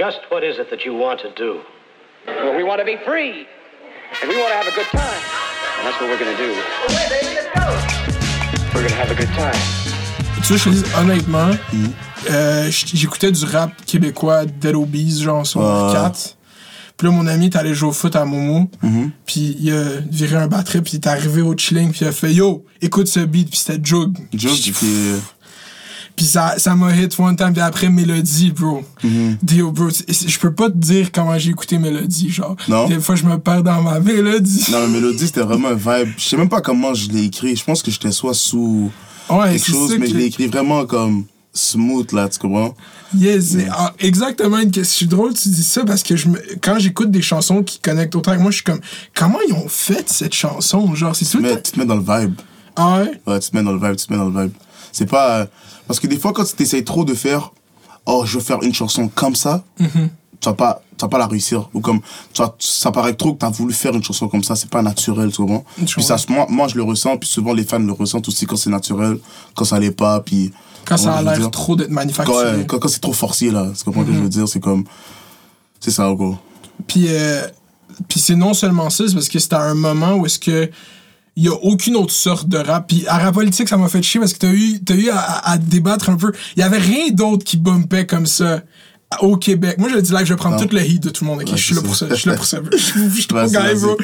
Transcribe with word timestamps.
Just 0.00 0.20
what 0.30 0.42
is 0.42 0.56
it 0.58 0.70
that 0.70 0.82
you 0.86 0.94
want 0.94 1.18
to 1.20 1.28
do? 1.36 1.60
Well, 2.26 2.56
we 2.56 2.62
want 2.64 2.78
to 2.80 2.86
be 2.86 2.96
free. 3.04 3.46
And 4.22 4.30
we 4.30 4.36
want 4.40 4.48
to 4.48 4.56
have 4.56 4.66
a 4.66 4.74
good 4.74 4.86
time. 4.90 5.20
And 5.76 5.86
that's 5.86 6.00
what 6.00 6.08
we're 6.08 6.18
going 6.18 6.34
to 6.34 6.42
do. 6.42 6.52
We're 8.72 8.80
going 8.80 8.88
to 8.88 9.00
have 9.02 9.10
a 9.10 9.14
good 9.14 9.28
time. 9.36 9.60
Tu 10.38 10.56
sais, 10.56 10.56
je 10.56 10.64
te 10.64 10.68
dis 10.70 10.84
honnêtement, 10.98 11.50
euh, 12.30 12.70
j'écoutais 12.70 13.30
du 13.30 13.44
rap 13.44 13.72
québécois 13.84 14.46
Dead 14.46 14.74
Obies, 14.74 15.20
genre 15.22 15.46
sur 15.46 15.60
Ouais. 15.60 15.92
4. 15.92 16.36
Puis 16.96 17.06
là, 17.06 17.12
mon 17.12 17.26
ami 17.26 17.46
est 17.46 17.56
allé 17.56 17.74
jouer 17.74 17.90
au 17.90 17.92
foot 17.92 18.16
à 18.16 18.24
Momo. 18.24 18.70
Puis 19.26 19.54
il 19.60 19.70
a 19.74 19.82
viré 20.08 20.36
un 20.36 20.46
batterie, 20.46 20.80
puis 20.80 20.94
il 20.94 20.96
est 20.96 21.06
arrivé 21.08 21.42
au 21.42 21.54
chilling, 21.58 21.90
puis 21.90 22.00
il 22.02 22.08
a 22.08 22.12
fait 22.12 22.32
Yo, 22.32 22.64
écoute 22.80 23.06
ce 23.08 23.20
beat, 23.20 23.50
puis 23.50 23.58
c'était 23.58 23.78
Jug. 23.84 24.16
Joe, 24.32 24.52
Puis- 24.62 25.20
puis, 26.20 26.26
ça 26.26 26.54
ça 26.58 26.74
m'a 26.74 26.94
hit 26.94 27.18
one 27.18 27.34
time, 27.34 27.52
puis 27.54 27.62
après 27.62 27.88
Mélodie, 27.88 28.50
bro. 28.52 28.82
Dio, 29.42 29.72
bro, 29.72 29.88
je 29.88 30.38
peux 30.38 30.52
pas 30.52 30.68
te 30.68 30.76
dire 30.76 31.10
comment 31.12 31.38
j'ai 31.38 31.50
écouté 31.50 31.78
Mélodie, 31.78 32.28
genre. 32.28 32.56
Non? 32.68 32.86
Des 32.88 33.00
fois, 33.00 33.14
je 33.14 33.24
me 33.24 33.38
perds 33.38 33.62
dans 33.62 33.80
ma 33.80 34.00
mélodie. 34.00 34.66
Non, 34.70 34.86
mais 34.86 35.00
Mélodie, 35.00 35.26
c'était 35.26 35.40
vraiment 35.40 35.68
un 35.68 35.74
vibe. 35.74 36.12
Je 36.18 36.24
sais 36.24 36.36
même 36.36 36.50
pas 36.50 36.60
comment 36.60 36.92
je 36.92 37.08
l'ai 37.08 37.24
écrit. 37.24 37.56
Je 37.56 37.64
pense 37.64 37.82
que 37.82 37.90
j'étais 37.90 38.12
soit 38.12 38.34
sous 38.34 38.90
Ouais, 39.30 39.52
quelque 39.52 39.64
chose, 39.66 39.96
mais 39.98 40.06
que- 40.06 40.12
je 40.12 40.18
l'ai 40.18 40.24
écrit 40.26 40.46
vraiment 40.48 40.84
comme 40.84 41.24
smooth, 41.54 42.12
là, 42.12 42.28
tu 42.28 42.38
comprends? 42.38 42.74
Yes, 43.16 43.52
c'est- 43.52 43.68
ah, 43.70 43.94
exactement 43.98 44.58
une 44.58 44.70
question. 44.70 44.82
Je 44.92 44.96
suis 44.98 45.06
drôle, 45.06 45.32
tu 45.32 45.48
dis 45.48 45.64
ça 45.64 45.84
parce 45.86 46.02
que 46.02 46.16
je 46.16 46.28
me, 46.28 46.38
quand 46.62 46.78
j'écoute 46.78 47.10
des 47.10 47.22
chansons 47.22 47.62
qui 47.62 47.78
connectent 47.80 48.14
autant 48.14 48.36
que 48.36 48.42
moi, 48.42 48.50
je 48.50 48.56
suis 48.56 48.64
comme, 48.64 48.80
comment 49.14 49.38
ils 49.48 49.54
ont 49.54 49.68
fait 49.68 50.06
cette 50.10 50.34
chanson? 50.34 50.94
Genre, 50.94 51.16
c'est 51.16 51.32
le 51.34 51.40
Mais 51.40 51.54
temps- 51.54 51.60
tu 51.64 51.72
te 51.72 51.78
mets 51.78 51.86
dans 51.86 51.96
le 51.96 52.02
vibe. 52.02 52.34
Ah 52.76 52.98
ouais? 52.98 53.20
Ouais, 53.26 53.40
tu 53.40 53.50
te 53.50 53.56
mets 53.56 53.62
dans 53.62 53.72
le 53.72 53.78
vibe, 53.78 53.96
tu 53.96 54.06
te 54.06 54.12
mets 54.12 54.18
dans 54.18 54.28
le 54.28 54.42
vibe. 54.42 54.52
C'est 54.92 55.06
pas. 55.08 55.38
euh, 55.40 55.46
Parce 55.90 55.98
que 55.98 56.06
des 56.06 56.18
fois, 56.20 56.32
quand 56.32 56.44
tu 56.44 56.62
essayes 56.62 56.84
trop 56.84 57.04
de 57.04 57.14
faire, 57.14 57.50
oh, 58.06 58.22
je 58.24 58.38
veux 58.38 58.44
faire 58.44 58.62
une 58.62 58.72
chanson 58.72 59.08
comme 59.12 59.34
ça, 59.34 59.64
Mm-hmm. 59.80 60.08
tu 60.40 60.48
vas 60.48 60.52
pas, 60.54 60.82
tu 60.96 61.02
vas 61.04 61.08
pas 61.08 61.18
la 61.18 61.26
réussir. 61.26 61.68
Ou 61.74 61.80
comme, 61.80 61.98
vas- 62.38 62.54
ça 62.60 62.92
paraît 62.92 63.14
trop 63.14 63.34
que 63.34 63.40
tu 63.40 63.44
as 63.46 63.50
voulu 63.50 63.74
faire 63.74 63.92
une 63.96 64.04
chanson 64.04 64.28
comme 64.28 64.44
ça, 64.44 64.54
c'est 64.54 64.70
pas 64.70 64.82
naturel, 64.82 65.32
souvent. 65.34 65.64
Puis 65.84 66.00
ça, 66.04 66.14
moi, 66.28 66.46
moi, 66.48 66.68
je 66.68 66.76
le 66.76 66.84
ressens, 66.84 67.16
puis 67.16 67.28
souvent 67.28 67.52
les 67.52 67.64
fans 67.64 67.80
le 67.80 67.90
ressentent 67.92 68.28
aussi 68.28 68.46
quand 68.46 68.54
c'est 68.54 68.70
naturel, 68.70 69.18
quand 69.56 69.64
ça 69.64 69.80
l'est 69.80 69.90
pas, 69.90 70.20
puis. 70.20 70.52
Quand 70.84 70.96
ça 70.96 71.14
a 71.16 71.22
l'air 71.22 71.50
trop 71.50 71.74
d'être 71.74 71.88
Quand, 71.88 71.94
manufacturé. 71.94 72.56
ouais, 72.58 72.66
quand, 72.66 72.78
quand 72.78 72.88
c'est 72.88 73.00
trop 73.00 73.12
forcé, 73.12 73.50
là, 73.50 73.66
ce 73.74 73.82
que 73.82 73.90
Mm-hmm. 73.90 74.06
je 74.14 74.20
veux 74.20 74.28
dire? 74.28 74.46
C'est 74.48 74.60
comme. 74.60 74.84
C'est 75.80 75.90
ça, 75.90 76.08
gros. 76.14 76.36
Puis, 76.86 77.06
euh, 77.08 77.42
puis 78.08 78.20
c'est 78.20 78.36
non 78.36 78.54
seulement 78.54 78.90
ça, 78.90 79.08
c'est 79.08 79.14
parce 79.14 79.28
que 79.28 79.40
c'était 79.40 79.56
un 79.56 79.74
moment 79.74 80.14
où 80.14 80.24
est-ce 80.26 80.38
que 80.38 80.70
il 81.40 81.46
y 81.46 81.48
a 81.48 81.54
aucune 81.54 81.96
autre 81.96 82.12
sorte 82.12 82.48
de 82.48 82.58
rap. 82.58 82.86
Puis 82.86 83.04
à 83.08 83.16
rap 83.18 83.32
politique, 83.34 83.68
ça 83.68 83.78
m'a 83.78 83.88
fait 83.88 84.02
chier 84.02 84.20
parce 84.20 84.34
que 84.34 84.38
t'as 84.38 84.52
eu, 84.52 84.78
t'as 84.84 84.94
eu 84.94 85.08
à, 85.10 85.56
débattre 85.56 86.10
un 86.10 86.16
peu. 86.16 86.32
Il 86.56 86.60
y 86.60 86.62
avait 86.62 86.76
rien 86.78 87.08
d'autre 87.12 87.44
qui 87.44 87.56
bumpait 87.56 88.04
comme 88.06 88.26
ça 88.26 88.62
au 89.22 89.36
Québec. 89.38 89.76
Moi, 89.78 89.88
je 89.88 89.94
le 89.94 90.02
dis 90.02 90.12
là, 90.12 90.22
je 90.22 90.32
vais 90.34 90.36
prendre 90.36 90.56
Non. 90.60 90.66
tout 90.66 90.74
le 90.74 90.82
heat 90.84 91.02
de 91.02 91.08
tout 91.08 91.24
le 91.24 91.30
monde. 91.30 91.40
ok? 91.40 91.48
Ouais, 91.50 91.56
je 91.56 91.64
suis 91.64 91.74
là 91.74 91.80
pour 91.82 91.96
ça. 91.96 92.06
Je 92.10 92.14
suis 92.14 92.28
là 92.28 92.36
pour 92.36 92.44
ça. 92.44 92.58
Je 92.76 93.34
vas-y. 93.34 93.80
bro. 93.80 93.96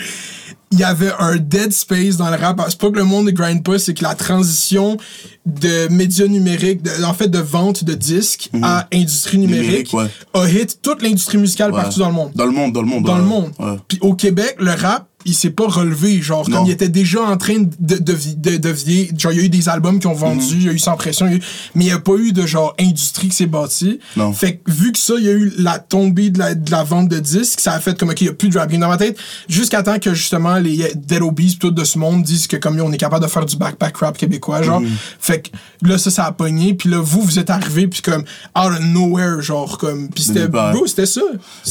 Il 0.72 0.80
y 0.80 0.84
avait 0.84 1.12
un 1.20 1.36
dead 1.36 1.72
space 1.72 2.16
dans 2.16 2.28
le 2.28 2.36
rap. 2.36 2.60
C'est 2.68 2.78
pas 2.80 2.90
que 2.90 2.96
le 2.96 3.04
monde 3.04 3.26
ne 3.26 3.30
grind 3.30 3.62
pas, 3.62 3.78
c'est 3.78 3.94
que 3.94 4.02
la 4.02 4.14
transition 4.16 4.96
de 5.44 5.86
médias 5.88 6.26
numériques, 6.26 6.82
de- 6.82 7.04
en 7.04 7.14
fait 7.14 7.28
de 7.28 7.38
vente 7.38 7.84
de 7.84 7.94
disques 7.94 8.50
à 8.62 8.88
industrie 8.92 9.38
numérique, 9.38 9.92
Numérique, 9.92 9.94
ouais. 9.94 10.40
a 10.42 10.48
hit 10.50 10.80
toute 10.82 11.02
l'industrie 11.02 11.38
musicale 11.38 11.70
Ouais. 11.72 11.82
partout 11.82 12.00
dans 12.00 12.08
le 12.08 12.14
monde 12.14 12.32
Dans 12.34 12.46
le 12.46 12.50
monde, 12.50 12.72
dans 12.72 12.82
le 12.82 12.88
monde. 12.88 13.04
dans 13.04 13.18
le 13.18 13.24
monde. 13.24 13.52
Puis 13.86 13.98
au 14.00 14.14
Québec, 14.14 14.56
le 14.58 14.72
rap, 14.72 15.06
il 15.26 15.34
s'est 15.34 15.50
pas 15.50 15.66
relevé. 15.66 16.22
Genre, 16.22 16.48
Non. 16.48 16.58
comme 16.58 16.66
il 16.66 16.70
était 16.72 16.88
déjà 16.88 17.20
en 17.22 17.36
train 17.36 17.58
de, 17.58 17.96
de, 17.98 17.98
de, 18.36 18.56
de 18.56 18.68
vieillir. 18.70 19.10
Genre, 19.18 19.32
il 19.32 19.38
y 19.38 19.40
a 19.42 19.44
eu 19.44 19.48
des 19.48 19.68
albums 19.68 19.98
qui 19.98 20.06
ont 20.06 20.14
vendu, 20.14 20.54
Mhm. 20.54 20.60
il 20.60 20.62
y 20.64 20.68
a 20.68 20.72
eu 20.72 20.78
Sans 20.78 20.96
Pression, 20.96 21.26
il 21.28 21.34
eu- 21.36 21.42
mais 21.74 21.84
il 21.84 21.86
n'y 21.88 21.92
a 21.92 21.98
pas 21.98 22.14
eu 22.16 22.32
de 22.32 22.46
genre 22.46 22.74
industrie 22.80 23.28
qui 23.28 23.36
s'est 23.36 23.46
bâtie. 23.46 23.98
Non. 24.16 24.32
Fait 24.32 24.56
que 24.56 24.70
vu 24.70 24.92
que 24.92 24.98
ça, 24.98 25.14
il 25.18 25.24
y 25.24 25.28
a 25.28 25.32
eu 25.32 25.52
la 25.58 25.78
tombée 25.78 26.30
de 26.30 26.38
la, 26.38 26.54
de 26.54 26.70
la 26.70 26.84
vente 26.84 27.08
de 27.08 27.18
disques, 27.18 27.60
ça 27.60 27.72
a 27.72 27.80
fait 27.80 27.98
comme, 27.98 28.10
OK, 28.10 28.20
il 28.20 28.24
n'y 28.24 28.30
a 28.30 28.34
plus 28.34 28.48
de 28.48 28.58
rap 28.58 28.70
game 28.70 28.80
dans 28.80 28.88
ma 28.88 28.96
tête. 28.96 29.18
Jusqu'à 29.48 29.82
temps 29.82 29.98
que 29.98 30.14
justement 30.14 30.56
les 30.56 30.92
Dead 30.94 31.22
Obies, 31.22 31.58
tout 31.58 31.70
de 31.70 31.84
ce 31.84 31.98
monde 31.98 32.22
disent 32.22 32.46
que 32.46 32.56
comme 32.56 32.80
on 32.80 32.92
est 32.92 32.96
capable 32.96 33.24
de 33.24 33.30
faire 33.30 33.44
du 33.44 33.56
backpack 33.56 33.96
rap 33.98 34.16
québécois, 34.16 34.62
genre. 34.62 34.80
Mhm. 34.80 34.90
Fait 35.20 35.42
que 35.42 35.86
là, 35.88 35.98
ça, 35.98 36.10
ça 36.10 36.24
a 36.26 36.32
pogné. 36.32 36.74
Puis 36.74 36.88
là, 36.88 37.00
vous, 37.00 37.20
vous 37.22 37.38
êtes 37.38 37.50
arrivé, 37.50 37.86
puis 37.88 38.02
comme, 38.02 38.22
out 38.22 38.72
of 38.72 38.80
nowhere, 38.80 39.40
genre, 39.42 39.78
comme. 39.78 40.08
Puis 40.08 40.24
c'était, 40.24 40.46
bro, 40.48 40.86
c'était 40.86 41.06
ça. 41.06 41.20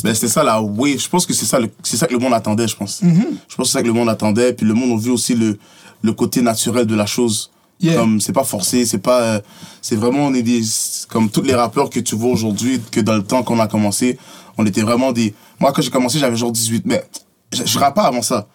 Ben, 0.03 0.13
c'était 0.13 0.28
ça 0.28 0.44
la 0.44 0.62
wave. 0.62 1.00
Je 1.00 1.08
pense 1.09 1.25
que 1.25 1.34
c'est 1.34 1.46
ça, 1.46 1.59
le- 1.59 1.69
c'est 1.84 1.97
ça 1.97 2.08
que 2.08 2.13
le 2.13 2.19
monde 2.19 2.34
attendait, 2.34 2.68
je 2.68 2.75
pense. 2.75 3.02
Mm-hmm. 3.02 3.25
Je 3.50 3.56
pense 3.56 3.67
que 3.67 3.72
c'est 3.72 3.78
ça 3.79 3.81
que 3.81 3.88
le 3.88 3.94
monde 3.94 4.09
attendait. 4.09 4.53
Puis 4.53 4.66
le 4.66 4.73
monde 4.73 4.97
a 5.00 5.01
vu 5.01 5.11
aussi 5.11 5.35
le, 5.35 5.57
le 6.01 6.13
côté 6.13 6.41
naturel 6.41 6.85
de 6.85 6.95
la 6.95 7.06
chose. 7.06 7.51
Yeah. 7.81 7.95
Comme 7.97 8.22
c'est 8.22 8.31
pas 8.33 8.44
forcé, 8.45 8.85
c'est 8.85 9.00
pas. 9.00 9.22
euh, 9.22 9.39
c'est 9.81 9.95
vraiment, 9.97 10.28
on 10.28 10.33
est 10.33 10.41
des. 10.44 10.61
Comme 11.09 11.29
tous 11.29 11.41
les 11.41 11.53
rappeurs 11.55 11.89
que 11.89 12.00
tu 12.00 12.16
vois 12.16 12.31
aujourd'hui, 12.31 12.79
que 12.91 13.01
dans 13.01 13.16
le 13.16 13.23
temps 13.23 13.44
qu'on 13.44 13.59
a 13.59 13.67
commencé, 13.67 14.17
on 14.57 14.66
était 14.66 14.81
vraiment 14.81 15.11
des. 15.11 15.34
Moi, 15.59 15.73
quand 15.73 15.81
j'ai 15.81 15.89
commencé, 15.91 16.17
j'avais 16.17 16.38
genre 16.38 16.51
18. 16.53 16.84
Mais 16.85 17.03
je, 17.51 17.66
je 17.66 17.78
rappe 17.78 17.95
pas 17.95 18.03
avant 18.03 18.22
ça. 18.22 18.47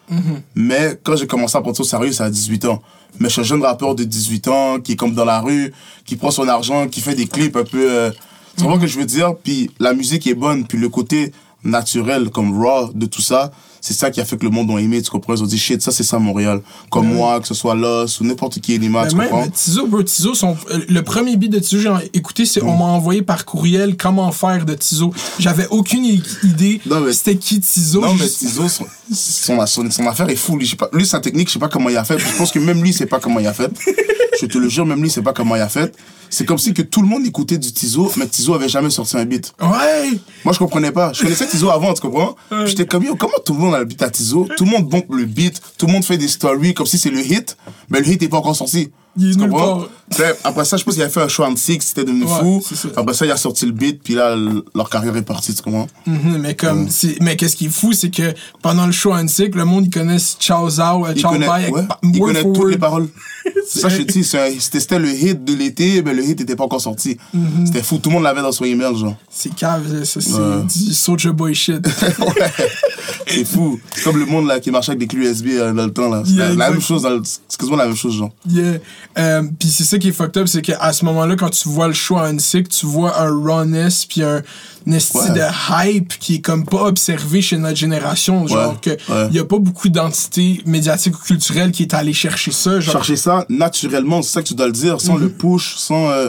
Mais 0.54 0.98
quand 1.02 1.16
j'ai 1.16 1.26
commencé 1.26 1.56
à 1.56 1.60
prendre 1.60 1.76
ça 1.76 1.82
au 1.82 1.86
sérieux, 1.86 2.12
c'est 2.12 2.22
à 2.22 2.30
18 2.30 2.64
ans. 2.64 2.82
Mais 3.18 3.28
je 3.28 3.32
suis 3.34 3.40
un 3.42 3.44
jeune 3.44 3.62
rappeur 3.62 3.94
de 3.94 4.04
18 4.04 4.48
ans 4.48 4.80
qui 4.80 4.92
est 4.92 4.96
comme 4.96 5.14
dans 5.14 5.24
la 5.26 5.40
rue, 5.40 5.72
qui 6.06 6.16
prend 6.16 6.30
son 6.30 6.48
argent, 6.48 6.88
qui 6.88 7.00
fait 7.02 7.14
des 7.14 7.26
clips 7.26 7.56
un 7.56 7.64
peu. 7.64 7.90
euh, 7.90 8.10
tu 8.56 8.62
comprends 8.62 8.76
ce 8.78 8.82
que 8.82 8.86
je 8.86 8.98
veux 8.98 9.04
dire? 9.06 9.34
Puis 9.42 9.70
la 9.78 9.92
musique 9.92 10.26
est 10.26 10.34
bonne, 10.34 10.66
puis 10.66 10.78
le 10.78 10.88
côté 10.88 11.32
naturel, 11.62 12.30
comme 12.30 12.58
raw 12.58 12.90
de 12.94 13.04
tout 13.06 13.20
ça, 13.22 13.50
c'est 13.80 13.94
ça 13.94 14.10
qui 14.10 14.20
a 14.20 14.24
fait 14.24 14.36
que 14.36 14.44
le 14.44 14.50
monde 14.50 14.70
a 14.70 14.78
aimé, 14.78 15.00
tu 15.02 15.10
comprends? 15.10 15.34
Ils 15.34 15.42
ont 15.42 15.46
dit 15.46 15.58
shit, 15.58 15.80
ça 15.82 15.90
c'est 15.90 16.02
ça 16.02 16.18
Montréal. 16.18 16.60
Comme 16.90 17.12
moi, 17.12 17.40
que 17.40 17.46
ce 17.46 17.54
soit 17.54 17.74
Loss 17.74 18.20
ou 18.20 18.24
n'importe 18.24 18.60
qui, 18.60 18.74
Elima, 18.74 19.06
tu 19.06 19.16
Mais 19.16 19.24
comprends? 19.24 19.40
même 19.42 19.50
Tizo, 19.50 19.86
bro, 19.86 20.02
Tizo, 20.02 20.34
son, 20.34 20.56
euh, 20.70 20.78
le 20.88 21.02
premier 21.02 21.36
beat 21.36 21.50
de 21.52 21.58
Tizo, 21.58 21.78
j'ai 21.80 22.10
écouté, 22.14 22.44
c'est 22.46 22.62
on 22.62 22.76
m'a 22.76 22.84
envoyé 22.84 23.22
par 23.22 23.44
courriel 23.44 23.96
comment 23.96 24.30
faire 24.32 24.64
de 24.64 24.74
Tizo. 24.74 25.12
J'avais 25.38 25.66
aucune 25.70 26.04
idée 26.04 26.80
mais- 26.86 27.12
c'était 27.12 27.36
qui 27.36 27.60
Tizo. 27.60 28.00
Non, 28.00 28.14
mais 28.14 28.26
Tizo, 28.28 28.68
son, 28.68 28.84
son, 29.12 29.66
son, 29.66 29.90
son 29.90 30.06
affaire 30.06 30.28
est 30.28 30.36
fou. 30.36 30.56
Lui, 30.56 30.66
pas, 30.76 30.88
lui, 30.92 31.06
sa 31.06 31.20
technique, 31.20 31.48
je 31.48 31.54
sais 31.54 31.58
pas 31.58 31.68
comment 31.68 31.88
il 31.88 31.96
a 31.96 32.04
fait. 32.04 32.18
Je 32.18 32.36
pense 32.36 32.50
que 32.52 32.58
même 32.58 32.82
lui, 32.82 32.92
sait 32.92 33.06
pas 33.06 33.20
comment 33.20 33.40
il 33.40 33.46
a 33.46 33.52
fait. 33.54 33.70
Je 34.40 34.46
te 34.46 34.56
le 34.56 34.68
jure, 34.68 34.86
même 34.86 35.02
lui, 35.02 35.10
sait 35.10 35.20
pas 35.20 35.34
comment 35.34 35.54
il 35.54 35.60
a 35.60 35.68
fait. 35.68 35.94
C'est 36.30 36.46
comme 36.46 36.58
si 36.58 36.72
que 36.72 36.82
tout 36.82 37.02
le 37.02 37.08
monde 37.08 37.26
écoutait 37.26 37.58
du 37.58 37.72
Tizo, 37.72 38.10
mais 38.16 38.26
Tizo 38.26 38.54
avait 38.54 38.68
jamais 38.68 38.88
sorti 38.88 39.16
un 39.16 39.24
beat. 39.24 39.52
Ouais! 39.60 40.18
Moi, 40.44 40.54
je 40.54 40.58
comprenais 40.58 40.92
pas. 40.92 41.12
Je 41.12 41.22
connaissais 41.22 41.46
Tizo 41.46 41.68
avant, 41.70 41.92
tu 41.92 42.00
comprends? 42.00 42.36
J'étais 42.64 42.86
comme, 42.86 43.04
yo, 43.04 43.16
comment 43.16 43.34
tout 43.44 43.52
le 43.52 43.58
monde 43.58 43.74
a 43.74 43.80
le 43.80 43.84
beat 43.84 44.00
à 44.00 44.08
Tizo? 44.08 44.48
Tout 44.56 44.64
le 44.64 44.70
monde 44.70 44.88
bombe 44.88 45.04
le 45.10 45.24
beat, 45.24 45.60
tout 45.76 45.86
le 45.86 45.92
monde 45.92 46.04
fait 46.04 46.16
des 46.16 46.28
stories 46.28 46.72
comme 46.72 46.86
si 46.86 46.98
c'est 46.98 47.10
le 47.10 47.20
hit, 47.20 47.56
mais 47.90 48.00
le 48.00 48.08
hit 48.08 48.22
est 48.22 48.28
pas 48.28 48.38
encore 48.38 48.56
sorti. 48.56 48.90
Il 49.16 49.32
est 49.32 49.36
nulle 49.36 49.50
part. 49.50 49.88
Après 50.44 50.64
ça, 50.64 50.76
je 50.76 50.84
pense 50.84 50.94
qu'il 50.94 51.02
a 51.02 51.08
fait 51.08 51.20
un 51.22 51.28
show 51.28 51.44
en 51.44 51.54
six, 51.56 51.78
c'était 51.80 52.04
devenu 52.04 52.24
Ouais, 52.24 52.30
fou. 52.60 52.62
Après 52.96 53.14
ça, 53.14 53.26
il 53.26 53.30
a 53.30 53.36
sorti 53.36 53.66
le 53.66 53.72
beat, 53.72 54.02
puis 54.02 54.14
là, 54.14 54.36
leur 54.74 54.88
carrière 54.90 55.16
est 55.16 55.22
partie, 55.22 55.54
tu 55.54 55.62
comprends? 55.62 55.88
Mhm, 56.06 56.38
mais 56.40 56.54
comme, 56.54 56.88
mais 57.20 57.36
qu'est-ce 57.36 57.56
qui 57.56 57.66
est 57.66 57.70
fou, 57.70 57.92
c'est 57.92 58.10
que 58.10 58.32
pendant 58.62 58.86
le 58.86 58.92
show 58.92 59.12
Antique, 59.12 59.54
le 59.54 59.64
monde, 59.64 59.86
ils 59.86 59.90
connaissent 59.90 60.36
Ciao 60.40 60.68
Zao, 60.68 61.06
euh, 61.06 61.12
Bye, 61.14 61.44
avec 61.64 61.74
ouais, 61.74 61.86
pa- 61.86 61.98
il 62.02 62.18
word 62.20 62.26
connaît 62.28 62.42
for 62.42 62.52
toutes 62.52 62.62
word. 62.62 62.70
les 62.70 62.78
paroles. 62.78 63.08
C'est 63.66 63.80
ça, 63.80 63.88
je 63.88 63.98
te 63.98 64.12
dis, 64.12 64.24
c'était 64.24 64.58
c'était 64.58 64.98
le 64.98 65.08
hit 65.10 65.44
de 65.44 65.54
l'été, 65.54 66.02
mais 66.02 66.12
le 66.12 66.24
hit 66.24 66.38
n'était 66.40 66.56
pas 66.56 66.64
encore 66.64 66.80
sorti. 66.80 67.16
Mhm. 67.32 67.66
C'était 67.66 67.82
fou, 67.82 67.98
tout 67.98 68.10
le 68.10 68.14
monde 68.14 68.24
l'avait 68.24 68.42
dans 68.42 68.52
son 68.52 68.64
email, 68.64 68.96
genre. 68.96 69.16
C'est 69.30 69.54
cave, 69.54 70.04
ça, 70.04 70.20
c'est 70.20 70.32
Ouais. 70.32 70.62
du 70.64 70.92
Soulja 70.92 71.32
Boy 71.32 71.54
shit. 71.54 71.86
ouais, 72.18 72.52
c'est 73.26 73.44
fou. 73.44 73.78
C'est 73.94 74.02
comme 74.02 74.18
le 74.18 74.26
monde 74.26 74.46
là, 74.46 74.60
qui 74.60 74.70
marchait 74.70 74.90
avec 74.92 75.00
des 75.00 75.06
clés 75.06 75.28
USB 75.30 75.48
euh, 75.52 75.72
dans 75.72 75.86
le 75.86 75.92
temps. 75.92 76.08
là. 76.10 76.22
C'est 76.24 76.32
Yeah, 76.32 76.54
la, 76.54 76.70
même 76.70 76.80
chose, 76.80 77.06
quasiment 77.58 77.76
la 77.76 77.86
même 77.86 77.96
chose, 77.96 78.14
genre. 78.14 78.30
Yeah. 78.48 78.78
Euh, 79.18 79.42
puis 79.58 79.68
c'est 79.68 79.84
ça 79.84 79.98
qui 79.98 80.08
est 80.08 80.12
fucked 80.12 80.36
up, 80.40 80.46
c'est 80.48 80.62
qu'à 80.62 80.92
ce 80.92 81.04
moment-là, 81.04 81.34
quand 81.36 81.50
tu 81.50 81.68
vois 81.68 81.88
le 81.88 81.92
show 81.94 82.16
à 82.16 82.26
Unsick, 82.28 82.68
tu 82.68 82.86
vois 82.86 83.20
un 83.20 83.28
rawness 83.44 84.06
puis 84.06 84.22
un, 84.22 84.42
esti 84.86 85.18
Ouais. 85.18 85.30
de 85.30 85.40
hype 85.96 86.16
qui 86.18 86.36
est 86.36 86.40
comme 86.40 86.64
pas 86.64 86.84
observé 86.84 87.42
chez 87.42 87.58
notre 87.58 87.76
génération. 87.76 88.46
Genre 88.46 88.70
Ouais, 88.72 88.76
que 88.80 89.12
ouais. 89.12 89.28
y 89.32 89.38
a 89.38 89.44
pas 89.44 89.58
beaucoup 89.58 89.88
d'entités 89.88 90.62
médiatiques 90.64 91.16
ou 91.18 91.22
culturelles 91.24 91.72
qui 91.72 91.82
est 91.82 91.94
allé 91.94 92.12
chercher 92.12 92.52
ça. 92.52 92.78
Genre, 92.80 92.92
Chercher 92.92 93.16
ça 93.16 93.44
naturellement, 93.48 94.22
c'est 94.22 94.32
ça 94.32 94.42
que 94.42 94.48
tu 94.48 94.54
dois 94.54 94.66
le 94.66 94.72
dire, 94.72 95.00
sans 95.00 95.14
Mhm. 95.16 95.20
le 95.22 95.28
push, 95.30 95.76
sans, 95.76 96.08
euh, 96.10 96.28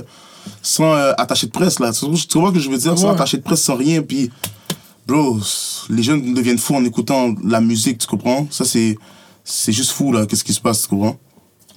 sans 0.63 0.93
euh, 0.95 1.13
attaché 1.17 1.45
de 1.47 1.51
presse, 1.51 1.79
là. 1.79 1.91
Tu, 1.93 2.05
tu 2.27 2.39
vois 2.39 2.49
ce 2.49 2.53
que 2.55 2.59
je 2.59 2.69
veux 2.69 2.77
dire? 2.77 2.97
Sans 2.97 3.11
attaché 3.11 3.37
de 3.37 3.43
presse, 3.43 3.61
sans 3.61 3.75
rien, 3.75 4.01
puis... 4.01 4.31
Bro, 5.07 5.39
les 5.89 6.03
jeunes 6.03 6.33
deviennent 6.33 6.57
fous 6.59 6.75
en 6.75 6.85
écoutant 6.85 7.33
la 7.43 7.59
musique, 7.61 7.97
tu 7.99 8.07
comprends? 8.07 8.47
Ça, 8.49 8.65
c'est... 8.65 8.97
C'est 9.43 9.71
juste 9.71 9.91
fou, 9.91 10.11
là, 10.13 10.25
qu'est-ce 10.27 10.43
qui 10.43 10.53
se 10.53 10.61
passe, 10.61 10.83
tu 10.83 10.87
comprends? 10.89 11.17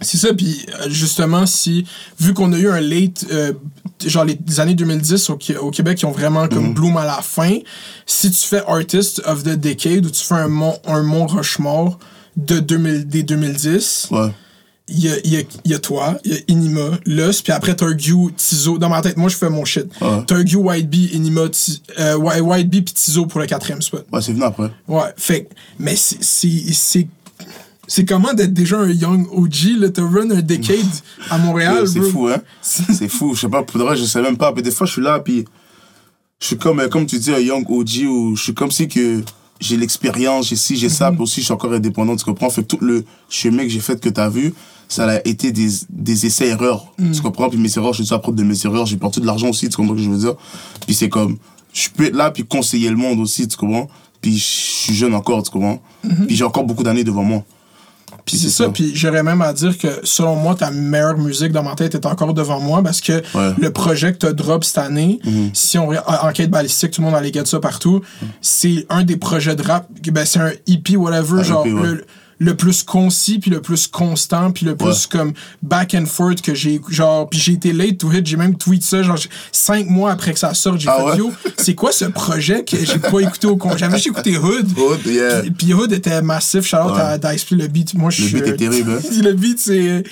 C'est 0.05 0.19
ça, 0.19 0.33
puis 0.35 0.65
euh, 0.81 0.89
justement, 0.91 1.47
si, 1.47 1.85
vu 2.21 2.33
qu'on 2.35 2.53
a 2.53 2.59
eu 2.59 2.69
un 2.69 2.81
late, 2.81 3.25
euh, 3.33 3.53
genre 4.06 4.25
les 4.25 4.39
années 4.61 4.75
2010 4.75 5.31
au, 5.31 5.39
au 5.61 5.71
Québec 5.71 5.99
qui 5.99 6.05
ont 6.05 6.12
vraiment 6.12 6.47
comme 6.49 6.69
Mhm. 6.69 6.75
bloom 6.75 6.97
à 6.97 7.05
la 7.05 7.21
fin, 7.23 7.59
si 8.06 8.31
tu 8.31 8.47
fais 8.47 8.62
Artist 8.69 9.23
of 9.27 9.43
the 9.43 9.56
Decade 9.56 10.05
ou 10.06 10.11
tu 10.11 10.23
fais 10.25 10.35
un 10.35 10.49
Mont, 10.49 10.79
un 10.87 11.03
Mont 11.03 11.27
Rushmore 11.27 11.99
de 12.37 12.59
2000, 12.61 13.09
des 13.09 13.23
2010, 13.23 14.09
Ouais. 14.11 14.31
il 14.89 14.99
y 15.05 15.09
a, 15.09 15.15
y, 15.25 15.37
a, 15.39 15.43
y 15.65 15.73
a 15.75 15.79
toi, 15.79 16.19
il 16.25 16.33
y 16.33 16.35
a 16.37 16.39
Inima, 16.49 16.91
Lus, 17.07 17.41
puis 17.43 17.53
après 17.53 17.75
Turgu, 17.75 18.33
Tizo. 18.37 18.77
Dans 18.77 18.89
ma 18.91 19.00
tête, 19.00 19.17
moi 19.17 19.31
je 19.31 19.37
fais 19.37 19.49
mon 19.49 19.65
shit. 19.65 19.87
Ouais. 20.00 20.25
Turgu, 20.27 20.57
White 20.57 20.91
Bee, 20.91 21.11
Inima, 21.15 21.49
Ti- 21.49 21.81
euh, 21.99 22.17
White 22.17 22.69
Bee, 22.69 22.83
puis 22.83 22.93
Tizo 22.95 23.25
pour 23.27 23.41
le 23.41 23.47
quatrième 23.47 23.81
spot. 23.81 24.05
Ouais, 24.12 24.21
c'est 24.21 24.33
venu 24.33 24.45
après. 24.45 24.71
Ouais, 24.89 25.03
fait 25.17 25.49
mais 25.79 25.95
c'est- 25.97 26.19
c'est 27.87 28.05
comment 28.05 28.33
d'être 28.33 28.53
déjà 28.53 28.79
un 28.79 28.91
young 28.91 29.27
OG 29.31 29.79
là, 29.79 29.91
t'as 29.91 30.03
run 30.03 30.31
un 30.31 30.43
decade 30.43 30.79
à 31.31 31.39
Montréal, 31.39 31.87
c'est 31.87 32.01
fou, 32.01 32.29
hein? 32.29 32.41
c'est 32.63 33.09
fou, 33.09 33.35
je 33.35 33.41
sais 33.41 33.49
pas, 33.49 33.63
pour 33.63 33.79
de 33.79 33.85
vrai, 33.85 33.97
je 33.97 34.05
sais 34.05 34.23
même 34.23 34.37
pas. 34.37 34.53
Puis 34.53 34.63
des 34.63 34.71
fois, 34.71 34.87
je 34.87 34.93
suis 34.93 35.03
là, 35.03 35.21
puis 35.21 35.45
je 36.41 36.47
suis 36.47 36.57
comme, 36.57 36.81
euh, 36.81 36.89
comme 36.89 37.07
tu 37.07 37.19
dis, 37.19 37.33
un 37.33 37.39
young 37.39 37.65
OG 37.69 38.07
où 38.07 38.37
je 38.37 38.43
suis 38.43 38.55
comme 38.55 38.71
si 38.71 38.89
que 38.89 39.23
j'ai 39.61 39.77
l'expérience, 39.77 40.49
j'ai 40.49 40.57
ci, 40.57 40.77
j'ai 40.77 40.89
ça, 40.89 41.11
puis 41.11 41.23
aussi 41.23 41.41
je 41.41 41.47
suis 41.47 41.55
encore 41.55 41.73
indépendant, 41.73 42.17
tu 42.17 42.25
comprends? 42.25 42.51
Fait 42.51 42.63
que 42.63 42.69
tout 42.69 42.79
le 42.81 43.05
chemin 43.29 43.63
que 43.63 43.69
j'ai 43.69 43.81
fait 43.81 44.01
que 44.01 44.09
t'as 44.09 44.29
vu, 44.29 44.53
ça 44.89 45.09
a 45.09 45.21
été 45.25 45.53
des, 45.53 45.69
des 45.89 46.27
essais-erreurs, 46.27 46.93
tu 46.99 47.21
comprends? 47.23 47.49
Puis 47.49 47.59
mes 47.59 47.71
erreurs, 47.77 47.95
je 47.95 48.03
suis 48.03 48.15
apprendre 48.15 48.37
de 48.37 48.43
mes 48.43 48.67
erreurs, 48.67 48.87
j'ai 48.87 48.97
perdu 48.97 49.21
de 49.21 49.27
l'argent 49.27 49.49
aussi, 49.49 49.69
tu 49.69 49.77
comprends 49.77 49.95
ce 49.95 49.99
que 49.99 50.05
je 50.05 50.11
veux 50.11 50.19
dire? 50.19 50.35
Puis 50.87 50.95
c'est 50.95 51.09
comme, 51.09 51.39
je 51.73 51.89
peux 51.89 52.07
être 52.07 52.15
là, 52.15 52.31
puis 52.31 52.45
conseiller 52.45 52.91
le 52.91 52.97
monde 52.97 53.21
aussi, 53.21 53.49
tu 53.49 53.57
comprends? 53.57 53.89
Puis 54.21 54.39
je 54.39 54.45
suis 54.45 54.95
jeune 54.95 55.15
encore, 55.15 55.43
tu 55.43 55.51
comprends? 55.51 55.83
Puis 56.27 56.37
j'ai 56.37 56.45
encore 56.45 56.65
beaucoup 56.65 56.83
d'années 56.83 57.05
devant 57.05 57.25
moi. 57.25 57.45
Puis 58.25 58.38
c'est 58.38 58.49
ça. 58.49 58.69
Puis 58.71 58.93
j'aurais 58.94 59.23
même 59.23 59.43
à 59.43 59.53
dire 59.53 59.76
que 59.76 59.88
selon 60.03 60.37
moi, 60.37 60.55
ta 60.55 60.71
meilleure 60.71 61.19
musique 61.19 61.53
dans 61.53 61.62
ma 61.62 61.75
tête 61.75 61.94
est 61.94 62.06
encore 62.06 62.32
devant 62.35 62.59
moi 62.61 62.82
parce 62.82 63.00
que 63.00 63.12
Ouais. 63.35 63.53
le 63.59 63.71
projet 63.71 64.12
que 64.15 64.26
tu 64.26 64.35
drop 64.35 64.65
cette 64.65 64.79
année, 64.79 65.21
si 65.53 65.76
on 65.79 65.91
enquête 66.23 66.50
balistique, 66.50 66.93
tout 66.93 67.00
le 67.03 67.06
monde 67.06 67.17
allait 67.17 67.32
get 67.32 67.44
ça 67.44 67.61
partout, 67.61 68.00
c'est 68.41 68.87
un 68.88 69.03
des 69.05 69.17
projets 69.17 69.56
de 69.56 69.62
rap. 69.62 69.87
Ben, 70.11 70.25
c'est 70.25 70.38
un 70.41 70.53
EP, 70.67 70.97
whatever, 70.97 71.41
Un 71.41 71.43
genre 71.43 71.67
EP, 71.67 71.75
ouais. 71.75 71.82
le, 71.88 72.05
le 72.39 72.55
plus 72.57 72.83
concis, 72.83 73.39
puis 73.39 73.51
le 73.51 73.61
plus 73.61 73.87
constant, 73.87 74.51
puis 74.51 74.67
le 74.67 74.77
plus 74.77 74.87
Ouais. 74.87 75.09
comme 75.11 75.33
back 75.63 75.95
and 75.95 76.07
forth 76.07 76.41
que 76.43 76.55
j'ai. 76.55 76.81
Genre, 76.89 77.29
puis 77.29 77.39
j'ai 77.39 77.53
été 77.53 77.73
late 77.73 77.99
to 77.99 78.13
hit, 78.13 78.27
j'ai 78.27 78.37
même 78.37 78.57
tweet 78.57 78.83
ça, 78.83 79.03
genre 79.03 79.19
cinq 79.53 79.89
mois 79.89 80.11
après 80.13 80.33
que 80.33 80.39
ça 80.39 80.53
sorte, 80.55 80.81
j'ai 80.81 80.89
Ah 80.89 80.97
fait 80.99 81.03
ouais? 81.13 81.19
yo, 81.19 81.33
c'est 81.57 81.75
quoi 81.75 81.93
ce 81.93 82.05
projet 82.07 82.65
que 82.65 82.77
j'ai 82.85 82.99
pas 82.99 83.21
écouté 83.21 83.47
au 83.47 83.57
con. 83.57 83.77
J'avais 83.77 83.97
juste 83.97 84.09
écouté 84.09 84.37
Hood. 84.37 84.69
Hood, 84.77 85.07
yeah. 85.07 85.41
Puis- 85.43 85.51
Puis 85.51 85.75
Hood 85.75 85.93
était 85.93 86.21
massif, 86.23 86.63
shout 86.65 86.77
out 86.77 86.93
Ouais. 86.95 87.01
à 87.01 87.17
le 87.51 87.67
beat. 87.69 87.95
Moi, 87.95 88.11
je 88.11 88.25
Le 88.37 88.43
beat 88.43 88.47
est 88.49 88.57
terrible, 88.57 88.93
hein? 88.93 89.09
le 89.23 89.33
beat, 89.33 89.59
c'est. 89.59 90.03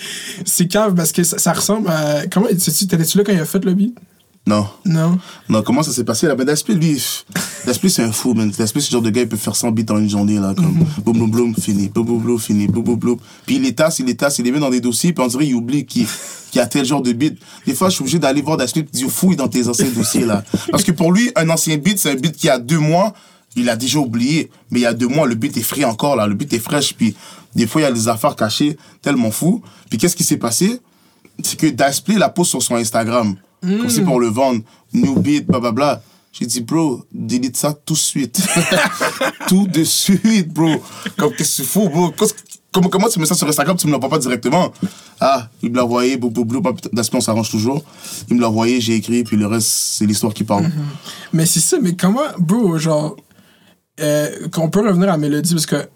C'est 0.44 0.66
cave 0.66 0.94
parce 0.94 1.12
que 1.12 1.22
ça, 1.24 1.38
ça 1.38 1.52
ressemble 1.52 1.88
à. 1.88 2.26
Comment. 2.30 2.46
sais-tu- 2.56 2.86
T'étais-tu 2.86 3.18
là 3.18 3.24
quand 3.24 3.32
il 3.32 3.40
a 3.40 3.44
fait 3.44 3.64
le 3.64 3.74
beat? 3.74 3.96
Non. 4.44 4.66
Non. 4.84 5.18
Non, 5.48 5.62
comment 5.62 5.84
ça 5.84 5.92
s'est 5.92 6.02
passé 6.02 6.26
là? 6.26 6.34
Ben, 6.34 6.44
Daspi, 6.44 6.74
lui, 6.74 6.94
pff, 6.94 7.24
Daspi, 7.64 7.88
c'est 7.88 8.02
un 8.02 8.10
fou, 8.10 8.34
man. 8.34 8.50
Daspi, 8.50 8.80
c'est 8.80 8.88
le 8.88 8.92
genre 8.92 9.02
de 9.02 9.10
gars, 9.10 9.20
il 9.20 9.28
peut 9.28 9.36
faire 9.36 9.54
100 9.54 9.70
beats 9.70 9.92
en 9.92 9.98
une 9.98 10.10
journée, 10.10 10.40
là, 10.40 10.52
comme 10.54 10.84
boum, 11.04 11.16
boum, 11.16 11.30
boum, 11.30 11.54
fini, 11.54 11.88
boum, 11.88 12.04
boum, 12.04 12.20
boum, 12.20 12.38
fini, 12.40 12.66
boum, 12.66 12.82
boum, 12.82 12.96
boum. 12.96 13.18
Puis 13.46 13.56
il 13.56 13.62
les 13.62 13.72
tasse, 13.72 14.00
il 14.00 14.06
les 14.06 14.16
tasse, 14.16 14.38
il 14.40 14.44
les 14.44 14.50
met 14.50 14.58
dans 14.58 14.70
des 14.70 14.80
dossiers, 14.80 15.12
puis 15.12 15.24
on 15.24 15.28
dirait 15.28 15.44
qu'il 15.44 15.54
oublie 15.54 15.86
qu'il 15.86 16.06
qu'il 16.50 16.58
y 16.58 16.62
a 16.62 16.66
tel 16.66 16.84
genre 16.84 17.00
de 17.00 17.12
beat. 17.12 17.38
Des 17.66 17.74
fois, 17.74 17.88
je 17.88 17.94
suis 17.94 18.02
obligé 18.02 18.18
d'aller 18.18 18.42
voir 18.42 18.56
Daspi, 18.56 18.82
puis 18.82 18.92
dire, 18.92 19.08
fouille 19.08 19.36
dans 19.36 19.48
tes 19.48 19.68
anciens 19.68 19.88
dossiers, 19.88 20.26
là. 20.26 20.42
Parce 20.70 20.82
que 20.82 20.92
pour 20.92 21.12
lui, 21.12 21.30
un 21.36 21.48
ancien 21.48 21.76
beat, 21.78 21.98
c'est 21.98 22.10
un 22.10 22.16
beat 22.16 22.36
qui 22.36 22.48
a 22.50 22.58
deux 22.58 22.78
mois, 22.78 23.14
il 23.54 23.70
a 23.70 23.76
déjà 23.76 24.00
oublié. 24.00 24.50
Mais 24.70 24.80
il 24.80 24.82
y 24.82 24.86
a 24.86 24.92
deux 24.92 25.08
mois, 25.08 25.26
le 25.26 25.36
beat 25.36 25.56
est 25.56 25.62
frais 25.62 25.84
encore, 25.84 26.16
là. 26.16 26.26
Le 26.26 26.34
beat 26.34 26.52
est 26.52 26.58
fraîche, 26.58 26.94
puis 26.94 27.14
des 27.54 27.66
fois, 27.66 27.80
il 27.80 27.84
y 27.84 27.86
a 27.86 27.92
des 27.92 28.08
affaires 28.08 28.34
cachées, 28.34 28.76
tellement 29.00 29.30
fou. 29.30 29.62
Puis 29.88 29.98
qu'est-ce 29.98 30.16
qui 30.16 30.24
s'est 30.24 30.36
passé? 30.36 30.80
c'est 31.42 31.58
que 31.58 31.66
Dasplay 31.66 32.18
la 32.18 32.28
pose 32.28 32.48
sur 32.48 32.62
son 32.62 32.76
Instagram. 32.76 33.36
Comme 33.62 33.88
c'est 33.88 34.04
pour 34.04 34.20
le 34.20 34.28
vendre. 34.28 34.60
New 34.92 35.18
beat, 35.20 35.46
blablabla. 35.46 36.02
J'ai 36.32 36.46
dit, 36.46 36.60
bro, 36.62 37.04
delete 37.12 37.56
ça 37.56 37.74
tout 37.84 37.92
de 37.92 37.98
suite. 37.98 38.42
tout 39.48 39.66
de 39.66 39.84
suite, 39.84 40.52
bro. 40.52 40.82
Comme, 41.16 41.32
qu'est-ce 41.34 41.58
que 41.58 41.62
tu 41.62 41.68
fous, 41.68 41.88
bro? 41.88 42.12
Comment, 42.72 42.88
comment 42.88 43.08
tu 43.08 43.20
mets 43.20 43.26
ça 43.26 43.34
sur 43.34 43.46
Instagram, 43.46 43.76
tu 43.76 43.86
me 43.86 43.92
l'envoies 43.92 44.08
pas 44.08 44.18
directement? 44.18 44.72
Ah, 45.20 45.50
il 45.62 45.70
me 45.70 45.76
l'a 45.76 45.84
envoyé, 45.84 46.16
bou, 46.16 46.30
bou, 46.30 46.46
bou, 46.46 46.62
Dasplay, 46.92 47.18
on 47.18 47.20
s'arrange 47.20 47.50
toujours. 47.50 47.84
Il 48.30 48.36
me 48.36 48.40
l'a 48.40 48.48
envoyé, 48.48 48.80
j'ai 48.80 48.94
écrit, 48.94 49.24
puis 49.24 49.36
le 49.36 49.46
reste, 49.46 49.68
c'est 49.68 50.06
l'histoire 50.06 50.32
qui 50.32 50.44
parle. 50.44 50.70
Mais 51.34 51.44
c'est 51.44 51.60
ça, 51.60 51.78
mais 51.80 51.94
comment, 51.94 52.22
bro, 52.38 52.78
genre. 52.78 53.16
Euh, 54.00 54.48
qu'on 54.48 54.70
peut 54.70 54.80
revenir 54.80 55.10
à 55.10 55.18
Mélodie 55.18 55.52
parce 55.52 55.66
que. 55.66 55.86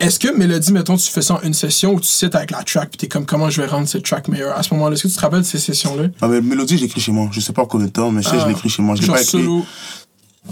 Est-ce 0.00 0.18
que 0.18 0.36
Mélodie, 0.36 0.72
mettons, 0.72 0.96
tu 0.96 1.10
fais 1.10 1.22
ça 1.22 1.34
en 1.34 1.40
une 1.42 1.54
session 1.54 1.94
où 1.94 2.00
tu 2.00 2.08
cites 2.08 2.34
avec 2.34 2.50
la 2.50 2.62
track, 2.62 2.90
puis 2.90 2.98
t'es 2.98 3.08
comme 3.08 3.24
comment 3.26 3.48
je 3.48 3.62
vais 3.62 3.68
rendre 3.68 3.86
cette 3.86 4.04
track 4.04 4.28
meilleure? 4.28 4.56
À 4.56 4.62
ce 4.62 4.74
moment-là, 4.74 4.94
est-ce 4.94 5.04
que 5.04 5.08
tu 5.08 5.14
te 5.14 5.20
rappelles 5.20 5.40
de 5.40 5.46
ces 5.46 5.58
sessions-là? 5.58 6.08
Ah, 6.20 6.28
mais 6.28 6.40
Mélodie, 6.40 6.78
j'ai 6.78 6.86
écrit 6.86 7.00
chez 7.00 7.12
moi. 7.12 7.28
Je 7.32 7.40
sais 7.40 7.52
pas 7.52 7.62
en 7.62 7.66
combien 7.66 7.86
de 7.86 7.92
temps, 7.92 8.10
mais 8.10 8.22
je 8.22 8.28
sais, 8.28 8.40
je 8.40 8.46
l'ai 8.46 8.52
écrit 8.52 8.68
chez 8.68 8.82
moi. 8.82 8.96
Je 8.96 9.02
l'ai 9.02 9.08
pas 9.08 9.22
écrit. 9.22 9.30
solo. 9.30 9.64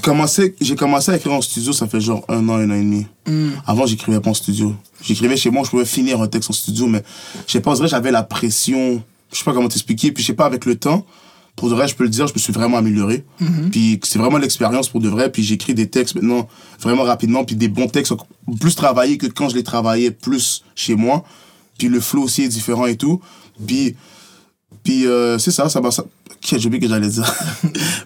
commencé, 0.01 0.55
j'ai 0.61 0.77
commencé 0.77 1.11
à 1.11 1.17
écrire 1.17 1.33
en 1.33 1.43
studio, 1.43 1.73
ça 1.73 1.89
fait 1.89 2.01
genre 2.01 2.25
un 2.29 2.49
an, 2.49 2.55
un 2.55 2.71
an 2.71 2.75
et 2.75 2.83
demi. 2.83 3.07
Avant, 3.67 3.85
j'écrivais 3.85 4.21
pas 4.21 4.31
en 4.31 4.35
studio. 4.35 4.75
J'écrivais 5.03 5.37
chez 5.37 5.51
moi, 5.51 5.65
je 5.65 5.71
pouvais 5.71 5.85
finir 5.85 6.21
un 6.21 6.29
texte 6.29 6.51
en 6.51 6.55
studio, 6.55 6.87
mais 6.87 7.03
je 7.47 7.53
sais 7.53 7.61
pas, 7.61 7.73
on 7.73 7.75
dirait 7.75 7.89
j'avais 7.89 8.13
la 8.13 8.23
pression, 8.23 9.03
je 9.33 9.39
sais 9.39 9.45
pas 9.45 9.53
comment 9.53 9.69
t'expliquer, 9.69 10.13
puis 10.13 10.23
je 10.23 10.29
sais 10.29 10.35
pas, 10.35 10.47
avec 10.47 10.65
le 10.65 10.77
temps, 10.77 11.05
pour 11.57 11.69
de 11.69 11.75
vrai, 11.75 11.87
je 11.87 11.95
peux 11.95 12.05
le 12.05 12.11
dire, 12.11 12.27
je 12.27 12.33
me 12.33 12.39
suis 12.39 12.53
vraiment 12.53 12.79
amélioré. 12.79 13.25
Puis 13.71 14.01
c'est 14.03 14.19
vraiment 14.19 14.39
l'expérience 14.39 14.89
pour 14.89 15.01
de 15.01 15.09
vrai, 15.09 15.31
puis 15.31 15.43
j'écris 15.43 15.75
des 15.75 15.89
textes 15.89 16.15
maintenant 16.15 16.49
vraiment 16.81 17.03
rapidement, 17.03 17.45
puis 17.45 17.57
des 17.57 17.69
bons 17.69 17.89
textes, 17.89 18.15
plus 18.61 18.75
travaillés 18.75 19.19
que 19.19 19.27
quand 19.27 19.49
je 19.49 19.57
les 19.57 19.63
travaillais 19.63 20.11
plus 20.11 20.65
chez 20.75 20.95
moi. 20.95 21.25
Puis 21.79 21.89
le 21.89 22.01
flow 22.01 22.23
aussi 22.23 22.43
est 22.43 22.49
différent 22.49 22.87
et 22.87 22.97
tout. 22.97 23.21
Puis 23.67 23.97
puis 24.83 25.07
euh, 25.07 25.39
c'est 25.39 25.51
ça, 25.51 25.69
ça 25.69 25.81
m'a. 25.81 25.91
Ça... 25.91 26.05
J'ai 26.45 26.67
oublié 26.67 26.81
que 26.81 26.89
j'allais 26.89 27.09
dire. 27.09 27.33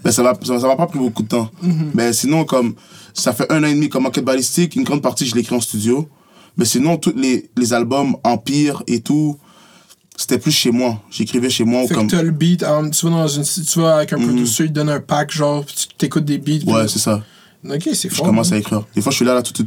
Mais 0.04 0.12
ça 0.12 0.22
m'a 0.22 0.34
ça 0.42 0.60
ça 0.60 0.76
pas 0.76 0.86
pris 0.86 0.98
beaucoup 0.98 1.22
de 1.22 1.28
temps. 1.28 1.50
Mais 1.94 2.12
sinon, 2.12 2.44
comme 2.44 2.74
ça 3.14 3.32
fait 3.32 3.50
un 3.50 3.62
an 3.64 3.66
et 3.66 3.74
demi 3.74 3.88
comme 3.88 4.06
enquête 4.06 4.24
balistique, 4.24 4.76
une 4.76 4.84
grande 4.84 5.02
partie 5.02 5.26
je 5.26 5.34
l'écris 5.34 5.56
en 5.56 5.60
studio. 5.60 6.08
Mais 6.56 6.64
sinon, 6.64 6.96
tous 6.96 7.14
les, 7.16 7.50
les 7.56 7.72
albums 7.72 8.16
Empire 8.24 8.82
et 8.86 9.00
tout, 9.00 9.36
c'était 10.16 10.38
plus 10.38 10.52
chez 10.52 10.70
moi. 10.70 11.00
J'écrivais 11.10 11.50
chez 11.50 11.64
moi 11.64 11.82
ou 11.84 11.88
Fait 11.88 11.94
comme. 11.94 12.06
que 12.06 12.16
t'as 12.16 12.22
le 12.22 12.30
beat, 12.30 12.62
um, 12.62 12.90
tu 12.90 13.06
vas 13.06 13.10
dans 13.12 13.28
une. 13.28 13.44
Tu 13.44 13.78
vas 13.80 13.96
avec 13.96 14.12
un 14.12 14.18
producer, 14.18 14.64
il 14.64 14.68
te 14.70 14.74
donne 14.74 14.88
un 14.88 15.00
pack, 15.00 15.30
genre, 15.32 15.64
tu 15.64 15.86
t'écoutes 15.98 16.24
des 16.24 16.38
beats. 16.38 16.60
puis- 16.64 16.72
Ouais, 16.72 16.88
c'est 16.88 16.98
ça. 16.98 17.22
Ok, 17.68 17.82
c'est 17.94 18.08
Je 18.10 18.14
fort. 18.14 18.26
commence 18.26 18.52
hein. 18.52 18.56
à 18.56 18.58
écrire. 18.58 18.84
Des 18.94 19.00
fois, 19.02 19.10
je 19.10 19.16
suis 19.16 19.24
là, 19.24 19.34
là, 19.34 19.42
toute, 19.42 19.60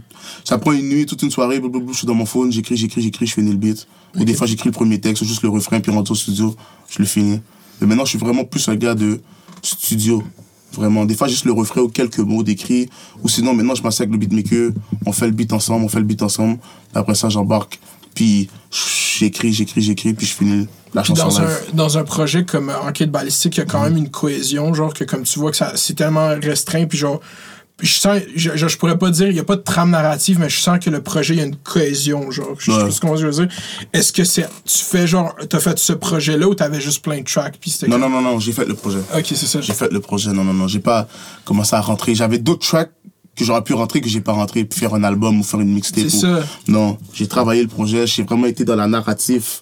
ça 0.45 0.57
prend 0.57 0.71
une 0.71 0.87
nuit, 0.87 1.05
toute 1.05 1.21
une 1.21 1.31
soirée, 1.31 1.59
blablabla, 1.59 1.91
je 1.91 1.97
suis 1.97 2.07
dans 2.07 2.13
mon 2.13 2.25
phone, 2.25 2.49
j'écris, 2.51 2.77
j'écris, 2.77 3.01
j'écris, 3.01 3.27
je 3.27 3.33
finis 3.33 3.51
le 3.51 3.57
beat. 3.57 3.87
Ou 4.17 4.23
des 4.23 4.33
fois, 4.33 4.47
j'écris 4.47 4.69
le 4.69 4.73
premier 4.73 4.99
texte, 5.01 5.23
juste 5.25 5.41
le 5.43 5.49
refrain, 5.49 5.79
puis 5.81 5.91
rentre 5.91 6.11
au 6.11 6.15
studio, 6.15 6.55
je 6.89 6.99
le 6.99 7.05
finis. 7.05 7.41
Mais 7.81 7.87
maintenant, 7.87 8.05
je 8.05 8.11
suis 8.11 8.19
vraiment 8.19 8.45
plus 8.45 8.67
un 8.69 8.75
gars 8.75 8.95
de 8.95 9.19
studio. 9.61 10.23
Vraiment. 10.71 11.05
Des 11.05 11.15
fois, 11.15 11.27
juste 11.27 11.45
le 11.45 11.51
refrain 11.51 11.81
ou 11.81 11.89
quelques 11.89 12.19
mots 12.19 12.43
d'écrit. 12.43 12.87
Ou 13.23 13.27
sinon, 13.27 13.53
maintenant, 13.53 13.73
je 13.75 13.81
passe 13.81 13.99
avec 14.01 14.11
le 14.11 14.17
beatmaker, 14.17 14.71
on 15.05 15.11
fait 15.11 15.25
le 15.25 15.31
beat 15.33 15.51
ensemble, 15.51 15.83
on 15.83 15.89
fait 15.89 15.97
le 15.99 16.05
beat 16.05 16.21
ensemble. 16.21 16.59
Après 16.93 17.15
ça, 17.15 17.27
j'embarque. 17.27 17.79
Puis, 18.19 18.49
j'écris, 19.17 19.53
j'écris, 19.53 19.81
j'écris, 19.81 20.13
puis 20.13 20.25
je 20.27 20.33
finis 20.33 20.67
la 20.93 21.03
Puis 21.03 21.15
chanson 21.15 21.39
dans 21.39 21.47
live. 21.47 21.57
un, 21.71 21.75
dans 21.75 21.97
un 21.97 22.03
projet 22.03 22.43
comme 22.43 22.69
Enquête 22.69 23.09
Balistique, 23.11 23.55
il 23.55 23.59
y 23.59 23.63
a 23.63 23.65
quand 23.65 23.81
même 23.81 23.95
une 23.95 24.09
cohésion, 24.09 24.73
genre 24.73 24.93
que 24.93 25.05
comme 25.05 25.23
tu 25.23 25.39
vois 25.39 25.51
que 25.51 25.57
ça 25.57 25.71
c'est 25.75 25.93
tellement 25.95 26.27
restreint, 26.41 26.85
puis 26.85 26.97
genre. 26.97 27.21
Je 27.81 27.93
sens, 27.93 28.19
je, 28.35 28.49
je, 28.57 28.67
je 28.67 28.77
pourrais 28.77 28.97
pas 28.97 29.09
dire, 29.09 29.29
il 29.29 29.37
y 29.37 29.39
a 29.39 29.45
pas 29.45 29.55
de 29.55 29.61
trame 29.61 29.91
narrative, 29.91 30.37
mais 30.37 30.49
je 30.49 30.59
sens 30.59 30.79
que 30.83 30.89
le 30.89 31.01
projet, 31.01 31.35
il 31.35 31.37
y 31.37 31.41
a 31.41 31.45
une 31.45 31.55
cohésion, 31.55 32.29
genre. 32.29 32.55
Je, 32.59 32.71
Ouais. 32.71 32.83
pas 32.83 32.91
ce 32.91 32.99
qu'on 32.99 33.15
veut 33.15 33.31
dire. 33.31 33.47
Est-ce 33.93 34.11
que 34.11 34.25
c'est, 34.25 34.49
tu 34.65 34.79
fais 34.83 35.07
genre, 35.07 35.33
t'as 35.49 35.59
fait 35.61 35.79
ce 35.79 35.93
projet-là 35.93 36.45
ou 36.49 36.55
t'avais 36.55 36.81
juste 36.81 37.01
plein 37.01 37.19
de 37.19 37.23
tracks, 37.23 37.55
puis 37.57 37.69
c'était 37.71 37.87
Non, 37.87 37.97
non, 37.97 38.09
non, 38.09 38.19
non, 38.21 38.37
j'ai 38.37 38.51
fait 38.51 38.65
le 38.65 38.73
projet. 38.73 38.99
Ok, 39.15 39.27
c'est 39.27 39.45
ça. 39.45 39.61
J'ai 39.61 39.71
fait 39.71 39.93
le 39.93 40.01
projet, 40.01 40.33
non, 40.33 40.43
non, 40.43 40.53
non. 40.53 40.67
J'ai 40.67 40.81
pas 40.81 41.07
commencé 41.45 41.73
à 41.73 41.79
rentrer. 41.79 42.15
J'avais 42.15 42.37
d'autres 42.39 42.67
tracks 42.67 42.91
que 43.39 43.45
j'aurais 43.45 43.63
pu 43.63 43.73
rentrer, 43.73 44.01
que 44.01 44.09
j'ai 44.09 44.19
pas 44.19 44.33
rentré, 44.33 44.67
faire 44.69 44.93
un 44.93 45.03
album 45.05 45.39
ou 45.39 45.43
faire 45.43 45.61
une 45.61 45.73
mixtape. 45.73 46.09
C'est 46.09 46.17
ou- 46.17 46.21
ça. 46.21 46.43
Non, 46.67 46.97
j'ai 47.13 47.25
travaillé 47.27 47.61
le 47.61 47.69
projet. 47.69 48.05
J'ai 48.05 48.23
vraiment 48.23 48.47
été 48.47 48.65
dans 48.65 48.75
la 48.75 48.85
narrative 48.85 49.61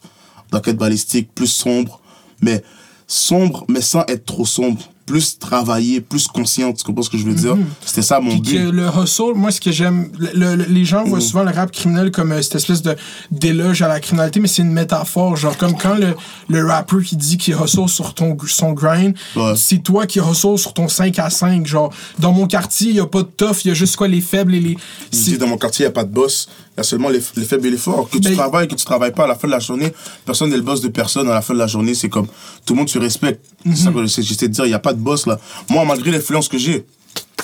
d'enquête 0.51 0.77
balistique, 0.77 1.29
plus 1.36 1.46
sombre. 1.48 2.01
Mais 2.41 2.63
sombre, 3.05 3.65
mais 3.69 3.81
sans 3.81 4.01
être 4.07 4.25
trop 4.25 4.46
sombre. 4.46 4.81
Plus 5.07 5.39
travaillé, 5.39 6.01
plus 6.01 6.27
conscient. 6.27 6.71
Tu 6.73 6.83
comprends 6.83 7.01
ce 7.01 7.09
que 7.09 7.17
je 7.17 7.23
veux 7.23 7.33
dire? 7.33 7.57
C'était 7.83 8.01
ça 8.03 8.19
mon 8.19 8.33
Mhm. 8.35 8.41
Puis 8.41 8.53
que 8.53 8.65
but. 8.65 8.71
le 8.73 8.87
hustle, 9.03 9.33
moi, 9.35 9.51
ce 9.51 9.59
que 9.61 9.71
j'aime, 9.71 10.09
le- 10.19 10.55
le- 10.55 10.65
les 10.65 10.83
gens 10.85 11.05
Mm. 11.05 11.09
voient 11.09 11.21
souvent 11.21 11.43
le 11.43 11.51
rap 11.51 11.71
criminel 11.71 12.11
comme 12.11 12.33
euh, 12.33 12.41
cette 12.41 12.55
espèce 12.55 12.81
de 12.81 12.95
d'éloge 13.31 13.81
à 13.81 13.87
la 13.87 13.99
criminalité, 14.01 14.39
mais 14.41 14.47
c'est 14.49 14.61
une 14.63 14.71
métaphore. 14.73 15.35
Genre, 15.37 15.55
comme 15.57 15.75
quand 15.77 15.95
le, 15.95 16.13
le 16.49 16.65
rapper 16.65 16.97
qui 17.05 17.15
dit 17.15 17.37
qu'il 17.37 17.55
hustle 17.55 17.87
sur 17.87 18.13
ton, 18.13 18.35
son 18.47 18.73
grind, 18.73 19.15
Ouais. 19.37 19.53
c'est 19.55 19.79
toi 19.81 20.05
qui 20.05 20.19
hustle 20.19 20.57
sur 20.57 20.73
ton 20.73 20.87
5 20.89 21.17
à 21.19 21.29
5. 21.29 21.65
Genre, 21.65 21.91
dans 22.19 22.33
mon 22.33 22.45
quartier, 22.45 22.89
il 22.89 22.95
y 22.97 22.99
a 22.99 23.05
pas 23.07 23.21
de 23.23 23.29
tough, 23.29 23.63
il 23.63 23.69
y 23.69 23.71
a 23.71 23.73
juste 23.73 23.95
quoi, 23.95 24.07
les 24.09 24.21
faibles 24.21 24.53
et 24.55 24.59
les. 24.59 24.77
Dis, 25.11 25.37
dans 25.37 25.47
mon 25.47 25.57
quartier, 25.57 25.85
il 25.85 25.87
n'y 25.87 25.91
a 25.91 25.93
pas 25.93 26.03
de 26.03 26.11
boss. 26.13 26.49
Il 26.77 26.79
y 26.79 26.81
a 26.81 26.84
seulement 26.84 27.10
les, 27.10 27.22
les 27.36 27.43
faibles 27.46 27.65
et 27.65 27.72
les 27.72 27.77
forts. 27.77 28.07
Que 28.07 28.19
tu 28.19 28.36
travailles, 28.36 28.67
que 28.67 28.75
tu 28.75 28.86
travailles 28.86 29.12
pas, 29.12 29.24
à 29.24 29.27
la 29.27 29.34
fin 29.36 29.48
de 29.48 29.51
la 29.53 29.60
journée, 29.60 29.91
personne 30.25 30.51
n'est 30.51 30.57
le 30.57 30.62
boss 30.62 30.79
de 30.79 30.89
personne. 30.89 31.27
À 31.27 31.34
la 31.34 31.41
fin 31.41 31.55
de 31.55 31.60
la 31.60 31.65
journée, 31.67 31.96
c'est 31.96 32.07
comme 32.10 32.27
tout 32.65 32.74
le 32.74 32.77
monde 32.77 32.89
se 32.89 33.00
respecte. 33.00 33.43
C'est 33.65 33.75
ça 33.86 33.91
que 33.91 34.05
j'essaie 34.05 34.48
de 34.48 34.53
dire. 34.53 34.65
Il 34.65 34.69
n'y 34.69 34.74
a 34.75 34.79
pas 34.79 34.93
de 34.93 35.00
boss 35.00 35.25
là. 35.25 35.39
Moi, 35.69 35.84
malgré 35.86 36.12
l'influence 36.12 36.48
que 36.48 36.60
j'ai, 36.60 36.86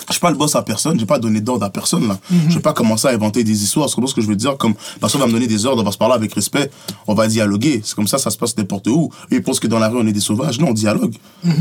je 0.06 0.12
suis 0.12 0.20
pas 0.20 0.30
le 0.30 0.36
boss 0.36 0.54
à 0.54 0.62
personne. 0.62 1.00
J'ai 1.00 1.06
pas 1.06 1.18
donné 1.18 1.40
d'ordre 1.40 1.64
à 1.64 1.70
personne 1.70 2.06
là. 2.06 2.16
Je 2.48 2.54
vais 2.54 2.60
pas 2.60 2.72
commencer 2.74 3.08
à 3.08 3.10
inventer 3.10 3.42
des 3.42 3.64
histoires. 3.64 3.88
C'est 3.88 4.06
ce 4.06 4.14
que 4.14 4.20
je 4.20 4.26
veux 4.28 4.36
dire. 4.36 4.56
Comme 4.56 4.74
personne 5.00 5.20
va 5.20 5.26
me 5.26 5.32
donner 5.32 5.48
des 5.48 5.66
ordres, 5.66 5.82
on 5.82 5.84
va 5.84 5.90
se 5.90 5.98
parler 5.98 6.14
avec 6.14 6.32
respect, 6.32 6.70
on 7.08 7.14
va 7.14 7.26
dialoguer. 7.26 7.80
C'est 7.84 7.96
comme 7.96 8.06
ça, 8.06 8.18
ça 8.18 8.30
se 8.30 8.38
passe 8.38 8.56
n'importe 8.56 8.86
où. 8.86 9.10
Ils 9.32 9.42
pensent 9.42 9.58
que 9.58 9.66
dans 9.66 9.80
la 9.80 9.88
rue, 9.88 9.98
on 9.98 10.06
est 10.06 10.12
des 10.12 10.20
sauvages. 10.20 10.60
Non, 10.60 10.68
on 10.68 10.72
dialogue. 10.74 11.14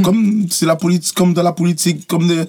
Comme 0.03 0.45
c'est 0.51 0.67
la 0.67 0.75
politique, 0.75 1.15
comme 1.15 1.33
dans 1.33 1.41
la 1.43 1.53
politique, 1.53 2.05
comme 2.05 2.27
des- 2.27 2.43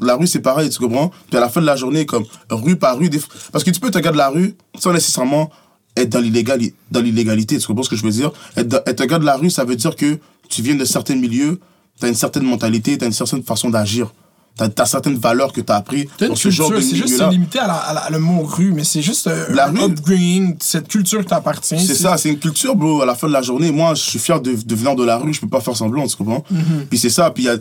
la 0.00 0.16
rue, 0.16 0.26
c'est 0.26 0.40
pareil, 0.40 0.68
tu 0.70 0.78
comprends? 0.78 1.10
Puis 1.28 1.36
à 1.36 1.40
la 1.40 1.48
fin 1.48 1.60
de 1.60 1.66
la 1.66 1.76
journée, 1.76 2.06
comme 2.06 2.24
rue 2.50 2.76
par 2.76 2.98
rue, 2.98 3.08
des... 3.08 3.20
parce 3.52 3.62
que 3.64 3.70
tu 3.70 3.80
peux 3.80 3.90
te 3.90 3.98
regarder 3.98 4.18
la 4.18 4.28
rue 4.28 4.54
sans 4.78 4.92
nécessairement 4.92 5.50
être 5.96 6.08
dans 6.10 6.20
l'illégali- 6.20 6.74
dans 6.90 7.00
l'illégalité, 7.00 7.58
tu 7.58 7.66
comprends 7.66 7.84
ce 7.84 7.90
que 7.90 7.96
je 7.96 8.02
veux 8.02 8.10
dire? 8.10 8.32
Être, 8.56 8.68
dans- 8.68 8.80
être 8.86 9.00
un 9.00 9.06
gars 9.06 9.18
de 9.18 9.24
la 9.24 9.36
rue, 9.36 9.50
ça 9.50 9.64
veut 9.64 9.76
dire 9.76 9.94
que 9.94 10.18
tu 10.48 10.62
viens 10.62 10.74
de 10.74 10.84
certains 10.84 11.14
milieux, 11.16 11.60
tu 12.00 12.06
as 12.06 12.08
une 12.08 12.14
certaine 12.14 12.42
mentalité, 12.44 12.98
tu 12.98 13.04
as 13.04 13.06
une 13.06 13.12
certaine 13.12 13.42
façon 13.44 13.70
d'agir. 13.70 14.12
Tu 14.56 14.62
as, 14.80 14.86
certaines 14.86 15.16
valeurs 15.16 15.52
que 15.52 15.60
tu 15.60 15.72
as 15.72 15.76
appris 15.76 16.06
T'as 16.16 16.26
une 16.26 16.30
dans 16.30 16.36
ce 16.36 16.48
genre 16.48 16.70
de 16.70 16.76
culture, 16.76 16.90
c'est 16.96 17.08
juste 17.08 17.28
limité 17.30 17.58
à, 17.58 17.66
la, 17.66 17.74
à 17.74 17.92
la- 17.94 18.10
le 18.10 18.18
mot 18.20 18.42
rue, 18.44 18.72
mais 18.72 18.84
c'est 18.84 19.02
juste 19.02 19.26
euh, 19.26 19.46
La 19.50 19.66
rue. 19.66 19.80
upbringing, 19.82 20.56
cette 20.60 20.86
culture 20.86 21.24
t'appartient. 21.26 21.84
C'est 21.84 21.94
ça, 21.96 22.16
c'est 22.18 22.28
une 22.28 22.38
culture, 22.38 22.76
bro. 22.76 23.02
À 23.02 23.06
la 23.06 23.16
fin 23.16 23.26
de 23.26 23.32
la 23.32 23.42
journée, 23.42 23.72
moi, 23.72 23.94
je 23.94 24.02
suis 24.02 24.18
fier 24.20 24.40
de, 24.40 24.52
de 24.52 24.74
venir 24.76 24.94
de 24.94 25.02
la 25.04 25.16
rue, 25.18 25.34
je 25.34 25.40
peux 25.40 25.48
pas 25.48 25.60
faire 25.60 25.76
semblant, 25.76 26.06
tu 26.06 26.14
comprends? 26.16 26.44
Puis 26.88 26.98
c'est 27.00 27.10
ça, 27.10 27.30
puis 27.32 27.44
il 27.44 27.46
y 27.46 27.50
a, 27.50 27.56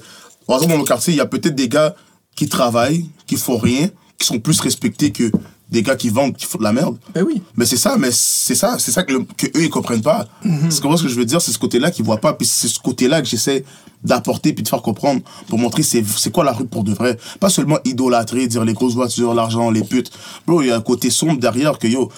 par 0.46 0.58
exemple, 0.58 0.74
dans 0.74 0.78
mon 0.80 0.84
quartier, 0.84 1.14
il 1.14 1.18
y 1.18 1.22
a 1.22 1.26
peut-être 1.26 1.56
des 1.56 1.68
gars 1.68 1.96
qui 2.36 2.48
travaillent, 2.48 3.06
qui 3.28 3.36
font 3.38 3.58
rien, 3.58 3.90
qui 4.18 4.26
sont 4.28 4.40
plus 4.40 4.60
respectés 4.60 5.12
que 5.12 5.32
des 5.70 5.82
gars 5.82 5.96
qui 5.96 6.10
vendent, 6.10 6.36
qui 6.36 6.46
font 6.46 6.60
de 6.60 6.64
la 6.64 6.72
merde. 6.74 6.98
Ben 7.16 7.24
oui. 7.24 7.42
Mais 7.56 7.66
c'est 7.66 7.78
ça, 7.78 7.98
mais 7.98 8.10
c'est 8.12 8.54
ça, 8.56 8.78
c'est 8.78 8.92
ça 8.92 9.04
que, 9.04 9.14
le- 9.14 9.26
que 9.38 9.48
eux 9.58 9.64
ils 9.64 9.70
comprennent 9.70 10.02
pas. 10.04 10.28
C'est 10.70 10.82
comment 10.82 10.98
ce 10.98 11.04
que 11.04 11.10
je 11.10 11.16
veux 11.16 11.26
dire, 11.26 11.42
c'est 11.42 11.52
ce 11.52 11.58
côté-là 11.58 11.90
qu'ils 11.90 12.06
voient 12.06 12.20
pas, 12.22 12.34
puis 12.34 12.46
c'est 12.46 12.68
ce 12.68 12.80
côté-là 12.80 13.22
que 13.22 13.28
j'essaie 13.28 13.64
d'apporter 14.04 14.54
puis 14.54 14.64
de 14.64 14.68
faire 14.68 14.82
comprendre 14.82 15.22
pour 15.48 15.58
montrer 15.58 15.82
c'est 15.82 16.04
c'est 16.06 16.32
quoi 16.32 16.44
la 16.44 16.52
rue 16.52 16.66
pour 16.66 16.84
de 16.84 16.94
vrai. 16.94 17.18
Pas 17.40 17.50
seulement 17.50 17.78
idolâtrer, 17.86 18.48
dire 18.48 18.66
les 18.66 18.74
grosses 18.74 18.94
voitures, 18.96 19.34
l'argent, 19.34 19.72
les 19.72 19.84
putes. 19.84 20.12
Bro, 20.46 20.62
il 20.62 20.68
y 20.68 20.72
a 20.72 20.76
un 20.76 20.82
côté 20.82 21.10
sombre 21.10 21.40
derrière 21.40 21.80
que 21.80 21.88
yo, 21.88 22.12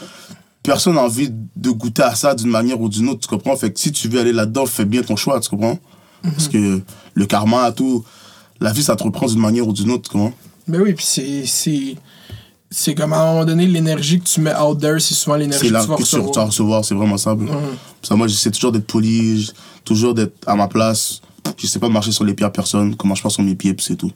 personne 0.64 0.96
n'a 0.96 1.04
envie 1.04 1.30
de 1.56 1.70
goûter 1.70 2.02
à 2.02 2.16
ça 2.16 2.34
d'une 2.36 2.50
manière 2.50 2.82
ou 2.82 2.90
d'une 2.90 3.08
autre, 3.08 3.22
tu 3.22 3.28
comprends? 3.28 3.56
Fait 3.56 3.72
que 3.72 3.80
si 3.80 3.92
tu 3.92 4.10
veux 4.10 4.20
aller 4.20 4.34
là-dedans, 4.34 4.66
fais 4.66 4.86
bien 4.86 5.04
ton 5.04 5.16
choix, 5.16 5.40
tu 5.40 5.50
comprends? 5.50 5.78
Parce 6.24 6.48
que 6.48 6.82
le 7.14 7.26
karma, 7.28 7.72
tout, 7.72 8.04
la 8.62 8.72
vie 8.72 8.84
ça 8.84 8.96
te 8.96 9.04
reprend 9.04 9.28
d'une 9.28 9.40
manière 9.40 9.68
ou 9.68 9.74
d'une 9.74 9.92
autre, 9.92 10.10
comprends? 10.10 10.34
Ben 10.68 10.82
oui, 10.82 10.94
puis 10.94 11.06
c'est. 11.06 11.46
c'est- 11.46 11.96
C'est 12.72 12.96
comme 12.96 13.14
à 13.14 13.22
un 13.22 13.32
moment 13.32 13.46
donné, 13.46 13.68
l'énergie 13.68 14.20
que 14.20 14.26
tu 14.26 14.42
mets 14.42 14.54
out 14.56 14.80
there, 14.82 15.00
c'est 15.00 15.14
souvent 15.14 15.38
l'énergie 15.38 15.68
C'est 15.68 15.74
que 15.74 15.82
tu 15.82 15.88
vas 15.88 15.96
que 15.96 16.04
tu 16.04 16.10
tu 16.10 16.16
vas 16.18 16.22
recevoir. 16.24 16.48
recevoir, 16.48 16.86
c'est 16.86 16.96
vraiment 16.96 17.18
ça. 17.18 17.34
bro. 17.36 17.54
Ça, 18.02 18.16
moi, 18.16 18.28
j'essaie 18.28 18.52
toujours 18.52 18.72
d'être 18.72 18.88
poli, 18.88 19.50
toujours 19.86 20.14
d'être 20.14 20.36
à 20.48 20.56
ma 20.56 20.68
place. 20.68 21.22
J'essaie 21.58 21.80
pas 21.80 21.88
de 21.88 21.94
marcher 21.94 22.12
sur 22.12 22.24
les 22.26 22.34
pieds 22.34 22.46
à 22.46 22.50
personne, 22.50 22.96
comment 22.96 23.16
je 23.16 23.22
passe 23.22 23.34
sur 23.34 23.44
mes 23.44 23.56
pieds, 23.56 23.74
puis 23.76 23.86
c'est 23.86 23.96
tout. 23.96 24.12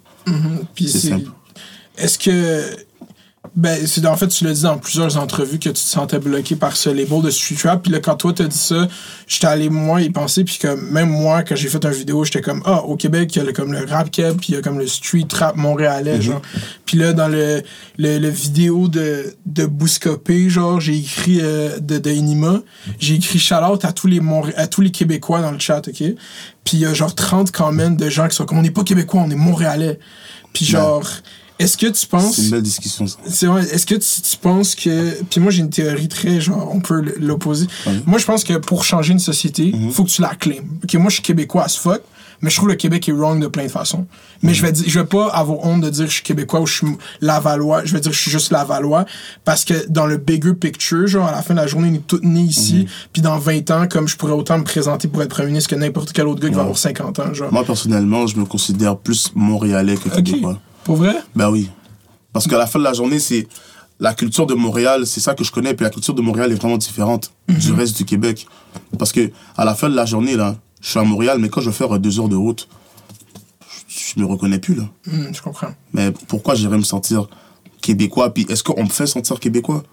C'est 0.76 0.88
c'est. 0.88 1.10
simple. 1.10 1.30
Est-ce 1.98 2.18
que. 2.18 2.76
Ben, 3.56 3.86
c'est 3.88 4.06
en 4.06 4.16
fait, 4.16 4.28
tu 4.28 4.46
l'as 4.46 4.54
dit 4.54 4.62
dans 4.64 4.78
plusieurs 4.78 5.18
entrevues 5.18 5.60
que 5.60 5.70
tu 5.70 5.74
te 5.74 5.78
sentais 5.80 6.20
bloqué 6.20 6.56
par 6.56 6.76
ce 6.78 6.90
label 6.90 7.22
de 7.22 7.30
street 7.30 7.58
rap. 7.68 7.84
Puis 7.84 7.92
là, 7.92 8.00
quand 8.00 8.16
toi 8.16 8.32
t'as 8.34 8.46
dit 8.46 8.58
ça, 8.58 8.88
j'étais 9.28 9.48
allé 9.48 9.70
moi 9.70 10.02
y 10.02 10.10
penser. 10.10 10.44
Puis 10.44 10.58
que 10.60 10.68
même 10.92 11.10
moi, 11.10 11.44
quand 11.44 11.56
j'ai 11.56 11.68
fait 11.68 11.84
une 11.84 11.92
vidéo, 11.92 12.24
j'étais 12.24 12.42
comme 12.42 12.62
Ah, 12.66 12.84
au 12.84 12.96
Québec, 12.96 13.36
il 13.36 13.40
y 13.40 13.42
a 13.42 13.46
le, 13.46 13.52
comme 13.54 13.74
le 13.74 13.86
rap 13.86 14.12
keb, 14.12 14.38
puis 14.38 14.50
il 14.50 14.56
y 14.56 14.58
a 14.58 14.62
comme 14.62 14.80
le 14.80 14.88
street 14.88 15.28
rap 15.34 15.56
montréalais, 15.56 16.22
genre. 16.22 16.42
Puis 16.86 16.98
là, 16.98 17.14
dans 17.14 17.28
le, 17.28 17.62
le, 17.98 18.18
le 18.20 18.30
vidéo 18.30 18.88
de, 18.88 19.36
de 19.46 19.66
Bouscopé, 19.66 20.50
genre, 20.50 20.80
j'ai 20.80 20.98
écrit 20.98 21.40
euh, 21.42 21.80
de, 21.80 21.98
de 21.98 22.10
Enima, 22.12 22.62
j'ai 23.00 23.16
écrit 23.16 23.40
shout 23.40 23.56
out 23.56 23.84
à 23.86 23.92
tous 23.92 24.08
les 24.08 24.20
Montré- 24.20 24.56
à 24.56 24.68
tous 24.68 24.82
les 24.82 24.92
Québécois 24.92 25.42
dans 25.42 25.52
le 25.52 25.60
chat, 25.60 25.88
ok? 25.88 25.96
Puis 26.64 26.78
il 26.78 26.80
y 26.80 26.86
a 26.86 26.94
genre 26.94 27.14
30 27.16 27.52
comments 27.52 27.90
de 27.92 28.10
gens 28.10 28.28
qui 28.28 28.36
sont 28.36 28.46
comme 28.46 28.60
on 28.60 28.62
n'est 28.62 28.70
pas 28.72 28.84
Québécois, 28.84 29.22
on 29.26 29.30
est 29.32 29.36
Montréalais. 29.36 30.00
Puis 30.54 30.66
genre, 30.66 31.04
est-ce 31.60 31.78
que 31.78 31.88
tu 31.88 32.08
penses. 32.08 32.36
C'est 32.38 32.44
une 32.44 32.50
belle 32.52 32.62
discussion, 32.64 33.06
ça. 33.06 33.18
C'est 33.28 33.46
vrai. 33.46 33.64
Est-ce 33.64 33.86
que 33.86 33.96
tu, 33.96 34.22
tu 34.22 34.38
penses 34.38 34.76
que. 34.76 35.22
Puis 35.30 35.40
moi, 35.42 35.52
j'ai 35.52 35.60
une 35.62 35.70
théorie 35.70 36.08
très, 36.08 36.40
genre, 36.42 36.72
on 36.74 36.80
peut 36.80 37.04
l'opposer. 37.20 37.68
Moi, 38.06 38.18
je 38.18 38.26
pense 38.26 38.44
que 38.44 38.54
pour 38.58 38.84
changer 38.86 39.14
une 39.14 39.20
société, 39.20 39.72
Mhm. 39.74 39.92
faut 39.92 40.04
que 40.06 40.10
tu 40.10 40.22
la 40.22 40.36
claimes. 40.36 40.70
Ok, 40.84 40.94
moi, 40.96 41.10
je 41.10 41.16
suis 41.16 41.24
québécois 41.24 41.66
as 41.66 41.76
fuck, 41.76 42.02
mais 42.42 42.50
je 42.50 42.56
trouve 42.56 42.70
le 42.70 42.76
Québec 42.76 43.10
est 43.10 43.12
wrong 43.12 43.42
de 43.42 43.48
plein 43.48 43.64
de 43.66 43.68
façons. 43.70 44.06
Mais 44.42 44.52
Mhm. 44.52 44.56
je 44.56 44.62
vais 44.62 44.72
dire, 44.72 44.86
je 44.88 45.00
vais 45.00 45.06
pas 45.06 45.28
avoir 45.28 45.66
honte 45.66 45.82
de 45.82 45.90
dire 45.90 46.06
que 46.06 46.10
je 46.10 46.16
suis 46.16 46.24
québécois 46.24 46.62
ou 46.62 46.66
je 46.66 46.74
suis 46.76 46.88
Lavallois. 47.20 47.84
Je 47.84 47.92
vais 47.94 48.00
dire 48.00 48.12
que 48.12 48.16
je 48.18 48.22
suis 48.22 48.32
juste 48.32 48.52
Lavallois 48.52 49.06
parce 49.44 49.66
que 49.66 49.86
dans 49.90 50.06
le 50.06 50.16
bigger 50.16 50.54
picture, 50.54 51.08
genre, 51.08 51.28
à 51.28 51.32
la 51.34 51.42
fin 51.42 51.54
de 51.54 51.60
la 51.60 51.68
journée, 51.68 51.90
on 51.92 51.96
est 51.96 52.08
tous 52.08 52.22
nés 52.24 52.40
ici. 52.42 52.76
Mhm. 52.80 52.86
Puis 53.12 53.22
dans 53.22 53.38
20 53.38 53.70
ans, 53.72 53.86
comme 53.90 54.08
je 54.08 54.16
pourrais 54.16 54.32
autant 54.32 54.58
me 54.58 54.64
présenter 54.64 55.10
pour 55.10 55.22
être 55.22 55.30
premier 55.30 55.48
ministre 55.50 55.70
que 55.70 55.76
n'importe 55.76 56.14
quel 56.14 56.28
autre 56.28 56.40
gars 56.40 56.48
qui 56.48 56.56
va 56.56 56.62
avoir 56.62 56.78
50 56.78 57.20
ans, 57.20 57.34
genre. 57.34 57.52
Moi, 57.52 57.66
personnellement, 57.66 58.26
je 58.28 58.38
me 58.38 58.46
considère 58.46 58.96
plus 58.98 59.32
montréalais 59.36 59.98
que 59.98 60.08
québécois. 60.08 60.58
Pour 60.84 60.98
vrai? 60.98 61.16
Ben 61.36 61.50
oui. 61.50 61.70
Parce 62.34 62.48
qu'à 62.48 62.58
la 62.58 62.68
fin 62.68 62.80
de 62.80 62.84
la 62.84 62.94
journée, 62.94 63.20
c'est 63.20 63.48
la 64.00 64.14
culture 64.14 64.46
de 64.46 64.54
Montréal, 64.54 65.06
c'est 65.06 65.20
ça 65.20 65.34
que 65.34 65.44
je 65.44 65.52
connais, 65.52 65.74
puis 65.74 65.84
la 65.84 65.90
culture 65.90 66.14
de 66.14 66.22
Montréal 66.22 66.52
est 66.52 66.56
vraiment 66.56 66.78
différente 66.78 67.34
du 67.48 67.72
reste 67.74 67.98
du 67.98 68.06
Québec. 68.06 68.48
Parce 68.98 69.12
que 69.12 69.32
à 69.58 69.66
la 69.66 69.76
fin 69.76 69.90
de 69.90 69.96
la 69.96 70.06
journée, 70.06 70.36
là, 70.36 70.56
je 70.82 70.90
suis 70.90 71.00
à 71.00 71.04
Montréal, 71.04 71.38
mais 71.40 71.50
quand 71.50 71.62
je 71.62 71.70
vais 71.70 71.76
faire 71.76 72.00
deux 72.00 72.20
heures 72.20 72.30
de 72.30 72.36
route, 72.36 72.68
je, 73.88 74.20
me 74.20 74.26
reconnais 74.26 74.60
plus, 74.60 74.76
là. 74.76 74.84
Hum, 75.12 75.30
je 75.34 75.42
comprends. 75.42 75.74
Mais 75.94 76.12
pourquoi 76.28 76.56
j'irais 76.56 76.78
me 76.78 76.84
sentir 76.84 77.28
québécois? 77.82 78.34
Puis 78.34 78.46
est-ce 78.50 78.64
qu'on 78.64 78.84
me 78.84 78.90
fait 78.90 79.08
sentir 79.08 79.40
québécois? 79.40 79.84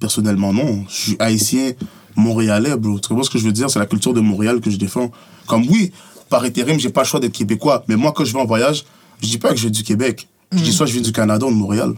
Personnellement, 0.00 0.52
non. 0.52 0.84
Je 0.88 0.94
suis 0.94 1.16
haïtien, 1.18 1.72
montréalais, 2.16 2.76
bro. 2.76 2.98
Tu 2.98 3.08
comprends 3.08 3.24
ce 3.24 3.30
que 3.30 3.38
je 3.38 3.44
veux 3.44 3.52
dire? 3.52 3.68
C'est 3.68 3.80
la 3.80 3.86
culture 3.86 4.14
de 4.14 4.20
Montréal 4.20 4.60
que 4.60 4.70
je 4.70 4.76
défends. 4.76 5.10
Comme 5.46 5.66
oui, 5.68 5.92
par 6.30 6.44
intérim, 6.44 6.78
j'ai 6.78 6.90
pas 6.90 7.02
le 7.02 7.06
choix 7.06 7.20
d'être 7.20 7.32
québécois. 7.32 7.84
Mais 7.88 7.96
moi, 7.96 8.12
quand 8.12 8.24
je 8.24 8.32
vais 8.32 8.40
en 8.40 8.46
voyage, 8.46 8.84
je 9.22 9.28
dis 9.28 9.38
pas 9.38 9.50
que 9.50 9.56
je 9.56 9.62
viens 9.62 9.70
du 9.70 9.82
Québec. 9.82 10.28
Je 10.52 10.58
dis 10.62 10.72
soit 10.72 10.86
je 10.86 10.92
viens 10.92 11.02
du 11.02 11.12
Canada 11.12 11.46
ou 11.46 11.50
de 11.50 11.54
Montréal. 11.56 11.94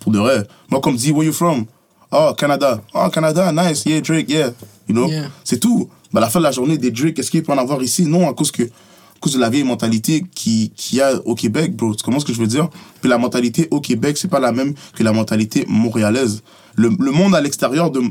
Pour 0.00 0.12
de 0.12 0.18
vrai. 0.18 0.46
Moi, 0.70 0.80
comme 0.80 0.96
dit, 0.96 1.10
where 1.10 1.24
you 1.26 1.32
from? 1.32 1.64
Oh, 2.12 2.32
Canada. 2.36 2.80
Oh, 2.94 3.08
Canada, 3.08 3.50
nice. 3.52 3.84
Yeah, 3.86 4.00
Drake, 4.00 4.28
yeah. 4.30 4.50
You 4.88 4.94
know? 4.94 5.08
Yeah. 5.08 5.28
C'est 5.42 5.58
tout. 5.58 5.88
Mais 6.12 6.18
à 6.18 6.22
la 6.22 6.30
fin 6.30 6.38
de 6.38 6.44
la 6.44 6.52
journée, 6.52 6.78
des 6.78 6.90
Drake, 6.90 7.18
est-ce 7.18 7.30
qu'il 7.30 7.42
peut 7.42 7.52
en 7.52 7.58
avoir 7.58 7.82
ici? 7.82 8.04
Non, 8.06 8.28
à 8.28 8.34
cause 8.34 8.50
que 8.52 8.62
à 8.62 9.18
cause 9.18 9.32
de 9.32 9.38
la 9.40 9.48
vieille 9.50 9.64
mentalité 9.64 10.24
qui- 10.34 10.70
qu'il 10.76 10.98
y 10.98 11.00
a 11.00 11.14
au 11.24 11.34
Québec, 11.34 11.74
bro. 11.74 11.94
Tu 11.94 12.04
comprends 12.04 12.20
ce 12.20 12.24
que 12.26 12.34
je 12.34 12.38
veux 12.38 12.46
dire? 12.46 12.68
Puis 13.00 13.08
la 13.08 13.16
mentalité 13.18 13.66
au 13.70 13.80
Québec, 13.80 14.16
c'est 14.18 14.28
pas 14.28 14.38
la 14.38 14.52
même 14.52 14.74
que 14.94 15.02
la 15.02 15.12
mentalité 15.12 15.64
montréalaise. 15.68 16.42
Le, 16.76 16.90
le 16.98 17.10
monde 17.10 17.34
à 17.34 17.40
l'extérieur 17.40 17.90
de... 17.90 18.02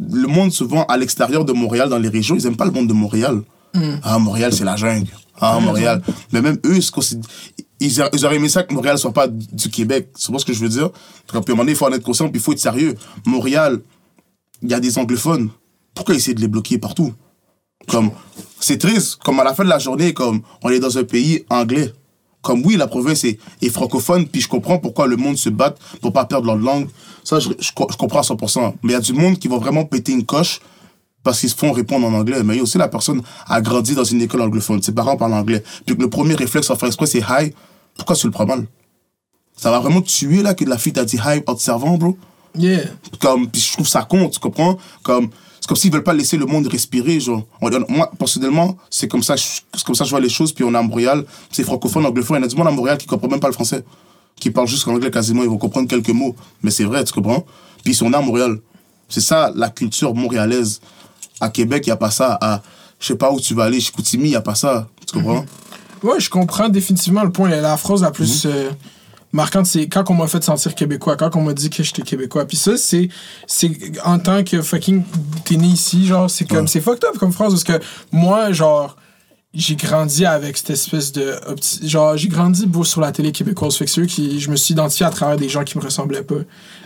Le 0.00 0.26
monde, 0.28 0.52
souvent, 0.52 0.84
à 0.84 0.96
l'extérieur 0.96 1.44
de 1.44 1.52
Montréal, 1.52 1.88
dans 1.88 1.98
les 1.98 2.08
régions, 2.08 2.34
ils 2.36 2.44
aiment 2.46 2.56
pas 2.56 2.64
le 2.64 2.70
monde 2.72 2.88
de 2.88 2.92
Montréal. 2.92 3.42
Ah, 4.02 4.18
Montréal, 4.18 4.52
c'est 4.52 4.64
la 4.64 4.76
jungle. 4.76 5.08
Ah, 5.40 5.58
Montréal. 5.60 6.02
Mais 6.32 6.40
même 6.40 6.58
eux, 6.64 6.76
ils, 6.76 8.02
ils 8.12 8.24
auraient 8.24 8.36
aimé 8.36 8.48
ça 8.48 8.62
que 8.62 8.74
Montréal 8.74 8.98
soit 8.98 9.12
pas 9.12 9.28
du 9.28 9.70
Québec. 9.70 10.10
Tu 10.18 10.30
vois 10.30 10.40
ce 10.40 10.44
que 10.44 10.52
je 10.52 10.60
veux 10.60 10.68
dire 10.68 10.90
Puis 10.90 11.36
à 11.36 11.38
un 11.38 11.42
moment 11.48 11.62
donné, 11.62 11.72
il 11.72 11.76
faut 11.76 11.86
en 11.86 11.92
être 11.92 12.02
conscient, 12.02 12.28
puis 12.28 12.40
il 12.40 12.42
faut 12.42 12.52
être 12.52 12.58
sérieux. 12.58 12.94
Montréal, 13.24 13.80
il 14.62 14.70
y 14.70 14.74
a 14.74 14.80
des 14.80 14.98
anglophones. 14.98 15.50
Pourquoi 15.94 16.14
essayer 16.14 16.34
de 16.34 16.40
les 16.40 16.48
bloquer 16.48 16.78
partout? 16.78 17.12
Comme, 17.88 18.10
c'est 18.60 18.78
triste. 18.78 19.16
Comme 19.16 19.40
à 19.40 19.44
la 19.44 19.54
fin 19.54 19.64
de 19.64 19.68
la 19.68 19.78
journée, 19.78 20.12
comme 20.12 20.42
on 20.62 20.70
est 20.70 20.80
dans 20.80 20.98
un 20.98 21.04
pays 21.04 21.44
anglais. 21.50 21.92
Comme 22.40 22.64
oui, 22.64 22.76
la 22.76 22.86
province 22.86 23.24
est, 23.24 23.38
est 23.60 23.68
francophone, 23.68 24.26
puis 24.28 24.40
je 24.40 24.48
comprends 24.48 24.78
pourquoi 24.78 25.06
le 25.06 25.16
monde 25.16 25.36
se 25.36 25.48
bat 25.48 25.74
pour 26.00 26.12
pas 26.12 26.24
perdre 26.24 26.46
leur 26.46 26.56
langue. 26.56 26.88
Ça, 27.24 27.40
je, 27.40 27.48
je, 27.58 27.70
je 27.90 27.96
comprends 27.96 28.20
à 28.20 28.22
100%. 28.22 28.74
Mais 28.82 28.92
il 28.92 28.92
y 28.92 28.94
a 28.94 29.00
du 29.00 29.12
monde 29.12 29.38
qui 29.38 29.48
va 29.48 29.58
vraiment 29.58 29.84
péter 29.84 30.12
une 30.12 30.24
coche 30.24 30.60
parce 31.28 31.40
qu'ils 31.40 31.50
se 31.50 31.56
font 31.56 31.72
répondre 31.72 32.06
en 32.06 32.14
anglais. 32.14 32.42
Mais 32.42 32.58
aussi 32.58 32.78
la 32.78 32.88
personne 32.88 33.20
a 33.46 33.60
grandi 33.60 33.94
dans 33.94 34.02
une 34.02 34.22
école 34.22 34.40
anglophone. 34.40 34.82
Ses 34.82 34.92
parents 34.92 35.18
parlent 35.18 35.34
anglais. 35.34 35.62
Puis 35.84 35.94
que 35.94 36.00
le 36.00 36.08
premier 36.08 36.34
réflexe 36.34 36.70
à 36.70 36.76
faire 36.76 36.86
exprès, 36.86 37.04
c'est 37.04 37.18
hi. 37.18 37.52
Pourquoi 37.98 38.16
tu 38.16 38.26
le 38.28 38.32
prends 38.32 38.46
mal? 38.46 38.66
Ça 39.54 39.70
va 39.70 39.78
vraiment 39.78 40.00
tuer, 40.00 40.42
là, 40.42 40.54
que 40.54 40.64
la 40.64 40.78
fille 40.78 40.94
t'a 40.94 41.04
dit 41.04 41.16
hi 41.18 41.42
en 41.46 41.54
te 41.54 41.60
servant, 41.60 41.98
bro. 41.98 42.16
Yeah. 42.56 42.80
comme 43.20 43.46
puis 43.46 43.60
je 43.60 43.74
trouve 43.74 43.86
ça 43.86 44.04
compte 44.04 44.32
tu 44.32 44.40
comprends? 44.40 44.78
Comme 45.02 45.28
c'est 45.60 45.68
comme 45.68 45.76
s'ils 45.76 45.92
veulent 45.92 46.02
pas 46.02 46.14
laisser 46.14 46.38
le 46.38 46.46
monde 46.46 46.66
respirer 46.66 47.20
genre. 47.20 47.46
Moi 47.60 48.10
personnellement 48.18 48.78
c'est 48.88 49.06
comme 49.06 49.22
ça 49.22 49.36
c'est 49.36 49.84
comme 49.84 49.94
ça 49.94 50.04
que 50.04 50.08
je 50.08 50.14
vois 50.14 50.20
les 50.20 50.30
choses. 50.30 50.50
Puis 50.54 50.64
on 50.64 50.72
est 50.72 50.78
à 50.78 50.82
Montréal. 50.82 51.26
C'est 51.52 51.62
francophone 51.62 52.06
anglophone. 52.06 52.38
Il 52.38 52.40
y 52.40 52.44
a 52.46 52.48
du 52.48 52.56
monde 52.56 52.68
à 52.68 52.70
Montréal 52.70 52.96
qui 52.96 53.06
comprend 53.06 53.28
même 53.28 53.38
pas 53.38 53.48
le 53.48 53.52
français. 53.52 53.84
Qui 54.40 54.50
parle 54.50 54.66
juste 54.66 54.88
anglais 54.88 55.10
quasiment. 55.10 55.42
Ils 55.42 55.50
vont 55.50 55.58
comprendre 55.58 55.88
quelques 55.88 56.08
mots. 56.08 56.34
Mais 56.62 56.70
c'est 56.70 56.84
vrai 56.84 57.04
tu 57.04 57.12
comprends? 57.12 57.44
Puis 57.84 57.96
on 58.02 58.10
est 58.10 58.16
à 58.16 58.22
Montréal 58.22 58.58
c'est 59.08 59.20
ça 59.20 59.50
la 59.54 59.70
culture 59.70 60.14
montréalaise 60.14 60.80
à 61.40 61.48
Québec 61.50 61.84
il 61.86 61.90
y 61.90 61.92
a 61.92 61.96
pas 61.96 62.10
ça 62.10 62.38
à 62.40 62.62
je 63.00 63.06
sais 63.06 63.16
pas 63.16 63.30
où 63.32 63.38
tu 63.40 63.54
vas 63.54 63.64
aller 63.64 63.80
chez 63.80 63.92
Koutimi 63.92 64.24
il 64.28 64.32
y 64.32 64.36
a 64.36 64.40
pas 64.40 64.54
ça 64.54 64.88
tu 65.06 65.14
comprends? 65.18 65.44
Ouais, 66.02 66.20
je 66.20 66.30
comprends 66.30 66.68
définitivement 66.68 67.24
le 67.24 67.32
point. 67.32 67.48
La 67.48 67.76
phrase 67.76 68.02
la 68.02 68.10
plus 68.12 68.44
Mhm. 68.44 68.52
euh, 68.54 68.70
marquante, 69.32 69.66
c'est 69.66 69.88
quand 69.88 70.08
on 70.10 70.14
m'a 70.14 70.26
fait 70.28 70.42
sentir 70.44 70.74
québécois, 70.74 71.16
quand 71.16 71.34
on 71.34 71.42
m'a 71.42 71.54
dit 71.54 71.70
que 71.70 71.82
j'étais 71.82 72.02
québécois. 72.02 72.44
Puis 72.46 72.56
ça, 72.56 72.76
c'est, 72.76 73.08
c'est 73.46 73.70
en 74.04 74.18
tant 74.20 74.44
que 74.44 74.62
fucking 74.62 75.02
t'es 75.44 75.56
né 75.56 75.66
ici, 75.66 76.06
genre, 76.06 76.30
c'est 76.30 76.44
comme, 76.46 76.60
Ouais. 76.60 76.66
c'est 76.68 76.80
fucked 76.80 77.04
up 77.04 77.18
comme 77.18 77.32
phrase 77.32 77.52
parce 77.52 77.64
que 77.64 77.84
moi, 78.12 78.52
genre, 78.52 78.96
j'ai 79.54 79.76
grandi 79.76 80.26
avec 80.26 80.56
cette 80.58 80.70
espèce 80.70 81.10
de. 81.12 81.34
Genre, 81.82 82.16
j'ai 82.18 82.28
grandi 82.28 82.66
beau 82.66 82.84
sur 82.84 83.00
la 83.00 83.12
télé 83.12 83.32
québécoise. 83.32 83.74
Fait 83.76 83.86
que 83.86 83.90
c'est 83.90 84.06
je 84.06 84.50
me 84.50 84.56
suis 84.56 84.72
identifié 84.72 85.06
à 85.06 85.10
travers 85.10 85.36
des 85.38 85.48
gens 85.48 85.64
qui 85.64 85.78
me 85.78 85.82
ressemblaient 85.82 86.22
pas 86.22 86.34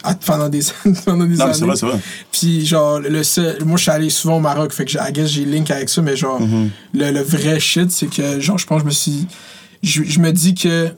à- 0.05 0.15
pendant 0.15 0.49
des, 0.49 0.61
pendant 1.05 1.25
des 1.27 1.35
non 1.37 1.45
années. 1.47 1.55
c'est 1.55 1.65
vrai 1.65 1.77
c'est 1.77 1.87
vrai 1.87 1.99
Puis 2.31 2.65
genre, 2.65 3.01
le 3.01 3.23
seul, 3.25 3.65
moi 3.65 3.77
je 3.77 3.83
suis 3.83 3.91
allé 3.91 4.11
souvent 4.11 4.37
au 4.37 4.41
Maroc, 4.41 4.73
fait 4.73 4.85
que 4.85 4.93
j'ai- 4.93 5.01
I 5.01 5.13
guess 5.13 5.29
j'ai 5.29 5.45
link 5.45 5.71
avec 5.73 5.89
ça, 5.89 6.03
mais 6.03 6.17
genre, 6.17 6.41
Mhm. 6.41 6.71
le, 6.95 7.11
le 7.11 7.21
vrai 7.23 7.59
shit, 7.59 7.91
c'est 7.91 8.07
que 8.07 8.39
genre, 8.41 8.59
je 8.59 8.67
pense 8.67 8.81
je 8.81 8.87
me 8.87 8.91
suis. 8.91 9.27
Je, 9.83 10.05
je 10.05 10.21
me 10.21 10.31
dis 10.33 10.55
que. 10.55 10.91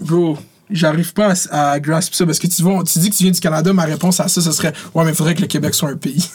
Bro, 0.00 0.38
j'arrive 0.70 1.12
pas 1.12 1.34
à, 1.50 1.72
à 1.72 1.80
grasp 1.80 2.14
ça 2.14 2.24
parce 2.24 2.38
que 2.38 2.46
tu, 2.46 2.62
vas, 2.62 2.82
tu 2.84 2.98
dis 2.98 3.10
que 3.10 3.14
tu 3.16 3.24
viens 3.24 3.32
du 3.32 3.40
Canada, 3.40 3.72
ma 3.74 3.84
réponse 3.84 4.18
à 4.20 4.28
ça, 4.28 4.40
ce 4.40 4.52
serait 4.52 4.72
Ouais, 4.94 5.04
mais 5.04 5.10
il 5.10 5.14
faudrait 5.16 5.34
que 5.34 5.42
le 5.42 5.46
Québec 5.46 5.74
soit 5.74 5.90
un 5.90 5.96
pays. 5.96 6.24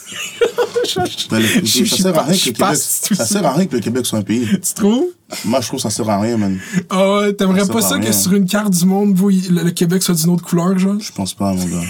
Je- 0.86 1.00
je- 1.10 1.26
Mais 1.32 1.40
le- 1.40 1.46
je- 1.66 1.84
je 1.84 1.90
ça 1.96 1.96
sert 2.02 2.18
à 2.18 2.22
rien 2.22 2.32
que 2.36 2.46
le 2.46 2.52
Québec 2.52 2.76
ça 2.76 3.26
sert 3.26 3.46
à 3.46 3.52
rien 3.52 3.66
que 3.66 3.74
le 3.74 3.80
Québec 3.80 4.06
soit 4.06 4.18
un 4.18 4.22
pays 4.22 4.46
Tu 4.62 4.74
trouves? 4.74 5.04
moi 5.44 5.60
je 5.60 5.66
trouve 5.66 5.78
que 5.78 5.82
ça 5.82 5.90
sert 5.90 6.08
à 6.08 6.20
rien 6.20 6.36
man 6.36 6.58
Ah 6.88 7.14
ouais, 7.16 7.32
t'aimerais 7.32 7.66
pas 7.66 7.80
ça 7.82 7.98
que 7.98 8.12
sur 8.12 8.32
une 8.34 8.46
carte 8.46 8.72
du 8.72 8.84
monde, 8.86 9.18
le, 9.18 9.62
le 9.64 9.70
Québec 9.72 10.02
soit 10.02 10.14
d'une 10.14 10.30
autre 10.30 10.44
couleur, 10.44 10.78
genre? 10.78 10.96
Je 11.00 11.10
pense 11.12 11.34
pas, 11.34 11.52
mon 11.52 11.64
gars. 11.64 11.82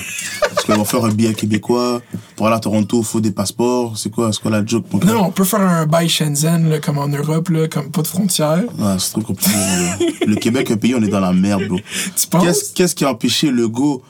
Parce 0.54 0.64
qu'on 0.66 0.76
va 0.78 0.84
faire 0.84 1.04
un 1.04 1.10
billet 1.12 1.34
québécois. 1.34 2.00
Pour 2.34 2.46
aller 2.46 2.56
à 2.56 2.60
Toronto, 2.60 2.98
il 3.00 3.04
faut 3.04 3.20
des 3.20 3.30
passeports. 3.30 3.96
C'est 3.98 4.10
quoi, 4.10 4.30
c'est 4.32 4.40
quoi 4.40 4.50
la 4.50 4.64
joke, 4.64 4.86
mon 4.92 4.98
gars? 4.98 5.12
Non, 5.12 5.24
on 5.26 5.30
peut 5.30 5.44
faire 5.44 5.60
un 5.60 5.86
bail 5.86 6.08
Shenzhen, 6.08 6.68
là, 6.70 6.78
comme 6.80 6.98
en 6.98 7.08
Europe, 7.08 7.48
là, 7.50 7.68
comme 7.68 7.90
pas 7.90 8.02
de 8.02 8.06
frontières. 8.06 8.64
Ouais, 8.78 8.96
c'est 8.98 9.10
trop 9.12 9.20
compliqué, 9.22 9.52
mon 9.54 9.86
gars. 10.06 10.06
Le 10.26 10.36
Québec, 10.36 10.70
un 10.70 10.76
pays, 10.76 10.94
on 10.94 11.02
est 11.02 11.08
dans 11.08 11.20
la 11.20 11.32
merde, 11.32 11.64
bro. 11.68 11.78
Tu 12.16 12.26
penses? 12.28 12.42
Qu'est-ce 12.44 12.72
qu'est-ce 12.74 12.94
qui 12.94 13.04
a 13.04 13.10
empêché 13.10 13.50
le 13.50 13.68
go 13.68 14.02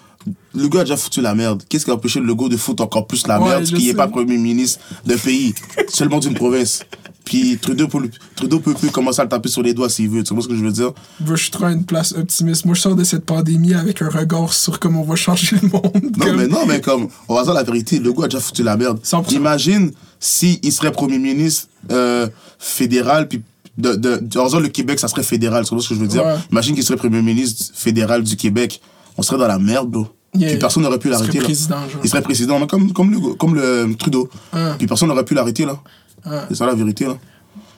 Le 0.55 0.69
gars 0.69 0.81
a 0.81 0.85
déjà 0.85 0.97
foutu 0.97 1.21
la 1.21 1.35
merde. 1.35 1.63
Qu'est-ce 1.69 1.85
qui 1.85 1.91
a 1.91 1.95
empêché 1.95 2.21
le 2.21 2.35
go 2.35 2.49
de 2.49 2.57
foutre 2.57 2.83
encore 2.83 3.07
plus 3.07 3.27
la 3.27 3.39
merde 3.39 3.65
qu'il 3.65 3.81
sais. 3.89 3.95
pas 3.95 4.09
premier 4.09 4.39
ministre 4.39 4.81
d'un 5.05 5.17
pays, 5.17 5.55
seulement 5.89 6.19
d'une 6.19 6.35
province? 6.35 6.83
Puis 7.25 7.59
Trudeau, 7.59 7.89
peut- 7.89 8.09
Trudeau 8.37 8.61
peut 8.61 8.75
plus 8.75 8.91
commencer 8.91 9.21
à 9.21 9.25
le 9.25 9.29
taper 9.31 9.49
sur 9.49 9.61
les 9.63 9.75
doigts 9.75 9.91
s'il 9.91 10.09
veut. 10.09 10.23
Tu 10.23 10.33
vois 10.33 10.43
ce 10.45 10.49
que 10.49 10.55
je 10.57 10.63
veux 10.65 10.71
dire? 10.71 10.93
Bro, 11.21 11.35
je 11.37 11.43
suis 11.45 11.53
une 11.65 11.85
place 11.85 12.13
optimiste. 12.17 12.65
Moi, 12.65 12.75
je 12.77 12.81
sors 12.83 12.95
de 12.95 13.03
cette 13.03 13.25
pandémie 13.25 13.75
avec 13.75 14.01
un 14.01 14.09
regard 14.09 14.53
sur 14.53 14.79
comment 14.79 15.01
on 15.01 15.05
va 15.05 15.17
changer 15.17 15.57
le 15.61 15.69
monde. 15.69 15.93
Non, 16.17 16.25
Comme- 16.25 16.37
mais 16.37 16.47
non, 16.47 16.67
mais 16.67 16.81
comme, 16.81 17.09
on 17.29 17.35
va 17.35 17.43
dire 17.43 17.53
la 17.55 17.65
vérité, 17.65 17.99
le 17.99 18.13
gars 18.13 18.25
a 18.25 18.29
déjà 18.29 18.41
foutu 18.41 18.63
la 18.63 18.77
merde. 18.77 19.01
100%. 19.03 19.35
Imagine 19.35 19.91
s'il 20.21 20.73
serait 20.73 20.93
premier 20.93 21.19
ministre 21.19 21.67
euh, 21.91 22.29
fédéral, 22.59 23.29
puis 23.29 23.43
de, 23.77 23.95
de, 23.95 24.17
de- 24.23 24.39
va 24.39 24.49
dire 24.49 24.61
le 24.61 24.69
Québec, 24.69 24.99
ça 25.01 25.09
serait 25.09 25.23
fédéral, 25.25 25.65
tu 25.65 25.75
vois 25.75 25.83
ce 25.83 25.89
que 25.91 25.95
je 25.97 26.01
veux 26.01 26.07
dire? 26.09 26.25
Ouais. 26.25 26.37
Imagine 26.53 26.75
qu'il 26.75 26.85
serait 26.85 26.97
premier 26.97 27.23
ministre 27.23 27.73
fédéral 27.75 28.23
du 28.23 28.37
Québec. 28.37 28.81
On 29.19 29.23
serait 29.23 29.39
dans 29.39 29.49
la 29.49 29.59
merde, 29.59 29.91
bro. 29.91 30.07
Yeah, 30.37 30.51
puis 30.51 30.59
personne 30.59 30.83
n'aurait 30.83 30.99
pu 30.99 31.09
il 31.09 31.15
serait 31.15 31.27
l'arrêter, 31.27 31.39
là. 31.41 31.87
Il 32.03 32.09
serait 32.09 32.23
président, 32.23 32.59
mais 32.59 32.67
comme, 32.67 32.93
comme, 32.93 33.11
le, 33.11 33.35
comme 33.35 33.55
le 33.55 33.95
Trudeau. 33.97 34.29
Ah. 34.53 34.75
Puis 34.79 34.87
personne 34.87 35.09
n'aurait 35.09 35.25
pu 35.25 35.35
l'arrêter, 35.35 35.65
là. 35.65 35.79
Ah. 36.25 36.45
C'est 36.49 36.57
ça 36.57 36.67
la 36.67 36.75
vérité, 36.75 37.07
là. 37.07 37.17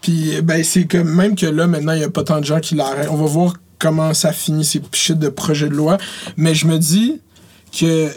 Puis, 0.01 0.41
ben, 0.43 0.63
c'est 0.63 0.87
que 0.87 0.99
même 0.99 1.35
que 1.35 1.47
là, 1.47 1.67
maintenant, 1.67 1.93
il 1.93 1.99
n'y 1.99 2.05
a 2.05 2.11
pas 2.11 2.25
tant 2.25 2.41
de 2.41 2.45
gens 2.45 2.61
qui 2.61 2.75
l'arrêtent. 2.75 3.09
On 3.11 3.17
va 3.17 3.27
voir 3.27 3.55
comment 3.79 4.15
ça 4.15 4.33
finit, 4.33 4.65
ces 4.65 4.81
shit 4.93 5.19
de 5.19 5.29
projet 5.29 5.69
de 5.69 5.75
loi. 5.75 5.99
Mais 6.37 6.55
je 6.55 6.67
me 6.67 6.79
dis 6.79 7.21
que. 7.79 8.11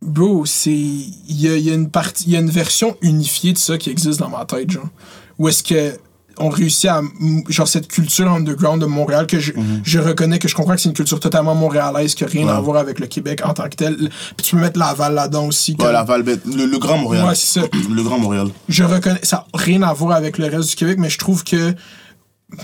Bro, 0.00 0.46
c'est. 0.46 0.70
Il 0.70 1.40
y 1.40 1.48
a, 1.48 1.56
y 1.56 1.70
a 1.70 1.74
une 1.74 1.90
partie. 1.90 2.24
Il 2.26 2.32
y 2.32 2.36
a 2.36 2.40
une 2.40 2.50
version 2.50 2.96
unifiée 3.02 3.52
de 3.52 3.58
ça 3.58 3.78
qui 3.78 3.90
existe 3.90 4.20
dans 4.20 4.28
ma 4.28 4.44
tête, 4.44 4.70
genre. 4.70 4.88
Où 5.38 5.48
est-ce 5.48 5.62
que. 5.62 5.96
On 6.44 6.48
réussit 6.48 6.90
à. 6.90 7.00
Genre, 7.48 7.68
cette 7.68 7.88
culture 7.88 8.30
underground 8.30 8.80
de 8.80 8.86
Montréal, 8.86 9.26
que 9.26 9.38
je, 9.38 9.52
je 9.84 9.98
reconnais, 9.98 10.38
que 10.38 10.48
je 10.48 10.54
comprends 10.54 10.74
que 10.74 10.80
c'est 10.80 10.88
une 10.88 10.94
culture 10.94 11.20
totalement 11.20 11.54
montréalaise, 11.54 12.14
qui 12.14 12.24
n'a 12.24 12.30
rien 12.30 12.48
à 12.48 12.58
Mhm. 12.58 12.64
Voir 12.64 12.76
avec 12.78 12.98
le 13.00 13.06
Québec 13.06 13.40
en 13.44 13.54
tant 13.54 13.68
que 13.68 13.76
tel. 13.76 13.96
Puis 14.36 14.46
tu 14.46 14.56
peux 14.56 14.60
mettre 14.62 14.78
Laval 14.78 15.14
là-dedans 15.14 15.46
aussi. 15.46 15.72
Ouais, 15.72 15.76
comme- 15.78 15.92
la 15.92 16.04
Valbette, 16.04 16.42
le, 16.46 16.66
le 16.66 16.78
Grand 16.78 16.98
Montréal. 16.98 17.26
Ouais, 17.26 17.34
c'est 17.34 17.60
ça. 17.60 17.66
Le 17.90 18.02
Grand 18.02 18.18
Montréal. 18.18 18.48
je 18.68 18.84
reconnais, 18.84 19.20
ça 19.22 19.46
n'a 19.52 19.58
rien 19.60 19.82
à 19.82 19.92
voir 19.92 20.16
avec 20.16 20.38
le 20.38 20.46
reste 20.46 20.70
du 20.70 20.76
Québec, 20.76 20.98
mais 20.98 21.08
je 21.10 21.18
trouve 21.18 21.44
que, 21.44 21.74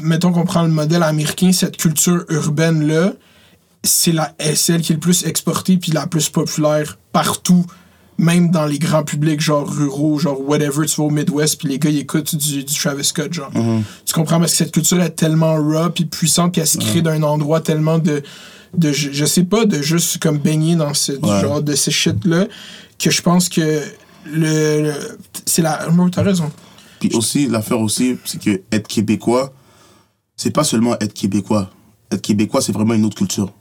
mettons 0.03 0.33
qu'on 0.33 0.45
prend 0.45 0.63
le 0.63 0.69
modèle 0.69 1.03
américain, 1.03 1.53
cette 1.53 1.77
culture 1.77 2.25
urbaine-là, 2.29 3.13
c'est 3.85 4.13
la 4.13 4.35
celle 4.55 4.83
qui 4.83 4.93
est 4.93 4.97
le 4.97 5.01
plus 5.01 5.25
exportée 5.25 5.77
puis 5.77 5.93
la 5.93 6.07
plus 6.07 6.29
populaire 6.31 6.99
partout, 7.13 7.65
même 8.19 8.51
dans 8.51 8.67
les 8.67 8.79
grands 8.81 9.05
publics, 9.05 9.41
genre 9.41 9.69
ruraux, 9.69 10.19
genre 10.19 10.41
whatever, 10.41 10.87
tu 10.87 10.97
vas 10.97 11.05
au 11.05 11.11
Midwest, 11.11 11.59
puis 11.59 11.69
les 11.69 11.79
gars, 11.79 11.91
ils 11.91 11.99
écoutent 11.99 12.35
du, 12.35 12.65
du 12.65 12.75
Travis 12.75 13.05
Scott, 13.05 13.33
genre. 13.33 13.51
Tu 14.05 14.13
comprends? 14.13 14.39
Parce 14.41 14.53
que 14.53 14.59
cette 14.59 14.73
culture 14.73 15.01
est 15.01 15.11
tellement 15.11 15.55
raw 15.55 15.91
puis 15.91 16.05
puissante 16.05 16.53
qu'elle 16.55 16.67
se 16.67 16.79
crée 16.79 17.01
d'un 17.03 17.23
endroit 17.23 17.61
tellement 17.61 17.99
de, 17.99 18.23
de 18.77 18.93
je, 18.93 19.11
je 19.13 19.25
sais 19.25 19.45
pas, 19.45 19.65
de 19.67 19.81
juste 19.83 20.19
comme 20.19 20.39
baigner 20.39 20.75
dans 20.77 20.95
ce 20.95 21.13
Ouais. 21.13 21.41
genre 21.41 21.63
de 21.63 21.75
ces 21.75 21.91
shit-là, 21.93 22.47
que 22.99 23.11
je 23.11 23.23
pense 23.23 23.49
que 23.49 23.81
le, 24.27 24.83
le- 24.83 25.19
c'est 25.47 25.63
la... 25.63 25.89
Bro, 25.89 26.11
T'as 26.11 26.23
raison. 26.23 26.51
Puis 27.01 27.11
aussi, 27.15 27.47
l'affaire 27.47 27.79
aussi, 27.81 28.19
c'est 28.25 28.41
que 28.43 28.61
être 28.73 28.89
québécois, 28.89 29.53
c'est 30.37 30.51
pas 30.51 30.65
seulement 30.65 30.97
être 31.01 31.15
québécois. 31.15 31.71
Être 32.11 32.23
québécois, 32.23 32.63
c'est 32.63 32.73
vraiment 32.73 32.95
une 32.95 33.05
autre 33.05 33.17
culture. 33.17 33.53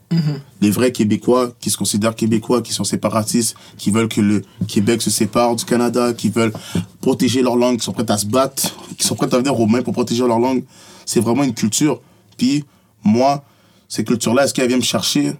Les 0.62 0.70
vrais 0.70 0.90
Québécois 0.90 1.52
qui 1.60 1.70
se 1.70 1.76
considèrent 1.76 2.14
québécois, 2.14 2.62
qui 2.62 2.72
sont 2.72 2.84
séparatistes, 2.84 3.54
qui 3.76 3.90
veulent 3.90 4.08
que 4.08 4.22
le 4.22 4.42
Québec 4.66 5.02
se 5.02 5.10
sépare 5.10 5.54
du 5.54 5.66
Canada, 5.66 6.14
qui 6.14 6.30
veulent 6.30 6.54
protéger 7.02 7.42
leur 7.42 7.56
langue, 7.56 7.78
qui 7.78 7.84
sont 7.84 7.92
prêts 7.92 8.10
à 8.10 8.16
se 8.16 8.24
battre, 8.24 8.74
qui 8.96 9.06
sont 9.06 9.16
prêts 9.16 9.32
à 9.34 9.38
venir 9.38 9.58
aux 9.58 9.66
mains 9.66 9.82
pour 9.82 9.92
protéger 9.92 10.26
leur 10.26 10.38
langue, 10.38 10.64
c'est 11.04 11.20
vraiment 11.20 11.44
une 11.44 11.52
culture. 11.52 12.00
Puis, 12.38 12.64
moi, 13.04 13.44
ces 13.86 14.02
cultures-là, 14.02 14.44
est-ce 14.44 14.54
qu'elles 14.54 14.68
viennent 14.68 14.80
me 14.80 14.84
chercher? 14.84 15.34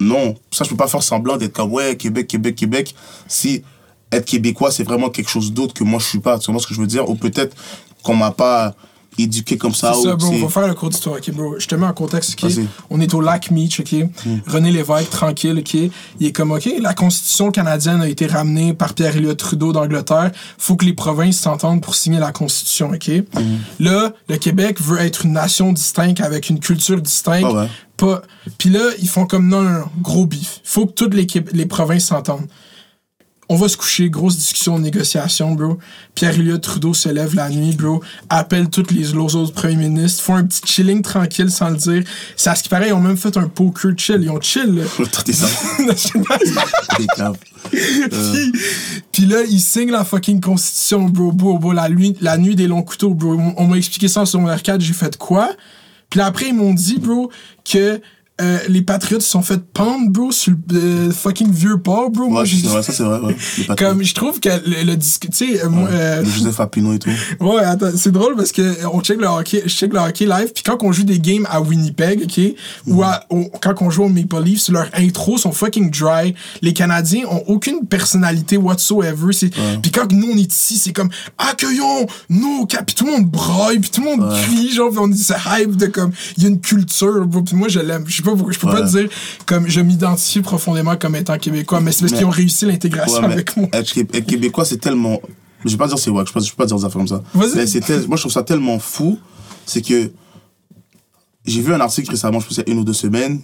Non. 0.00 0.36
Ça, 0.52 0.64
je 0.64 0.70
peux 0.70 0.76
pas 0.76 0.86
faire 0.86 1.02
semblant 1.02 1.36
d'être 1.36 1.52
comme, 1.52 1.72
ouais, 1.72 1.96
Québec, 1.96 2.28
Québec, 2.28 2.54
Québec, 2.54 2.94
si 3.26 3.62
être 4.12 4.26
québécois, 4.26 4.70
c'est 4.70 4.84
vraiment 4.84 5.10
quelque 5.10 5.28
chose 5.28 5.52
d'autre 5.52 5.74
que 5.74 5.82
moi, 5.82 5.98
je 5.98 6.06
suis 6.06 6.20
pas. 6.20 6.38
Tu 6.38 6.52
vois 6.52 6.60
ce 6.60 6.68
que 6.68 6.74
je 6.74 6.80
veux 6.80 6.86
dire? 6.86 7.08
Ou 7.10 7.16
peut-être 7.16 7.56
qu'on 8.04 8.14
m'a 8.14 8.30
pas 8.30 8.74
éduqué 9.18 9.56
comme 9.56 9.74
ça. 9.74 9.94
C'est 9.94 10.08
ça, 10.08 10.16
bro, 10.16 10.28
on 10.28 10.38
va 10.38 10.48
faire 10.48 10.66
le 10.66 10.74
cours 10.74 10.90
d'histoire, 10.90 11.16
ok, 11.16 11.30
bro? 11.32 11.54
Je 11.58 11.66
te 11.66 11.74
mets 11.74 11.86
en 11.86 11.92
contexte, 11.92 12.36
ok? 12.42 12.50
On 12.90 13.00
est 13.00 13.14
au 13.14 13.20
lac 13.20 13.50
Meach, 13.50 13.80
ok? 13.80 13.94
René 14.46 14.72
Lévesque, 14.72 15.10
tranquille, 15.10 15.58
ok? 15.58 15.74
Il 15.74 16.26
est 16.26 16.32
comme, 16.32 16.52
ok, 16.52 16.68
la 16.80 16.94
Constitution 16.94 17.50
canadienne 17.50 18.00
a 18.00 18.08
été 18.08 18.26
ramenée 18.26 18.74
par 18.74 18.94
Pierre-Éliott 18.94 19.38
Trudeau 19.38 19.72
d'Angleterre. 19.72 20.32
Faut 20.58 20.76
que 20.76 20.84
les 20.84 20.92
provinces 20.92 21.38
s'entendent 21.38 21.80
pour 21.80 21.94
signer 21.94 22.18
la 22.18 22.32
Constitution, 22.32 22.90
ok? 22.94 23.10
Là, 23.80 24.12
le 24.28 24.36
Québec 24.36 24.80
veut 24.80 25.00
être 25.00 25.24
une 25.24 25.32
nation 25.32 25.72
distincte 25.72 26.20
avec 26.20 26.50
une 26.50 26.60
culture 26.60 27.00
distincte. 27.00 27.46
Ah 27.48 27.54
ouais. 27.54 27.68
Pas... 27.96 28.22
Puis 28.58 28.70
là, 28.70 28.80
ils 29.00 29.08
font 29.08 29.24
comme, 29.24 29.48
non, 29.48 29.62
non, 29.62 29.70
non, 29.70 29.84
gros 30.02 30.26
bif. 30.26 30.60
Faut 30.64 30.86
que 30.86 30.92
toutes 30.92 31.14
les 31.14 31.66
provinces 31.66 32.06
s'entendent. 32.06 32.48
On 33.48 33.56
va 33.56 33.68
se 33.68 33.76
coucher, 33.76 34.08
grosse 34.08 34.36
discussion, 34.36 34.78
négociation, 34.78 35.52
bro. 35.52 35.78
Pierre-Éliott 36.14 36.62
Trudeau 36.62 36.94
se 36.94 37.08
lève 37.08 37.34
la 37.34 37.50
nuit, 37.50 37.74
bro. 37.76 38.02
Appelle 38.30 38.70
tous 38.70 38.90
les, 38.90 39.04
les 39.04 39.14
autres 39.14 39.52
premiers 39.52 39.76
ministres. 39.76 40.22
Font 40.22 40.36
un 40.36 40.44
petit 40.44 40.62
chilling 40.64 41.02
tranquille 41.02 41.50
sans 41.50 41.70
le 41.70 41.76
dire. 41.76 42.04
C'est 42.36 42.50
à 42.50 42.54
ce 42.54 42.62
qui 42.62 42.68
paraît, 42.68 42.88
ils 42.88 42.92
ont 42.92 43.00
même 43.00 43.16
fait 43.16 43.36
un 43.36 43.48
poker 43.48 43.92
chill. 43.96 44.20
Ils 44.22 44.30
ont 44.30 44.40
chill, 44.40 44.74
là. 44.74 44.84
T'es 45.24 45.32
ça. 45.32 45.46
Puis, 47.70 48.52
puis 49.10 49.26
là, 49.26 49.42
ils 49.48 49.60
signent 49.60 49.90
la 49.90 50.04
fucking 50.04 50.40
constitution, 50.40 51.04
bro, 51.08 51.32
bro, 51.32 51.58
bro. 51.58 51.72
La 51.72 51.88
nuit, 51.88 52.16
la 52.20 52.36
nuit 52.38 52.54
des 52.54 52.66
longs 52.66 52.82
couteaux, 52.82 53.14
bro. 53.14 53.34
On, 53.34 53.54
on 53.56 53.66
m'a 53.66 53.76
expliqué 53.76 54.06
ça 54.06 54.20
en 54.20 54.26
secondaire 54.26 54.62
4, 54.62 54.80
j'ai 54.80 54.92
fait 54.92 55.16
quoi? 55.16 55.50
Puis 56.10 56.18
là, 56.18 56.26
après, 56.26 56.48
ils 56.48 56.54
m'ont 56.54 56.74
dit, 56.74 56.98
bro, 56.98 57.30
que 57.64 58.00
euh, 58.40 58.58
les 58.68 58.82
patriotes 58.82 59.22
se 59.22 59.30
sont 59.30 59.42
fait 59.42 59.62
pendre, 59.62 60.10
bro, 60.10 60.32
sur 60.32 60.54
le 60.70 60.78
euh, 60.78 61.10
fucking 61.12 61.52
vieux 61.52 61.76
port, 61.78 62.10
bro. 62.10 62.28
Moi, 62.28 62.40
Ouais, 62.40 62.46
j'ai- 62.46 62.56
c'est 62.62 62.66
vrai, 62.66 62.82
ça 62.82 62.92
c'est 62.92 63.04
vrai. 63.04 63.20
Ouais. 63.20 63.36
Les 63.68 63.76
comme 63.76 64.02
je 64.02 64.12
trouve 64.14 64.40
que 64.40 64.48
le, 64.48 64.82
le 64.84 64.96
disque, 64.96 65.28
tu 65.30 65.36
sais, 65.56 65.64
euh, 65.64 65.68
moi, 65.68 65.88
euh, 65.88 66.24
Joseph 66.24 66.56
Papineau 66.56 66.94
et 66.94 66.98
tout. 66.98 67.10
Ouais, 67.40 67.62
attends, 67.62 67.90
c'est 67.96 68.10
drôle 68.10 68.34
parce 68.36 68.50
que 68.50 68.62
euh, 68.62 68.88
on 68.92 69.00
check 69.02 69.20
le 69.20 69.26
hockey, 69.28 69.62
je 69.64 69.68
check 69.70 69.92
le 69.92 70.00
hockey 70.00 70.26
live, 70.26 70.50
puis 70.52 70.64
quand 70.64 70.78
on 70.82 70.90
joue 70.90 71.04
des 71.04 71.20
games 71.20 71.46
à 71.48 71.60
Winnipeg, 71.60 72.22
ok, 72.24 72.40
ou 72.88 73.02
à- 73.04 73.24
au- 73.30 73.50
quand 73.62 73.74
on 73.82 73.90
joue 73.90 74.04
au 74.04 74.08
Maple 74.08 74.42
Leafs, 74.42 74.68
leurs 74.68 74.88
intros 74.94 75.40
sont 75.42 75.52
fucking 75.52 75.90
dry. 75.90 76.34
Les 76.60 76.72
Canadiens 76.72 77.26
ont 77.30 77.42
aucune 77.46 77.86
personnalité 77.86 78.56
whatsoever. 78.56 79.32
C'est, 79.32 79.50
puis 79.80 79.92
quand 79.92 80.10
nous 80.10 80.28
on 80.32 80.36
est 80.36 80.52
ici, 80.52 80.76
c'est 80.78 80.92
comme 80.92 81.10
accueillons 81.38 82.06
nos 82.30 82.66
cap, 82.66 82.86
puis 82.86 82.94
tout 82.94 83.04
le 83.06 83.12
monde 83.12 83.30
braille, 83.30 83.78
puis 83.78 83.90
tout 83.90 84.02
le 84.02 84.16
monde 84.16 84.32
crie, 84.42 84.70
genre, 84.72 84.90
puis 84.90 84.98
on 84.98 85.08
dit 85.08 85.22
c'est 85.22 85.34
hype 85.60 85.76
de 85.76 85.86
comme 85.86 86.10
il 86.36 86.42
y 86.42 86.46
a 86.46 86.48
une 86.48 86.60
culture, 86.60 87.24
bro, 87.26 87.42
puis 87.42 87.54
moi 87.56 87.68
je 87.68 87.80
l'aime. 87.80 88.04
Je 88.08 88.22
pas, 88.24 88.32
pourquoi- 88.36 88.52
je 88.52 88.58
peux 88.58 88.66
pas 88.68 88.82
Ouais. 88.82 89.02
dire 89.02 89.08
comme 89.46 89.68
je 89.68 89.80
m'identifie 89.80 90.40
profondément 90.40 90.96
comme 90.96 91.16
étant 91.16 91.38
québécois, 91.38 91.80
mais 91.80 91.92
c'est 91.92 92.00
parce 92.00 92.12
qu'ils 92.12 92.24
ont 92.26 92.30
réussi 92.30 92.66
l'intégration 92.66 93.18
Ouais, 93.20 93.32
avec 93.32 93.56
moi. 93.56 93.68
être, 93.72 93.92
Qué- 93.92 94.00
être 94.12 94.26
québécois, 94.26 94.64
c'est 94.64 94.78
tellement. 94.78 95.20
Je 95.64 95.70
vais 95.70 95.76
pas 95.76 95.86
dire 95.88 95.98
c'est 95.98 96.10
wack, 96.10 96.26
je 96.26 96.40
je 96.44 96.50
peux 96.50 96.56
pas 96.56 96.66
dire 96.66 96.76
des 96.76 96.84
affaires 96.84 96.98
comme 96.98 97.08
ça. 97.08 97.22
Mais 97.34 97.64
tel- 97.66 98.06
Moi, 98.06 98.16
je 98.16 98.22
trouve 98.22 98.32
ça 98.32 98.42
tellement 98.42 98.78
fou. 98.78 99.18
C'est 99.66 99.80
que. 99.82 100.10
J'ai 101.46 101.60
vu 101.60 101.74
un 101.74 101.80
article 101.80 102.10
récemment, 102.10 102.40
je 102.40 102.46
pense, 102.46 102.56
il 102.56 102.64
y 102.66 102.70
a 102.70 102.72
une 102.72 102.78
ou 102.80 102.84
deux 102.84 102.92
semaines. 102.94 103.40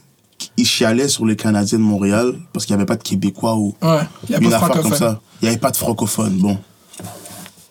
Il 0.56 0.64
chialait 0.66 1.08
sur 1.08 1.26
les 1.26 1.36
Canadiens 1.36 1.78
de 1.78 1.82
Montréal 1.82 2.34
parce 2.52 2.64
qu'il 2.64 2.74
n'y 2.74 2.80
avait 2.80 2.86
pas 2.86 2.96
de 2.96 3.02
Québécois 3.02 3.56
ou 3.56 3.74
Ouais, 3.82 3.98
il 4.24 4.30
y 4.30 4.34
a 4.34 4.38
une 4.38 4.44
pas 4.44 4.50
de 4.50 4.54
affaire 4.64 4.82
comme 4.82 4.94
ça. 4.94 5.20
Il 5.40 5.44
n'y 5.44 5.48
avait 5.50 5.58
pas 5.58 5.70
de 5.70 5.76
francophones. 5.76 6.38
Bon. 6.38 6.58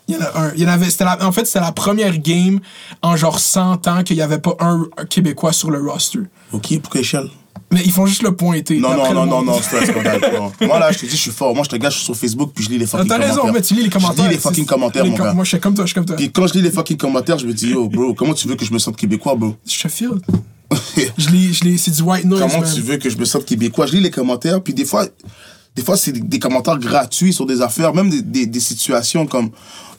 Il 0.10 0.15
y 0.15 0.17
en 0.17 0.22
a 0.22 0.39
un. 0.48 0.52
Il 0.56 0.62
y 0.62 0.65
en 0.65 0.69
avait, 0.69 0.89
c'était 0.89 1.06
la- 1.06 1.26
en 1.26 1.32
fait, 1.32 1.45
c'était 1.45 1.60
la 1.62 1.72
première 1.72 2.17
game 2.17 2.60
en 3.02 3.15
genre 3.15 3.39
100 3.39 3.88
ans 3.88 4.04
qu'il 4.04 4.15
n'y 4.17 4.22
avait 4.22 4.39
pas 4.39 4.56
un 4.60 4.88
Québécois 5.10 5.54
sur 5.54 5.72
le 5.72 5.80
roster. 5.80 6.19
Ok, 6.52 6.80
pourquoi 6.82 7.02
il 7.02 7.06
chiale 7.06 7.30
Mais 7.72 7.82
ils 7.86 7.91
font 7.91 8.06
juste 8.08 8.24
le 8.24 8.36
pointer. 8.36 8.80
Non, 8.80 8.95
non, 8.98 9.13
non, 9.13 9.26
non, 9.28 9.43
non, 9.43 9.60
c'est 9.62 9.86
scandale. 9.86 10.19
non. 10.36 10.52
Moi, 10.67 10.80
là, 10.80 10.91
je 10.91 10.98
te 11.00 11.06
dis, 11.06 11.12
je 11.12 11.17
suis 11.17 11.32
fort. 11.32 11.54
Moi, 11.54 11.63
je 11.63 11.69
te 11.69 11.76
gars, 11.76 11.89
je 11.91 11.98
suis 11.98 12.06
sur 12.06 12.15
Facebook 12.17 12.52
puis 12.56 12.63
je 12.65 12.69
lis 12.72 12.78
les 12.80 12.88
fucking 12.88 13.08
T'as 13.08 13.15
commentaires. 13.17 13.36
raison, 13.43 13.54
mais 13.54 13.62
tu 13.62 13.74
lis 13.76 13.84
les 13.84 13.89
commentaires. 13.89 14.26
Je 14.26 14.30
lis 14.30 14.36
les 14.36 14.41
fucking 14.41 14.65
commentaires, 14.65 15.06
mon 15.06 15.13
gars. 15.15 15.34
Moi, 15.34 15.43
je 15.43 15.50
suis 15.50 15.60
comme 15.60 15.76
toi, 15.76 15.86
je 15.86 15.89
suis 15.89 15.95
comme 15.95 16.06
toi. 16.06 16.15
Puis 16.15 16.32
quand 16.32 16.48
je 16.48 16.54
lis 16.56 16.62
les 16.63 16.72
fucking 16.72 16.98
commentaires, 16.98 17.38
je 17.38 17.45
me 17.45 17.54
dis, 17.54 17.69
yo, 17.69 17.88
bro, 17.88 18.13
comment 18.15 18.34
tu 18.34 18.48
veux 18.48 18.56
que 18.56 18.65
je 18.65 18.74
me 18.74 18.80
sente 18.80 18.95
québécois, 18.98 19.36
bro? 19.36 19.56
File. 19.65 20.10
Je 21.17 21.30
lis, 21.30 21.54
je 21.56 21.63
lis, 21.63 21.80
c'est 21.80 21.89
du 21.91 22.02
white 22.04 22.26
noise, 22.26 22.41
Comment 22.41 22.62
tu 22.63 22.82
veux 22.82 22.98
que 22.98 23.10
je 23.10 23.17
me 23.17 23.26
sente 23.26 23.43
québécois? 23.45 23.88
Je 23.88 23.93
lis 23.93 24.02
les 24.02 24.12
commentaires, 24.12 24.62
puis 24.62 24.74
des 24.74 24.86
fois, 24.86 25.08
des 25.75 25.82
fois 25.84 25.97
c'est 25.97 26.12
des, 26.12 26.19
des 26.21 26.39
commentaires 26.39 26.77
gratuits 26.79 27.34
sur 27.34 27.45
des 27.45 27.62
affaires, 27.62 27.93
même 27.93 28.10
des, 28.10 28.21
des, 28.21 28.45
des 28.45 28.60
situations 28.60 29.25
comme 29.25 29.49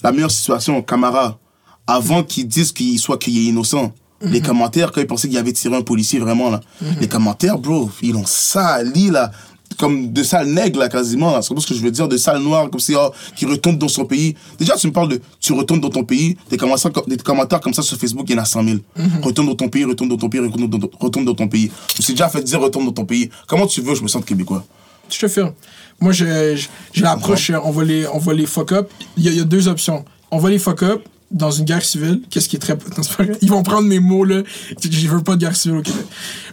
la 0.02 0.12
meilleure 0.12 0.30
situation, 0.30 0.80
Camara, 0.83 1.38
avant 1.87 2.22
qu'ils 2.22 2.48
disent 2.48 2.72
qu'il 2.72 2.98
soit 2.98 3.18
qu'il 3.18 3.37
est 3.38 3.44
innocent. 3.44 3.92
Mhm. 4.22 4.30
Les 4.33 4.40
commentaires, 4.42 4.92
quand 4.92 5.00
ils 5.00 5.06
pensaient 5.06 5.28
qu'il 5.28 5.38
avait 5.38 5.52
tiré 5.52 5.74
un 5.76 5.83
policier, 5.83 6.18
vraiment, 6.18 6.50
là. 6.50 6.61
Les 7.00 7.09
commentaires, 7.09 7.59
bro, 7.59 7.90
ils 8.02 8.14
ont 8.14 8.26
sali, 8.26 9.11
là. 9.11 9.30
Comme 9.78 10.12
de 10.12 10.22
sale 10.22 10.46
nègre, 10.48 10.78
là, 10.80 10.88
quasiment, 10.90 11.33
là. 11.33 11.40
C'est 11.42 11.59
ce 11.59 11.66
que 11.66 11.74
je 11.74 11.80
veux 11.80 11.90
dire, 11.90 12.06
de 12.06 12.16
sale 12.18 12.42
noir, 12.42 12.68
comme 12.68 12.80
si, 12.80 12.94
oh, 12.94 13.11
qui 13.35 13.46
retourne 13.46 13.78
dans 13.78 13.88
son 13.88 14.04
pays. 14.04 14.35
Déjà, 14.59 14.76
tu 14.76 14.87
me 14.88 14.92
parles 14.92 15.09
de, 15.09 15.20
tu 15.40 15.52
retournes 15.54 15.80
dans 15.80 15.88
ton 15.88 16.04
pays, 16.04 16.37
des 16.50 16.59
commentaires, 16.59 16.90
des 17.06 17.16
commentaires 17.16 17.61
comme 17.61 17.72
ça 17.72 17.80
sur 17.83 17.96
Facebook, 17.96 18.26
il 18.28 18.37
y 18.37 18.38
en 18.38 18.42
a 18.42 18.44
100 18.44 18.64
000. 18.64 18.76
Mhm. 18.96 19.20
Retourne 19.22 19.46
dans 19.48 19.54
ton 19.54 19.68
pays, 19.70 19.85
retourne 19.85 20.11
dans 20.11 20.16
ton 20.18 20.28
pays, 20.28 20.40
retourne 20.40 20.68
dans, 20.68 20.78
ton- 20.78 20.90
retourne 20.98 21.24
dans 21.24 21.35
ton 21.35 21.48
pays. 21.48 21.70
Je 21.94 22.00
me 22.00 22.02
suis 22.02 22.12
déjà 22.12 22.28
fait 22.28 22.42
dire, 22.42 22.61
retourne 22.61 22.85
dans 22.85 22.92
ton 22.92 23.06
pays. 23.06 23.30
Comment 23.46 23.66
tu 23.66 23.80
veux 23.80 23.92
que 23.92 23.98
je 23.98 24.02
me 24.02 24.09
sente 24.09 24.26
québécois 24.26 24.64
Je 25.11 25.18
te 25.18 25.29
file. 25.29 25.53
Moi, 26.01 26.12
je- 26.12 26.57
je- 26.57 26.68
j'ai 26.92 27.03
l'approche, 27.03 27.51
on 27.64 27.70
va 27.70 27.85
les, 27.85 28.07
on 28.09 28.18
va 28.18 28.33
les 28.35 28.46
fuck 28.46 28.73
up. 28.73 28.90
Il 29.16 29.25
y, 29.25 29.29
a- 29.29 29.33
il 29.33 29.38
y 29.38 29.40
a 29.40 29.44
deux 29.44 29.68
options. 29.68 30.05
On 30.31 30.38
va 30.38 30.49
les 30.51 30.59
fuck 30.59 30.83
up 30.83 31.03
dans 31.31 31.51
une 31.51 31.64
guerre 31.64 31.85
civile, 31.85 32.23
qu'est-ce 32.31 32.49
qui 32.49 32.57
est 32.57 32.59
très... 32.59 32.77
Ils 33.40 33.51
vont 33.51 33.62
prendre 33.62 33.87
mes 33.87 34.01
mots, 34.01 34.25
là. 34.25 34.42
Je 34.83 35.09
veux 35.09 35.23
pas 35.23 35.37
de 35.37 35.40
guerre 35.40 35.55
civile 35.57 35.79
au 35.79 35.83
Québec. 35.83 36.05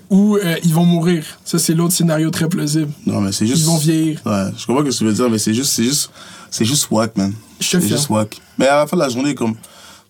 Ou 0.10 0.38
euh, 0.38 0.56
ils 0.64 0.74
vont 0.74 0.86
mourir. 0.86 1.24
Ça, 1.44 1.58
c'est 1.60 1.74
l'autre 1.74 1.94
scénario 1.94 2.30
très 2.30 2.48
plausible. 2.48 2.90
Non, 3.06 3.20
mais 3.22 3.32
c'est 3.32 3.48
juste. 3.48 3.60
Ils 3.62 3.66
vont 3.66 3.78
vieillir. 3.78 4.22
Ouais, 4.26 4.44
je 4.58 4.66
comprends 4.66 4.84
ce 4.86 4.90
que 4.90 4.96
tu 4.98 5.04
veux 5.06 5.14
dire, 5.14 5.30
mais 5.30 5.38
c'est 5.40 5.54
juste, 5.54 5.72
c'est 5.72 5.84
juste, 5.84 6.10
c'est 6.52 6.66
juste 6.66 6.88
whack, 6.92 7.18
man. 7.18 7.34
Je 7.60 7.66
C'est 7.68 7.88
juste 7.88 8.10
wack. 8.10 8.40
Mais 8.58 8.68
à 8.68 8.78
la 8.78 8.88
fin 8.88 8.96
de 8.96 9.02
la 9.02 9.10
journée, 9.10 9.34
comme, 9.36 9.56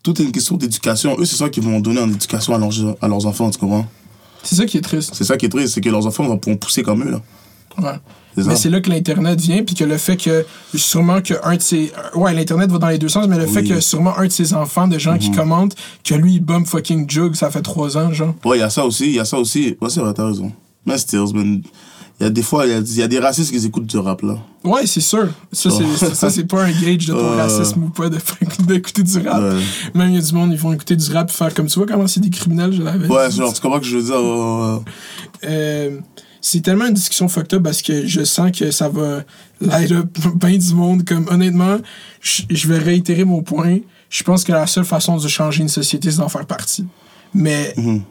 tout 0.04 0.20
est 0.22 0.26
une 0.26 0.32
question 0.32 0.56
d'éducation. 0.58 1.16
Eux, 1.20 1.26
c'est 1.26 1.38
ça 1.38 1.50
qu'ils 1.50 1.64
vont 1.64 1.80
donner 1.80 2.02
en 2.02 2.10
éducation 2.10 2.54
à 2.54 2.58
leurs, 2.58 2.96
à 3.02 3.08
leurs 3.08 3.26
enfants, 3.26 3.50
tu 3.50 3.58
comprends? 3.58 3.88
C'est 4.44 4.56
ça 4.56 4.66
qui 4.66 4.78
est 4.78 4.82
triste. 4.82 5.12
C'est 5.14 5.24
ça 5.24 5.36
qui 5.38 5.46
est 5.46 5.50
triste, 5.50 5.74
c'est 5.76 5.82
que 5.82 5.90
leurs 5.90 6.06
enfants 6.06 6.24
vont 6.26 6.40
vont 6.46 6.58
pousser 6.58 6.84
comme 6.84 7.04
eux, 7.04 7.12
là. 7.12 7.22
Ouais. 7.82 8.00
Mais 8.46 8.56
c'est 8.56 8.70
là 8.70 8.80
que 8.82 8.90
l'Internet 8.92 9.40
vient, 9.42 9.64
puis 9.64 9.74
que 9.74 9.84
le 9.84 9.98
fait 9.98 10.16
que 10.16 10.46
sûrement 10.76 11.22
que 11.22 11.34
un 11.44 11.56
de 11.56 11.62
ses. 11.62 11.92
Ouais, 12.14 12.34
l'Internet 12.36 12.70
va 12.72 12.78
dans 12.78 12.88
les 12.90 13.00
deux 13.00 13.10
sens, 13.10 13.28
mais 13.28 13.38
le 13.38 13.48
fait 13.48 13.62
Oui. 13.62 13.70
Mhm. 13.70 13.76
que 13.76 13.82
sûrement 13.82 14.16
un 14.18 14.26
de 14.28 14.32
ses 14.32 14.54
enfants, 14.54 14.88
de 14.88 15.00
gens 15.00 15.18
qui 15.18 15.32
commentent, 15.32 15.76
que 16.04 16.14
lui, 16.14 16.36
il 16.36 16.40
bombe 16.40 16.68
fucking 16.68 17.10
Jug, 17.10 17.34
ça 17.36 17.50
fait 17.50 17.64
trois 17.64 17.98
ans, 17.98 18.14
genre. 18.14 18.36
Ouais, 18.46 18.58
il 18.58 18.60
y 18.60 18.64
a 18.64 18.70
ça 18.70 18.86
aussi, 18.86 19.06
il 19.08 19.16
y 19.16 19.20
a 19.20 19.26
ça 19.26 19.40
aussi. 19.40 19.76
Ouais, 19.82 19.90
c'est 19.90 20.02
vrai, 20.02 20.14
t'as 20.14 20.28
raison. 20.28 20.52
Mais 20.86 21.00
Stills, 21.00 21.34
man, 21.34 21.62
il 22.20 22.24
y 22.24 22.26
a 22.28 22.30
des 22.30 22.44
fois, 22.44 22.66
il 22.68 22.72
y 22.72 22.76
a, 22.76 22.78
il 22.80 22.96
y 22.96 23.02
a 23.02 23.08
des 23.08 23.18
racistes 23.20 23.52
qui 23.52 23.66
écoutent 23.66 23.88
du 23.88 23.98
rap, 23.98 24.22
là. 24.22 24.38
Ouais, 24.64 24.86
c'est 24.86 25.02
sûr. 25.02 25.30
Ça, 25.52 25.70
c'est, 25.72 25.84
Oh. 25.84 26.14
ça, 26.14 26.30
c'est 26.30 26.44
pas 26.46 26.64
un 26.64 26.72
gauge 26.72 27.08
de 27.08 27.14
ton 27.14 27.18
Euh. 27.34 27.38
racisme 27.38 27.84
ou 27.86 27.90
pas 27.90 28.10
de- 28.10 28.18
d'écouter 28.68 29.02
du 29.02 29.18
rap. 29.28 29.42
Ouais. 29.42 29.60
Même 29.96 30.10
il 30.10 30.16
y 30.16 30.18
a 30.20 30.22
du 30.22 30.34
monde, 30.34 30.52
ils 30.52 30.60
vont 30.60 30.74
écouter 30.74 30.96
du 30.96 31.12
rap, 31.12 31.32
faire 31.32 31.54
comme 31.56 31.66
tu 31.66 31.80
vois 31.80 31.88
comment 31.88 32.06
c'est 32.06 32.20
des 32.20 32.30
criminels, 32.30 32.72
je 32.74 32.84
l'avais 32.84 33.08
Ouais, 33.08 33.32
genre, 33.32 33.52
tu 33.52 33.62
comprends 33.62 33.80
que 33.80 33.86
je 33.88 33.98
veux 33.98 34.04
dire? 34.04 34.16
euh, 34.16 34.78
Euh, 35.44 36.00
c'est 36.42 36.62
tellement 36.62 36.86
une 36.88 36.94
discussion 36.94 37.28
fucked 37.28 37.54
up 37.56 37.64
parce 37.64 37.82
que 37.82 38.06
je 38.08 38.24
sens 38.24 38.52
que 38.52 38.72
ça 38.72 38.90
va 38.90 39.24
light 39.62 39.92
up 39.92 40.08
bien 40.36 40.58
du 40.58 40.74
monde. 40.74 41.04
Comme 41.06 41.28
honnêtement, 41.30 41.78
je 42.22 42.68
vais 42.68 42.78
réitérer 42.78 43.24
mon 43.26 43.42
point. 43.42 43.80
Je 44.10 44.24
pense 44.24 44.44
que 44.44 44.52
la 44.52 44.68
seule 44.68 44.86
façon 44.86 45.18
de 45.18 45.28
changer 45.28 45.62
une 45.62 45.70
société, 45.70 46.12
c'est 46.12 46.18
d'en 46.18 46.30
faire 46.30 46.46
partie. 46.46 46.86
Mais 47.34 47.74
Mhm. 47.78 48.04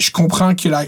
je 0.00 0.10
comprends 0.10 0.54
que 0.54 0.68
la. 0.68 0.84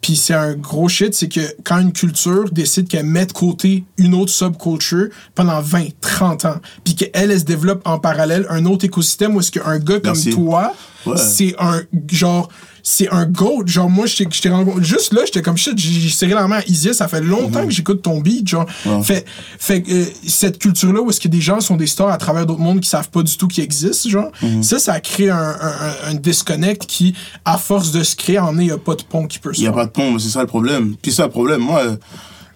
Puis 0.00 0.16
c'est 0.16 0.34
un 0.34 0.54
gros 0.54 0.88
shit, 0.88 1.14
c'est 1.14 1.28
que 1.28 1.40
quand 1.64 1.78
une 1.78 1.92
culture 1.92 2.50
décide 2.50 2.88
qu'elle 2.88 3.06
met 3.06 3.26
de 3.26 3.32
côté 3.32 3.84
une 3.98 4.14
autre 4.14 4.32
subculture 4.32 5.08
pendant 5.34 5.60
20, 5.60 5.86
30 6.00 6.44
ans, 6.46 6.56
puis 6.84 6.94
qu'elle, 6.96 7.10
elle 7.30 7.38
se 7.38 7.44
développe 7.44 7.82
en 7.84 7.98
parallèle 7.98 8.46
un 8.50 8.64
autre 8.66 8.84
écosystème 8.84 9.36
où 9.36 9.40
est-ce 9.40 9.50
qu'un 9.52 9.78
gars 9.78 10.00
comme 10.00 10.18
toi, 10.32 10.74
Ouais. 11.06 11.16
c'est 11.16 11.54
un 11.58 11.82
genre. 12.10 12.48
C'est 12.84 13.08
un 13.10 13.26
goat. 13.26 13.62
Genre, 13.66 13.88
moi, 13.88 14.06
je 14.06 14.24
t'ai- 14.24 14.48
rencontré. 14.48 14.82
Juste 14.82 15.12
là, 15.12 15.22
j'étais 15.24 15.40
comme 15.40 15.56
shit, 15.56 15.78
j'ai 15.78 16.08
serré 16.10 16.34
la 16.34 16.48
main 16.48 16.56
à 16.58 16.64
Isis. 16.66 16.94
Ça 16.94 17.06
fait 17.06 17.20
longtemps 17.20 17.64
que 17.64 17.70
j'écoute 17.70 18.02
ton 18.02 18.20
beat. 18.20 18.48
Genre. 18.48 18.66
Ouais. 18.84 19.02
fait, 19.02 19.24
fait 19.58 19.84
euh, 19.88 20.04
cette 20.26 20.58
culture-là 20.58 21.00
où 21.00 21.08
est-ce 21.10 21.20
que 21.20 21.28
des 21.28 21.40
gens 21.40 21.60
sont 21.60 21.76
des 21.76 21.86
stars 21.86 22.08
à 22.08 22.16
travers 22.18 22.44
d'autres 22.44 22.60
mondes 22.60 22.80
qui 22.80 22.88
savent 22.88 23.08
pas 23.10 23.22
du 23.22 23.36
tout 23.36 23.46
qu'ils 23.46 23.62
existent, 23.64 24.08
genre, 24.10 24.32
Mhm. 24.42 24.62
ça, 24.64 24.78
ça 24.80 24.98
crée 25.00 25.30
un, 25.30 25.36
un, 25.38 26.10
un- 26.10 26.14
disconnect 26.14 26.86
qui, 26.86 27.14
à 27.44 27.56
force 27.56 27.92
de 27.92 28.02
se 28.02 28.16
créer, 28.16 28.38
en 28.40 28.58
est, 28.58 28.62
il 28.62 28.66
n'y 28.66 28.72
a 28.72 28.78
pas 28.78 28.96
de 28.96 29.02
pont 29.02 29.26
qui 29.28 29.38
peut 29.38 29.52
se 29.52 29.58
Il 29.60 29.62
n'y 29.62 29.68
a 29.68 29.72
pas 29.72 29.86
de 29.86 29.90
pont, 29.90 30.18
c'est 30.18 30.28
ça 30.30 30.40
le 30.40 30.46
problème. 30.48 30.96
Puis 31.00 31.12
ça, 31.12 31.24
le 31.24 31.30
problème, 31.30 31.60
moi, 31.60 31.82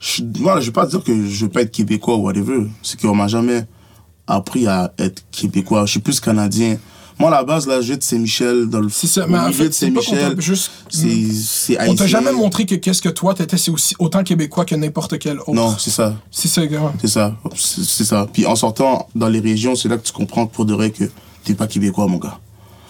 je, 0.01 0.23
moi, 0.41 0.59
je 0.61 0.67
vais 0.67 0.73
pas 0.73 0.87
dire 0.87 1.03
que 1.05 1.27
je 1.27 1.45
veux 1.45 1.51
pas 1.51 1.63
être 1.63 1.71
québécois 1.73 2.17
ou 2.17 2.23
whatever. 2.23 2.67
C'est 2.83 3.01
qu'on 3.01 3.15
m'a 3.15 3.29
jamais 3.29 3.65
appris 4.27 4.67
à 4.67 4.93
être 4.99 5.23
québécois. 5.31 5.87
Je 5.87 5.93
suis 5.93 6.01
plus 6.01 6.19
canadien. 6.19 6.79
Moi, 7.19 7.31
à 7.31 7.33
la 7.33 7.45
base, 7.45 7.67
là, 7.67 7.81
je 7.81 7.95
de 7.95 8.03
Saint-Michel, 8.03 8.67
dans 8.67 8.81
le 8.81 8.91
C'est 8.91 9.07
ça, 9.07 9.27
mais 9.27 9.39
en 9.39 9.51
fait, 9.51 9.73
c'est 9.73 9.91
t'a 9.91 10.39
juste. 10.39 10.71
C'est 10.91 11.33
c'est 11.33 11.89
On 11.89 11.95
t'a 11.95 12.07
jamais 12.07 12.33
montré 12.33 12.67
que 12.67 12.75
qu'est-ce 12.75 13.01
que 13.01 13.09
toi 13.09 13.33
t'étais, 13.33 13.57
c'est 13.57 13.71
aussi 13.71 13.95
autant 13.99 14.23
québécois 14.23 14.67
que 14.67 14.75
n'importe 14.75 15.19
quel 15.19 15.39
autre. 15.41 15.55
Non, 15.55 15.75
c'est 15.79 15.91
ça. 15.91 16.15
C'est 16.31 16.49
ça, 16.49 16.67
gars. 16.67 16.93
C'est 17.01 17.09
ça. 17.09 17.35
C'est 17.55 17.85
c'est 17.85 18.05
ça. 18.05 18.27
Puis 18.31 18.45
en 18.45 18.55
sortant 18.55 19.09
dans 19.15 19.29
les 19.29 19.41
régions, 19.41 19.75
c'est 19.75 19.89
là 19.89 19.97
que 19.97 20.07
tu 20.07 20.13
comprends 20.13 20.47
pour 20.47 20.67
de 20.67 20.75
vrai 20.75 20.91
que 20.91 21.05
t'es 21.45 21.55
pas 21.55 21.67
québécois, 21.67 22.07
mon 22.07 22.19
gars. 22.19 22.39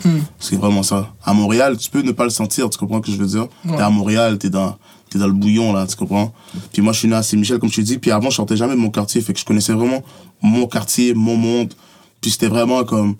Hmm. 0.04 0.20
C'est 0.38 0.56
vraiment 0.56 0.82
ça. 0.82 1.12
À 1.24 1.32
Montréal, 1.32 1.76
tu 1.76 1.88
peux 1.88 2.02
ne 2.02 2.12
pas 2.12 2.24
le 2.24 2.30
sentir, 2.30 2.68
tu 2.68 2.78
comprends 2.78 2.98
ce 2.98 3.06
que 3.06 3.12
je 3.12 3.16
veux 3.16 3.26
dire? 3.26 3.46
Ouais. 3.64 3.76
T'es 3.76 3.82
à 3.82 3.90
Montréal, 3.90 4.38
t'es 4.38 4.50
dans, 4.50 4.76
t'es 5.08 5.18
dans 5.18 5.26
le 5.26 5.32
bouillon, 5.32 5.72
là, 5.72 5.86
tu 5.86 5.96
comprends? 5.96 6.34
Puis 6.72 6.82
moi, 6.82 6.92
je 6.92 6.98
suis 6.98 7.08
né 7.08 7.14
à 7.14 7.22
Saint-Michel, 7.22 7.58
comme 7.58 7.70
je 7.70 7.76
te 7.76 7.80
dis. 7.80 7.98
Puis 7.98 8.10
avant, 8.10 8.28
je 8.28 8.36
sortais 8.36 8.56
jamais 8.56 8.74
de 8.74 8.80
mon 8.80 8.90
quartier. 8.90 9.20
Fait 9.20 9.32
que 9.32 9.38
je 9.38 9.44
connaissais 9.44 9.72
vraiment 9.72 10.02
mon 10.42 10.66
quartier, 10.66 11.14
mon 11.14 11.36
monde. 11.36 11.72
Puis 12.20 12.32
c'était 12.32 12.48
vraiment 12.48 12.84
comme. 12.84 13.16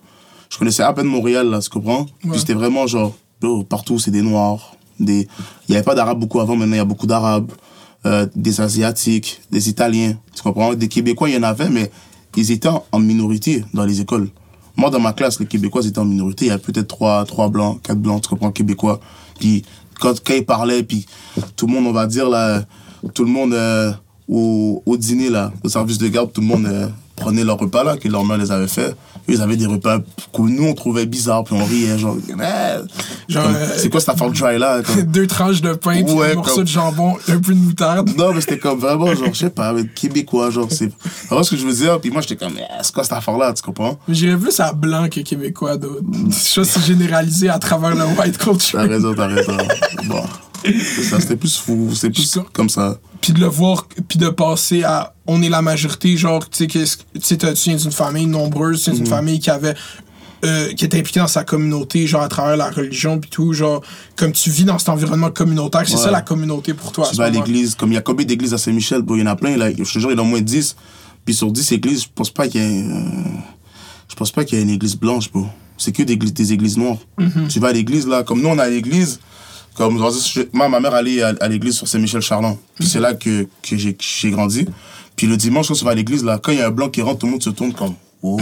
Je 0.56 0.58
connaissais 0.58 0.82
à 0.82 0.92
peine 0.94 1.06
Montréal, 1.06 1.50
là, 1.50 1.60
tu 1.60 1.68
comprends? 1.68 2.00
Ouais. 2.00 2.30
Puis 2.30 2.38
c'était 2.38 2.54
vraiment 2.54 2.86
genre, 2.86 3.12
partout, 3.68 3.98
c'est 3.98 4.10
des 4.10 4.22
Noirs. 4.22 4.74
Des... 4.98 5.28
Il 5.68 5.72
n'y 5.72 5.76
avait 5.76 5.84
pas 5.84 5.94
d'Arabes 5.94 6.18
beaucoup 6.18 6.40
avant, 6.40 6.56
maintenant, 6.56 6.76
il 6.76 6.78
y 6.78 6.80
a 6.80 6.86
beaucoup 6.86 7.06
d'Arabes. 7.06 7.52
Euh, 8.06 8.26
des 8.34 8.58
Asiatiques, 8.58 9.42
des 9.50 9.68
Italiens, 9.68 10.16
tu 10.34 10.42
comprends? 10.42 10.72
Des 10.72 10.88
Québécois, 10.88 11.28
il 11.28 11.34
y 11.34 11.38
en 11.38 11.42
avait, 11.42 11.68
mais 11.68 11.90
ils 12.38 12.50
étaient 12.50 12.70
en 12.90 12.98
minorité 12.98 13.66
dans 13.74 13.84
les 13.84 14.00
écoles. 14.00 14.30
Moi, 14.78 14.88
dans 14.88 14.98
ma 14.98 15.12
classe, 15.12 15.38
les 15.40 15.46
Québécois 15.46 15.84
étaient 15.84 15.98
en 15.98 16.06
minorité. 16.06 16.46
Il 16.46 16.48
y 16.48 16.52
a 16.52 16.58
peut-être 16.58 16.88
trois, 16.88 17.26
trois 17.26 17.50
blancs, 17.50 17.82
quatre 17.82 17.98
blancs, 17.98 18.22
tu 18.22 18.30
comprends, 18.30 18.50
Québécois. 18.50 18.98
Puis 19.38 19.62
quand, 20.00 20.14
quand 20.24 20.32
ils 20.32 20.46
parlaient, 20.46 20.84
puis 20.84 21.04
tout 21.54 21.66
le 21.66 21.74
monde, 21.74 21.86
on 21.86 21.92
va 21.92 22.06
dire, 22.06 22.30
là, 22.30 22.62
tout 23.12 23.26
le 23.26 23.30
monde 23.30 23.52
euh, 23.52 23.92
au, 24.26 24.82
au 24.86 24.96
dîner, 24.96 25.28
là, 25.28 25.52
au 25.62 25.68
service 25.68 25.98
de 25.98 26.08
garde, 26.08 26.32
tout 26.32 26.40
le 26.40 26.46
monde 26.46 26.64
euh, 26.64 26.88
prenait 27.14 27.44
leur 27.44 27.58
repas, 27.58 27.84
là, 27.84 27.98
que 27.98 28.08
leur 28.08 28.24
mère 28.24 28.38
les 28.38 28.50
avait 28.50 28.68
fait. 28.68 28.96
Ils 29.28 29.42
avaient 29.42 29.56
des 29.56 29.66
repas 29.66 29.98
que 29.98 30.42
nous, 30.42 30.64
on 30.66 30.74
trouvait 30.74 31.06
bizarres, 31.06 31.42
puis 31.44 31.54
on 31.56 31.64
riait, 31.64 31.98
genre, 31.98 32.16
Eh, 32.28 32.32
euh, 33.36 33.68
c'est 33.76 33.88
quoi 33.90 34.00
cette 34.00 34.10
affaire 34.10 34.30
dry, 34.30 34.58
là? 34.58 34.82
comme- 34.86 35.02
Deux 35.02 35.26
tranches 35.26 35.60
de 35.62 35.72
pain, 35.74 36.02
puis 36.04 36.12
Ouais, 36.14 36.32
un 36.32 36.34
morceau 36.36 36.54
comme- 36.56 36.64
de 36.64 36.68
jambon, 36.68 37.16
un 37.28 37.38
peu 37.40 37.52
de 37.52 37.58
moutarde. 37.58 38.10
non, 38.16 38.32
mais 38.32 38.40
c'était 38.40 38.58
comme 38.58 38.78
vraiment, 38.78 39.14
genre, 39.14 39.32
je 39.32 39.38
sais 39.38 39.50
pas, 39.50 39.68
avec 39.68 39.94
québécois, 39.94 40.50
genre, 40.50 40.68
c'est. 40.70 40.90
Vraiment 41.28 41.42
ce 41.42 41.50
que 41.50 41.56
je 41.56 41.66
veux 41.66 41.72
dire, 41.74 42.00
puis 42.00 42.10
moi, 42.10 42.20
j'étais 42.22 42.36
comme, 42.36 42.54
Eh, 42.56 42.62
c'est 42.82 42.94
quoi 42.94 43.02
cette 43.02 43.12
affaire-là, 43.14 43.52
tu 43.52 43.62
comprends? 43.62 43.98
Mais 44.06 44.14
j'irais 44.14 44.36
plus 44.38 44.58
à 44.60 44.72
blanc 44.72 45.08
que 45.10 45.20
québécois, 45.20 45.76
d'autres. 45.76 46.02
Je 46.54 46.62
sais 46.62 46.80
généralisé 46.80 47.48
à 47.48 47.58
travers 47.58 47.94
le 47.94 48.04
white 48.18 48.38
culture. 48.38 48.78
T'as 48.80 48.86
raison, 48.86 49.14
t'as 49.14 49.26
raison. 49.26 49.56
Bon. 50.04 50.22
Ça, 50.64 51.20
c'était 51.20 51.36
plus 51.36 51.56
fou, 51.58 51.90
c'est 51.94 52.10
plus 52.10 52.38
comme 52.52 52.68
ça. 52.68 52.98
Puis 53.20 53.32
de 53.32 53.40
le 53.40 53.46
voir, 53.46 53.86
puis 54.08 54.18
de 54.18 54.28
passer 54.28 54.82
à 54.82 55.14
on 55.26 55.42
est 55.42 55.48
la 55.48 55.62
majorité, 55.62 56.16
genre, 56.16 56.48
tu 56.48 56.58
sais, 56.58 56.66
qu'est-ce- 56.66 56.98
tu 57.20 57.70
viens 57.70 57.76
d'une 57.76 57.92
famille 57.92 58.26
nombreuse, 58.26 58.82
tu 58.84 58.90
viens 58.90 58.98
Mhm. 58.98 59.04
d'une 59.04 59.14
famille 59.14 59.40
qui 59.40 59.50
avait. 59.50 59.74
euh, 60.44 60.74
qui 60.74 60.84
était 60.84 60.98
impliquée 60.98 61.18
dans 61.18 61.26
sa 61.26 61.44
communauté, 61.44 62.06
genre 62.06 62.20
à 62.20 62.28
travers 62.28 62.58
la 62.58 62.70
religion, 62.70 63.18
puis 63.18 63.30
tout, 63.30 63.54
genre, 63.54 63.80
comme 64.16 64.32
tu 64.32 64.50
vis 64.50 64.64
dans 64.64 64.78
cet 64.78 64.90
environnement 64.90 65.30
communautaire, 65.30 65.82
c'est 65.86 65.94
Ouais. 65.96 66.02
ça 66.02 66.10
la 66.10 66.20
communauté 66.20 66.74
pour 66.74 66.92
toi. 66.92 67.08
Tu 67.10 67.16
vas 67.16 67.24
à 67.24 67.30
l'église, 67.30 67.74
comme 67.74 67.90
il 67.90 67.94
y 67.94 67.98
a 67.98 68.02
combien 68.02 68.26
d'églises 68.26 68.52
à 68.52 68.58
Saint-Michel, 68.58 69.00
il 69.08 69.18
y 69.18 69.22
en 69.22 69.26
a 69.26 69.34
plein, 69.34 69.56
là, 69.56 69.70
je 69.70 69.82
te 69.82 69.98
jure, 69.98 70.10
il 70.10 70.12
y 70.12 70.14
en 70.14 70.18
a 70.18 70.22
au 70.22 70.26
moins 70.26 70.42
10. 70.42 70.76
Puis 71.24 71.34
sur 71.34 71.50
10 71.50 71.72
églises, 71.72 72.02
je 72.02 72.08
pense 72.14 72.30
pas 72.30 72.46
qu'il 72.48 72.60
y 72.60 72.64
ait. 72.64 72.82
euh, 72.84 73.00
je 74.08 74.14
pense 74.14 74.30
pas 74.30 74.44
qu'il 74.44 74.58
y 74.58 74.60
ait 74.60 74.64
une 74.64 74.70
église 74.70 74.94
blanche, 74.94 75.32
bro. 75.32 75.46
C'est 75.78 75.90
que 75.90 76.02
des, 76.02 76.16
des 76.16 76.52
églises 76.52 76.76
noires. 76.76 76.98
Mhm. 77.18 77.48
Tu 77.48 77.58
vas 77.58 77.68
à 77.68 77.72
l'église, 77.72 78.06
là, 78.06 78.22
comme 78.22 78.42
nous, 78.42 78.48
on 78.50 78.58
a 78.58 78.68
l'église. 78.68 79.18
Comme, 79.76 80.00
on 80.00 80.08
va 80.08 80.10
moi, 80.52 80.68
ma 80.68 80.80
mère 80.80 80.94
allait 80.94 81.22
à, 81.22 81.48
l'église 81.48 81.74
sur 81.76 81.86
Saint-Michel-Charland. 81.86 82.56
Puis 82.78 82.88
c'est 82.88 83.00
là 83.00 83.14
que, 83.14 83.46
que 83.62 83.76
j'ai 83.76 84.30
grandi. 84.30 84.66
Puis 85.16 85.26
le 85.26 85.36
dimanche, 85.36 85.68
quand 85.68 85.74
tu 85.74 85.84
vas 85.84 85.90
à 85.90 85.94
l'église, 85.94 86.24
là, 86.24 86.38
quand 86.42 86.52
il 86.52 86.58
y 86.58 86.62
a 86.62 86.68
un 86.68 86.70
blanc 86.70 86.88
qui 86.88 87.02
rentre, 87.02 87.18
tout 87.18 87.26
le 87.26 87.32
monde 87.32 87.42
se 87.42 87.50
tourne 87.50 87.72
comme, 87.72 87.94
oh, 88.22 88.38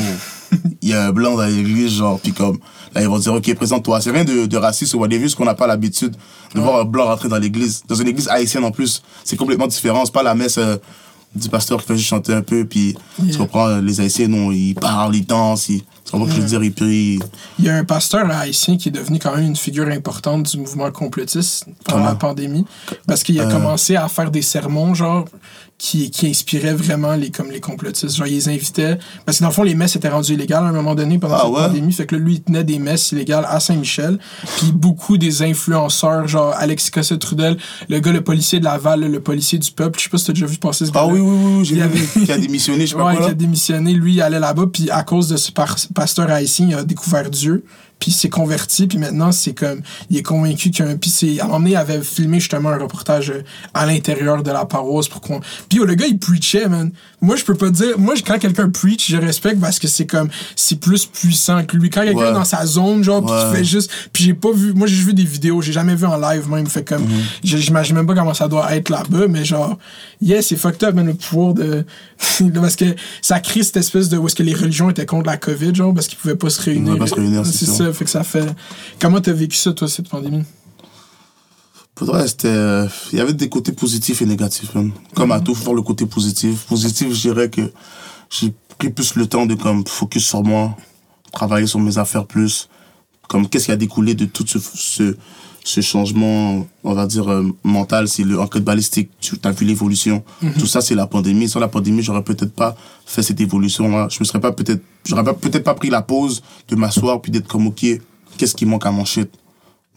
il 0.83 0.89
y 0.89 0.93
a 0.93 1.07
un 1.07 1.13
blanc 1.13 1.37
dans 1.37 1.47
l'église, 1.47 1.93
genre, 1.93 2.21
puis 2.21 2.33
comme, 2.33 2.59
là, 2.95 3.03
ils 3.03 3.09
vont 3.09 3.19
dire, 3.19 3.35
ok, 3.35 3.55
présente-toi. 3.55 4.01
C'est 4.01 4.11
rien 4.11 4.25
de, 4.25 4.47
de 4.47 4.57
raciste 4.57 4.95
ou 4.95 4.99
whatever, 4.99 5.23
juste 5.23 5.37
qu'on 5.37 5.45
n'a 5.45 5.55
pas 5.55 5.67
l'habitude 5.67 6.15
de 6.55 6.61
voir 6.61 6.81
un 6.81 6.85
blanc 6.85 7.07
rentrer 7.07 7.29
dans 7.29 7.39
l'église. 7.39 7.83
Dans 7.89 7.97
une 7.97 8.09
église 8.09 8.29
haïtienne 8.29 8.65
en 8.65 8.71
plus, 8.71 9.03
c'est 9.25 9.37
complètement 9.37 9.67
différent. 9.67 10.05
C'est 10.05 10.15
pas 10.15 10.23
la 10.23 10.35
messe 10.35 10.59
euh, 10.59 10.77
du 11.35 11.49
pasteur 11.49 11.81
qui 11.81 11.87
fait 11.87 11.97
juste 11.97 12.09
chanter 12.09 12.33
un 12.33 12.43
peu, 12.43 12.65
puis 12.65 12.97
tu 13.19 13.27
Yeah. 13.27 13.39
comprends, 13.39 13.79
les 13.79 14.01
haïtiens, 14.01 14.29
non, 14.29 14.53
ils 14.53 14.75
parlent, 14.75 15.17
ils 15.17 15.27
dansent, 15.27 15.69
ils, 15.69 15.83
dire, 16.13 16.63
ils 16.63 16.73
prient. 16.73 17.19
Il 17.59 17.65
y 17.65 17.69
a 17.69 17.77
un 17.77 17.85
pasteur 17.85 18.31
haïtien 18.31 18.77
qui 18.77 18.89
est 18.89 18.93
devenu 18.93 19.19
quand 19.19 19.35
même 19.35 19.47
une 19.47 19.57
figure 19.57 19.89
importante 19.89 20.51
du 20.51 20.59
mouvement 20.59 20.91
complotiste 20.91 21.65
pendant 21.85 21.99
Comment? 21.99 22.05
la 22.11 22.15
pandémie. 22.15 22.67
Parce 23.07 23.23
qu'il 23.23 23.41
a 23.41 23.47
Euh. 23.47 23.51
commencé 23.51 23.97
à 23.97 24.09
faire 24.09 24.31
des 24.31 24.43
sermons, 24.43 24.95
genre, 24.95 25.25
qui, 25.85 26.11
qui 26.11 26.27
inspiraient 26.29 26.73
vraiment 26.73 27.13
les, 27.15 27.31
comme 27.31 27.51
les 27.51 27.61
complotistes. 27.61 28.17
Genre, 28.17 28.27
ils 28.27 28.33
les 28.37 28.49
invitaient. 28.49 28.99
Parce 29.27 29.37
que 29.37 29.43
dans 29.43 29.51
le 29.51 29.55
fond, 29.55 29.65
les 29.65 29.75
messes 29.75 29.95
étaient 29.97 30.09
rendues 30.09 30.33
illégales 30.33 30.65
à 30.65 30.69
un 30.69 30.73
moment 30.73 30.95
donné 30.95 31.19
pendant 31.19 31.35
Ah 31.35 31.43
cette 31.45 31.51
ouais? 31.53 31.67
pandémie. 31.67 31.93
Fait 31.93 32.07
que 32.07 32.15
là, 32.17 32.23
lui, 32.23 32.35
il 32.37 32.43
tenait 32.43 32.65
des 32.65 32.79
messes 32.79 33.13
illégales 33.13 33.45
à 33.47 33.61
Saint-Michel. 33.61 34.19
Puis 34.57 34.73
beaucoup 34.73 35.19
des 35.19 35.43
influenceurs, 35.43 36.27
genre 36.27 36.55
Alexis 36.57 36.91
Cossette-Trudel, 36.91 37.59
le 37.91 37.99
gars, 38.01 38.13
le 38.13 38.23
policier 38.23 38.61
de 38.61 38.65
Laval, 38.65 39.01
le 39.01 39.21
policier 39.21 39.59
du 39.59 39.71
peuple. 39.73 39.99
Je 39.99 40.05
sais 40.05 40.11
pas 40.11 40.17
si 40.17 40.25
t'as 40.27 40.33
déjà 40.33 40.47
vu 40.47 40.57
passer 40.57 40.87
ce 40.87 40.91
Ah 40.95 41.01
gars-là. 41.07 41.13
oui, 41.13 41.21
oui, 41.21 41.55
oui, 41.59 41.65
j'ai 41.67 41.83
avait- 41.83 42.25
qui 42.25 42.33
a 42.33 42.39
démissionné, 42.39 42.87
je 42.87 42.93
sais 42.93 42.97
pas 42.97 43.05
Ouais, 43.05 43.13
quoi, 43.17 43.21
qui 43.25 43.29
là. 43.29 43.33
a 43.33 43.35
démissionné. 43.35 43.93
Lui, 43.93 44.15
il 44.15 44.23
allait 44.23 44.41
là-bas, 44.41 44.65
puis 44.73 44.89
à 44.91 45.03
cause 45.03 45.29
de 45.29 45.37
ce 45.37 45.53
pasteur 45.53 46.31
haïtien, 46.31 46.67
il 46.71 46.75
a 46.75 46.83
découvert 46.85 47.29
Dieu, 47.29 47.63
puis 48.05 48.13
s'est 48.13 48.29
converti, 48.29 48.87
puis 48.87 48.99
maintenant, 48.99 49.33
c'est 49.33 49.55
comme. 49.55 49.81
Il 50.11 50.19
est 50.19 50.23
convaincu 50.23 50.71
qu'il 50.71 50.85
y 50.85 50.89
a 50.89 50.91
un. 50.91 50.97
Puis 50.99 51.09
c'est. 51.09 51.41
À 51.41 51.45
un 51.45 51.47
moment 51.47 51.61
donné, 51.61 51.71
il 51.71 51.77
avait 51.77 52.03
filmé 52.03 52.39
justement 52.39 52.69
un 52.69 52.77
reportage 52.77 53.31
euh, 53.31 53.43
à 53.73 53.87
l'intérieur 53.87 54.43
de 54.43 54.51
la 54.51 54.67
paroisse 54.67 55.09
pour 55.09 55.23
qu'on. 55.23 55.41
Puis 55.71 55.81
oh, 55.81 55.87
le 55.87 55.95
gars, 55.95 56.05
il 56.07 56.19
preachait, 56.19 56.69
man. 56.69 56.93
Moi, 57.25 57.37
je 57.37 57.45
peux 57.45 57.55
pas 57.55 57.71
dire. 57.71 57.99
Moi, 57.99 58.15
quand 58.27 58.39
quelqu'un 58.39 58.69
preach, 58.71 59.11
je 59.11 59.17
respecte 59.17 59.61
parce 59.61 59.79
que 59.79 59.89
c'est 59.89 60.07
comme. 60.07 60.29
C'est 60.57 60.79
plus 60.79 61.07
puissant 61.07 61.65
que 61.65 61.77
lui. 61.77 61.91
Quand 61.91 62.03
quelqu'un 62.03 62.19
Ouais. 62.19 62.29
est 62.31 62.35
dans 62.35 62.45
sa 62.45 62.65
zone, 62.67 63.03
genre, 63.03 63.25
Ouais. 63.25 63.51
qui 63.51 63.57
fait 63.59 63.65
juste. 63.65 63.91
Puis 64.13 64.25
j'ai 64.25 64.35
pas 64.35 64.53
vu. 64.53 64.73
Moi, 64.75 64.87
j'ai 64.87 65.03
vu 65.03 65.15
des 65.15 65.25
vidéos, 65.25 65.63
j'ai 65.63 65.73
jamais 65.73 65.95
vu 65.95 66.07
en 66.07 66.17
live 66.19 66.49
même. 66.51 66.67
Fait 66.67 66.85
comme. 66.87 67.03
Mhm. 67.05 67.11
J'imagine 67.43 67.97
même 67.97 68.07
pas 68.07 68.15
comment 68.15 68.35
ça 68.35 68.49
doit 68.49 68.75
être 68.77 68.89
là-bas, 68.91 69.27
mais 69.29 69.45
genre. 69.45 69.79
Yeah, 70.21 70.43
c'est 70.43 70.57
fucked 70.57 70.83
up, 70.85 70.95
man, 70.95 71.07
le 71.07 71.15
pouvoir 71.15 71.55
de. 71.55 71.85
parce 72.55 72.77
que 72.77 72.85
ça 73.23 73.41
crée 73.41 73.63
cette 73.63 73.77
espèce 73.79 74.09
de. 74.09 74.17
où 74.19 74.27
est-ce 74.27 74.35
que 74.35 74.43
les 74.43 74.55
religions 74.55 74.91
étaient 74.91 75.07
contre 75.07 75.27
la 75.27 75.37
COVID, 75.37 75.75
genre, 75.75 75.95
parce 75.95 76.07
qu'ils 76.07 76.19
pouvaient 76.19 76.37
pas 76.37 76.51
se 76.51 76.61
réunir. 76.63 76.85
pouvaient 76.93 76.99
pas 76.99 77.07
se 77.07 77.15
réunir, 77.15 77.47
c'est 77.47 77.67
ça. 77.67 77.93
Fait 77.93 78.05
que 78.05 78.11
ça 78.11 78.23
fait. 78.25 78.47
Comment 79.01 79.21
t'as 79.21 79.33
vécu 79.33 79.57
ça, 79.57 79.73
toi, 79.73 79.89
cette 79.89 80.09
pandémie? 80.09 80.45
Pour 81.95 82.17
c'était. 82.27 82.49
euh, 82.49 82.89
Il 83.13 83.19
y 83.19 83.21
avait 83.21 83.33
des 83.33 83.49
côtés 83.49 83.73
positifs 83.73 84.21
et 84.23 84.27
négatifs. 84.27 84.73
Comme 84.73 85.29
Mhm. 85.29 85.33
à 85.33 85.41
tout, 85.41 85.55
faut 85.55 85.65
voir 85.65 85.77
le 85.77 85.83
côté 85.83 86.07
positif. 86.07 86.65
Positif, 86.69 87.13
je 87.13 87.21
dirais 87.21 87.49
que 87.51 87.73
j'ai 88.31 88.53
pris 88.79 88.91
plus 88.91 89.15
le 89.15 89.27
temps 89.27 89.47
de 89.47 89.55
comme 89.55 89.87
focus 89.87 90.25
sur 90.27 90.43
moi, 90.43 90.77
travailler 91.33 91.67
sur 91.67 91.79
mes 91.81 91.97
affaires 91.99 92.27
plus. 92.27 92.69
Comme 93.29 93.49
qu'est-ce 93.49 93.67
qui 93.67 93.73
a 93.73 93.77
découlé 93.77 94.15
de 94.15 94.25
tout 94.27 94.45
ce, 94.47 94.59
ce, 94.59 95.17
ce 95.65 95.81
changement, 95.81 96.67
on 96.83 96.93
va 96.95 97.07
dire, 97.07 97.31
euh, 97.31 97.49
mental, 97.63 98.07
c'est 98.09 98.25
le 98.25 98.39
enquête 98.41 98.65
balistique. 98.65 99.09
Tu 99.21 99.37
as 99.45 99.51
vu 99.53 99.65
l'évolution. 99.65 100.23
Tout 100.59 100.67
ça, 100.67 100.81
c'est 100.81 100.95
la 100.97 101.07
pandémie. 101.07 101.49
Sans 101.49 101.61
la 101.61 101.69
pandémie, 101.69 102.03
j'aurais 102.03 102.23
peut-être 102.25 102.53
pas 102.53 102.77
fait 103.07 103.23
cette 103.23 103.41
évolution-là. 103.41 104.09
Je 104.11 104.19
me 104.21 104.25
serais 104.25 104.41
pas 104.41 104.53
peut-être, 104.53 104.83
j'aurais 105.07 105.25
pas- 105.25 105.33
peut-être 105.35 105.65
pas 105.65 105.75
pris 105.75 105.89
la 105.91 106.03
pause 106.03 106.43
de 106.69 106.75
m'asseoir 106.77 107.23
puis 107.23 107.31
d'être 107.33 107.47
comme, 107.49 107.69
OK, 107.69 107.87
qu'est-ce 108.37 108.55
qui 108.55 108.67
manque 108.67 108.85
à 108.85 108.91
mon 108.91 109.05
shit? 109.07 109.31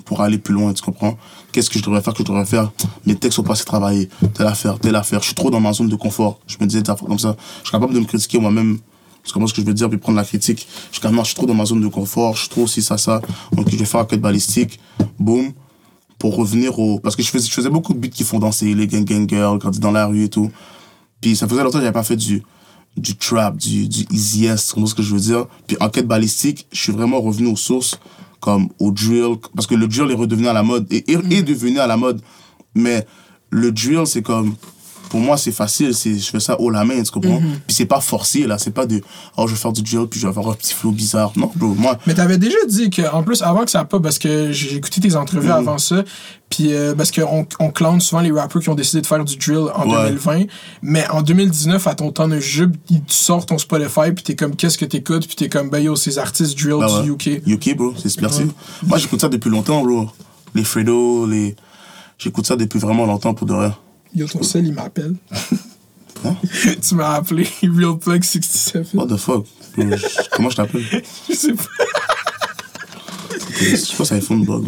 Pour 0.05 0.21
aller 0.21 0.37
plus 0.37 0.53
loin, 0.53 0.73
tu 0.73 0.81
comprends? 0.81 1.17
Qu'est-ce 1.51 1.69
que 1.69 1.79
je 1.79 1.83
devrais 1.83 2.01
faire, 2.01 2.13
que 2.13 2.19
je 2.19 2.23
devrais 2.23 2.45
faire? 2.45 2.71
Mes 3.05 3.15
textes 3.15 3.35
sont 3.35 3.43
pas 3.43 3.53
assez 3.53 3.65
travaillés. 3.65 4.09
Telle 4.33 4.47
affaire, 4.47 4.79
telle 4.79 4.95
affaire. 4.95 5.21
Je 5.21 5.27
suis 5.27 5.35
trop 5.35 5.49
dans 5.49 5.59
ma 5.59 5.73
zone 5.73 5.89
de 5.89 5.95
confort. 5.95 6.39
Je 6.47 6.57
me 6.61 6.65
disais 6.65 6.83
comme 6.83 7.19
ça. 7.19 7.35
Je 7.59 7.63
suis 7.63 7.71
capable 7.71 7.93
de 7.93 7.99
me 7.99 8.05
critiquer 8.05 8.39
moi-même. 8.39 8.79
Tu 9.23 9.33
comprends 9.33 9.47
ce 9.47 9.53
que 9.53 9.61
je 9.61 9.67
veux 9.67 9.73
dire? 9.73 9.89
Puis 9.89 9.97
prendre 9.97 10.17
la 10.17 10.23
critique. 10.23 10.67
Je 10.89 10.93
suis 10.93 11.01
capable, 11.01 11.19
je 11.21 11.25
suis 11.25 11.35
trop 11.35 11.45
dans 11.45 11.53
ma 11.53 11.65
zone 11.65 11.81
de 11.81 11.87
confort. 11.87 12.35
Je 12.35 12.41
suis 12.41 12.49
trop 12.49 12.67
ci, 12.67 12.81
ça, 12.81 12.97
ça. 12.97 13.21
Donc, 13.51 13.69
je 13.69 13.75
vais 13.75 13.85
faire 13.85 13.99
un 13.99 14.05
cut 14.05 14.17
balistique. 14.17 14.79
Boum. 15.19 15.51
Pour 16.17 16.35
revenir 16.35 16.79
au. 16.79 16.99
Parce 16.99 17.15
que 17.15 17.21
je 17.21 17.29
faisais, 17.29 17.47
je 17.47 17.53
faisais 17.53 17.69
beaucoup 17.69 17.93
de 17.93 17.99
beats 17.99 18.09
qui 18.09 18.23
font 18.23 18.39
danser, 18.39 18.73
les 18.73 18.87
gang 18.87 19.03
gang 19.03 19.29
girls, 19.29 19.59
quand 19.59 19.77
dans 19.79 19.91
la 19.91 20.05
rue 20.05 20.23
et 20.23 20.29
tout. 20.29 20.49
Puis 21.21 21.35
ça 21.35 21.47
faisait 21.47 21.63
longtemps 21.63 21.79
que 21.79 21.83
j'avais 21.83 21.91
pas 21.91 22.03
fait 22.03 22.15
du, 22.15 22.43
du 22.95 23.15
trap, 23.15 23.57
du, 23.57 23.87
du 23.87 24.05
easy 24.11 24.45
S, 24.45 24.67
tu 24.67 24.73
comprends 24.73 24.87
ce 24.87 24.95
que 24.95 25.03
je 25.03 25.13
veux 25.13 25.19
dire? 25.19 25.45
Puis 25.67 25.77
enquête 25.79 26.07
balistique, 26.07 26.67
je 26.71 26.81
suis 26.81 26.91
vraiment 26.91 27.21
revenu 27.21 27.47
aux 27.47 27.55
sources, 27.55 27.99
comme 28.39 28.69
au 28.79 28.91
drill, 28.91 29.35
parce 29.55 29.67
que 29.67 29.75
le 29.75 29.87
drill 29.87 30.11
est 30.11 30.15
redevenu 30.15 30.47
à 30.47 30.53
la 30.53 30.63
mode, 30.63 30.87
et 30.91 31.11
est, 31.11 31.31
est 31.31 31.43
devenu 31.43 31.79
à 31.79 31.87
la 31.87 31.97
mode. 31.97 32.21
Mais 32.75 33.05
le 33.49 33.71
drill, 33.71 34.05
c'est 34.05 34.21
comme, 34.21 34.55
pour 35.09 35.19
moi, 35.19 35.37
c'est 35.37 35.51
facile, 35.51 35.93
c'est, 35.93 36.17
je 36.17 36.29
fais 36.29 36.39
ça 36.39 36.59
haut 36.59 36.69
la 36.69 36.83
main, 36.83 37.01
tu 37.01 37.11
comprends? 37.11 37.39
Puis 37.65 37.75
c'est 37.75 37.85
pas 37.85 38.01
forcé, 38.01 38.45
là, 38.47 38.57
c'est 38.57 38.71
pas 38.71 38.85
de, 38.85 39.01
oh, 39.37 39.47
je 39.47 39.53
vais 39.53 39.57
faire 39.59 39.71
du 39.73 39.81
drill, 39.81 40.07
puis 40.07 40.19
je 40.19 40.27
vais 40.27 40.29
avoir 40.37 40.49
un 40.49 40.53
petit 40.53 40.73
flow 40.73 40.91
bizarre. 40.91 41.31
Non, 41.35 41.51
bro, 41.55 41.73
moi, 41.75 41.97
Mais 42.07 42.13
t'avais 42.13 42.37
déjà 42.37 42.57
dit 42.67 42.89
que, 42.89 43.01
en 43.13 43.23
plus, 43.23 43.41
avant 43.41 43.63
que 43.65 43.71
ça 43.71 43.85
pas, 43.85 43.99
parce 43.99 44.19
que 44.19 44.51
j'ai 44.51 44.75
écouté 44.75 45.01
tes 45.01 45.15
entrevues 45.15 45.51
avant 45.51 45.77
ça, 45.77 46.03
puis 46.49 46.73
euh, 46.73 46.95
parce 46.95 47.11
qu'on 47.11 47.45
on 47.59 47.69
clone 47.71 47.99
souvent 47.99 48.21
les 48.21 48.31
rappers 48.31 48.61
qui 48.61 48.69
ont 48.69 48.75
décidé 48.75 49.01
de 49.01 49.05
faire 49.07 49.23
du 49.25 49.35
drill 49.37 49.67
en 49.75 49.87
Ouais. 49.89 50.09
2020, 50.09 50.43
mais 50.81 51.05
en 51.09 51.21
2019, 51.21 51.85
à 51.87 51.95
ton 51.95 52.11
temps 52.11 52.27
de 52.27 52.39
jub, 52.39 52.75
tu 52.87 52.95
sors 53.07 53.45
ton 53.45 53.57
Spotify, 53.57 54.11
puis 54.13 54.23
t'es 54.23 54.35
comme, 54.35 54.55
qu'est-ce 54.55 54.77
que 54.77 54.85
t'écoutes, 54.85 55.27
puis 55.27 55.35
t'es 55.35 55.49
comme, 55.49 55.69
ben 55.69 55.79
yo, 55.79 55.95
ces 55.95 56.17
artistes 56.19 56.57
drill 56.57 56.77
Bah 56.79 57.01
du 57.03 57.09
ouais. 57.11 57.15
UK. 57.35 57.47
UK, 57.47 57.75
bro, 57.77 57.93
c'est 57.97 58.19
merci. 58.21 58.43
Moi, 58.85 58.97
j'écoute 58.97 59.21
ça 59.21 59.29
depuis 59.29 59.49
longtemps, 59.49 59.81
bro. 59.83 60.09
Les 60.55 60.63
Fredo, 60.63 61.25
les. 61.27 61.55
J'écoute 62.17 62.47
ça 62.47 62.55
depuis 62.55 62.79
vraiment 62.79 63.05
longtemps 63.05 63.33
pour 63.33 63.45
de 63.45 63.53
vrai. 63.53 63.71
Yo, 64.15 64.27
ton 64.27 64.43
sel, 64.43 64.67
il 64.67 64.73
m'appelle. 64.73 65.15
Hein? 66.25 66.35
tu 66.81 66.95
m'as 66.95 67.13
appelé 67.13 67.47
Real 67.61 67.95
Plug 67.97 68.23
67. 68.23 68.93
What 68.95 69.05
the 69.05 69.17
fuck? 69.17 69.45
Comment 70.31 70.49
je 70.49 70.55
t'appelle? 70.55 70.81
Je 71.29 71.35
sais 71.35 71.53
pas. 71.53 71.63
Je 73.59 73.95
pense 73.95 74.09
que 74.09 74.15
iPhone 74.15 74.43
bug. 74.43 74.67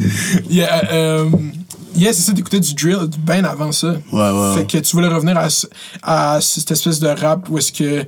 Yeah, 0.49 0.91
euh, 0.91 1.30
yeah 1.95 2.13
c'est 2.13 2.21
ça, 2.21 2.34
t'écoutais 2.34 2.60
du 2.60 2.73
drill 2.73 3.10
bien 3.19 3.43
avant 3.45 3.71
ça. 3.71 3.95
Ouais, 4.12 4.32
ouais, 4.32 4.56
Fait 4.58 4.65
que 4.67 4.78
tu 4.78 4.95
voulais 4.95 5.08
revenir 5.08 5.38
à, 5.38 5.47
à 6.04 6.41
cette 6.41 6.71
espèce 6.71 6.99
de 6.99 7.08
rap 7.08 7.49
où 7.49 7.58
est-ce 7.58 7.71
que. 7.71 8.06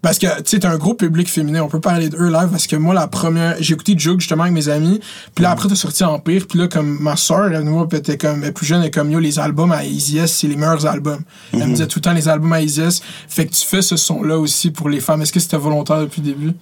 Parce 0.00 0.18
que, 0.18 0.26
tu 0.38 0.42
sais, 0.44 0.60
t'as 0.60 0.70
un 0.70 0.78
gros 0.78 0.94
public 0.94 1.28
féminin, 1.28 1.62
on 1.62 1.68
peut 1.68 1.80
parler 1.80 2.08
d'eux 2.08 2.28
live, 2.30 2.48
parce 2.52 2.68
que 2.68 2.76
moi, 2.76 2.94
la 2.94 3.08
première. 3.08 3.56
J'ai 3.58 3.74
écouté 3.74 3.94
Juke 3.98 4.20
justement 4.20 4.44
avec 4.44 4.54
mes 4.54 4.68
amis, 4.68 5.00
puis 5.34 5.42
là, 5.42 5.50
après, 5.50 5.68
t'as 5.68 5.74
sorti 5.74 6.04
Empire, 6.04 6.46
puis 6.48 6.56
là, 6.60 6.68
comme 6.68 6.98
ma 7.00 7.16
soeur, 7.16 7.52
elle, 7.52 7.62
nous, 7.62 7.84
était 7.92 8.16
comme, 8.16 8.42
elle 8.44 8.50
est 8.50 8.52
plus 8.52 8.64
jeune, 8.64 8.80
elle 8.80 8.88
est 8.88 8.90
comme, 8.92 9.10
yo, 9.10 9.18
les 9.18 9.40
albums 9.40 9.72
à 9.72 9.84
Easy 9.84 10.20
c'est 10.28 10.46
les 10.46 10.54
meilleurs 10.54 10.86
albums. 10.86 11.20
Elle 11.52 11.66
me 11.66 11.72
disait 11.72 11.88
tout 11.88 11.98
le 11.98 12.02
temps, 12.02 12.12
les 12.12 12.28
albums 12.28 12.52
à 12.52 12.62
Easy. 12.62 13.02
Fait 13.28 13.46
que 13.46 13.52
tu 13.52 13.66
fais 13.66 13.82
ce 13.82 13.96
son-là 13.96 14.38
aussi 14.38 14.70
pour 14.70 14.88
les 14.88 15.00
femmes. 15.00 15.20
Est-ce 15.22 15.32
que 15.32 15.40
c'était 15.40 15.56
volontaire 15.56 16.00
depuis 16.00 16.20
le 16.20 16.28
début? 16.28 16.52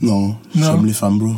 Non, 0.00 0.28
Non. 0.54 0.72
j'aime 0.72 0.86
les 0.86 0.94
femmes, 0.94 1.18
bro. 1.18 1.34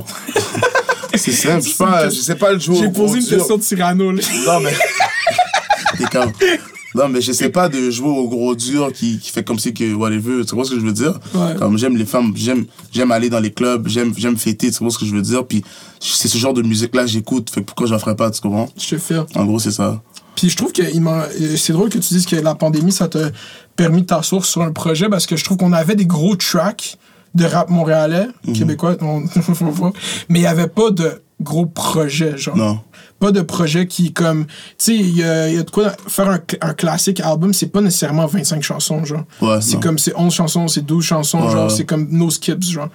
c'est 1.16 1.32
simple, 1.32 1.62
je 1.64 1.70
sais 1.70 1.76
pas, 1.84 2.08
je 2.08 2.20
sais 2.20 2.36
pas 2.36 2.52
le 2.52 2.60
jouer 2.60 2.76
J'ai 2.76 2.88
posé 2.88 3.18
une 3.18 3.26
question 3.26 3.56
de 3.56 3.62
Cyrano, 3.62 4.12
là. 4.12 4.22
Non, 4.46 4.60
mais. 4.60 4.74
T'es 5.98 6.04
calme. 6.04 6.32
Non, 6.94 7.08
mais 7.08 7.20
je 7.20 7.32
sais 7.32 7.48
pas 7.48 7.68
de 7.68 7.90
jouer 7.90 8.08
au 8.08 8.28
gros 8.28 8.54
dur 8.54 8.92
qui, 8.92 9.18
qui 9.18 9.30
fait 9.30 9.42
comme 9.42 9.58
si 9.58 9.72
que 9.72 9.94
whatever. 9.94 10.44
Tu 10.44 10.54
vois 10.54 10.64
ce 10.64 10.70
que 10.70 10.80
je 10.80 10.84
veux 10.84 10.92
dire? 10.92 11.18
Ouais. 11.34 11.54
Comme 11.58 11.78
j'aime 11.78 11.96
les 11.96 12.04
femmes, 12.06 12.32
j'aime, 12.36 12.66
j'aime 12.92 13.10
aller 13.12 13.30
dans 13.30 13.40
les 13.40 13.50
clubs, 13.52 13.88
j'aime, 13.88 14.12
j'aime 14.16 14.36
fêter, 14.36 14.70
tu 14.70 14.78
vois 14.78 14.90
ce 14.90 14.98
que 14.98 15.06
je 15.06 15.14
veux 15.14 15.22
dire? 15.22 15.46
Puis 15.46 15.64
c'est 16.00 16.28
ce 16.28 16.36
genre 16.38 16.52
de 16.54 16.62
musique-là 16.62 17.02
que 17.04 17.08
j'écoute, 17.10 17.50
fait 17.50 17.60
que 17.62 17.66
pourquoi 17.66 17.86
j'en 17.86 17.98
ferais 17.98 18.16
pas, 18.16 18.30
tu 18.30 18.40
comprends? 18.40 18.68
Je 18.76 18.88
te 18.90 18.98
fais. 18.98 19.16
En 19.34 19.44
gros, 19.46 19.58
c'est 19.58 19.70
ça. 19.72 20.02
Puis 20.36 20.48
je 20.50 20.56
trouve 20.56 20.72
que 20.72 20.82
c'est 21.56 21.72
drôle 21.72 21.88
que 21.90 21.98
tu 21.98 22.14
dises 22.14 22.26
que 22.26 22.36
la 22.36 22.54
pandémie, 22.54 22.92
ça 22.92 23.06
t'a 23.08 23.30
permis 23.76 24.02
de 24.02 24.06
t'asseoir 24.06 24.44
sur 24.44 24.62
un 24.62 24.72
projet 24.72 25.08
parce 25.08 25.26
que 25.26 25.36
je 25.36 25.44
trouve 25.44 25.56
qu'on 25.58 25.72
avait 25.72 25.94
des 25.94 26.06
gros 26.06 26.36
tracks 26.36 26.96
de 27.34 27.44
rap 27.46 27.70
montréalais, 27.70 28.26
Mhm. 28.46 28.52
québécois, 28.54 28.96
on- 29.02 29.22
mais 30.28 30.38
il 30.38 30.42
n'y 30.42 30.46
avait 30.46 30.66
pas 30.68 30.90
de 30.90 31.22
gros 31.40 31.66
projets, 31.66 32.36
genre. 32.38 32.56
Non. 32.56 32.80
Pas 33.22 33.30
de 33.30 33.40
projet 33.40 33.86
qui, 33.86 34.12
comme. 34.12 34.46
Tu 34.46 34.52
sais, 34.78 34.96
il 34.96 35.16
y 35.16 35.22
a, 35.22 35.48
il 35.48 35.54
y 35.54 35.58
a 35.58 35.62
de 35.62 35.70
quoi. 35.70 35.92
Faire 36.08 36.28
un, 36.28 36.40
un 36.60 36.74
classique 36.74 37.20
album, 37.20 37.54
c'est 37.54 37.68
pas 37.68 37.80
nécessairement 37.80 38.26
25 38.26 38.60
chansons, 38.64 39.04
genre. 39.04 39.22
Ouais, 39.40 39.60
c'est 39.60 39.78
comme 39.80 39.96
c'est 39.96 40.12
11 40.16 40.34
chansons, 40.34 40.66
c'est 40.66 40.84
12 40.84 41.04
chansons, 41.04 41.40
Ouais. 41.44 41.52
genre. 41.52 41.70
C'est 41.70 41.84
comme 41.84 42.08
no 42.10 42.30
skips, 42.30 42.64
genre. 42.64 42.88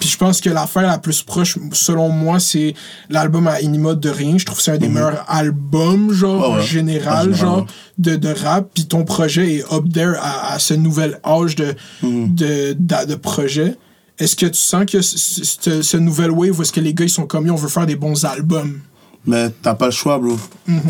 Puis 0.00 0.08
je 0.08 0.16
pense 0.16 0.40
que 0.40 0.48
l'affaire 0.48 0.86
la 0.86 0.96
plus 0.98 1.22
proche, 1.22 1.58
selon 1.72 2.08
moi, 2.08 2.40
c'est 2.40 2.72
l'album 3.10 3.46
à 3.48 3.60
Inima 3.60 3.94
de 3.94 4.08
Rien. 4.08 4.38
Je 4.38 4.46
trouve 4.46 4.56
que 4.56 4.62
c'est 4.64 4.70
un 4.72 4.78
des 4.78 4.88
meilleurs 4.88 5.24
albums, 5.28 6.10
genre, 6.10 6.36
Mhm. 6.36 6.54
Ouais, 6.56 6.60
en 6.62 6.64
général, 6.64 7.12
En 7.18 7.22
général, 7.22 7.34
genre, 7.34 7.66
de, 7.98 8.16
de 8.16 8.28
rap. 8.30 8.70
Puis 8.72 8.86
ton 8.86 9.04
projet 9.04 9.56
est 9.56 9.72
up 9.74 9.84
there 9.92 10.14
à, 10.18 10.54
à 10.54 10.58
ce 10.58 10.72
nouvel 10.72 11.20
âge 11.22 11.54
de, 11.54 11.74
Mhm. 12.02 12.34
de, 12.34 12.76
de, 12.78 13.06
de 13.08 13.14
projet. 13.14 13.74
Est-ce 14.18 14.36
que 14.36 14.46
tu 14.46 14.54
sens 14.58 14.86
que 14.86 15.02
ce 15.02 15.82
ce 15.82 15.96
nouvel 15.98 16.30
wave 16.30 16.58
où 16.58 16.62
est-ce 16.62 16.72
que 16.72 16.80
les 16.80 16.94
gars 16.94 17.04
ils 17.04 17.10
sont 17.10 17.26
comme 17.26 17.50
on 17.50 17.56
veut 17.56 17.68
faire 17.68 17.84
des 17.84 17.96
bons 17.96 18.24
albums? 18.24 18.80
Mais 19.26 19.50
t'as 19.62 19.74
pas 19.74 19.86
le 19.86 19.92
choix, 19.92 20.18
bro. 20.18 20.36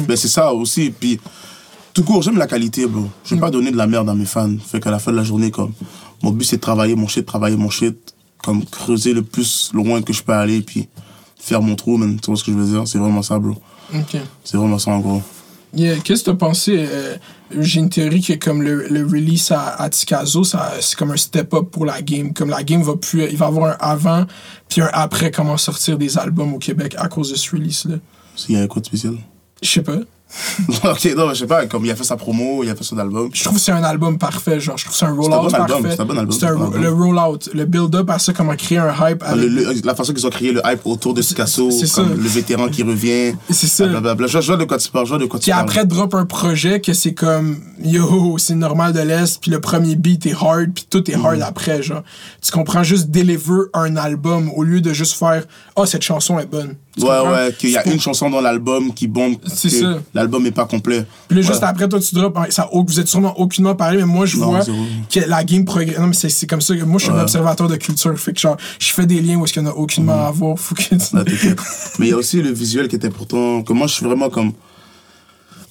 Mais 0.09 0.17
c'est 0.17 0.29
ça 0.29 0.53
aussi. 0.53 0.91
Puis, 0.91 1.19
tout 1.95 2.03
court, 2.05 2.23
j'aime 2.23 2.37
la 2.39 2.47
qualité, 2.47 2.87
bro. 2.87 3.07
Je 3.25 3.35
vais 3.35 3.41
pas 3.41 3.51
donner 3.51 3.71
de 3.71 3.77
la 3.77 3.87
merde 3.87 4.09
à 4.11 4.15
mes 4.15 4.27
fans. 4.27 4.53
Fait 4.65 4.81
qu'à 4.81 4.91
la 4.91 4.99
fin 4.99 5.11
de 5.13 5.17
la 5.17 5.25
journée, 5.25 5.51
comme, 5.51 5.73
mon 6.23 6.31
but, 6.31 6.45
c'est 6.45 6.57
de 6.57 6.61
travailler 6.61 6.95
mon 6.95 7.09
shit, 7.09 7.25
travailler 7.25 7.57
mon 7.57 7.71
shit, 7.71 7.97
comme, 8.45 8.65
creuser 8.67 9.13
le 9.15 9.23
plus 9.23 9.71
loin 9.73 10.03
que 10.03 10.13
je 10.13 10.23
peux 10.23 10.33
aller, 10.35 10.61
puis 10.61 10.89
faire 11.39 11.63
mon 11.63 11.75
trou, 11.77 11.97
man. 11.97 12.19
Tu 12.21 12.27
vois 12.27 12.37
ce 12.37 12.45
que 12.45 12.53
je 12.53 12.57
veux 12.57 12.67
dire? 12.71 12.87
C'est 12.87 12.99
vraiment 12.99 13.23
ça, 13.23 13.39
bro. 13.39 13.55
C'est 14.45 14.57
vraiment 14.57 14.79
ça, 14.79 14.91
en 14.91 15.01
gros. 15.01 15.23
Yeah, 15.75 15.97
Qu'est-ce 15.99 16.25
que 16.25 16.31
t'as 16.31 16.37
pensé? 16.37 16.75
euh, 16.79 17.17
J'ai 17.59 17.81
une 17.81 17.91
théorie 17.91 18.23
que 18.23 18.33
comme 18.35 18.63
le, 18.63 18.87
le 18.89 19.05
release 19.05 19.51
à, 19.51 19.75
à 19.81 19.91
Tikazo, 19.91 20.43
c'est 20.45 20.97
comme 20.97 21.11
un 21.11 21.17
step-up 21.17 21.71
pour 21.71 21.85
la 21.85 22.01
game. 22.03 22.33
Comme 22.33 22.49
la 22.49 22.63
game 22.63 22.83
va 22.83 22.97
plus. 22.97 23.25
Il 23.31 23.37
va 23.37 23.47
avoir 23.47 23.73
un 23.73 23.77
avant 23.81 24.25
puis 24.69 24.81
un 24.81 24.89
après 24.93 25.31
comment 25.31 25.57
sortir 25.59 25.99
des 25.99 26.17
albums 26.19 26.55
au 26.55 26.59
Québec 26.59 26.95
à 26.99 27.09
cause 27.09 27.31
de 27.31 27.37
ce 27.37 27.51
release-là. 27.51 27.97
S'il 28.37 28.55
y 28.55 28.59
a 28.59 28.63
un 28.63 28.67
quoi 28.67 28.81
de 28.83 28.87
spécial. 28.87 29.15
Je 29.63 29.69
sais 29.69 29.83
pas. 29.83 29.97
ok, 30.69 31.15
non, 31.17 31.29
je 31.31 31.35
sais 31.35 31.47
pas, 31.47 31.67
comme 31.67 31.85
il 31.85 31.91
a 31.93 31.95
fait 31.97 32.03
sa 32.03 32.17
promo, 32.17 32.65
il 32.65 32.69
a 32.69 32.75
fait 32.75 32.83
son 32.83 32.99
album. 32.99 33.31
Je 33.33 33.45
trouve 33.45 33.57
que 33.59 33.63
c'est 33.63 33.71
un 33.73 33.85
album 33.85 34.19
parfait. 34.19 34.59
Genre, 34.59 34.77
je 34.77 34.83
trouve 34.85 34.93
que 34.93 34.99
c'est 34.99 35.07
un 35.07 35.15
rollout 35.15 35.29
bon 35.31 35.51
parfait. 35.51 35.89
c'est 35.93 36.01
un 36.01 36.05
bon 36.05 36.19
album, 36.19 36.37
C'est 36.39 36.47
album. 36.47 36.83
le 36.83 36.91
rollout, 36.91 37.39
le 37.55 37.65
build-up 37.65 38.11
à 38.11 38.19
ça, 38.19 38.33
comment 38.33 38.57
créer 38.57 38.79
un 38.79 38.93
hype 38.93 39.23
avec. 39.23 39.45
Le- 39.45 39.49
le- 39.49 39.81
la 39.85 39.95
façon 39.95 40.13
qu'ils 40.13 40.27
ont 40.27 40.31
créé 40.31 40.51
le 40.51 40.61
hype 40.65 40.81
autour 40.85 41.15
de 41.15 41.23
Picasso, 41.23 41.71
c'est 41.71 41.87
ça. 41.87 42.03
comme 42.03 42.21
le 42.21 42.29
vétéran 42.29 42.69
qui 42.69 42.83
revient. 42.83 43.35
C'est 43.51 43.69
ça. 43.69 43.87
Blablabla. 43.87 44.27
Je 44.27 44.41
je 44.41 44.47
vois 44.49 44.57
de 44.57 44.65
quoi 44.65 44.79
tu 44.79 44.91
parles, 44.91 45.07
je 45.07 45.11
vois 45.11 45.19
de 45.21 45.27
quoi 45.27 45.39
tu 45.39 45.45
Puis 45.45 45.53
parles. 45.53 45.63
après, 45.63 45.87
drop 45.87 46.13
un 46.15 46.27
projet 46.27 46.81
que 46.81 46.93
c'est 46.93 47.15
comme 47.15 47.59
yo, 47.83 48.37
c'est 48.39 48.57
normal 48.57 48.93
de 48.93 49.01
l'Est, 49.01 49.41
puis 49.41 49.53
le 49.53 49.61
premier 49.61 49.95
beat 49.95 50.27
est 50.27 50.35
hard, 50.35 50.73
puis 50.75 50.87
tout 50.91 51.09
est 51.09 51.15
hard 51.15 51.41
après, 51.41 51.83
genre. 51.85 52.03
Tu 52.43 52.51
comprends 52.51 52.83
juste 52.83 53.11
deliver 53.11 53.53
un 53.75 53.97
album 53.97 54.51
au 54.57 54.65
lieu 54.65 54.81
de 54.81 54.93
juste 54.93 55.15
faire 55.17 55.45
Ah, 55.77 55.87
cette 55.87 56.03
chanson 56.03 56.39
est 56.41 56.47
bonne. 56.51 56.75
Ouais, 56.99 57.09
ouais, 57.09 57.55
qu'il 57.59 57.71
y 57.71 57.77
a 57.77 57.87
une 57.87 58.01
chanson 58.01 58.31
dans 58.31 58.41
l'album 58.41 58.95
qui 58.95 59.07
bombe, 59.07 59.37
C'est 59.47 59.69
ça. 59.69 59.99
l'album 60.15 60.47
est 60.47 60.51
pas 60.51 60.65
complet. 60.65 61.05
Puis 61.29 61.37
là, 61.37 61.43
juste 61.47 61.63
après, 61.63 61.89
toi, 61.89 62.01
tu 62.01 62.15
drops. 62.15 62.39
Ça, 62.51 62.69
vous 62.73 63.01
êtes 63.01 63.09
sûrement 63.09 63.39
aucunement 63.39 63.75
parlé, 63.75 63.99
mais 63.99 64.05
moi, 64.05 64.25
je 64.25 64.39
Non, 64.39 64.47
vois 64.53 64.65
que 64.65 65.21
la 65.29 65.45
game 65.45 65.65
progresse. 65.65 65.99
Non, 65.99 66.07
mais 66.07 66.15
c'est 66.15 66.47
comme 66.47 66.61
ça 66.63 66.75
que 66.75 66.85
moi, 66.85 66.99
je 66.99 67.05
suis 67.05 67.13
un 67.13 67.21
observateur 67.21 67.69
de 67.69 67.77
culture. 67.77 68.19
Fait 68.19 68.33
que 68.33 68.41
genre, 68.41 68.57
je 68.79 68.93
fais 68.93 69.05
des 69.05 69.21
liens 69.21 69.37
où 69.37 69.45
est-ce 69.45 69.53
qu'il 69.53 69.63
n'y 69.63 69.69
en 69.69 69.73
a 69.73 69.75
aucunement 69.75 70.27
à 70.27 70.31
voir. 70.31 70.59
Faut 70.59 70.75
que 70.75 70.83
tu-. 70.83 71.55
Mais 71.99 72.07
il 72.07 72.11
y 72.11 72.13
a 72.13 72.17
aussi 72.17 72.41
le 72.41 72.51
visuel 72.53 72.89
qui 72.89 72.97
est 72.97 73.05
important. 73.05 73.63
Que 73.63 73.73
moi, 73.75 73.87
je 73.87 73.93
suis 73.95 74.07
vraiment 74.07 74.31
comme. 74.31 74.53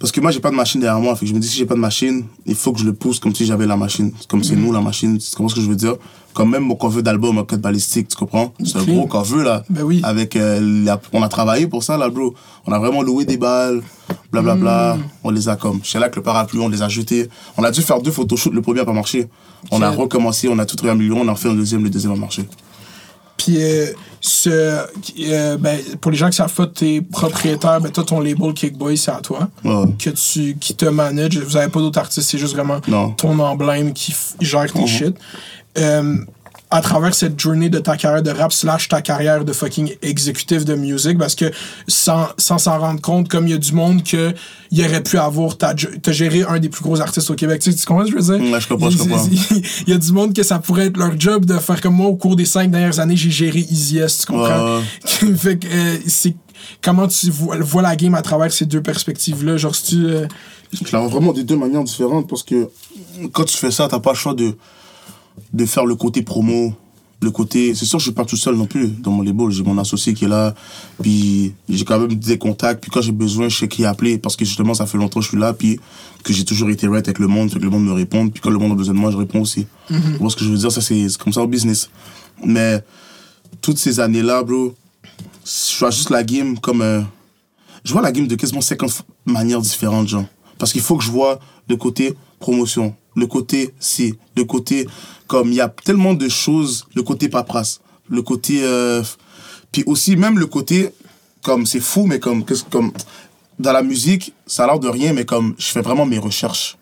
Parce 0.06 0.12
que 0.12 0.22
moi, 0.22 0.30
j'ai 0.30 0.40
pas 0.40 0.52
de 0.52 0.56
machine 0.56 0.80
derrière 0.80 1.02
moi. 1.02 1.16
Fait 1.16 1.26
que 1.26 1.30
je 1.32 1.34
me 1.34 1.40
dis, 1.40 1.48
si 1.48 1.58
j'ai 1.58 1.66
pas 1.66 1.74
de 1.74 1.80
machine, 1.80 2.26
il 2.46 2.54
faut 2.54 2.72
que 2.74 2.80
je 2.80 2.86
le 2.86 2.94
pousse 2.94 3.20
comme 3.20 3.34
si 3.34 3.44
j'avais 3.44 3.66
la 3.66 3.76
machine. 3.76 4.12
Comme 4.30 4.44
c'est 4.44 4.56
nous 4.56 4.72
la 4.72 4.80
machine. 4.80 5.18
Tu 5.18 5.32
comprends 5.32 5.50
ce 5.50 5.56
que 5.56 5.62
je 5.62 5.68
veux 5.68 5.76
dire? 5.76 5.96
Comme 6.36 6.52
même 6.52 6.62
mon 6.62 6.76
cover 6.76 7.02
d'album, 7.02 7.44
code 7.44 7.60
balistique, 7.60 8.10
tu 8.10 8.16
comprends? 8.16 8.54
C'est 8.64 8.78
un 8.78 8.84
gros 8.84 9.08
cover, 9.08 9.44
là. 9.44 9.64
Ben 9.68 9.82
oui. 9.82 10.02
Avec, 10.04 10.36
euh, 10.36 10.60
la- 10.86 11.02
on 11.12 11.24
a 11.24 11.28
travaillé 11.28 11.66
pour 11.66 11.82
ça, 11.82 11.98
là, 11.98 12.08
bro. 12.10 12.36
On 12.68 12.72
a 12.72 12.78
vraiment 12.78 13.02
loué 13.02 13.26
des 13.26 13.38
balles, 13.38 13.82
blablabla. 14.32 14.98
On 15.24 15.32
les 15.32 15.50
a 15.50 15.56
comme. 15.56 15.80
J'étais 15.82 15.98
là 15.98 16.06
avec 16.06 16.16
le 16.18 16.22
parapluie, 16.22 16.60
on 16.60 16.70
les 16.70 16.84
a 16.84 16.88
jetés. 16.88 17.28
On 17.58 17.64
a 17.64 17.72
dû 17.72 17.82
faire 17.82 18.00
deux 18.00 18.12
photoshoots, 18.12 18.54
le 18.54 18.62
premier 18.62 18.82
a 18.82 18.86
pas 18.86 18.94
marché. 18.94 19.28
On 19.72 19.82
a 19.82 19.90
recommencé, 19.90 20.48
on 20.50 20.60
a 20.60 20.66
tout 20.68 20.76
réamélioré, 20.84 21.20
on 21.24 21.28
a 21.28 21.36
fait 21.36 21.50
un 21.50 21.56
deuxième, 21.56 21.84
le 21.84 21.90
deuxième 21.90 22.12
a 22.12 22.16
marché. 22.16 22.44
Puis, 23.38 23.62
euh, 23.62 23.88
ce, 24.22 24.50
euh, 25.20 25.58
ben, 25.58 25.78
pour 26.02 26.10
les 26.12 26.18
gens 26.18 26.30
qui 26.30 26.38
savent 26.38 26.54
pas, 26.54 26.68
t'es 26.68 27.02
propriétaire, 27.02 27.82
ben, 27.82 27.92
toi, 27.92 28.04
ton 28.04 28.20
label 28.20 28.54
Kickboy, 28.54 28.98
c'est 28.98 29.12
à 29.12 29.20
toi. 29.22 29.50
Ouais. 29.64 29.86
Que 30.00 30.10
tu, 30.12 30.56
qui 30.60 30.74
te 30.74 30.86
manage. 30.86 31.38
Vous 31.40 31.58
avez 31.58 31.70
pas 31.70 31.80
d'autres 31.80 32.00
artistes, 32.00 32.30
c'est 32.30 32.38
juste 32.38 32.54
vraiment 32.56 32.80
Non. 32.88 33.12
ton 33.12 33.38
emblème 33.40 33.94
qui 33.94 34.16
gère 34.42 34.72
tes 34.72 34.88
shit. 34.88 35.16
Euh, 35.78 36.18
à 36.72 36.82
travers 36.82 37.14
cette 37.14 37.40
journée 37.40 37.70
de 37.70 37.78
ta 37.80 37.96
carrière 37.96 38.24
de 38.24 38.32
rap 38.32 38.52
slash 38.52 38.90
ta 38.90 39.02
carrière 39.02 39.46
de 39.46 39.54
fucking 39.54 39.96
exécutif 40.02 40.66
de 40.66 40.74
musique 40.76 41.18
parce 41.18 41.36
que 41.36 41.46
sans 41.88 42.28
sans 42.38 42.58
s'en 42.58 42.80
rendre 42.80 43.00
compte 43.02 43.30
comme 43.30 43.48
il 43.48 43.52
y 43.52 43.54
a 43.54 43.58
du 43.58 43.72
monde 43.74 44.04
que 44.04 44.34
il 44.72 44.84
aurait 44.84 45.04
pu 45.04 45.18
avoir 45.18 45.58
t'as 45.58 45.74
t'as 45.76 46.12
géré 46.12 46.44
un 46.44 46.60
des 46.60 46.70
plus 46.70 46.82
gros 46.84 47.00
artistes 47.02 47.30
au 47.30 47.36
Québec. 47.36 47.62
Tu, 47.62 47.72
sais, 47.72 47.78
tu 47.78 47.86
comprends 47.86 48.06
ce 48.06 48.12
que 48.12 48.20
je 48.20 48.26
veux 48.26 48.38
dire? 48.40 48.52
Ouais, 48.52 48.60
je 48.60 48.68
comprends, 48.68 48.90
je 48.90 48.96
Il- 48.98 49.10
comprends. 49.10 49.28
il 49.88 49.90
y 49.90 49.94
a 49.94 49.98
du 49.98 50.12
monde 50.12 50.34
que 50.34 50.44
ça 50.44 50.60
pourrait 50.60 50.88
être 50.88 50.98
leur 50.98 51.18
job 51.20 51.46
de 51.46 51.58
faire 51.60 51.80
comme 51.82 51.96
moi 51.96 52.08
au 52.08 52.16
cours 52.16 52.36
des 52.36 52.46
cinq 52.46 52.72
dernières 52.72 53.00
années 53.00 53.16
j'ai 53.16 53.32
géré 53.32 53.60
Easy 53.60 54.00
S 54.00 54.20
tu 54.22 54.26
comprends? 54.34 54.80
Ouais, 54.80 55.36
fait 55.38 55.58
que 55.60 55.68
euh, 55.68 55.98
c'est 56.08 56.36
comment 56.82 57.08
tu 57.08 57.30
vois, 57.30 57.58
vois 57.58 57.84
la 57.84 57.96
game 57.96 58.16
à 58.16 58.22
travers 58.24 58.52
ces 58.52 58.66
deux 58.66 58.82
perspectives 58.82 59.46
là 59.46 59.56
genre 59.56 59.76
si 59.76 59.98
tu 59.98 60.06
euh, 60.08 60.26
Je 60.74 60.92
la 60.92 61.00
vois 61.00 61.10
vraiment 61.10 61.32
de 61.32 61.44
deux 61.44 61.58
manières 61.58 61.84
différentes 61.84 62.28
parce 62.28 62.42
que 62.44 62.68
quand 63.32 63.44
tu 63.46 63.56
fais 63.56 63.72
ça, 63.72 63.88
t'as 63.88 64.00
pas 64.00 64.12
le 64.12 64.18
choix 64.18 64.34
de, 64.34 64.56
de 65.54 65.66
faire 65.66 65.86
le 65.86 65.96
côté 65.96 66.22
promo, 66.22 66.74
le 67.22 67.32
côté. 67.32 67.74
C'est 67.76 67.86
sûr, 67.86 67.98
je 68.00 68.04
suis 68.06 68.12
pas 68.14 68.26
tout 68.26 68.36
seul 68.38 68.56
non 68.56 68.66
plus 68.68 68.88
dans 68.88 69.12
mon 69.12 69.22
label. 69.24 69.50
J'ai 69.50 69.64
mon 69.64 69.78
associé 69.78 70.14
qui 70.14 70.26
est 70.26 70.28
là, 70.28 70.54
puis 71.02 71.54
j'ai 71.70 71.86
quand 71.86 71.98
même 72.00 72.14
des 72.14 72.38
contacts. 72.38 72.82
Puis 72.82 72.92
quand 72.92 73.02
j'ai 73.02 73.12
besoin, 73.12 73.50
je 73.50 73.58
sais 73.58 73.68
qui 73.68 73.86
appeler 73.86 74.18
parce 74.18 74.36
que 74.36 74.46
justement, 74.46 74.74
ça 74.74 74.86
fait 74.86 74.98
longtemps 74.98 75.20
que 75.20 75.24
je 75.26 75.30
suis 75.30 75.38
là, 75.40 75.54
puis 75.54 75.80
que 76.24 76.34
j'ai 76.34 76.44
toujours 76.46 76.70
été 76.70 76.88
right 76.88 77.08
avec 77.08 77.20
le 77.20 77.28
monde, 77.28 77.50
fait 77.52 77.60
que 77.60 77.64
le 77.64 77.70
monde 77.70 77.86
me 77.86 77.94
répond. 77.94 78.28
Puis 78.30 78.42
quand 78.42 78.50
le 78.50 78.58
monde 78.60 78.74
a 78.74 78.76
besoin 78.76 78.94
de 78.94 79.00
moi, 79.00 79.12
je 79.12 79.18
réponds 79.18 79.42
aussi. 79.42 79.66
Vois 80.20 80.30
ce 80.30 80.36
que 80.36 80.44
je 80.44 80.50
veux 80.50 80.58
dire? 80.58 80.72
Ça, 80.72 80.82
c'est 80.82 81.08
comme 81.18 81.32
ça 81.34 81.42
au 81.42 81.48
business. 81.48 81.90
Mais 82.44 82.84
toutes 83.62 83.78
ces 83.78 84.00
années-là, 84.00 84.44
bro, 84.44 84.74
je 85.46 85.80
vois 85.80 85.92
juste 85.92 86.10
la 86.10 86.24
game 86.24 86.60
comme. 86.60 86.82
euh, 86.82 87.02
je 87.84 87.94
vois 87.94 88.02
la 88.02 88.12
game 88.12 88.28
de 88.28 88.36
quasiment 88.36 88.62
50 88.62 88.90
f- 88.90 89.02
manières 89.26 89.62
différentes, 89.62 90.08
genre. 90.08 90.26
Parce 90.58 90.72
qu'il 90.74 90.82
faut 90.82 90.98
que 90.98 91.04
je 91.04 91.12
vois 91.12 91.40
le 91.70 91.76
côté 91.78 92.14
promotion, 92.40 92.96
le 93.16 93.28
côté 93.28 93.74
si, 93.80 94.16
le 94.36 94.44
côté 94.46 94.88
comme 95.28 95.50
il 95.50 95.56
y 95.56 95.62
a 95.62 95.70
tellement 95.70 96.14
de 96.14 96.30
choses, 96.30 96.86
le 96.96 97.04
côté 97.04 97.30
paperasse, 97.30 97.82
le 98.10 98.22
côté 98.22 98.60
euh, 98.64 99.04
puis 99.72 99.84
aussi 99.88 100.16
même 100.16 100.38
le 100.40 100.46
côté 100.48 100.90
comme 101.42 101.66
c'est 101.66 101.80
fou 101.80 102.06
mais 102.06 102.20
comme 102.20 102.44
qu'est-ce- 102.46 102.64
comme 102.66 102.92
dans 103.58 103.72
la 103.72 103.84
musique, 103.84 104.34
ça 104.46 104.64
a 104.66 104.68
l'air 104.68 104.80
de 104.80 104.88
rien 104.90 105.14
mais 105.14 105.26
comme 105.26 105.56
je 105.58 105.68
fais 105.68 105.82
vraiment 105.82 106.06
mes 106.06 106.20
recherches 106.20 106.78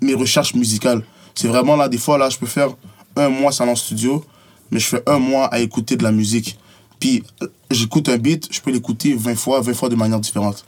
mes 0.00 0.14
recherches 0.14 0.54
musicales. 0.54 1.02
C'est 1.34 1.48
vraiment 1.48 1.74
là 1.76 1.88
des 1.88 1.98
fois 1.98 2.18
là, 2.18 2.30
je 2.30 2.38
peux 2.38 2.46
faire 2.46 2.68
un 3.16 3.28
mois 3.28 3.50
sans 3.52 3.66
en 3.68 3.74
studio, 3.74 4.24
mais 4.70 4.78
je 4.78 4.86
fais 4.86 5.02
un 5.06 5.18
mois 5.18 5.46
à 5.46 5.58
écouter 5.60 5.96
de 5.96 6.02
la 6.04 6.12
musique. 6.12 6.58
Puis 7.00 7.22
j'écoute 7.70 8.08
un 8.08 8.16
beat, 8.18 8.48
je 8.50 8.60
peux 8.60 8.70
l'écouter 8.70 9.14
20 9.14 9.34
fois, 9.34 9.60
20 9.60 9.74
fois 9.74 9.88
de 9.88 9.96
manière 9.96 10.20
différente. 10.20 10.64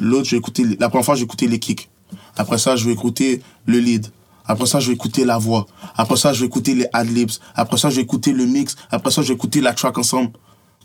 L'autre, 0.00 0.24
je 0.26 0.32
vais 0.32 0.36
écouter, 0.38 0.64
la 0.78 0.88
première 0.88 1.04
fois, 1.04 1.14
j'ai 1.14 1.24
écouté 1.24 1.46
les 1.48 1.58
kicks. 1.58 1.88
Après 2.36 2.58
ça, 2.58 2.76
je 2.76 2.84
vais 2.86 2.92
écouter 2.92 3.42
le 3.66 3.78
lead. 3.78 4.08
Après 4.46 4.66
ça, 4.66 4.80
je 4.80 4.88
vais 4.88 4.94
écouter 4.94 5.24
la 5.24 5.38
voix. 5.38 5.66
Après 5.96 6.16
ça, 6.16 6.32
je 6.32 6.40
vais 6.40 6.46
écouter 6.46 6.74
les 6.74 6.86
ad-libs. 6.92 7.30
Après 7.54 7.78
ça, 7.78 7.88
je 7.90 7.96
vais 7.96 8.02
écouter 8.02 8.32
le 8.32 8.44
mix. 8.44 8.76
Après 8.90 9.10
ça, 9.10 9.22
je 9.22 9.28
vais 9.28 9.34
écouter 9.34 9.60
la 9.60 9.72
track 9.72 9.96
ensemble. 9.96 10.32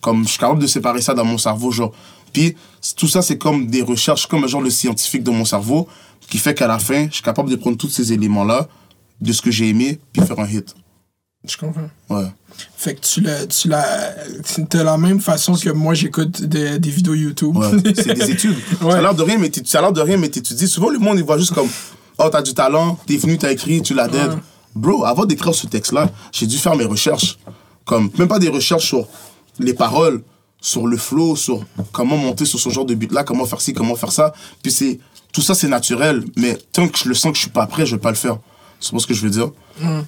Comme 0.02 0.24
je 0.24 0.30
suis 0.30 0.40
capable 0.40 0.62
de 0.62 0.68
séparer 0.68 1.02
ça 1.02 1.14
dans 1.14 1.26
mon 1.26 1.38
cerveau, 1.38 1.72
genre. 1.72 1.92
Puis 2.32 2.56
tout 2.96 3.08
ça, 3.08 3.22
c'est 3.22 3.38
comme 3.38 3.68
des 3.68 3.82
recherches, 3.82 4.28
comme 4.28 4.48
genre 4.48 4.62
le 4.62 4.70
scientifique 4.70 5.24
dans 5.24 5.34
mon 5.34 5.46
cerveau, 5.46 5.88
qui 6.30 6.38
fait 6.38 6.54
qu'à 6.54 6.68
la 6.68 6.80
fin, 6.80 7.08
je 7.08 7.16
suis 7.16 7.24
capable 7.24 7.50
de 7.50 7.56
prendre 7.58 7.76
tous 7.78 7.90
ces 7.90 8.14
éléments-là, 8.14 8.70
de 9.20 9.34
ce 9.34 9.42
que 9.42 9.52
j'ai 9.52 9.68
aimé, 9.68 10.00
puis 10.14 10.22
faire 10.22 10.40
un 10.40 10.48
hit. 10.48 10.74
Je 11.48 11.58
comprends 11.58 11.90
Ouais. 12.10 12.26
Fait 12.76 12.96
que 12.96 13.00
tu 13.02 13.22
l'as, 13.22 13.46
tu 13.48 13.68
l'as, 13.70 14.14
de 14.58 14.80
la 14.80 14.98
même 14.98 15.20
façon 15.22 15.54
que 15.56 15.70
moi 15.70 15.94
j'écoute 15.94 16.42
des, 16.44 16.80
des 16.80 16.90
vidéos 16.90 17.14
YouTube. 17.14 17.56
Ouais, 17.56 17.72
c'est 17.96 18.14
des 18.14 18.32
études. 18.32 18.56
Ouais. 18.82 18.92
Ça 18.92 18.98
a 18.98 19.02
l'air 19.02 19.14
de 19.16 19.24
rien, 19.24 19.38
mais 19.38 19.50
tu- 19.50 19.62
ça 19.66 19.80
a 19.80 19.82
l'air 19.82 19.94
de 19.94 20.02
rien, 20.02 20.18
mais 20.18 20.30
t'étudies. 20.30 20.68
Souvent, 20.68 20.90
le 20.90 21.00
monde, 21.00 21.18
il 21.18 21.24
voit 21.24 21.38
juste 21.38 21.54
comme, 21.54 21.68
oh, 22.18 22.30
t'as 22.32 22.42
du 22.42 22.54
talent, 22.54 22.98
t'es 23.06 23.16
venu, 23.18 23.38
t'as 23.38 23.52
écrit, 23.52 23.82
tu 23.82 23.94
l'as 23.94 24.08
dead. 24.10 24.32
Bro, 24.76 25.06
avant 25.06 25.26
d'écrire 25.26 25.56
ce 25.56 25.68
texte-là, 25.68 26.10
j'ai 26.32 26.46
dû 26.48 26.58
faire 26.58 26.76
mes 26.76 26.86
recherches. 26.86 27.40
Comme, 27.86 28.10
même 28.18 28.28
pas 28.28 28.40
des 28.40 28.50
recherches 28.50 28.86
sur 28.88 29.08
les 29.60 29.74
paroles, 29.74 30.22
sur 30.62 30.86
le 30.88 30.98
flow, 30.98 31.36
sur 31.38 31.66
comment 31.94 32.18
monter 32.18 32.46
sur 32.46 32.60
ce 32.60 32.70
genre 32.70 32.86
de 32.86 32.94
beat-là, 32.94 33.24
comment 33.24 33.46
faire 33.46 33.62
ci, 33.62 33.74
comment 33.74 33.96
faire 33.96 34.12
ça. 34.12 34.34
Puis 34.62 34.72
c'est, 34.72 35.00
tout 35.32 35.42
ça, 35.42 35.56
c'est 35.56 35.70
naturel, 35.70 36.24
mais 36.36 36.58
tant 36.74 36.88
que 36.90 36.98
je 36.98 37.08
le 37.08 37.16
sens 37.16 37.32
que 37.32 37.38
je 37.38 37.44
suis 37.44 37.50
pas 37.52 37.66
prêt, 37.66 37.86
je 37.86 37.96
vais 37.96 38.02
pas 38.02 38.10
le 38.12 38.16
faire. 38.18 38.38
C'est 38.82 38.92
pas 38.92 39.00
ce 39.00 39.08
que 39.08 39.14
je 39.14 39.22
veux 39.22 39.30
dire. 39.30 39.52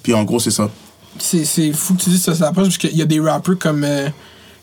Puis 0.02 0.12
en 0.14 0.22
gros, 0.24 0.38
c'est 0.38 0.50
ça. 0.50 0.70
C'est, 1.18 1.44
c'est 1.44 1.72
fou 1.72 1.94
que 1.94 2.02
tu 2.02 2.10
dises 2.10 2.22
ça, 2.22 2.34
ça 2.34 2.48
approche, 2.48 2.66
parce 2.68 2.78
qu'il 2.78 2.96
y 2.96 3.02
a 3.02 3.06
des 3.06 3.20
rappers 3.20 3.58
comme, 3.58 3.84
euh, 3.84 4.08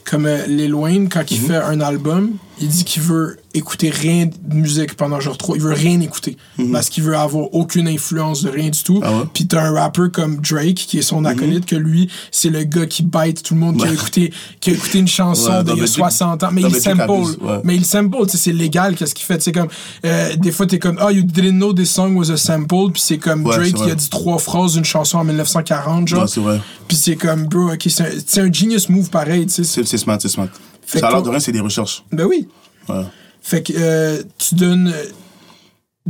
comme 0.04 0.26
euh, 0.26 0.46
Lil 0.48 0.74
Wayne, 0.74 1.08
quand 1.10 1.20
Mhm. 1.22 1.28
il 1.32 1.40
fait 1.40 1.56
un 1.56 1.80
album, 1.82 2.32
il 2.62 2.68
dit 2.68 2.84
qu'il 2.84 3.02
veut 3.02 3.38
écouter 3.54 3.90
rien 3.90 4.26
de 4.28 4.54
musique 4.56 4.96
pendant 4.96 5.20
genre 5.20 5.38
trois. 5.38 5.56
Il 5.56 5.62
veut 5.62 5.74
rien 5.74 6.00
écouter. 6.02 6.38
Parce 6.72 6.90
qu'il 6.90 7.04
veut 7.04 7.16
avoir 7.18 7.54
aucune 7.54 7.88
influence 7.88 8.44
de 8.44 8.50
rien 8.50 8.70
du 8.70 8.84
tout. 8.84 8.98
Mhm. 8.98 9.04
Ah 9.04 9.12
ouais? 9.18 9.24
Puis 9.34 9.48
t'as 9.48 9.62
un 9.64 9.72
rappeur 9.74 10.12
comme 10.12 10.38
Drake, 10.38 10.76
qui 10.76 11.00
est 11.00 11.02
son 11.02 11.26
acolyte, 11.26 11.66
que 11.66 11.76
lui, 11.76 12.10
c'est 12.32 12.50
le 12.50 12.64
gars 12.64 12.86
qui 12.86 13.04
bite 13.04 13.44
tout 13.44 13.54
le 13.56 13.60
monde, 13.62 13.78
qui, 13.78 13.84
a 13.84 13.88
Mhm. 13.88 13.94
Écouté, 13.94 14.34
qui 14.60 14.70
a 14.70 14.74
écouté 14.74 15.00
une 15.00 15.08
chanson 15.08 15.50
Ouais, 15.52 15.64
d'il 15.64 15.70
y 15.70 15.72
a 15.72 15.76
Double 15.76 15.88
J- 15.88 15.94
60 15.94 16.44
ans. 16.44 16.50
Mais 16.52 16.62
il 16.62 16.76
sample. 16.76 17.38
Mais 17.64 17.76
il 17.76 17.86
sample, 17.86 18.18
c'est 18.28 18.52
légal, 18.54 18.96
qu'est-ce 18.96 19.16
qu'il 19.16 19.26
fait? 19.26 19.42
Sais, 19.42 19.52
comme, 19.52 19.68
euh, 20.06 20.36
des 20.36 20.52
fois, 20.52 20.66
t'es 20.66 20.80
comme, 20.80 21.00
oh, 21.04 21.10
you 21.10 21.24
didn't 21.24 21.58
know 21.58 21.74
this 21.74 21.90
song 21.92 22.16
was 22.16 22.30
a 22.32 22.38
sample. 22.38 22.92
Puis 22.94 23.02
c'est 23.06 23.18
comme 23.18 23.44
Drake 23.44 23.66
c'est 23.78 23.84
qui 23.86 23.92
a 23.92 23.96
dit 23.96 24.10
trois 24.10 24.38
phrases 24.38 24.74
d'une 24.74 24.86
chanson 24.86 25.18
en 25.18 25.24
1940, 25.24 26.08
genre. 26.08 26.28
C'est. 26.30 26.42
Puis 26.88 26.98
c'est 26.98 27.16
comme, 27.16 27.46
bro, 27.46 27.72
ok, 27.72 27.86
c'est 27.88 28.02
un, 28.04 28.10
c'est 28.26 28.42
un 28.42 28.52
genius 28.52 28.90
move 28.90 29.10
pareil, 29.10 29.46
tu 29.48 29.54
sais. 29.54 29.64
C'est 29.64 29.86
c'est 29.88 29.98
smart, 29.98 30.18
c'est 30.22 30.30
smart. 30.30 30.48
Fait 30.92 31.00
ça 31.00 31.08
a 31.08 31.12
l'air 31.12 31.22
de 31.22 31.30
rien, 31.30 31.40
c'est 31.40 31.52
des 31.52 31.60
recherches. 31.60 32.04
Ben 32.12 32.26
oui. 32.26 32.48
Ouais. 32.88 33.04
Fait 33.42 33.62
que 33.64 33.74
euh, 33.76 34.24
tu 34.38 34.56
donnes. 34.56 34.92
euh, 34.94 35.06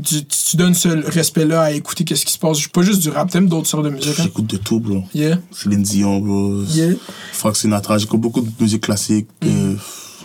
Tu, 0.04 0.24
tu 0.26 0.56
donnes 0.56 0.74
ce 0.76 0.88
respect-là 1.12 1.62
à 1.64 1.72
écouter 1.72 2.06
qu'est-ce 2.06 2.26
qui 2.26 2.32
se 2.32 2.40
passe. 2.40 2.66
Pas 2.68 2.84
juste 2.84 3.02
du 3.02 3.10
rap, 3.10 3.30
t'aimes 3.30 3.50
d'autres 3.50 3.68
sortes 3.68 3.84
de 3.84 3.90
musique. 3.90 4.18
Hein? 4.18 4.24
J'écoute 4.24 4.48
de 4.48 4.56
tout, 4.58 4.80
bro. 4.80 5.04
Yeah. 5.14 5.40
Céline 5.52 5.84
Dion, 5.84 6.20
bro. 6.20 6.64
Yeah. 6.64 6.94
Frank 7.34 7.58
Sinatra, 7.58 7.98
j'écoute 7.98 8.22
beaucoup 8.22 8.40
de 8.42 8.50
musique 8.62 8.84
classique. 8.84 9.28
euh, 9.44 9.76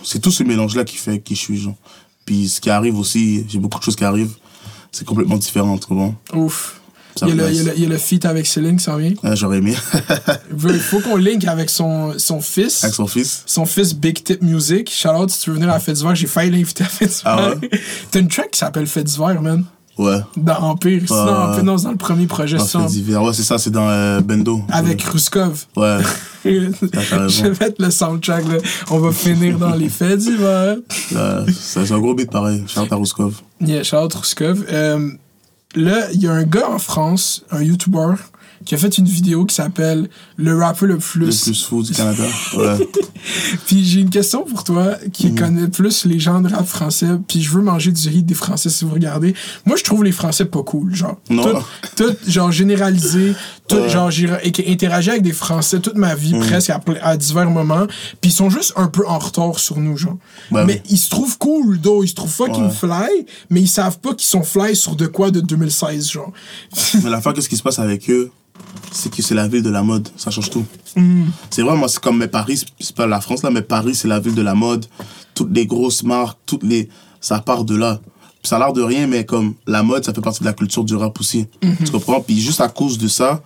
c'est 0.03 0.19
tout 0.19 0.31
ce 0.31 0.43
mélange-là 0.43 0.85
qui 0.85 0.95
fait 0.95 1.19
qui 1.19 1.35
je 1.35 1.39
suis, 1.41 1.57
genre. 1.57 1.75
Puis 2.25 2.47
ce 2.47 2.61
qui 2.61 2.69
arrive 2.69 2.97
aussi, 2.97 3.43
j'ai 3.49 3.59
beaucoup 3.59 3.79
de 3.79 3.83
choses 3.83 3.95
qui 3.97 4.05
arrivent. 4.05 4.35
C'est 4.93 5.03
complètement 5.05 5.35
différent, 5.37 5.77
tu 5.77 5.87
comprends? 5.87 6.15
Ouf. 6.33 6.79
Il 7.21 7.29
y, 7.29 7.31
a 7.31 7.35
le, 7.35 7.49
il, 7.49 7.55
y 7.55 7.59
a 7.59 7.63
nice. 7.63 7.65
le, 7.65 7.73
il 7.77 7.83
y 7.83 7.85
a 7.85 7.89
le 7.89 7.97
feat 7.97 8.25
avec 8.25 8.45
Céline 8.45 8.77
qui 8.77 8.83
s'en 8.83 8.97
vient. 8.97 9.13
Ouais, 9.23 9.35
J'aurais 9.35 9.59
aimé. 9.59 9.73
Il 10.63 10.79
faut 10.79 10.99
qu'on 10.99 11.15
link 11.15 11.45
avec 11.45 11.69
son, 11.69 12.13
son 12.17 12.41
fils. 12.41 12.83
Avec 12.83 12.95
son 12.95 13.07
fils. 13.07 13.43
Son 13.45 13.65
fils 13.65 13.95
Big 13.95 14.21
Tip 14.23 14.41
Music. 14.41 14.91
Shout-out 14.91 15.29
si 15.29 15.41
tu 15.41 15.49
veux 15.49 15.55
venir 15.55 15.69
à 15.69 15.73
la 15.73 15.79
fête 15.79 15.95
d'hiver. 15.95 16.15
J'ai 16.15 16.27
failli 16.27 16.51
l'inviter 16.51 16.83
à 16.83 16.87
la 16.87 16.89
fête 16.89 17.09
d'hiver. 17.09 17.21
Ah 17.25 17.49
ouais? 17.49 17.69
T'as 18.11 18.19
une 18.19 18.27
track 18.27 18.51
qui 18.51 18.59
s'appelle 18.59 18.87
Fête 18.87 19.05
d'hiver, 19.05 19.41
man. 19.41 19.63
Ouais. 19.97 20.19
Dans 20.35 20.57
Empire. 20.59 21.03
Ouais. 21.09 21.63
Non, 21.63 21.77
c'est 21.77 21.85
dans 21.85 21.91
le 21.91 21.97
premier 21.97 22.27
projet. 22.27 22.57
Dans 22.57 22.65
ça. 22.65 22.79
fait 22.81 22.87
divers. 22.87 23.23
Ouais, 23.23 23.33
c'est 23.33 23.43
ça, 23.43 23.57
c'est 23.57 23.69
dans 23.69 23.87
euh, 23.87 24.19
Bendo. 24.19 24.61
Avec 24.69 25.01
Ruskov. 25.03 25.65
Ouais. 25.77 25.99
Je 26.45 27.41
vais 27.43 27.49
mettre 27.49 27.75
le 27.81 27.89
soundtrack, 27.89 28.47
là. 28.47 28.57
On 28.91 28.99
va 28.99 29.11
finir 29.11 29.57
dans 29.57 29.73
les 29.73 29.89
fêtes 29.89 30.19
d'hiver. 30.19 30.77
Ouais, 31.13 31.53
c'est 31.57 31.91
un 31.91 31.99
gros 31.99 32.13
beat 32.13 32.29
pareil. 32.29 32.63
Charles 32.67 32.89
Tarouskov. 32.89 33.35
Yeah, 33.61 33.83
Charles 33.83 34.09
Ruskov. 34.13 34.65
Euh, 34.69 35.11
là, 35.75 36.11
il 36.11 36.21
y 36.21 36.27
a 36.27 36.31
un 36.31 36.43
gars 36.43 36.69
en 36.69 36.79
France, 36.79 37.43
un 37.51 37.61
YouTuber, 37.61 38.15
qui 38.63 38.75
a 38.75 38.77
fait 38.77 38.97
une 38.97 39.05
vidéo 39.07 39.45
qui 39.45 39.53
s'appelle 39.55 40.09
Le 40.37 40.57
rappeur 40.57 40.87
le 40.87 40.93
Le 40.95 40.99
plus. 40.99 41.41
plus 41.43 41.63
fou 41.65 41.83
du 41.83 41.91
Canada. 41.93 42.23
Ouais. 42.57 42.87
Puis 43.65 43.83
j'ai 43.83 44.01
une 44.01 44.09
question 44.09 44.43
pour 44.43 44.63
toi 44.63 44.95
qui 45.11 45.27
Mhm. 45.27 45.39
connaît 45.39 45.67
plus 45.67 46.05
les 46.05 46.19
gens 46.19 46.41
de 46.41 46.47
rap 46.53 46.65
français. 46.65 47.07
Puis 47.27 47.41
je 47.41 47.51
veux 47.51 47.61
manger 47.61 47.91
du 47.91 48.07
riz 48.09 48.23
des 48.23 48.33
Français 48.33 48.69
si 48.69 48.85
vous 48.85 48.91
regardez. 48.93 49.33
Moi, 49.65 49.75
je 49.77 49.83
trouve 49.83 50.03
les 50.03 50.11
Français 50.11 50.45
pas 50.45 50.63
cool, 50.63 50.93
genre. 50.95 51.17
Non. 51.29 51.43
Tout, 51.43 52.03
tout, 52.05 52.15
genre, 52.27 52.51
généralisé. 52.51 53.33
Tout, 53.67 53.77
Ouais. 53.77 53.89
genre, 53.89 54.11
j'ai 54.11 54.29
interagi 54.69 55.09
avec 55.09 55.23
des 55.23 55.33
Français 55.33 55.79
toute 55.79 55.95
ma 55.95 56.13
Mhm. 56.13 56.19
vie, 56.21 56.33
presque, 56.39 56.69
à, 56.69 56.79
à 57.01 57.17
divers 57.17 57.49
moments. 57.49 57.87
Puis 58.21 58.29
ils 58.29 58.33
sont 58.33 58.49
juste 58.49 58.73
un 58.75 58.87
peu 58.87 59.07
en 59.07 59.17
retard 59.19 59.57
sur 59.59 59.77
nous, 59.79 59.97
genre. 59.97 60.17
Ouais, 60.51 60.63
mais 60.65 60.81
oui. 60.85 60.91
ils 60.91 60.97
se 60.97 61.09
trouvent 61.09 61.37
cool, 61.39 61.79
though. 61.81 62.03
Ils 62.03 62.09
se 62.09 62.13
trouvent 62.15 62.31
fucking 62.31 62.65
Ouais. 62.65 62.71
fly, 62.71 63.25
mais 63.49 63.61
ils 63.61 63.67
savent 63.67 63.99
pas 63.99 64.13
qu'ils 64.13 64.27
sont 64.27 64.43
fly 64.43 64.75
sur 64.75 64.95
de 64.95 65.07
quoi 65.07 65.31
de 65.31 65.39
2016, 65.39 66.11
genre. 66.11 66.31
Mais 67.03 67.09
la 67.09 67.21
fin, 67.21 67.33
qu'est-ce 67.33 67.49
qui 67.49 67.57
se 67.57 67.63
passe 67.63 67.79
avec 67.79 68.09
eux? 68.09 68.31
C'est 68.91 69.13
que 69.13 69.21
c'est 69.21 69.35
la 69.35 69.47
ville 69.47 69.63
de 69.63 69.69
la 69.69 69.83
mode. 69.83 70.07
Ça 70.15 70.31
change 70.31 70.49
tout. 70.49 70.65
Mm. 70.95 71.25
C'est 71.49 71.61
vrai, 71.61 71.75
moi, 71.75 71.87
c'est 71.87 71.99
comme 71.99 72.17
mais 72.17 72.27
Paris, 72.27 72.63
c'est 72.79 72.95
pas 72.95 73.07
la 73.07 73.19
France 73.21 73.43
là, 73.43 73.49
mais 73.49 73.61
Paris, 73.61 73.95
c'est 73.95 74.07
la 74.07 74.19
ville 74.19 74.35
de 74.35 74.41
la 74.41 74.55
mode. 74.55 74.85
Toutes 75.33 75.51
les 75.51 75.65
grosses 75.65 76.03
marques, 76.03 76.37
toutes 76.45 76.63
les. 76.63 76.89
Ça 77.19 77.39
part 77.39 77.65
de 77.65 77.75
là. 77.75 77.99
Puis 78.41 78.49
ça 78.49 78.57
a 78.57 78.59
l'air 78.59 78.73
de 78.73 78.81
rien, 78.81 79.07
mais 79.07 79.25
comme 79.25 79.55
la 79.65 79.83
mode, 79.83 80.05
ça 80.05 80.13
fait 80.13 80.21
partie 80.21 80.41
de 80.41 80.45
la 80.45 80.53
culture 80.53 80.83
du 80.83 80.95
rap 80.95 81.19
aussi. 81.19 81.47
Mm-hmm. 81.61 81.85
Tu 81.85 81.91
comprends? 81.91 82.21
Puis 82.21 82.39
juste 82.39 82.61
à 82.61 82.69
cause 82.69 82.97
de 82.97 83.07
ça, 83.07 83.41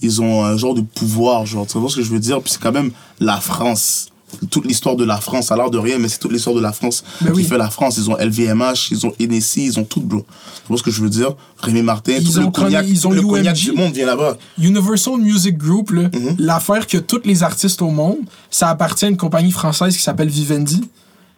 ils 0.00 0.22
ont 0.22 0.44
un 0.44 0.56
genre 0.56 0.74
de 0.74 0.80
pouvoir, 0.80 1.44
genre. 1.44 1.66
Tu 1.66 1.78
vois 1.78 1.90
ce 1.90 1.96
que 1.96 2.02
je 2.02 2.10
veux 2.10 2.20
dire? 2.20 2.40
Puis 2.40 2.52
c'est 2.52 2.62
quand 2.62 2.72
même 2.72 2.92
la 3.20 3.40
France. 3.40 4.08
Toute 4.50 4.66
l'histoire 4.66 4.94
de 4.96 5.04
la 5.04 5.16
France, 5.18 5.46
ça 5.46 5.54
a 5.54 5.56
l'air 5.56 5.70
de 5.70 5.78
rien, 5.78 5.98
mais 5.98 6.08
c'est 6.08 6.18
toute 6.18 6.32
l'histoire 6.32 6.54
de 6.54 6.60
la 6.60 6.72
France 6.72 7.02
Ben 7.20 7.32
qui 7.32 7.38
oui. 7.38 7.44
fait 7.44 7.56
la 7.58 7.70
France. 7.70 7.96
Ils 7.96 8.10
ont 8.10 8.16
LVMH, 8.18 8.90
ils 8.90 9.06
ont 9.06 9.12
Hennessy, 9.18 9.64
ils 9.64 9.78
ont 9.78 9.84
tout, 9.84 10.00
bro. 10.00 10.20
Tu 10.20 10.68
vois 10.68 10.76
ce 10.78 10.82
que 10.82 10.90
je 10.90 11.00
veux 11.02 11.08
dire? 11.10 11.34
Rémi 11.58 11.82
Martin, 11.82 12.12
Ils 12.20 12.24
tout 12.32 12.38
ont 12.38 12.42
le 12.44 12.50
cognac, 12.50 12.84
ils 12.88 13.06
ont 13.06 13.10
le 13.10 13.22
cognac 13.22 13.54
du 13.56 13.72
monde 13.72 13.92
vient 13.94 14.06
là-bas. 14.06 14.36
Universal 14.60 15.16
Music 15.18 15.56
Group, 15.56 15.90
Mhm. 15.90 16.36
l'affaire 16.38 16.86
que 16.86 16.98
tous 16.98 17.22
les 17.24 17.42
artistes 17.42 17.80
au 17.82 17.90
monde, 17.90 18.18
ça 18.50 18.68
appartient 18.68 19.06
à 19.06 19.08
une 19.08 19.16
compagnie 19.16 19.50
française 19.52 19.96
qui 19.96 20.02
s'appelle 20.02 20.28
Vivendi. 20.28 20.82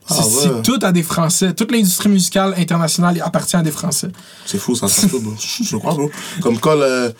C'est 0.09 0.17
Ah 0.49 0.53
ouais. 0.57 0.63
tout 0.63 0.79
à 0.83 0.91
des 0.91 1.05
Français. 1.05 1.53
Toute 1.55 1.71
l'industrie 1.71 2.09
musicale 2.09 2.55
internationale 2.59 3.23
appartient 3.25 3.55
à 3.55 3.63
des 3.63 3.71
Français. 3.71 4.09
C'est 4.45 4.59
fou, 4.59 4.75
ça, 4.75 4.89
ça. 4.89 5.07
Je 5.07 5.63
je 5.65 5.77
crois, 5.77 5.95
bro. 5.95 6.11
Comme 6.41 6.59
quand 6.59 6.75
le, 6.75 7.15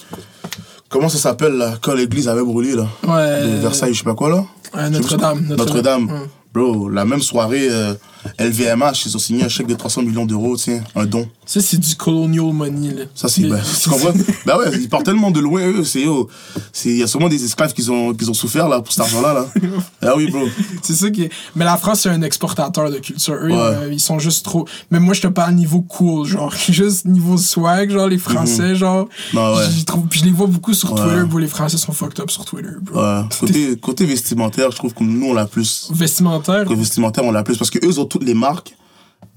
Comment 0.91 1.09
ça 1.09 1.19
s'appelle, 1.19 1.53
là, 1.53 1.75
quand 1.81 1.95
l'église 1.95 2.29
avait 2.29 2.43
brûlé, 2.43 2.75
là? 2.75 2.89
Ouais. 3.07 3.47
De 3.47 3.61
Versailles, 3.61 3.95
je 3.95 3.99
sais 3.99 4.05
pas 4.05 4.15
quoi, 4.15 4.29
là? 4.29 4.89
Notre-Dame. 4.91 5.47
Notre-Dame. 5.57 6.11
Bro, 6.53 6.89
la 6.89 7.05
même 7.05 7.23
soirée, 7.23 7.69
euh, 7.71 7.95
LVMH, 8.39 9.07
ils 9.07 9.17
ont 9.17 9.19
signé 9.19 9.45
un 9.45 9.49
chèque 9.49 9.67
de 9.67 9.75
300 9.75 10.03
millions 10.03 10.27
d'euros, 10.27 10.57
tiens, 10.57 10.83
un 10.95 11.07
don. 11.07 11.29
Ça, 11.47 11.61
c'est 11.61 11.79
du 11.79 11.95
colonial 11.97 12.53
money, 12.53 12.95
là. 12.95 13.05
Ça, 13.15 13.29
c'est. 13.29 13.43
Ben, 13.43 13.61
tu 13.83 13.89
comprends? 13.91 14.13
Ben 14.47 14.57
ouais, 14.59 14.67
ils 14.81 14.89
partent 14.89 15.05
tellement 15.05 15.31
de 15.31 15.41
loin, 15.41 15.63
eux. 15.67 15.85
C'est. 15.85 16.07
oh, 16.07 16.29
c'est- 16.73 16.91
Il 16.91 16.97
y 16.99 17.03
a 17.03 17.07
sûrement 17.07 17.29
des 17.29 17.43
esclaves 17.45 17.73
qui 17.73 17.89
ont, 17.91 18.13
qui 18.15 18.29
ont 18.29 18.35
souffert, 18.35 18.69
là, 18.69 18.81
pour 18.81 18.93
cet 18.93 19.03
argent-là, 19.03 19.33
là. 19.35 19.47
ah 20.03 20.13
oui, 20.17 20.31
bro. 20.31 20.41
C'est 20.83 20.95
ça 20.95 21.11
qui 21.11 21.25
est... 21.25 21.31
Mais 21.57 21.65
la 21.65 21.77
France, 21.77 22.01
c'est 22.03 22.09
un 22.09 22.23
exportateur 22.23 22.91
de 22.91 22.99
culture. 22.99 23.35
Eux, 23.35 23.49
Ouais. 23.51 23.57
euh, 23.57 23.89
ils 23.93 24.01
sont 24.01 24.19
juste 24.19 24.45
trop... 24.45 24.67
Mais 24.91 25.01
moi, 25.01 25.15
je 25.15 25.23
te 25.23 25.27
parle 25.27 25.55
niveau 25.55 25.81
cool, 25.83 26.27
genre. 26.27 26.55
Juste 26.71 27.05
niveau 27.07 27.37
swag, 27.37 27.91
genre, 27.91 28.07
les 28.09 28.19
Français, 28.19 28.75
genre. 28.75 29.09
Non, 29.35 29.53
Mhm. 29.53 29.59
ouais. 29.59 29.85
trouve- 29.87 30.07
Puis 30.09 30.21
je 30.21 30.25
les 30.27 30.31
vois 30.31 30.47
beaucoup 30.47 30.73
sur 30.75 30.93
Ouais. 30.93 31.01
Twitter, 31.03 31.25
bro. 31.25 31.39
Les 31.39 31.47
Français 31.49 31.77
sont 31.79 31.93
fucked 31.93 32.21
up 32.21 32.31
sur 32.31 32.45
Twitter, 32.45 32.69
bro. 32.81 33.01
Ouais. 33.01 33.23
Côté, 33.41 33.77
côté 33.77 34.05
vestimentaire, 34.07 34.71
je 34.71 34.77
trouve 34.77 34.95
que 34.95 35.03
nous, 35.05 35.27
on 35.27 35.35
l'a 35.35 35.47
plus. 35.47 35.89
Vestimentaire? 35.93 36.65
Côté 36.65 36.79
vestimentaire, 36.81 37.25
on 37.25 37.33
l'a 37.33 37.43
plus. 37.43 37.57
Parce 37.57 37.71
qu'eux, 37.71 37.81
ils 37.83 38.01
ont 38.01 38.05
toutes 38.11 38.25
les 38.25 38.35
marques. 38.35 38.77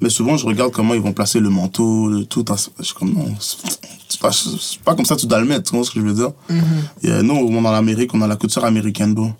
Mais 0.01 0.09
souvent, 0.09 0.35
je 0.35 0.45
regarde 0.45 0.71
comment 0.73 0.93
ils 0.93 0.99
vont 0.99 1.13
placer 1.13 1.39
le 1.39 1.49
manteau, 1.49 2.09
le 2.09 2.25
tout. 2.25 2.43
Je 2.79 2.83
suis 2.83 2.93
comme, 2.93 3.13
non, 3.13 3.33
c'est 3.39 4.19
pas, 4.19 4.31
pas 4.83 4.95
comme 4.95 5.05
ça 5.05 5.15
tu 5.15 5.27
dois 5.27 5.39
le 5.39 5.45
mettre, 5.45 5.69
tu 5.69 5.75
vois 5.75 5.85
ce 5.85 5.91
que 5.91 5.99
je 6.01 6.05
veux 6.05 6.13
dire? 6.13 6.31
Mm-hmm. 6.49 7.03
Et, 7.03 7.11
euh, 7.11 7.21
nous, 7.21 7.35
on 7.35 7.53
est 7.53 7.67
en 7.67 7.73
Amérique, 7.73 8.13
on 8.13 8.21
a 8.21 8.27
la 8.27 8.35
couture 8.35 8.65
américaine, 8.65 9.13
bro. 9.13 9.31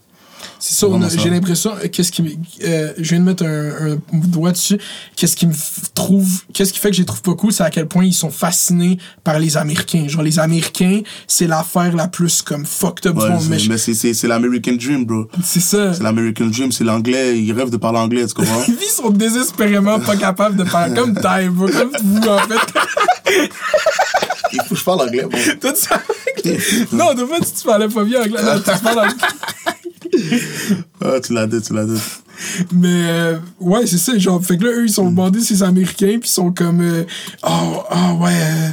C'est 0.65 0.75
ça, 0.75 0.85
a- 0.85 1.09
j'ai 1.21 1.29
l'impression, 1.29 1.71
euh, 1.75 1.89
qu'est-ce 1.89 2.09
qui 2.09 2.39
euh, 2.63 2.93
je 2.97 3.09
viens 3.09 3.19
de 3.19 3.25
mettre 3.25 3.43
un, 3.43 3.95
un 3.95 3.97
doigt 4.13 4.53
dessus, 4.53 4.77
qu'est-ce 5.17 5.35
qui 5.35 5.45
me 5.45 5.53
trouve, 5.93 6.29
qu'est-ce 6.53 6.71
qui 6.71 6.79
fait 6.79 6.89
que 6.89 6.95
je 6.95 7.01
les 7.01 7.05
trouve 7.05 7.21
pas 7.21 7.33
cool, 7.33 7.51
c'est 7.51 7.63
à 7.63 7.69
quel 7.69 7.85
point 7.85 8.05
ils 8.05 8.13
sont 8.13 8.31
fascinés 8.31 8.97
par 9.25 9.39
les 9.39 9.57
Américains. 9.57 10.07
Genre, 10.07 10.21
les 10.23 10.39
Américains, 10.39 11.01
c'est 11.27 11.47
l'affaire 11.47 11.93
la 11.97 12.07
plus 12.07 12.41
comme 12.41 12.65
fucked 12.65 13.05
up 13.07 13.15
du 13.17 13.21
Ouais, 13.23 13.29
monde. 13.31 13.43
Mais 13.49 13.59
c'est- 13.59 13.67
mais 13.67 13.77
c'est- 13.77 13.93
c'est 13.93 14.13
c'est 14.13 14.27
l'American 14.29 14.71
Dream, 14.79 15.03
bro. 15.03 15.27
c'est 15.43 15.59
ça. 15.59 15.93
C'est 15.95 16.01
l'American 16.03 16.45
Dream, 16.45 16.71
c'est 16.71 16.85
l'anglais, 16.85 17.37
ils 17.37 17.51
rêvent 17.51 17.69
de 17.69 17.75
parler 17.75 17.99
anglais, 17.99 18.25
tu 18.25 18.33
comprends? 18.33 18.63
Ils 18.69 18.89
sont 18.89 19.09
désespérément 19.09 19.99
pas 19.99 20.15
capables 20.15 20.55
de 20.55 20.63
parler 20.63 20.95
comme 20.95 21.13
Ty, 21.13 21.49
bro, 21.49 21.67
comme 21.67 21.91
vous, 22.01 22.19
en 22.29 22.37
fait. 22.37 23.49
Il 24.53 24.61
faut 24.61 24.75
que 24.75 24.79
je 24.79 24.83
parle 24.85 25.01
anglais, 25.01 25.23
bro. 25.23 25.37
Toi, 25.59 25.73
tu 25.73 25.89
parles- 25.89 26.01
Non, 26.93 27.13
de 27.13 27.25
fait, 27.25 27.53
tu 27.53 27.63
parlais 27.65 27.87
pas 27.89 28.03
bien 28.05 28.21
anglais. 28.21 28.41
Là, 28.41 28.59
tu 28.59 28.81
parles 28.81 28.99
anglais. 28.99 29.13
Ah, 31.03 31.19
tu 31.19 31.33
l'as 31.33 31.47
dit, 31.47 31.61
tu 31.61 31.73
l'as 31.73 31.85
dit. 31.85 31.99
Mais 32.71 32.87
euh, 33.09 33.37
ouais, 33.59 33.85
c'est 33.87 33.97
ça. 33.97 34.17
Genre, 34.17 34.43
fait 34.43 34.57
que 34.57 34.63
là, 34.65 34.71
eux, 34.71 34.85
ils 34.85 34.91
sont 34.91 35.09
bandés, 35.11 35.41
ces 35.41 35.63
Américains, 35.63 36.17
puis 36.19 36.29
ils 36.29 36.33
sont 36.33 36.51
comme. 36.51 36.81
euh, 36.81 37.03
oh, 37.43 37.83
ah 37.89 38.13
ouais. 38.15 38.31
euh, 38.33 38.69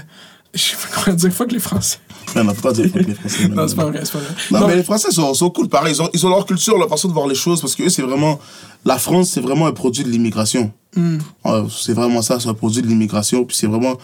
je 0.55 0.61
sais 0.61 0.76
pas 0.76 1.03
comment 1.05 1.16
dire. 1.16 1.32
Fuck 1.32 1.53
les 1.53 1.59
Français. 1.59 1.99
Non, 2.36 2.45
non, 2.45 2.55
pas 2.55 2.72
dire 2.72 2.86
fuck 2.93 3.07
les 3.07 3.14
Français. 3.14 3.49
Non, 3.49 3.66
c'est 3.68 3.74
pas 3.76 3.84
vrai, 3.86 4.01
c'est 4.05 4.12
pas 4.12 4.18
vrai. 4.18 4.28
Non, 4.51 4.61
Non, 4.61 4.66
mais 4.68 4.76
les 4.76 4.82
Français 4.84 5.11
sont, 5.11 5.34
sont 5.34 5.51
cool, 5.51 5.68
pareil. 5.68 5.95
Ils 5.95 6.03
ont, 6.03 6.09
ils 6.14 6.24
ont 6.26 6.30
leur 6.30 6.47
culture, 6.47 6.78
leur 6.78 6.88
façon 6.88 7.09
de 7.09 7.12
voir 7.12 7.26
les 7.26 7.34
choses, 7.34 7.61
parce 7.61 7.74
que 7.74 7.82
eux, 7.84 7.88
c'est 7.88 8.03
vraiment. 8.03 8.38
La 8.84 8.99
France, 8.99 9.30
c'est 9.30 9.41
vraiment 9.41 9.66
un 9.66 9.72
produit 9.72 10.05
de 10.05 10.09
l'immigration. 10.09 10.72
Ouais, 10.97 11.62
c'est 11.70 11.93
vraiment 11.93 12.22
ça, 12.22 12.41
c'est 12.41 12.49
un 12.49 12.55
produit 12.55 12.82
de 12.82 12.86
l'immigration, 12.86 13.45
puis 13.45 13.57
c'est 13.57 13.66
vraiment 13.66 13.97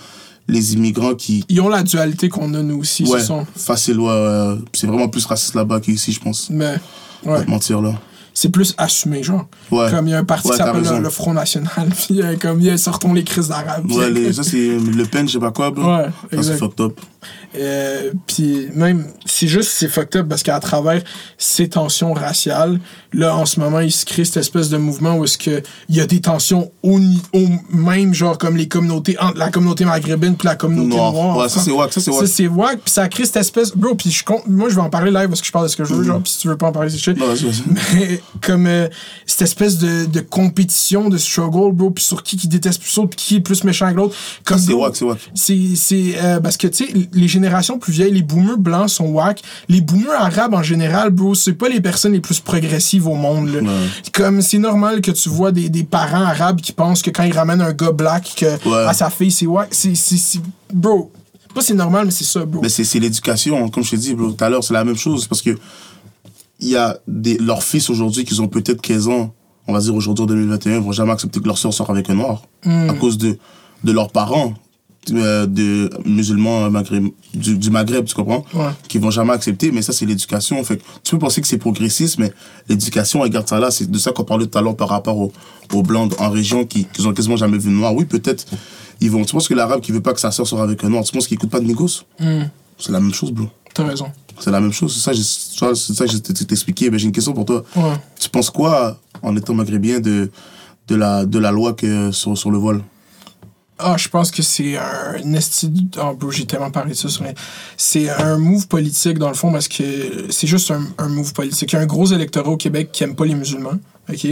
les 0.49 0.75
immigrants 0.75 1.15
qui. 1.15 1.45
Ils 1.49 1.61
ont 1.61 1.69
la 1.69 1.83
dualité 1.83 2.29
qu'on 2.29 2.53
a, 2.55 2.63
nous 2.63 2.79
aussi, 2.81 3.05
Ouais, 3.05 3.21
ce 3.21 3.27
sont. 3.27 3.47
facile, 3.57 3.99
ouais. 4.01 4.57
C'est 4.75 4.87
vraiment 4.87 5.09
plus 5.09 5.25
raciste 5.25 5.55
là-bas 5.55 5.81
qu'ici, 5.81 6.13
je 6.13 6.21
pense. 6.21 6.51
Mais. 6.51 6.77
Pas 7.27 7.39
Ouais. 7.39 7.45
te 7.45 7.51
mentir, 7.51 7.81
là. 7.81 7.95
C'est 8.33 8.51
plus 8.51 8.75
assumé, 8.77 9.23
genre. 9.23 9.47
Ouais. 9.71 9.91
Comme 9.91 10.09
il 10.09 10.11
y 10.11 10.15
a 10.15 10.19
un 10.19 10.25
parti 10.25 10.51
qui 10.51 10.57
s'appelle 10.57 10.83
le, 11.01 11.11
Front 11.11 11.33
National, 11.33 11.89
puis 12.07 12.21
euh, 12.23 12.37
comme 12.37 12.61
il 12.61 12.67
y 12.67 12.71
a 12.71 12.77
sortons 12.77 13.15
les 13.15 13.25
crises 13.25 13.49
d'arabe. 13.49 13.91
Ouais, 13.91 14.11
les, 14.11 14.33
ça, 14.33 14.43
c'est 14.43 14.79
Le 14.79 15.05
Pen, 15.05 15.27
je 15.27 15.33
sais 15.35 15.39
pas 15.39 15.53
quoi, 15.53 15.71
bro. 15.71 15.97
Ouais, 15.97 16.07
Ça, 16.35 16.43
c'est 16.43 16.57
fucked 16.59 16.81
up. 16.81 17.01
Euh, 17.57 18.13
puis 18.27 18.69
même, 18.75 19.07
c'est 19.25 19.49
juste, 19.49 19.71
c'est 19.71 19.89
fucked 19.89 20.17
up 20.21 20.29
parce 20.29 20.43
qu'à 20.43 20.59
travers 20.61 21.03
ces 21.39 21.69
tensions 21.69 22.13
raciales, 22.13 22.79
là, 23.13 23.37
en 23.37 23.47
ce 23.47 23.61
moment, 23.61 23.81
il 23.81 23.93
se 23.93 24.05
crée 24.05 24.25
cette 24.25 24.39
espèce 24.39 24.69
de 24.69 24.77
mouvement 24.77 25.17
où 25.17 25.25
est-ce 25.25 25.39
que 25.39 25.63
il 25.89 25.97
y 25.97 26.01
a 26.01 26.07
des 26.07 26.21
tensions 26.21 26.71
au, 26.83 26.99
au 27.33 27.47
même, 27.71 28.15
genre, 28.15 28.39
comme 28.39 28.57
les 28.57 28.69
communautés, 28.69 29.17
entre 29.19 29.39
la 29.39 29.51
communauté 29.51 29.85
maghrébine 29.85 30.37
puis 30.37 30.47
la 30.47 30.57
communauté 30.57 30.97
Noir. 30.97 31.13
noire. 31.13 31.37
Ouais, 31.39 31.49
ça, 31.49 31.61
c'est 31.61 31.71
wack, 31.71 31.93
ça, 31.93 32.01
c'est 32.01 32.11
wack. 32.11 32.21
Ça, 32.21 32.27
c'est 32.27 32.47
wack, 32.49 32.81
puis 32.81 32.91
ça 32.91 33.09
crée 33.09 33.25
cette 33.25 33.37
espèce... 33.37 33.75
Bro, 33.75 33.95
puis 33.95 34.11
je 34.11 34.25
compte... 34.25 34.47
Moi, 34.47 34.69
je 34.69 34.75
vais 34.75 34.81
en 34.81 34.91
parler 34.91 35.11
live 35.11 35.29
parce 35.29 35.41
que 35.41 35.47
je 35.47 35.53
parle 35.53 35.67
de 35.67 35.71
ce 35.71 35.77
que 35.77 35.85
je 35.85 35.95
veux, 35.95 36.05
genre, 36.05 36.21
puis 36.21 36.33
si 36.33 36.39
tu 36.39 36.49
veux 36.49 36.57
pas 36.57 36.69
en 36.69 36.73
parler, 36.73 36.91
c'est 36.91 36.99
shit. 36.99 37.17
Non. 37.19 37.27
Mais 37.95 38.21
comme 38.43 38.67
euh, 38.67 38.89
cette 39.27 39.43
espèce 39.43 39.79
de, 39.79 40.07
de 40.07 40.21
compétition, 40.21 41.09
de 41.09 41.19
struggle, 41.19 41.73
bro, 41.73 41.91
puis 41.91 42.05
sur 42.05 42.23
qui 42.23 42.37
qui 42.37 42.49
déteste 42.49 42.83
plus 42.83 42.97
l'autre, 42.97 43.11
puis 43.17 43.27
qui 43.27 43.37
est 43.37 43.41
plus 43.41 43.65
méchant 43.65 43.91
que 43.91 43.97
l'autre. 43.97 44.15
Comme 44.45 44.59
c'est 44.59 44.73
wack, 44.73 44.97
c'est 44.97 45.05
wack. 45.05 45.19
c'est 45.35 45.77
c'est, 45.77 46.15
euh, 46.23 46.41
parce 46.41 46.57
que 46.57 46.67
tu 46.67 46.87
sais 46.87 47.06
les 47.13 47.29
générations 47.29 47.79
plus 47.79 47.93
vieilles 47.93 48.13
les 48.13 48.23
boomers 48.23 48.59
blancs 48.59 48.89
sont 48.91 49.07
whack 49.07 49.43
les 49.69 49.81
boomers 49.81 50.21
arabes 50.21 50.55
en 50.55 50.63
général 50.63 51.11
bro 51.11 51.35
c'est 51.35 51.53
pas 51.55 51.69
les 51.69 51.81
personnes 51.81 52.13
les 52.13 52.21
plus 52.21 52.41
progressives 52.41 53.07
au 53.07 53.15
monde 53.15 53.49
là. 53.49 53.61
comme 54.13 54.43
c'est 54.43 54.59
normal 54.59 55.01
que 55.01 55.11
tu 55.11 55.29
vois 55.29 55.53
des, 55.53 55.69
des 55.69 55.85
parents 55.85 56.25
arabes 56.25 56.61
qui 56.61 56.73
pensent 56.73 57.03
que 57.03 57.11
quand 57.11 57.25
ils 57.25 57.33
ramènent 57.37 57.61
un 57.63 57.73
gars 57.73 57.93
black 57.93 58.33
que 58.37 58.47
Ouais. 58.69 58.85
à 58.89 58.93
sa 58.95 59.11
fille 59.11 59.31
c'est 59.33 59.47
whack 59.47 59.69
c'est 59.73 59.95
c'est 59.95 60.17
c'est- 60.17 60.41
bro 60.73 61.11
pas 61.55 61.61
c'est 61.63 61.75
normal 61.75 62.05
mais 62.07 62.11
c'est 62.11 62.25
ça 62.25 62.45
bro 62.45 62.61
Mais 62.63 62.69
c'est 62.69 62.85
c'est 62.85 62.99
l'éducation, 63.01 63.69
comme 63.71 63.83
je 63.83 63.91
t'ai 63.93 63.97
dit, 63.97 64.15
bro, 64.15 64.31
tout 64.31 64.45
à 64.45 64.51
l'heure, 64.51 64.63
c'est 64.63 64.75
la 64.75 64.85
même 64.85 64.97
chose. 64.99 65.27
Parce 65.27 65.41
que 65.41 65.57
il 66.61 66.69
y 66.69 66.77
a 66.77 66.99
des, 67.09 67.39
leurs 67.39 67.63
fils 67.63 67.89
aujourd'hui 67.89 68.27
qui 68.27 68.39
ont 68.41 68.47
peut-être 68.49 68.83
15 68.83 69.09
ans, 69.09 69.33
on 69.67 69.73
va 69.73 69.81
dire 69.81 69.95
aujourd'hui 69.95 70.23
en 70.25 70.27
2021, 70.27 70.81
vont 70.81 70.93
jamais 70.93 71.13
accepter 71.13 71.41
que 71.41 71.47
leur 71.47 71.57
soeur 71.57 71.73
sorte 71.73 71.89
avec 71.89 72.11
un 72.11 72.15
noir. 72.15 72.43
À 72.67 72.93
cause 73.01 73.17
de, 73.17 73.39
de 73.85 73.93
leurs 73.93 74.11
parents, 74.11 74.53
euh, 75.13 75.47
de 75.47 75.91
musulmans 76.05 76.71
maghreb, 76.71 77.07
du, 77.35 77.57
du 77.57 77.71
Maghreb, 77.71 78.05
tu 78.07 78.15
comprends? 78.15 78.45
Ouais. 78.55 78.71
Qui 78.89 78.99
vont 78.99 79.11
jamais 79.11 79.33
accepter, 79.33 79.71
mais 79.71 79.83
ça, 79.83 79.93
c'est 79.93 80.07
l'éducation. 80.07 80.63
Fait 80.65 80.81
tu 81.03 81.13
peux 81.13 81.19
penser 81.19 81.41
que 81.41 81.47
c'est 81.47 81.59
progressiste, 81.59 82.19
mais 82.19 82.33
l'éducation, 82.69 83.25
elle 83.25 83.31
garde 83.31 83.49
ça 83.49 83.59
là. 83.61 83.71
C'est 83.71 83.91
de 83.91 83.99
ça 83.99 84.13
qu'on 84.13 84.25
parlait 84.25 84.47
tout 84.47 84.59
à 84.59 84.63
l'heure 84.63 84.77
par 84.77 84.89
rapport 84.89 85.17
aux, 85.19 85.33
aux 85.73 85.83
blancs 85.83 86.13
en 86.19 86.31
région 86.31 86.65
qui, 86.67 86.85
qui 86.87 87.07
ont 87.07 87.13
quasiment 87.13 87.37
jamais 87.37 87.59
vu 87.59 87.69
de 87.71 87.75
noir. 87.75 87.95
Oui, 87.95 88.05
peut-être, 88.05 88.47
ils 89.01 89.11
vont. 89.11 89.25
Tu 89.25 89.33
penses 89.33 89.49
que 89.49 89.55
l'arabe 89.55 89.81
qui 89.81 89.93
veut 89.93 90.03
pas 90.03 90.13
que 90.15 90.21
sa 90.21 90.31
soeur 90.31 90.47
sorte 90.47 90.63
avec 90.63 90.83
un 90.85 90.89
noir, 90.89 91.05
tu 91.05 91.13
penses 91.13 91.27
qu'il 91.27 91.37
écoute 91.37 91.51
pas 91.51 91.61
de 91.61 91.67
négos 91.67 92.03
C'est 92.79 92.93
la 92.93 93.01
même 93.01 93.15
chose, 93.15 93.31
bro. 93.33 93.47
t'as 93.75 93.85
raison 93.85 94.07
C'est 94.41 94.51
la 94.51 94.61
même 94.61 94.73
chose. 94.73 94.95
C'est 94.95 95.15
ça, 95.15 95.75
c'est 95.75 95.95
ça 95.95 96.05
que 96.07 96.11
j'ai 96.13 96.21
t'expliqué. 96.21 96.91
Mais 96.91 96.99
j'ai 96.99 97.07
une 97.07 97.13
question 97.13 97.33
pour 97.33 97.45
toi. 97.45 97.63
ouais 97.77 97.83
Tu 98.19 98.29
penses 98.29 98.51
quoi, 98.51 98.99
en 99.23 99.37
étant 99.37 99.55
maghrébien, 99.55 100.01
de, 100.01 100.31
de, 100.89 100.95
la, 100.95 101.25
de 101.27 101.39
la 101.39 101.51
loi 101.51 101.73
que, 101.75 102.11
sur, 102.13 102.37
sur 102.37 102.51
le 102.51 102.59
voile? 102.59 102.81
Ah, 103.79 103.97
je 103.99 104.09
pense 104.09 104.31
que 104.31 104.43
c'est 104.43 104.79
un 104.79 105.33
esti... 105.35 105.71
Oh, 106.03 106.15
bro, 106.15 106.31
j'ai 106.31 106.47
tellement 106.47 106.71
parlé 106.71 106.93
de 106.93 106.97
ça. 106.97 107.11
sur 107.11 107.25
C'est 107.77 108.09
un 108.09 108.39
move 108.39 108.69
politique, 108.69 109.19
dans 109.19 109.29
le 109.29 109.35
fond, 109.35 109.53
parce 109.53 109.69
que 109.69 110.27
c'est 110.31 110.47
juste 110.47 110.71
un, 110.71 110.83
un 110.97 111.09
move 111.09 111.35
politique. 111.35 111.73
Il 111.73 111.77
y 111.77 111.79
a 111.79 111.83
un 111.83 111.87
gros 111.87 112.07
électorat 112.07 112.51
au 112.51 112.57
Québec 112.57 112.91
qui 112.91 113.05
aime 113.05 113.15
pas 113.15 113.27
les 113.27 113.35
musulmans, 113.35 113.79
OK? 114.09 114.27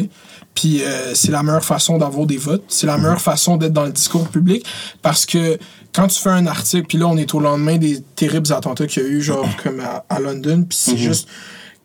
Puis 0.55 0.83
euh, 0.83 1.15
c'est 1.15 1.31
la 1.31 1.43
meilleure 1.43 1.65
façon 1.65 1.99
d'avoir 1.99 2.27
des 2.27 2.39
votes. 2.39 2.65
C'est 2.69 2.87
la 2.87 2.97
meilleure 2.97 3.21
façon 3.21 3.59
d'être 3.59 3.75
dans 3.75 3.85
le 3.85 3.93
discours 3.93 4.29
public, 4.29 4.65
parce 5.03 5.27
que 5.27 5.59
quand 5.95 6.09
tu 6.09 6.19
fais 6.19 6.31
un 6.31 6.47
article, 6.47 6.87
puis 6.87 6.97
là, 6.97 7.07
on 7.07 7.17
est 7.19 7.35
au 7.35 7.41
lendemain 7.41 7.77
des 7.77 8.01
terribles 8.01 8.51
attentats 8.51 8.87
qu'il 8.87 9.03
y 9.03 9.07
a 9.07 9.09
eu, 9.09 9.21
genre, 9.21 9.47
comme 9.63 9.81
à, 9.81 10.07
à 10.09 10.21
London, 10.21 10.65
puis 10.67 10.79
c'est 10.81 10.97
juste... 10.97 11.29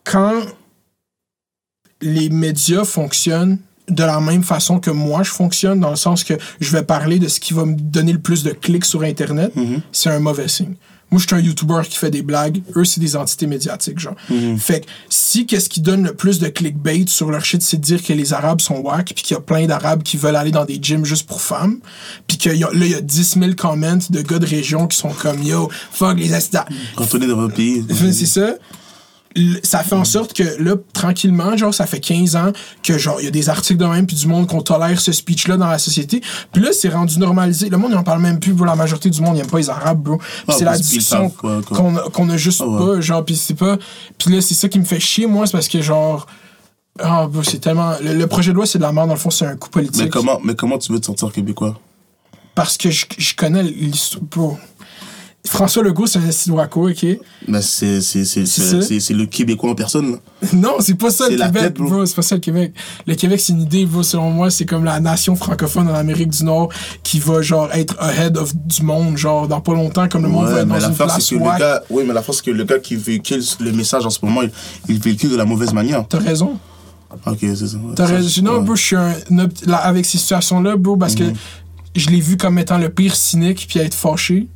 Quand 0.06 0.42
les 2.02 2.30
médias 2.30 2.86
fonctionnent 2.86 3.60
de 3.90 4.04
la 4.04 4.20
même 4.20 4.44
façon 4.44 4.80
que 4.80 4.92
moi 4.92 5.24
je 5.24 5.32
fonctionne, 5.32 5.80
dans 5.80 5.90
le 5.92 5.96
sens 5.96 6.24
que 6.24 6.34
je 6.60 6.72
vais 6.72 6.84
parler 6.84 7.20
de 7.20 7.28
ce 7.28 7.40
qui 7.40 7.54
va 7.54 7.66
me 7.66 7.76
donner 7.76 8.14
le 8.14 8.20
plus 8.20 8.44
de 8.44 8.52
clics 8.52 8.86
sur 8.86 9.02
Internet, 9.04 9.52
c'est 9.92 10.10
un 10.10 10.20
mauvais 10.20 10.48
signe. 10.48 10.76
Moi, 11.12 11.20
je 11.20 11.26
suis 11.26 11.36
un 11.36 11.40
YouTuber 11.40 11.82
qui 11.90 11.98
fait 11.98 12.12
des 12.12 12.22
blagues. 12.22 12.62
Eux, 12.76 12.86
c'est 12.86 13.00
des 13.00 13.16
entités 13.16 13.48
médiatiques, 13.48 13.98
genre. 13.98 14.14
Fait 14.60 14.82
que 14.82 14.86
si 15.10 15.48
qu'est-ce 15.48 15.68
qui 15.68 15.82
donne 15.82 16.04
le 16.04 16.14
plus 16.14 16.38
de 16.38 16.50
clickbait 16.50 17.06
sur 17.08 17.32
leur 17.32 17.44
shit, 17.44 17.64
c'est 17.64 17.78
de 17.78 17.82
dire 17.82 18.04
que 18.04 18.14
les 18.14 18.32
Arabes 18.32 18.62
sont 18.62 18.76
wack, 18.76 19.14
puis 19.16 19.24
qu'il 19.24 19.34
y 19.34 19.38
a 19.38 19.42
plein 19.42 19.66
d'Arabes 19.66 20.04
qui 20.04 20.18
veulent 20.18 20.36
aller 20.36 20.52
dans 20.52 20.66
des 20.66 20.78
gyms 20.80 21.06
juste 21.06 21.26
pour 21.28 21.42
femmes, 21.42 21.80
puis 22.28 22.38
que 22.38 22.52
y 22.52 22.64
a- 22.64 22.70
là, 22.72 22.86
il 22.86 22.92
y 22.92 22.94
a 22.94 23.02
10 23.02 23.40
000 23.40 23.54
comments 23.58 23.98
de 24.12 24.22
gars 24.22 24.38
de 24.38 24.46
région 24.46 24.86
qui 24.86 24.98
sont 24.98 25.10
comme 25.10 25.42
«Yo, 25.44 25.72
fuck 25.92 26.16
les 26.20 26.32
Astas. 26.36 26.68
Retourner 26.96 27.26
dans 27.26 27.38
votre 27.38 27.56
pays. 27.56 27.84
C'est 28.14 28.28
ça. 28.28 28.54
Ça 29.64 29.84
fait 29.84 29.96
en 29.96 30.06
sorte 30.06 30.34
que 30.34 30.44
là, 30.62 30.76
tranquillement, 30.92 31.56
genre, 31.56 31.74
ça 31.74 31.86
fait 31.86 32.00
15 32.00 32.36
ans 32.36 32.52
que, 32.84 32.98
genre, 32.98 33.18
il 33.22 33.26
y 33.26 33.28
a 33.28 33.32
des 33.32 33.48
articles 33.50 33.78
de 33.80 33.86
même, 33.86 34.08
puis 34.08 34.16
du 34.16 34.28
monde 34.28 34.48
qu'on 34.48 34.62
tolère 34.62 35.00
ce 35.00 35.12
speech-là 35.12 35.56
dans 35.56 35.68
la 35.68 35.78
société. 35.78 36.22
Puis 36.52 36.62
là, 36.64 36.72
c'est 36.74 36.90
rendu 36.90 37.20
normalisé. 37.20 37.70
Le 37.70 37.78
monde, 37.78 37.92
il 37.92 37.98
en 37.98 38.04
parle 38.04 38.22
même 38.22 38.40
plus. 38.40 38.54
Pour 38.56 38.66
la 38.66 38.76
majorité 38.76 39.10
du 39.10 39.22
monde, 39.22 39.38
il 39.38 39.42
aime 39.42 39.48
pas 39.48 39.60
les 39.60 39.70
Arabes, 39.70 40.02
bro. 40.02 40.20
Ah, 40.48 40.54
c'est 40.58 40.66
la 40.66 40.76
discussion 40.78 41.30
qu'on 41.30 41.94
qu'on 42.12 42.30
a 42.30 42.38
juste 42.38 42.62
Ah 42.64 42.68
ouais. 42.68 42.96
pas, 42.96 43.02
genre, 43.02 43.24
puis 43.24 43.36
c'est 43.36 43.54
pas. 43.54 43.78
Puis 44.18 44.34
là, 44.34 44.42
c'est 44.42 44.56
ça 44.56 44.68
qui 44.68 44.80
me 44.80 44.86
fait 44.86 45.00
chier, 45.00 45.28
moi, 45.28 45.46
c'est 45.46 45.52
parce 45.54 45.68
que, 45.68 45.82
genre. 45.82 46.26
Ah, 47.00 47.28
bro, 47.32 47.44
c'est 47.44 47.60
tellement. 47.60 47.94
Le, 48.04 48.14
le 48.16 48.28
projet 48.28 48.50
de 48.52 48.56
loi, 48.56 48.66
c'est 48.66 48.80
de 48.80 48.84
la 48.84 48.92
merde, 48.92 49.08
dans 49.10 49.14
le 49.14 49.20
fond, 49.20 49.30
c'est 49.30 49.46
un 49.46 49.56
coup 49.56 49.70
politique. 49.70 50.02
Mais 50.04 50.10
comment, 50.10 50.40
mais 50.44 50.56
comment 50.56 50.78
tu 50.80 50.92
veux 50.92 51.00
te 51.00 51.06
sentir 51.06 51.32
québécois? 51.32 51.80
Parce 52.56 52.78
que 52.78 52.90
je, 52.90 53.06
je 53.18 53.36
connais 53.36 53.64
l'histoire. 53.64 54.24
bro. 54.24 54.58
François 55.46 55.84
Legault, 55.84 56.06
c'est 56.06 56.20
un 56.20 56.54
wacko, 56.54 56.90
ok? 56.90 57.06
Ben, 57.48 57.62
c'est 57.62 57.94
le 58.00 59.26
Québécois 59.26 59.72
en 59.72 59.76
personne. 59.76 60.12
là. 60.12 60.18
Non, 60.54 60.76
c'est 60.80 60.96
pas 60.96 61.10
ça 61.12 61.30
le 61.30 61.38
la 61.38 61.46
Québec, 61.48 61.62
tête, 61.64 61.74
bro. 61.76 61.90
bro. 61.90 62.06
C'est 62.06 62.16
pas 62.16 62.22
ça 62.22 62.36
le 62.36 62.42
Québec. 62.42 62.74
Le 63.08 63.16
Québec, 63.16 63.40
c'est 63.40 63.54
une 63.54 63.62
idée, 63.62 63.86
bro. 63.86 64.04
Selon 64.04 64.32
moi, 64.32 64.52
c'est 64.52 64.66
comme 64.66 64.84
la 64.84 65.00
nation 65.00 65.36
francophone 65.36 65.88
en 65.88 65.96
Amérique 65.96 66.30
du 66.30 66.44
Nord 66.44 66.70
qui 67.04 67.20
va, 67.20 67.42
genre, 67.42 67.70
être 67.74 67.96
ahead 68.00 68.38
of 68.38 68.54
du 68.56 68.84
monde, 68.84 69.18
genre, 69.18 69.48
dans 69.48 69.62
pas 69.62 69.74
longtemps, 69.74 70.08
comme 70.10 70.24
le 70.24 70.30
monde 70.30 70.46
va 70.48 70.60
être 70.62 70.68
mais 70.68 70.74
dans 70.74 70.80
une 70.82 70.90
l'affaire, 70.92 71.06
place 71.08 71.26
c'est 71.26 71.36
que 71.36 71.40
le 71.40 71.58
gars, 71.60 71.84
oui, 71.90 72.04
mais 72.06 72.14
l'affaire, 72.14 72.36
c'est 72.36 72.46
que 72.46 72.52
le 72.52 72.64
gars 72.66 72.80
qui 72.80 72.96
véhicule 72.98 73.42
le 73.62 73.72
message 73.72 74.06
en 74.06 74.10
ce 74.10 74.20
moment, 74.24 74.42
il, 74.42 74.52
il 74.90 75.00
véhicule 75.00 75.32
de 75.32 75.38
la 75.38 75.46
mauvaise 75.46 75.74
manière. 75.74 76.06
T'as 76.08 76.20
raison. 76.20 76.60
Ok, 77.26 77.38
c'est 77.42 77.56
ça. 77.68 77.78
T'as 77.96 78.06
raison. 78.06 78.42
Non, 78.44 78.52
ouais. 78.56 78.60
Mhm. 78.60 78.66
bro, 78.66 78.76
je 78.76 78.84
suis 78.84 78.96
un, 78.98 79.14
là, 79.66 79.78
avec 79.78 80.06
ces 80.06 80.18
situations-là, 80.18 80.76
bro, 80.76 80.98
parce 80.98 81.16
que 81.16 81.24
je 81.96 82.10
l'ai 82.10 82.20
vu 82.20 82.38
comme 82.38 82.60
étant 82.60 82.78
le 82.78 82.90
pire 82.90 83.16
cynique 83.16 83.66
puis 83.70 83.80
être 83.80 83.96
fâché. 83.96 84.48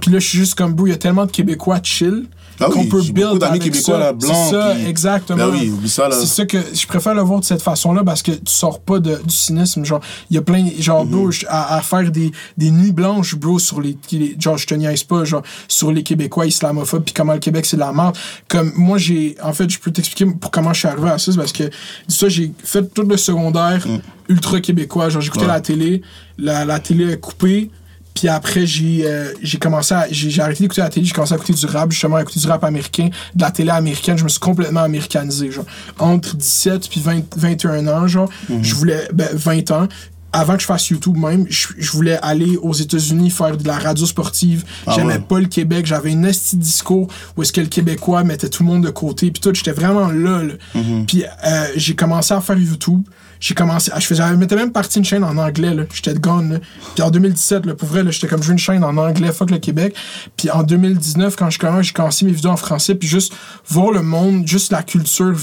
Puis 0.00 0.10
là, 0.10 0.18
je 0.18 0.26
suis 0.28 0.38
juste 0.38 0.54
comme, 0.54 0.74
bro, 0.74 0.86
il 0.86 0.90
y 0.90 0.92
a 0.92 0.96
tellement 0.98 1.24
de 1.26 1.30
Québécois 1.30 1.80
chill 1.82 2.26
Ah 2.60 2.66
qu'on 2.66 2.80
oui, 2.82 2.88
peut 2.88 3.00
build 3.02 3.38
d'amis 3.38 3.44
avec 3.58 3.62
Québécois, 3.62 3.94
ça. 3.94 3.98
là, 3.98 4.12
blancs, 4.12 4.32
C'est 4.44 4.50
ça, 4.54 4.74
puis- 4.74 4.86
exactement. 4.86 5.38
Ben 5.38 5.50
oui, 5.50 5.88
ça, 5.88 6.08
là. 6.08 6.14
C'est 6.20 6.26
ça 6.26 6.44
que 6.46 6.58
je 6.74 6.86
préfère 6.86 7.14
le 7.14 7.22
voir 7.22 7.40
de 7.40 7.44
cette 7.44 7.62
façon-là 7.62 8.04
parce 8.04 8.22
que 8.22 8.32
tu 8.32 8.52
sors 8.52 8.78
pas 8.80 8.98
de, 9.00 9.16
du 9.26 9.34
cynisme. 9.34 9.84
Genre, 9.84 10.00
il 10.30 10.34
y 10.34 10.38
a 10.38 10.42
plein, 10.42 10.68
genre, 10.78 11.04
Mhm. 11.06 11.10
bro, 11.10 11.30
je- 11.30 11.46
à, 11.48 11.76
à 11.76 11.80
faire 11.80 12.10
des, 12.12 12.30
des 12.58 12.70
nuits 12.70 12.92
blanches, 12.92 13.34
bro, 13.34 13.58
sur 13.58 13.80
les, 13.80 13.96
les- 14.12 14.36
genre, 14.38 14.58
je 14.58 14.66
te 14.66 14.74
niaise 14.74 15.02
pas, 15.04 15.24
genre, 15.24 15.42
sur 15.66 15.90
les 15.90 16.02
Québécois 16.02 16.46
islamophobes 16.46 17.04
puis 17.04 17.14
comment 17.14 17.32
le 17.32 17.38
Québec 17.40 17.64
c'est 17.66 17.76
de 17.76 17.80
la 17.80 17.92
merde. 17.92 18.16
Comme, 18.48 18.72
moi, 18.76 18.98
j'ai, 18.98 19.36
en 19.42 19.52
fait, 19.54 19.68
je 19.70 19.78
peux 19.80 19.90
t'expliquer 19.90 20.26
pour 20.32 20.50
comment 20.50 20.72
je 20.74 20.80
suis 20.80 20.88
arrivé 20.88 21.08
à 21.08 21.18
ça, 21.18 21.32
c'est 21.32 21.38
parce 21.38 21.52
que, 21.52 21.64
dis 21.64 22.14
ça, 22.14 22.28
j'ai 22.28 22.52
fait 22.62 22.92
tout 22.92 23.02
le 23.02 23.16
secondaire 23.16 23.84
ultra 24.28 24.60
québécois. 24.60 25.08
Genre, 25.08 25.22
j'écoutais 25.22 25.44
Mm. 25.46 25.48
Ouais. 25.48 25.54
la 25.54 25.60
télé, 25.62 26.02
la, 26.38 26.64
la 26.66 26.78
télé 26.80 27.12
est 27.12 27.18
coupée. 27.20 27.70
Puis 28.14 28.28
après, 28.28 28.66
j'ai 28.66 29.02
euh, 29.06 29.32
j'ai 29.42 29.58
commencé 29.58 29.94
à. 29.94 30.06
J'ai 30.10 30.30
j'ai 30.30 30.42
arrêté 30.42 30.60
d'écouter 30.64 30.82
la 30.82 30.88
télé, 30.90 31.06
j'ai 31.06 31.12
commencé 31.12 31.32
à 31.32 31.36
écouter 31.36 31.54
du 31.54 31.66
rap, 31.66 31.90
justement, 31.90 32.16
à 32.16 32.22
écouter 32.22 32.40
du 32.40 32.46
rap 32.46 32.62
américain, 32.64 33.08
de 33.34 33.40
la 33.42 33.50
télé 33.50 33.70
américaine. 33.70 34.18
Je 34.18 34.24
me 34.24 34.28
suis 34.28 34.40
complètement 34.40 34.80
américanisé, 34.82 35.50
genre. 35.50 35.64
Entre 35.98 36.36
17 36.36 36.88
puis 36.88 37.00
20 37.00 37.22
21 37.36 37.86
ans, 37.88 38.06
genre, 38.06 38.28
Mhm. 38.48 38.62
je 38.62 38.74
voulais. 38.74 39.08
Ben, 39.14 39.28
20 39.32 39.70
ans. 39.70 39.88
Avant 40.34 40.54
que 40.54 40.60
je 40.62 40.66
fasse 40.66 40.88
YouTube 40.88 41.18
même, 41.18 41.44
je, 41.50 41.68
je 41.76 41.90
voulais 41.90 42.18
aller 42.22 42.56
aux 42.56 42.72
États-Unis 42.72 43.28
faire 43.28 43.54
de 43.54 43.66
la 43.68 43.76
radio 43.78 44.06
sportive. 44.06 44.64
Ah 44.86 44.92
J'aimais 44.96 45.14
ouais. 45.14 45.18
pas 45.18 45.40
le 45.40 45.44
Québec. 45.46 45.84
J'avais 45.84 46.10
une 46.10 46.24
esti 46.24 46.56
discours 46.56 47.06
où 47.36 47.42
est-ce 47.42 47.52
que 47.52 47.60
le 47.60 47.66
Québécois 47.66 48.24
mettait 48.24 48.48
tout 48.48 48.62
le 48.62 48.70
monde 48.70 48.82
de 48.82 48.88
côté. 48.88 49.30
Puis 49.30 49.42
tout, 49.42 49.52
j'étais 49.54 49.72
vraiment 49.72 50.08
là. 50.08 50.42
là. 50.42 50.54
Mhm. 50.74 51.04
Puis 51.04 51.24
euh, 51.24 51.66
j'ai 51.76 51.94
commencé 51.94 52.32
à 52.32 52.40
faire 52.40 52.56
YouTube. 52.56 53.02
J'ai 53.42 53.54
commencé. 53.54 53.90
Je 53.98 54.06
faisais, 54.06 54.22
je 54.28 54.34
mettais 54.34 54.54
même 54.54 54.70
partie 54.70 55.00
d'une 55.00 55.04
chaîne 55.04 55.24
en 55.24 55.36
anglais. 55.36 55.74
là. 55.74 55.82
J'étais 55.92 56.14
gone. 56.14 56.52
Là. 56.52 56.58
Puis 56.94 57.02
en 57.02 57.10
2017, 57.10 57.66
là, 57.66 57.74
pour 57.74 57.88
vrai, 57.88 58.04
là, 58.04 58.12
j'étais 58.12 58.28
comme 58.28 58.40
je 58.40 58.46
veux 58.46 58.52
une 58.52 58.58
chaîne 58.58 58.84
en 58.84 58.96
anglais, 58.96 59.32
fuck 59.32 59.50
le 59.50 59.58
Québec. 59.58 59.96
Puis 60.36 60.48
en 60.48 60.62
2019, 60.62 61.34
quand 61.34 61.50
je 61.50 61.58
commence, 61.58 61.86
j'ai 61.86 61.92
commencé 61.92 62.24
mes 62.24 62.30
vidéos 62.30 62.52
en 62.52 62.56
français. 62.56 62.94
Puis 62.94 63.08
juste 63.08 63.34
voir 63.68 63.90
le 63.90 64.00
monde, 64.00 64.46
juste 64.46 64.70
la 64.70 64.84
culture 64.84 65.34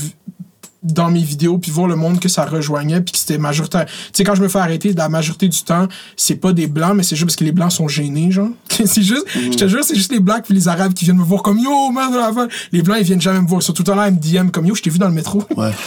dans 0.84 1.10
mes 1.10 1.22
vidéos 1.22 1.58
puis 1.58 1.72
voir 1.72 1.88
le 1.88 1.96
monde 1.96 2.20
que 2.20 2.30
ça 2.30 2.46
rejoignait 2.46 3.02
puis 3.02 3.12
que 3.12 3.18
c'était 3.18 3.38
majoritaire. 3.38 3.86
Tu 3.86 3.94
sais 4.14 4.24
quand 4.24 4.36
je 4.36 4.42
me 4.42 4.48
fais 4.48 4.60
arrêter 4.60 4.94
la 4.94 5.10
majorité 5.10 5.48
du 5.48 5.62
temps, 5.62 5.88
c'est 6.16 6.36
pas 6.36 6.54
des 6.54 6.68
blancs 6.68 6.94
mais 6.96 7.04
c'est 7.04 7.16
juste 7.16 7.28
parce 7.28 7.36
que 7.36 7.44
les 7.44 7.52
blancs 7.52 7.72
sont 7.72 7.88
gênés 7.88 8.32
genre. 8.32 8.50
c'est 8.70 9.02
juste 9.02 9.26
je 9.36 9.58
te 9.58 9.68
jure 9.68 9.84
c'est 9.84 9.96
juste 9.96 10.12
les 10.12 10.20
blancs 10.20 10.44
puis 10.44 10.54
les 10.54 10.68
arabes 10.68 10.94
qui 10.94 11.06
viennent 11.06 11.18
me 11.18 11.24
voir 11.24 11.44
comme 11.44 11.60
yo 11.60 11.92
man 11.92 12.12
de 12.12 12.18
la. 12.18 12.48
Les 12.72 12.82
blancs 12.82 12.98
ils 13.00 13.06
viennent 13.06 13.22
jamais 13.22 13.42
me 13.42 13.48
voir, 13.48 13.62
ils 13.62 13.66
sont 13.66 13.74
tout 13.74 13.82
le 13.82 13.88
temps 13.88 13.96
là 13.96 14.08
ils 14.08 14.16
me 14.16 14.20
DM 14.46 14.50
comme 14.52 14.66
yo, 14.66 14.76
je 14.76 14.82
t'ai 14.82 14.90
vu 14.90 15.00
dans 15.00 15.08
le 15.08 15.14
métro. 15.14 15.44
Ouais. 15.56 15.72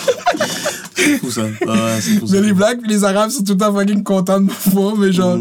c'est 1.02 1.18
fou, 1.18 1.30
ça. 1.30 1.42
Ouais, 1.42 1.50
ouais, 1.66 2.00
c'est 2.00 2.18
fou, 2.18 2.26
ça. 2.26 2.34
Mais 2.34 2.40
les 2.46 2.52
blacks 2.52 2.80
puis 2.80 2.90
les 2.90 3.04
arabes 3.04 3.30
sont 3.30 3.42
tout 3.42 3.52
le 3.52 3.58
temps 3.58 3.74
fucking 3.74 4.02
contents 4.02 4.40
de 4.40 4.46
me 4.46 4.70
voir, 4.70 4.96
mais 4.96 5.12
genre. 5.12 5.38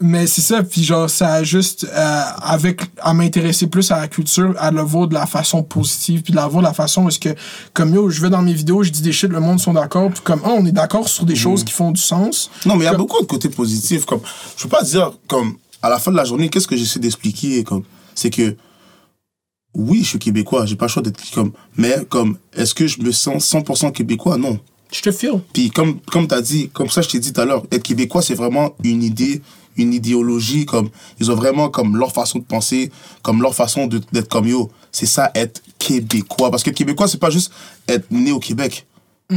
Mais 0.00 0.26
c'est 0.26 0.40
ça, 0.40 0.62
puis 0.62 0.82
genre, 0.82 1.08
ça 1.08 1.34
a 1.34 1.42
juste. 1.42 1.86
euh, 1.90 2.22
avec. 2.42 2.82
à 3.02 3.14
m'intéresser 3.14 3.66
plus 3.66 3.90
à 3.90 3.98
la 3.98 4.08
culture, 4.08 4.54
à 4.58 4.70
le 4.70 4.82
voir 4.82 5.08
de 5.08 5.14
la 5.14 5.26
façon 5.26 5.62
positive, 5.62 6.22
puis 6.22 6.32
de 6.32 6.36
la 6.36 6.46
voir 6.46 6.62
de 6.62 6.68
la 6.68 6.74
façon 6.74 7.08
est-ce 7.08 7.18
que. 7.18 7.30
Comme 7.72 7.94
yo, 7.94 8.10
je 8.10 8.20
vais 8.20 8.30
dans 8.30 8.42
mes 8.42 8.52
vidéos, 8.52 8.82
je 8.90 8.94
dis 8.94 9.02
des 9.02 9.12
shit, 9.12 9.30
le 9.30 9.40
monde 9.40 9.60
sont 9.60 9.72
d'accord, 9.72 10.10
puis 10.10 10.20
comme, 10.22 10.40
ah, 10.44 10.50
on 10.58 10.66
est 10.66 10.72
d'accord 10.72 11.08
sur 11.08 11.24
des 11.24 11.36
choses 11.36 11.62
qui 11.64 11.72
font 11.72 11.92
du 11.92 12.00
sens. 12.00 12.50
Non, 12.66 12.74
mais 12.76 12.82
il 12.82 12.84
y 12.84 12.88
a 12.88 12.90
Comme- 12.90 12.98
beaucoup 12.98 13.20
de 13.20 13.26
côtés 13.26 13.48
positifs. 13.48 14.04
Comme, 14.04 14.20
je 14.56 14.62
peux 14.64 14.68
pas 14.68 14.82
dire, 14.82 15.12
comme, 15.28 15.54
à 15.82 15.88
la 15.88 15.98
fin 15.98 16.10
de 16.10 16.16
la 16.16 16.24
journée, 16.24 16.48
qu'est-ce 16.48 16.66
que 16.66 16.76
j'essaie 16.76 16.98
d'expliquer, 17.00 17.62
comme, 17.64 17.82
c'est 18.14 18.30
que, 18.30 18.56
oui, 19.74 20.00
je 20.02 20.08
suis 20.10 20.18
québécois, 20.18 20.66
j'ai 20.66 20.74
pas 20.76 20.86
le 20.86 20.90
choix 20.90 21.02
d'être 21.02 21.20
comme, 21.32 21.52
mais, 21.76 21.94
comme, 22.08 22.36
est-ce 22.54 22.74
que 22.74 22.86
je 22.86 23.00
me 23.00 23.12
sens 23.12 23.44
100% 23.54 23.92
québécois? 23.92 24.36
Non. 24.36 24.58
Je 24.92 25.00
te 25.02 25.12
file. 25.12 25.40
Puis, 25.52 25.70
comme, 25.70 26.00
comme 26.00 26.26
t'as 26.26 26.40
dit, 26.40 26.68
comme 26.70 26.88
ça, 26.90 27.00
je 27.02 27.08
t'ai 27.08 27.20
dit 27.20 27.32
tout 27.32 27.40
à 27.40 27.44
l'heure, 27.44 27.62
être 27.70 27.82
québécois, 27.84 28.22
c'est 28.22 28.34
vraiment 28.34 28.74
une 28.82 29.04
idée, 29.04 29.40
une 29.76 29.94
idéologie, 29.94 30.66
comme, 30.66 30.90
ils 31.20 31.30
ont 31.30 31.36
vraiment, 31.36 31.68
comme, 31.68 31.96
leur 31.96 32.12
façon 32.12 32.40
de 32.40 32.44
penser, 32.44 32.90
comme, 33.22 33.40
leur 33.40 33.54
façon 33.54 33.86
d'être 33.86 34.28
comme 34.28 34.48
yo. 34.48 34.70
C'est 34.90 35.06
ça, 35.06 35.30
être 35.36 35.62
québécois. 35.80 36.52
Parce 36.52 36.62
que 36.62 36.70
québécois, 36.70 37.08
c'est 37.08 37.18
pas 37.18 37.30
juste 37.30 37.50
être 37.88 38.08
né 38.12 38.30
au 38.30 38.38
Québec. 38.38 38.86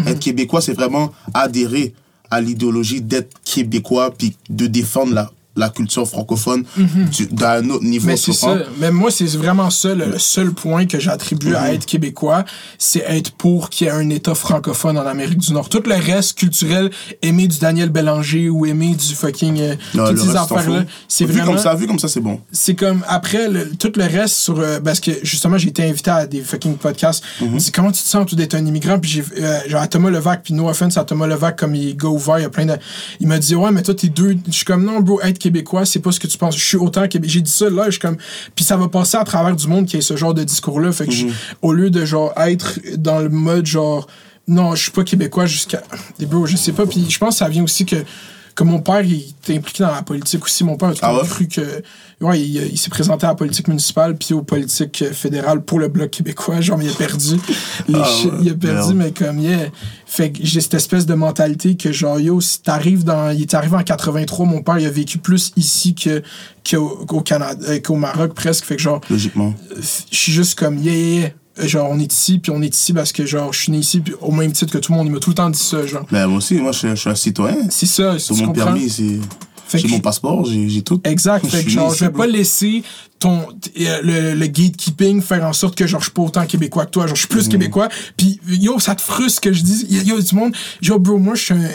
Être 0.07 0.19
québécois, 0.19 0.59
c'est 0.61 0.73
vraiment 0.73 1.11
adhérer 1.35 1.93
à 2.31 2.41
l'idéologie 2.41 3.01
d'être 3.01 3.39
québécois, 3.43 4.11
puis 4.11 4.35
de 4.49 4.65
défendre 4.65 5.13
la, 5.13 5.31
la 5.55 5.69
culture 5.69 6.07
francophone 6.07 6.63
du- 6.77 7.27
d'un 7.27 7.69
autre 7.69 7.83
niveau. 7.83 8.07
Mais 8.07 8.17
c'est 8.17 8.33
ça. 8.33 8.57
Mais 8.79 8.91
moi, 8.91 9.11
c'est 9.11 9.25
vraiment 9.37 9.69
ça, 9.69 9.93
le, 9.93 10.05
le 10.05 10.19
seul 10.19 10.51
point 10.51 10.85
que 10.85 10.99
j'attribue 10.99 11.55
à 11.55 11.73
être 11.73 11.85
québécois, 11.85 12.43
c'est 12.77 13.03
être 13.07 13.31
pour 13.31 13.69
qu'il 13.69 13.87
y 13.87 13.89
ait 13.89 13.93
un 13.93 14.09
État 14.09 14.33
francophone 14.35 14.97
en 14.97 15.05
Amérique 15.05 15.37
du 15.37 15.53
Nord. 15.53 15.69
Tout 15.69 15.83
le 15.85 15.93
reste 15.95 16.37
culturel, 16.37 16.89
aimer 17.21 17.47
du 17.47 17.59
Daniel 17.59 17.89
Bélanger 17.89 18.49
ou 18.49 18.65
aimer 18.65 18.95
du 18.95 19.13
fucking. 19.15 19.59
euh, 19.59 19.75
Non, 19.93 20.07
toutes 20.09 20.19
ces 20.19 20.35
affaires-là, 20.35 20.85
c'est 21.07 21.25
vu 21.25 21.33
vraiment. 21.33 21.51
comme 21.53 21.57
ça, 21.61 21.75
vu 21.75 21.87
comme 21.87 21.99
ça, 21.99 22.07
c'est 22.07 22.19
bon. 22.21 22.39
c'est 22.51 22.75
comme 22.75 23.03
après 23.07 23.47
le- 23.49 23.75
tout 23.75 23.91
le 23.95 24.03
reste 24.05 24.35
sur 24.35 24.59
euh, 24.59 24.79
parce 24.79 24.99
que 24.99 25.11
justement 25.23 25.57
j'ai 25.57 25.69
été 25.69 25.83
invité 25.83 26.09
à 26.11 26.25
des 26.25 26.41
fucking 26.41 26.75
podcasts 26.77 27.23
Mhm. 27.41 27.47
Il 27.47 27.53
me 27.53 27.59
dit 27.59 27.71
comment 27.71 27.91
tu 27.91 28.01
te 28.01 28.07
sens 28.07 28.25
toi 28.25 28.35
d'être 28.37 28.55
un 28.55 28.65
immigrant? 28.65 28.97
Puis 28.99 29.11
j'ai 29.11 29.23
euh, 29.41 29.59
genre 29.67 29.81
à 29.81 29.87
Thomas 29.87 30.09
Levac 30.09 30.41
puis 30.43 30.53
no 30.53 30.67
offense 30.67 30.97
à 30.97 31.03
Thomas 31.03 31.27
Levac 31.27 31.57
comme 31.59 31.75
il 31.75 31.95
go 31.95 32.09
ouvert 32.09 32.39
il 32.39 32.43
y 32.43 32.45
a 32.45 32.49
plein 32.49 32.65
de 32.65 32.73
il 33.19 33.27
m'a 33.27 33.37
dit 33.39 33.55
ouais 33.55 33.71
mais 33.71 33.81
toi 33.83 33.93
t'es 33.93 34.07
deux 34.09 34.35
je 34.47 34.51
suis 34.53 34.65
comme 34.65 34.83
non 34.83 34.99
bro 35.01 35.19
être 35.21 35.37
québécois 35.43 35.85
c'est 35.85 35.99
pas 35.99 36.11
ce 36.11 36.19
que 36.19 36.27
tu 36.27 36.37
penses. 36.37 36.57
Je 36.57 36.63
suis 36.63 36.77
autant 36.77 37.07
québécois 37.07 37.29
j'ai 37.33 37.41
dit 37.41 37.51
ça 37.51 37.69
là 37.69 37.85
je 37.85 37.91
suis 37.91 37.99
comme 37.99 38.17
puis 38.55 38.63
ça 38.65 38.77
va 38.77 38.87
passer 38.87 39.17
à 39.17 39.23
travers 39.23 39.55
du 39.55 39.67
monde 39.67 39.85
qui 39.85 39.97
ait 39.97 40.01
ce 40.01 40.15
genre 40.15 40.33
de 40.33 40.43
discours 40.43 40.79
là 40.79 40.91
fait 40.91 41.05
que 41.05 41.11
je- 41.11 41.27
au 41.61 41.73
lieu 41.73 41.89
de 41.89 42.05
genre 42.05 42.33
être 42.37 42.79
dans 42.97 43.19
le 43.19 43.29
mode 43.29 43.65
genre 43.65 44.07
non 44.47 44.75
je 44.75 44.83
suis 44.83 44.91
pas 44.91 45.03
québécois 45.03 45.45
jusqu'à 45.45 45.81
des 46.19 46.25
bro 46.25 46.45
je 46.45 46.55
sais 46.57 46.71
pas 46.71 46.85
puis 46.85 47.05
je 47.09 47.17
pense 47.17 47.35
que 47.35 47.39
ça 47.39 47.49
vient 47.49 47.63
aussi 47.63 47.85
que 47.85 47.97
que 48.55 48.63
mon 48.63 48.79
père, 48.79 49.01
il 49.01 49.19
était 49.41 49.55
impliqué 49.57 49.83
dans 49.83 49.91
la 49.91 50.01
politique 50.03 50.43
aussi. 50.45 50.63
Mon 50.63 50.77
père 50.77 50.89
a 50.89 50.91
le 50.91 50.97
Ah 51.01 51.15
ouais? 51.15 51.27
cru 51.27 51.47
que. 51.47 51.81
Ouais, 52.21 52.39
il, 52.39 52.55
il 52.71 52.77
s'est 52.77 52.89
présenté 52.91 53.25
à 53.25 53.29
la 53.29 53.35
politique 53.35 53.67
municipale 53.67 54.15
puis 54.15 54.33
aux 54.33 54.43
politiques 54.43 55.01
euh, 55.01 55.11
fédérales 55.11 55.61
pour 55.61 55.79
le 55.79 55.87
Bloc 55.87 56.11
québécois. 56.11 56.61
Genre, 56.61 56.77
mais 56.77 56.85
il 56.85 56.91
a 56.91 56.95
perdu. 56.95 57.35
Les 57.87 57.95
Ah 57.95 58.01
ouais, 58.01 58.31
il 58.43 58.49
a 58.51 58.53
perdu, 58.53 58.93
merde. 58.93 58.95
mais 58.95 59.11
comme, 59.11 59.39
yeah. 59.39 59.67
Fait 60.05 60.31
que 60.31 60.39
j'ai 60.43 60.61
cette 60.61 60.75
espèce 60.75 61.05
de 61.07 61.15
mentalité 61.15 61.75
que, 61.75 61.91
genre, 61.91 62.19
yo, 62.19 62.39
si 62.41 62.61
t'arrives 62.61 63.03
dans. 63.03 63.31
Il 63.31 63.41
est 63.41 63.53
arrivé 63.55 63.75
en 63.75 63.83
83, 63.83 64.45
mon 64.45 64.61
père, 64.61 64.77
il 64.77 64.85
a 64.85 64.91
vécu 64.91 65.17
plus 65.17 65.51
ici 65.55 65.95
que, 65.95 66.21
qu'au, 66.69 67.21
Canada, 67.21 67.59
euh, 67.69 67.79
qu'au 67.79 67.95
Maroc 67.95 68.33
presque. 68.33 68.65
Fait 68.65 68.75
que, 68.75 68.81
genre, 68.81 69.01
Logiquement. 69.09 69.53
je 69.75 70.15
suis 70.15 70.31
juste 70.31 70.57
comme 70.57 70.77
yeah, 70.77 70.93
yeah, 70.93 71.19
yeah. 71.21 71.29
Genre 71.57 71.89
on 71.91 71.99
est 71.99 72.11
ici 72.11 72.39
puis 72.39 72.51
on 72.51 72.61
est 72.61 72.73
ici 72.73 72.93
parce 72.93 73.11
que 73.11 73.25
genre 73.25 73.53
je 73.53 73.59
suis 73.61 73.71
né 73.71 73.77
ici 73.79 73.99
puis 73.99 74.13
au 74.21 74.31
même 74.31 74.51
titre 74.51 74.71
que 74.73 74.77
tout 74.79 74.91
le 74.91 74.97
monde 74.97 75.07
il 75.07 75.11
m'a 75.13 75.19
tout 75.19 75.29
le 75.29 75.35
temps 75.35 75.49
dit 75.49 75.59
ça 75.59 75.85
genre 75.85 76.05
Mais 76.11 76.25
moi 76.27 76.37
aussi, 76.37 76.55
moi, 76.55 76.71
je, 76.71 76.79
suis- 76.79 76.89
je 76.89 76.95
suis 76.95 77.09
un 77.09 77.15
citoyen. 77.15 77.57
c'est 77.69 77.85
ça 77.85 78.15
tu 78.17 78.33
mon 78.33 78.47
comprends 78.47 78.65
permis, 78.65 78.89
c'est. 78.89 79.19
J'ai 79.75 79.87
mon 79.87 80.01
passeport, 80.01 80.45
j'ai 80.45 80.83
tout. 80.83 81.01
Exact. 81.03 81.47
Fait 81.47 81.63
que, 81.63 81.69
genre, 81.69 81.91
je 81.95 82.05
vais 82.05 82.11
pas 82.11 82.27
laisser 82.27 82.83
ton, 83.17 83.39
euh, 83.79 84.01
le, 84.03 84.35
le 84.35 84.45
gatekeeping 84.45 85.19
faire 85.19 85.43
en 85.45 85.53
sorte 85.53 85.73
que, 85.75 85.87
genre, 85.87 85.99
je 85.99 86.05
suis 86.05 86.13
pas 86.13 86.21
autant 86.21 86.45
québécois 86.45 86.85
que 86.85 86.91
toi. 86.91 87.07
Genre, 87.07 87.15
je 87.15 87.21
suis 87.21 87.27
plus 87.27 87.47
québécois. 87.47 87.89
Puis, 88.15 88.39
yo, 88.47 88.77
ça 88.79 88.93
te 88.93 89.01
frustre 89.01 89.41
que 89.41 89.51
je 89.51 89.63
dis. 89.63 89.87
Yo, 89.89 90.03
yo, 90.03 90.21
du 90.21 90.35
monde. 90.35 90.53
Yo, 90.83 90.99
bro, 90.99 91.17
moi, 91.17 91.33
je 91.33 91.41
suis 91.45 91.53
un. 91.55 91.67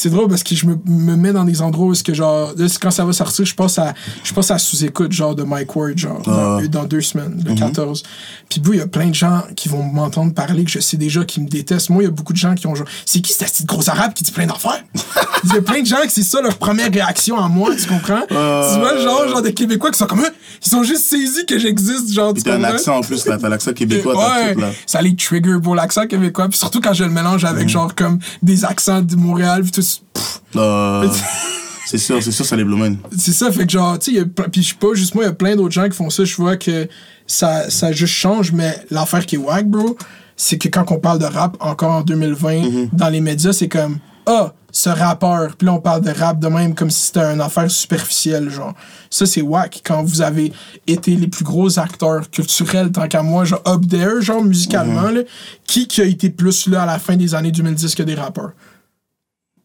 C'est 0.00 0.08
drôle 0.08 0.28
parce 0.28 0.42
que 0.42 0.54
je 0.54 0.64
me, 0.66 0.78
me 0.86 1.14
mets 1.14 1.32
dans 1.34 1.44
des 1.44 1.60
endroits 1.60 1.88
où 1.88 1.92
est-ce 1.92 2.02
que, 2.02 2.14
genre, 2.14 2.54
là, 2.56 2.66
quand 2.80 2.90
ça 2.90 3.04
va 3.04 3.12
sortir, 3.12 3.44
je 3.44 3.54
passe 3.54 3.78
à, 3.78 3.92
je 4.24 4.32
passe 4.32 4.50
à 4.50 4.56
sous-écoute, 4.58 5.12
genre, 5.12 5.34
de 5.34 5.42
Mike 5.42 5.76
Ward, 5.76 5.98
genre, 5.98 6.22
dans, 6.22 6.56
Ah. 6.56 6.66
dans 6.68 6.84
deux 6.84 7.02
semaines, 7.02 7.34
Mhm. 7.36 7.44
le 7.48 7.54
14. 7.54 8.02
Puis, 8.48 8.60
bro, 8.60 8.72
il 8.72 8.78
y 8.78 8.80
a 8.80 8.86
plein 8.86 9.08
de 9.08 9.14
gens 9.14 9.42
qui 9.56 9.68
vont 9.68 9.82
m'entendre 9.82 10.32
parler 10.32 10.64
que 10.64 10.70
je 10.70 10.80
sais 10.80 10.96
déjà 10.96 11.22
qui 11.26 11.40
me 11.42 11.48
détestent. 11.48 11.90
Moi, 11.90 12.02
il 12.02 12.06
y 12.06 12.08
a 12.08 12.12
beaucoup 12.12 12.32
de 12.32 12.38
gens 12.38 12.54
qui 12.54 12.66
ont, 12.66 12.74
genre, 12.74 12.86
c'est 13.04 13.20
qui 13.20 13.32
cette 13.34 13.50
petite 13.50 13.66
grosse 13.66 13.88
arabe 13.88 14.14
qui 14.14 14.24
dit 14.24 14.32
plein 14.32 14.46
d'affaires? 14.46 14.82
Il 15.44 15.54
y 15.54 15.56
a 15.56 15.62
plein 15.62 15.80
de 15.80 15.86
gens 15.86 15.96
que 16.04 16.10
c'est 16.12 16.22
ça 16.22 16.40
leur 16.42 16.58
première 16.58 16.92
réaction 16.92 17.38
à 17.42 17.48
moi, 17.48 17.74
tu 17.74 17.86
comprends? 17.86 18.20
Tu 18.28 18.34
vois, 18.34 18.98
genre, 18.98 19.26
genre 19.28 19.40
des 19.42 19.54
Québécois 19.54 19.90
qui 19.90 19.98
sont 19.98 20.06
comme 20.06 20.20
eux, 20.20 20.32
ils 20.64 20.68
sont 20.68 20.82
juste 20.82 21.04
saisis 21.06 21.46
que 21.46 21.58
j'existe, 21.58 22.12
genre, 22.12 22.34
tu 22.34 22.42
Puis 22.42 22.44
t'as 22.44 22.56
un 22.58 22.64
accent 22.64 22.98
en 22.98 23.00
plus, 23.00 23.24
là. 23.26 23.38
T'as 23.38 23.48
l'accent 23.48 23.72
québécois, 23.72 24.14
ouais, 24.16 24.54
là. 24.54 24.70
ça 24.86 25.00
les 25.00 25.14
trigger 25.16 25.56
pour 25.62 25.74
l'accent 25.74 26.06
québécois, 26.06 26.48
puis 26.48 26.58
surtout 26.58 26.80
quand 26.82 26.92
je 26.92 27.04
le 27.04 27.10
mélange 27.10 27.44
avec 27.46 27.68
genre 27.70 27.94
comme 27.94 28.18
des 28.42 28.64
accents 28.66 29.00
de 29.02 29.16
Montréal, 29.16 29.62
puis 29.62 29.70
tout. 29.72 29.82
Pff, 30.12 30.40
Euh, 30.56 31.08
c'est 31.86 31.98
sûr, 31.98 32.22
c'est 32.22 32.32
sûr, 32.32 32.44
ça 32.44 32.56
les 32.56 32.64
blomène. 32.64 32.98
C'est 33.16 33.32
ça, 33.32 33.50
fait 33.50 33.66
que 33.66 33.72
genre, 33.72 33.98
tu 33.98 34.16
sais, 34.16 34.24
puis 34.24 34.62
je 34.62 34.68
sais 34.70 34.74
pas, 34.74 34.94
juste 34.94 35.14
moi, 35.14 35.24
il 35.24 35.26
y 35.26 35.30
a 35.30 35.34
plein 35.34 35.56
d'autres 35.56 35.74
gens 35.74 35.88
qui 35.88 35.96
font 35.96 36.10
ça, 36.10 36.24
je 36.24 36.36
vois 36.36 36.56
que 36.56 36.88
ça, 37.26 37.70
ça 37.70 37.92
juste 37.92 38.14
change, 38.14 38.52
mais 38.52 38.74
l'affaire 38.90 39.24
qui 39.26 39.36
est 39.36 39.38
wack, 39.38 39.66
bro, 39.68 39.96
c'est 40.36 40.58
que 40.58 40.68
quand 40.68 40.90
on 40.90 40.98
parle 40.98 41.18
de 41.18 41.26
rap, 41.26 41.56
encore 41.60 41.92
en 41.92 42.00
2020, 42.02 42.88
dans 42.92 43.08
les 43.08 43.20
médias, 43.20 43.52
c'est 43.52 43.68
comme, 43.68 43.98
ah, 44.26 44.54
ce 44.72 44.88
rappeur. 44.88 45.56
Puis 45.56 45.66
là, 45.66 45.74
on 45.74 45.80
parle 45.80 46.02
de 46.02 46.10
rap 46.10 46.38
de 46.38 46.46
même 46.48 46.74
comme 46.74 46.90
si 46.90 47.06
c'était 47.06 47.20
une 47.24 47.40
affaire 47.40 47.70
superficielle, 47.70 48.48
genre. 48.50 48.74
Ça, 49.10 49.26
c'est 49.26 49.42
wack 49.42 49.82
quand 49.84 50.02
vous 50.04 50.22
avez 50.22 50.52
été 50.86 51.16
les 51.16 51.26
plus 51.26 51.44
gros 51.44 51.78
acteurs 51.78 52.30
culturels, 52.30 52.92
tant 52.92 53.08
qu'à 53.08 53.22
moi, 53.22 53.44
genre 53.44 53.62
up 53.66 53.82
there, 53.88 54.20
genre 54.20 54.42
musicalement, 54.42 55.10
là. 55.10 55.22
Qui 55.66 55.88
qui 55.88 56.00
a 56.00 56.04
été 56.04 56.30
plus 56.30 56.68
là 56.68 56.82
à 56.82 56.86
la 56.86 56.98
fin 56.98 57.16
des 57.16 57.34
années 57.34 57.52
2010 57.52 57.94
que 57.94 58.02
des 58.04 58.14
rappeurs? 58.14 58.52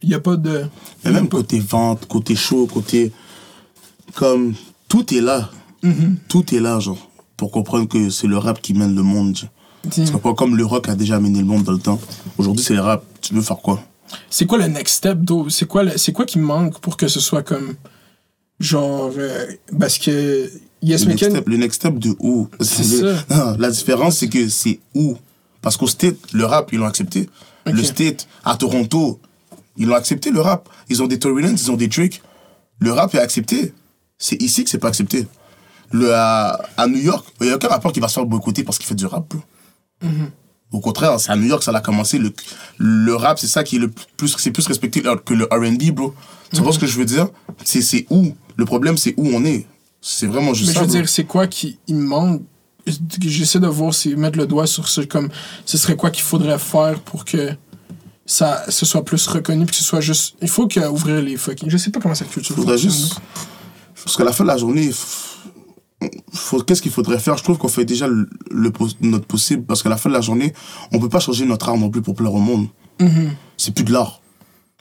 Il 0.05 0.11
y 0.11 0.13
a 0.13 0.19
pas 0.19 0.35
de. 0.35 0.65
Mais 1.03 1.11
même 1.11 1.27
côté 1.27 1.59
vente, 1.59 2.05
côté 2.07 2.35
show, 2.35 2.67
côté. 2.67 3.11
Comme. 4.13 4.53
Tout 4.87 5.13
est 5.13 5.21
là. 5.21 5.49
Mm-hmm. 5.83 6.15
Tout 6.29 6.55
est 6.55 6.59
là, 6.59 6.79
genre. 6.79 7.09
Pour 7.37 7.51
comprendre 7.51 7.87
que 7.87 8.09
c'est 8.09 8.27
le 8.27 8.37
rap 8.37 8.61
qui 8.61 8.73
mène 8.73 8.95
le 8.95 9.01
monde. 9.03 9.35
Tu 9.91 10.05
comprends? 10.11 10.33
Comme 10.33 10.55
le 10.55 10.65
rock 10.65 10.87
a 10.89 10.95
déjà 10.95 11.19
mené 11.19 11.39
le 11.39 11.45
monde 11.45 11.63
dans 11.63 11.71
le 11.71 11.79
temps. 11.79 11.99
Aujourd'hui, 12.37 12.63
c'est 12.63 12.75
le 12.75 12.81
rap. 12.81 13.03
Tu 13.21 13.33
veux 13.33 13.41
faire 13.41 13.57
quoi? 13.57 13.83
C'est 14.29 14.45
quoi 14.45 14.57
le 14.59 14.67
next 14.67 14.95
step, 14.97 15.19
C'est 15.49 15.67
quoi, 15.67 15.83
le- 15.83 16.11
quoi 16.13 16.25
qui 16.25 16.39
manque 16.39 16.79
pour 16.79 16.97
que 16.97 17.07
ce 17.07 17.19
soit 17.19 17.43
comme. 17.43 17.73
Genre. 18.59 19.11
euh, 19.17 19.45
parce 19.79 19.97
que. 19.97 20.49
Yes, 20.81 21.01
Le 21.05 21.09
next, 21.13 21.29
step, 21.31 21.49
le 21.49 21.57
next 21.57 21.81
step 21.81 21.97
de 21.97 22.15
où? 22.19 22.47
C'est 22.61 23.01
Le- 23.01 23.15
ça. 23.27 23.55
La 23.57 23.71
différence, 23.71 24.17
c'est 24.17 24.29
que 24.29 24.47
c'est 24.49 24.79
où? 24.93 25.15
Parce 25.61 25.77
qu'au 25.77 25.87
State, 25.87 26.15
le 26.31 26.45
rap, 26.45 26.71
ils 26.71 26.77
l'ont 26.79 26.85
accepté. 26.85 27.27
Le. 27.65 27.83
State, 27.83 28.27
à 28.43 28.55
Toronto, 28.55 29.19
ils 29.77 29.87
l'ont 29.87 29.95
accepté, 29.95 30.31
le 30.31 30.41
rap. 30.41 30.69
Ils 30.89 31.01
ont 31.03 31.07
des 31.07 31.17
Lanez, 31.17 31.51
ils 31.61 31.71
ont 31.71 31.75
des 31.75 31.87
Drake. 31.87 32.21
Le 32.79 32.91
rap 32.91 33.13
est 33.15 33.19
accepté. 33.19 33.73
C'est 34.17 34.41
ici 34.41 34.63
que 34.63 34.69
c'est 34.69 34.77
pas 34.77 34.87
accepté. 34.89 35.27
Le, 35.91 36.13
à, 36.13 36.59
à 36.77 36.87
New 36.87 36.97
York, 36.99 37.25
il 37.41 37.47
n'y 37.47 37.51
a 37.53 37.55
aucun 37.55 37.67
rappeur 37.67 37.91
qui 37.91 37.99
va 37.99 38.07
se 38.07 38.13
faire 38.15 38.25
boycotter 38.25 38.63
parce 38.63 38.77
qu'il 38.77 38.87
fait 38.87 38.95
du 38.95 39.05
rap. 39.05 39.27
bro. 39.29 39.39
Mm-hmm. 40.03 40.29
Au 40.71 40.79
contraire, 40.79 41.19
c'est 41.19 41.31
à 41.31 41.35
New 41.35 41.45
York 41.47 41.63
ça 41.63 41.71
a 41.71 41.79
commencé. 41.81 42.17
Le, 42.17 42.33
le 42.77 43.15
rap, 43.15 43.37
c'est 43.39 43.47
ça 43.47 43.63
qui 43.63 43.75
est 43.77 43.79
le 43.79 43.91
plus, 44.17 44.35
c'est 44.37 44.51
plus 44.51 44.65
respecté 44.67 45.01
que 45.25 45.33
le 45.33 45.45
R&B, 45.45 45.91
bro. 45.91 46.13
Tu 46.51 46.57
Mm-hmm. 46.59 46.63
vois 46.63 46.73
ce 46.73 46.79
que 46.79 46.85
je 46.87 46.97
veux 46.97 47.05
dire? 47.05 47.27
C'est 47.63 47.81
c'est 47.81 48.05
où? 48.09 48.33
Le 48.55 48.65
problème, 48.65 48.97
c'est 48.97 49.13
où 49.17 49.27
on 49.33 49.43
est. 49.45 49.65
C'est 50.01 50.27
vraiment 50.27 50.53
juste 50.53 50.67
Mais 50.69 50.73
je 50.73 50.79
ça. 50.79 50.81
veux 50.81 50.87
bro. 50.87 50.95
dire, 50.97 51.09
c'est 51.09 51.23
quoi 51.25 51.47
qui 51.47 51.79
il 51.87 51.95
manque? 51.97 52.41
J'essaie 53.19 53.59
de 53.59 53.65
voir 53.67 53.93
si 53.95 54.15
mettre 54.15 54.37
le 54.37 54.45
doigt 54.45 54.67
sur 54.67 54.87
ce 54.87 55.01
comme 55.01 55.29
ce 55.65 55.75
serait 55.77 55.95
quoi 55.95 56.11
qu'il 56.11 56.23
faudrait 56.23 56.59
faire 56.59 56.99
pour 56.99 57.25
que 57.25 57.51
ça 58.25 58.65
ce 58.69 58.85
soit 58.85 59.05
plus 59.05 59.27
reconnu 59.27 59.65
puis 59.65 59.73
que 59.73 59.77
ce 59.77 59.83
soit 59.83 60.01
juste 60.01 60.35
il 60.41 60.49
faut 60.49 60.67
que 60.67 60.79
ouvrir 60.87 61.21
les 61.21 61.37
fucking 61.37 61.69
je 61.69 61.77
sais 61.77 61.91
pas 61.91 61.99
comment 61.99 62.15
cette 62.15 62.29
culture 62.29 62.55
faudrait 62.55 62.77
fonctionne, 62.77 62.91
juste. 62.91 63.19
Parce 64.05 64.17
qu'à 64.17 64.23
la 64.23 64.31
fin 64.31 64.43
de 64.43 64.49
la 64.49 64.57
journée, 64.57 64.91
faut, 66.33 66.61
qu'est-ce 66.61 66.81
qu'il 66.81 66.91
faudrait 66.91 67.19
faire? 67.19 67.37
Je 67.37 67.43
trouve 67.43 67.57
qu'on 67.57 67.67
fait 67.67 67.85
déjà 67.85 68.07
le, 68.07 68.29
notre 69.01 69.25
possible. 69.25 69.63
Parce 69.63 69.81
qu'à 69.81 69.89
la 69.89 69.97
fin 69.97 70.09
de 70.09 70.13
la 70.13 70.21
journée, 70.21 70.53
on 70.91 70.99
peut 70.99 71.09
pas 71.09 71.19
changer 71.19 71.45
notre 71.45 71.69
art 71.69 71.77
non 71.77 71.89
plus 71.89 72.01
pour 72.01 72.13
plaire 72.13 72.33
au 72.33 72.39
monde. 72.39 72.67
Mm-hmm. 72.99 73.29
C'est 73.57 73.73
plus 73.73 73.83
de 73.83 73.91
l'art. 73.91 74.21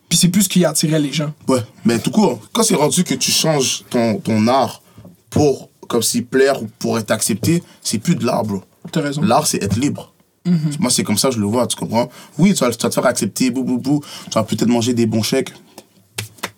puis 0.09 0.19
c'est 0.19 0.29
plus 0.29 0.43
ce 0.43 0.49
qui 0.49 0.65
attirait 0.65 1.01
les 1.01 1.13
gens 1.13 1.33
Ouais, 1.49 1.63
mais 1.85 1.99
tout 1.99 2.11
court, 2.11 2.41
quand 2.53 2.63
c'est 2.63 2.75
rendu 2.75 3.03
que 3.03 3.15
tu 3.15 3.33
changes 3.33 3.85
ton, 3.91 4.19
ton 4.19 4.47
art 4.47 4.83
pour, 5.31 5.71
comme 5.89 6.03
plaire 6.31 6.63
ou 6.63 6.69
pour 6.79 6.99
être 6.99 7.11
accepté, 7.11 7.63
c'est 7.81 7.99
plus 7.99 8.15
de 8.15 8.25
l'art, 8.25 8.45
bro. 8.45 8.63
t'as 8.93 9.01
raison 9.01 9.23
L'art, 9.23 9.47
c'est 9.47 9.63
être 9.63 9.77
libre. 9.77 10.14
Mm-hmm. 10.47 10.81
Moi, 10.81 10.91
c'est 10.91 11.05
comme 11.05 11.17
ça 11.17 11.29
que 11.29 11.35
je 11.35 11.41
le 11.41 11.47
vois, 11.47 11.67
tu 11.67 11.77
comprends? 11.77 12.11
Oui, 12.39 12.53
tu 12.53 12.61
vas, 12.61 12.71
tu 12.71 12.83
vas 12.83 12.89
te 12.89 12.95
faire 12.95 13.07
accepter, 13.07 13.51
bou, 13.51 13.65
bou, 13.65 13.79
bou. 13.79 14.01
Tu 14.27 14.31
vas 14.33 14.43
peut-être 14.43 14.69
manger 14.69 14.93
des 14.93 15.07
bons 15.07 15.23
chèques. 15.23 15.53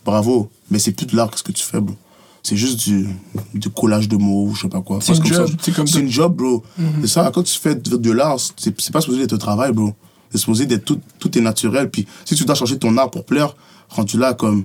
Bravo. 0.04 0.50
Mais 0.70 0.78
c'est 0.78 0.92
plus 0.92 1.06
de 1.06 1.16
l'art, 1.16 1.30
qu'est-ce 1.30 1.42
que 1.42 1.52
tu 1.52 1.62
fais, 1.62 1.80
bro 1.80 1.94
C'est 2.42 2.56
juste 2.56 2.80
du, 2.80 3.08
du 3.54 3.70
collage 3.70 4.08
de 4.08 4.16
mots, 4.16 4.52
je 4.54 4.62
sais 4.62 4.68
pas 4.68 4.80
quoi. 4.80 4.98
C'est 5.00 5.14
une 5.14 5.22
que 5.22 5.28
job, 5.28 5.46
ça, 5.46 5.54
c'est 5.60 5.74
comme 5.74 5.86
C'est. 5.86 5.98
Mm-hmm. 5.98 6.02
une 6.02 6.10
job, 6.10 6.34
bro. 6.34 6.64
C'est 7.02 7.08
ça, 7.08 7.30
quand 7.32 7.42
tu 7.42 7.58
fais 7.58 7.74
de, 7.74 7.96
de 7.96 8.10
l'art, 8.10 8.38
c'est 8.56 8.80
c'est 8.80 8.92
pas 8.92 9.00
supposé 9.00 9.20
d'être 9.20 9.34
un 9.34 9.38
travail, 9.38 9.72
bro. 9.72 9.94
C'est 10.30 10.38
supposé 10.38 10.66
d'être 10.66 10.84
tout, 10.84 11.00
tout 11.18 11.36
est 11.38 11.40
naturel. 11.40 11.90
Puis 11.90 12.06
si 12.24 12.34
tu 12.34 12.44
dois 12.44 12.56
changer 12.56 12.78
ton 12.78 12.96
art 12.98 13.10
pour 13.10 13.24
plaire, 13.24 13.54
rendu 13.88 14.18
là, 14.18 14.34
comme. 14.34 14.64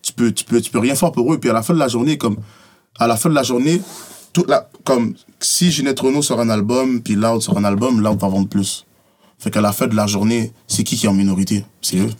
Tu 0.00 0.12
peux, 0.14 0.32
tu, 0.32 0.44
peux, 0.44 0.60
tu 0.60 0.70
peux 0.70 0.80
rien 0.80 0.96
faire 0.96 1.12
pour 1.12 1.32
eux. 1.32 1.38
Puis 1.38 1.48
à 1.48 1.52
la 1.52 1.62
fin 1.62 1.74
de 1.74 1.78
la 1.78 1.88
journée, 1.88 2.18
comme. 2.18 2.36
À 2.98 3.06
la 3.06 3.16
fin 3.16 3.28
de 3.28 3.34
la 3.34 3.42
journée, 3.42 3.80
toute 4.32 4.48
la, 4.48 4.68
comme 4.84 5.14
si 5.40 5.70
Ginette 5.70 6.00
Renault 6.00 6.22
sort 6.22 6.40
un 6.40 6.48
album, 6.48 7.02
puis 7.02 7.14
Loud 7.14 7.42
sort 7.42 7.58
un 7.58 7.64
album, 7.64 8.00
Loud 8.00 8.18
va 8.18 8.28
vendre 8.28 8.48
plus. 8.48 8.86
Fait 9.38 9.50
qu'à 9.50 9.60
la 9.60 9.72
fin 9.72 9.86
de 9.86 9.96
la 9.96 10.06
journée, 10.06 10.52
c'est 10.68 10.84
qui 10.84 10.96
qui 10.96 11.06
est 11.06 11.08
en 11.08 11.14
minorité? 11.14 11.64
C'est 11.80 11.98
eux. 11.98 12.10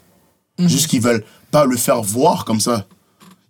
Juste 0.58 0.88
qu'ils 0.88 1.00
veulent 1.00 1.24
pas 1.50 1.64
le 1.64 1.76
faire 1.76 2.02
voir 2.02 2.44
comme 2.44 2.60
ça. 2.60 2.86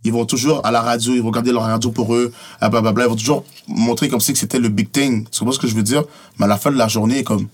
Ils 0.04 0.12
vont 0.12 0.26
toujours 0.26 0.64
à 0.66 0.70
la 0.70 0.80
radio, 0.80 1.14
ils 1.14 1.20
vont 1.20 1.28
regarder 1.28 1.52
leur 1.52 1.62
radio 1.62 1.90
pour 1.90 2.14
eux, 2.14 2.32
ah, 2.60 2.68
blablabla, 2.68 3.04
ils 3.04 3.08
vont 3.08 3.16
toujours 3.16 3.44
montrer 3.68 4.08
comme 4.08 4.20
si 4.20 4.32
que 4.32 4.38
c'était 4.38 4.58
le 4.58 4.68
big 4.68 4.90
thing. 4.90 5.26
Tu 5.30 5.38
comprends 5.38 5.52
ce 5.52 5.58
que 5.60 5.68
je 5.68 5.74
veux 5.74 5.82
dire? 5.82 6.04
Mais 6.38 6.44
à 6.46 6.48
la 6.48 6.58
fin 6.58 6.72
de 6.72 6.76
la 6.76 6.88
journée, 6.88 7.22
comme 7.22 7.48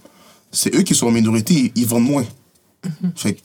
c'est 0.50 0.74
eux 0.74 0.82
qui 0.82 0.94
sont 0.94 1.08
en 1.08 1.10
minorité, 1.10 1.72
ils, 1.74 1.86
vendent 1.86 2.04
moins. 2.04 2.24
Fait 3.16 3.34
que 3.34 3.40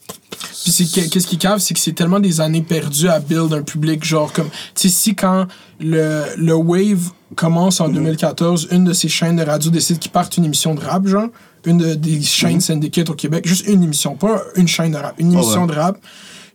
Puis 0.64 0.88
qu'est-ce 0.88 1.26
qui 1.26 1.36
cave, 1.36 1.58
c'est 1.58 1.74
que 1.74 1.80
c'est 1.80 1.92
tellement 1.92 2.20
des 2.20 2.40
années 2.40 2.62
perdues 2.62 3.08
à 3.08 3.20
build 3.20 3.52
un 3.52 3.62
public, 3.62 4.02
genre 4.04 4.32
comme, 4.32 4.48
tu 4.74 4.88
sais, 4.88 4.88
si 4.88 5.14
quand 5.14 5.46
le, 5.80 6.24
le 6.36 6.54
Wave 6.54 7.10
commence 7.34 7.80
Mhm. 7.80 7.86
en 7.86 7.88
2014, 7.90 8.68
une 8.70 8.84
de 8.84 8.92
ces 8.92 9.08
chaînes 9.08 9.36
de 9.36 9.42
radio 9.42 9.70
décide 9.70 9.98
qu'ils 9.98 10.10
partent 10.12 10.36
une 10.36 10.44
émission 10.44 10.74
de 10.74 10.80
rap, 10.80 11.06
genre, 11.06 11.28
une 11.66 11.78
de- 11.78 11.94
des 11.94 12.20
chaînes 12.22 12.60
syndicates 12.60 13.10
au 13.10 13.14
Québec, 13.14 13.46
juste 13.46 13.66
une 13.66 13.82
émission, 13.82 14.16
pas 14.16 14.42
une 14.56 14.68
chaîne 14.68 14.92
de 14.92 14.96
rap, 14.98 15.14
une 15.18 15.32
émission 15.32 15.62
Mhm. 15.62 15.68
ouais. 15.70 15.74
de 15.76 15.80
rap, 15.80 15.98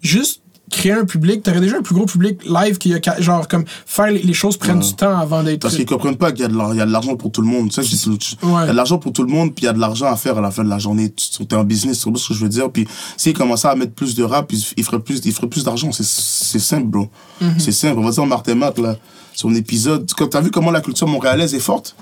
juste 0.02 0.42
créer 0.70 0.94
un 0.94 1.06
public, 1.06 1.44
t'aurais 1.44 1.60
déjà 1.60 1.78
un 1.78 1.82
plus 1.82 1.96
gros 1.96 2.06
public 2.06 2.40
live 2.46 2.78
qu'il 2.78 2.92
y 2.92 2.96
a, 2.96 3.22
genre, 3.22 3.48
comme, 3.48 3.66
faire 3.86 4.08
les, 4.12 4.34
choses 4.34 4.58
prennent 4.58 4.80
du 4.80 4.94
temps 4.96 5.18
avant 5.18 5.44
d'être... 5.44 5.62
Parce 5.62 5.76
qu'ils 5.76 5.86
comprennent 5.86 6.16
pas 6.18 6.32
qu'il 6.32 6.42
y 6.42 6.46
a 6.46 6.48
de 6.48 6.92
l'argent 6.92 7.16
pour 7.16 7.32
tout 7.32 7.42
le 7.42 7.48
monde. 7.48 7.70
Tu 7.72 7.84
sais, 7.84 8.08
Il 8.08 8.50
y 8.50 8.56
a 8.56 8.68
de 8.68 8.72
l'argent 8.72 8.98
pour 8.98 9.12
tout 9.14 9.24
le 9.24 9.30
monde, 9.32 9.54
puis 9.54 9.64
il 9.64 9.66
y 9.66 9.70
a 9.70 9.74
de 9.74 9.80
l'argent 9.80 10.06
à 10.06 10.16
faire 10.16 10.38
à 10.38 10.42
la 10.42 10.52
fin 10.52 10.64
de 10.64 10.70
la 10.70 10.80
journée. 10.80 11.12
Tu 11.12 11.44
es 11.44 11.54
en 11.56 11.64
business, 11.64 12.04
comprends 12.04 12.20
ce 12.20 12.30
que 12.30 12.34
je 12.34 12.44
veux 12.44 12.50
dire? 12.50 12.70
Puis 12.72 12.88
s'ils 13.18 13.34
commençaient 13.34 13.68
à 13.68 13.76
mettre 13.76 13.94
plus 13.94 14.16
de 14.16 14.24
rap, 14.24 14.52
ils 14.78 14.84
feraient 14.84 15.00
plus, 15.00 15.22
ils 15.26 15.34
feraient 15.34 15.48
plus 15.50 15.64
d'argent. 15.64 15.92
C'est- 15.92 16.04
C'est 16.06 16.60
simple, 16.60 16.88
bro. 16.88 17.10
C'est 17.58 17.72
simple. 17.72 18.00
On 18.00 18.04
va 18.04 18.12
dire 18.12 18.26
Martin 18.26 18.56
Matt, 18.56 18.78
là, 18.80 18.96
son 19.34 19.54
épisode. 19.56 20.10
Quand 20.18 20.28
t'as 20.28 20.42
vu 20.42 20.52
comment 20.52 20.72
la 20.72 20.82
culture 20.82 21.08
montréalaise 21.08 21.54
est 21.56 21.60
forte? 21.60 21.96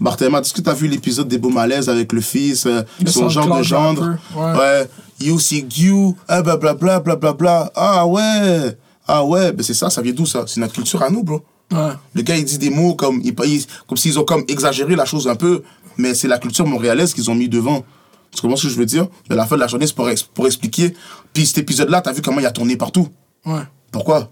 Martin 0.00 0.28
Matt, 0.28 0.44
est-ce 0.46 0.54
que 0.54 0.60
t'as 0.60 0.74
vu 0.74 0.86
l'épisode 0.86 1.26
des 1.26 1.38
beaux 1.38 1.48
malaises 1.50 1.88
avec 1.88 2.12
le 2.12 2.20
fils, 2.20 2.66
euh, 2.66 2.82
Le 3.02 3.10
son 3.10 3.28
genre 3.28 3.58
de 3.58 3.62
gendre? 3.64 4.16
ouais. 4.36 4.88
You 5.20 5.38
see 5.38 5.66
you, 5.76 6.16
ah, 6.28 6.42
blablabla, 6.42 7.00
blablabla. 7.00 7.72
Ah 7.74 8.06
ouais, 8.06 8.76
ah 9.06 9.24
ouais. 9.24 9.52
Ben 9.52 9.62
c'est 9.62 9.74
ça, 9.74 9.90
ça 9.90 10.00
vient 10.00 10.12
d'où 10.12 10.26
ça? 10.26 10.44
C'est 10.46 10.60
notre 10.60 10.74
culture 10.74 11.02
à 11.02 11.10
nous, 11.10 11.24
bro. 11.24 11.42
Ouais. 11.72 11.92
Le 12.14 12.22
gars, 12.22 12.36
il 12.36 12.44
dit 12.44 12.58
des 12.58 12.70
mots 12.70 12.94
comme, 12.94 13.20
il, 13.22 13.34
comme 13.34 13.98
s'ils 13.98 14.18
ont 14.18 14.24
comme 14.24 14.44
exagéré 14.48 14.94
la 14.96 15.04
chose 15.04 15.28
un 15.28 15.34
peu, 15.34 15.62
mais 15.96 16.14
c'est 16.14 16.28
la 16.28 16.38
culture 16.38 16.66
montréalaise 16.66 17.12
qu'ils 17.12 17.30
ont 17.30 17.34
mis 17.34 17.48
devant. 17.48 17.84
Tu 18.30 18.40
comprends 18.40 18.56
ce 18.56 18.64
que 18.64 18.72
je 18.72 18.78
veux 18.78 18.86
dire? 18.86 19.08
À 19.28 19.34
la 19.34 19.46
fin 19.46 19.56
de 19.56 19.60
la 19.60 19.66
journée, 19.66 19.86
c'est 19.86 19.94
pour, 19.94 20.08
pour 20.34 20.46
expliquer. 20.46 20.94
Puis 21.32 21.46
cet 21.46 21.58
épisode-là, 21.58 22.00
t'as 22.00 22.12
vu 22.12 22.22
comment 22.22 22.40
il 22.40 22.46
a 22.46 22.50
tourné 22.50 22.76
partout. 22.76 23.08
Ouais. 23.44 23.62
Pourquoi? 23.90 24.30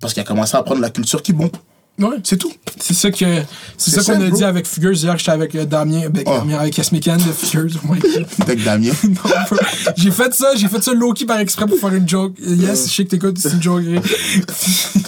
Parce 0.00 0.14
qu'il 0.14 0.20
a 0.20 0.24
commencé 0.24 0.56
à 0.56 0.62
prendre 0.62 0.80
la 0.80 0.90
culture 0.90 1.22
qui 1.22 1.32
bon. 1.32 1.50
Ouais. 1.98 2.16
C'est 2.24 2.36
tout. 2.36 2.52
C'est 2.78 2.92
ça 2.92 3.10
que 3.10 3.24
c'est 3.78 3.90
ça 3.90 4.02
qu'on 4.12 4.20
a 4.20 4.26
bro. 4.28 4.36
dit 4.36 4.44
avec 4.44 4.66
Figures 4.66 4.92
hier, 4.92 5.16
j'étais 5.16 5.30
avec 5.30 5.54
euh, 5.54 5.64
Damien, 5.64 6.02
avec, 6.06 6.26
Ah. 6.28 6.38
Damien, 6.40 6.58
avec 6.58 6.76
Yasmikan 6.76 7.16
de 7.16 7.22
Figures. 7.32 7.70
Oh 7.84 7.92
my 7.92 7.98
God. 7.98 8.26
Avec 8.42 8.62
Damien. 8.64 8.90
J'ai 9.96 10.10
fait 10.10 10.34
ça, 10.34 10.54
j'ai 10.56 10.68
fait 10.68 10.82
ça 10.82 10.92
low-key 10.92 11.24
par 11.24 11.38
exprès 11.38 11.66
pour 11.66 11.78
faire 11.78 11.94
une 11.94 12.06
joke. 12.08 12.34
Yes, 12.38 12.86
je 12.88 12.94
sais 12.94 13.04
que 13.04 13.10
t'écoutes, 13.10 13.38
c'est 13.38 13.52
une 13.52 13.62
joke. 13.62 13.82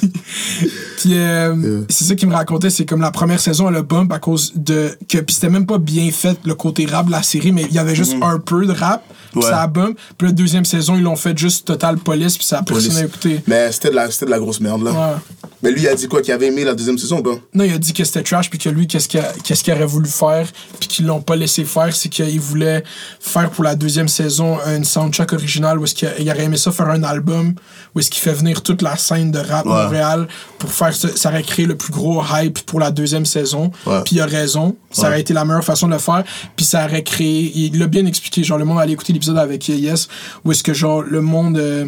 puis 0.99 1.13
euh, 1.15 1.83
c'est 1.89 2.05
ça 2.05 2.15
qu'il 2.15 2.29
me 2.29 2.35
racontait, 2.35 2.71
c'est 2.71 2.85
comme 2.87 3.01
la 3.01 3.11
première 3.11 3.41
saison, 3.41 3.69
elle 3.69 3.77
a 3.77 3.83
bump 3.83 4.13
à 4.13 4.19
cause 4.19 4.53
de 4.57 4.97
que 5.09 5.19
puis 5.19 5.35
c'était 5.35 5.51
même 5.51 5.67
pas 5.67 5.79
bien 5.79 6.11
fait 6.11 6.39
le 6.45 6.55
côté 6.55 6.87
rap 6.87 7.07
de 7.07 7.13
la 7.13 7.23
série, 7.23 7.53
mais 7.53 7.65
il 7.69 7.75
y 7.75 7.79
avait 7.79 7.95
juste 7.95 8.17
un 8.23 8.39
peu 8.39 8.67
de 8.67 8.73
rap, 8.73 9.03
Ouais. 9.35 9.43
ça 9.43 9.63
a 9.63 9.67
bump. 9.67 9.99
Puis 10.17 10.27
la 10.29 10.33
deuxième 10.33 10.65
saison, 10.65 10.97
ils 10.97 11.03
l'ont 11.03 11.17
fait 11.17 11.37
juste 11.37 11.67
total 11.67 11.99
police, 11.99 12.37
puis 12.37 12.47
ça 12.47 12.59
a 12.59 12.63
personne 12.63 12.97
à 12.97 13.05
écouter. 13.05 13.41
Mais 13.47 13.71
c'était 13.73 13.91
de, 13.91 13.95
la- 13.95 14.11
c'était 14.11 14.27
de 14.27 14.31
la 14.31 14.39
grosse 14.39 14.61
merde, 14.61 14.83
là. 14.83 14.91
Ouais. 14.93 15.17
Mais 15.63 15.73
lui, 15.73 15.83
il 15.83 15.89
a 15.89 15.95
dit 15.97 16.07
quoi 16.07 16.23
Qu'il 16.23 16.33
avait 16.33 16.47
aimé 16.47 16.63
la 16.65 16.75
deuxième 16.75 16.99
saison, 16.99 17.19
ben 17.21 17.39
Non, 17.53 17.65
il 17.65 17.73
a 17.73 17.79
dit 17.79 17.93
que 17.93 18.05
c'était 18.05 18.23
trash, 18.23 18.49
puis 18.49 18.59
que 18.61 18.69
lui, 18.69 18.87
qu'est-ce 18.87 19.09
qu'il 19.09 19.23
qu'est-ce 19.43 19.65
qu'il 19.65 19.73
aurait 19.73 19.87
voulu 19.87 20.09
faire, 20.09 20.47
puis 20.79 20.89
qu'ils 20.89 21.07
l'ont 21.07 21.21
pas 21.21 21.35
laissé 21.35 21.65
faire, 21.65 21.95
c'est 21.95 22.09
qu'il 22.09 22.39
voulait 22.41 22.85
faire 23.19 23.51
pour 23.51 23.65
la 23.65 23.75
deuxième 23.75 24.07
saison 24.09 24.59
une 24.67 24.85
soundtrack 24.85 25.33
originale, 25.33 25.79
où 25.81 25.85
est-ce 25.85 25.95
qu'il 25.97 26.09
il 26.21 26.31
aurait 26.31 26.45
aimé 26.45 26.57
ça 26.57 26.71
faire 26.71 26.89
un 26.89 27.03
album, 27.03 27.55
où 27.95 27.99
est-ce 27.99 28.09
qu'il 28.11 28.23
fait 28.23 28.33
venir 28.35 28.63
toute 28.63 28.83
la 28.83 28.97
scène 28.97 29.33
de 29.33 29.39
rap 29.41 29.67
Ouais. 29.67 29.73
Montréal 29.83 30.29
pour 30.59 30.73
faire 30.73 30.95
ça, 30.95 31.09
ça 31.17 31.29
aurait 31.31 31.43
créé 31.43 31.67
le 31.67 31.77
plus 31.77 31.93
gros 31.93 32.23
hype 32.35 32.61
pour 32.61 32.79
la 32.81 32.91
deuxième 32.93 33.27
saison. 33.27 33.71
Puis 34.05 34.17
il 34.17 34.21
a 34.21 34.27
raison, 34.27 34.77
ça 34.93 35.09
aurait 35.09 35.21
été 35.21 35.35
la 35.35 35.45
meilleure 35.45 35.65
façon 35.65 35.89
de 35.89 35.93
le 35.93 35.99
faire, 35.99 36.23
puis 36.57 36.65
ça 36.65 36.85
aurait 36.85 37.03
créé, 37.03 37.51
il 37.55 37.79
l'a 37.79 37.87
bien 37.89 38.07
expliqué, 38.07 38.45
genre 38.45 38.59
le 38.59 38.65
monde 38.65 38.79
allait 38.79 38.93
écouter 38.93 39.13
l'épisode 39.13 39.28
avec 39.37 39.69
Yes, 39.69 40.09
où 40.45 40.53
est-ce 40.53 40.63
que 40.63 40.73
genre 40.73 41.03
le 41.03 41.21
monde... 41.21 41.59
euh, 41.59 41.85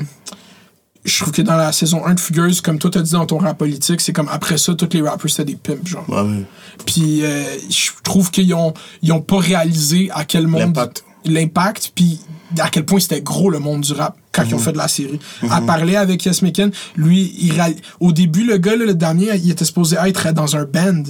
je 1.04 1.18
trouve 1.20 1.32
que 1.32 1.42
dans 1.42 1.56
la 1.56 1.72
saison 1.72 2.04
1 2.04 2.14
de 2.14 2.20
Figures, 2.20 2.62
comme 2.62 2.78
toi 2.78 2.90
t'as 2.90 3.00
dit 3.00 3.12
dans 3.12 3.24
ton 3.24 3.38
rap 3.38 3.56
politique, 3.56 4.00
c'est 4.02 4.12
comme 4.12 4.28
après 4.30 4.58
ça, 4.58 4.74
tous 4.74 4.88
les 4.92 5.00
rappers 5.00 5.30
c'était 5.30 5.44
des 5.44 5.56
pimps, 5.56 5.86
genre. 5.86 6.04
Ouais, 6.08 6.20
ouais. 6.20 6.44
Puis 6.84 7.24
euh, 7.24 7.42
je 7.70 7.90
trouve 8.02 8.30
qu'ils 8.30 8.52
ont, 8.52 8.74
ils 9.02 9.12
ont 9.12 9.22
pas 9.22 9.38
réalisé 9.38 10.10
à 10.12 10.24
quel 10.24 10.46
monde. 10.46 10.60
L'impact. 10.60 11.04
L'impact, 11.24 11.92
puis 11.94 12.20
à 12.58 12.68
quel 12.68 12.84
point 12.84 13.00
c'était 13.00 13.22
gros 13.22 13.50
le 13.50 13.58
monde 13.58 13.82
du 13.82 13.92
rap 13.92 14.16
quand 14.32 14.44
ils 14.44 14.54
ont 14.54 14.58
fait 14.58 14.72
de 14.72 14.78
la 14.78 14.88
série. 14.88 15.18
À 15.50 15.60
parler 15.60 15.96
avec 15.96 16.24
Yes 16.24 16.42
Mekin, 16.42 16.70
lui, 16.96 17.34
il, 17.38 17.54
au 18.00 18.12
début, 18.12 18.44
le 18.44 18.56
gars, 18.56 18.76
là, 18.76 18.86
le 18.86 18.94
Damien, 18.94 19.34
il 19.34 19.50
était 19.50 19.64
supposé 19.64 19.96
être 20.02 20.32
dans 20.32 20.56
un 20.56 20.64
band 20.64 21.02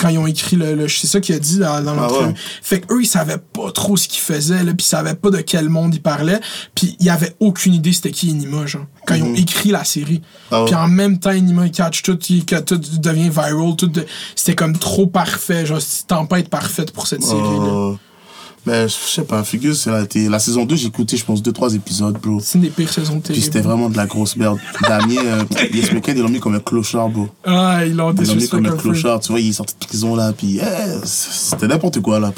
quand 0.00 0.08
ils 0.08 0.18
ont 0.18 0.26
écrit 0.26 0.56
le, 0.56 0.74
le- 0.74 0.88
c'est 0.88 1.06
ça 1.06 1.20
qu'il 1.20 1.34
a 1.34 1.38
dit 1.38 1.58
dans, 1.58 1.82
dans 1.82 1.92
Ah 1.92 1.94
l'entrevue. 1.94 2.28
ouais. 2.28 2.34
Fait 2.62 2.80
qu'eux, 2.80 3.02
ils 3.02 3.06
savaient 3.06 3.38
pas 3.38 3.70
trop 3.72 3.96
ce 3.96 4.08
qu'ils 4.08 4.20
faisaient, 4.22 4.64
là, 4.64 4.72
puis 4.72 4.84
ils 4.86 4.88
savaient 4.88 5.14
pas 5.14 5.30
de 5.30 5.38
quel 5.38 5.68
monde 5.68 5.94
ils 5.94 6.02
parlaient, 6.02 6.40
puis 6.74 6.96
ils 7.00 7.10
avaient 7.10 7.36
aucune 7.40 7.74
idée 7.74 7.92
c'était 7.92 8.10
qui 8.10 8.30
Enima, 8.30 8.66
genre, 8.66 8.86
quand 9.06 9.14
ils 9.14 9.22
ont 9.22 9.34
écrit 9.34 9.70
la 9.70 9.84
série. 9.84 10.22
Ah. 10.50 10.64
Puis 10.66 10.74
en 10.74 10.88
même 10.88 11.18
temps, 11.18 11.30
Enima, 11.30 11.66
il 11.66 11.72
catch 11.72 12.02
tout, 12.02 12.18
il- 12.30 12.44
que 12.44 12.56
tout 12.60 12.80
devient 12.98 13.28
viral, 13.28 13.76
tout 13.76 13.86
de- 13.88 14.06
c'était 14.34 14.54
comme 14.54 14.76
trop 14.78 15.06
parfait, 15.06 15.66
genre, 15.66 15.78
une 15.78 16.06
tempête 16.06 16.48
parfaite 16.48 16.92
pour 16.92 17.06
cette 17.06 17.22
série, 17.22 17.38
là. 17.40 17.90
Euh, 17.92 17.94
mais 18.66 18.88
je 18.88 18.94
sais 18.94 19.22
pas, 19.24 19.42
figure, 19.44 19.74
ça 19.74 19.96
a 19.98 20.02
été. 20.02 20.28
La 20.28 20.38
saison 20.38 20.64
2, 20.64 20.76
j'ai 20.76 20.86
écouté, 20.88 21.16
je 21.16 21.24
pense, 21.24 21.42
2-3 21.42 21.74
épisodes, 21.76 22.18
bro. 22.20 22.40
C'est 22.42 22.56
une 22.58 22.64
des 22.64 22.70
pires 22.70 22.92
saisons 22.92 23.16
de 23.16 23.22
télé. 23.22 23.34
Puis 23.38 23.42
c'était 23.44 23.60
vraiment 23.60 23.88
de 23.88 23.96
la 23.96 24.06
grosse 24.06 24.36
merde. 24.36 24.58
Damien, 24.82 25.16
euh, 25.24 25.44
il 25.72 25.78
expliquait, 25.78 26.12
ils 26.12 26.18
l'ont 26.20 26.28
mis 26.28 26.40
comme 26.40 26.54
un 26.54 26.60
clochard, 26.60 27.08
bro. 27.08 27.28
Ah, 27.44 27.84
ils 27.86 27.94
l'ont 27.96 28.14
Ils 28.14 28.26
l'ont 28.28 28.34
mis 28.36 28.48
comme 28.48 28.66
un 28.66 28.76
clochard, 28.76 29.20
tu 29.20 29.32
vois, 29.32 29.40
il 29.40 29.48
est 29.50 29.52
sorti 29.52 29.74
de 29.80 29.86
prison, 29.86 30.14
là, 30.14 30.32
puis 30.32 30.58
eh, 30.58 31.00
c'était 31.04 31.68
n'importe 31.68 32.00
quoi, 32.00 32.20
là. 32.20 32.32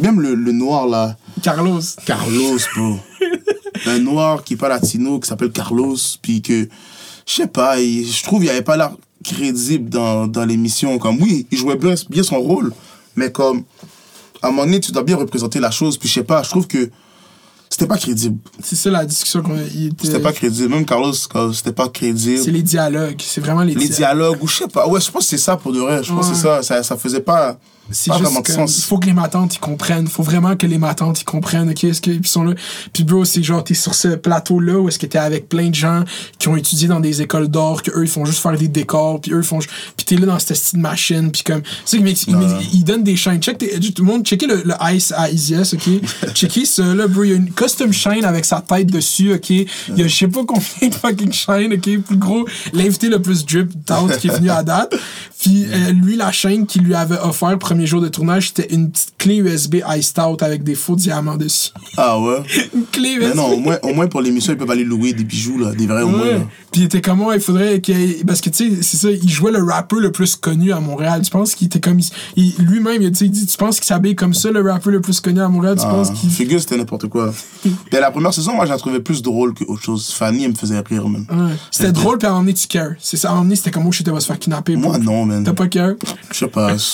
même 0.00 0.20
le, 0.20 0.34
le 0.34 0.52
noir, 0.52 0.86
là, 0.86 1.16
Carlos. 1.42 1.80
Carlos, 2.04 2.58
bro. 2.76 2.96
un 3.86 3.98
noir 4.00 4.42
qui 4.44 4.54
est 4.54 4.56
pas 4.56 4.68
latino, 4.68 5.20
qui 5.20 5.28
s'appelle 5.28 5.50
Carlos, 5.52 5.96
puis 6.20 6.42
que, 6.42 6.68
je 7.26 7.32
sais 7.32 7.46
pas, 7.46 7.80
il- 7.80 8.06
je 8.10 8.22
trouve 8.24 8.40
qu'il 8.40 8.50
avait 8.50 8.62
pas 8.62 8.76
l'air 8.76 8.90
crédible 9.24 9.88
dans, 9.88 10.26
dans 10.26 10.44
l'émission. 10.44 10.98
Comme, 10.98 11.20
oui, 11.22 11.46
il 11.50 11.58
jouait 11.58 11.76
bien, 11.76 11.94
bien 12.10 12.22
son 12.22 12.40
rôle, 12.40 12.72
mais 13.16 13.30
comme, 13.30 13.62
à 14.42 14.48
un 14.48 14.50
moment 14.50 14.64
donné, 14.64 14.80
tu 14.80 14.92
dois 14.92 15.02
bien 15.02 15.16
représenter 15.16 15.60
la 15.60 15.70
chose, 15.70 15.96
puis 15.98 16.08
je 16.08 16.14
sais 16.14 16.22
pas, 16.24 16.42
je 16.42 16.50
trouve 16.50 16.66
que 16.66 16.90
c'était 17.70 17.86
pas 17.86 17.98
crédible. 17.98 18.38
C'est 18.62 18.76
ça 18.76 18.90
la 18.90 19.04
discussion 19.04 19.42
qu'on 19.42 19.56
a. 19.58 19.62
était- 19.62 20.06
C'était 20.06 20.20
pas 20.20 20.32
crédible. 20.32 20.68
Même 20.70 20.84
Carlos, 20.86 21.12
c'était 21.52 21.72
pas 21.72 21.88
crédible. 21.88 22.42
C'est 22.42 22.50
les 22.50 22.62
dialogues. 22.62 23.20
C'est 23.24 23.40
vraiment 23.40 23.62
les, 23.62 23.74
les 23.74 23.86
dia- 23.88 23.96
dialogues, 23.96 24.38
ou 24.42 24.46
je 24.48 24.54
sais 24.56 24.68
pas. 24.68 24.88
Ouais, 24.88 25.00
je 25.00 25.10
pense 25.10 25.24
que 25.24 25.28
c'est 25.30 25.38
ça 25.38 25.56
pour 25.56 25.72
de 25.72 25.78
vrai. 25.80 26.02
Je 26.02 26.12
pense 26.12 26.28
que 26.30 26.34
c'est 26.34 26.42
ça. 26.42 26.62
ça. 26.62 26.82
Ça 26.82 26.96
faisait 26.96 27.20
pas, 27.20 27.58
C'est 27.90 28.10
juste 28.18 28.34
comme, 28.42 28.66
il 28.66 28.82
faut 28.82 28.98
que 28.98 29.06
les 29.06 29.12
matantes 29.12 29.54
ils 29.54 29.60
comprennent. 29.60 30.06
Faut 30.08 30.22
vraiment 30.22 30.56
que 30.56 30.66
les 30.66 30.78
matantes 30.78 31.20
ils 31.20 31.24
comprennent. 31.24 31.70
Ok, 31.70 31.84
est-ce 31.84 32.00
qu'ils 32.00 32.26
sont 32.26 32.44
là? 32.44 32.54
Puis 32.92 33.04
bro, 33.04 33.24
c'est 33.24 33.42
genre 33.42 33.64
t'es 33.64 33.74
sur 33.74 33.94
ce 33.94 34.08
plateau 34.08 34.60
là 34.60 34.78
où 34.78 34.88
est-ce 34.88 34.98
que 34.98 35.06
t'es 35.06 35.18
avec 35.18 35.48
plein 35.48 35.68
de 35.70 35.74
gens 35.74 36.04
qui 36.38 36.48
ont 36.48 36.56
étudié 36.56 36.88
dans 36.88 37.00
des 37.00 37.22
écoles 37.22 37.48
d'or, 37.48 37.82
que 37.82 37.90
eux 37.92 38.04
ils 38.04 38.08
font 38.10 38.24
juste 38.24 38.40
faire 38.40 38.56
des 38.56 38.68
décors, 38.68 39.20
puis 39.20 39.32
eux 39.32 39.38
ils 39.38 39.44
font, 39.46 39.58
puis 39.58 40.04
t'es 40.06 40.16
là 40.16 40.26
dans 40.26 40.38
cette 40.38 40.56
style 40.56 40.80
machine, 40.80 41.30
puis 41.30 41.42
comme, 41.42 41.62
tu 41.62 41.70
sais 41.84 41.96
ils 41.98 42.68
ils 42.74 42.84
donnent 42.84 43.04
des 43.04 43.16
chaînes. 43.16 43.40
Check 43.40 43.58
tes- 43.58 43.78
tout 43.92 44.02
le 44.04 44.10
monde, 44.12 44.24
checkez 44.24 44.46
le, 44.46 44.62
le 44.64 44.74
ice 44.94 45.12
à 45.16 45.30
Isias, 45.30 45.74
ok? 45.74 45.88
checkez 46.34 46.64
ça 46.64 46.82
là, 46.94 47.06
bro. 47.06 47.24
Il 47.24 47.30
y 47.30 47.32
a 47.32 47.36
une 47.36 47.50
custom 47.50 47.92
chaîne 47.92 48.24
avec 48.24 48.44
sa 48.44 48.60
tête 48.60 48.90
dessus, 48.90 49.32
ok? 49.32 49.50
Il 49.50 49.66
y 49.96 50.02
a 50.02 50.06
je 50.08 50.14
sais 50.14 50.28
pas 50.28 50.44
combien 50.46 50.88
de 50.88 50.94
fucking 50.94 51.32
chaînes, 51.32 51.72
ok? 51.72 52.02
Plus 52.06 52.16
gros, 52.16 52.46
l'invité 52.72 53.08
le 53.08 53.20
plus 53.20 53.44
drip 53.46 53.70
out 53.90 54.16
qui 54.18 54.28
est 54.28 54.36
venu 54.36 54.50
à 54.50 54.62
date. 54.62 54.94
Puis 55.40 55.66
euh, 55.68 55.92
lui, 55.92 56.16
la 56.16 56.32
chaîne 56.32 56.66
qu'il 56.66 56.82
lui 56.82 56.94
avait 56.94 57.18
offert 57.18 57.56
premier 57.78 57.86
jour 57.86 58.00
de 58.00 58.08
tournage, 58.08 58.48
c'était 58.48 58.74
une 58.74 58.90
petite 58.90 59.12
clé 59.18 59.36
USB 59.36 59.76
iced 59.88 60.18
out 60.18 60.42
avec 60.42 60.64
des 60.64 60.74
faux 60.74 60.96
diamants 60.96 61.36
dessus. 61.36 61.70
Ah 61.96 62.18
ouais? 62.18 62.38
une 62.74 62.82
clé 62.90 63.10
USB. 63.10 63.28
Mais 63.28 63.34
non, 63.34 63.52
au 63.52 63.58
moins, 63.58 63.78
au 63.84 63.94
moins 63.94 64.08
pour 64.08 64.20
l'émission, 64.20 64.52
ils 64.52 64.58
peuvent 64.58 64.68
aller 64.72 64.82
louer 64.82 65.12
des 65.12 65.22
bijoux, 65.22 65.58
là. 65.58 65.70
Des 65.70 65.86
vrais, 65.86 66.02
au 66.02 66.08
moins. 66.08 66.26
Là. 66.26 66.38
Puis 66.72 66.80
il 66.80 66.84
était 66.84 67.00
comme 67.00 67.24
il 67.32 67.40
faudrait 67.40 67.80
qu'il 67.80 68.26
Parce 68.26 68.40
que 68.40 68.50
tu 68.50 68.74
sais, 68.74 68.82
c'est 68.82 68.96
ça, 68.96 69.10
il 69.12 69.28
jouait 69.30 69.52
le 69.52 69.62
rappeur 69.62 70.00
le 70.00 70.10
plus 70.10 70.34
connu 70.34 70.72
à 70.72 70.80
Montréal. 70.80 71.22
Tu 71.22 71.30
penses 71.30 71.54
qu'il 71.54 71.66
était 71.68 71.78
comme. 71.78 72.00
il- 72.36 72.52
lui-même, 72.58 73.00
il, 73.00 73.12
tu 73.12 73.18
sais, 73.18 73.24
il 73.26 73.30
dit 73.30 73.46
Tu 73.46 73.56
penses 73.56 73.76
qu'il 73.76 73.86
s'habille 73.86 74.16
comme 74.16 74.34
ça, 74.34 74.50
le 74.50 74.60
rappeur 74.68 74.92
le 74.92 75.00
plus 75.00 75.20
connu 75.20 75.40
à 75.40 75.48
Montréal? 75.48 75.76
Tu 75.76 75.84
Ah, 75.86 75.90
penses 75.90 76.10
qu'il. 76.10 76.30
Figure, 76.30 76.60
c'était 76.60 76.76
n'importe 76.76 77.06
quoi. 77.06 77.32
Mais 77.92 78.00
la 78.00 78.10
première 78.10 78.34
saison, 78.34 78.54
moi, 78.54 78.66
je 78.66 78.70
la 78.72 78.78
trouvais 78.78 78.98
plus 79.00 79.22
drôle 79.22 79.54
que 79.54 79.62
autre 79.68 79.82
chose. 79.82 80.10
Fanny, 80.12 80.42
elle 80.44 80.50
me 80.50 80.56
faisait 80.56 80.80
rire, 80.80 81.08
man. 81.08 81.24
Ouais. 81.30 81.54
C'était 81.70 81.92
drôle, 81.92 82.18
puis 82.18 82.26
à 82.26 82.30
un 82.30 82.32
moment 82.32 82.42
donné, 82.42 82.54
tu 82.54 82.66
cares. 82.66 82.94
C'est 82.98 83.16
ça, 83.16 83.28
à 83.28 83.30
un 83.30 83.34
moment 83.34 83.44
donné, 83.44 83.54
c'était 83.56 83.70
comme, 83.70 83.86
oh 83.86 83.92
shit, 83.92 84.04
elle 84.08 84.14
va 84.14 84.20
se 84.20 84.26
faire 84.26 84.38
kidnapper. 84.38 84.74
Moi, 84.74 84.98
non, 84.98 85.24
man. 85.24 85.44
T'as 85.44 85.52
pas 85.52 85.68
care 85.68 85.92
Je 86.32 86.36
sais 86.38 86.48
pas. 86.48 86.74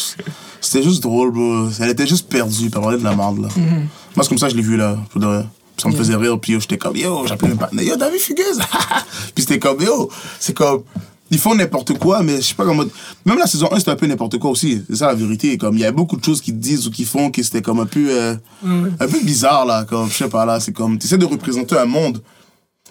C'était 0.75 0.89
juste 0.89 1.05
drôle, 1.05 1.31
bro. 1.31 1.69
Elle 1.79 1.91
était 1.91 2.05
juste 2.05 2.29
perdue, 2.29 2.65
elle 2.65 2.71
parlait 2.71 2.99
de 2.99 3.05
la 3.05 3.15
merde, 3.15 3.43
là. 3.43 3.47
Mm-hmm. 3.47 4.17
Moi, 4.17 4.25
c'est 4.25 4.29
comme 4.29 4.39
ça 4.39 4.47
que 4.47 4.55
je 4.55 4.57
l'ai 4.57 4.63
vu, 4.65 4.77
là. 4.77 4.99
pour 5.09 5.21
de 5.21 5.27
vrai. 5.27 5.47
Ça 5.77 5.89
me 5.89 5.95
faisait 5.95 6.17
rire, 6.17 6.37
puis 6.41 6.55
yo, 6.55 6.59
j'étais 6.59 6.79
comme, 6.79 6.97
yo, 6.97 7.25
j'appelais 7.29 7.51
mes 7.51 7.55
partenaires, 7.55 7.87
yo, 7.87 7.97
David 7.97 8.19
Fugueuse. 8.19 8.59
puis 9.37 9.45
c'était 9.45 9.61
comme, 9.61 9.81
yo, 9.81 10.11
c'est 10.41 10.53
comme, 10.53 10.83
ils 11.31 11.39
font 11.39 11.55
n'importe 11.55 11.97
quoi, 11.97 12.25
mais 12.25 12.39
je 12.39 12.49
sais 12.49 12.55
pas 12.55 12.65
comment. 12.65 12.83
Même 13.25 13.39
la 13.39 13.47
saison 13.47 13.69
1, 13.71 13.79
c'était 13.79 13.93
un 13.93 13.97
peu 13.97 14.09
n'importe 14.09 14.37
quoi 14.39 14.51
aussi. 14.51 14.83
C'est 14.91 14.97
ça 14.97 15.07
la 15.07 15.15
vérité. 15.15 15.57
Comme, 15.59 15.77
il 15.77 15.81
y 15.83 15.85
a 15.85 15.93
beaucoup 15.93 16.17
de 16.17 16.25
choses 16.25 16.41
qu'ils 16.41 16.59
disent 16.59 16.89
ou 16.89 16.91
qu'ils 16.91 17.07
font 17.07 17.31
que 17.31 17.41
c'était 17.41 17.63
comme 17.63 17.79
un 17.79 17.87
peu, 17.87 18.09
euh, 18.11 18.35
un 18.65 19.07
peu 19.07 19.23
bizarre, 19.23 19.67
là. 19.67 19.85
Comme, 19.85 20.09
je 20.09 20.15
sais 20.15 20.29
pas, 20.29 20.45
là. 20.45 20.59
C'est 20.59 20.73
comme, 20.73 20.99
tu 20.99 21.07
essaies 21.07 21.19
de 21.19 21.25
représenter 21.25 21.79
un 21.79 21.87
monde 21.87 22.21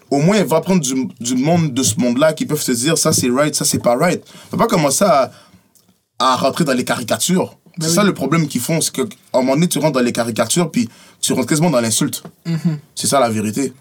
au 0.10 0.20
moins 0.20 0.42
va 0.44 0.62
prendre 0.62 0.82
du, 0.82 1.10
du 1.20 1.36
monde 1.36 1.74
de 1.74 1.84
ce 1.84 2.00
monde-là 2.00 2.32
qui 2.32 2.46
peuvent 2.46 2.62
se 2.62 2.72
dire 2.72 2.98
ça 3.00 3.12
c'est 3.12 3.32
right, 3.32 3.56
ça 3.56 3.66
c'est 3.66 3.82
pas 3.82 3.96
right. 3.96 4.24
Faut 4.52 4.58
pas 4.58 4.68
commencer 4.68 5.06
à, 5.06 5.32
à 6.20 6.36
rentrer 6.36 6.64
dans 6.66 6.74
les 6.74 6.86
caricatures. 6.86 7.58
C'est 7.80 7.88
oui. 7.88 7.94
ça 7.94 8.04
le 8.04 8.14
problème 8.14 8.48
qu'ils 8.48 8.62
font, 8.62 8.82
c'est 8.82 8.92
qu'à 8.94 9.04
un 9.34 9.40
moment 9.40 9.54
donné 9.56 9.68
tu 9.68 9.80
rentres 9.80 9.94
dans 9.94 10.00
les 10.06 10.12
caricatures 10.12 10.70
puis 10.72 10.90
tu 11.22 11.34
rentres 11.34 11.48
quasiment 11.48 11.70
dans 11.70 11.82
l'insulte. 11.82 12.24
C'est 12.96 13.08
ça 13.08 13.20
la 13.20 13.30
vérité. 13.30 13.74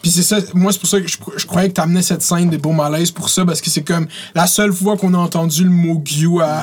Puis 0.00 0.10
c'est 0.10 0.22
ça, 0.22 0.38
moi 0.54 0.72
c'est 0.72 0.78
pour 0.80 0.88
ça 0.88 1.00
que 1.00 1.06
je, 1.06 1.16
je 1.36 1.46
croyais 1.46 1.68
que 1.68 1.74
t'amenais 1.74 2.02
cette 2.02 2.22
scène 2.22 2.50
des 2.50 2.58
beaux 2.58 2.72
malaises 2.72 3.10
pour 3.12 3.28
ça, 3.28 3.44
parce 3.44 3.60
que 3.60 3.70
c'est 3.70 3.82
comme 3.84 4.06
la 4.34 4.46
seule 4.48 4.72
fois 4.72 4.96
qu'on 4.96 5.14
a 5.14 5.18
entendu 5.18 5.62
le 5.64 5.70
mot 5.70 6.00
Gyu 6.04 6.40
à, 6.40 6.62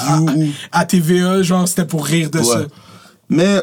à, 0.74 0.86
TVA, 0.86 1.42
genre 1.42 1.68
c'était 1.68 1.86
pour 1.86 2.06
rire 2.06 2.30
de 2.30 2.42
ça. 2.44 2.66
Mais 3.30 3.62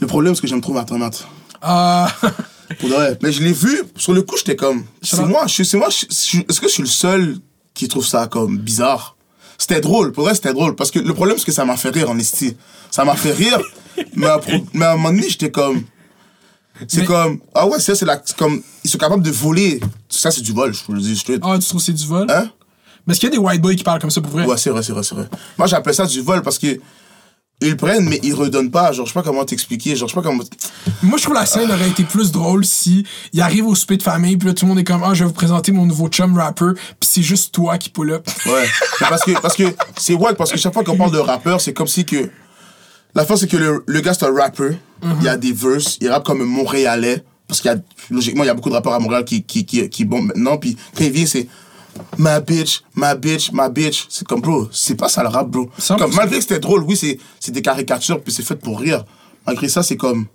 le 0.00 0.06
problème 0.06 0.34
c'est 0.34 0.40
que 0.42 0.46
j'aime 0.48 0.60
trop 0.60 0.72
Martin 0.72 0.98
Matt. 0.98 1.26
Ah, 1.60 2.10
Pour 2.80 2.88
de 2.88 2.94
vrai. 2.94 3.18
Mais 3.22 3.30
je 3.32 3.42
l'ai 3.42 3.52
vu, 3.52 3.82
sur 3.96 4.14
le 4.14 4.22
coup 4.22 4.36
j'étais 4.38 4.56
comme 4.56 4.84
c'est 5.02 5.22
moi, 5.24 5.42
je 5.46 5.52
suis- 5.52 5.66
c'est 5.66 5.76
moi, 5.76 5.88
je- 5.90 6.06
je- 6.10 6.40
est-ce 6.48 6.60
que 6.60 6.68
je 6.68 6.72
suis 6.72 6.82
le 6.82 6.88
seul 6.88 7.36
qui 7.74 7.86
trouve 7.86 8.06
ça 8.06 8.26
comme 8.28 8.58
bizarre? 8.58 9.11
C'était 9.62 9.80
drôle, 9.80 10.10
pour 10.10 10.24
vrai 10.24 10.34
c'était 10.34 10.52
drôle 10.52 10.74
parce 10.74 10.90
que 10.90 10.98
le 10.98 11.14
problème 11.14 11.38
c'est 11.38 11.44
que 11.44 11.52
ça 11.52 11.64
m'a 11.64 11.76
fait 11.76 11.90
rire 11.90 12.10
en 12.10 12.18
esti. 12.18 12.56
Ça 12.90 13.04
m'a 13.04 13.14
fait 13.14 13.30
rire, 13.32 13.60
mais, 14.16 14.26
à, 14.26 14.40
mais 14.72 14.84
à 14.84 14.92
un 14.92 14.96
moment 14.96 15.10
donné 15.10 15.28
j'étais 15.28 15.52
comme 15.52 15.84
c'est 16.88 17.00
Mais- 17.02 17.06
comme 17.06 17.38
ah 17.54 17.66
ouais 17.68 17.78
c'est 17.78 17.92
ça, 17.92 17.94
c'est 17.94 18.04
la 18.06 18.16
comme 18.36 18.60
ils 18.82 18.90
sont 18.90 18.98
capables 18.98 19.22
de 19.22 19.30
voler. 19.30 19.78
Ça 20.08 20.32
c'est 20.32 20.40
du 20.40 20.52
vol, 20.52 20.74
je 20.74 20.80
vous 20.84 20.94
le 20.94 21.00
dis 21.00 21.16
straight. 21.16 21.40
ah, 21.44 21.56
tu 21.60 21.68
trouves 21.68 21.80
que 21.80 21.84
c'est 21.86 21.92
du 21.92 22.06
vol? 22.06 22.26
Hein? 22.28 22.50
Mais 23.06 23.12
est-ce 23.12 23.20
qu'il 23.20 23.28
y 23.28 23.32
a 23.32 23.36
des 23.36 23.38
white 23.38 23.60
boys 23.60 23.74
qui 23.76 23.84
parlent 23.84 24.00
comme 24.00 24.10
ça 24.10 24.20
pour 24.20 24.32
vrai? 24.32 24.44
Ouais, 24.46 24.56
c'est 24.56 24.70
vrai, 24.70 24.82
c'est 24.82 24.92
vrai, 24.92 25.02
c'est 25.04 25.14
vrai. 25.14 25.28
Moi, 25.58 25.66
j'appelle 25.68 25.94
ça 25.94 26.06
du 26.06 26.20
vol 26.22 26.42
parce 26.42 26.58
que 26.58 26.80
ils 27.62 27.70
le 27.70 27.76
prennent, 27.76 28.08
mais 28.08 28.18
ils 28.22 28.34
redonnent 28.34 28.70
pas. 28.70 28.92
Genre, 28.92 29.06
je 29.06 29.12
sais 29.12 29.14
pas 29.14 29.22
comment 29.22 29.44
t'expliquer. 29.44 29.96
Genre, 29.96 30.08
je 30.08 30.14
sais 30.14 30.20
pas 30.20 30.26
comment. 30.26 30.42
Moi, 31.02 31.18
je 31.18 31.22
trouve 31.22 31.34
la 31.34 31.46
scène 31.46 31.70
aurait 31.70 31.88
été 31.88 32.04
plus 32.04 32.32
drôle 32.32 32.64
si 32.64 33.06
il 33.32 33.40
arrive 33.40 33.66
au 33.66 33.74
souper 33.74 33.96
de 33.96 34.02
famille, 34.02 34.36
puis 34.36 34.48
là, 34.48 34.54
tout 34.54 34.64
le 34.64 34.70
monde 34.70 34.78
est 34.78 34.84
comme, 34.84 35.02
ah, 35.04 35.14
je 35.14 35.20
vais 35.24 35.28
vous 35.28 35.34
présenter 35.34 35.72
mon 35.72 35.86
nouveau 35.86 36.08
chum 36.08 36.36
rapper, 36.36 36.72
puis 36.74 37.08
c'est 37.10 37.22
juste 37.22 37.54
toi 37.54 37.78
qui 37.78 37.88
pull 37.88 38.10
up. 38.12 38.28
Ouais. 38.46 38.66
Mais 39.00 39.06
parce 39.08 39.22
que 39.22 39.40
parce 39.40 39.56
que 39.56 39.64
c'est 39.96 40.14
wack 40.14 40.36
parce 40.36 40.50
que 40.52 40.58
chaque 40.58 40.72
fois 40.72 40.84
qu'on 40.84 40.96
parle 40.96 41.12
de 41.12 41.18
rappeur, 41.18 41.60
c'est 41.60 41.72
comme 41.72 41.86
si 41.86 42.04
que 42.04 42.30
la 43.14 43.24
fin 43.24 43.36
c'est 43.36 43.46
que 43.46 43.56
le, 43.56 43.84
le 43.86 44.00
gars 44.00 44.14
c'est 44.14 44.26
un 44.26 44.34
rapper. 44.34 44.76
Il 45.02 45.24
y 45.24 45.28
a 45.28 45.36
des 45.36 45.52
verses, 45.52 45.98
il 46.00 46.08
rappe 46.08 46.24
comme 46.24 46.40
un 46.40 46.44
Montréalais 46.44 47.24
parce 47.48 47.60
qu'il 47.60 47.70
y 47.70 47.74
a 47.74 47.78
logiquement 48.10 48.44
il 48.44 48.46
y 48.46 48.50
a 48.50 48.54
beaucoup 48.54 48.70
de 48.70 48.74
rappeurs 48.74 48.94
à 48.94 49.00
Montréal 49.00 49.24
qui 49.24 49.42
qui 49.42 49.66
qui, 49.66 49.88
qui 49.88 50.04
bombent 50.04 50.26
maintenant. 50.26 50.58
Puis 50.58 50.76
quand 50.96 51.04
il 51.04 51.10
vient 51.10 51.26
c'est 51.26 51.48
ma 52.18 52.40
bitch, 52.40 52.82
ma 52.94 53.14
bitch, 53.14 53.52
ma 53.52 53.68
bitch. 53.68 54.06
C'est 54.08 54.26
comme, 54.26 54.40
bro, 54.40 54.68
c'est 54.72 54.94
pas 54.94 55.08
ça 55.08 55.22
le 55.22 55.28
rap, 55.28 55.48
bro. 55.48 55.68
100%. 55.78 55.98
Comme, 55.98 56.14
malgré 56.14 56.36
que 56.36 56.42
c'était 56.42 56.60
drôle, 56.60 56.82
oui, 56.84 56.96
c'est 56.96 57.50
des 57.50 57.62
caricatures, 57.62 58.20
puis 58.20 58.32
c'est 58.32 58.42
fait 58.42 58.56
pour 58.56 58.80
rire. 58.80 59.04
Malgré 59.46 59.68
ça, 59.68 59.82
c'est 59.82 59.96
comme. 59.96 60.26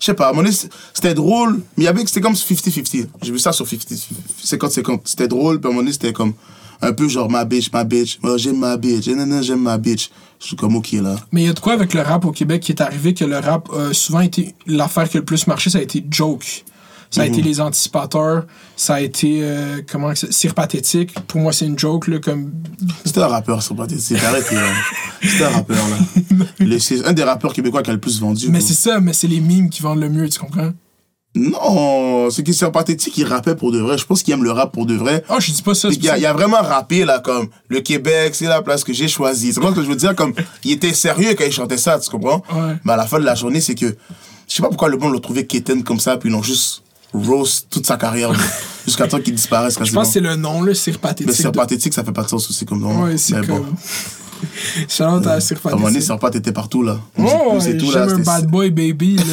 Je 0.00 0.06
sais 0.06 0.14
pas, 0.14 0.28
à 0.28 0.32
moment 0.32 0.44
donné, 0.44 0.56
c'était 0.94 1.14
drôle, 1.14 1.60
mais 1.76 1.82
il 1.82 1.84
y 1.84 1.88
avait 1.88 2.06
c'était 2.06 2.20
comme 2.20 2.34
50-50. 2.34 3.06
J'ai 3.20 3.32
vu 3.32 3.38
ça 3.38 3.52
sur 3.52 3.66
50 3.66 3.98
50-50. 4.44 5.00
C'était 5.04 5.26
drôle, 5.26 5.60
puis 5.60 5.66
à 5.66 5.70
moment 5.70 5.82
donné, 5.82 5.92
c'était 5.92 6.12
comme 6.12 6.34
un 6.80 6.92
peu 6.92 7.08
genre 7.08 7.28
ma 7.28 7.44
bitch, 7.44 7.72
ma 7.72 7.82
bitch, 7.82 8.18
oh, 8.22 8.38
j'aime 8.38 8.58
ma 8.58 8.76
bitch, 8.76 9.08
non, 9.08 9.26
non, 9.26 9.42
j'aime 9.42 9.62
ma 9.62 9.76
bitch. 9.78 10.10
Je 10.40 10.46
suis 10.46 10.56
comme, 10.56 10.76
ok, 10.76 10.92
là. 10.92 11.16
Mais 11.32 11.42
il 11.42 11.46
y 11.46 11.50
a 11.50 11.52
de 11.52 11.58
quoi 11.58 11.72
avec 11.72 11.94
le 11.94 12.02
rap 12.02 12.24
au 12.24 12.30
Québec 12.30 12.62
qui 12.62 12.70
est 12.70 12.80
arrivé 12.80 13.12
que 13.12 13.24
le 13.24 13.38
rap 13.38 13.68
a 13.72 13.92
souvent 13.92 14.20
été 14.20 14.54
l'affaire 14.66 15.08
qui 15.08 15.16
a 15.16 15.20
le 15.20 15.26
plus 15.26 15.48
marché, 15.48 15.68
ça 15.68 15.78
a 15.78 15.82
été 15.82 16.04
joke. 16.08 16.64
Ça 17.10 17.22
a 17.22 17.26
été 17.26 17.40
les 17.40 17.60
anticipateurs, 17.60 18.44
ça 18.76 18.96
a 18.96 19.00
été 19.00 19.40
euh, 19.42 19.80
comment 19.90 20.10
que 20.10 20.18
c'est- 20.18 20.30
Cire 20.32 20.54
pathétique. 20.54 21.14
Pour 21.26 21.40
moi, 21.40 21.52
c'est 21.54 21.64
une 21.66 21.78
joke 21.78 22.06
là, 22.08 22.18
comme 22.18 22.52
C'était 23.04 23.20
un 23.22 23.28
rappeur, 23.28 23.62
c'est 23.62 23.72
arrêté, 24.24 24.54
là. 24.54 24.62
C'était 25.22 25.44
un 25.44 25.48
rappeur, 25.50 25.76
là. 25.76 26.46
C'est 26.80 27.04
un 27.06 27.12
des 27.14 27.24
rappeurs 27.24 27.52
québécois 27.54 27.82
qui 27.82 27.90
a 27.90 27.92
le 27.94 27.98
plus 28.00 28.20
vendu. 28.20 28.48
Mais 28.50 28.60
c'est 28.60 28.74
ça, 28.74 29.00
mais 29.00 29.12
c'est 29.14 29.26
les 29.26 29.40
mimes 29.40 29.70
qui 29.70 29.80
vendent 29.82 30.00
le 30.00 30.08
mieux, 30.10 30.28
tu 30.28 30.38
comprends? 30.38 30.70
Non, 31.34 32.30
c'est 32.30 32.42
que 32.42 32.52
c'est 32.52 32.70
pathétique, 32.70 33.16
il 33.18 33.24
rappait 33.24 33.54
pour 33.54 33.70
de 33.70 33.78
vrai. 33.78 33.96
Je 33.98 34.04
pense 34.04 34.22
qu'il 34.22 34.34
aime 34.34 34.42
le 34.42 34.50
rap 34.50 34.72
pour 34.72 34.86
de 34.86 34.94
vrai. 34.94 35.22
Oh, 35.28 35.36
je 35.38 35.52
dis 35.52 35.62
pas 35.62 35.74
ça. 35.74 35.88
Il 35.90 36.02
y, 36.02 36.08
a, 36.08 36.18
il 36.18 36.26
a 36.26 36.32
vraiment 36.32 36.60
rappé, 36.60 37.04
là, 37.04 37.20
comme 37.20 37.48
le 37.68 37.80
Québec, 37.80 38.34
c'est 38.34 38.46
la 38.46 38.62
place 38.62 38.82
que 38.82 38.92
j'ai 38.92 39.08
choisie. 39.08 39.52
C'est 39.52 39.60
quoi 39.60 39.72
que 39.72 39.82
je 39.82 39.88
veux 39.88 39.94
dire? 39.96 40.14
Comme, 40.16 40.32
il 40.64 40.72
était 40.72 40.92
sérieux 40.94 41.34
quand 41.36 41.44
il 41.44 41.52
chantait 41.52 41.78
ça, 41.78 41.98
tu 41.98 42.10
comprends? 42.10 42.42
Ouais. 42.52 42.74
Mais 42.84 42.92
à 42.92 42.96
la 42.96 43.06
fin 43.06 43.18
de 43.20 43.24
la 43.24 43.34
journée, 43.34 43.60
c'est 43.60 43.74
que, 43.74 43.86
je 43.86 44.54
sais 44.54 44.62
pas 44.62 44.68
pourquoi 44.68 44.88
le 44.88 44.96
monde 44.96 45.14
l'a 45.14 45.20
trouvé 45.20 45.46
quétaine 45.46 45.84
comme 45.84 46.00
ça, 46.00 46.16
puis 46.16 46.28
ils 46.28 46.32
l'ont 46.32 46.42
juste 46.42 46.82
roast 47.12 47.68
toute 47.70 47.86
sa 47.86 47.96
carrière, 47.96 48.32
jusqu'à 48.84 49.06
temps 49.06 49.20
qu'il 49.20 49.34
disparaisse. 49.34 49.78
Je 49.82 49.92
pense 49.92 50.08
que 50.08 50.12
c'est 50.14 50.20
le 50.20 50.36
nom, 50.36 50.62
là, 50.62 50.74
Cire 50.74 50.98
pathétique. 50.98 51.34
c'est 51.34 51.52
pathétique, 51.52 51.94
ça 51.94 52.04
fait 52.04 52.12
pas 52.12 52.22
de 52.24 52.28
sens 52.28 52.48
aussi 52.48 52.64
comme 52.64 52.80
nom. 52.80 53.04
Ouais, 53.04 53.16
c'est 53.16 53.46
comme. 53.46 53.46
bon. 53.46 53.76
Shout-out 54.88 55.26
à 55.26 55.40
Cire 55.40 55.58
À 55.64 55.68
un 55.68 55.70
moment 55.72 55.88
donné, 55.88 56.36
était 56.38 56.52
partout, 56.52 56.82
là. 56.82 57.00
Oh, 57.18 57.58
c'est 57.60 57.76
tout, 57.76 57.90
là. 57.90 58.02
un 58.02 58.18
bad 58.18 58.46
boy 58.46 58.70
baby, 58.70 59.16
là. 59.16 59.24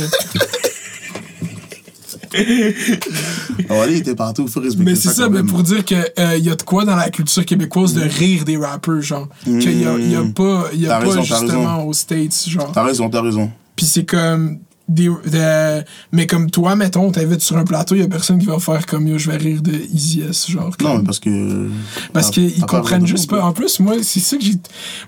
Wally 3.69 3.93
il 3.93 3.97
était 3.99 4.15
partout, 4.15 4.47
faut 4.47 4.59
respecter 4.59 4.91
Mais 4.91 4.95
c'est 4.95 5.09
ça, 5.09 5.29
mais 5.29 5.43
pour 5.43 5.63
dire 5.63 5.85
que 5.85 5.95
euh, 6.19 6.37
y 6.37 6.49
a 6.49 6.55
de 6.55 6.61
quoi 6.63 6.85
dans 6.85 6.95
la 6.95 7.09
culture 7.09 7.45
québécoise 7.45 7.93
de 7.93 8.01
rire 8.01 8.45
des 8.45 8.57
rappers, 8.57 9.01
genre. 9.01 9.27
Qu'il 9.43 9.81
y 9.81 9.85
a, 9.85 9.97
y 9.97 10.15
a 10.15 10.23
pas, 10.23 10.65
y 10.73 10.87
a 10.87 10.99
pas 10.99 10.99
raison, 10.99 11.23
justement 11.23 11.85
aux 11.85 11.93
States, 11.93 12.45
genre. 12.47 12.71
T'as 12.73 12.83
raison, 12.83 13.09
t'as 13.09 13.21
raison. 13.21 13.51
Puis 13.75 13.85
c'est 13.85 14.05
comme. 14.05 14.59
Des, 14.87 15.05
de- 15.07 15.83
mais 16.11 16.27
comme 16.27 16.51
toi, 16.51 16.75
mettons, 16.75 17.11
t'invites 17.11 17.41
sur 17.41 17.57
un 17.57 17.63
plateau, 17.63 17.95
y 17.95 18.03
a 18.03 18.07
personne 18.07 18.37
qui 18.37 18.45
va 18.45 18.59
faire 18.59 18.85
comme 18.85 19.07
yo, 19.07 19.17
je 19.17 19.31
vais 19.31 19.37
rire 19.37 19.59
de 19.63 19.71
Easy 19.91 20.21
S, 20.21 20.47
genre. 20.51 20.69
Non, 20.79 20.97
comme- 20.97 21.03
parce 21.05 21.17
que. 21.19 21.69
Parce 22.13 22.29
qu'ils 22.29 22.61
comprennent 22.67 23.07
juste 23.07 23.27
pas. 23.29 23.41
En 23.43 23.51
plus, 23.51 23.79
moi, 23.79 23.95
c'est 24.03 24.19
ça 24.19 24.37
que 24.37 24.43
j'ai. 24.43 24.53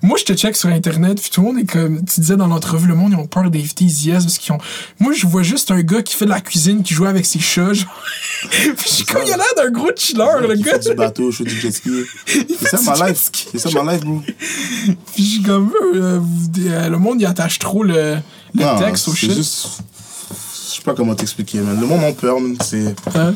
Moi, 0.01 0.17
je 0.17 0.23
te 0.25 0.33
check 0.33 0.55
sur 0.55 0.69
Internet, 0.69 1.21
puis 1.21 1.29
tout 1.29 1.41
le 1.41 1.47
monde 1.47 1.59
est 1.59 1.69
comme. 1.71 2.03
Tu 2.05 2.21
disais 2.21 2.35
dans 2.37 2.47
l'entrevue, 2.47 2.87
le 2.87 2.95
monde, 2.95 3.11
ils 3.11 3.17
ont 3.19 3.27
peur 3.27 3.51
d'inviter 3.51 3.85
Easy 3.85 4.09
S 4.09 4.23
parce 4.23 4.39
qu'ils 4.39 4.51
ont. 4.53 4.57
Moi, 4.99 5.13
je 5.13 5.27
vois 5.27 5.43
juste 5.43 5.69
un 5.69 5.81
gars 5.81 6.01
qui 6.01 6.15
fait 6.15 6.25
de 6.25 6.31
la 6.31 6.41
cuisine, 6.41 6.81
qui 6.81 6.95
joue 6.95 7.05
avec 7.05 7.27
ses 7.27 7.37
chats, 7.39 7.73
genre. 7.73 8.01
puis 8.49 8.73
je 8.83 8.89
suis 8.89 9.05
comme, 9.05 9.21
il 9.27 9.31
a 9.31 9.37
l'air 9.37 9.45
d'un 9.57 9.69
gros 9.69 9.91
chiller, 9.95 10.23
le 10.41 10.55
Il 10.57 10.63
gars. 10.63 10.73
fait 10.79 10.89
du 10.89 10.95
bateau, 10.95 11.29
je 11.29 11.37
fais 11.37 11.43
du 11.43 11.59
jet 11.59 11.71
ski. 11.71 11.89
C'est 12.25 12.77
ça 12.77 12.95
ma 12.97 13.09
life. 13.09 13.29
C'est 13.51 13.59
ça 13.59 13.69
ma 13.83 13.93
life, 13.93 14.03
bro. 14.03 14.21
Puis 15.13 15.23
je 15.23 15.29
suis 15.33 15.41
comme, 15.43 15.71
euh, 15.95 16.19
euh, 16.65 16.89
le 16.89 16.97
monde, 16.97 17.21
il 17.21 17.25
attache 17.27 17.59
trop 17.59 17.83
le, 17.83 18.15
le 18.57 18.63
Non, 18.65 18.79
texte 18.79 19.07
au 19.07 19.11
c'est 19.11 19.17
shit? 19.17 19.31
juste. 19.33 19.67
Je 20.69 20.75
sais 20.75 20.81
pas 20.81 20.93
comment 20.93 21.15
t'expliquer, 21.15 21.59
man. 21.61 21.79
Le 21.79 21.85
monde 21.87 22.03
en 22.03 22.13
peur. 22.13 22.37
C'est. 22.63 22.95
Hein? 23.15 23.33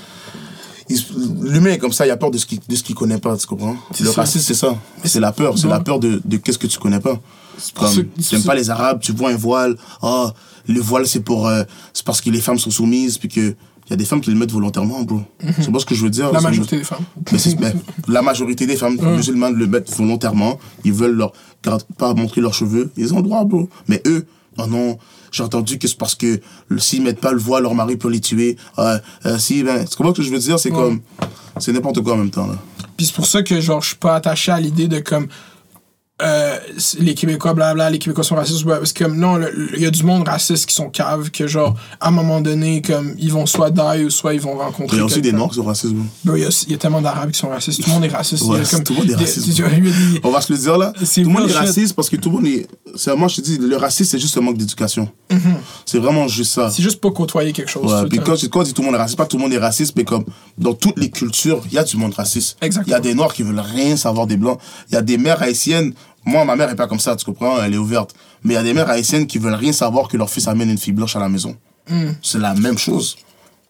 L'humain 1.41 1.71
est 1.71 1.77
comme 1.77 1.93
ça, 1.93 2.05
il 2.05 2.11
a 2.11 2.17
peur 2.17 2.31
de 2.31 2.37
ce 2.37 2.45
qu'il 2.45 2.59
qu'il 2.59 2.95
connaît 2.95 3.17
pas, 3.17 3.37
tu 3.37 3.47
comprends? 3.47 3.77
Le 3.99 4.05
ça. 4.07 4.21
racisme, 4.21 4.45
c'est 4.45 4.53
ça. 4.53 4.75
C'est 5.05 5.19
la 5.21 5.31
peur. 5.31 5.57
C'est 5.57 5.67
la 5.67 5.79
peur 5.79 5.99
de, 5.99 6.21
de 6.25 6.37
qu'est-ce 6.37 6.57
que 6.57 6.67
tu 6.67 6.77
connais 6.79 6.99
pas. 6.99 7.19
Comme, 7.75 7.93
tu 7.93 8.35
n'aimes 8.35 8.43
pas 8.43 8.55
les 8.55 8.69
Arabes, 8.69 8.99
tu 9.01 9.11
vois 9.13 9.29
un 9.31 9.35
voile. 9.37 9.77
Oh, 10.01 10.29
le 10.67 10.79
voile, 10.81 11.07
c'est 11.07 11.21
pour. 11.21 11.47
euh, 11.47 11.63
c'est 11.93 12.03
parce 12.05 12.19
que 12.21 12.29
les 12.29 12.41
femmes 12.41 12.59
sont 12.59 12.71
soumises, 12.71 13.17
puis 13.17 13.29
que. 13.29 13.55
Il 13.87 13.89
y 13.89 13.93
a 13.93 13.97
des 13.97 14.05
femmes 14.05 14.21
qui 14.21 14.29
le 14.31 14.37
mettent 14.37 14.51
volontairement, 14.53 15.01
bro. 15.01 15.21
C'est 15.59 15.69
pas 15.69 15.79
ce 15.79 15.85
que 15.85 15.95
je 15.95 16.03
veux 16.03 16.09
dire? 16.09 16.31
La 16.31 16.39
majorité 16.39 16.77
des 16.77 16.83
femmes. 16.85 17.03
mais 17.31 17.37
mais 17.59 17.73
la 18.07 18.21
majorité 18.21 18.65
des 18.65 18.77
femmes 18.77 18.97
musulmanes 19.15 19.55
le 19.55 19.67
mettent 19.67 19.93
volontairement. 19.93 20.59
Ils 20.85 20.93
veulent 20.93 21.15
leur, 21.17 21.33
pas 21.97 22.13
montrer 22.13 22.39
leurs 22.39 22.53
cheveux. 22.53 22.89
Ils 22.95 23.13
ont 23.13 23.17
le 23.17 23.23
droit, 23.23 23.43
bro. 23.43 23.67
Mais 23.89 24.01
eux, 24.05 24.25
oh 24.57 24.67
non, 24.67 24.97
j'ai 25.31 25.43
entendu 25.43 25.79
que 25.79 25.87
c'est 25.87 25.97
parce 25.97 26.15
que 26.15 26.41
s'ils 26.77 27.01
mettent 27.01 27.21
pas 27.21 27.31
le 27.31 27.39
voile, 27.39 27.63
leur 27.63 27.75
mari 27.75 27.97
peut 27.97 28.09
les 28.09 28.21
tuer. 28.21 28.57
Euh, 28.79 28.99
euh, 29.25 29.37
si, 29.37 29.63
ben, 29.63 29.85
c'est 29.87 29.95
comment 29.95 30.13
que 30.13 30.21
je 30.21 30.29
veux 30.29 30.39
dire? 30.39 30.59
C'est 30.59 30.71
comme. 30.71 31.01
C'est 31.59 31.73
n'importe 31.73 32.01
quoi 32.01 32.13
en 32.13 32.17
même 32.17 32.31
temps, 32.31 32.47
là. 32.47 32.55
Puis 32.97 33.07
c'est 33.07 33.15
pour 33.15 33.25
ça 33.25 33.41
que 33.43 33.59
genre 33.59 33.81
je 33.81 33.89
suis 33.89 33.97
pas 33.97 34.15
attaché 34.15 34.51
à 34.51 34.59
l'idée 34.59 34.87
de 34.87 34.99
comme 34.99 35.27
euh, 36.23 36.57
les 36.99 37.15
Québécois 37.15 37.53
blabla 37.53 37.89
les 37.89 37.99
Québécois 37.99 38.23
sont 38.23 38.35
racistes 38.35 38.65
parce 38.65 38.93
que 38.93 39.03
comme 39.03 39.17
non 39.17 39.37
le- 39.37 39.49
le- 39.51 39.75
il 39.75 39.81
y 39.81 39.85
a 39.85 39.91
du 39.91 40.03
monde 40.03 40.27
raciste 40.27 40.65
qui 40.67 40.75
sont 40.75 40.89
caves 40.89 41.31
que 41.31 41.47
genre 41.47 41.75
à 41.99 42.09
un 42.09 42.11
moment 42.11 42.41
donné 42.41 42.81
comme 42.81 43.15
ils 43.17 43.31
vont 43.31 43.45
soit 43.45 43.71
die 43.71 44.03
ou 44.05 44.09
soit 44.09 44.33
ils 44.33 44.41
vont 44.41 44.57
rencontrer 44.57 44.97
Il 44.97 44.99
y 44.99 45.01
a 45.01 45.05
aussi 45.05 45.21
des. 45.21 45.31
Noirs 45.31 45.49
qui 45.49 45.55
sont 45.55 45.63
racistes, 45.63 45.93
il 46.25 46.31
y, 46.37 46.71
y 46.71 46.73
a 46.73 46.77
tellement 46.77 47.01
d'arabes 47.01 47.31
qui 47.31 47.39
sont 47.39 47.49
racistes 47.49 47.81
tout 47.83 47.89
le 47.89 47.93
monde 47.95 48.05
est 48.05 48.09
raciste 48.09 48.43
Ouais, 48.43 48.59
comme 48.69 48.83
tout 48.83 48.93
le 48.93 48.99
monde 48.99 49.09
est 49.11 49.15
raciste. 49.15 49.47
des- 49.57 50.21
On 50.23 50.29
va 50.31 50.41
se 50.41 50.51
le 50.53 50.59
dire 50.59 50.77
là. 50.77 50.93
Tout 51.23 51.29
le 51.29 51.33
monde 51.33 51.49
est 51.49 51.53
raciste 51.53 51.95
parce 51.95 52.09
que 52.09 52.15
tout 52.17 52.29
le 52.29 52.35
monde 52.35 52.47
est. 52.47 52.67
c'est- 52.95 53.15
Moi, 53.15 53.27
je 53.27 53.35
te 53.37 53.41
dis, 53.41 53.57
le 53.57 53.75
racisme, 53.77 54.11
c'est 54.11 54.19
juste 54.19 54.37
un 54.37 54.41
manque 54.41 54.57
d'éducation. 54.57 55.09
C'est 55.85 55.97
vraiment 55.99 56.27
juste 56.27 56.53
ça. 56.53 56.69
c'est 56.69 56.83
juste 56.83 56.99
pas 57.01 57.11
côtoyer 57.11 57.51
quelque 57.53 57.69
chose 57.71 57.91
Ouais, 57.91 58.03
le 58.03 58.09
puis 58.09 58.19
quand, 58.19 58.35
quand 58.49 58.59
on 58.59 58.63
dit 58.63 58.73
tout 58.73 58.81
le 58.81 58.87
monde 58.87 58.95
est 58.95 58.99
raciste, 58.99 59.17
pas 59.17 59.25
tout 59.25 59.37
le 59.37 59.43
monde 59.43 59.53
est 59.53 59.57
raciste, 59.57 59.93
mais 59.95 60.03
comme 60.03 60.25
dans 60.57 60.73
toutes 60.73 60.97
les 60.99 61.09
cultures, 61.09 61.61
il 61.67 61.73
y 61.73 61.77
a 61.77 61.83
du 61.83 61.97
monde 61.97 62.13
raciste. 62.13 62.57
Il 62.85 62.91
y 62.91 62.93
a 62.93 62.99
des 62.99 63.13
noirs 63.13 63.33
qui 63.33 63.43
veulent 63.43 63.59
rien 63.59 63.95
savoir 63.95 64.27
des 64.27 64.37
blancs. 64.37 64.59
Il 64.89 64.93
y 64.95 64.97
a 64.97 65.01
des 65.01 65.17
mères 65.17 65.41
haïtiennes. 65.41 65.93
Moi, 66.25 66.45
ma 66.45 66.55
mère 66.55 66.69
est 66.69 66.75
pas 66.75 66.87
comme 66.87 66.99
ça, 66.99 67.15
tu 67.15 67.25
comprends? 67.25 67.61
Elle 67.63 67.73
est 67.73 67.77
ouverte. 67.77 68.13
Mais 68.43 68.53
il 68.53 68.57
y 68.57 68.59
a 68.59 68.63
des 68.63 68.73
mères 68.73 68.89
haïtiennes 68.89 69.27
qui 69.27 69.39
veulent 69.39 69.55
rien 69.55 69.73
savoir 69.73 70.07
que 70.07 70.17
leur 70.17 70.29
fils 70.29 70.47
amène 70.47 70.69
une 70.69 70.77
fille 70.77 70.93
blanche 70.93 71.15
à 71.15 71.19
la 71.19 71.29
maison. 71.29 71.55
Hmm. 71.89 72.11
C'est 72.21 72.39
la 72.39 72.53
même 72.53 72.77
chose. 72.77 73.17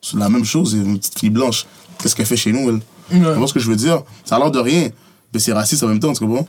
C'est 0.01 0.17
la 0.17 0.29
même 0.29 0.43
chose, 0.45 0.73
une 0.73 0.97
petite 0.97 1.19
fille 1.19 1.29
blanche. 1.29 1.65
Qu'est-ce 1.99 2.15
qu'elle 2.15 2.25
fait 2.25 2.37
chez 2.37 2.51
nous, 2.51 2.69
elle? 2.69 2.81
Tu 3.09 3.19
vois 3.19 3.47
ce 3.47 3.53
que 3.53 3.59
je 3.59 3.69
veux 3.69 3.75
dire? 3.75 4.03
Ça 4.25 4.35
a 4.35 4.39
l'air 4.39 4.51
de 4.51 4.59
rien, 4.59 4.89
mais 5.33 5.39
c'est 5.39 5.53
raciste 5.53 5.83
en 5.83 5.87
même 5.87 5.99
temps, 5.99 6.13
tu 6.13 6.25
comprends? 6.25 6.47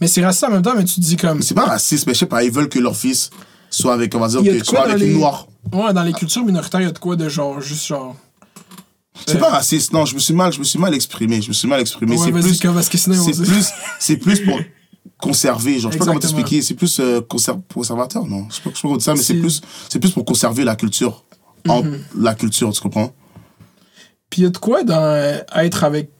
mais 0.00 0.06
c'est 0.08 0.24
raciste 0.24 0.44
en 0.44 0.50
même 0.50 0.62
temps 0.62 0.74
mais 0.76 0.84
tu 0.84 0.96
te 0.96 1.00
dis 1.00 1.16
comme 1.16 1.42
C'est 1.42 1.54
pas 1.54 1.66
raciste, 1.66 2.06
mais 2.06 2.14
je 2.14 2.18
sais 2.20 2.26
pas, 2.26 2.42
ils 2.44 2.50
veulent 2.50 2.68
que 2.68 2.78
leur 2.78 2.96
fils 2.96 3.30
soit 3.70 3.94
avec, 3.94 4.14
on 4.14 4.20
va 4.20 4.28
dire, 4.28 4.42
que 4.42 4.64
soit 4.64 4.82
avec 4.84 4.98
les 4.98 5.06
une 5.06 5.18
noire. 5.18 5.46
ouais 5.72 5.92
dans 5.92 6.02
les 6.02 6.12
cultures 6.12 6.44
minoritaires 6.44 6.80
il 6.80 6.84
y 6.84 6.88
a 6.88 6.92
de 6.92 6.98
quoi 6.98 7.16
de 7.16 7.28
genre 7.28 7.60
juste 7.60 7.86
genre 7.86 8.16
C'est 9.26 9.38
pas 9.38 9.50
raciste, 9.50 9.92
non, 9.92 10.04
je 10.04 10.14
me 10.14 10.20
suis 10.20 10.34
mal, 10.34 10.52
je 10.52 10.58
me 10.58 10.64
suis 10.64 10.78
mal 10.78 10.94
exprimé, 10.94 11.40
je 11.42 11.48
me 11.48 11.52
suis 11.52 11.68
mal 11.68 11.80
exprimé. 11.80 12.16
Ouais, 12.16 12.24
c'est 12.24 12.32
plus, 12.32 12.58
Kev, 12.58 12.74
parce 12.74 12.88
que 12.88 12.98
sinon, 12.98 13.16
ils 13.26 13.34
c'est 13.34 13.42
plus, 13.42 13.68
c'est 13.98 14.16
plus 14.16 14.40
pour 14.40 14.58
conserver, 15.18 15.78
genre, 15.78 15.90
je 15.90 15.94
sais 15.96 15.98
pas 15.98 16.04
comment 16.06 16.18
t'expliquer, 16.20 16.62
c'est 16.62 16.74
plus 16.74 17.00
euh, 17.00 17.20
conser- 17.20 17.52
conservateur, 17.72 18.26
non, 18.26 18.46
je 18.50 18.56
sais 18.56 18.62
pas, 18.62 18.70
je 18.70 18.76
sais 18.76 18.82
pas 18.82 18.88
comment 18.88 18.96
dire 18.96 19.04
ça, 19.04 19.14
mais 19.14 19.22
c'est 19.22 19.34
plus, 19.34 19.60
c'est 19.88 19.98
plus 19.98 20.10
pour 20.10 20.24
conserver 20.24 20.64
la 20.64 20.76
culture, 20.76 21.24
en, 21.68 21.82
Mhm. 21.82 21.98
la 22.18 22.34
culture, 22.34 22.72
tu 22.72 22.80
comprends? 22.80 23.12
Puis 24.30 24.42
il 24.42 24.44
y 24.44 24.46
a 24.46 24.50
de 24.50 24.58
quoi 24.58 24.82
dans 24.84 25.00
euh, 25.02 25.38
être 25.56 25.84
avec 25.84 26.10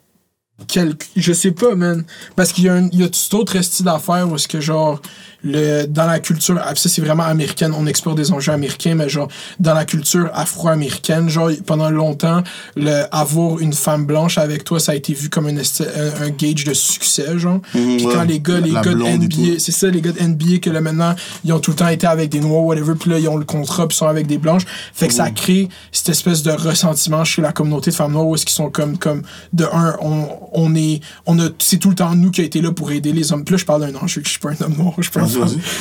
quelqu'un. 0.67 1.07
Je 1.15 1.33
sais 1.33 1.53
pas, 1.53 1.75
man. 1.75 2.05
Parce 2.37 2.53
qu'il 2.53 2.65
y 2.65 2.69
a, 2.69 2.75
un, 2.75 2.89
il 2.89 3.01
y 3.01 3.03
a 3.05 3.09
tout 3.09 3.37
autre 3.37 3.61
style 3.63 3.85
d'affaires 3.85 4.29
où 4.31 4.35
est-ce 4.35 4.49
que, 4.49 4.61
genre, 4.61 5.01
le, 5.43 5.87
dans 5.87 6.07
la 6.07 6.19
culture. 6.19 6.59
ah, 6.63 6.75
Ça, 6.75 6.89
c'est 6.89 7.01
vraiment 7.03 7.23
américaine. 7.25 7.73
On 7.77 7.87
exporte 7.87 8.17
des 8.17 8.33
enjeux 8.33 8.53
américains, 8.53 8.95
mais 8.95 9.09
genre, 9.09 9.29
dans 9.61 9.75
la 9.75 9.85
culture 9.85 10.29
afro-américaine, 10.35 11.29
genre, 11.29 11.51
pendant 11.67 11.91
longtemps, 11.91 12.43
le, 12.77 13.05
avoir 13.15 13.59
une 13.61 13.73
femme 13.73 14.05
blanche 14.05 14.39
avec 14.39 14.65
toi, 14.65 14.81
ça 14.81 14.93
a 14.93 14.95
été 14.95 15.15
vu 15.15 15.29
comme 15.31 15.47
un, 15.47 15.57
un, 15.57 16.23
un 16.27 16.31
gauge 16.31 16.65
de 16.65 16.75
succès, 16.75 17.39
genre. 17.39 17.61
Mhm, 17.75 17.97
Puis 17.97 18.07
ouais. 18.07 18.15
quand 18.15 18.25
les 18.25 18.41
gars, 18.41 18.61
les 18.61 18.73
gars 18.73 18.83
de 18.83 18.95
NBA, 19.17 19.59
c'est 19.59 19.73
ça, 19.73 19.89
les 19.89 20.01
gars 20.01 20.13
de 20.13 20.21
NBA, 20.21 20.59
que 20.59 20.71
là, 20.71 20.81
maintenant, 20.81 21.15
ils 21.45 21.53
ont 21.53 21.61
tout 21.61 21.71
le 21.71 21.77
temps 21.77 21.89
été 21.89 22.07
avec 22.07 22.31
des 22.31 22.41
noirs, 22.41 22.65
whatever, 22.65 22.95
puis 22.95 23.11
là, 23.11 23.19
ils 23.19 23.29
ont 23.29 23.37
le 23.37 23.45
contrat, 23.45 23.87
puis 23.89 23.95
ils 23.95 23.99
sont 23.99 24.07
avec 24.09 24.27
des 24.27 24.39
blanches. 24.39 24.65
Fait 24.93 25.09
que 25.09 25.15
ça 25.15 25.31
crée 25.31 25.69
cette 25.93 26.09
espèce 26.09 26.43
de 26.43 26.51
ressentiment 26.51 27.25
chez 27.25 27.43
la 27.43 27.53
communauté 27.53 27.91
de 27.91 27.97
femmes 27.97 28.13
noires 28.13 28.27
où 28.27 28.35
est-ce 28.35 28.45
qu'ils 28.47 28.55
sont 28.57 28.71
comme, 28.71 28.99
comme, 28.99 29.23
de 29.53 29.65
un, 29.73 29.97
on, 30.01 30.29
on 30.53 30.75
est, 30.75 31.01
on 31.27 31.39
a, 31.39 31.49
c'est 31.59 31.79
tout 31.79 31.91
le 31.91 31.95
temps 31.95 32.15
nous 32.15 32.31
qui 32.31 32.41
a 32.41 32.45
été 32.45 32.61
là 32.61 32.73
pour 32.73 32.91
aider 32.91 33.13
les 33.13 33.33
hommes. 33.33 33.45
Puis 33.45 33.55
là, 33.55 33.59
je 33.59 33.65
parle 33.65 33.81
d'un 33.91 33.99
enjeu 34.01 34.21
que 34.21 34.27
je 34.27 34.33
suis 34.33 34.41
pas 34.41 34.51
un 34.51 34.65
homme 34.65 34.77
noir, 34.77 34.95
je 34.99 35.03
suis 35.03 35.11
pas 35.13 35.21
un. 35.21 35.28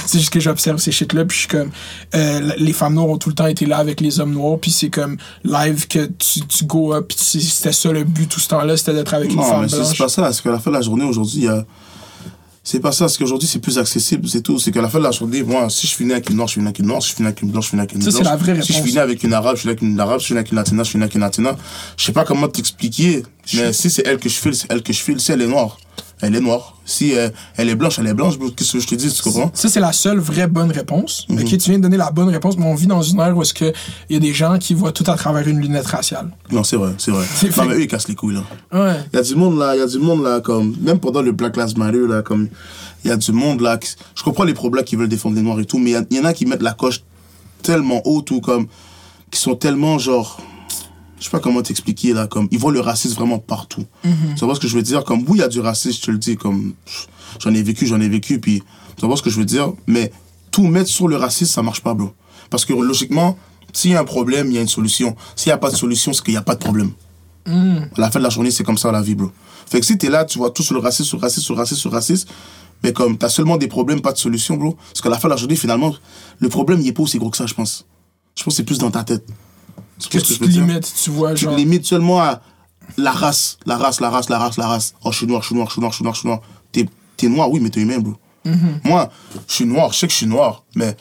C'est 0.05 0.19
juste 0.19 0.31
que 0.31 0.39
j'observe 0.39 0.77
ces 0.79 0.91
shit-là, 0.91 1.25
puis 1.25 1.35
je 1.35 1.39
suis 1.41 1.47
comme, 1.49 1.69
euh, 2.15 2.51
les 2.57 2.73
femmes 2.73 2.93
noires 2.95 3.09
ont 3.09 3.17
tout 3.17 3.29
le 3.29 3.35
temps 3.35 3.47
été 3.47 3.65
là 3.65 3.77
avec 3.77 4.01
les 4.01 4.19
hommes 4.19 4.33
noirs, 4.33 4.59
puis 4.59 4.71
c'est 4.71 4.89
comme 4.89 5.17
live 5.43 5.87
que 5.87 6.05
tu, 6.17 6.41
tu 6.47 6.65
go 6.65 6.93
up, 6.93 7.07
puis 7.09 7.17
c'était 7.41 7.71
ça 7.71 7.91
le 7.91 8.03
but 8.03 8.27
tout 8.27 8.39
ce 8.39 8.47
temps-là, 8.49 8.77
c'était 8.77 8.93
d'être 8.93 9.13
avec 9.13 9.33
Non, 9.33 9.43
femme 9.43 9.61
mais 9.63 9.69
c'est 9.69 9.77
blanche. 9.77 9.87
c'est 9.91 9.97
pas 10.03 10.09
ça, 10.09 10.31
c'est 10.33 10.43
qu'à 10.43 10.51
la 10.51 10.59
fin 10.59 10.71
de 10.71 10.75
la 10.75 10.81
journée, 10.81 11.05
aujourd'hui, 11.05 11.37
il 11.37 11.43
y 11.43 11.47
a. 11.47 11.65
C'est 12.63 12.81
pas 12.81 12.91
ça, 12.91 13.05
parce 13.05 13.17
qu'aujourd'hui, 13.17 13.47
c'est 13.47 13.59
plus 13.59 13.77
accessible, 13.79 14.27
c'est 14.27 14.41
tout. 14.41 14.59
C'est 14.59 14.73
qu'à 14.73 14.81
la 14.81 14.89
fin 14.89 14.97
de 14.99 15.03
la 15.05 15.11
journée, 15.11 15.41
moi, 15.41 15.69
si 15.69 15.87
je 15.87 15.95
finis 15.95 16.11
avec 16.11 16.29
une 16.29 16.35
noire, 16.35 16.49
je 16.49 16.55
finis 16.55 16.65
avec 16.65 16.79
une 16.79 16.85
noire. 16.87 17.01
Si 17.01 17.11
je 17.11 17.15
finis 17.15 17.27
avec 17.29 17.41
une 17.41 17.49
blanche, 17.49 17.63
je 17.63 17.69
finis 17.69 17.79
avec 17.81 17.93
une 17.93 18.01
Ça, 18.01 18.09
blanche. 18.09 18.17
c'est 18.17 18.29
la 18.29 18.35
vraie 18.35 18.61
Si 18.61 18.67
je 18.67 18.73
réponse. 18.73 18.87
finis 18.89 18.99
avec 18.99 19.23
une 19.23 19.31
arabe, 19.33 19.55
je 19.55 19.61
finis 19.61 19.71
avec 19.71 19.81
une 19.83 19.97
arabe. 19.97 20.19
Je 20.19 20.25
finis 20.25 20.39
avec 20.39 20.51
une 20.51 20.57
latina, 20.57 20.83
je 20.83 20.89
finis 20.91 21.03
avec 21.03 21.15
une 21.15 21.21
latina. 21.21 21.55
Je 21.95 22.03
sais 22.03 22.11
pas 22.11 22.25
comment 22.25 22.49
t'expliquer, 22.49 23.23
mais 23.53 23.71
si 23.71 23.89
c'est 23.89 24.05
elle 24.05 24.17
que 24.17 24.27
je 24.27 24.35
file, 24.35 24.53
c'est 24.53 24.67
elle 24.69 24.83
que 24.83 24.91
je 24.91 24.99
file. 24.99 25.17
Si 25.21 25.31
elle 25.31 25.43
est 25.43 25.47
noire, 25.47 25.77
elle 26.21 26.35
est 26.35 26.39
noire. 26.39 26.75
Si 26.85 27.15
euh, 27.15 27.29
elle 27.57 27.69
est 27.69 27.75
blanche, 27.75 27.99
elle 27.99 28.07
est 28.07 28.13
blanche. 28.13 28.35
Qu'est-ce 28.55 28.73
que 28.73 28.79
je 28.79 28.87
te 28.87 28.95
dis, 28.95 29.11
tu 29.11 29.21
comprends? 29.21 29.51
Ça, 29.53 29.69
c'est 29.69 29.79
la 29.79 29.91
seule 29.93 30.19
vraie 30.19 30.47
bonne 30.47 30.71
réponse. 30.71 31.25
Mhm. 31.29 31.39
Ok, 31.39 31.45
tu 31.49 31.57
viens 31.69 31.77
de 31.77 31.83
donner 31.83 31.97
la 31.97 32.11
bonne 32.11 32.29
réponse, 32.29 32.57
mais 32.57 32.65
on 32.65 32.75
vit 32.75 32.87
dans 32.87 33.01
une 33.01 33.19
ère 33.19 33.35
où 33.37 33.41
est-ce 33.41 33.53
que 33.53 33.71
il 34.09 34.13
y 34.13 34.15
a 34.15 34.19
des 34.19 34.33
gens 34.33 34.57
qui 34.57 34.73
voient 34.73 34.91
tout 34.91 35.03
à 35.07 35.15
travers 35.15 35.47
une 35.47 35.59
lunette 35.59 35.85
raciale. 35.87 36.31
Non, 36.51 36.63
c'est 36.63 36.77
vrai, 36.77 36.93
c'est 36.97 37.11
vrai. 37.11 37.25
Non, 37.57 37.65
mais 37.65 37.75
eux, 37.75 37.81
ils 37.81 37.87
cassent 37.87 38.07
les 38.07 38.15
couilles, 38.15 38.35
là. 38.35 38.43
Ouais. 38.73 38.95
Il 39.13 39.15
y 39.17 39.19
a 39.19 39.23
du 39.23 39.35
monde 39.35 39.57
là, 39.59 39.75
il 39.75 39.79
y 39.79 39.81
a 39.83 39.87
du 39.87 39.99
monde 39.99 40.23
là, 40.23 40.39
comme, 40.41 40.75
même 40.81 40.99
pendant 40.99 41.21
le 41.21 41.31
Black 41.31 41.55
Lives 41.57 41.77
Matter, 41.77 42.07
là, 42.07 42.21
comme, 42.21 42.47
il 43.03 43.09
y 43.09 43.11
a 43.13 43.17
du 43.17 43.31
monde 43.31 43.61
là, 43.61 43.77
qui- 43.77 43.95
je 44.15 44.23
comprends 44.23 44.43
les 44.43 44.53
problèmes 44.53 44.83
qui 44.85 44.95
veulent 44.95 45.07
défendre 45.09 45.35
les 45.35 45.41
Noirs 45.41 45.59
et 45.59 45.65
tout, 45.65 45.77
mais 45.77 45.91
il 45.91 45.93
y 45.93 45.95
a- 45.97 46.05
il 46.09 46.17
y, 46.17 46.19
en 46.19 46.25
a 46.25 46.33
qui 46.33 46.45
mettent 46.45 46.63
la 46.63 46.73
coche 46.73 47.01
tellement 47.61 48.01
haute 48.05 48.31
ou 48.31 48.39
comme, 48.41 48.67
qui 49.29 49.39
sont 49.39 49.55
tellement 49.55 49.99
genre, 49.99 50.39
je 51.19 51.25
sais 51.25 51.29
pas 51.29 51.39
comment 51.39 51.61
t'expliquer 51.61 52.13
là, 52.13 52.27
comme, 52.27 52.47
ils 52.51 52.59
voient 52.59 52.71
le 52.71 52.79
racisme 52.79 53.15
vraiment 53.15 53.39
partout. 53.39 53.85
Tu 54.37 54.45
vois 54.45 54.55
ce 54.55 54.59
que 54.59 54.67
je 54.67 54.75
veux 54.75 54.83
dire? 54.83 55.03
Comme, 55.03 55.21
oui, 55.21 55.37
il 55.37 55.39
y 55.39 55.43
a 55.43 55.47
du 55.47 55.59
racisme, 55.59 55.99
je 55.99 56.05
te 56.05 56.11
le 56.11 56.17
dis, 56.17 56.35
comme, 56.35 56.73
j'en 57.39 57.53
ai 57.53 57.63
vécu, 57.63 57.87
j'en 57.87 57.99
ai 57.99 58.09
vécu, 58.09 58.39
puis, 58.39 58.63
tu 58.97 59.05
vois 59.05 59.17
ce 59.17 59.21
que 59.21 59.29
je 59.29 59.37
veux 59.37 59.45
dire? 59.45 59.71
Mais 59.87 60.11
tout 60.51 60.67
mettre 60.67 60.89
sur 60.89 61.07
le 61.07 61.15
racisme, 61.15 61.51
ça 61.51 61.61
marche 61.63 61.81
pas, 61.81 61.93
bro. 61.93 62.13
Parce 62.49 62.65
que 62.65 62.73
logiquement, 62.73 63.37
s'il 63.73 63.91
y 63.91 63.95
a 63.95 63.99
un 63.99 64.05
problème, 64.05 64.47
il 64.47 64.53
y 64.53 64.57
a 64.57 64.61
une 64.61 64.67
solution. 64.67 65.15
S'il 65.35 65.49
y 65.49 65.53
a 65.53 65.57
pas 65.57 65.69
de 65.69 65.75
solution, 65.75 66.13
c'est 66.13 66.23
qu'il 66.23 66.33
y 66.33 66.37
a 66.37 66.41
pas 66.41 66.55
de 66.55 66.59
problème. 66.59 66.91
À 67.45 68.01
la 68.01 68.11
fin 68.11 68.19
de 68.19 68.23
la 68.23 68.29
journée, 68.29 68.51
c'est 68.51 68.63
comme 68.63 68.77
ça 68.77 68.91
la 68.91 69.01
vie, 69.01 69.15
bro. 69.15 69.31
Fait 69.69 69.79
que 69.79 69.85
si 69.85 69.97
t'es 69.97 70.09
là, 70.09 70.25
tu 70.25 70.37
vois 70.37 70.49
tout 70.51 70.63
sur 70.63 70.73
le 70.73 70.79
racisme, 70.79 71.07
sur 71.07 71.17
le 71.17 71.21
racisme, 71.21 71.43
sur 71.43 71.55
le 71.55 71.59
racisme, 71.59 71.79
sur 71.79 71.89
le 71.89 71.95
racisme, 71.95 72.29
mais 72.83 72.93
comme 72.93 73.17
t'as 73.17 73.29
seulement 73.29 73.57
des 73.57 73.67
problèmes, 73.67 74.01
pas 74.01 74.13
de 74.13 74.17
solution, 74.17 74.55
bro. 74.55 74.77
Parce 74.89 75.01
qu'à 75.01 75.09
la 75.09 75.17
fin 75.17 75.27
de 75.27 75.33
la 75.33 75.37
journée, 75.37 75.55
finalement, 75.55 75.93
le 76.39 76.49
problème, 76.49 76.81
il 76.81 76.87
est 76.87 76.91
pas 76.91 77.03
aussi 77.03 77.17
gros 77.17 77.29
que 77.29 77.37
ça, 77.37 77.45
je 77.45 77.53
pense. 77.53 77.85
Je 78.35 78.43
pense 78.43 78.53
que 78.53 78.57
c'est 78.57 78.63
plus 78.63 78.77
dans 78.77 78.91
ta 78.91 79.03
tête. 79.03 79.25
Tu 79.99 80.09
Que 80.09 80.19
ce 80.19 80.33
tu 80.33 80.39
te 80.39 80.45
limites, 80.45 80.93
tu 81.03 81.09
vois, 81.09 81.33
Tu 81.33 81.45
te 81.45 81.49
genre. 81.49 81.55
limites 81.57 81.85
seulement 81.85 82.21
à 82.21 82.41
la 82.97 83.11
race, 83.11 83.57
la 83.65 83.77
race, 83.77 83.99
la 83.99 84.09
race, 84.09 84.29
la 84.29 84.37
race, 84.39 84.57
la 84.57 84.67
race. 84.67 84.93
Oh, 85.03 85.11
je 85.11 85.17
suis 85.17 85.27
noir, 85.27 85.41
je 85.41 85.47
suis 85.47 85.55
noir, 85.55 85.67
je 85.67 85.73
suis 85.73 85.81
noir, 85.81 85.91
je 85.91 85.95
suis 85.97 86.03
noir, 86.03 86.13
je 86.15 86.19
suis 86.19 86.27
noir. 86.29 86.41
T'es, 86.71 86.87
t'es 87.17 87.27
noir, 87.27 87.49
oui, 87.51 87.59
mais 87.59 87.69
t'es 87.69 87.81
humain, 87.81 87.99
bro. 87.99 88.13
Moi, 88.83 89.09
je 89.47 89.53
suis 89.53 89.65
noir, 89.65 89.91
je 89.91 89.97
sais 89.99 90.07
que 90.07 90.13
je 90.13 90.17
suis 90.17 90.25
noir, 90.27 90.63
mais 90.75 90.95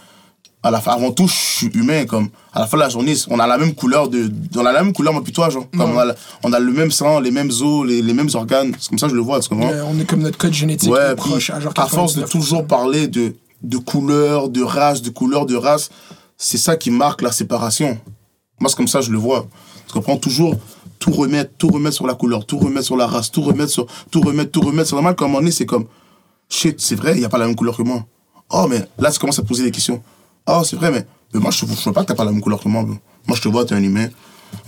à 0.65 0.71
la 0.73 0.81
fin, 0.81 0.93
avant 0.95 1.13
tout, 1.13 1.29
je 1.29 1.33
suis 1.35 1.67
humain, 1.69 2.07
comme, 2.07 2.29
à 2.53 2.59
la 2.59 2.67
fin 2.67 2.77
de 2.77 2.83
la 2.83 2.89
journée, 2.89 3.15
on 3.31 3.39
a 3.39 3.47
la 3.47 3.57
même 3.57 3.73
couleur 3.73 4.09
de, 4.09 4.29
on 4.57 4.67
a 4.67 4.73
la 4.73 4.83
même 4.83 4.93
couleur, 4.93 5.13
moi, 5.13 5.23
puis 5.23 5.33
toi, 5.33 5.49
genre. 5.49 5.67
Comme 5.71 5.93
on 5.93 5.99
a, 5.99 6.13
on 6.43 6.53
a 6.53 6.59
le 6.59 6.73
même 6.73 6.91
sang, 6.91 7.21
les 7.21 7.31
mêmes 7.31 7.51
os, 7.61 7.87
les, 7.87 8.03
les 8.03 8.13
mêmes 8.15 8.31
organes. 8.35 8.73
C'est 8.81 8.89
comme 8.89 8.99
ça 8.99 9.07
que 9.07 9.13
je 9.13 9.17
le 9.17 9.23
vois? 9.23 9.39
Euh, 9.53 9.83
on 9.87 10.01
est 10.01 10.05
comme 10.07 10.23
notre 10.23 10.39
code 10.39 10.53
génétique 10.55 10.91
Ouais, 10.91 11.13
est 11.13 11.15
puis 11.15 11.31
proche, 11.31 11.51
à 11.51 11.61
genre 11.61 11.73
à 11.77 11.87
force 11.87 12.15
de 12.17 12.23
99%. 12.25 12.29
toujours 12.31 12.67
parler 12.67 13.07
de, 13.07 13.37
de 13.63 13.77
couleur, 13.77 14.49
de 14.49 14.63
race, 14.63 15.03
de 15.03 15.11
couleur, 15.11 15.47
de 15.47 15.55
race, 15.55 15.91
c'est 16.37 16.59
ça 16.59 16.75
qui 16.77 16.91
marque 16.91 17.23
la 17.23 17.31
séparation. 17.31 17.97
Moi, 18.59 18.71
c'est 18.71 18.77
comme 18.77 18.89
ça 18.89 19.01
je 19.01 19.11
le 19.11 19.19
vois. 19.19 19.47
Tu 19.87 19.93
comprends 19.93 20.17
Toujours 20.17 20.55
tout 20.99 21.11
remettre, 21.11 21.53
tout 21.59 21.69
remettre 21.69 21.95
sur 21.95 22.07
la 22.07 22.15
couleur, 22.15 22.47
tout 22.47 22.59
remettre 22.59 22.87
sur 22.87 22.97
la 22.97 23.07
race, 23.07 23.31
tout 23.31 23.43
remettre 23.43 23.71
sur, 23.71 23.87
tout 24.11 24.21
remettre, 24.21 24.51
tout 24.51 24.61
remettre. 24.61 24.89
C'est 24.89 24.97
normal 24.97 25.15
qu'à 25.15 25.25
un 25.25 25.29
moment 25.29 25.41
donné, 25.41 25.51
c'est 25.51 25.67
comme, 25.67 25.87
shit, 26.49 26.81
c'est 26.81 26.95
vrai, 26.95 27.13
il 27.15 27.19
n'y 27.19 27.25
a 27.25 27.29
pas 27.29 27.39
la 27.39 27.47
même 27.47 27.57
couleur 27.57 27.77
que 27.77 27.83
moi. 27.83 28.05
Oh, 28.51 28.67
mais 28.69 28.81
là, 28.99 29.11
tu 29.11 29.19
commences 29.19 29.39
à 29.39 29.43
poser 29.43 29.65
des 29.65 29.71
questions. 29.71 30.03
Oh, 30.47 30.63
c'est 30.65 30.77
vrai, 30.77 30.91
mais, 30.91 31.07
mais 31.35 31.41
moi, 31.41 31.51
je 31.51 31.65
ne 31.65 31.71
vois 31.71 31.93
pas 31.93 32.03
que 32.03 32.07
t'as 32.07 32.15
pas 32.15 32.25
la 32.25 32.33
même 32.33 32.41
couleur 32.41 32.61
que 32.61 32.69
moi. 32.69 32.83
Moi, 32.83 33.37
je 33.37 33.43
te 33.43 33.49
vois, 33.49 33.65
t'es 33.65 33.75
un 33.75 33.83
humain. 33.83 34.09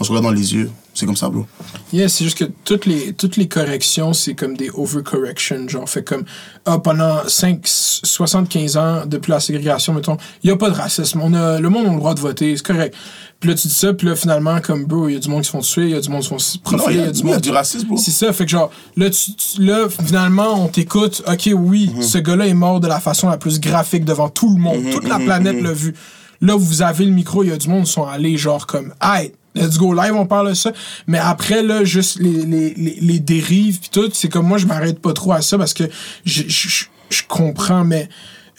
On 0.00 0.04
se 0.04 0.10
regarde 0.10 0.26
dans 0.26 0.32
les 0.32 0.54
yeux. 0.54 0.70
C'est 0.94 1.06
comme 1.06 1.16
ça, 1.16 1.28
bro. 1.28 1.46
Yeah, 1.92 2.08
c'est 2.08 2.24
juste 2.24 2.38
que 2.38 2.44
toutes 2.64 2.86
les, 2.86 3.12
toutes 3.12 3.36
les 3.36 3.46
corrections, 3.48 4.12
c'est 4.12 4.34
comme 4.34 4.56
des 4.56 4.68
overcorrections. 4.74 5.68
Genre, 5.68 5.88
fait 5.88 6.02
comme, 6.02 6.24
ah, 6.66 6.78
pendant 6.78 7.18
5, 7.26 7.60
75 7.64 8.76
ans, 8.76 9.02
depuis 9.06 9.30
la 9.30 9.40
ségrégation, 9.40 9.92
mettons, 9.94 10.16
il 10.42 10.48
n'y 10.48 10.52
a 10.52 10.56
pas 10.56 10.70
de 10.70 10.74
racisme. 10.74 11.20
On 11.22 11.32
a, 11.34 11.60
le 11.60 11.68
monde 11.68 11.86
a 11.86 11.90
le 11.90 11.96
droit 11.96 12.14
de 12.14 12.20
voter, 12.20 12.56
c'est 12.56 12.66
correct. 12.66 12.94
Puis 13.38 13.48
là, 13.50 13.54
tu 13.54 13.68
dis 13.68 13.74
ça, 13.74 13.92
puis 13.92 14.08
là, 14.08 14.16
finalement, 14.16 14.60
comme, 14.60 14.86
bro, 14.86 15.08
il 15.08 15.14
y 15.14 15.16
a 15.16 15.20
du 15.20 15.28
monde 15.28 15.42
qui 15.42 15.46
se 15.46 15.50
font 15.52 15.60
tuer, 15.60 15.84
il 15.84 15.90
y 15.90 15.94
a 15.94 16.00
du 16.00 16.08
monde 16.10 16.22
qui 16.22 16.28
se 16.28 16.58
font 16.58 16.58
profiler, 16.76 16.94
il 16.94 17.00
y 17.00 17.08
a, 17.08 17.10
du 17.12 17.18
oui, 17.20 17.24
il 17.24 17.28
y 17.28 17.30
a 17.30 17.34
monde. 17.34 17.42
du 17.42 17.50
racisme, 17.50 17.86
bro. 17.86 17.96
C'est 17.96 18.10
ça, 18.10 18.32
fait 18.32 18.44
que 18.44 18.50
genre, 18.50 18.70
là, 18.96 19.08
tu, 19.10 19.32
tu- 19.34 19.62
là 19.64 19.86
finalement, 19.88 20.64
on 20.64 20.66
t'écoute, 20.68 21.22
ok, 21.26 21.50
oui, 21.54 21.90
Mhm. 21.94 22.02
ce 22.02 22.18
gars-là 22.18 22.46
est 22.48 22.54
mort 22.54 22.80
de 22.80 22.88
la 22.88 22.98
façon 22.98 23.28
la 23.28 23.36
plus 23.36 23.60
graphique 23.60 24.04
devant 24.04 24.28
tout 24.28 24.52
le 24.52 24.60
monde. 24.60 24.82
Mhm, 24.82 24.90
Toute 24.92 25.08
la 25.08 25.18
planète 25.18 25.60
l'a 25.62 25.72
vu. 25.72 25.94
Là, 26.40 26.56
vous 26.56 26.82
avez 26.82 27.04
le 27.04 27.12
micro, 27.12 27.42
il 27.44 27.50
y 27.50 27.52
a 27.52 27.56
du 27.56 27.68
monde 27.68 27.84
qui 27.84 27.92
sont 27.92 28.04
allés, 28.06 28.36
genre, 28.36 28.66
comme, 28.66 28.92
hey, 29.02 29.32
let's 29.58 29.76
go 29.78 29.92
live, 29.94 30.14
on 30.14 30.26
parle 30.26 30.48
de 30.50 30.54
ça. 30.54 30.72
Mais 31.06 31.18
après, 31.18 31.62
là, 31.62 31.84
juste 31.84 32.18
les, 32.20 32.44
les, 32.44 32.74
les, 32.74 32.98
les 33.00 33.18
dérives, 33.18 33.78
puis 33.80 33.90
tout, 33.90 34.08
c'est 34.12 34.28
comme 34.28 34.46
moi, 34.46 34.58
je 34.58 34.66
m'arrête 34.66 35.00
pas 35.00 35.12
trop 35.12 35.32
à 35.32 35.42
ça 35.42 35.58
parce 35.58 35.74
que 35.74 35.84
je, 36.24 36.42
je, 36.48 36.84
je- 37.10 37.22
comprends, 37.28 37.84
mais. 37.84 38.08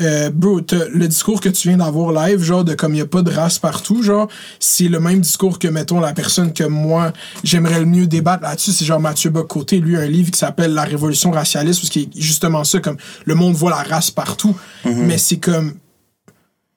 Euh, 0.01 0.29
bro, 0.29 0.61
le 0.93 1.07
discours 1.09 1.41
que 1.41 1.49
tu 1.49 1.67
viens 1.67 1.75
d'avoir 1.75 2.13
live, 2.13 2.41
genre 2.41 2.63
de 2.63 2.73
comme 2.73 2.95
il 2.95 2.99
y 2.99 3.01
a 3.01 3.05
pas 3.05 3.21
de 3.21 3.29
race 3.31 3.59
partout, 3.59 4.01
genre, 4.01 4.29
c'est 4.57 4.87
le 4.87 5.01
même 5.01 5.19
discours 5.19 5.59
que, 5.59 5.67
mettons, 5.67 5.99
la 5.99 6.13
personne 6.13 6.53
que 6.53 6.63
moi, 6.63 7.11
j'aimerais 7.43 7.81
le 7.81 7.85
mieux 7.85 8.07
débattre 8.07 8.43
là-dessus, 8.43 8.71
c'est 8.71 8.85
genre 8.85 9.01
Mathieu 9.01 9.29
Bocoté, 9.29 9.79
lui, 9.81 9.97
un 9.97 10.05
livre 10.05 10.31
qui 10.31 10.39
s'appelle 10.39 10.73
La 10.73 10.85
Révolution 10.85 11.31
racialiste, 11.31 11.81
parce 11.81 11.89
qu'il 11.89 12.03
est 12.03 12.09
justement 12.15 12.63
ça, 12.63 12.79
comme 12.79 12.95
le 13.25 13.35
monde 13.35 13.55
voit 13.55 13.71
la 13.71 13.83
race 13.83 14.09
partout, 14.09 14.55
mais 14.85 15.17
c'est 15.17 15.35
comme, 15.35 15.73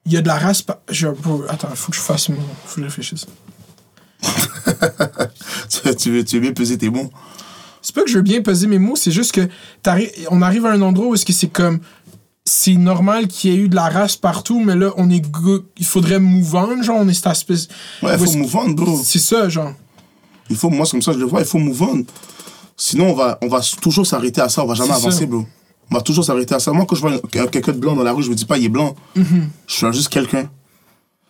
il 0.05 0.13
y 0.15 0.17
a 0.17 0.21
de 0.21 0.27
la 0.27 0.39
race, 0.41 0.63
par- 0.63 0.81
je, 0.91 1.07
bro, 1.07 1.45
attends, 1.49 1.69
faut 1.77 1.93
que 1.93 1.97
je 1.97 2.03
fasse 2.03 2.29
mon, 2.29 2.35
faut 2.65 2.75
que 2.75 2.81
je 2.81 2.87
réfléchisse. 2.87 3.27
tu, 5.99 6.11
veux, 6.11 6.25
tu 6.25 6.37
veux 6.37 6.41
bien 6.41 6.53
peser 6.53 6.79
tes 6.79 6.91
mots? 6.91 7.11
C'est 7.81 7.95
pas 7.95 8.03
que 8.03 8.11
je 8.11 8.17
veux 8.17 8.23
bien 8.23 8.43
peser 8.43 8.67
mes 8.69 8.79
mots, 8.79 8.95
c'est 8.97 9.11
juste 9.11 9.33
que 9.33 9.49
on 10.31 10.41
arrive 10.43 10.67
à 10.67 10.71
un 10.73 10.83
endroit 10.83 11.09
où 11.09 11.15
est-ce 11.15 11.27
que 11.27 11.33
c'est 11.33 11.49
comme 11.49 11.81
c'est 12.45 12.75
normal 12.75 13.29
qu'il 13.29 13.51
y 13.53 13.55
ait 13.55 13.59
eu 13.59 13.69
de 13.69 13.75
la 13.75 13.89
race 13.89 14.17
partout, 14.17 14.61
mais 14.61 14.75
là 14.77 14.91
on 14.97 15.11
est 15.11 15.23
il 15.79 15.85
faudrait 15.87 16.19
move 16.19 16.55
on, 16.55 16.83
genre 16.83 16.99
on 17.01 17.09
est 17.09 17.15
cette 17.15 17.27
espèce. 17.27 17.69
Ouais, 18.03 18.15
il 18.15 18.25
faut 18.25 18.33
move 18.37 18.57
on, 18.57 18.71
bro. 18.71 19.01
C'est 19.03 19.19
ça, 19.19 19.49
genre. 19.49 19.73
Il 20.51 20.57
faut, 20.57 20.69
moi, 20.71 20.85
c'est 20.85 20.93
comme 20.93 21.03
ça, 21.03 21.13
je 21.13 21.19
le 21.19 21.25
vois, 21.25 21.41
il 21.41 21.47
faut 21.47 21.59
move 21.59 21.83
on. 21.83 22.05
Sinon, 22.77 23.11
on 23.11 23.15
va, 23.15 23.39
on 23.43 23.49
va 23.49 23.61
toujours 23.81 24.07
s'arrêter 24.07 24.41
à 24.41 24.49
ça, 24.49 24.65
on 24.65 24.67
va 24.67 24.75
jamais 24.75 24.91
avancer, 24.93 25.21
ça. 25.21 25.27
bro. 25.27 25.47
On 25.91 25.95
va 25.95 26.01
toujours 26.01 26.25
s'arrêter 26.25 26.55
à 26.55 26.59
ça. 26.59 26.73
Moi, 26.73 26.85
quand 26.87 26.97
je 26.97 27.01
vois 27.01 27.13
un- 27.13 27.47
quelqu'un 27.47 27.73
de 27.73 27.79
blanc 27.79 27.95
dans 27.95 28.03
la 28.03 28.13
rue, 28.13 28.23
je 28.23 28.31
me 28.31 28.35
dis 28.35 28.45
pas, 28.45 28.59
il 28.59 28.65
est 28.65 28.69
blanc. 28.69 28.95
Mm-hmm. 29.17 29.43
Je 29.67 29.75
suis 29.75 29.93
juste 29.93 30.09
quelqu'un. 30.09 30.49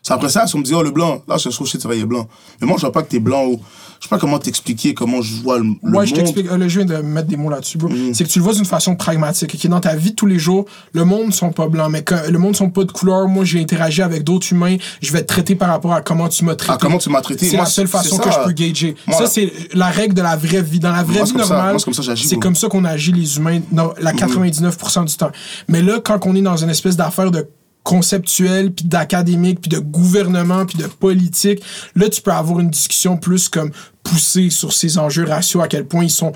C'est 0.02 0.12
après 0.14 0.28
ça, 0.28 0.46
si 0.48 0.56
on 0.56 0.58
me 0.58 0.64
dit, 0.64 0.74
oh, 0.74 0.82
le 0.82 0.90
blanc, 0.90 1.22
là, 1.28 1.36
je 1.38 1.48
suis 1.48 1.78
vrai, 1.78 1.96
il 1.98 2.02
est 2.02 2.06
blanc. 2.06 2.26
Mais 2.60 2.66
moi, 2.66 2.76
je 2.76 2.80
vois 2.82 2.92
pas 2.92 3.02
que 3.02 3.08
t'es 3.08 3.20
blanc 3.20 3.44
ou. 3.46 3.60
Je 4.00 4.08
sais 4.08 4.10
pas 4.10 4.18
comment 4.18 4.40
t'expliquer 4.40 4.94
comment 4.94 5.22
je 5.22 5.32
vois 5.44 5.60
le, 5.60 5.64
le 5.80 5.96
Ouais, 5.96 6.04
je 6.06 6.10
monde. 6.10 6.18
t'explique. 6.24 6.50
Euh, 6.50 6.56
Là, 6.58 6.66
je 6.66 6.80
viens 6.80 6.86
de 6.98 7.02
mettre 7.02 7.28
des 7.28 7.36
mots 7.36 7.50
là-dessus, 7.50 7.78
bro. 7.78 7.88
Mhm. 7.88 8.12
C'est 8.12 8.24
que 8.24 8.28
tu 8.28 8.40
le 8.40 8.44
vois 8.44 8.52
d'une 8.52 8.64
façon 8.64 8.96
pragmatique. 8.96 9.54
ok? 9.54 9.66
Dans 9.68 9.78
ta 9.78 9.94
vie 9.94 10.10
de 10.10 10.16
tous 10.16 10.26
les 10.26 10.40
jours, 10.40 10.64
le 10.92 11.04
monde 11.04 11.26
ne 11.26 11.30
sont 11.30 11.52
pas 11.52 11.68
blancs, 11.68 11.88
mais 11.88 12.02
quand, 12.02 12.18
le 12.28 12.36
monde 12.36 12.50
ne 12.50 12.56
sont 12.56 12.70
pas 12.70 12.82
de 12.82 12.90
couleur. 12.90 13.28
Moi, 13.28 13.44
j'ai 13.44 13.60
interagi 13.60 14.02
avec 14.02 14.24
d'autres 14.24 14.52
humains. 14.52 14.76
Je 15.00 15.12
vais 15.12 15.20
te 15.22 15.28
traiter 15.28 15.54
par 15.54 15.68
rapport 15.68 15.92
à 15.92 16.00
comment 16.00 16.28
tu 16.28 16.44
m'as 16.44 16.56
traité. 16.56 16.72
Ah, 16.74 16.78
comment 16.80 16.98
tu 16.98 17.10
m'as 17.10 17.20
traité? 17.20 17.46
C'est 17.48 17.56
la 17.56 17.64
seule 17.64 17.86
façon 17.86 18.16
ça. 18.16 18.24
que 18.24 18.30
je 18.32 18.38
peux 18.44 18.50
gager. 18.52 18.96
Moi, 19.06 19.18
ça, 19.18 19.26
c'est 19.28 19.52
la 19.72 19.86
règle 19.86 20.14
de 20.14 20.22
la 20.22 20.34
vraie 20.34 20.62
vie. 20.62 20.80
Dans 20.80 20.90
la 20.90 21.04
vraie 21.04 21.18
Moi, 21.18 21.24
vie 21.26 21.34
normale, 21.36 21.76
c'est 22.16 22.38
comme 22.40 22.56
ça 22.56 22.66
que 22.66 22.72
qu'on 22.72 22.84
agit 22.84 23.12
les 23.12 23.36
humains 23.36 23.60
dans 23.70 23.94
la 24.00 24.12
99% 24.12 25.04
du 25.04 25.14
temps. 25.16 25.30
Mais 25.68 25.80
là, 25.80 26.00
quand 26.04 26.26
on 26.26 26.34
est 26.34 26.42
dans 26.42 26.56
une 26.56 26.70
espèce 26.70 26.96
d'affaire 26.96 27.30
de 27.30 27.46
conceptuel 27.82 28.72
puis 28.72 28.84
d'académique 28.84 29.60
puis 29.60 29.68
de 29.68 29.78
gouvernement 29.78 30.66
puis 30.66 30.78
de 30.78 30.86
politique 30.86 31.62
là 31.96 32.08
tu 32.08 32.22
peux 32.22 32.32
avoir 32.32 32.60
une 32.60 32.70
discussion 32.70 33.16
plus 33.16 33.48
comme 33.48 33.70
poussée 34.02 34.50
sur 34.50 34.72
ces 34.72 34.98
enjeux 34.98 35.24
raciaux 35.26 35.60
à 35.62 35.68
quel 35.68 35.86
point 35.86 36.04
ils 36.04 36.10
sont 36.10 36.32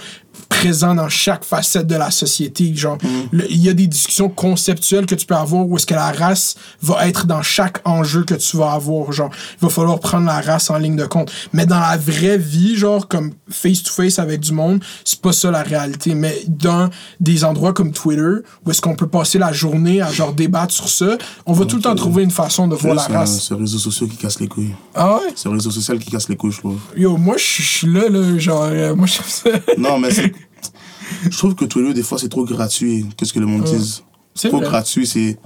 présents 0.48 0.94
dans 0.94 1.08
chaque 1.08 1.44
facette 1.44 1.86
de 1.86 1.96
la 1.96 2.10
société 2.10 2.72
genre 2.74 2.98
le- 3.32 3.50
il 3.50 3.56
y 3.62 3.68
a 3.68 3.72
des 3.74 3.86
discussions 3.86 4.28
conceptuelles 4.28 5.06
que 5.06 5.14
tu 5.14 5.26
peux 5.26 5.34
avoir 5.34 5.66
où 5.66 5.76
est-ce 5.76 5.86
que 5.86 5.94
la 5.94 6.12
race 6.12 6.54
va 6.82 7.08
être 7.08 7.26
dans 7.26 7.42
chaque 7.42 7.80
enjeu 7.86 8.22
que 8.22 8.34
tu 8.34 8.56
vas 8.58 8.72
avoir 8.72 9.10
genre 9.12 9.30
il 9.60 9.64
va 9.64 9.70
falloir 9.70 9.98
prendre 9.98 10.26
la 10.26 10.40
race 10.40 10.70
en 10.70 10.76
ligne 10.78 10.94
de 10.96 11.06
compte. 11.06 11.32
Mais 11.52 11.66
dans 11.66 11.80
la 11.80 11.96
vraie 11.96 12.38
vie 12.38 12.76
genre 12.76 13.08
comme 13.08 13.32
face 13.50 13.82
to 13.82 13.90
face 13.90 14.18
avec 14.18 14.40
du 14.40 14.52
monde 14.52 14.82
c'est 15.04 15.20
pas 15.20 15.32
ça 15.32 15.50
la 15.50 15.62
réalité. 15.62 16.14
Mais 16.14 16.36
dans 16.46 16.90
des 17.18 17.42
endroits 17.42 17.72
comme 17.72 17.92
Twitter 17.92 18.36
où 18.64 18.70
est-ce 18.70 18.80
qu'on 18.82 18.94
peut 18.94 19.08
passer 19.08 19.38
la 19.38 19.52
journée 19.52 20.00
à 20.02 20.12
genre 20.12 20.32
débattre 20.34 20.72
sur 20.74 20.88
ça 20.88 21.16
on 21.46 21.54
va 21.54 21.64
tout 21.64 21.76
le 21.76 21.82
temps 21.82 21.94
trouver 21.94 22.22
une 22.22 22.30
façon 22.30 22.68
de 22.68 22.76
voir 22.76 22.94
la 22.94 23.02
race. 23.20 23.46
c'est 23.48 23.54
les 23.54 23.60
réseaux 23.60 23.78
sociaux 23.78 24.06
qui 24.06 24.16
cassent 24.16 24.38
les 24.40 24.48
couilles. 24.48 24.74
ah 24.94 25.14
ouais? 25.16 25.32
C'est 25.34 25.48
les 25.48 25.54
réseaux 25.54 25.70
sociaux 25.70 25.98
qui 25.98 26.10
cassent 26.10 26.28
les 26.28 26.36
couilles, 26.36 26.52
je 26.52 26.58
trouve. 26.58 26.78
yo 26.96 27.16
moi 27.16 27.36
je 27.38 27.42
suis 27.62 27.86
là 27.86 28.08
là 28.08 28.38
genre 28.38 28.62
euh, 28.64 28.94
moi 28.94 29.06
je 29.06 29.14
ça 29.22 29.50
Non, 29.78 29.98
mais 29.98 30.10
c'est- 30.10 30.32
je 31.30 31.36
trouve 31.36 31.54
que 31.54 31.64
Twitter, 31.64 31.94
des 31.94 32.02
fois, 32.02 32.18
c'est 32.18 32.28
trop 32.28 32.44
gratuit. 32.44 33.06
Qu'est-ce 33.16 33.32
que 33.32 33.38
le 33.40 33.46
monde 33.46 33.64
dise? 33.64 34.02
c'est 34.34 34.48
trop 34.48 34.58
vrai. 34.58 34.66
gratuit, 34.68 35.06
c'est. 35.06 35.38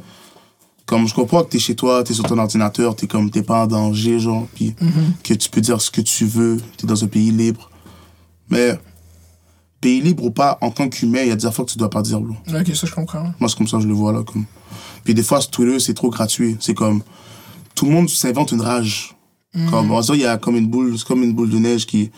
Comme 0.87 1.07
je 1.07 1.15
comprends 1.15 1.45
que 1.45 1.51
t'es 1.51 1.59
chez 1.61 1.77
toi, 1.77 2.03
t'es 2.03 2.15
sur 2.15 2.25
ton 2.25 2.37
ordinateur, 2.39 2.97
t'es 2.97 3.07
comme, 3.07 3.31
t'es 3.31 3.43
pas 3.45 3.63
en 3.63 3.67
danger, 3.69 4.19
genre, 4.19 4.49
puis 4.55 4.75
Mm-hmm. 4.81 5.23
que 5.23 5.35
tu 5.35 5.49
peux 5.49 5.61
dire 5.61 5.81
ce 5.81 5.91
que 5.91 6.01
tu 6.01 6.25
veux, 6.25 6.57
t'es 6.77 6.87
dans 6.87 7.05
un 7.05 7.07
pays 7.07 7.31
libre. 7.31 7.71
Mais, 8.49 8.77
pays 9.81 10.01
libre 10.01 10.25
ou 10.25 10.31
pas, 10.33 10.59
en 10.61 10.71
tant 10.73 10.89
qu'humain, 10.89 11.21
il 11.23 11.29
y 11.29 11.31
a 11.31 11.37
des 11.37 11.47
affaires 11.47 11.65
que 11.65 11.71
tu 11.71 11.79
dois 11.79 11.91
pas 11.91 12.03
dire, 12.03 12.21
bro. 12.21 12.35
ok 12.53 12.75
ça 12.75 12.87
je 12.89 12.93
comprends 12.93 13.33
Moi, 13.39 13.49
c'est 13.49 13.57
comme 13.57 13.69
ça 13.69 13.79
je 13.79 13.87
le 13.87 13.95
vois, 13.95 14.13
là. 14.13 14.25
Comme. 14.25 14.47
Puis 15.05 15.15
des 15.15 15.23
fois, 15.23 15.41
Twitter, 15.41 15.79
c'est 15.79 15.95
trop 15.95 16.11
gratuit. 16.11 16.57
C'est 16.59 16.75
comme. 16.75 17.03
Tout 17.77 17.87
le 17.87 17.93
monde 17.93 18.09
s'invente 18.11 18.51
une 18.51 18.61
rage. 18.61 19.15
Comme, 19.71 19.91
en 19.91 20.01
soi, 20.03 20.17
il 20.17 20.23
y 20.23 20.27
a 20.27 20.37
comme 20.39 20.57
une 20.57 20.69
boule, 20.69 20.95
comme 21.07 21.23
une 21.25 21.33
boule 21.33 21.51
de 21.51 21.59
neige 21.59 21.85
qui, 21.87 22.11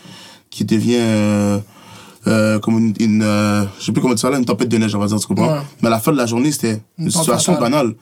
qui 0.50 0.64
devient. 0.64 0.96
euh, 0.98 1.58
euh, 2.26 2.58
comme 2.60 2.78
une. 2.78 2.94
une 3.00 3.22
euh, 3.22 3.64
je 3.80 3.86
sais 3.86 3.92
plus 3.92 4.00
comment 4.02 4.14
dire 4.14 4.20
ça, 4.20 4.30
là, 4.30 4.38
une 4.38 4.44
tempête 4.44 4.68
de 4.68 4.76
neige, 4.78 4.94
on 4.94 4.98
va 4.98 5.06
dire, 5.06 5.18
tu 5.18 5.26
comprends? 5.26 5.54
Ouais. 5.54 5.60
Mais 5.80 5.88
à 5.88 5.90
la 5.92 5.98
fin 5.98 6.12
de 6.12 6.16
la 6.18 6.26
journée, 6.26 6.52
c'était 6.52 6.80
une, 6.98 7.06
Une 7.06 7.10
situation 7.10 7.54
fatale. 7.54 7.70
banale. 7.72 7.94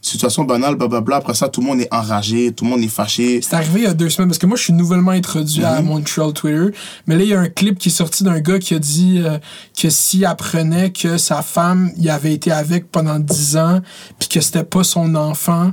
Situation 0.00 0.44
banale, 0.44 0.76
blablabla. 0.76 1.16
Après 1.16 1.34
ça, 1.34 1.48
tout 1.48 1.60
le 1.62 1.66
monde 1.66 1.80
est 1.80 1.92
enragé, 1.92 2.52
tout 2.52 2.64
le 2.64 2.70
monde 2.70 2.80
est 2.82 2.86
fâché. 2.88 3.40
C'est 3.42 3.56
arrivé 3.56 3.80
il 3.80 3.84
y 3.84 3.86
a 3.88 3.94
deux 3.94 4.08
semaines 4.08 4.28
parce 4.28 4.38
que 4.38 4.46
moi 4.46 4.56
je 4.56 4.62
suis 4.62 4.72
nouvellement 4.72 5.10
introduit 5.10 5.64
à 5.64 5.80
Mhm. 5.80 5.88
Montreal 5.88 6.32
Twitter. 6.32 6.66
Mais 7.08 7.16
là 7.16 7.22
il 7.24 7.28
y 7.30 7.34
a 7.34 7.40
un 7.40 7.48
clip 7.48 7.76
qui 7.78 7.88
est 7.88 7.92
sorti 7.92 8.22
d'un 8.22 8.38
gars 8.38 8.60
qui 8.60 8.74
a 8.74 8.78
dit 8.78 9.20
euh, 9.24 9.38
que 9.76 9.90
s'il 9.90 10.24
apprenait 10.24 10.92
que 10.92 11.16
sa 11.18 11.42
femme 11.42 11.90
il 11.98 12.08
avait 12.08 12.34
été 12.34 12.52
avec 12.52 12.92
pendant 12.92 13.18
10 13.18 13.56
ans 13.56 13.80
puis 14.20 14.28
que 14.28 14.40
c'était 14.40 14.62
pas 14.64 14.84
son 14.84 15.14
enfant. 15.16 15.72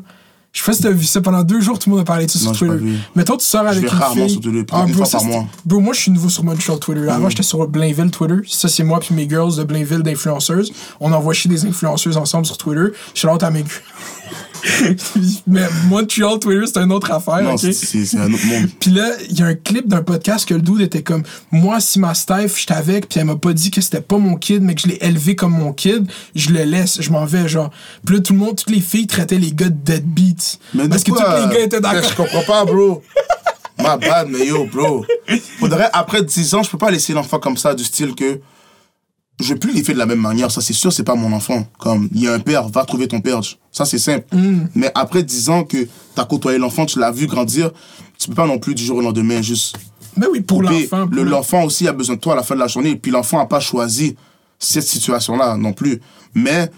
Je 0.53 0.59
sais 0.59 0.65
pas 0.65 0.73
si 0.73 0.83
t'as 0.83 0.91
vu 0.91 1.03
ça 1.05 1.19
pendant 1.19 1.41
deux 1.43 1.61
jours 1.61 1.79
tout 1.79 1.89
le 1.89 1.95
monde 1.95 2.01
a 2.03 2.05
parlé 2.05 2.27
de 2.27 2.31
ça 2.31 2.37
Non, 2.45 2.53
sur 2.53 2.67
Twitter. 2.67 2.83
vu. 2.85 2.97
Mettons 3.15 3.37
tu 3.37 3.45
sors 3.45 3.61
avec 3.65 3.81
vais 3.81 3.87
une 3.89 3.93
rarement 3.93 4.15
fille. 4.15 4.29
sur 4.29 4.39
Twitter, 4.41 4.63
Ah, 4.71 4.85
bro, 4.87 5.03
ça, 5.03 5.17
par 5.17 5.25
mois. 5.27 5.45
Bro, 5.65 5.79
moi 5.79 5.93
je 5.95 5.99
suis 6.01 6.11
nouveau 6.11 6.29
sur 6.29 6.43
Montreal 6.43 6.77
Twitter. 6.79 7.07
Avant 7.09 7.27
j'étais 7.29 7.41
sur 7.43 7.67
Blainville 7.67 8.11
Twitter. 8.11 8.35
Ça 8.47 8.69
c'est 8.69 8.83
moi 8.83 8.99
puis 8.99 9.15
mes 9.15 9.27
girls 9.27 9.55
de 9.55 9.63
Blainville 9.63 10.03
d'influenceuses. 10.03 10.71
On 10.99 11.11
envoie 11.11 11.33
chier 11.33 11.49
des 11.49 11.65
influenceuses 11.65 12.17
ensemble 12.17 12.45
sur 12.45 12.57
Twitter. 12.57 12.93
Je 13.15 13.19
suis 13.19 13.27
là 13.27 13.35
à 13.41 13.49
mes 13.49 13.63
Mais 15.47 15.67
Montreal 15.87 16.39
Twitter 16.39 16.65
c'est 16.67 16.79
une 16.79 16.91
autre 16.91 17.11
affaire. 17.11 17.41
Non, 17.41 17.53
ok? 17.53 17.59
c'est- 17.73 18.17
un 18.17 18.31
autre 18.33 18.45
monde. 18.45 18.69
Puis 18.79 18.91
là, 18.91 19.09
il 19.29 19.37
y 19.37 19.41
a 19.41 19.47
un 19.47 19.55
clip 19.55 19.87
d'un 19.87 20.01
podcast 20.03 20.47
que 20.47 20.53
le 20.53 20.61
dude 20.61 20.81
était 20.81 21.01
comme 21.03 21.23
Moi, 21.51 21.79
si 21.79 21.99
ma 21.99 22.13
Steph, 22.13 22.53
j'étais 22.57 22.73
avec, 22.73 23.09
puis 23.09 23.19
elle 23.19 23.25
m'a 23.25 23.35
pas 23.35 23.53
dit 23.53 23.71
que 23.71 23.81
c'était 23.81 24.01
pas 24.01 24.17
mon 24.17 24.35
kid, 24.35 24.61
mais 24.61 24.75
que 24.75 24.81
je 24.81 24.87
l'ai 24.87 24.97
élevé 25.01 25.35
comme 25.35 25.53
mon 25.53 25.73
kid, 25.73 26.05
je 26.35 26.49
le 26.51 26.63
laisse, 26.63 27.01
je 27.01 27.09
m'en 27.11 27.25
vais, 27.25 27.47
genre. 27.47 27.71
Puis 28.05 28.15
là, 28.15 28.21
tout 28.21 28.33
le 28.33 28.39
monde, 28.39 28.55
toutes 28.55 28.69
les 28.69 28.81
filles 28.81 29.07
traitaient 29.07 29.37
les 29.39 29.51
gars 29.51 29.69
de 29.69 29.75
deadbeats. 29.83 30.57
Mais 30.73 30.87
parce 30.87 31.03
de 31.03 31.11
que 31.11 31.15
tous 31.17 31.47
les 31.49 31.55
gars 31.57 31.63
étaient 31.63 31.77
Je 31.77 31.81
d'accord. 31.81 32.15
comprends 32.15 32.43
pas, 32.43 32.65
bro. 32.65 33.01
Ma 33.81 33.97
bad, 33.97 34.29
mais 34.29 34.45
yo, 34.47 34.65
bro. 34.71 35.05
Faudrait, 35.59 35.89
après 35.93 36.23
10 36.23 36.53
ans, 36.53 36.63
je 36.63 36.69
peux 36.69 36.77
pas 36.77 36.91
laisser 36.91 37.11
l'enfant 37.13 37.39
comme 37.39 37.57
ça, 37.57 37.73
du 37.73 37.83
style 37.83 38.13
que. 38.15 38.39
Je 39.39 39.53
vais 39.53 39.59
plus 39.59 39.73
les 39.73 39.83
faire 39.83 39.95
de 39.95 39.99
la 39.99 40.05
même 40.05 40.19
manière. 40.21 40.51
Ça, 40.51 40.61
c'est 40.61 40.73
sûr, 40.73 40.93
c'est 40.93 41.03
pas 41.03 41.15
mon 41.15 41.33
enfant. 41.33 41.65
Comme, 41.79 42.07
il 42.13 42.21
y 42.21 42.27
a 42.27 42.33
un 42.33 42.39
père, 42.39 42.67
va 42.69 42.85
trouver 42.85 43.07
ton 43.07 43.19
père. 43.19 43.39
Ça, 43.71 43.83
c'est 43.85 43.97
simple. 43.97 44.25
Mm. 44.35 44.67
Mais 44.75 44.91
après 44.95 45.23
10 45.23 45.49
ans 45.49 45.63
que 45.63 45.87
t'as 46.15 46.25
côtoyé 46.25 46.59
l'enfant, 46.59 46.85
tu 46.85 46.99
l'as 46.99 47.11
vu 47.11 47.25
grandir, 47.27 47.71
tu 48.19 48.29
peux 48.29 48.35
pas 48.35 48.45
non 48.47 48.59
plus 48.59 48.75
du 48.75 48.83
jour 48.85 48.97
au 48.97 49.01
lendemain 49.01 49.41
juste. 49.41 49.75
Mais 50.15 50.27
oui, 50.31 50.41
pour 50.41 50.61
l'enfant. 50.61 51.07
pour 51.07 51.15
Le- 51.15 51.23
L'enfant 51.23 51.63
aussi 51.63 51.87
a 51.87 51.93
besoin 51.93 52.15
de 52.15 52.21
toi 52.21 52.33
à 52.33 52.35
la 52.35 52.43
fin 52.43 52.53
de 52.53 52.59
la 52.59 52.67
journée. 52.67 52.91
Et 52.91 52.95
puis 52.95 53.11
l'enfant 53.11 53.39
a 53.39 53.47
pas 53.47 53.59
choisi 53.59 54.15
cette 54.59 54.83
situation-là 54.87 55.57
non 55.57 55.73
plus. 55.73 55.99
Mais, 56.35 56.69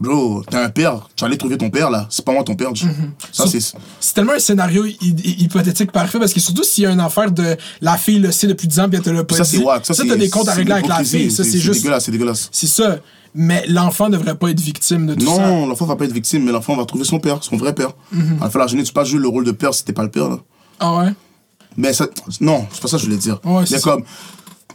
bro, 0.00 0.42
t'as 0.48 0.64
un 0.64 0.68
père, 0.70 1.08
tu 1.14 1.24
aller 1.24 1.38
trouver 1.38 1.56
ton 1.56 1.70
père 1.70 1.90
là. 1.90 2.06
C'est 2.10 2.24
pas 2.24 2.32
moi 2.32 2.42
ton 2.44 2.54
père. 2.56 2.70
Ça, 2.74 3.44
Sur- 3.44 3.48
c'est. 3.48 3.60
C'est 4.00 4.14
tellement 4.14 4.32
un 4.32 4.38
scénario 4.38 4.84
hy- 4.84 4.96
hy- 5.00 5.42
hypothétique 5.44 5.92
parfait 5.92 6.18
parce 6.18 6.32
que 6.32 6.40
surtout 6.40 6.64
s'il 6.64 6.84
y 6.84 6.86
a 6.86 6.90
une 6.90 7.00
affaire 7.00 7.30
de 7.30 7.56
la 7.80 7.96
fille 7.96 8.18
le 8.18 8.32
sait 8.32 8.46
depuis 8.48 8.66
10 8.68 8.80
ans 8.80 8.88
puis 8.88 8.96
elle 8.98 9.02
te 9.04 9.10
l'a 9.10 9.24
pas 9.24 9.36
Ça, 9.36 9.44
dit. 9.44 9.50
c'est 9.50 9.58
wack. 9.62 9.86
Ça, 9.86 9.94
ça 9.94 10.02
c'est- 10.02 10.08
t'as 10.08 10.16
des 10.16 10.28
comptes 10.30 10.48
à 10.48 10.54
régler 10.54 10.72
avec 10.72 10.88
la 10.88 11.04
fille. 11.04 11.30
Ça, 11.30 11.44
c'est 11.44 11.58
juste. 11.58 11.80
dégueulasse, 11.82 12.04
c'est 12.06 12.12
dégueulasse. 12.12 12.48
C'est 12.52 12.66
ça. 12.66 12.98
Mais 13.34 13.64
l'enfant 13.66 14.10
devrait 14.10 14.34
pas 14.34 14.50
être 14.50 14.60
victime 14.60 15.06
de 15.06 15.14
tout 15.14 15.24
ça. 15.26 15.38
Non, 15.46 15.66
l'enfant 15.66 15.86
va 15.86 15.96
pas 15.96 16.04
être 16.04 16.12
victime, 16.12 16.44
mais 16.44 16.52
l'enfant 16.52 16.76
va 16.76 16.84
trouver 16.84 17.04
son 17.04 17.18
père, 17.18 17.38
son 17.42 17.56
vrai 17.56 17.74
père. 17.74 17.92
Mhm. 18.12 18.38
À 18.40 18.44
la 18.44 18.50
fin 18.50 18.58
de 18.58 18.64
la 18.64 18.66
journée, 18.68 18.82
tu 18.84 18.92
peux 18.92 19.00
pas 19.00 19.04
jouer 19.04 19.20
le 19.20 19.28
rôle 19.28 19.44
de 19.44 19.52
père 19.52 19.72
si 19.72 19.84
t'es 19.84 19.94
pas 19.94 20.02
le 20.02 20.10
père, 20.10 20.28
là. 20.28 20.38
Ah 20.80 20.96
ouais? 20.98 21.14
Mais 21.78 21.94
ça, 21.94 22.06
non, 22.42 22.66
c'est 22.70 22.82
pas 22.82 22.88
ça 22.88 22.96
que 22.98 23.02
je 23.02 23.06
voulais 23.06 23.16
dire. 23.18 23.40
Ouais, 23.44 23.60
mais 23.70 23.78
ça. 23.78 23.80
comme, 23.80 24.02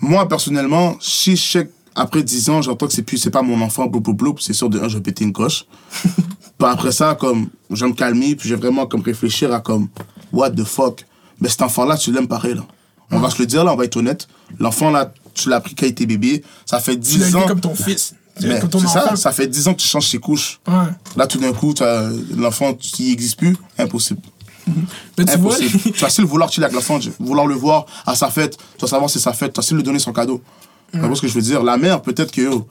moi, 0.02 0.28
personnellement, 0.28 0.96
si 1.00 1.36
je 1.36 1.44
sais 1.52 1.70
après 1.98 2.24
10 2.24 2.50
ans, 2.50 2.62
j'entends 2.62 2.88
que 2.88 2.94
c'est 2.94 3.02
plus, 3.02 3.18
c'est 3.18 3.32
pas 3.32 3.42
mon 3.42 3.60
enfant, 3.62 3.88
bloup, 3.88 4.02
bloup, 4.02 4.14
bloup, 4.14 4.36
c'est 4.40 4.54
sûr 4.54 4.70
de 4.70 4.80
un, 4.80 4.88
je 4.88 4.98
vais 4.98 5.04
péter 5.04 5.24
une 5.24 5.34
coche. 5.34 5.66
après 6.64 6.92
ça, 6.92 7.16
comme, 7.16 7.50
je 7.72 7.84
vais 7.84 7.92
me 7.92 7.96
calmer, 7.96 8.36
puis 8.36 8.48
je 8.48 8.56
vais 8.56 8.62
vraiment, 8.62 8.86
comme, 8.86 9.02
réfléchir 9.02 9.54
à, 9.54 9.60
comme, 9.60 9.90
what 10.32 10.52
the 10.52 10.64
fuck. 10.64 11.06
Mais 11.42 11.50
cet 11.50 11.62
enfant-là, 11.64 11.98
tu 11.98 12.12
l'aimes 12.12 12.28
pareil, 12.28 12.56
là. 12.56 12.66
On 13.12 13.20
va 13.20 13.30
se 13.30 13.40
le 13.40 13.46
dire, 13.46 13.64
là, 13.64 13.74
on 13.74 13.78
va 13.78 13.86
être 13.86 13.96
honnête. 13.98 14.28
L'enfant, 14.60 14.92
là, 14.92 15.14
tu 15.34 15.50
l'as 15.50 15.62
pris 15.62 15.76
quand 15.76 15.86
il 15.86 15.90
était 15.90 16.06
bébé. 16.06 16.44
Ça 16.66 16.80
fait 16.80 17.00
Tu 17.00 17.18
l'as 17.20 17.26
10 17.26 17.36
élevé 17.36 17.36
ans. 17.44 17.48
comme 17.48 17.62
ton 17.62 17.76
fils. 17.76 18.16
Mais 18.42 18.60
c'est 18.60 18.76
enfant. 18.76 18.88
ça, 18.88 19.16
ça 19.16 19.32
fait 19.32 19.48
10 19.48 19.68
ans 19.70 19.74
que 19.74 19.80
tu 19.80 19.88
changes 19.88 20.08
ses 20.08 20.20
couches. 20.20 20.60
Ouais. 20.68 20.74
Là, 21.16 21.26
tout 21.26 21.40
d'un 21.40 21.54
coup, 21.54 21.74
l'enfant 22.36 22.74
qui 22.74 23.10
n'existe 23.10 23.38
plus, 23.38 23.56
impossible. 23.78 24.22
Mais 25.18 25.26
tu 25.26 25.38
vois, 25.38 25.56
Impossible. 25.56 25.92
tu 25.94 26.02
vas 26.02 26.10
de 26.10 26.24
vouloir 26.24 26.52
chiller 26.52 26.66
avec 26.66 26.76
l'enfant, 26.76 27.00
vouloir 27.20 27.48
le 27.48 27.56
voir 27.56 27.86
à 28.06 28.16
sa 28.16 28.30
fête, 28.30 28.58
tu 28.58 28.82
vas 28.82 28.88
savoir 28.88 29.10
c'est 29.10 29.20
sa 29.20 29.32
fête, 29.32 29.54
tu 29.54 29.62
vas 29.62 29.78
lui 29.78 29.84
donner 29.84 30.00
son 30.00 30.12
cadeau. 30.12 30.42
Tu 30.92 31.00
vois 31.00 31.16
ce 31.16 31.22
que 31.22 31.28
je 31.28 31.34
veux 31.34 31.42
dire? 31.42 31.64
La 31.64 31.78
mère, 31.78 32.02
peut-être 32.02 32.32
que 32.32 32.42
yo, 32.42 32.68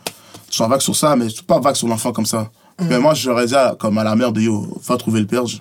tu 0.50 0.56
sois 0.56 0.68
vague 0.68 0.80
sur 0.80 0.96
ça, 0.96 1.16
mais 1.16 1.28
tu 1.28 1.40
peux 1.42 1.46
pas 1.46 1.60
vague 1.60 1.74
sur 1.76 1.88
l'enfant 1.88 2.12
comme 2.12 2.26
ça. 2.26 2.50
Mais 2.80 2.98
moi, 2.98 3.14
j'aurais 3.14 3.46
dit 3.46 3.54
à, 3.54 3.74
comme 3.78 3.96
à 3.98 4.04
la 4.04 4.16
mère 4.16 4.32
de 4.32 4.40
yo, 4.40 4.66
va 4.86 4.96
trouver 4.96 5.20
le 5.20 5.26
père. 5.26 5.46
je- 5.46 5.58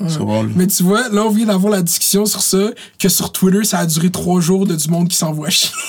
lui? 0.00 0.52
Mais 0.56 0.66
tu 0.66 0.82
vois, 0.82 1.08
là, 1.10 1.24
on 1.24 1.30
vient 1.30 1.46
d'avoir 1.46 1.72
la 1.72 1.82
discussion 1.82 2.24
sur 2.26 2.40
ça, 2.42 2.70
que 2.98 3.08
sur 3.08 3.32
Twitter, 3.32 3.64
ça 3.64 3.78
a 3.80 3.86
duré 3.86 4.10
trois 4.10 4.40
jours 4.40 4.66
de 4.66 4.74
du 4.74 4.88
monde 4.88 5.08
qui 5.08 5.16
s'envoie 5.16 5.50
chier. 5.50 5.70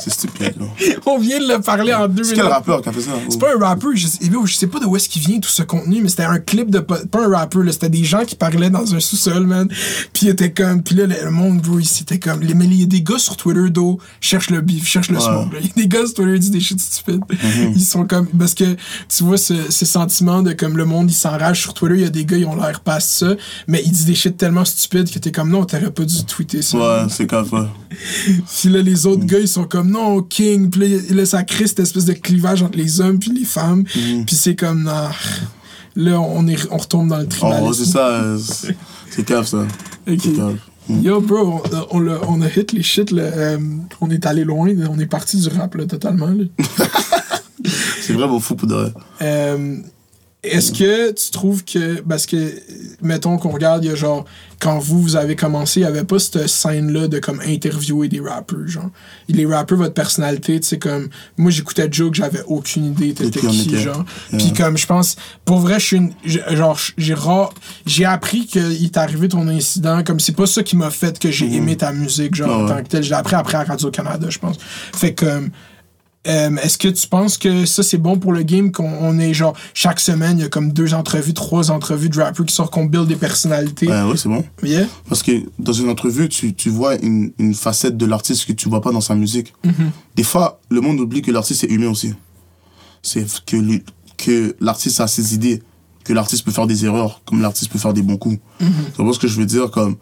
C'est 0.00 0.12
stupide. 0.12 0.54
là. 0.58 0.66
on 1.06 1.18
vient 1.18 1.38
de 1.38 1.46
le 1.48 1.60
parler 1.60 1.92
en 1.94 2.08
deux 2.08 2.24
C'est 2.24 2.32
minutes. 2.32 2.44
quel 2.44 2.52
rappeur 2.52 2.82
qui 2.82 2.88
a 2.88 2.92
fait 2.92 3.00
ça 3.00 3.10
C'est 3.28 3.38
pas 3.40 3.54
un 3.54 3.58
rappeur, 3.58 3.90
je 3.94 4.06
sais, 4.06 4.24
yo, 4.26 4.44
je 4.46 4.54
sais 4.54 4.66
pas 4.66 4.80
de 4.80 4.86
où 4.86 4.96
est-ce 4.96 5.08
qu'il 5.08 5.22
vient 5.22 5.38
tout 5.40 5.48
ce 5.50 5.62
contenu, 5.62 6.00
mais 6.02 6.08
c'était 6.08 6.24
un 6.24 6.38
clip 6.38 6.70
de. 6.70 6.80
Pas 6.80 6.98
un 7.14 7.28
rappeur, 7.28 7.62
c'était 7.70 7.88
des 7.88 8.04
gens 8.04 8.24
qui 8.24 8.34
parlaient 8.36 8.70
dans 8.70 8.94
un 8.94 9.00
sous-sol, 9.00 9.46
man. 9.46 9.68
Puis 10.12 10.26
ils 10.26 10.28
étaient 10.28 10.52
comme. 10.52 10.82
Puis 10.82 10.94
là, 10.94 11.06
le, 11.06 11.30
monde, 11.30 11.60
bro, 11.60 11.80
c'était 11.80 12.18
comme. 12.18 12.40
Les, 12.40 12.54
mais 12.54 12.66
il 12.66 12.80
y 12.80 12.82
a 12.82 12.86
des 12.86 13.02
gars 13.02 13.18
sur 13.18 13.36
Twitter, 13.36 13.70
d'eau, 13.70 13.98
cherchent 14.20 14.50
le 14.50 14.60
beef, 14.60 14.86
cherchent 14.86 15.10
le 15.10 15.20
smoke. 15.20 15.50
Il 15.60 15.66
y 15.66 15.70
a 15.70 15.72
des 15.76 15.88
gars 15.88 16.06
sur 16.06 16.14
Twitter 16.14 16.34
qui 16.34 16.40
disent 16.40 16.50
des 16.50 16.60
shit 16.60 16.80
stupides. 16.80 17.22
Mhm. 17.30 17.72
Ils 17.74 17.80
sont 17.84 18.04
comme. 18.06 18.26
Parce 18.26 18.54
que, 18.54 18.76
tu 19.08 19.24
vois, 19.24 19.36
ce, 19.36 19.70
ce 19.70 19.84
sentiment 19.86 20.42
de 20.42 20.52
comme 20.52 20.76
le 20.76 20.84
monde, 20.84 21.10
il 21.10 21.14
s'enrage 21.14 21.60
sur 21.60 21.74
Twitter, 21.74 21.94
il 21.96 22.02
y 22.02 22.06
a 22.06 22.10
des 22.10 22.24
gars, 22.24 22.36
ils 22.36 22.46
ont 22.46 22.56
l'air 22.56 22.80
pas 22.80 23.00
ça, 23.00 23.34
mais 23.66 23.82
ils 23.84 23.92
disent 23.92 24.06
des 24.06 24.14
shit 24.14 24.36
tellement 24.36 24.64
stupides 24.64 25.10
que 25.10 25.18
t'es 25.18 25.32
comme, 25.32 25.50
non, 25.50 25.64
t'aurais 25.64 25.90
pas 25.90 26.04
dû 26.04 26.24
tweeter 26.24 26.62
ça. 26.62 26.78
Ouais, 26.78 27.06
c'est 27.10 27.26
comme 27.26 27.48
ça. 27.48 27.68
Puis 27.90 28.68
là, 28.68 28.80
les 28.82 29.06
autres 29.06 29.24
gars, 29.24 29.38
ils 29.38 29.48
sont 29.48 29.64
comme 29.64 29.81
non, 29.84 30.22
King. 30.22 30.70
Puis 30.70 31.00
là, 31.10 31.26
ça 31.26 31.42
crée 31.42 31.66
cette 31.66 31.80
espèce 31.80 32.04
de 32.04 32.12
clivage 32.12 32.62
entre 32.62 32.78
les 32.78 33.00
hommes 33.00 33.18
puis 33.18 33.30
les 33.32 33.44
femmes. 33.44 33.84
Puis 33.84 34.36
c'est 34.36 34.54
comme, 34.56 34.84
non. 34.84 35.08
Là, 35.94 36.18
on, 36.20 36.46
est, 36.46 36.56
on 36.70 36.78
retombe 36.78 37.08
dans 37.08 37.18
le 37.18 37.24
En 37.24 37.28
tribalisme. 37.28 37.62
gros, 37.64 37.72
c'est 37.74 37.84
ça. 37.84 38.36
c'est- 39.10 39.24
cave, 39.24 39.46
ça. 39.46 39.66
Cave. 40.06 40.56
Yo, 40.88 41.20
bro, 41.20 41.62
on, 41.90 42.08
on, 42.28 42.42
a 42.42 42.48
hit 42.48 42.72
les 42.72 42.82
shit. 42.82 43.10
Là, 43.10 43.22
euh, 43.22 43.58
on 44.00 44.10
est 44.10 44.24
allé 44.26 44.44
loin. 44.44 44.70
On 44.90 44.98
est 44.98 45.06
parti 45.06 45.36
du 45.36 45.48
rap, 45.48 45.74
là, 45.74 45.84
totalement. 45.86 46.26
là. 46.28 46.44
C'est 48.00 48.14
vraiment 48.14 48.40
fou 48.40 48.56
pour 48.56 48.66
de. 48.66 48.90
Euh, 49.20 49.76
Est-ce 50.42 50.72
que 50.72 51.12
tu 51.12 51.30
trouves 51.30 51.64
que. 51.64 52.00
Parce 52.00 52.26
que, 52.26 52.52
mettons 53.00 53.38
qu'on 53.38 53.50
regarde, 53.50 53.84
il 53.84 53.88
y 53.88 53.92
a 53.92 53.94
genre. 53.94 54.24
Quand 54.58 54.78
vous, 54.78 55.00
vous 55.02 55.16
avez 55.16 55.34
commencé, 55.34 55.80
il 55.80 55.82
n'y 55.84 55.88
avait 55.88 56.04
pas 56.04 56.18
cette 56.20 56.46
scène-là 56.48 57.08
de 57.08 57.18
comme 57.18 57.40
interviewer 57.40 58.08
des 58.08 58.20
rappers, 58.20 58.66
genre. 58.66 58.90
Les 59.28 59.46
rappers, 59.46 59.76
votre 59.76 59.94
personnalité, 59.94 60.58
tu 60.58 60.66
sais, 60.66 60.78
comme. 60.78 61.08
Moi, 61.36 61.50
j'écoutais 61.52 61.88
Joke, 61.90 62.14
j'avais 62.14 62.42
aucune 62.46 62.86
idée 62.86 63.14
t'étais 63.14 63.40
qui 63.40 63.68
était. 63.68 63.78
genre. 63.78 64.04
Yeah. 64.32 64.38
Puis 64.38 64.52
comme, 64.52 64.76
je 64.76 64.86
pense. 64.86 65.16
Pour 65.44 65.58
vrai, 65.58 65.78
je 65.78 65.86
suis 65.86 65.96
une. 65.96 66.12
Genre, 66.24 66.78
j'ai 66.98 67.14
rare. 67.14 67.54
J'ai 67.86 68.04
appris 68.04 68.46
qu'il 68.46 68.84
est 68.84 68.96
arrivé 68.96 69.28
ton 69.28 69.46
incident. 69.46 70.02
Comme, 70.02 70.18
c'est 70.18 70.36
pas 70.36 70.46
ça 70.46 70.62
qui 70.64 70.76
m'a 70.76 70.90
fait 70.90 71.18
que 71.20 71.30
j'ai 71.30 71.52
aimé 71.54 71.76
ta 71.76 71.92
musique, 71.92 72.34
genre, 72.34 72.50
en 72.50 72.62
ouais. 72.64 72.68
tant 72.68 72.82
que 72.82 72.88
tel. 72.88 73.02
Je 73.04 73.10
l'ai 73.10 73.16
appris 73.16 73.36
après 73.36 73.58
à 73.58 73.64
Radio-Canada, 73.64 74.26
je 74.28 74.38
pense. 74.40 74.56
Fait 74.94 75.14
que. 75.14 75.24
euh, 75.24 75.40
euh, 76.26 76.56
Est-ce 76.56 76.78
que 76.78 76.88
tu 76.88 77.06
penses 77.08 77.36
que 77.38 77.66
ça 77.66 77.82
c'est 77.82 77.98
bon 77.98 78.16
pour 78.18 78.32
le 78.32 78.42
game 78.42 78.70
qu'on 78.72 78.90
on 79.00 79.18
est 79.18 79.34
genre 79.34 79.54
chaque 79.74 80.00
semaine 80.00 80.38
il 80.38 80.42
y 80.42 80.44
a 80.44 80.48
comme 80.48 80.72
deux 80.72 80.94
entrevues, 80.94 81.34
trois 81.34 81.70
entrevues 81.70 82.08
de 82.08 82.20
rappers 82.20 82.44
qui 82.46 82.54
sortent 82.54 82.72
qu'on 82.72 82.84
build 82.86 83.06
des 83.08 83.16
personnalités? 83.16 83.88
Ouais, 83.88 84.02
ouais, 84.02 84.16
c'est 84.16 84.28
bon. 84.28 84.44
Yeah? 84.62 84.86
Parce 85.08 85.22
que 85.22 85.32
dans 85.58 85.72
une 85.72 85.88
entrevue, 85.88 86.28
tu, 86.28 86.54
tu 86.54 86.70
vois 86.70 86.96
une, 86.96 87.32
une 87.38 87.54
facette 87.54 87.96
de 87.96 88.06
l'artiste 88.06 88.46
que 88.46 88.52
tu 88.52 88.68
vois 88.68 88.80
pas 88.80 88.92
dans 88.92 89.00
sa 89.00 89.14
musique. 89.14 89.52
Des 90.16 90.22
fois, 90.24 90.60
le 90.70 90.80
monde 90.80 91.00
oublie 91.00 91.22
que 91.22 91.30
l'artiste 91.32 91.64
est 91.64 91.70
humain 91.70 91.88
aussi. 91.90 92.14
C'est 93.02 93.26
que, 93.44 93.56
lui- 93.56 93.82
que 94.16 94.54
l'artiste 94.60 95.00
a 95.00 95.08
ses 95.08 95.34
idées, 95.34 95.62
que 96.04 96.12
l'artiste 96.12 96.44
peut 96.44 96.52
faire 96.52 96.66
des 96.66 96.84
erreurs, 96.84 97.20
comme 97.24 97.40
l'artiste 97.42 97.70
peut 97.72 97.78
faire 97.78 97.92
des 97.92 98.02
bons 98.02 98.16
coups. 98.16 98.38
Tu 98.60 99.02
vois 99.02 99.12
ce 99.12 99.18
que 99.18 99.28
je 99.28 99.36
veux 99.38 99.46
dire 99.46 99.70
comme... 99.70 99.96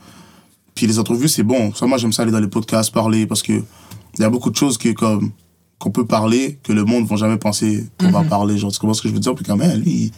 Puis 0.74 0.86
les 0.86 0.98
entrevues, 0.98 1.28
c'est 1.28 1.42
bon. 1.42 1.74
Ça, 1.74 1.86
moi, 1.86 1.98
j'aime 1.98 2.12
ça 2.12 2.22
aller 2.22 2.30
dans 2.32 2.40
les 2.40 2.46
podcasts, 2.48 2.92
parler, 2.92 3.26
parce 3.26 3.42
que 3.42 3.52
il 3.52 4.20
y 4.20 4.24
a 4.24 4.30
beaucoup 4.30 4.50
de 4.50 4.56
choses 4.56 4.78
que, 4.78 4.88
comme 4.90 5.30
qu'on 5.80 5.90
peut 5.90 6.04
parler, 6.06 6.58
que 6.62 6.72
le 6.72 6.84
monde 6.84 7.04
ne 7.04 7.08
va 7.08 7.16
jamais 7.16 7.38
penser 7.38 7.88
qu'on 7.98 8.10
va 8.12 8.22
parler. 8.22 8.56
Genre, 8.58 8.70
tu 8.70 8.78
comprends 8.78 8.94
ce 8.94 9.02
que 9.02 9.08
je 9.08 9.14
veux 9.14 9.18
dire? 9.20 9.34
Puis 9.34 9.44
quand 9.44 9.56
même, 9.56 9.80
lui, 9.80 9.90
il, 9.90 10.12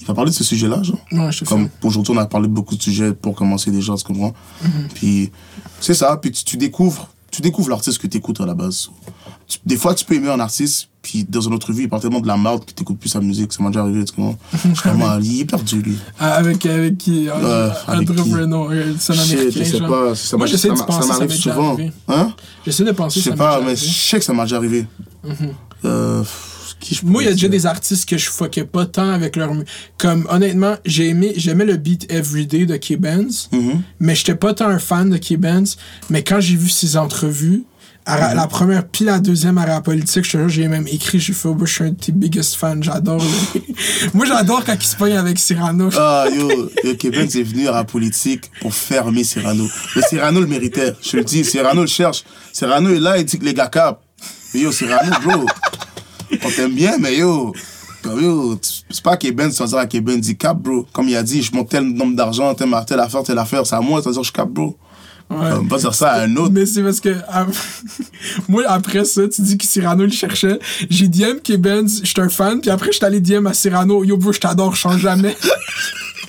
il 0.00 0.06
va 0.06 0.14
parler 0.14 0.30
de 0.30 0.36
ce 0.36 0.44
sujet-là, 0.44 0.82
genre. 0.82 0.98
Ouais, 1.12 1.32
je 1.32 1.44
Comme 1.44 1.68
aujourd'hui, 1.82 2.14
on 2.14 2.18
a 2.18 2.26
parlé 2.26 2.46
de 2.48 2.52
beaucoup 2.52 2.76
de 2.76 2.82
sujets 2.82 3.12
pour 3.12 3.34
commencer 3.34 3.70
déjà, 3.72 3.94
tu 3.96 4.04
comprends? 4.04 4.32
Puis 4.94 5.30
c'est 5.80 5.94
ça, 5.94 6.16
puis 6.16 6.30
tu, 6.30 6.44
tu 6.44 6.56
découvres, 6.56 7.08
tu 7.32 7.42
découvres 7.42 7.70
l'artiste 7.70 7.98
que 7.98 8.06
tu 8.06 8.18
écoutes 8.18 8.40
à 8.40 8.46
la 8.46 8.54
base. 8.54 8.88
Tu- 9.48 9.58
des 9.66 9.76
fois, 9.76 9.94
tu 9.96 10.04
peux 10.04 10.14
aimer 10.14 10.30
un 10.30 10.38
artiste, 10.40 10.88
puis 11.02 11.24
dans 11.28 11.40
une 11.40 11.54
autre 11.54 11.72
vie, 11.72 11.82
il 11.84 11.88
parle 11.88 12.02
tellement 12.02 12.20
de 12.20 12.26
la 12.26 12.36
merde 12.36 12.64
que 12.64 12.72
tu 12.72 12.82
n'écoutes 12.82 12.98
plus 12.98 13.08
sa 13.08 13.20
musique. 13.20 13.52
Ça 13.52 13.62
m'a 13.62 13.70
déjà 13.70 13.80
arrivé, 13.80 14.04
tu 14.04 14.12
comprends? 14.12 14.38
Je 14.52 14.58
suis 14.58 14.74
vraiment, 14.88 15.18
il 15.18 15.40
est 15.40 15.44
perdu, 15.46 15.80
lui. 15.80 15.96
Ah, 16.18 16.34
Avec, 16.34 16.64
avec 16.66 16.98
qui? 16.98 17.28
Euh, 17.28 17.70
avec? 17.86 18.06
Bruno, 18.10 18.70
euh, 18.70 18.92
un 18.94 18.98
Shit, 18.98 19.10
américain. 19.32 19.60
je 19.60 19.64
sais 19.64 19.78
genre. 19.78 19.88
pas, 19.88 20.14
ça 20.14 20.36
Moi, 20.36 20.46
j'essaie 20.46 20.68
de 20.68 20.74
penser, 20.74 21.08
ça 21.08 21.14
m'arrive 21.14 21.30
souvent. 21.32 21.72
arrivé. 21.74 21.92
Hein? 22.08 22.32
J'essaie 22.66 22.84
de 22.84 22.92
penser. 22.92 23.20
Je 23.20 23.24
sais 23.24 23.30
ça 23.30 23.36
m'est 23.36 23.38
pas, 23.38 23.60
mais 23.62 23.76
je 23.76 23.84
sais 23.84 24.18
que 24.18 24.24
ça 24.24 24.32
m'a 24.34 24.42
déjà 24.44 24.56
arrivé. 24.56 24.86
Euh, 25.84 26.22
qui 26.78 26.94
je 26.94 27.04
Moi, 27.04 27.22
il 27.22 27.26
y 27.26 27.28
a 27.28 27.32
déjà 27.32 27.48
des 27.48 27.66
artistes 27.66 28.08
que 28.08 28.16
je 28.18 28.30
fuckais 28.30 28.64
pas 28.64 28.86
tant 28.86 29.10
avec 29.10 29.36
leur. 29.36 29.50
Comme, 29.98 30.26
honnêtement, 30.30 30.76
j'aimais 30.84 31.34
le 31.64 31.76
beat 31.76 32.10
Everyday 32.12 32.66
de 32.66 32.76
K-Benz, 32.76 33.48
Mhm. 33.52 33.82
mais 34.00 34.14
j'étais 34.14 34.34
pas 34.34 34.54
tant 34.54 34.68
un 34.68 34.78
fan 34.78 35.10
de 35.10 35.16
K-Benz. 35.18 35.76
Mais 36.10 36.22
quand 36.22 36.40
j'ai 36.40 36.56
vu 36.56 36.68
ses 36.70 36.96
entrevues, 36.96 37.64
à 38.06 38.30
Mhm. 38.30 38.36
la 38.36 38.46
première 38.46 38.86
puis 38.88 39.04
la 39.04 39.18
deuxième 39.20 39.58
à 39.58 39.66
la 39.66 39.80
politique, 39.80 40.24
je 40.24 40.32
te 40.32 40.36
jure, 40.38 40.48
j'ai 40.48 40.68
même 40.68 40.86
écrit, 40.88 41.20
j'ai 41.20 41.32
fait, 41.32 41.48
oh, 41.48 41.56
je 41.64 41.72
suis 41.72 41.84
un 41.84 41.90
de 41.90 41.94
tes 41.94 42.12
biggest 42.12 42.54
fans, 42.56 42.80
j'adore. 42.80 43.22
Moi, 44.14 44.26
j'adore 44.26 44.64
quand 44.64 44.74
il 44.74 44.86
se 44.86 44.96
pogne 44.96 45.16
avec 45.16 45.38
Cyrano. 45.38 45.90
Ah, 45.96 46.24
yo, 46.34 46.48
yo 46.84 46.94
Kevin 46.96 47.22
est 47.22 47.42
venu 47.42 47.68
à 47.68 47.72
la 47.72 47.84
politique 47.84 48.50
pour 48.60 48.74
fermer 48.74 49.22
Cyrano. 49.24 49.64
Mais 49.94 50.02
Cyrano 50.08 50.40
le 50.40 50.46
méritait. 50.46 50.94
Je 51.02 51.10
te 51.10 51.16
le 51.18 51.24
dis, 51.24 51.44
Cyrano 51.44 51.82
le 51.82 51.86
cherche. 51.86 52.24
Cyrano 52.52 52.90
est 52.90 52.98
là, 53.00 53.18
il 53.18 53.24
dit 53.24 53.38
que 53.38 53.44
les 53.44 53.54
gars 53.54 53.68
capent. 53.68 54.00
Mais 54.54 54.60
yo, 54.60 54.72
Cyrano, 54.72 55.12
bro, 55.22 55.46
on 56.44 56.50
t'aime 56.50 56.74
bien, 56.74 56.96
mais 56.98 57.16
yo, 57.16 57.52
comme 58.02 58.20
yo, 58.22 58.56
tu- 58.56 58.82
c'est 58.90 59.02
pas 59.02 59.16
Kevin, 59.16 59.50
tu 59.50 59.56
vas 59.56 59.66
dire 59.66 59.78
à 59.78 59.86
Kevin, 59.86 60.20
dit 60.20 60.36
cap, 60.36 60.56
bro. 60.58 60.86
Comme 60.92 61.08
il 61.08 61.16
a 61.16 61.22
dit, 61.22 61.42
je 61.42 61.52
monte 61.54 61.68
tel 61.68 61.84
nombre 61.84 62.16
d'argent, 62.16 62.54
telle, 62.54 62.70
telle 62.86 63.00
affaire, 63.00 63.22
telle 63.22 63.38
affaire, 63.38 63.66
c'est 63.66 63.74
à 63.76 63.80
moi, 63.80 64.00
vas 64.00 64.10
dire 64.10 64.22
je 64.22 64.32
cap, 64.32 64.48
bro. 64.48 64.76
Ouais. 65.30 65.52
On 65.52 65.62
va 65.62 65.78
dire 65.78 65.94
ça 65.94 66.10
à 66.10 66.22
un 66.22 66.36
autre. 66.36 66.52
Mais 66.52 66.66
c'est 66.66 66.82
parce 66.82 67.00
que 67.00 67.14
ah, 67.28 67.46
moi 68.48 68.64
après 68.66 69.04
ça, 69.04 69.28
tu 69.28 69.42
dis 69.42 69.56
que 69.56 69.64
Cyrano 69.64 70.04
le 70.04 70.10
cherchait. 70.10 70.58
J'ai 70.88 71.06
DM 71.06 71.38
K-Benz, 71.42 72.00
j'étais 72.02 72.20
un 72.20 72.28
fan, 72.28 72.60
puis 72.60 72.70
après 72.70 72.90
j'étais 72.90 73.06
allé 73.06 73.20
DM 73.20 73.46
à 73.46 73.54
Cyrano, 73.54 74.02
yo 74.02 74.16
bro, 74.16 74.32
je 74.32 74.40
t'adore, 74.40 74.74
je 74.74 74.80
change 74.80 75.00
jamais. 75.00 75.36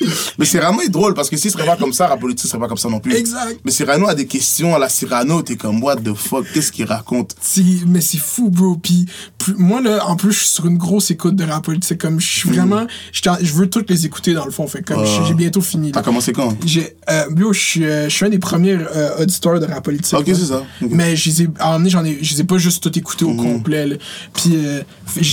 Mais 0.38 0.45
Cyrano 0.45 0.82
est 0.82 0.89
drôle 0.89 1.14
parce 1.14 1.30
que 1.30 1.38
s'il 1.38 1.52
serait 1.52 1.66
pas 1.66 1.78
comme 1.78 1.93
ça, 1.93 2.08
la 2.08 2.18
politique 2.18 2.49
serait 2.49 2.60
pas 2.60 2.68
comme 2.68 2.78
ça 2.78 2.89
non 2.89 2.99
plus. 2.99 3.14
Exact. 3.16 3.60
Mais 3.66 3.72
Cyrano 3.72 4.08
a 4.08 4.16
des 4.16 4.26
questions 4.28 4.76
à 4.76 4.80
la 4.80 4.89
Cyrano, 4.89 5.41
t'es 5.41 5.56
comme, 5.56 5.84
what 5.84 5.97
the 5.97 6.14
fuck, 6.14 6.45
qu'est-ce 6.54 6.72
qu'il 6.72 6.86
raconte? 6.86 7.36
C'est- 7.41 7.62
mais 7.88 8.02
c'est 8.02 8.18
fou, 8.18 8.49
bro. 8.49 8.76
Puis 8.82 9.06
plus- 9.38 9.56
moi, 9.56 9.82
là, 9.82 10.06
en 10.08 10.16
plus, 10.16 10.32
je 10.32 10.39
suis 10.39 10.47
sur 10.47 10.66
une 10.66 10.78
grosse 10.78 11.12
écoute 11.12 11.36
de 11.36 11.43
rap 11.43 11.64
politique. 11.66 11.99
Comme 11.99 12.20
je 12.20 12.28
suis 12.28 12.50
vraiment. 12.50 12.86
j'étais 13.12 13.30
en- 13.30 13.38
Je 13.42 13.54
veux 13.54 13.70
toutes 13.70 13.89
les 13.89 14.05
écouter, 14.05 14.34
dans 14.34 14.46
le 14.46 14.51
fond. 14.51 14.67
Fait 14.67 14.82
comme 14.82 15.04
Ah. 15.05 15.24
j'ai 15.28 15.34
bientôt 15.34 15.62
fini. 15.62 15.92
T'as 15.92 16.01
commencé 16.01 16.32
quand? 16.34 16.55
J'ai, 16.66 16.96
euh, 17.09 17.24
je 17.51 17.59
suis, 17.59 17.84
euh, 17.86 18.05
je 18.09 18.16
suis 18.16 18.25
un 18.25 18.30
des 18.30 18.39
premiers 18.39 18.78
euh, 18.96 19.21
auditeurs 19.21 19.59
de 19.59 19.66
rap 19.66 19.84
politique. 19.84 20.13
Ok, 20.17 20.25
c'est 20.28 20.36
ça. 20.46 20.63
Mais 20.82 21.16
je 21.16 21.30
les 21.30 21.42
ai, 21.43 21.50
j'en 21.88 22.05
ai, 22.05 22.17
je 22.21 22.34
les 22.34 22.42
ai 22.42 22.43
pas 22.43 22.58
juste 22.58 22.82
tout 22.84 22.97
écoutés 22.97 23.25
Mhm. 23.25 23.32
au 23.39 23.43
complet. 23.43 23.88
là. 23.88 23.96
Puis 24.34 24.51
euh, 24.55 24.82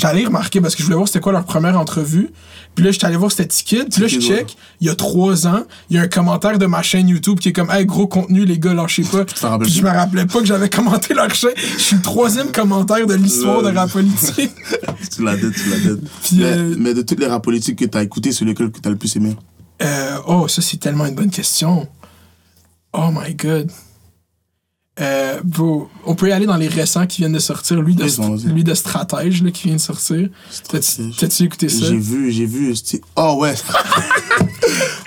allé 0.02 0.24
remarquer 0.26 0.60
parce 0.60 0.74
que 0.74 0.80
je 0.80 0.84
voulais 0.84 0.96
voir 0.96 1.06
c'était 1.08 1.20
quoi 1.20 1.32
leur 1.32 1.44
première 1.44 1.78
entrevue. 1.78 2.30
Puis 2.74 2.84
là, 2.84 2.90
j'étais 2.92 3.06
allé 3.06 3.16
voir 3.16 3.30
c'était 3.30 3.46
Ticket. 3.46 3.84
Puis 3.90 4.00
là, 4.02 4.06
je 4.08 4.20
check. 4.20 4.56
Il 4.80 4.86
y 4.86 4.90
a 4.90 4.94
trois 4.94 5.46
ans, 5.46 5.64
il 5.90 5.96
y 5.96 5.98
a 5.98 6.02
un 6.02 6.08
commentaire 6.08 6.58
de 6.58 6.66
ma 6.66 6.82
chaîne 6.82 7.08
YouTube 7.08 7.40
qui 7.40 7.48
est 7.48 7.52
comme, 7.52 7.70
hey, 7.70 7.84
gros 7.84 8.06
contenu, 8.06 8.44
les 8.44 8.58
gars, 8.58 8.74
lâchez 8.74 9.02
pas. 9.02 9.24
Puis 9.24 9.72
je 9.72 9.82
me 9.82 9.88
rappelais 9.88 10.26
pas 10.26 10.40
que 10.40 10.46
j'avais 10.46 10.68
commenté 10.68 11.14
leur 11.14 11.34
chaîne. 11.34 11.50
Je 11.56 11.82
suis 11.82 11.96
le 11.96 12.02
troisième 12.02 12.52
commentaire 12.52 13.06
de 13.06 13.14
l'histoire 13.14 13.62
de 13.62 13.68
rap 13.68 13.90
politique. 13.90 14.52
tu 15.14 15.24
l'as 15.24 15.36
dit, 15.36 15.50
tu 15.50 15.70
l'as 15.70 15.94
dit. 15.94 16.00
Mais, 16.32 16.44
euh, 16.44 16.74
mais 16.78 16.94
de 16.94 17.02
toutes 17.02 17.20
les 17.20 17.26
rap 17.26 17.42
politiques 17.42 17.78
que 17.78 17.84
t'as 17.86 18.02
écouté, 18.02 18.32
c'est 18.32 18.44
lequel 18.44 18.70
que 18.70 18.80
t'as 18.80 18.90
le 18.90 18.96
plus 18.96 19.14
aimé? 19.16 19.36
Euh, 19.82 20.18
oh, 20.26 20.48
ça, 20.48 20.62
c'est 20.62 20.78
tellement 20.78 21.06
une 21.06 21.14
bonne 21.14 21.30
question. 21.30 21.88
Oh 22.92 23.10
my 23.12 23.34
god. 23.34 23.70
Euh, 25.00 25.38
bro, 25.44 25.88
on 26.04 26.14
peut 26.14 26.28
y 26.28 26.32
aller 26.32 26.46
dans 26.46 26.56
les 26.56 26.66
récents 26.68 27.06
qui 27.06 27.18
viennent 27.22 27.32
de 27.32 27.38
sortir. 27.38 27.80
Lui 27.80 27.94
de, 27.94 28.02
Oui, 28.04 28.42
lui 28.52 28.64
de 28.64 28.74
Stratège 28.74 29.42
là, 29.44 29.50
qui 29.52 29.68
vient 29.68 29.76
de 29.76 29.80
sortir. 29.80 30.28
T'as-tu 30.70 31.12
Stratège. 31.12 31.42
écouté 31.42 31.68
ça? 31.68 31.86
J'ai 31.86 31.96
vu, 31.96 32.32
j'ai 32.32 32.46
vu. 32.46 32.74
Oh 33.16 33.36
ouais. 33.40 33.54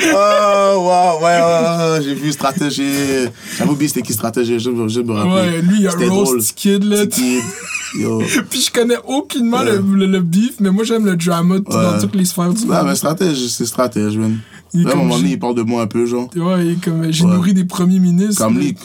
oh 0.03 0.05
wow, 1.19 1.23
ouais, 1.23 1.41
ouais, 1.41 1.97
ouais, 1.97 2.03
j'ai 2.03 2.13
vu 2.13 2.31
stratégie. 2.31 3.27
J'avais 3.57 3.69
oublié 3.71 3.87
c'était 3.89 4.01
qui 4.01 4.13
stratégie, 4.13 4.59
je, 4.59 4.69
je 4.87 5.01
me 5.01 5.11
rappelle. 5.13 5.31
Ouais, 5.55 5.61
lui, 5.61 5.77
il 5.77 5.81
y 5.83 5.87
a 5.87 5.91
Roast. 5.91 6.53
Kid, 6.55 6.83
là. 6.83 7.05
Petit 7.05 7.21
kid. 7.21 8.01
Yo. 8.01 8.21
Puis 8.49 8.61
je 8.61 8.71
connais 8.71 8.95
aucunement 9.05 9.59
Ouais. 9.59 9.65
le, 9.77 9.81
le, 9.97 10.05
le 10.05 10.19
beef, 10.21 10.53
mais 10.61 10.69
moi 10.71 10.85
j'aime 10.85 11.05
le 11.05 11.17
drama 11.17 11.57
t- 11.57 11.63
dans 11.69 11.77
Ouais. 11.95 11.99
toutes 11.99 12.15
les 12.15 12.23
sphères 12.23 12.53
du 12.53 12.63
Ouais, 12.63 12.77
monde. 12.77 12.87
mais 12.87 12.95
stratège, 12.95 13.47
c'est 13.47 13.65
stratège, 13.65 14.17
man. 14.17 14.39
Même 14.73 14.87
à 14.87 14.91
un 14.93 14.95
moment 14.95 15.17
donné, 15.17 15.31
il 15.31 15.39
parle 15.39 15.55
de 15.55 15.63
moi 15.63 15.81
un 15.81 15.87
peu, 15.87 16.05
genre. 16.05 16.29
Ouais, 16.33 16.65
il 16.65 16.71
est 16.71 16.81
comme 16.81 17.11
j'ai 17.11 17.25
Ouais. 17.25 17.33
nourri 17.33 17.53
des 17.53 17.65
premiers 17.65 17.99
ministres. 17.99 18.41
Comme 18.41 18.55
là. 18.57 18.61
lui. 18.63 18.75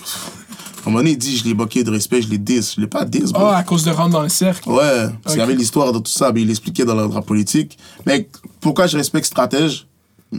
Un 0.87 0.91
moment 0.91 0.99
donné, 1.01 1.11
il 1.13 1.19
dit, 1.19 1.37
je 1.37 1.45
l'ai 1.45 1.55
boqué 1.55 1.83
de 1.83 1.91
respect, 1.91 2.23
je 2.23 2.29
l'ai 2.29 2.39
dis. 2.39 2.61
Je 2.77 2.81
l'ai 2.81 2.87
pas 2.87 3.05
dis, 3.05 3.19
bro. 3.33 3.47
Ah, 3.47 3.57
à 3.57 3.63
cause 3.65 3.83
de 3.85 3.91
rentrer 3.91 4.13
dans 4.13 4.23
le 4.23 4.29
cercle. 4.29 4.69
Ouais, 4.69 5.09
parce 5.23 5.35
qu'il 5.35 5.41
y 5.41 5.43
avait 5.43 5.55
l'histoire 5.57 5.93
de 5.93 5.99
tout 5.99 6.11
ça, 6.13 6.31
mais 6.33 6.43
il 6.43 6.51
expliquait 6.51 6.85
dans 6.85 6.95
la, 6.95 7.07
dans 7.09 7.15
la 7.15 7.23
politique. 7.23 7.77
Mais 8.07 8.29
pourquoi 8.61 8.87
je 8.87 8.97
respecte 8.97 9.27
Stratège? 9.27 9.87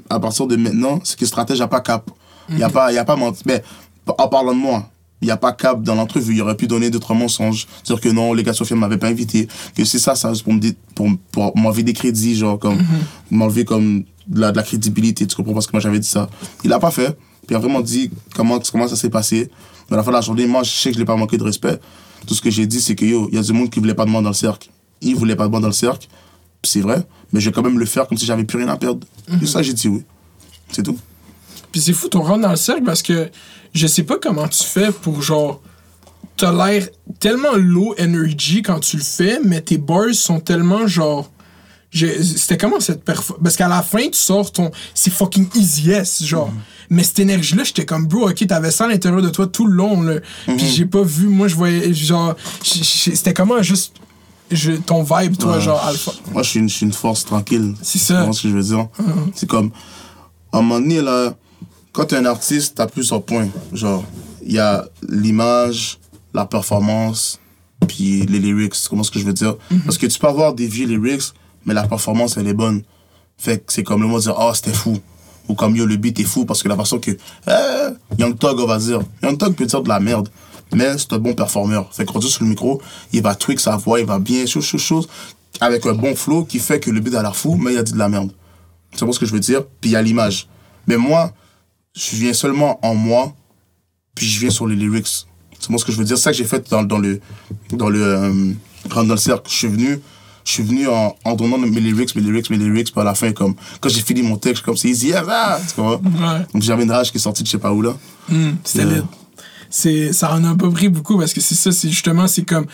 À 0.09 0.19
partir 0.19 0.47
de 0.47 0.55
maintenant, 0.55 0.99
c'est 1.03 1.17
que 1.19 1.25
Stratège 1.25 1.59
n'a 1.59 1.67
pas 1.67 1.81
cap. 1.81 2.09
Il 2.49 2.55
n'y 2.55 2.63
a 2.63 2.69
pas, 2.69 2.91
il 2.91 2.95
y 2.95 2.97
a 2.97 3.03
pas 3.05 3.15
menti. 3.17 3.43
Mais 3.45 3.61
en 4.07 4.27
parlant 4.29 4.53
de 4.53 4.59
moi, 4.59 4.89
il 5.21 5.25
n'y 5.25 5.31
a 5.31 5.37
pas 5.37 5.51
cap 5.51 5.81
dans 5.83 5.95
l'entrevue. 5.95 6.35
Il 6.35 6.41
aurait 6.41 6.55
pu 6.55 6.67
donner 6.67 6.89
d'autres 6.89 7.13
mensonges. 7.13 7.67
Dire 7.83 7.99
que 7.99 8.07
non, 8.09 8.33
les 8.33 8.43
gars 8.43 8.53
Sofia 8.53 8.75
ne 8.75 8.81
m'avaient 8.81 8.97
pas 8.97 9.07
invité. 9.07 9.47
Que 9.75 9.83
c'est 9.83 9.99
ça, 9.99 10.15
ça, 10.15 10.33
c'est 10.33 10.43
pour 10.43 10.53
me 10.53 10.59
dire- 10.59 10.73
pour, 10.95 11.09
pour 11.31 11.57
m'enlever 11.57 11.83
des 11.83 11.93
crédits, 11.93 12.35
genre, 12.35 12.57
comme, 12.59 12.77
m'enlever 13.31 13.65
comme 13.65 14.03
de 14.27 14.39
la, 14.39 14.51
de 14.51 14.57
la 14.57 14.63
crédibilité. 14.63 15.25
Tu 15.27 15.35
comprends 15.35 15.53
parce 15.53 15.67
que 15.67 15.71
moi 15.73 15.79
j'avais 15.81 15.99
dit 15.99 16.07
ça. 16.07 16.29
Il 16.63 16.69
l'a 16.69 16.79
pas 16.79 16.91
fait. 16.91 17.17
Puis 17.47 17.53
il 17.53 17.55
a 17.55 17.59
vraiment 17.59 17.81
dit 17.81 18.11
comment, 18.35 18.59
comment 18.71 18.87
ça 18.87 18.95
s'est 18.95 19.09
passé. 19.09 19.49
Mais 19.89 19.95
à 19.95 19.97
la 19.97 20.03
fin 20.03 20.11
de 20.11 20.15
la 20.15 20.21
journée, 20.21 20.45
moi, 20.45 20.63
je 20.63 20.71
sais 20.71 20.89
que 20.89 20.95
je 20.95 20.99
l'ai 20.99 21.05
pas 21.05 21.15
manqué 21.15 21.37
de 21.37 21.43
respect. 21.43 21.79
Tout 22.25 22.33
ce 22.33 22.41
que 22.41 22.49
j'ai 22.49 22.65
dit, 22.65 22.81
c'est 22.81 22.95
que 22.95 23.05
yo, 23.05 23.29
il 23.31 23.35
y 23.35 23.39
a 23.39 23.41
du 23.41 23.53
monde 23.53 23.69
qui 23.69 23.79
voulait 23.79 23.93
pas 23.93 24.05
de 24.05 24.09
moi 24.09 24.21
dans 24.21 24.29
le 24.29 24.35
cercle. 24.35 24.69
Il 25.01 25.15
voulait 25.15 25.35
pas 25.35 25.45
de 25.45 25.51
moi 25.51 25.59
dans 25.59 25.67
le 25.67 25.73
cercle. 25.73 26.07
C'est 26.63 26.81
vrai. 26.81 27.05
Mais 27.31 27.39
je 27.39 27.49
vais 27.49 27.53
quand 27.53 27.61
même 27.61 27.79
le 27.79 27.85
faire 27.85 28.07
comme 28.07 28.17
si 28.17 28.25
j'avais 28.25 28.43
plus 28.43 28.57
rien 28.57 28.67
à 28.67 28.77
perdre. 28.77 29.05
Et 29.41 29.45
ça, 29.45 29.61
j'ai 29.61 29.73
dit 29.73 29.87
oui. 29.87 30.03
C'est 30.71 30.83
tout. 30.83 30.97
Puis 31.71 31.81
c'est 31.81 31.93
fou 31.93 32.07
ton 32.09 32.21
rentre 32.21 32.41
dans 32.41 32.49
le 32.49 32.55
cercle 32.55 32.83
parce 32.83 33.01
que 33.01 33.29
je 33.73 33.87
sais 33.87 34.03
pas 34.03 34.17
comment 34.17 34.47
tu 34.47 34.63
fais 34.63 34.91
pour 34.91 35.21
genre. 35.21 35.61
T'as 36.35 36.51
l'air 36.51 36.87
tellement 37.19 37.55
low 37.55 37.95
energy 37.99 38.61
quand 38.61 38.79
tu 38.79 38.97
le 38.97 39.03
fais, 39.03 39.39
mais 39.43 39.61
tes 39.61 39.77
bars 39.77 40.13
sont 40.13 40.39
tellement 40.39 40.85
genre. 40.85 41.31
C'était 42.23 42.57
comment 42.57 42.79
cette 42.79 43.03
performance? 43.03 43.41
Parce 43.43 43.55
qu'à 43.55 43.67
la 43.67 43.81
fin, 43.81 44.03
tu 44.07 44.13
sors 44.17 44.51
ton. 44.51 44.71
C'est 44.93 45.11
fucking 45.11 45.47
easy 45.55 45.83
yes, 45.87 46.23
genre. 46.23 46.51
Mais 46.89 47.03
cette 47.03 47.19
énergie-là, 47.19 47.63
j'étais 47.65 47.85
comme, 47.85 48.07
bro, 48.07 48.29
ok, 48.29 48.47
t'avais 48.47 48.71
ça 48.71 48.85
à 48.85 48.87
l'intérieur 48.87 49.21
de 49.21 49.29
toi 49.29 49.47
tout 49.47 49.65
le 49.67 49.73
long, 49.75 50.01
là. 50.01 50.19
Puis 50.45 50.65
j'ai 50.67 50.85
pas 50.85 51.01
vu, 51.03 51.27
moi, 51.27 51.47
je 51.47 51.55
voyais, 51.55 51.93
genre. 51.93 52.35
C'était 52.63 53.33
comment 53.33 53.61
juste. 53.61 53.93
je- 54.49 54.71
ton 54.71 55.03
vibe, 55.03 55.35
toi, 55.37 55.55
Ouais. 55.57 55.61
genre, 55.61 55.83
alpha? 55.85 56.11
Moi, 56.31 56.41
je 56.43 56.49
suis 56.69 56.81
une, 56.85 56.93
force 56.93 57.25
tranquille. 57.25 57.75
C'est 57.81 57.99
Tu 57.99 58.05
ça. 58.05 58.15
comprends 58.19 58.31
ce 58.33 58.43
que 58.43 58.49
je 58.49 58.53
veux 58.55 58.63
dire? 58.63 58.87
C'est 59.35 59.45
comme, 59.49 59.71
à 60.53 60.59
un 60.59 60.61
moment 60.61 60.79
donné, 60.79 61.01
là, 61.01 61.35
quand 61.91 62.05
t'es 62.05 62.15
un 62.15 62.25
artiste, 62.25 62.75
t'as 62.75 62.87
plusieurs 62.87 63.21
points. 63.23 63.49
Genre, 63.73 64.05
il 64.45 64.53
y 64.53 64.59
a 64.59 64.85
l'image, 65.09 65.99
la 66.33 66.45
performance, 66.45 67.39
puis 67.89 68.25
les 68.25 68.39
lyrics. 68.39 68.73
Tu 68.81 68.87
comprends 68.87 69.03
ce 69.03 69.11
que 69.11 69.19
je 69.19 69.25
veux 69.25 69.33
dire? 69.33 69.55
Parce 69.83 69.97
que 69.97 70.05
tu 70.05 70.17
peux 70.17 70.27
avoir 70.27 70.53
des 70.53 70.67
vieux 70.67 70.87
lyrics, 70.87 71.33
mais 71.67 71.75
la 71.75 71.87
performance, 71.87 72.37
elle 72.37 72.47
est 72.47 72.53
bonne. 72.53 72.81
Fait 73.37 73.59
que 73.59 73.71
c'est 73.71 73.83
comme 73.83 74.01
le 74.01 74.07
mot 74.07 74.17
de 74.17 74.23
dire, 74.23 74.35
oh, 74.39 74.51
c'était 74.55 74.73
fou. 74.73 74.97
Ou 75.47 75.53
comme, 75.53 75.75
yo, 75.75 75.85
le 75.85 75.97
beat 75.97 76.19
est 76.19 76.23
fou, 76.23 76.45
parce 76.45 76.63
que 76.63 76.67
la 76.67 76.75
façon 76.75 76.99
que, 76.99 77.11
eh, 77.11 78.17
Young 78.17 78.37
Thug, 78.39 78.59
on 78.59 78.65
va 78.65 78.79
dire. 78.79 79.01
Young 79.21 79.37
Thug 79.37 79.53
peut 79.53 79.65
dire 79.65 79.81
de 79.83 79.89
la 79.89 79.99
merde, 79.99 80.29
mais 80.73 80.97
c'est 80.97 81.13
un 81.13 81.19
bon 81.19 81.33
performeur. 81.33 81.93
Fait 81.93 82.05
qu'on 82.05 82.19
dit 82.19 82.29
sur 82.29 82.43
le 82.43 82.49
micro, 82.49 82.81
il 83.13 83.21
va 83.21 83.35
tweak 83.35 83.59
sa 83.59 83.77
voix, 83.77 83.99
il 83.99 84.05
va 84.05 84.17
bien, 84.17 84.45
chose, 84.45 84.65
chose, 84.65 84.81
chose, 84.81 85.07
avec 85.59 85.85
un 85.85 85.93
bon 85.93 86.15
flow 86.15 86.45
qui 86.45 86.59
fait 86.59 86.79
que 86.79 86.89
le 86.89 86.99
beat 86.99 87.13
a 87.15 87.21
l'air 87.21 87.35
fou, 87.35 87.55
mais 87.55 87.73
il 87.73 87.77
a 87.77 87.83
dit 87.83 87.93
de 87.93 87.97
la 87.97 88.09
merde. 88.09 88.31
Tu 88.95 89.03
vois 89.05 89.13
ce 89.13 89.19
que 89.19 89.25
je 89.25 89.33
veux 89.33 89.39
dire? 89.39 89.63
Puis 89.79 89.91
il 89.91 89.93
y 89.93 89.95
a 89.95 90.01
l'image. 90.01 90.47
Mais 90.87 90.97
moi, 90.97 91.33
je 91.93 92.15
viens 92.15 92.33
seulement 92.33 92.79
en 92.81 92.95
moi, 92.95 93.33
puis 94.15 94.25
je 94.25 94.39
viens 94.39 94.49
sur 94.49 94.67
les 94.67 94.75
lyrics. 94.75 95.27
C'est 95.59 95.69
moi 95.69 95.79
ce 95.79 95.85
que 95.85 95.91
je 95.91 95.97
veux 95.97 96.05
dire? 96.05 96.17
C'est 96.17 96.23
ça 96.23 96.31
que 96.31 96.37
j'ai 96.37 96.45
fait 96.45 96.69
dans, 96.69 96.83
dans 96.83 96.99
le 96.99 97.19
dans 97.71 97.89
le 97.89 98.03
euh, 98.03 98.53
dans 98.89 99.03
le 99.03 99.17
cercle. 99.17 99.49
Je 99.49 99.55
suis 99.55 99.67
venu, 99.67 99.99
je 100.47 100.53
suis 100.53 100.63
venu 100.63 100.87
en, 100.87 101.13
en 101.25 101.35
donnant 101.35 101.57
mes 101.57 101.67
lyrics, 101.81 102.15
mes 102.15 102.21
lyrics, 102.21 102.49
mes 102.49 102.57
lyrics, 102.57 102.91
puis 102.93 103.01
à 103.01 103.03
la 103.03 103.13
fin, 103.15 103.33
comme 103.33 103.53
quand 103.81 103.89
j'ai 103.89 103.99
fini 104.01 104.21
mon 104.21 104.37
texte, 104.37 104.63
comme 104.63 104.77
c'est 104.77 104.87
easy, 104.87 105.11
tu? 105.11 105.81
Ouais. 105.81 105.97
Donc 106.53 106.61
j'avais 106.63 106.83
une 106.83 106.91
rage 106.91 107.11
qui 107.11 107.17
est 107.17 107.21
sortie 107.21 107.43
de 107.43 107.47
je 107.47 107.51
sais 107.51 107.57
pas 107.57 107.73
où 107.73 107.81
là. 107.81 107.93
Hmm, 108.29 108.51
C'était 108.63 108.85
Euh. 108.85 109.01
C'est, 109.69 110.13
ça 110.13 110.33
en 110.33 110.41
a 110.45 110.55
pas 110.55 110.69
pris 110.69 110.87
beaucoup 110.87 111.17
parce 111.17 111.33
que 111.33 111.41
c'est 111.41 111.53
ça, 111.53 111.73
c'est 111.73 111.89
justement, 111.89 112.25
c'est 112.27 112.43
comme, 112.45 112.67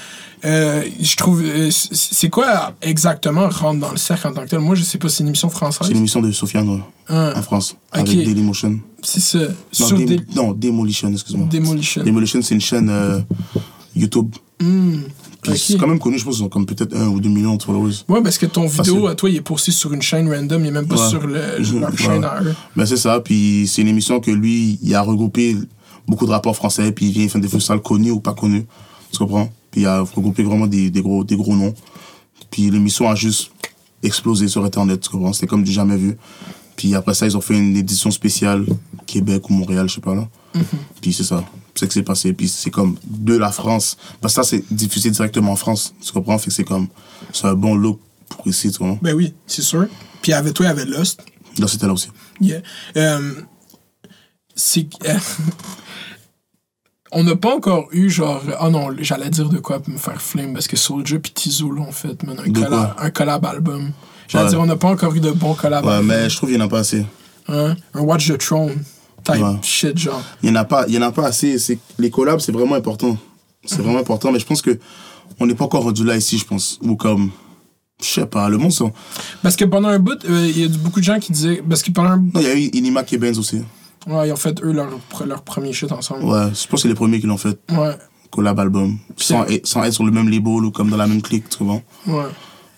euh, 0.45 0.83
je 1.01 1.15
trouve, 1.15 1.41
euh, 1.43 1.71
c'est 1.71 2.29
quoi 2.29 2.73
exactement 2.83 3.49
rentre 3.49 3.79
dans 3.79 3.89
le 3.89 3.97
cercle 3.97 4.27
en 4.27 4.33
tant 4.33 4.43
que 4.43 4.49
tel? 4.49 4.59
Moi, 4.59 4.75
je 4.75 4.83
sais 4.83 4.99
pas, 4.99 5.09
c'est 5.09 5.23
une 5.23 5.29
émission 5.29 5.49
française. 5.49 5.87
C'est 5.87 5.93
une 5.93 5.97
émission 5.97 6.21
de 6.21 6.31
Sofiane 6.31 6.69
ouais, 6.69 6.79
Ah, 7.09 7.33
en 7.35 7.41
France 7.41 7.75
Ok. 7.95 8.01
avec 8.07 8.23
Dailymotion. 8.23 8.79
c'est 9.01 9.19
ça. 9.21 9.39
Non, 9.39 9.47
Sur 9.87 9.97
Dé- 9.97 10.19
non, 10.35 10.51
Demolition, 10.53 11.11
excuse-moi. 11.11 11.47
Demolition. 11.49 12.03
Demolition, 12.03 12.39
c'est 12.43 12.53
une 12.53 12.61
chaîne 12.61 12.91
YouTube. 13.95 14.29
Hmm, 14.61 14.97
Puis 15.43 15.57
c'est 15.57 15.77
quand 15.77 15.87
même 15.87 15.99
connu, 15.99 16.17
je 16.17 16.23
pense, 16.25 16.37
ils 16.39 16.43
ont 16.43 16.49
comme 16.49 16.65
peut-être 16.65 16.95
un 16.95 17.07
ou 17.07 17.19
deux 17.19 17.29
millions 17.29 17.55
de 17.55 17.63
followers. 17.63 17.93
Ouais, 18.09 18.21
parce 18.23 18.37
que 18.37 18.45
ton 18.45 18.65
vidéo 18.65 18.95
Facile. 18.95 19.07
à 19.07 19.15
toi, 19.15 19.29
il 19.29 19.35
est 19.37 19.41
posté 19.41 19.71
sur 19.71 19.93
une 19.93 20.01
chaîne 20.01 20.27
random, 20.33 20.63
il 20.63 20.67
est 20.67 20.71
même 20.71 20.87
pas 20.87 20.95
Ouais. 20.95 21.09
sur 21.09 21.25
le, 21.27 21.33
leur 21.79 21.91
ouais. 21.91 21.97
chaîne 21.97 22.23
à 22.23 22.41
eux. 22.41 22.55
Ben 22.75 22.85
c'est 22.85 22.97
ça, 22.97 23.19
puis 23.19 23.67
c'est 23.67 23.81
une 23.81 23.89
émission 23.89 24.19
que 24.19 24.31
lui, 24.31 24.79
il 24.81 24.95
a 24.95 25.01
regroupé 25.01 25.55
beaucoup 26.07 26.25
de 26.25 26.31
rappeurs 26.31 26.55
français, 26.55 26.91
puis 26.91 27.07
il 27.07 27.11
vient 27.13 27.27
faire 27.27 27.41
des 27.41 27.47
freestyles 27.47 27.79
connus 27.79 28.11
ou 28.11 28.19
pas 28.19 28.33
connus, 28.33 28.65
tu 29.11 29.17
comprends? 29.17 29.51
Puis 29.71 29.81
il 29.81 29.85
a 29.87 30.01
regroupé 30.01 30.43
vraiment 30.43 30.67
des, 30.67 30.89
des, 30.89 31.01
gros, 31.01 31.23
des 31.23 31.35
gros 31.35 31.55
noms. 31.55 31.73
Puis 32.49 32.69
l'émission 32.69 33.09
a 33.09 33.15
juste 33.15 33.51
explosé 34.01 34.47
sur 34.47 34.63
Internet, 34.63 35.01
tu 35.01 35.09
comprends? 35.09 35.33
C'était 35.33 35.47
comme 35.47 35.63
du 35.63 35.71
jamais 35.71 35.97
vu. 35.97 36.17
Puis 36.75 36.93
après 36.95 37.13
ça, 37.13 37.25
ils 37.25 37.37
ont 37.37 37.41
fait 37.41 37.57
une 37.57 37.75
édition 37.77 38.11
spéciale, 38.11 38.65
Québec 39.05 39.49
ou 39.49 39.53
Montréal, 39.53 39.87
je 39.89 39.95
sais 39.95 40.01
pas 40.01 40.15
là. 40.15 40.27
Puis 41.01 41.13
c'est 41.13 41.23
ça, 41.23 41.43
c'est 41.75 41.87
que 41.87 41.93
c'est 41.93 42.03
passé. 42.03 42.33
Puis 42.33 42.47
c'est 42.47 42.69
comme 42.71 42.97
de 43.05 43.35
la 43.35 43.51
France. 43.51 43.97
Parce 44.21 44.35
que 44.35 44.43
ça, 44.43 44.49
c'est 44.49 44.63
diffusé 44.73 45.09
directement 45.11 45.51
en 45.51 45.55
France, 45.55 45.93
tu 46.05 46.11
comprends? 46.11 46.37
Fait 46.37 46.47
que 46.49 46.53
c'est 46.53 46.63
comme, 46.63 46.87
c'est 47.31 47.45
un 47.47 47.55
bon 47.55 47.75
look 47.75 47.99
pour 48.29 48.47
ici, 48.47 48.71
tu 48.71 48.77
comprends? 48.79 48.99
Ben 49.01 49.13
oui, 49.15 49.33
c'est 49.47 49.61
sûr. 49.61 49.87
Puis 50.21 50.33
avec 50.33 50.53
toi, 50.53 50.65
il 50.65 50.69
y 50.69 50.71
avait 50.71 50.85
Lost. 50.85 51.21
Là, 51.59 51.67
c'était 51.67 51.85
là 51.87 51.93
aussi. 51.93 52.09
Yeah. 52.41 52.61
Euh, 52.97 53.33
c'est 54.55 54.87
euh, 55.05 55.13
on 57.11 57.23
n'a 57.23 57.35
pas 57.35 57.55
encore 57.55 57.87
eu 57.91 58.09
genre 58.09 58.41
oh 58.61 58.69
non 58.69 58.89
j'allais 58.99 59.29
dire 59.29 59.49
de 59.49 59.59
quoi 59.59 59.79
pour 59.79 59.93
me 59.93 59.97
faire 59.99 60.21
flame 60.21 60.53
parce 60.53 60.67
que 60.67 60.75
Soulja 60.77 61.19
puis 61.19 61.31
Tizo 61.31 61.69
l'ont 61.71 61.91
fait 61.91 62.21
man, 62.23 62.37
un, 62.39 62.51
collab, 62.51 62.69
quoi? 62.69 62.95
un 62.99 63.09
collab 63.11 63.45
album 63.45 63.91
j'allais 64.27 64.45
Ouais. 64.45 64.49
dire 64.51 64.59
on 64.61 64.65
n'a 64.65 64.75
pas 64.75 64.89
encore 64.89 65.13
eu 65.15 65.19
de 65.19 65.31
bon 65.31 65.53
collab 65.53 65.85
Ouais, 65.85 65.91
album. 65.93 66.07
mais 66.07 66.29
je 66.29 66.35
trouve 66.37 66.49
qu'il 66.49 66.57
n'y 66.57 66.63
en 66.63 66.65
a 66.65 66.69
pas 66.69 66.79
assez. 66.79 67.05
Hein? 67.47 67.75
un 67.93 68.01
Watch 68.01 68.27
the 68.31 68.37
Throne 68.37 68.83
type 69.23 69.41
Ouais. 69.43 69.55
shit 69.61 69.97
genre 69.97 70.21
Il 70.41 70.51
n'y 70.51 70.57
en 70.57 70.61
a 70.61 70.65
pas, 70.65 70.87
y 70.87 70.97
en 70.97 71.01
a 71.01 71.11
pas 71.11 71.25
assez. 71.27 71.57
C'est 71.59 71.79
les 71.99 72.09
collabs, 72.09 72.39
c'est 72.39 72.51
vraiment 72.51 72.75
important. 72.75 73.17
C'est 73.65 73.81
vraiment 73.81 73.99
important, 73.99 74.31
mais 74.31 74.39
je 74.39 74.45
pense 74.45 74.61
que 74.61 74.77
on 75.39 75.45
n'est 75.45 75.55
pas 75.55 75.65
encore 75.65 75.83
rendu 75.83 76.03
là 76.03 76.15
ici, 76.17 76.37
je 76.37 76.45
pense. 76.45 76.79
Ou 76.83 76.95
comme, 76.95 77.31
je 78.01 78.05
sais 78.07 78.25
pas, 78.25 78.49
le 78.49 78.57
monde 78.57 78.71
parce 79.41 79.55
que 79.55 79.65
pendant 79.65 79.87
un 79.89 79.99
bout 79.99 80.23
euh, 80.25 80.47
il 80.53 80.59
y 80.59 80.65
a 80.65 80.67
beaucoup 80.67 80.99
de 80.99 81.05
gens 81.05 81.19
qui 81.19 81.31
disaient 81.31 81.63
parce 81.67 81.81
que 81.81 81.91
pendant 81.91 82.09
un 82.09 82.17
Non, 82.17 82.41
il 82.41 82.43
y 82.43 82.47
a 82.47 82.55
eu 82.55 82.69
Inima 82.73 83.03
et 83.09 83.17
Benz 83.17 83.39
aussi. 83.39 83.61
ouais, 84.07 84.27
ils 84.27 84.31
ont 84.31 84.35
fait 84.35 84.61
eux 84.63 84.71
leur, 84.73 84.89
leur 85.25 85.41
premier 85.43 85.71
shit 85.73 85.91
ensemble 85.91 86.25
Ouais, 86.25 86.47
je 86.53 86.67
pense 86.67 86.69
que 86.69 86.77
c'est 86.79 86.87
les 86.89 86.93
premiers 86.95 87.19
qui 87.21 87.27
l'ont 87.27 87.37
fait. 87.37 87.57
ouais 87.71 87.97
Collab 88.31 88.59
album. 88.59 88.97
Sans, 89.15 89.45
être- 89.45 89.65
sans 89.67 89.83
être 89.83 89.93
sur 89.93 90.03
le 90.03 90.11
même 90.11 90.27
label 90.27 90.65
ou 90.65 90.71
comme 90.71 90.89
dans 90.89 90.97
la 90.97 91.05
même 91.07 91.21
clique, 91.21 91.47
tu 91.49 91.63
vois. 91.63 91.81
ouais 92.07 92.25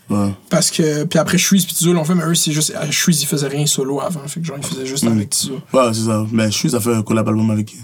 Ouais. 0.10 0.30
parce 0.52 0.70
que 0.70 1.04
puis 1.06 1.18
après 1.18 1.38
Shreeze 1.40 1.66
puis 1.66 1.74
Tizo 1.74 1.92
l'ont 1.92 2.04
fait 2.06 2.14
mais 2.14 2.24
eux 2.26 2.36
c'est 2.36 2.52
juste 2.52 2.72
euh, 2.76 2.92
Shreeze 2.92 3.24
il 3.24 3.26
faisait 3.26 3.48
rien 3.48 3.66
solo 3.66 4.02
avant 4.02 4.28
fait 4.28 4.40
que 4.40 4.46
genre 4.46 4.58
il 4.60 4.64
faisait 4.64 4.86
juste 4.86 5.04
avec 5.06 5.32
Tizo 5.32 5.60
Ouais, 5.74 5.94
c'est 5.94 6.02
ça. 6.06 6.26
Mais 6.32 6.46
je 6.52 6.56
suis, 6.58 6.76
a 6.76 6.80
fait 6.80 6.94
un 6.94 7.02
collab 7.02 7.28
album 7.28 7.50
avec 7.50 7.66
qui? 7.68 7.78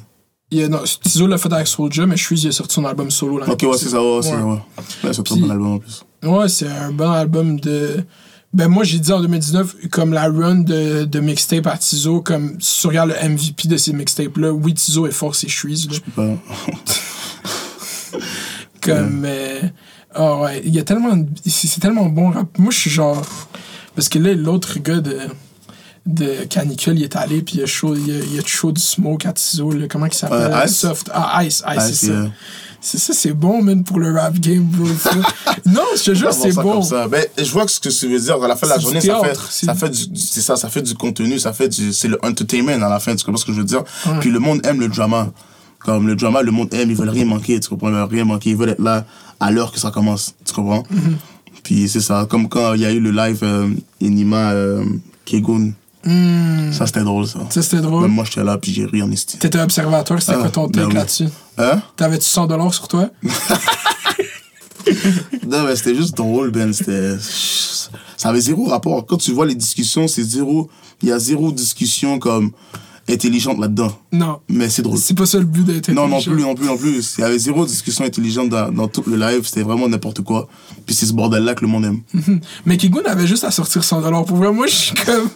Il 0.52 0.60
y 0.60 0.64
a- 0.64 0.68
non, 0.70 0.82
Tizo 1.04 1.26
l'a 1.28 1.38
fait 1.40 1.52
avec 1.52 1.66
Soulja, 1.66 2.06
mais 2.06 2.18
Shreeze 2.18 2.44
il 2.44 2.48
a 2.50 2.52
sorti 2.52 2.76
son 2.76 2.86
album 2.86 3.10
solo. 3.10 3.40
l'année 3.40 3.52
Ok, 3.54 3.64
ouais, 3.64 3.78
c'est 3.78 3.90
ça, 3.90 4.02
ouais, 4.04 4.20
c'est 4.22 4.34
Ouais. 4.34 4.38
ça, 4.38 4.46
ouais. 4.46 4.58
Ouais, 5.04 5.14
c'est 5.14 5.32
un 5.32 5.36
bon 5.38 5.50
album 5.50 5.72
en 5.74 5.80
plus. 5.80 6.04
Ouais, 6.24 6.48
c'est 6.50 6.68
un 6.68 6.92
bon 6.92 7.10
album 7.12 7.60
de. 7.60 8.04
Ben 8.54 8.68
moi 8.68 8.84
j'ai 8.84 9.00
dit 9.00 9.12
en 9.14 9.22
2019, 9.22 9.76
comme 9.90 10.12
la 10.14 10.26
run 10.28 10.56
de, 10.58 11.06
de 11.06 11.20
mixtape 11.22 11.66
à 11.68 11.78
Tizo, 11.78 12.22
comme 12.22 12.58
si 12.60 12.82
tu 12.82 12.88
regardes 12.88 13.10
le 13.20 13.30
MVP 13.30 13.68
de 13.70 13.78
ces 13.78 13.94
mixtapes-là, 13.94 14.52
oui 14.52 14.74
Tizo 14.74 15.08
est 15.08 15.12
fort, 15.12 15.34
c'est 15.36 15.48
Shreeze. 15.48 15.88
là. 16.18 16.24
Ouais. 16.24 16.38
Comme. 18.82 19.24
euh, 19.26 19.62
Ah 20.14 20.38
ouais, 20.38 20.62
il 20.66 20.74
y 20.74 20.80
a 20.80 20.84
tellement. 20.84 21.16
C'est 21.46 21.80
tellement 21.80 22.06
bon 22.06 22.32
rap. 22.32 22.48
Moi 22.58 22.72
je 22.72 22.78
suis 22.78 22.90
genre. 22.90 23.22
Parce 23.96 24.10
que 24.10 24.20
là, 24.20 24.34
l'autre 24.34 24.80
gars 24.80 25.00
de. 25.00 25.18
De 26.04 26.46
Canicule, 26.50 26.98
il 26.98 27.04
est 27.04 27.16
allé, 27.16 27.44
puis 27.44 27.58
il 27.58 27.60
y 27.60 27.64
a 27.64 27.68
chaud, 27.68 27.96
il 27.96 28.08
y 28.08 28.12
a, 28.12 28.24
il 28.24 28.36
y 28.36 28.40
a 28.40 28.42
chaud 28.44 28.72
du 28.72 28.82
smoke 28.82 29.28
à 29.28 29.34
Tizo, 29.34 29.72
là. 29.72 29.86
comment 29.88 30.08
il 30.08 30.14
s'appelle? 30.14 30.52
Euh, 30.52 30.66
Ice? 30.66 30.76
Soft. 30.76 31.12
Ah, 31.14 31.44
Ice, 31.44 31.64
Ice, 31.68 31.78
Ice, 31.78 32.00
c'est 32.00 32.08
ça. 32.08 32.32
C'est 32.84 32.98
ça, 32.98 33.14
c'est 33.14 33.34
bon, 33.34 33.62
man, 33.62 33.84
pour 33.84 34.00
le 34.00 34.12
rap 34.12 34.34
game, 34.40 34.64
bro. 34.64 34.88
non, 35.68 35.84
je 35.96 36.04
te 36.04 36.16
jure, 36.16 36.34
c'est 36.34 36.54
bon. 36.54 36.82
ça. 36.82 37.08
Ben, 37.08 37.24
je 37.38 37.52
vois 37.52 37.66
que 37.66 37.72
ce 37.72 37.80
que 37.80 37.90
tu 37.90 38.08
veux 38.08 38.20
dire. 38.20 38.42
À 38.44 38.48
la 38.48 38.56
fin 38.56 38.66
de 38.66 38.72
la 38.72 38.80
journée, 38.80 39.00
ça 39.00 39.22
fait, 39.24 39.38
ça 39.68 39.76
fait 39.76 39.90
du, 39.90 40.16
c'est 40.16 40.42
ça, 40.42 40.56
ça 40.56 40.70
fait 40.70 40.82
du 40.82 40.96
contenu, 40.96 41.38
ça 41.38 41.54
fait 41.54 41.70
du, 41.70 41.94
c'est 41.94 42.08
le 42.08 42.18
entertainment 42.26 42.84
à 42.84 42.90
la 42.90 43.00
fin. 43.00 43.16
Tu 43.16 43.24
comprends 43.24 43.40
ce 43.40 43.46
que 43.46 43.54
je 43.54 43.60
veux 43.60 43.66
dire? 43.66 43.84
Puis 44.20 44.32
le 44.32 44.40
monde 44.40 44.66
aime 44.66 44.80
le 44.80 44.88
drama. 44.88 45.32
Comme 45.86 46.08
le 46.08 46.16
drama, 46.16 46.42
le 46.44 46.52
monde 46.52 46.74
aime, 46.74 46.90
ils 46.92 46.96
veulent 46.96 47.10
rien 47.10 47.26
manquer, 47.26 47.60
tu 47.60 47.70
comprends? 47.70 47.90
Ils 47.90 47.94
veulent 47.96 48.04
rien 48.10 48.26
manquer, 48.26 48.52
ils 48.52 48.56
veulent 48.56 48.70
être 48.70 48.82
là 48.82 49.06
à 49.40 49.52
l'heure 49.52 49.72
que 49.72 49.80
ça 49.80 49.90
commence, 49.92 50.36
tu 50.46 50.54
comprends? 50.54 50.84
Puis 51.64 51.88
c'est 51.90 52.02
ça, 52.02 52.26
comme 52.30 52.48
quand 52.50 52.74
il 52.74 52.82
y 52.82 52.86
a 52.86 52.92
eu 52.92 53.00
le 53.00 53.12
live 53.12 53.40
euh, 53.44 53.70
Inima 54.00 54.52
euh, 54.52 54.84
Kegun. 55.26 55.72
Ça, 56.72 56.88
c'était 56.88 57.02
drôle, 57.04 57.28
ça. 57.28 57.40
Ça, 57.50 57.62
c'était 57.62 57.82
drôle. 57.82 58.02
Même 58.04 58.12
moi, 58.12 58.26
j'étais 58.26 58.44
là, 58.44 58.58
puis 58.58 58.74
j'ai 58.74 58.86
ri 58.86 59.02
en 59.04 59.12
estime. 59.12 59.40
T'étais 59.40 59.60
observateur, 59.60 60.20
c'était 60.20 60.34
Ah, 60.36 60.42
quoi 60.42 60.50
ton 60.50 60.68
ben 60.68 60.86
oui. 60.88 60.94
là-dessus? 60.94 61.28
Hein? 61.58 61.82
T'avais-tu 61.96 62.26
100 62.26 62.48
dollars 62.48 62.74
sur 62.74 62.88
toi? 62.88 63.10
Non, 65.48 65.64
mais 65.66 65.76
c'était 65.76 65.96
juste 65.96 66.16
drôle, 66.18 66.50
Ben. 66.52 66.74
C'était. 66.74 67.16
Ça 68.18 68.30
avait 68.30 68.42
zéro 68.42 68.66
rapport. 68.66 69.06
Quand 69.06 69.18
tu 69.18 69.32
vois 69.32 69.46
les 69.46 69.56
discussions, 69.56 70.08
c'est 70.08 70.24
zéro. 70.24 70.70
Il 71.02 71.10
y 71.10 71.12
a 71.12 71.20
zéro 71.20 71.52
discussion 71.52 72.20
comme 72.20 72.52
intelligente 73.10 73.60
là-dedans. 73.60 73.98
Non. 74.12 74.40
Mais 74.50 74.70
c'est 74.70 74.82
drôle. 74.82 74.98
C'est 74.98 75.18
pas 75.18 75.26
ça 75.26 75.38
le 75.40 75.46
but 75.46 75.66
d'être 75.66 75.90
Non, 75.90 76.08
non 76.08 76.18
intelligent. 76.18 76.32
plus, 76.34 76.42
non 76.44 76.56
plus, 76.56 76.66
non 76.68 76.78
plus. 76.78 77.16
Il 77.18 77.22
y 77.22 77.24
avait 77.24 77.40
zéro 77.40 77.66
discussion 77.66 78.06
intelligente 78.06 78.50
dans, 78.50 78.72
dans 78.72 78.88
tout 78.88 79.04
le 79.08 79.16
live. 79.18 79.42
C'était 79.46 79.64
vraiment 79.64 79.88
n'importe 79.90 80.22
quoi. 80.22 80.48
Puis 80.86 80.96
c'est 80.96 81.06
ce 81.06 81.14
bordel-là 81.14 81.56
que 81.56 81.62
le 81.62 81.68
monde 81.68 81.86
aime. 81.86 82.02
Mais 82.66 82.78
Kigun 82.78 83.02
avait 83.06 83.28
juste 83.28 83.44
à 83.44 83.52
sortir 83.52 83.84
100 83.84 84.02
dollars. 84.02 84.26
Pour 84.26 84.38
vrai, 84.38 84.52
moi, 84.52 84.68
je 84.68 84.76
suis 84.76 84.94
comme. 84.94 85.30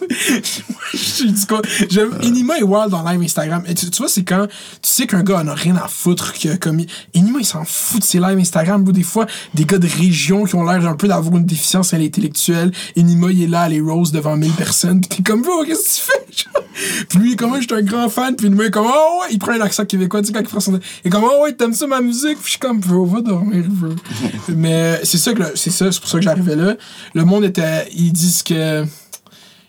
moi, 0.68 0.78
je 0.92 0.98
suis 0.98 1.32
du 1.32 1.46
coup. 1.46 1.54
J'aime. 1.90 2.10
Inima 2.22 2.58
et 2.58 2.62
Wild 2.62 2.92
en 2.94 3.08
live 3.10 3.22
Instagram. 3.22 3.62
Et 3.66 3.74
tu, 3.74 3.90
tu 3.90 3.98
vois, 3.98 4.08
c'est 4.08 4.24
quand 4.24 4.46
tu 4.46 4.88
sais 4.88 5.06
qu'un 5.06 5.22
gars 5.22 5.40
en 5.40 5.48
a 5.48 5.54
rien 5.54 5.76
à 5.76 5.88
foutre 5.88 6.32
que 6.38 6.56
comme. 6.56 6.80
Inima, 7.14 7.38
il 7.40 7.46
s'en 7.46 7.64
fout 7.64 8.00
de 8.00 8.04
ses 8.04 8.20
lives 8.20 8.38
Instagram. 8.38 8.86
Ou 8.86 8.92
des 8.92 9.02
fois, 9.02 9.26
des 9.54 9.64
gars 9.64 9.78
de 9.78 9.88
région 9.88 10.44
qui 10.44 10.54
ont 10.54 10.64
l'air 10.64 10.86
un 10.86 10.94
peu 10.94 11.08
d'avoir 11.08 11.36
une 11.36 11.46
déficience 11.46 11.92
intellectuelle. 11.94 12.72
Inima, 12.94 13.30
il 13.30 13.42
est 13.42 13.46
là, 13.48 13.68
les 13.68 13.80
rose 13.80 14.12
devant 14.12 14.36
1000 14.36 14.52
personnes. 14.52 15.00
Puis 15.00 15.08
t'es 15.18 15.22
comme, 15.22 15.42
bro, 15.42 15.64
qu'est-ce 15.66 16.00
que 16.00 16.36
tu 16.36 16.44
fais? 16.44 17.06
Puis 17.08 17.18
lui, 17.18 17.36
comment 17.36 17.55
je 17.60 17.66
suis 17.66 17.74
un 17.74 17.82
grand 17.82 18.08
fan. 18.08 18.36
Puis 18.36 18.46
Inima 18.46 18.64
est 18.64 18.70
comme, 18.70 18.86
oh 18.86 19.20
ouais, 19.22 19.28
il 19.32 19.38
prend 19.38 19.52
un 19.52 19.60
accent 19.60 19.84
québécois. 19.84 20.20
Tu 20.20 20.28
sais, 20.28 20.32
quand 20.32 20.40
il 20.40 20.46
prend 20.46 20.60
son. 20.60 20.74
Il 21.04 21.08
est 21.08 21.10
comme, 21.10 21.24
oh 21.24 21.42
ouais, 21.44 21.52
t'aimes 21.52 21.72
ça 21.74 21.86
ma 21.86 22.00
musique? 22.00 22.36
Puis 22.38 22.44
je 22.44 22.50
suis 22.50 22.58
comme, 22.58 22.80
bro, 22.80 23.04
va 23.06 23.20
dormir, 23.20 23.64
bro. 23.68 23.92
Mais 24.48 25.00
c'est 25.04 25.18
ça 25.18 25.32
que 25.32 25.40
le- 25.40 25.52
c'est 25.56 25.70
ça, 25.70 25.90
c'est 25.92 26.00
pour 26.00 26.08
ça 26.08 26.18
que 26.18 26.24
j'arrivais 26.24 26.56
là. 26.56 26.76
Le 27.14 27.24
monde 27.24 27.44
était. 27.44 27.88
Ils 27.94 28.12
disent 28.12 28.42
que. 28.42 28.84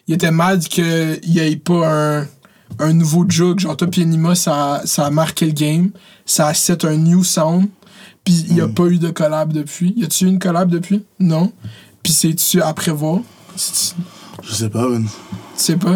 Il 0.08 0.14
était 0.14 0.32
mad 0.32 0.64
qu'il 0.68 1.20
n'y 1.28 1.40
ait 1.40 1.56
pas 1.58 2.20
un, 2.22 2.28
un 2.80 2.94
nouveau 2.94 3.26
jug. 3.28 3.60
Genre, 3.60 3.76
toi, 3.76 3.88
pis 3.90 4.06
Nima, 4.06 4.36
ça, 4.36 4.82
ça 4.86 5.06
a 5.06 5.10
marqué 5.10 5.46
le 5.46 5.52
game. 5.52 5.90
Ça 6.26 6.48
a 6.48 6.54
set 6.54 6.86
un 6.86 6.96
new 6.96 7.24
sound. 7.26 7.68
Puis 8.24 8.46
il 8.48 8.56
n'y 8.56 8.62
a 8.62 8.68
pas 8.70 8.86
eu 8.86 9.00
de 9.00 9.10
collab 9.10 9.52
depuis. 9.52 9.94
Y 9.98 10.06
a-tu 10.06 10.26
eu 10.26 10.28
une 10.28 10.40
collab 10.40 10.70
depuis? 10.70 11.04
Non. 11.20 11.52
Puis 12.04 12.14
c'est-tu 12.14 12.62
à 12.62 12.74
prévoir? 12.74 13.20
Je 14.44 14.54
sais 14.54 14.70
pas, 14.70 14.88
Ben. 14.88 15.04
Tu 15.04 15.10
sais 15.56 15.76
pas? 15.76 15.96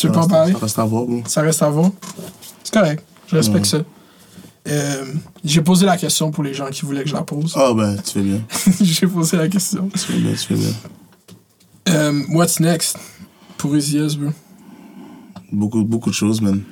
Tu 0.00 0.06
veux 0.06 0.14
Ça 0.14 0.18
pas 0.20 0.24
en 0.24 0.28
parler? 0.28 0.52
Ça 0.52 0.58
reste 0.60 0.78
à 0.78 0.84
voir, 0.84 1.04
bon. 1.04 1.22
Ça 1.26 1.42
reste 1.42 1.62
à 1.62 1.68
voir. 1.68 1.90
C'est 2.64 2.72
correct. 2.72 3.04
Je 3.26 3.36
respecte 3.36 3.66
ça. 3.66 3.78
Euh, 4.68 5.04
J'ai 5.44 5.60
posé 5.60 5.84
la 5.84 5.96
question 5.96 6.30
pour 6.30 6.42
les 6.42 6.54
gens 6.54 6.68
qui 6.70 6.86
voulaient 6.86 7.02
que 7.02 7.08
je 7.08 7.14
la 7.14 7.22
pose. 7.22 7.54
Ah, 7.56 7.72
ben, 7.74 7.96
tu 7.96 8.12
fais 8.12 8.22
bien. 8.22 8.40
J'ai 8.80 9.06
posé 9.06 9.36
la 9.36 9.48
question. 9.48 9.90
Tu 9.92 9.98
fais 9.98 10.18
bien, 10.18 10.32
tu 10.32 10.38
fais 10.38 10.54
bien. 10.54 10.72
Euh, 11.88 12.22
what's 12.30 12.60
next? 12.60 12.98
Pour 13.58 13.76
Easy 13.76 13.98
bro? 14.16 14.30
Beaucoup, 15.52 15.84
beaucoup 15.84 16.10
de 16.10 16.14
choses, 16.14 16.40
man. 16.40 16.62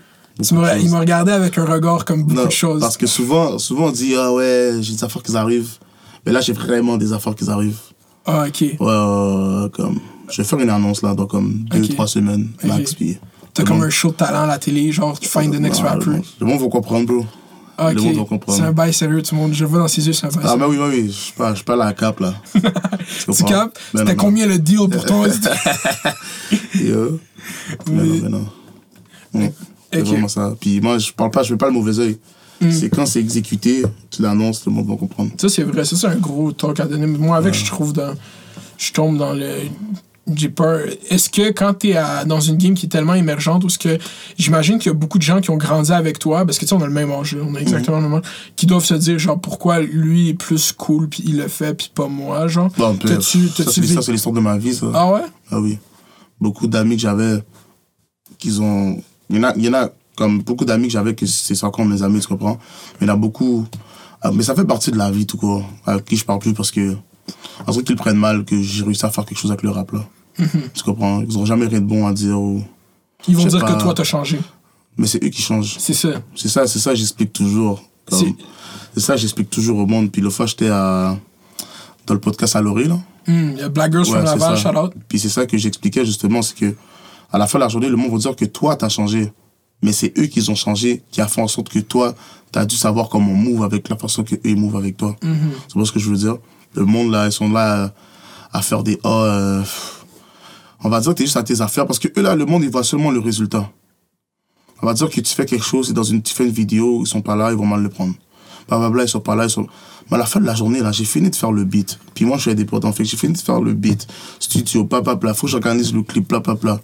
Tu 0.43 0.55
de 0.55 0.81
il 0.81 0.91
m'a 0.91 1.01
regardé 1.01 1.33
avec 1.33 1.59
un 1.59 1.65
regard 1.65 2.05
comme 2.05 2.23
beaucoup 2.23 2.35
Non, 2.35 2.47
de 2.47 2.51
choses. 2.51 2.81
Parce 2.81 2.97
que 2.97 3.07
souvent, 3.07 3.59
souvent 3.59 3.87
on 3.87 3.91
dit, 3.91 4.15
ah 4.17 4.33
ouais, 4.33 4.77
j'ai 4.81 4.95
des 4.95 5.05
affaires 5.05 5.23
qui 5.23 5.37
arrivent. 5.37 5.79
Mais 6.25 6.33
là, 6.33 6.41
j'ai 6.41 6.53
vraiment 6.53 6.97
des 6.97 7.13
affaires 7.13 7.35
qui 7.35 7.49
arrivent. 7.51 7.81
Ah, 8.25 8.47
ok. 8.47 8.61
Ouais, 8.79 9.71
comme. 9.73 10.01
Je 10.31 10.43
vais 10.43 10.49
faire 10.49 10.59
une 10.59 10.71
annonce 10.71 11.03
là 11.03 11.15
dans 11.15 11.27
comme 11.27 11.65
deux, 11.71 11.83
Ok. 11.83 11.89
trois 11.91 12.07
semaines, 12.07 12.49
max. 12.65 12.95
Puis. 12.95 13.19
T'as 13.55 13.65
comme 13.65 13.83
un 13.83 13.91
show 13.91 14.09
de 14.11 14.15
talent 14.15 14.43
à 14.43 14.47
la 14.47 14.59
télé, 14.59 14.93
genre 14.93 15.19
tu 15.19 15.29
find 15.29 15.53
the 15.53 15.59
next 15.59 15.83
Ouais, 15.83 15.89
rapper. 15.89 16.21
Le 16.41 16.47
monde 16.47 16.61
va 16.61 16.69
comprendre, 16.69 17.07
bro. 17.07 17.27
Ah, 17.81 17.93
le 17.93 18.01
monde 18.01 18.17
va 18.17 18.25
comprendre. 18.25 18.59
C'est 18.59 18.65
un 18.65 18.73
bail 18.73 18.93
sérieux, 18.93 19.23
tout 19.23 19.35
le 19.35 19.41
monde. 19.41 19.53
Je 19.55 19.65
vois 19.65 19.79
dans 19.81 19.89
ses 19.89 20.07
yeux, 20.07 20.13
c'est 20.13 20.27
un 20.27 20.31
bail 20.31 20.45
Ah, 20.47 20.57
mais 20.57 20.65
oui, 20.67 20.77
oui, 20.81 20.89
oui. 20.91 21.05
Je 21.07 21.13
suis 21.13 21.33
pas, 21.33 21.51
je 21.51 21.57
suis 21.57 21.65
pas 21.65 21.75
à 21.75 21.77
la 21.77 21.93
cape 21.93 22.21
là. 22.21 22.35
Tu 22.55 23.45
capes? 23.45 23.79
Ben 23.95 24.01
C'était 24.01 24.17
combien 24.17 24.47
le 24.47 24.59
deal 24.59 24.89
pour 24.91 25.05
toi? 25.05 25.27
Yo. 26.75 27.19
Mais 27.91 28.03
non, 28.03 28.21
mais 28.23 28.29
non. 28.29 28.47
Ouais, 29.35 29.53
C'est 29.93 30.01
Ok. 30.01 30.07
vraiment 30.07 30.29
ça. 30.29 30.55
Puis 30.61 30.81
moi, 30.81 30.99
je 30.99 31.13
parle 31.13 31.31
pas, 31.31 31.43
je 31.43 31.49
fais 31.51 31.57
pas 31.57 31.67
le 31.67 31.73
mauvais 31.73 31.99
oeil. 31.99 32.19
Mm. 32.61 32.71
C'est 32.73 32.91
quand 32.91 33.07
c'est 33.07 33.21
exécuté, 33.21 33.83
tu 34.11 34.23
l'annonces, 34.23 34.67
le 34.67 34.73
monde 34.73 34.89
va 34.89 34.97
comprendre. 34.97 35.31
Ça, 35.41 35.49
c'est 35.49 35.63
vrai. 35.63 35.85
Ça, 35.85 35.97
c'est 35.97 36.07
un 36.09 36.17
gros 36.17 36.51
talk 36.53 36.81
à 36.81 36.87
donner. 36.87 37.07
Moi, 37.07 37.37
avec, 37.37 37.55
je 37.55 37.65
trouve 37.65 37.93
dans. 37.93 38.15
Je 38.77 38.93
tombe 38.93 39.17
dans 39.19 39.33
le. 39.33 39.53
J'ai 40.35 40.49
peur. 40.49 40.81
Est-ce 41.11 41.31
que 41.31 41.51
quand 41.53 41.75
t'es 41.75 41.97
à- 41.97 42.25
dans 42.25 42.41
une 42.41 42.57
game 42.57 42.75
qui 42.75 42.87
est 42.87 42.89
tellement 42.89 43.15
émergente, 43.15 43.65
ou 43.65 43.69
est-ce 43.69 43.79
que 43.79 43.99
j'imagine 44.37 44.79
qu'il 44.79 44.89
y 44.91 44.95
a 44.95 44.99
beaucoup 44.99 45.19
de 45.19 45.23
gens 45.23 45.41
qui 45.41 45.51
ont 45.51 45.57
grandi 45.57 45.93
avec 45.93 46.19
toi, 46.19 46.45
parce 46.45 46.59
que 46.59 46.65
tu 46.65 46.69
sais, 46.69 46.75
on 46.75 46.83
a 46.83 46.87
le 46.87 46.93
même 46.93 47.09
là, 47.09 47.17
on 47.43 47.55
a 47.55 47.59
exactement 47.61 48.01
le 48.01 48.09
même 48.09 48.23
qui 48.57 48.67
doivent 48.67 48.85
se 48.85 48.95
dire, 48.95 49.19
genre, 49.19 49.41
pourquoi 49.41 49.81
lui 49.81 50.31
est 50.31 50.35
plus 50.35 50.73
cool, 50.73 51.09
puis 51.09 51.23
il 51.27 51.37
le 51.39 51.49
fait, 51.49 51.75
puis 51.75 51.91
pas 51.95 52.09
moi, 52.09 52.47
genre? 52.49 52.71
Peu- 52.95 53.09
T'as-tu- 53.09 53.49
ça, 53.49 53.55
t'as-tu 53.59 53.71
c'est 53.73 53.81
vécu- 53.81 53.95
ça, 53.95 54.03
c'est 54.03 54.13
l'histoire 54.13 54.35
de 54.35 54.41
ma 54.41 54.59
vie, 54.59 54.75
ça. 54.75 54.87
Ah 54.95 55.11
ouais? 55.13 55.23
Ah 55.51 55.61
oui. 55.61 55.79
Beaucoup 56.41 56.67
d'amis 56.67 56.97
que 56.97 57.03
j'avais, 57.03 57.43
qu'ils 58.39 58.61
ont. 58.63 59.01
Il 59.31 59.37
y 59.37 59.39
en 59.41 59.45
a, 59.45 59.53
il 59.57 59.65
y 59.65 59.69
en 59.69 59.75
a 59.75 59.89
comme 60.17 60.41
beaucoup 60.43 60.65
d'amis 60.65 60.87
que 60.89 60.93
j'avais, 60.93 61.15
que 61.15 61.27
c'est 61.27 61.63
encore 61.65 61.85
mes 61.85 62.03
amis, 62.03 62.21
tu 62.21 62.27
comprends? 62.29 62.59
Mais 63.01 63.07
il 63.07 63.09
y 63.09 63.11
en 63.11 63.15
a 63.15 63.17
beaucoup. 63.17 63.67
ah, 64.23 64.31
Mais 64.33 64.43
ça 64.43 64.55
fait 64.55 64.65
partie 64.65 64.91
de 64.91 64.99
la 64.99 65.11
vie, 65.11 65.27
tout 65.27 65.37
court. 65.37 65.65
Avec 65.87 66.05
qui 66.05 66.17
je 66.17 66.25
parle 66.25 66.39
plus 66.41 66.53
parce 66.55 66.71
que. 66.71 66.97
Un 67.67 67.73
truc 67.73 67.87
qu'ils 67.87 67.97
prennent 67.97 68.17
mal 68.17 68.45
que 68.45 68.61
j'ai 68.63 68.85
réussi 68.85 69.05
à 69.05 69.11
faire 69.11 69.25
quelque 69.27 69.37
chose 69.39 69.51
avec 69.51 69.63
le 69.63 69.71
rap, 69.71 69.93
là. 69.93 70.05
Tu 70.75 70.83
comprends? 70.83 71.21
Ils 71.23 71.37
n'ont 71.37 71.47
jamais 71.47 71.67
rien 71.67 71.81
de 71.81 71.87
bon 71.87 72.07
à 72.07 72.13
dire. 72.13 72.41
Ou... 72.41 72.63
Ils 73.27 73.37
vont 73.37 73.45
dire 73.47 73.61
pas. 73.61 73.75
que 73.75 73.81
toi, 73.81 73.95
t'as 73.95 74.05
changé. 74.05 74.39
Mais 74.97 75.07
c'est 75.07 75.23
eux 75.23 75.29
qui 75.29 75.43
changent. 75.43 75.77
C'est 75.79 75.95
ça. 75.95 76.23
C'est 76.35 76.49
ça, 76.49 76.67
c'est 76.67 76.79
ça, 76.79 76.95
j'explique 76.95 77.33
toujours. 77.33 77.83
C'est- 78.11 78.35
ça, 78.97 79.17
j'explique 79.17 79.51
toujours 79.51 79.79
au 79.79 79.87
monde. 79.87 80.11
Puis 80.11 80.21
le 80.21 80.31
fois, 80.31 80.47
j'étais 80.47 80.69
à. 80.69 81.17
Dans 82.07 82.15
le 82.15 82.21
podcast 82.21 82.57
à 82.57 82.63
Laurie, 82.63 82.89
là. 82.89 82.99
Hmm, 83.27 83.51
il 83.53 83.59
y 83.59 83.63
a 83.63 83.69
Black 83.69 83.93
Girls 83.93 84.07
from 84.07 84.21
Ouais, 84.21 84.27
c'est 84.27 84.39
Laval, 84.39 84.57
shout 84.57 84.79
out. 84.79 84.93
Puis 85.09 85.19
c'est 85.19 85.29
ça 85.29 85.45
que 85.45 85.59
j'expliquais 85.59 86.07
justement, 86.07 86.41
c'est 86.41 86.57
que 86.57 86.75
à 87.31 87.37
la 87.37 87.47
fin 87.47 87.59
de 87.59 87.65
la 87.65 87.69
journée, 87.69 87.91
le 87.91 87.97
monde 87.97 88.11
va 88.11 88.19
dire 88.19 88.35
que 88.35 88.47
toi, 88.47 88.77
t'as 88.77 88.89
changé. 88.89 89.31
Mais 89.83 89.93
c'est 89.93 90.13
eux 90.19 90.27
qui 90.27 90.49
ont 90.51 90.55
changé, 90.55 91.03
qui 91.11 91.21
a 91.21 91.29
fait 91.29 91.43
en 91.43 91.49
sorte 91.49 91.69
que 91.69 91.79
toi, 91.79 92.15
t'as 92.51 92.65
dû 92.65 92.77
savoir 92.77 93.09
comment 93.09 93.35
move 93.35 93.63
avec 93.63 93.89
la 93.89 93.97
façon 93.97 94.25
que 94.25 94.35
eux 94.35 94.41
ils 94.45 94.57
move 94.57 94.77
avec 94.77 94.97
toi. 94.97 95.15
C'est 95.21 95.75
pas 95.75 95.85
ce 95.85 95.93
que 95.93 96.01
je 96.01 96.11
veux 96.11 96.17
dire. 96.17 96.39
Le 96.75 96.85
monde, 96.85 97.13
là, 97.13 97.27
ils 97.27 97.33
sont 97.33 97.51
là 97.51 97.93
à, 98.53 98.63
faire 98.63 98.83
des 98.83 98.99
ah, 99.05 99.09
euh, 99.09 99.63
on 100.85 100.89
va 100.89 101.01
dire 101.01 101.13
que 101.13 101.19
t'es 101.19 101.25
juste 101.25 101.37
à 101.37 101.43
tes 101.43 101.61
affaires 101.61 101.87
parce 101.87 101.99
que 101.99 102.09
eux, 102.17 102.23
là, 102.23 102.35
le 102.35 102.47
monde, 102.47 102.63
ils 102.65 102.71
voient 102.71 102.85
seulement 102.85 103.11
le 103.11 103.21
résultat. 103.21 103.71
On 104.83 104.87
va 104.87 104.95
dire 104.95 105.11
que 105.11 105.21
tu 105.21 105.35
fais 105.35 105.45
quelque 105.45 105.65
chose 105.65 105.91
et 105.91 105.93
dans 105.93 106.05
une, 106.05 106.23
tu 106.23 106.33
fais 106.33 106.45
une 106.45 106.53
vidéo, 106.53 107.03
ils 107.03 107.07
sont 107.09 107.21
pas 107.21 107.35
là, 107.35 107.51
ils 107.51 107.57
vont 107.57 107.67
mal 107.67 107.83
le 107.83 107.89
prendre. 107.89 108.15
Blablabla, 108.69 109.05
ils 109.05 109.09
sont 109.09 109.21
pas 109.21 109.35
là, 109.35 109.45
ils 109.45 109.51
sont. 109.51 109.67
Mais 110.11 110.15
à 110.17 110.19
la 110.19 110.27
fin 110.27 110.41
de 110.41 110.47
la 110.47 110.55
journée, 110.55 110.81
là, 110.81 110.93
j'ai 110.93 111.05
fini 111.05 111.31
de 111.31 111.35
faire 111.37 111.51
le 111.53 111.65
beat. 111.65 111.99
Puis 112.15 112.25
moi, 112.25 112.37
je 112.37 112.43
suis 112.43 112.51
indépendant. 112.53 112.93
Fait 112.93 113.05
j'ai 113.05 113.17
pris 113.17 113.29
de 113.29 113.37
faire 113.37 113.61
le 113.61 113.75
beat. 113.75 114.07
Studio, 114.39 114.85
papapla, 114.85 115.35
faut 115.35 115.47
que 115.47 115.51
j'organise 115.51 115.93
le 115.93 116.03
clip, 116.03 116.29
papapla. 116.29 116.81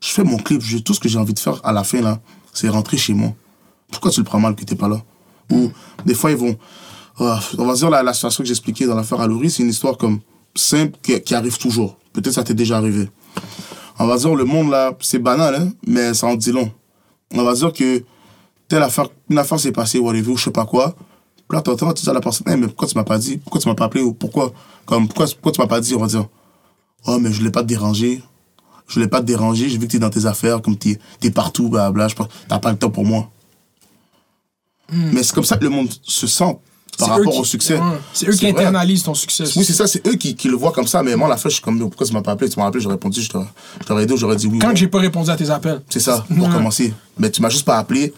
Je 0.00 0.08
fais 0.08 0.24
mon 0.24 0.36
clip, 0.36 0.60
je- 0.62 0.78
tout 0.78 0.94
ce 0.94 1.00
que 1.00 1.08
j'ai 1.08 1.18
envie 1.18 1.34
de 1.34 1.38
faire 1.38 1.60
à 1.64 1.72
la 1.72 1.84
fin, 1.84 2.00
là, 2.00 2.20
c'est 2.52 2.68
rentrer 2.68 2.96
chez 2.96 3.14
moi. 3.14 3.32
Pourquoi 3.90 4.10
tu 4.10 4.20
le 4.20 4.24
prends 4.24 4.40
mal 4.40 4.54
que 4.56 4.64
t'es 4.64 4.74
pas 4.74 4.88
là? 4.88 5.00
Ou 5.50 5.70
des 6.04 6.14
fois, 6.14 6.30
ils 6.32 6.36
vont. 6.36 6.56
Ah, 7.20 7.38
on 7.58 7.66
va 7.66 7.74
dire 7.74 7.88
la, 7.90 8.02
la 8.02 8.14
situation 8.14 8.42
que 8.42 8.48
j'expliquais 8.48 8.86
dans 8.86 8.94
l'affaire 8.96 9.20
à 9.20 9.26
Laurie, 9.28 9.50
c'est 9.50 9.62
une 9.62 9.68
histoire 9.68 9.96
comme 9.96 10.18
simple 10.56 10.98
qui, 11.02 11.20
qui 11.20 11.34
arrive 11.34 11.56
toujours. 11.58 11.98
Peut-être 12.12 12.32
ça 12.32 12.44
t'est 12.44 12.54
déjà 12.54 12.76
arrivé. 12.76 13.08
On 13.98 14.06
va 14.06 14.16
dire 14.16 14.34
le 14.34 14.44
monde 14.44 14.70
là, 14.70 14.92
c'est 15.00 15.18
banal, 15.18 15.54
hein, 15.54 15.72
mais 15.86 16.14
ça 16.14 16.26
en 16.26 16.34
dit 16.34 16.52
long. 16.52 16.70
On 17.34 17.42
va 17.42 17.54
dire 17.54 17.72
que 17.72 18.04
telle 18.68 18.82
affaire, 18.82 19.08
une 19.30 19.38
affaire 19.38 19.60
s'est 19.60 19.72
passée, 19.72 19.98
whatever, 19.98 20.32
ou 20.32 20.36
je 20.36 20.44
sais 20.44 20.50
pas 20.50 20.64
quoi. 20.64 20.94
Puis 21.48 21.56
là, 21.56 21.62
t'entends, 21.62 21.92
tu 21.92 22.02
dis 22.02 22.10
à 22.10 22.12
la 22.12 22.20
personne, 22.20 22.48
Hey, 22.48 22.56
mais 22.56 22.66
pourquoi 22.66 22.88
tu 22.88 22.96
m'as 22.96 23.04
pas 23.04 23.18
dit? 23.18 23.36
Pourquoi 23.38 23.60
tu 23.60 23.68
m'as 23.68 23.74
pas 23.74 23.84
appelé? 23.84 24.02
Ou 24.02 24.12
pourquoi? 24.14 24.52
Comme, 24.86 25.06
pourquoi, 25.08 25.26
pourquoi 25.26 25.52
tu 25.52 25.60
m'as 25.60 25.66
pas 25.66 25.80
dit 25.80 25.94
On 25.94 26.00
va 26.00 26.06
dire, 26.06 26.26
oh, 27.06 27.18
mais 27.18 27.32
je 27.32 27.38
voulais 27.38 27.50
pas 27.50 27.62
te 27.62 27.68
déranger. 27.68 28.22
Je 28.88 28.94
voulais 28.94 29.08
pas 29.08 29.20
te 29.20 29.26
déranger, 29.26 29.68
j'ai 29.68 29.78
vu 29.78 29.86
que 29.86 29.92
t'es 29.92 29.98
dans 29.98 30.10
tes 30.10 30.26
affaires, 30.26 30.60
comme 30.60 30.76
t'es 30.76 30.98
es 31.22 31.30
partout, 31.30 31.68
blablabla, 31.68 32.26
t'as 32.48 32.58
pas 32.58 32.72
le 32.72 32.78
temps 32.78 32.90
pour 32.90 33.04
moi. 33.04 33.30
Mais 34.92 35.22
c'est 35.22 35.34
comme 35.34 35.44
ça 35.44 35.56
que 35.56 35.64
le 35.64 35.70
monde 35.70 35.88
se 36.02 36.26
sent 36.26 36.58
par 36.98 37.08
rapport 37.10 37.32
qui- 37.32 37.38
au 37.40 37.44
succès. 37.44 37.74
ouais. 37.78 37.82
C'est 38.12 38.28
eux 38.28 38.32
qui 38.32 38.50
vrai. 38.50 38.62
internalisent 38.64 39.02
ton 39.02 39.14
succès. 39.14 39.44
Oui, 39.56 39.64
c'est 39.64 39.72
ça, 39.72 39.86
c'est 39.86 40.06
eux 40.06 40.14
qui, 40.14 40.34
qui 40.36 40.48
le 40.48 40.56
voient 40.56 40.72
comme 40.72 40.86
ça, 40.86 41.02
mais 41.02 41.16
moi, 41.16 41.28
la 41.28 41.36
fin, 41.36 41.48
je 41.48 41.54
suis 41.54 41.62
comme, 41.62 41.78
pourquoi 41.80 42.06
tu 42.06 42.12
m'as 42.12 42.22
pas 42.22 42.32
appelé? 42.32 42.50
Tu 42.50 42.58
m'as 42.58 42.66
appelé, 42.66 42.82
j'aurais 42.82 42.94
répondu, 42.94 43.20
je 43.22 43.30
t'aurais 43.86 44.02
aidé, 44.02 44.16
j'aurais 44.16 44.36
dit 44.36 44.46
oui. 44.46 44.58
Quand 44.58 44.68
bon. 44.68 44.76
j'ai 44.76 44.88
pas 44.88 44.98
répondu 44.98 45.30
à 45.30 45.36
tes 45.36 45.50
appels. 45.50 45.80
C'est 45.88 46.00
ça, 46.00 46.24
pour 46.28 46.46
Ouais. 46.46 46.52
commencer. 46.52 46.92
Mais 47.18 47.30
tu 47.30 47.40
m'as 47.42 47.48
juste 47.48 47.64
pas 47.64 47.78
appelé 47.78 48.12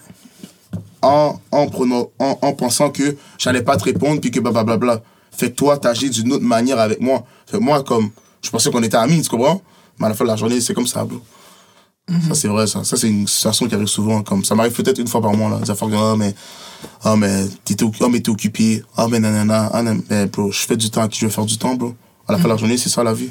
en, 1.02 1.38
en, 1.50 1.66
prenant, 1.68 2.10
en, 2.18 2.38
en 2.40 2.52
pensant 2.52 2.90
que 2.90 3.16
j'allais 3.38 3.62
pas 3.62 3.76
te 3.76 3.84
répondre, 3.84 4.20
puis 4.20 4.30
que 4.30 4.40
blablabla. 4.40 5.00
Fait 5.32 5.50
que 5.50 5.56
toi, 5.56 5.76
t'agis 5.78 6.10
d'une 6.10 6.32
autre 6.32 6.44
manière 6.44 6.78
avec 6.78 7.00
moi. 7.00 7.24
Fait 7.46 7.58
que 7.58 7.62
moi, 7.62 7.82
comme, 7.82 8.10
je 8.42 8.50
pensais 8.50 8.70
qu'on 8.70 8.82
était 8.82 8.96
amis, 8.96 9.20
tu 9.22 9.28
comprends? 9.28 9.60
Mais 9.98 10.06
à 10.06 10.08
la 10.10 10.14
fin 10.14 10.24
de 10.24 10.30
la 10.30 10.36
journée, 10.36 10.60
c'est 10.60 10.74
comme 10.74 10.86
ça, 10.86 11.04
bro. 11.04 11.20
Ça, 12.28 12.34
c'est 12.34 12.48
vrai, 12.48 12.66
ça. 12.66 12.84
Ça, 12.84 12.96
c'est 12.96 13.08
une 13.08 13.26
situation 13.26 13.66
qui 13.66 13.74
arrive 13.74 13.86
souvent. 13.86 14.22
Comme, 14.22 14.44
ça 14.44 14.54
m'arrive 14.54 14.72
peut-être 14.72 14.98
une 14.98 15.06
fois 15.08 15.22
par 15.22 15.32
mois, 15.32 15.48
là. 15.50 15.58
Des 15.58 15.70
affaires 15.70 15.88
que, 15.88 15.94
ah, 15.94 16.14
mais, 16.18 16.34
ah, 17.02 17.16
mais, 17.16 17.46
ah, 17.46 18.08
mais 18.10 18.20
t'es 18.20 18.28
occupé. 18.30 18.82
Ah, 18.96 19.06
mais 19.10 19.20
nanana. 19.20 19.70
Ah, 19.72 19.82
mais, 19.82 20.26
bro, 20.26 20.52
je 20.52 20.58
fais 20.66 20.76
du 20.76 20.90
temps 20.90 21.02
à 21.02 21.08
qui 21.08 21.20
je 21.20 21.24
veux 21.26 21.32
faire 21.32 21.46
du 21.46 21.56
temps, 21.56 21.74
bro. 21.74 21.94
À 22.28 22.32
la 22.32 22.38
fin 22.38 22.44
de 22.44 22.48
la 22.50 22.56
journée, 22.58 22.76
c'est 22.76 22.90
ça, 22.90 23.02
la 23.02 23.14
vie. 23.14 23.30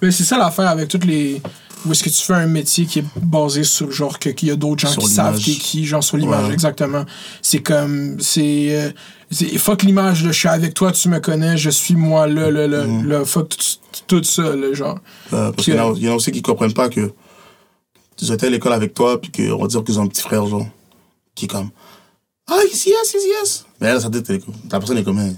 Mais 0.00 0.12
c'est 0.12 0.22
ça 0.24 0.38
l'affaire 0.38 0.68
avec 0.68 0.88
toutes 0.88 1.04
les, 1.06 1.42
Ou 1.86 1.92
est-ce 1.92 2.02
que 2.04 2.08
tu 2.10 2.22
fais 2.22 2.34
un 2.34 2.46
métier 2.46 2.86
qui 2.86 3.00
est 3.00 3.04
basé 3.20 3.62
sur 3.64 3.90
genre 3.92 4.18
qu'il 4.18 4.48
y 4.48 4.50
a 4.52 4.56
d'autres 4.56 4.80
gens 4.80 4.92
Sur 4.92 5.02
qui 5.02 5.08
savent 5.08 5.38
qui 5.38 5.58
qui, 5.58 5.84
genre 5.84 6.02
sur 6.02 6.16
l'image, 6.16 6.46
Ouais. 6.48 6.52
exactement. 6.52 7.04
C'est 7.42 7.60
comme. 7.60 8.16
C'est. 8.20 8.92
euh, 9.32 9.58
fuck 9.58 9.82
l'image, 9.82 10.22
je 10.24 10.30
suis 10.30 10.48
avec 10.48 10.74
toi, 10.74 10.90
tu 10.92 11.08
me 11.08 11.18
connais, 11.20 11.56
je 11.56 11.70
suis 11.70 11.94
moi, 11.96 12.26
là, 12.28 12.50
là, 12.50 12.66
Mhm. 12.84 13.06
là, 13.08 13.24
fuck 13.24 13.48
tout, 13.56 14.18
tout 14.18 14.24
ça, 14.24 14.54
là, 14.56 14.72
genre. 14.72 14.98
Euh, 15.32 15.50
parce 15.52 15.64
qu'il 15.64 15.74
y, 15.74 15.78
en 15.80 15.92
a- 15.92 15.96
il 15.96 16.02
y 16.04 16.08
en 16.08 16.12
a 16.12 16.14
aussi 16.16 16.30
qui 16.32 16.42
comprennent 16.42 16.72
pas 16.74 16.88
que 16.88 17.12
ils 18.20 18.32
étaient 18.32 18.46
à 18.46 18.50
l'école 18.50 18.72
avec 18.72 18.94
toi, 18.94 19.20
puis 19.20 19.30
qu'on 19.30 19.58
va 19.58 19.66
dire 19.66 19.84
qu'ils 19.84 19.98
ont 19.98 20.02
un 20.02 20.08
petit 20.08 20.22
frère, 20.22 20.46
genre, 20.46 20.66
qui 21.34 21.44
est 21.46 21.48
comme 21.48 21.70
Ah, 22.46 22.58
yes, 22.64 22.86
Easy 22.86 23.28
yes. 23.28 23.66
Mais 23.80 23.92
là, 23.92 24.00
sa 24.00 24.10
tête, 24.10 24.28
est 24.30 24.42
la 24.70 24.78
personne 24.78 24.98
est 24.98 25.04
comme 25.04 25.18
Hein, 25.18 25.34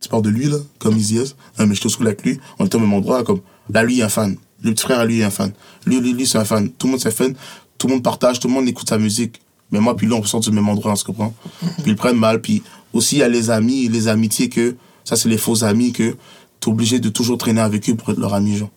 Tu 0.00 0.08
parles 0.08 0.22
de 0.22 0.30
lui, 0.30 0.46
là, 0.46 0.56
comme 0.78 0.96
Easy 0.96 1.16
yes. 1.16 1.36
Ah, 1.58 1.66
mais 1.66 1.74
je 1.74 1.80
te 1.80 1.88
school 1.88 2.06
avec 2.06 2.22
lui, 2.24 2.38
on 2.58 2.66
était 2.66 2.76
au 2.76 2.80
même 2.80 2.92
endroit, 2.92 3.22
comme 3.24 3.40
là, 3.70 3.82
lui, 3.82 3.96
il 3.96 4.00
est 4.00 4.04
un 4.04 4.08
fan. 4.08 4.36
Le 4.62 4.72
petit 4.72 4.82
frère, 4.84 5.04
lui, 5.04 5.16
il 5.16 5.20
est 5.20 5.24
un 5.24 5.30
fan. 5.30 5.52
Lui, 5.86 6.00
lui, 6.00 6.12
lui, 6.12 6.26
c'est 6.26 6.38
un 6.38 6.44
fan. 6.44 6.70
Tout 6.70 6.86
le 6.86 6.92
monde 6.92 7.00
c'est 7.00 7.10
fan. 7.10 7.34
Tout 7.78 7.88
le 7.88 7.94
monde 7.94 8.02
partage, 8.02 8.38
tout 8.38 8.48
le 8.48 8.54
monde 8.54 8.68
écoute 8.68 8.88
sa 8.88 8.98
musique. 8.98 9.40
Mais 9.72 9.80
moi, 9.80 9.96
puis 9.96 10.06
là, 10.06 10.16
on 10.16 10.22
sort 10.24 10.40
du 10.40 10.50
même 10.52 10.68
endroit, 10.68 10.92
on 10.92 10.96
se 10.96 11.04
comprend. 11.04 11.34
Puis 11.82 11.92
ils 11.92 11.96
prennent 11.96 12.18
mal. 12.18 12.40
Puis 12.40 12.62
aussi, 12.92 13.16
il 13.16 13.18
y 13.18 13.22
a 13.22 13.28
les 13.28 13.50
amis, 13.50 13.88
les 13.88 14.06
amitiés 14.06 14.48
que, 14.48 14.76
ça, 15.02 15.16
c'est 15.16 15.28
les 15.28 15.38
faux 15.38 15.64
amis 15.64 15.92
que 15.92 16.14
t'es 16.60 16.68
obligé 16.68 17.00
de 17.00 17.08
toujours 17.08 17.38
traîner 17.38 17.60
avec 17.60 17.88
eux 17.90 17.96
pour 17.96 18.10
être 18.10 18.18
leur 18.20 18.34
ami, 18.34 18.56
genre 18.56 18.70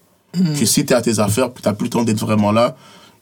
que 0.60 0.66
si 0.66 0.86
t'es 0.86 0.94
à 0.94 1.02
tes 1.02 1.20
affaires, 1.20 1.52
puis 1.52 1.64
t'as 1.64 1.74
plus 1.74 1.86
le 1.86 1.90
temps 1.92 2.04
d'être 2.04 2.20
vraiment 2.20 2.52
là, 2.52 2.76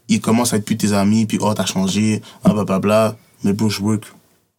ils 0.10 0.22
commencent 0.22 0.54
à 0.54 0.58
être 0.58 0.66
plus 0.66 0.78
tes 0.78 0.94
amis, 0.94 1.26
puis 1.26 1.38
oh, 1.42 1.54
t'as 1.54 1.66
changé, 1.66 2.22
ah, 2.44 2.54
blablabla. 2.54 3.16
Mais 3.44 3.54
bro, 3.54 3.70
je 3.70 3.82
work. 3.82 4.06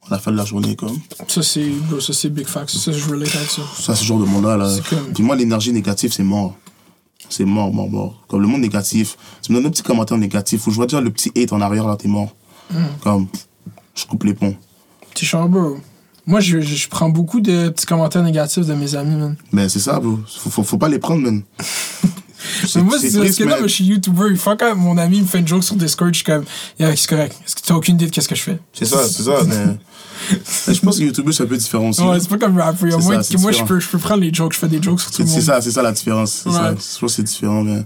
On 0.08 0.14
a 0.14 0.18
fait 0.18 0.30
de 0.30 0.36
la 0.36 0.44
journée, 0.44 0.76
comme. 0.76 0.98
Ça, 1.28 1.42
c'est. 1.42 1.68
bro, 1.88 2.00
Ça, 2.00 2.12
c'est 2.12 2.28
big 2.28 2.46
facts. 2.46 2.70
Ça, 2.70 2.92
je 2.92 3.08
relate 3.08 3.34
avec 3.34 3.50
ça. 3.50 3.62
Ça, 3.78 3.94
c'est 3.94 4.02
ce 4.02 4.04
genre 4.04 4.20
de 4.20 4.26
monde-là. 4.26 4.56
Là. 4.56 4.76
Comme- 4.88 5.12
Puis 5.14 5.22
moi, 5.22 5.36
l'énergie 5.36 5.72
négative, 5.72 6.12
c'est 6.12 6.22
mort. 6.22 6.54
C'est 7.30 7.46
mort, 7.46 7.72
mort, 7.72 7.88
mort. 7.88 8.22
Comme 8.28 8.42
le 8.42 8.46
monde 8.46 8.60
négatif, 8.60 9.16
tu 9.42 9.52
me 9.52 9.56
donnes 9.56 9.66
un 9.66 9.70
petit 9.70 9.82
commentaire 9.82 10.18
négatif, 10.18 10.66
ou 10.66 10.70
je 10.70 10.76
vois 10.76 10.86
déjà 10.86 11.00
le 11.00 11.10
petit 11.10 11.32
hate 11.34 11.52
en 11.52 11.60
arrière, 11.60 11.86
là, 11.86 11.96
t'es 11.96 12.08
mort. 12.08 12.34
Comme, 13.02 13.28
je 13.94 14.04
coupe 14.04 14.24
les 14.24 14.34
ponts. 14.34 14.54
Petit 15.10 15.24
chambre. 15.24 15.78
Moi, 16.26 16.40
je, 16.40 16.60
je, 16.60 16.88
prends 16.88 17.08
beaucoup 17.10 17.40
de 17.40 17.68
petits 17.68 17.86
commentaires 17.86 18.22
négatifs 18.22 18.66
de 18.66 18.74
mes 18.74 18.94
amis, 18.94 19.14
man. 19.14 19.36
Mais 19.52 19.68
c'est 19.68 19.78
ça, 19.80 20.00
bro. 20.00 20.18
Faut, 20.26 20.50
faut, 20.50 20.62
faut 20.62 20.78
pas 20.78 20.88
les 20.88 20.98
prendre, 20.98 21.22
man. 21.22 21.42
Mais 22.74 22.82
moi, 22.82 22.98
c'est 22.98 23.18
parce 23.18 23.36
que 23.36 23.44
man. 23.44 23.58
moi, 23.58 23.68
je 23.68 23.72
suis 23.72 23.84
YouTuber. 23.84 24.28
Une 24.30 24.36
fois 24.36 24.56
quand 24.56 24.74
mon 24.76 24.96
ami 24.98 25.20
me 25.20 25.26
fait 25.26 25.40
une 25.40 25.48
joke 25.48 25.64
sur 25.64 25.76
Discord, 25.76 26.12
je 26.12 26.18
suis 26.18 26.24
comme, 26.24 26.44
yeah, 26.78 26.94
c'est 26.96 27.08
correct. 27.08 27.36
Est-ce 27.44 27.56
que 27.56 27.60
t'as 27.62 27.74
aucune 27.74 27.94
idée 27.96 28.06
de 28.06 28.10
qu'est-ce 28.10 28.28
que 28.28 28.34
je 28.34 28.42
fais? 28.42 28.58
C'est 28.72 28.84
ça, 28.84 29.06
c'est 29.06 29.22
ça, 29.22 29.38
mais. 29.46 29.76
mais 30.68 30.74
je 30.74 30.80
pense 30.80 30.98
que 30.98 31.02
YouTube, 31.04 31.28
c'est 31.32 31.42
un 31.42 31.46
peu 31.46 31.56
différent 31.56 31.88
aussi. 31.88 32.02
Ouais, 32.02 32.18
c'est 32.20 32.28
pas 32.28 32.38
comme 32.38 32.58
rapper. 32.58 32.90
C'est 32.90 32.98
Moi, 32.98 33.14
ça, 33.16 33.22
c'est 33.22 33.40
moi 33.40 33.52
je, 33.52 33.62
peux, 33.64 33.80
je 33.80 33.88
peux 33.88 33.98
prendre 33.98 34.20
les 34.22 34.32
jokes, 34.32 34.52
je 34.54 34.58
fais 34.58 34.68
des 34.68 34.82
jokes 34.82 35.00
sur 35.00 35.10
tout 35.10 35.16
C'est 35.16 35.22
le 35.24 35.28
monde. 35.28 35.38
c'est 35.38 35.44
ça, 35.46 35.60
c'est 35.60 35.70
ça 35.70 35.82
la 35.82 35.92
différence. 35.92 36.42
C'est 36.44 36.48
Ouais. 36.48 36.54
ça. 36.54 36.74
Je 36.74 36.96
trouve 36.96 37.08
que 37.08 37.14
c'est 37.14 37.22
différent, 37.22 37.62
mais. 37.62 37.84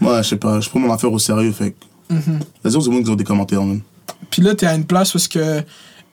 Moi, 0.00 0.22
je 0.22 0.28
sais 0.28 0.36
pas, 0.36 0.60
je 0.60 0.68
prends 0.68 0.78
mon 0.80 0.92
affaire 0.92 1.12
au 1.12 1.18
sérieux, 1.18 1.52
fait 1.52 1.72
que. 1.72 2.14
Mm-hmm. 2.14 2.68
Autres, 2.76 2.88
du 2.88 2.90
monde 2.90 3.04
qui 3.04 3.10
ont 3.10 3.16
des 3.16 3.24
commentaires, 3.24 3.62
man. 3.62 3.80
Puis 4.30 4.42
là, 4.42 4.54
t'es 4.54 4.66
à 4.66 4.74
une 4.74 4.84
place 4.84 5.12
parce 5.12 5.28
que 5.28 5.62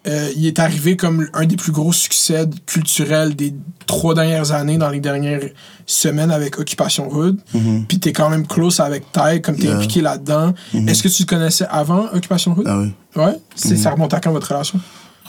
euh, 0.07 0.29
il 0.35 0.45
est 0.45 0.59
arrivé 0.59 0.95
comme 0.97 1.27
un 1.33 1.45
des 1.45 1.55
plus 1.55 1.71
gros 1.71 1.93
succès 1.93 2.47
culturels 2.65 3.35
des 3.35 3.53
trois 3.87 4.13
dernières 4.15 4.51
années, 4.51 4.77
dans 4.77 4.89
les 4.89 4.99
dernières 4.99 5.41
semaines 5.85 6.31
avec 6.31 6.59
Occupation 6.59 7.09
Rude. 7.09 7.39
Puis 7.87 7.99
t'es 7.99 8.13
quand 8.13 8.29
même 8.29 8.45
close 8.47 8.79
avec 8.79 9.11
Ty, 9.11 9.41
comme 9.41 9.55
t'es. 9.55 9.63
Yeah. 9.67 9.75
Impliqué 9.75 10.01
là-dedans. 10.01 10.53
Est-ce 10.87 11.03
que 11.03 11.07
tu 11.09 11.23
le 11.23 11.27
connaissais 11.27 11.65
avant 11.69 12.05
Occupation 12.13 12.53
Rude? 12.53 12.67
Ah 12.67 12.79
oui. 12.79 12.93
Ouais? 13.15 13.37
C'est, 13.55 13.77
Ça 13.77 13.91
remonte 13.91 14.13
à 14.13 14.19
quand 14.19 14.31
votre 14.31 14.47
relation? 14.51 14.79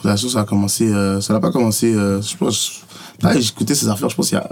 La 0.05 0.17
chose, 0.17 0.35
ça 0.35 0.41
a 0.41 0.45
commencé. 0.45 0.87
euh, 0.93 1.21
ça 1.21 1.33
n'a 1.33 1.41
pas 1.41 1.51
commencé. 1.51 1.93
euh, 1.95 2.21
je 2.23 2.37
pense. 2.37 2.83
Là, 3.23 3.35
écouté 3.37 3.75
ses 3.75 3.89
affaires, 3.89 4.09
je 4.09 4.17
pense, 4.17 4.31
il 4.31 4.35
y 4.35 4.39
a. 4.39 4.49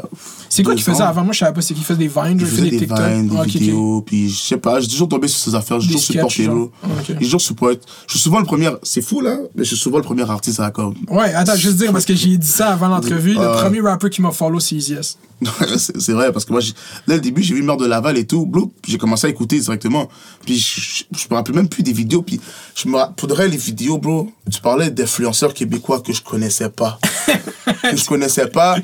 C'est 0.49 0.63
quoi 0.63 0.75
qu'il 0.75 0.85
faisait 0.85 1.03
avant? 1.03 1.23
Moi, 1.23 1.33
je 1.33 1.41
savais 1.41 1.53
pas. 1.53 1.61
C'est 1.61 1.75
qu'il 1.75 1.85
faisait 1.85 1.99
des 1.99 2.09
vines, 2.09 2.39
Il 2.41 2.47
faisait 2.47 2.71
des 2.71 2.79
TikTok. 2.79 2.99
vines, 2.99 3.29
des 3.29 3.37
Ah, 3.39 3.43
vidéos, 3.45 4.03
puis 4.03 4.31
je 4.31 4.41
sais 4.41 4.57
pas, 4.57 4.81
j'ai 4.81 4.89
toujours 4.89 5.09
tombé 5.09 5.29
sur 5.29 5.39
ses 5.39 5.55
affaires, 5.55 5.81
j'ai 5.81 5.89
toujours 5.89 6.03
supporté, 6.03 6.49
ok. 6.49 6.71
J'ai 7.09 7.15
toujours 7.17 7.41
supporté. 7.41 7.81
Je 8.07 8.13
suis 8.13 8.21
souvent 8.21 8.39
le 8.41 8.47
premier. 8.47 8.71
C'est 8.83 9.03
fou, 9.03 9.21
là, 9.21 9.37
mais 9.55 9.65
je 9.65 9.69
suis 9.69 9.77
souvent 9.77 9.99
le 9.99 10.05
premier 10.05 10.29
artiste 10.29 10.61
à 10.61 10.65
la 10.65 10.71
com. 10.71 10.95
Ouais, 11.09 11.35
attends, 11.35 11.57
juste 11.57 11.77
dire, 11.77 11.93
parce 11.93 12.05
que 12.05 12.15
j'ai 12.15 12.37
dit 12.37 12.47
ça 12.47 12.73
avant 12.73 12.89
l'entrevue. 12.89 13.35
Le 13.35 13.61
premier 13.61 13.81
rapper 13.81 14.11
qui 14.11 14.23
m'a 14.23 14.31
follow, 14.31 14.61
c'est 14.61 14.77
Easy 14.77 14.97
c'est 15.77 16.13
vrai, 16.13 16.33
parce 16.33 16.45
que 16.45 16.53
moi, 16.53 16.63
dès 17.07 17.15
le 17.15 17.21
début, 17.21 17.43
j'ai 17.43 17.55
vu 17.55 17.63
Mère 17.63 17.77
de 17.77 17.87
Laval 17.87 18.17
et 18.17 18.25
tout, 18.27 18.51
j'ai 18.87 18.97
commencé 18.99 19.27
à 19.27 19.31
écouter 19.31 19.59
directement. 19.59 20.09
Puis 20.47 20.57
je, 20.57 20.81
je, 20.81 21.05
je 21.19 21.27
me 21.31 21.35
rappelle 21.35 21.55
même 21.57 21.69
plus 21.69 21.83
des 21.83 21.93
vidéos, 21.93 22.23
puis 22.23 22.41
je 22.75 22.89
me 22.89 22.95
pour 23.17 23.29
de 23.29 23.35
vrai, 23.35 23.49
les 23.49 23.57
vidéos, 23.57 23.99
bro, 23.99 24.31
tu 24.51 24.61
parlais 24.61 24.91
d'influenceurs 24.91 25.53
québécois 25.53 26.01
que 26.01 26.13
je 26.13 26.23
connaissais 26.23 26.71
pas. 26.71 26.99
que 27.91 27.97
je 27.97 28.05
connaissais 28.07 28.47
pas. 28.55 28.77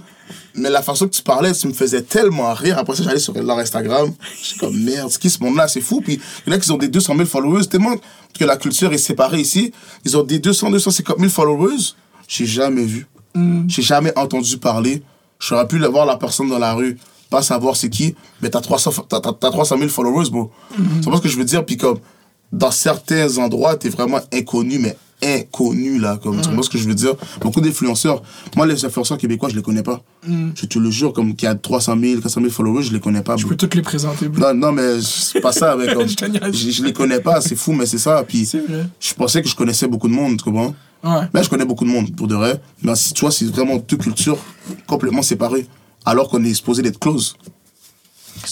Mais 0.54 0.68
la 0.68 0.82
façon 0.82 1.06
que 1.06 1.14
tu 1.14 1.22
parlais, 1.22 1.52
tu 1.52 1.66
me 1.68 1.72
faisais 1.72 2.02
tellement 2.02 2.52
rire. 2.54 2.76
Après 2.78 2.94
ça, 2.96 3.02
j'allais 3.04 3.18
sur 3.20 3.32
leur 3.34 3.58
Instagram. 3.58 4.12
J'étais 4.42 4.58
comme, 4.60 4.76
merde, 4.78 5.10
qui 5.12 5.30
ce 5.30 5.42
monde-là? 5.42 5.68
C'est 5.68 5.80
fou. 5.80 6.00
Puis 6.00 6.20
il 6.46 6.50
y 6.50 6.54
en 6.54 6.56
a 6.56 6.60
qui 6.60 6.70
ont 6.70 6.76
des 6.76 6.88
200 6.88 7.14
000 7.16 7.26
followers. 7.26 7.66
Tellement 7.66 7.94
que 8.38 8.44
la 8.44 8.56
culture 8.56 8.92
est 8.92 8.98
séparée 8.98 9.40
ici. 9.40 9.72
Ils 10.04 10.16
ont 10.16 10.22
des 10.24 10.38
200, 10.38 10.70
250 10.70 11.18
000 11.18 11.30
followers. 11.30 11.94
J'ai 12.28 12.46
jamais 12.46 12.84
vu. 12.84 13.06
J'ai 13.68 13.82
jamais 13.82 14.12
entendu 14.18 14.58
parler. 14.58 15.02
J'aurais 15.38 15.66
pu 15.66 15.78
le 15.78 15.86
voir 15.86 16.04
la 16.04 16.16
personne 16.16 16.48
dans 16.48 16.58
la 16.58 16.74
rue, 16.74 16.98
pas 17.30 17.42
savoir 17.42 17.76
c'est 17.76 17.88
qui, 17.88 18.14
mais 18.42 18.50
t'as 18.50 18.60
300, 18.60 18.90
fo- 18.90 19.04
t'as, 19.08 19.20
t'as- 19.20 19.32
t'as 19.32 19.50
300 19.50 19.78
000 19.78 19.88
followers, 19.88 20.28
bro. 20.30 20.50
C'est 21.02 21.08
pas 21.10 21.16
ce 21.16 21.22
que 21.22 21.28
je 21.28 21.36
veux 21.38 21.44
dire. 21.44 21.64
Puis 21.64 21.76
comme, 21.76 21.98
dans 22.52 22.70
certains 22.72 23.38
endroits, 23.38 23.76
t'es 23.76 23.88
vraiment 23.88 24.20
inconnu, 24.32 24.78
mais 24.78 24.96
inconnu, 25.22 25.98
là. 25.98 26.18
Comme, 26.22 26.40
Tu 26.40 26.48
vois 26.50 26.62
ce 26.62 26.70
que 26.70 26.78
je 26.78 26.86
veux 26.88 26.94
dire? 26.94 27.14
Beaucoup 27.40 27.60
d'influenceurs. 27.60 28.22
Moi, 28.56 28.66
les 28.66 28.84
influenceurs 28.84 29.18
québécois, 29.18 29.48
je 29.48 29.56
les 29.56 29.62
connais 29.62 29.82
pas. 29.82 30.02
Je 30.54 30.66
te 30.66 30.78
le 30.78 30.90
jure, 30.90 31.12
comme, 31.12 31.34
qui 31.34 31.46
a 31.46 31.54
300 31.54 31.96
000, 32.00 32.20
400 32.20 32.40
000 32.40 32.52
followers, 32.52 32.82
je 32.84 32.92
les 32.92 33.00
connais 33.00 33.22
pas, 33.22 33.36
Je 33.36 33.46
peux 33.46 33.56
toutes 33.56 33.74
les 33.74 33.82
présenter, 33.82 34.28
bro. 34.28 34.40
Non, 34.40 34.54
non, 34.54 34.72
mais 34.72 35.00
c'est 35.00 35.40
pas 35.40 35.52
ça, 35.52 35.76
mais 35.76 35.92
comme, 35.94 36.06
Je 36.08 36.52
je, 36.52 36.70
je 36.70 36.84
les 36.84 36.92
connais 36.92 37.20
pas, 37.20 37.40
c'est 37.40 37.56
fou, 37.56 37.72
mais 37.72 37.86
c'est 37.86 37.98
ça. 37.98 38.22
Puis, 38.26 38.44
vrai. 38.44 38.86
je 38.98 39.14
pensais 39.14 39.42
que 39.42 39.48
je 39.48 39.56
connaissais 39.56 39.86
beaucoup 39.88 40.08
de 40.08 40.14
monde, 40.14 40.36
tu 40.38 40.44
comprends? 40.44 40.74
Ouais. 41.02 41.26
Mais 41.32 41.42
je 41.42 41.48
connais 41.48 41.64
beaucoup 41.64 41.84
de 41.84 41.90
monde, 41.90 42.14
pour 42.14 42.26
de 42.26 42.34
vrai. 42.34 42.60
Mais 42.82 42.94
si 42.94 43.14
tu 43.14 43.20
vois, 43.22 43.30
c'est 43.30 43.46
vraiment 43.46 43.76
deux 43.76 43.96
cultures 43.96 44.38
complètement 44.86 45.22
séparées. 45.22 45.66
Alors 46.04 46.28
qu'on 46.28 46.42
est 46.44 46.54
supposé 46.54 46.82
d'être 46.82 46.98
close. 46.98 47.34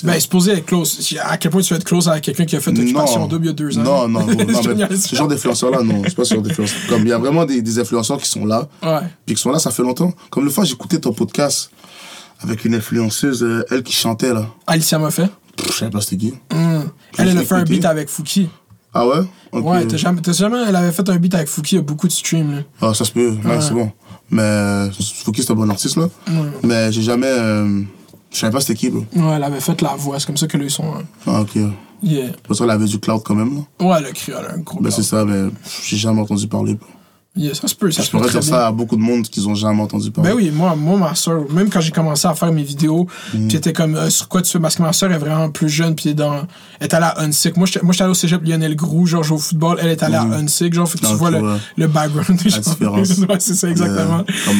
Ben, 0.05 0.20
supposé 0.20 0.52
être 0.52 0.66
close. 0.66 1.14
À 1.22 1.38
quel 1.38 1.50
point 1.50 1.62
tu 1.62 1.72
vas 1.72 1.78
être 1.78 1.84
close 1.84 2.09
avec 2.09 2.22
quelqu'un 2.24 2.44
qui 2.44 2.56
a 2.56 2.60
fait 2.60 2.70
Occupation 2.70 3.26
Double 3.26 3.44
il 3.46 3.48
y 3.48 3.50
a 3.50 3.52
deux 3.55 3.78
ans? 3.78 3.82
Non, 3.82 4.09
non, 4.09 4.26
non, 4.26 4.34
mais 4.36 4.96
ce 4.96 5.14
genre 5.16 5.28
d'influenceurs-là, 5.28 5.82
non, 5.82 6.02
c'est 6.05 6.14
pas 6.14 6.24
ce 6.24 6.34
genre 6.34 6.42
d'influenceurs. 6.42 6.78
Comme 6.88 7.02
il 7.02 7.09
y 7.09 7.12
a 7.12 7.18
vraiment 7.18 7.44
des, 7.44 7.62
des 7.62 7.78
influenceurs 7.78 8.18
qui 8.18 8.28
sont 8.28 8.44
là, 8.44 8.68
Ouais. 8.82 9.00
puis 9.24 9.34
qui 9.34 9.40
sont 9.42 9.50
là, 9.50 9.59
ça 9.59 9.70
fait 9.70 9.82
longtemps. 9.82 10.12
Comme 10.30 10.44
le 10.44 10.50
fois, 10.50 10.64
j'écoutais 10.64 10.98
ton 10.98 11.12
podcast 11.12 11.70
avec 12.40 12.64
une 12.64 12.74
influenceuse, 12.74 13.42
euh, 13.42 13.64
elle 13.70 13.82
qui 13.82 13.92
chantait 13.92 14.32
là. 14.34 14.46
Alicia 14.66 14.98
m'a 14.98 15.10
fait. 15.10 15.28
Je 15.66 15.72
savais 15.72 15.90
pas 15.90 16.00
c'était 16.00 16.16
qui. 16.18 16.34
Hmm. 16.52 16.82
Elle, 17.16 17.28
elle 17.30 17.38
a 17.38 17.42
fait 17.42 17.55
un 17.55 17.64
beat 17.64 17.84
avec 17.84 18.09
Fouki. 18.09 18.48
Ah 18.94 19.06
ouais? 19.06 19.18
Ouais, 19.52 19.86
t'as 19.86 19.96
jamais, 19.96 20.20
jamais, 20.32 20.59
elle 20.68 20.76
avait 20.76 20.92
fait 20.92 21.09
un 21.09 21.16
beat 21.16 21.34
avec 21.34 21.48
Fouki, 21.48 21.74
il 21.74 21.78
y 21.78 21.80
a 21.80 21.82
beaucoup 21.82 22.06
de 22.06 22.12
streams, 22.12 22.52
là. 22.56 22.62
Ah, 22.80 22.94
ça 22.94 23.05
se 23.05 23.12
peut, 23.12 23.30
ouais, 23.44 23.60
c'est 23.60 23.72
bon. 23.74 23.90
Mais 24.30 24.42
euh, 24.42 24.90
Fouki, 25.24 25.42
c'est 25.42 25.50
un 25.52 25.56
bon 25.56 25.68
artiste 25.70 25.96
là. 25.96 26.09
Mais 26.62 26.92
j'ai 26.92 27.02
jamais. 27.02 27.26
euh, 27.26 27.82
je 28.32 28.38
savais 28.38 28.52
pas 28.52 28.60
c'était 28.60 28.74
qui, 28.74 28.90
bro. 28.90 29.05
Ouais, 29.16 29.34
elle 29.36 29.44
avait 29.44 29.60
fait 29.60 29.80
la 29.82 29.94
voix, 29.96 30.18
c'est 30.20 30.26
comme 30.26 30.36
ça 30.36 30.46
que 30.46 30.56
ils 30.59 30.70
sont. 30.70 30.84
hein. 30.94 31.02
Ah, 31.26 31.40
ok. 31.42 31.56
Yeah. 32.02 32.30
Pour 32.44 32.55
ça, 32.55 32.64
elle 32.64 32.70
avait 32.70 32.84
du 32.86 33.00
cloud 33.00 33.22
quand 33.24 33.34
même, 33.34 33.56
là. 33.80 33.86
Ouais, 33.86 33.96
elle 33.98 34.06
a 34.06 34.12
crié, 34.12 34.36
elle 34.38 34.46
a 34.46 34.55
un 34.55 34.59
gros. 34.59 34.80
Ben, 34.80 34.90
c'est 34.90 35.02
ça, 35.02 35.24
mais 35.24 35.50
j'ai 35.84 35.96
jamais 35.96 36.20
entendu 36.20 36.46
parler. 36.46 36.74
bro. 36.74 36.86
Yeah, 37.36 37.55
ça 37.55 37.68
se 37.68 37.74
peut, 37.76 37.90
ça 37.92 38.02
Je 38.02 38.10
pourrais 38.10 38.24
dire 38.30 38.40
bien. 38.40 38.48
ça 38.50 38.66
à 38.66 38.72
beaucoup 38.72 38.96
de 38.96 39.00
monde 39.00 39.22
qu'ils 39.28 39.48
ont 39.48 39.55
jamais 39.55 39.80
entendu 39.82 40.10
parler. 40.10 40.30
Ben 40.30 40.36
oui, 40.36 40.50
moi, 40.52 40.74
moi 40.74 40.98
ma 40.98 41.14
soeur, 41.14 41.44
même 41.52 41.70
quand 41.70 41.80
j'ai 41.80 41.92
commencé 41.92 42.26
à 42.26 42.34
faire 42.34 42.52
mes 42.52 42.64
vidéos, 42.64 43.06
Mm. 43.32 43.46
puis 43.46 43.56
était 43.56 43.72
comme, 43.72 43.94
euh, 43.94 44.10
sur 44.10 44.26
quoi 44.28 44.42
tu 44.42 44.50
fais? 44.50 44.59
Parce 44.59 44.74
que 44.74 44.82
ma 44.82 44.92
soeur 44.92 45.12
est 45.12 45.18
vraiment 45.18 45.48
plus 45.50 45.68
jeune, 45.68 45.94
puis 45.94 46.06
elle 46.06 46.12
est 46.12 46.14
dans, 46.14 46.34
elle 46.80 46.86
est 46.86 46.94
allée 46.94 47.05
à 47.06 47.20
Unsick. 47.20 47.56
Moi, 47.56 47.66
j'étais 47.66 47.80
j'étais 47.88 48.02
allé 48.02 48.10
au 48.10 48.14
cégep 48.14 48.42
Lionel 48.44 48.74
Grou, 48.74 49.06
genre, 49.06 49.22
je 49.22 49.28
joue 49.28 49.34
au 49.36 49.38
football. 49.38 49.78
Elle 49.80 49.90
est 49.90 50.02
allée 50.02 50.16
à 50.16 50.22
Unsick, 50.22 50.74
genre, 50.74 50.88
fait 50.88 50.98
que 50.98 51.05
tu 51.06 51.12
Mm. 51.12 51.14
Ok, 51.14 51.18
vois 51.20 51.30
le, 51.30 51.42
le 51.76 51.86
background. 51.86 52.38
différence. 52.42 53.09
ouais, 53.28 53.36
c'est 53.38 53.55
ça, 53.55 53.68
exactement. 53.70 54.18
Euh, 54.20 54.24
comme- 54.44 54.56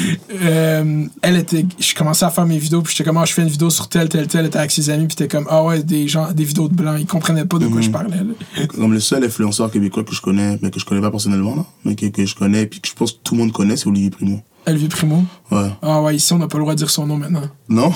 Euh, 0.47 1.05
elle 1.23 1.36
était, 1.36 1.66
je 1.81 1.95
commençais 1.95 2.24
à 2.27 2.31
faire 2.31 2.47
mes 2.47 2.59
vidéos, 2.59 2.82
puis 2.82 2.95
j'étais 2.97 3.09
comme, 3.09 3.16
ah, 3.16 3.24
je 3.24 3.32
fais 3.32 3.43
une 3.43 3.49
vidéo 3.49 3.70
sur 3.70 3.89
tel, 3.89 4.09
tel, 4.09 4.27
tel, 4.28 4.40
elle 4.43 4.47
était 4.47 4.59
avec 4.59 4.70
ses 4.70 4.89
amis, 4.90 5.07
puis 5.07 5.16
t'es 5.16 5.27
comme, 5.28 5.47
ah 5.51 5.65
ouais, 5.65 5.82
des 5.82 6.07
gens, 6.07 6.31
des 6.32 6.45
vidéos 6.45 6.69
de 6.69 6.74
blancs, 6.74 6.97
ils 7.01 7.07
comprenaient 7.07 7.45
pas 7.45 7.59
de 7.59 7.66
quoi 7.66 7.81
je 7.81 7.90
parlais, 7.90 8.16
là. 8.19 8.66
Comme 8.69 8.93
le 8.93 9.01
seul 9.01 9.24
influenceur 9.24 9.70
québécois 9.70 10.05
que 10.05 10.15
je 10.15 10.20
connais, 10.20 10.59
mais 10.62 10.70
que 10.70 10.78
je 10.78 10.85
connais 10.85 11.01
pas 11.01 11.11
personnellement, 11.11 11.57
là, 11.57 11.65
mais 11.85 11.95
que, 11.97 12.07
que 12.07 12.24
je 12.24 12.35
connais, 12.35 12.57
puis 12.66 12.80
que 12.80 12.89
je 12.89 12.94
pense 12.94 13.12
que 13.12 13.18
tout 13.24 13.35
le 13.35 13.40
monde 13.40 13.52
connaît, 13.52 13.76
c'est 13.76 13.86
Olivier 13.86 14.10
Primo. 14.10 14.40
Elvie 14.66 14.89
Primo. 14.89 15.24
Ouais. 15.51 15.70
Ah 15.80 16.02
ouais, 16.02 16.16
ici, 16.16 16.32
on 16.35 16.39
n'a 16.39 16.47
pas 16.48 16.59
le 16.59 16.64
droit 16.64 16.74
de 16.74 16.78
dire 16.78 16.90
son 16.90 17.06
nom 17.06 17.16
maintenant. 17.16 17.43
Non? 17.68 17.93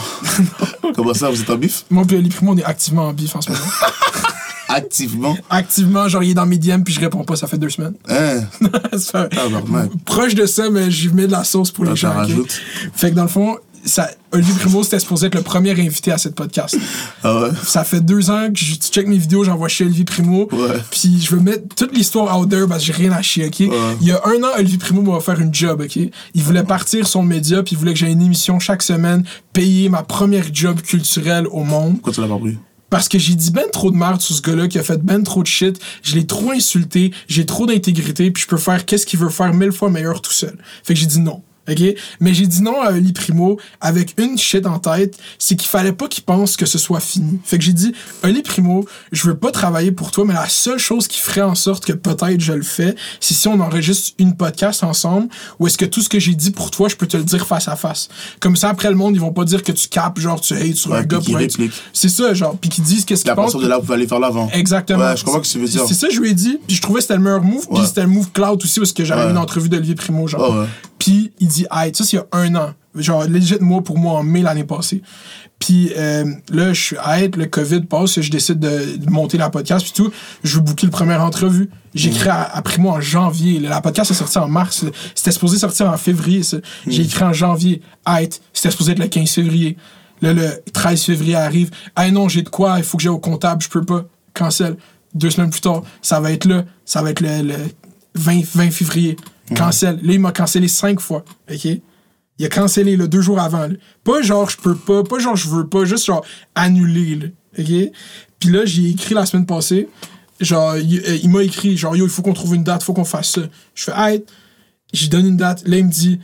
Comment 0.95 1.15
ça, 1.15 1.29
vous 1.31 1.41
êtes 1.41 1.51
en 1.51 1.57
bif? 1.57 1.85
Moi, 1.91 2.05
puis 2.07 2.17
Elvie 2.17 2.31
Primo, 2.31 2.53
on 2.53 2.57
est 2.57 2.65
activement 2.65 3.09
en 3.09 3.13
bif 3.13 3.35
en 3.37 3.41
ce 3.41 3.51
moment. 3.51 3.63
Activement? 4.69 5.37
Activement, 5.51 6.09
genre, 6.09 6.23
il 6.23 6.31
est 6.31 6.35
dans 6.35 6.47
mes 6.47 6.57
DM, 6.57 6.83
puis 6.83 6.95
je 6.95 7.01
réponds 7.01 7.25
pas, 7.25 7.37
ça 7.37 7.47
fait 7.47 7.59
deux 7.59 7.69
semaines. 7.69 7.95
Hein? 8.09 8.41
Ça 8.97 9.29
fait- 9.29 9.37
Tabarnak. 9.37 9.91
Proche 10.07 10.35
de 10.35 10.47
ça, 10.47 10.71
mais 10.71 10.91
j'y 10.91 11.09
mets 11.09 11.27
de 11.27 11.33
la 11.33 11.45
sauce 11.45 11.71
pour 11.71 11.85
Ah, 11.87 11.91
les 11.91 11.97
gens. 11.97 12.15
Fait 12.95 13.11
que 13.11 13.15
dans 13.17 13.23
le 13.23 13.29
fond, 13.29 13.59
ça, 13.85 14.11
Olivier 14.31 14.55
Primo, 14.55 14.83
c'était 14.83 15.01
supposé 15.01 15.27
être 15.27 15.35
le 15.35 15.43
premier 15.43 15.73
invité 15.73 16.13
à 16.13 16.19
cette 16.19 16.35
podcast. 16.35 16.77
Ah 17.23 17.43
ouais 17.43 17.49
Ça 17.65 17.85
fait 17.85 18.01
deux 18.01 18.31
ans 18.31 18.49
que 18.53 18.59
je 18.59 18.75
tu 18.75 18.89
check 18.91 19.07
mes 19.07 19.19
vidéos, 19.19 19.45
j'envoie 19.45 19.69
chez 19.69 19.85
Olivier 19.85 20.05
Primo. 20.05 20.49
Ouais. 20.53 20.81
Puis 20.91 21.21
je 21.21 21.35
veux 21.35 21.41
mettre 21.41 21.75
toute 21.75 21.97
l'histoire 21.97 22.39
out 22.39 22.49
there 22.49 22.67
parce 22.69 22.81
que 22.81 22.87
j'ai 22.87 22.93
rien 22.93 23.13
à 23.13 23.23
chier, 23.23 23.47
ok? 23.47 23.61
Il 23.61 24.07
y 24.07 24.13
a 24.13 24.21
un 24.25 24.43
an, 24.43 24.51
Olivier 24.59 24.79
Primo 24.79 25.03
m'a 25.03 25.17
offert 25.17 25.41
une 25.41 25.53
job, 25.53 25.81
ok? 25.81 25.99
Il 26.35 26.43
voulait 26.43 26.65
partir 26.65 27.07
son 27.07 27.23
média, 27.23 27.63
puis 27.63 27.75
il 27.75 27.79
voulait 27.79 27.93
que 27.93 27.99
j'aie 27.99 28.11
une 28.11 28.23
émission 28.23 28.59
chaque 28.59 28.83
semaine, 28.83 29.25
payer 29.53 29.89
ma 29.89 30.03
première 30.03 30.47
job 30.53 30.81
culturelle 30.81 31.47
au 31.49 31.65
monde. 31.65 31.95
Pourquoi 31.95 32.13
tu 32.13 32.21
l'as 32.21 32.29
pas 32.29 32.39
pris? 32.39 32.57
Parce 32.91 33.09
que 33.09 33.19
j'ai 33.19 33.35
dit 33.35 33.51
ben 33.51 33.65
trop 33.73 33.91
de 33.91 33.97
merde 33.97 34.21
sur 34.21 34.37
ce 34.37 34.43
gars-là 34.43 34.69
qui 34.69 34.79
a 34.79 34.83
fait 34.83 35.03
ben 35.03 35.23
trop 35.23 35.43
de 35.43 35.47
shit. 35.47 35.81
Je 36.03 36.15
l'ai 36.15 36.27
trop 36.27 36.51
insulté. 36.51 37.11
J'ai 37.27 37.47
trop 37.47 37.65
d'intégrité. 37.65 38.31
Puis 38.31 38.43
je 38.43 38.49
peux 38.49 38.59
faire 38.59 38.85
qu'est-ce 38.85 39.07
qu'il 39.07 39.19
veut 39.19 39.31
faire 39.31 39.55
mille 39.55 39.73
fois 39.73 39.89
meilleur 39.89 40.21
tout 40.21 40.31
seul. 40.31 40.59
Fait 40.85 40.93
que 40.93 41.01
j'ai 41.01 41.07
dit 41.07 41.21
non. 41.21 41.43
OK? 41.71 41.81
Mais 42.21 42.35
j'ai 42.35 42.47
dit 42.47 42.61
non 42.63 42.81
à 42.83 42.91
Oli 42.93 43.13
Primo 43.13 43.59
avec 43.81 44.15
une 44.19 44.37
shit 44.37 44.67
en 44.67 44.79
tête, 44.79 45.17
c'est 45.39 45.55
qu'il 45.57 45.69
fallait 45.69 45.93
pas 45.93 46.09
qu'il 46.09 46.25
pense 46.25 46.57
que 46.57 46.67
ce 46.67 46.79
soit 46.79 47.01
fini. 47.01 47.39
Fait 47.45 47.57
que 47.59 47.65
j'ai 47.65 47.73
dit, 47.73 47.93
Oli 48.25 48.43
Primo, 48.43 48.85
je 49.13 49.29
veux 49.29 49.37
pas 49.37 49.51
travailler 49.53 49.93
pour 49.93 50.11
toi, 50.11 50.25
mais 50.25 50.35
la 50.35 50.49
seule 50.49 50.79
chose 50.79 51.07
qui 51.09 51.21
ferait 51.21 51.41
en 51.43 51.55
sorte 51.55 51.85
que 51.85 51.93
peut-être 51.93 52.41
je 52.41 52.53
le 52.53 52.63
fais, 52.63 52.95
c'est 53.21 53.35
si 53.35 53.47
on 53.49 53.61
enregistre 53.61 54.13
une 54.19 54.37
podcast 54.37 54.83
ensemble, 54.83 55.29
ou 55.59 55.67
est-ce 55.67 55.79
que 55.79 55.85
tout 55.85 56.01
ce 56.01 56.09
que 56.09 56.19
j'ai 56.19 56.35
dit 56.35 56.51
pour 56.51 56.71
toi, 56.71 56.89
je 56.89 56.97
peux 56.97 57.07
te 57.07 57.17
le 57.17 57.25
dire 57.25 57.47
face 57.47 57.69
à 57.69 57.77
face. 57.77 58.09
Comme 58.41 58.57
ça, 58.57 58.69
après 58.69 58.91
le 58.91 58.97
monde, 58.97 59.15
ils 59.15 59.21
vont 59.21 59.33
pas 59.33 59.45
dire 59.45 59.63
que 59.63 59.73
tu 59.73 59.89
capes, 59.89 60.19
genre 60.19 60.41
tu 60.41 60.55
hates 60.55 60.75
sur 60.75 60.91
Ouais, 60.91 60.99
un 60.99 61.03
gars 61.05 61.21
pour. 61.21 61.39
C'est 61.93 62.09
ça, 62.09 62.35
genre, 62.35 62.57
puis 62.61 62.71
qu'ils 62.71 62.85
disent 62.85 63.05
qu'est-ce 63.05 63.25
qu'ils 63.25 63.35
pensent. 63.35 63.55
de 63.57 63.67
là, 63.67 63.77
vous 63.77 63.83
pouvez 63.83 63.95
aller 63.95 64.07
faire 64.09 64.19
l'avant. 64.21 64.51
Exactement. 64.53 64.99
Ouais, 64.99 65.17
je 65.17 65.25
comprends 65.25 65.41
que 65.41 65.47
tu 65.47 65.59
veux 65.59 65.67
dire. 65.69 65.85
C'est 65.87 65.95
ça, 65.95 66.09
je 66.11 66.19
lui 66.21 66.31
ai 66.31 66.35
dit. 66.35 66.59
Puis 66.67 66.77
je 66.77 66.83
trouvais 66.83 66.99
que 66.99 67.03
c'était 67.03 67.15
le 67.17 67.21
meilleur 67.23 67.43
move. 67.43 67.67
Puis 67.73 67.87
c'était 67.87 68.03
le 68.03 68.09
move 68.09 68.31
cloud 68.33 68.61
aussi, 68.63 68.81
parce 68.81 68.93
que 68.93 69.05
j'avais 69.05 69.25
Ouais. 69.25 69.31
une 69.31 69.39
entrevue 69.39 69.69
d'Olivier 69.69 69.95
Primo, 69.95 70.27
genre. 70.27 70.67
Puis 71.03 71.33
il 71.41 71.49
dit, 71.49 71.67
hey, 71.73 71.93
ça, 71.93 72.05
c'est 72.05 72.17
il 72.17 72.21
y 72.21 72.23
a 72.23 72.27
un 72.31 72.55
an. 72.55 72.75
Genre, 72.95 73.25
legit, 73.25 73.57
moi, 73.61 73.83
pour 73.83 73.99
moi, 73.99 74.21
en 74.21 74.23
mai 74.23 74.41
l'année 74.41 74.63
passée. 74.63 75.03
Puis 75.59 75.91
euh, 75.97 76.25
là, 76.49 76.73
je 76.73 76.81
suis, 76.81 76.97
hey, 77.05 77.29
le 77.37 77.47
COVID 77.47 77.81
passe, 77.87 78.21
je 78.21 78.31
décide 78.31 78.61
de, 78.61 79.11
monter 79.11 79.37
la 79.37 79.51
podcast, 79.51 79.85
puis 79.85 79.93
tout. 79.93 80.13
Je 80.45 80.55
veux 80.55 80.61
booker 80.61 80.87
le 80.87 80.93
première 80.93 81.21
entrevue. 81.21 81.71
J'écris 81.93 82.29
après 82.31 82.79
moi 82.79 82.93
en 82.93 83.01
janvier. 83.01 83.59
La 83.59 83.81
podcast 83.81 84.13
est 84.13 84.15
sortie 84.15 84.39
en 84.39 84.47
mars. 84.47 84.85
C'était 85.17 85.33
supposé 85.33 85.59
sortir 85.59 85.91
en 85.91 85.97
février, 85.97 86.45
ça. 86.45 86.59
J'ai 86.87 87.03
écrit 87.03 87.25
en 87.25 87.33
janvier. 87.33 87.83
Hey, 88.07 88.29
c'était 88.53 88.71
supposé 88.71 88.93
être 88.93 89.01
le 89.01 89.09
15 89.09 89.29
février. 89.29 89.77
Là, 90.21 90.33
le 90.35 90.63
13 90.73 91.03
février 91.03 91.35
arrive. 91.35 91.73
Hey, 91.97 92.13
non, 92.13 92.29
j'ai 92.29 92.43
de 92.43 92.49
quoi, 92.49 92.79
il 92.79 92.85
faut 92.85 92.97
que 92.97 93.03
j'aille 93.03 93.11
au 93.11 93.19
comptable, 93.19 93.61
je 93.61 93.69
peux 93.69 93.85
pas. 93.85 94.05
Cancel. 94.35 94.77
Deux 95.15 95.31
semaines 95.31 95.51
plus 95.51 95.63
tard, 95.63 95.83
ça 96.01 96.21
va 96.21 96.31
être 96.31 96.45
là. 96.45 96.65
Ça 96.85 97.03
va 97.03 97.11
être 97.11 97.21
le, 97.21 97.43
le 97.43 97.57
20, 98.15 98.45
20 98.55 98.71
février. 98.71 99.17
Cancel. 99.57 99.97
Là, 100.03 100.13
il 100.13 100.21
m'a 100.21 100.33
cancellé 100.33 100.69
cinq 100.69 101.01
fois. 101.01 101.25
OK? 101.51 101.65
Il 102.39 102.47
a 102.47 102.49
cancellé 102.49 102.97
deux 102.97 103.21
jours 103.21 103.39
avant. 103.41 103.67
là. 103.67 103.75
Pas 104.05 104.23
genre 104.23 104.49
je 104.49 104.57
peux 104.57 104.75
pas, 104.75 105.05
pas 105.05 105.19
genre 105.19 105.37
je 105.37 105.49
veux 105.49 105.67
pas, 105.67 105.85
juste 105.85 106.07
genre 106.07 106.25
annulé. 106.55 107.17
Là, 107.17 107.27
OK? 107.59 107.93
Puis 108.39 108.51
là, 108.51 108.65
j'ai 108.65 108.91
écrit 108.91 109.15
la 109.15 109.27
semaine 109.27 109.47
passée. 109.47 109.89
Genre, 110.41 110.77
il, 110.77 110.99
euh, 110.99 111.19
il 111.23 111.31
m'a 111.31 111.43
écrit, 111.43 111.77
genre, 111.77 111.95
yo, 111.95 112.05
il 112.05 112.11
faut 112.11 112.23
qu'on 112.23 112.33
trouve 112.33 112.57
une 112.57 112.65
date, 112.65 112.83
faut 112.83 112.95
qu'on 112.95 113.05
fasse 113.05 113.31
ça. 113.31 113.43
Je 113.75 113.85
fais, 113.85 113.93
hey, 113.95 114.25
j'ai 114.93 115.07
donné 115.07 115.29
une 115.29 115.37
date. 115.37 115.63
Là, 115.69 115.77
il 115.77 115.87
me 115.87 115.91
dit, 115.91 116.19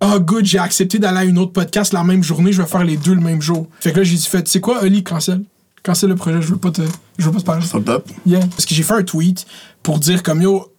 oh, 0.00 0.18
good, 0.20 0.46
j'ai 0.46 0.58
accepté 0.58 0.98
d'aller 0.98 1.18
à 1.18 1.24
une 1.24 1.38
autre 1.38 1.52
podcast 1.52 1.92
la 1.92 2.04
même 2.04 2.22
journée, 2.22 2.52
je 2.52 2.62
vais 2.62 2.68
faire 2.68 2.84
les 2.84 2.96
deux 2.96 3.14
le 3.14 3.20
même 3.20 3.42
jour. 3.42 3.66
Fait 3.80 3.92
que 3.92 3.98
là, 3.98 4.04
j'ai 4.04 4.16
dit, 4.16 4.26
fait, 4.26 4.42
tu 4.44 4.50
sais 4.50 4.60
quoi, 4.60 4.82
Oli, 4.82 5.02
cancel? 5.02 5.42
Cancel 5.82 6.08
le 6.08 6.16
projet, 6.16 6.40
je 6.40 6.48
veux 6.48 6.56
pas 6.56 6.70
te, 6.70 6.82
je 7.18 7.24
veux 7.26 7.32
pas 7.32 7.40
te 7.40 7.44
parler. 7.44 7.66
Up. 7.88 8.08
Yeah. 8.24 8.40
Parce 8.46 8.64
que 8.64 8.74
j'ai 8.74 8.82
fait 8.82 8.94
un 8.94 9.02
tweet 9.02 9.46
pour 9.82 9.98
dire 9.98 10.22
comme 10.22 10.40
yo, 10.40 10.72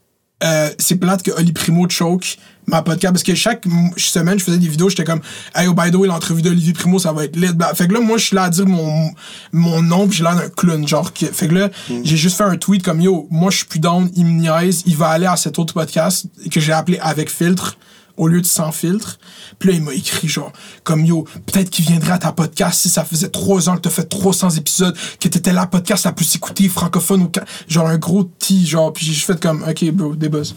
euh, 0.44 0.70
c'est 0.78 0.96
plate 0.96 1.24
que 1.24 1.32
Oli 1.32 1.52
Primo 1.52 1.88
choke 1.90 2.38
ma 2.70 2.82
podcast. 2.82 3.14
Parce 3.14 3.24
que 3.24 3.36
chaque 3.36 3.66
semaine, 3.98 4.40
je 4.40 4.44
faisais 4.44 4.58
des 4.58 4.68
vidéos, 4.68 4.90
j'étais 4.90 5.04
comme, 5.04 5.22
hey, 5.56 5.68
oh, 5.68 5.74
by 5.74 5.92
the 5.92 5.96
way, 5.96 6.08
l'entrevue 6.08 6.42
d'Olivier 6.42 6.74
Primo, 6.74 7.00
ça 7.00 7.12
va 7.12 7.26
être 7.26 7.36
lit. 7.36 7.48
Fait 7.76 7.88
que 7.88 7.94
là, 7.94 8.00
moi, 8.00 8.18
je 8.18 8.26
suis 8.26 8.36
là 8.36 8.44
à 8.44 8.50
dire 8.50 8.66
mon, 8.66 9.12
mon 9.52 9.82
nom, 9.82 10.08
puis 10.08 10.18
j'ai 10.18 10.24
l'air 10.24 10.36
d'un 10.36 10.50
clown. 10.50 10.88
Genre, 10.88 11.12
fait 11.16 11.48
que 11.48 11.54
là, 11.54 11.70
j'ai 12.04 12.18
juste 12.18 12.38
fait 12.38 12.44
un 12.44 12.58
tweet 12.58 12.84
comme 12.84 13.02
yo, 13.02 13.28
moi, 13.30 13.52
je 13.52 13.58
suis 13.58 13.66
plus 13.66 13.80
down, 13.80 14.10
il 14.16 14.26
me 14.26 14.42
niaise, 14.42 14.84
il 14.86 14.96
va 14.96 15.10
aller 15.10 15.26
à 15.26 15.36
cet 15.36 15.60
autre 15.60 15.74
podcast 15.74 16.26
que 16.52 16.60
j'ai 16.60 16.74
appelé 16.74 17.00
Avec 17.02 17.30
filtre 17.30 17.78
au 18.20 18.28
lieu 18.28 18.42
de 18.42 18.46
sans 18.46 18.72
filtre. 18.72 19.18
Puis 19.58 19.70
là, 19.70 19.76
il 19.76 19.82
m'a 19.84 19.94
écrit 19.94 20.28
genre, 20.28 20.52
comme 20.84 21.06
yo, 21.06 21.24
peut-être 21.48 21.70
qu'il 21.72 21.86
viendrait 21.86 22.12
à 22.12 22.18
ta 22.20 22.32
podcast 22.32 22.82
si 22.82 22.90
ça 22.90 23.04
faisait 23.04 23.30
trois 23.30 23.70
ans 23.70 23.76
que 23.78 23.82
t'as 23.82 23.90
fait 23.90 24.04
300 24.08 24.52
épisodes, 24.52 24.96
que 25.20 25.28
t'étais 25.28 25.54
la 25.54 25.66
podcast 25.66 26.06
la 26.06 26.12
plus 26.12 26.36
écoutée 26.36 26.68
francophone, 26.70 27.30
Ca- 27.34 27.46
genre 27.68 27.88
un 27.88 27.98
gros 27.98 28.24
T, 28.26 28.56
genre, 28.66 28.94
puis 28.94 29.06
j'ai 29.06 29.14
fait 29.14 29.40
comme, 29.40 29.64
ok, 29.68 29.92
bro, 29.92 30.16
des 30.16 30.30
buzz. 30.30 30.54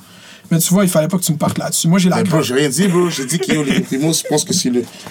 Mais 0.51 0.59
tu 0.59 0.75
vois, 0.75 0.85
il 0.85 0.91
fallait 0.91 1.09
pas 1.09 1.17
que 1.19 1.23
tu 1.25 1.33
me 1.33 1.39
partes 1.39 1.57
là-dessus. 1.57 1.89
Moi, 1.89 1.99
j'ai 1.99 2.11
la 2.11 2.17
Mais 2.17 2.25
bro, 2.25 2.43
j'ai 2.43 2.53
rien 2.55 2.69
dit, 2.69 2.87
bro. 2.89 3.09
J'ai 3.09 3.25
dit 3.25 3.39
qu'Olivier 3.39 3.81
Primo, 3.81 4.13
je 4.13 4.23
pense 4.29 4.45
que 4.45 4.53
c'est 4.53 4.71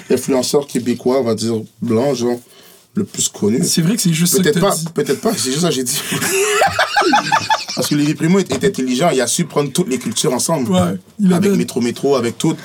l'influenceur 0.10 0.68
québécois, 0.68 1.20
on 1.20 1.24
va 1.24 1.34
dire, 1.34 1.56
blanc, 1.82 2.14
genre, 2.14 2.38
le 2.94 3.06
plus 3.06 3.28
connu. 3.30 3.64
C'est 3.64 3.82
vrai 3.82 3.96
que 3.96 4.02
c'est 4.02 4.14
juste 4.14 4.34
ça 4.36 4.44
que 4.44 4.50
Peut-être 4.50 4.60
pas, 4.60 4.76
peut-être 4.94 5.22
pas, 5.22 5.32
c'est 5.36 5.50
juste 5.52 5.62
ça 5.62 5.70
que 5.70 5.76
j'ai 5.76 5.84
dit. 5.84 5.98
Parce 7.82 7.90
que 7.90 7.96
Olivier 7.96 8.14
Primo 8.16 8.38
est, 8.40 8.52
est 8.52 8.64
intelligent, 8.64 9.10
il 9.12 9.20
a 9.22 9.28
su 9.28 9.46
prendre 9.46 9.72
toutes 9.72 9.90
les 9.90 9.98
cultures 9.98 10.34
ensemble. 10.34 10.70
Ouais, 10.72 10.80
il 11.20 11.34
a 11.34 11.38
avec. 11.38 11.52
Métro 11.56 11.82
Métro, 11.82 12.16
avec 12.16 12.38
tout. 12.38 12.56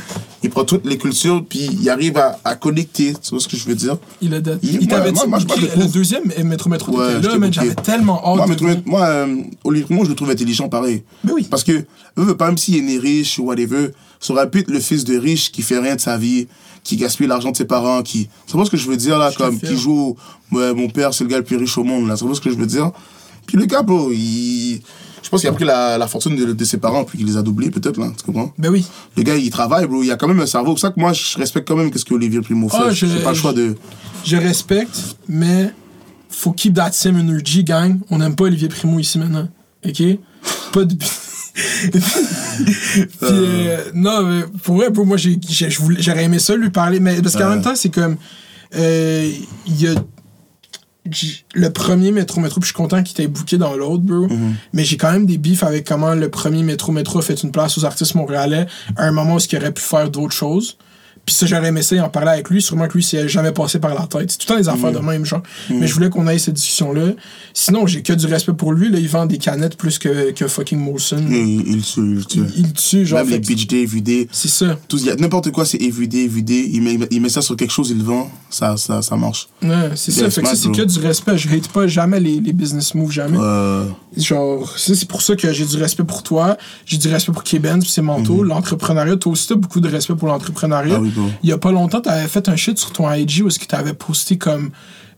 Il 0.42 0.50
prend 0.50 0.64
toutes 0.64 0.84
les 0.86 0.98
cultures, 0.98 1.42
puis 1.48 1.68
il 1.80 1.88
arrive 1.90 2.18
à, 2.18 2.38
à 2.44 2.54
connecter, 2.54 3.14
tu 3.14 3.30
vois 3.30 3.40
ce 3.40 3.48
que 3.48 3.56
je 3.56 3.64
veux 3.66 3.74
dire? 3.74 3.96
Il 4.20 4.32
a 4.34 4.40
dead. 4.40 4.58
Il- 4.62 4.78
Il 4.82 4.86
t'avait 4.86 5.10
moi- 5.10 5.38
dit 5.38 5.46
le 5.76 5.86
deuxième 5.90 6.30
euh, 6.38 6.44
Métro 6.44 6.68
Métro. 6.70 6.92
Ouais, 6.96 7.14
là, 7.20 7.36
booké. 7.38 7.48
j'avais 7.52 7.74
tellement 7.74 8.20
hâte. 8.24 8.36
Moi, 8.36 8.46
Métro 8.46 8.66
moi 8.84 9.06
euh, 9.06 9.36
Olivier 9.64 9.86
Primo, 9.86 10.04
je 10.04 10.10
le 10.10 10.14
trouve 10.14 10.30
intelligent 10.30 10.68
pareil. 10.68 11.02
Mais 11.24 11.32
oui. 11.32 11.46
Parce 11.50 11.64
que, 11.64 11.72
eux, 11.72 11.86
veut 12.16 12.36
pas, 12.36 12.46
même 12.46 12.58
s'il 12.58 12.76
est 12.76 12.82
né 12.82 12.98
riche 12.98 13.38
ou 13.38 13.44
whatever, 13.44 13.88
ça 14.20 14.34
aurait 14.34 14.48
pu 14.50 14.58
être 14.60 14.70
le 14.70 14.78
fils 14.80 15.04
de 15.04 15.16
riche 15.18 15.50
qui 15.50 15.62
fait 15.62 15.78
rien 15.78 15.96
de 15.96 16.00
sa 16.00 16.16
vie, 16.18 16.46
qui 16.84 16.96
gaspille 16.96 17.26
l'argent 17.26 17.50
de 17.50 17.56
ses 17.56 17.64
parents, 17.64 18.02
qui. 18.02 18.28
C'est 18.46 18.56
pas 18.56 18.64
ce 18.66 18.70
que 18.70 18.76
je 18.76 18.86
veux 18.88 18.96
dire, 18.98 19.18
là, 19.18 19.30
Je 19.32 19.38
comme, 19.38 19.58
qui 19.58 19.76
joue 19.76 20.16
au- 20.52 20.56
ouais, 20.56 20.74
mon 20.74 20.88
père, 20.88 21.12
c'est 21.14 21.24
le 21.24 21.30
gars 21.30 21.38
le 21.38 21.44
plus 21.44 21.56
riche 21.56 21.76
au 21.78 21.82
monde, 21.84 22.06
là. 22.06 22.16
C'est 22.16 22.26
pas 22.26 22.34
ce 22.34 22.40
que 22.40 22.50
je 22.50 22.56
veux 22.56 22.66
dire? 22.66 22.92
Puis 23.46 23.56
le 23.56 23.66
gars, 23.66 23.82
bro, 23.82 24.10
il. 24.12 24.80
Je 25.22 25.28
pense 25.28 25.40
qu'il 25.40 25.50
a 25.50 25.52
pris 25.52 25.64
la, 25.64 25.98
la 25.98 26.06
fortune 26.06 26.36
de, 26.36 26.52
de 26.52 26.64
ses 26.64 26.78
parents, 26.78 27.02
puis 27.04 27.18
qu'il 27.18 27.26
les 27.26 27.36
a 27.36 27.42
doublés, 27.42 27.70
peut-être, 27.70 27.98
là. 27.98 28.12
Tu 28.16 28.24
comprends? 28.24 28.52
Ben 28.58 28.68
oui. 28.70 28.86
Le 29.16 29.24
gars, 29.24 29.34
il 29.36 29.50
travaille, 29.50 29.86
bro. 29.86 30.02
Il 30.04 30.10
a 30.12 30.16
quand 30.16 30.28
même 30.28 30.38
un 30.38 30.46
cerveau. 30.46 30.76
C'est 30.76 30.82
pour 30.82 30.88
ça 30.88 30.90
que 30.90 31.00
moi, 31.00 31.12
je 31.12 31.36
respecte 31.38 31.66
quand 31.66 31.74
même 31.76 31.90
ce 31.92 32.04
que 32.04 32.14
Olivier 32.14 32.40
Primo 32.42 32.68
fait. 32.68 32.92
J'ai 32.94 33.08
je- 33.08 33.18
pas 33.18 33.30
le 33.30 33.36
choix 33.36 33.52
de. 33.52 33.74
Je 34.24 34.36
respecte, 34.36 35.16
mais 35.28 35.72
faut 36.28 36.52
keep 36.52 36.74
that 36.74 36.92
same 36.92 37.16
energy, 37.18 37.64
gang. 37.64 37.98
On 38.10 38.18
n'aime 38.18 38.36
pas 38.36 38.44
Olivier 38.44 38.68
Primo 38.68 38.98
ici 39.00 39.18
maintenant. 39.18 39.48
OK? 39.84 40.02
Pas 40.72 40.84
de. 40.84 40.96
Puis, 41.56 43.08
euh, 43.20 43.78
non, 43.94 44.22
mais 44.22 44.42
pour 44.62 44.76
vrai, 44.76 44.92
pour 44.92 45.06
moi, 45.06 45.16
j'aurais 45.16 46.24
aimé 46.24 46.38
ça 46.38 46.54
lui 46.56 46.70
parler, 46.70 47.00
mais 47.00 47.20
parce 47.22 47.34
qu'en 47.34 47.44
Ouais. 47.48 47.54
même 47.56 47.62
temps, 47.62 47.74
c'est 47.74 47.88
comme. 47.92 48.16
euh, 48.76 49.30
Il 49.66 49.80
y 49.82 49.88
a. 49.88 49.94
Le 51.54 51.70
premier 51.70 52.12
métro 52.12 52.40
métro, 52.40 52.60
puis 52.60 52.68
je 52.68 52.74
suis 52.74 52.82
content 52.82 53.02
qu'il 53.02 53.16
t'ait 53.16 53.26
booké 53.26 53.58
dans 53.58 53.74
l'autre, 53.74 54.02
bro. 54.02 54.28
Mais 54.72 54.84
j'ai 54.84 54.96
quand 54.96 55.12
même 55.12 55.26
des 55.26 55.38
bifs 55.38 55.62
avec 55.62 55.86
comment 55.86 56.14
le 56.14 56.28
premier 56.28 56.62
métro 56.62 56.92
métro 56.92 57.18
a 57.18 57.22
fait 57.22 57.42
une 57.42 57.52
place 57.52 57.78
aux 57.78 57.84
artistes 57.84 58.14
montréalais 58.14 58.66
à 58.96 59.06
un 59.06 59.12
moment 59.12 59.36
où 59.36 59.38
il 59.38 59.56
aurait 59.58 59.72
pu 59.72 59.82
faire 59.82 60.10
d'autres 60.10 60.34
choses. 60.34 60.76
Puis 61.26 61.34
ça, 61.34 61.44
j'aurais 61.44 61.66
aimé 61.68 61.82
ça 61.82 61.96
en 62.04 62.08
parler 62.08 62.30
avec 62.30 62.48
lui. 62.50 62.62
Sûrement 62.62 62.86
que 62.86 62.94
lui, 62.94 63.02
c'est 63.02 63.28
jamais 63.28 63.50
passé 63.50 63.80
par 63.80 63.92
la 63.94 64.06
tête. 64.06 64.30
C'est 64.30 64.38
tout 64.38 64.46
le 64.48 64.54
temps 64.54 64.60
des 64.60 64.68
affaires 64.68 64.92
de 64.92 64.98
même, 65.04 65.24
genre. 65.26 65.42
Mais 65.70 65.86
je 65.88 65.92
voulais 65.94 66.08
qu'on 66.08 66.26
aille 66.28 66.38
cette 66.38 66.54
discussion-là. 66.54 67.14
Sinon, 67.52 67.86
j'ai 67.88 68.02
que 68.02 68.12
du 68.12 68.26
respect 68.26 68.52
pour 68.52 68.72
lui. 68.72 68.90
Là, 68.90 68.98
il 69.00 69.08
vend 69.08 69.26
des 69.26 69.38
canettes 69.38 69.76
plus 69.76 69.98
que, 69.98 70.30
que 70.30 70.46
fucking 70.46 70.78
Molson. 70.78 71.24
Il, 71.28 71.66
il 71.68 71.82
tue, 71.82 72.16
il 72.18 72.26
tue. 72.26 72.40
Il 72.56 72.72
tue, 72.72 73.04
genre. 73.04 73.18
Même 73.20 73.30
les 73.30 73.38
beach 73.40 73.66
day, 73.66 73.82
everyday. 73.82 74.28
C'est 74.30 74.46
ça. 74.48 74.78
Tout, 74.88 74.98
y 74.98 75.10
a- 75.10 75.16
n'importe 75.16 75.50
quoi, 75.50 75.64
c'est 75.66 75.82
everyday, 75.82 76.24
everyday. 76.26 76.68
Il 76.72 76.82
met, 76.82 76.98
il 77.10 77.20
met 77.20 77.28
ça 77.28 77.42
sur 77.42 77.56
quelque 77.56 77.72
chose, 77.72 77.90
il 77.90 77.98
le 77.98 78.04
vend. 78.04 78.30
Ça, 78.48 78.76
ça, 78.76 79.02
ça 79.02 79.16
marche. 79.16 79.48
Ouais, 79.62 79.90
c'est 79.96 80.12
ça. 80.12 80.30
Fait 80.30 80.42
que 80.42 80.48
ça, 80.48 80.54
c'est 80.54 80.70
que 80.70 80.82
du 80.82 80.98
respect. 81.00 81.36
Je 81.36 81.48
hate 81.48 81.66
pas 81.68 81.88
jamais 81.88 82.20
les, 82.20 82.38
les 82.40 82.52
business 82.52 82.94
moves, 82.94 83.10
jamais. 83.10 83.36
Euh, 83.40 83.84
Genre, 84.16 84.72
c'est 84.78 85.06
pour 85.08 85.22
ça 85.22 85.34
que 85.36 85.52
j'ai 85.52 85.64
du 85.66 85.76
respect 85.76 86.04
pour 86.04 86.22
toi. 86.22 86.56
J'ai 86.86 86.96
du 86.98 87.08
respect 87.08 87.32
pour 87.32 87.42
Keben, 87.42 87.80
puis 87.80 87.90
ses 87.90 88.00
manteaux. 88.02 88.42
L'entrepreneuriat, 88.44 89.16
toi 89.16 89.32
aussi, 89.32 89.48
t'as 89.48 89.56
beaucoup 89.56 89.80
de 89.80 89.88
respect 89.88 90.14
pour 90.14 90.28
l'entrepreneuriat. 90.28 90.94
Ah 90.96 91.00
oui, 91.00 91.10
Il 91.42 91.48
y 91.48 91.52
a 91.52 91.58
pas 91.58 91.72
longtemps, 91.72 92.00
t'avais 92.00 92.28
fait 92.28 92.48
un 92.48 92.56
shit 92.56 92.78
sur 92.78 92.92
ton 92.92 93.12
IG 93.12 93.42
où 93.42 93.48
est-ce 93.48 93.58
que 93.58 93.66
t'avais 93.66 93.94
posté 93.94 94.38
comme, 94.38 94.70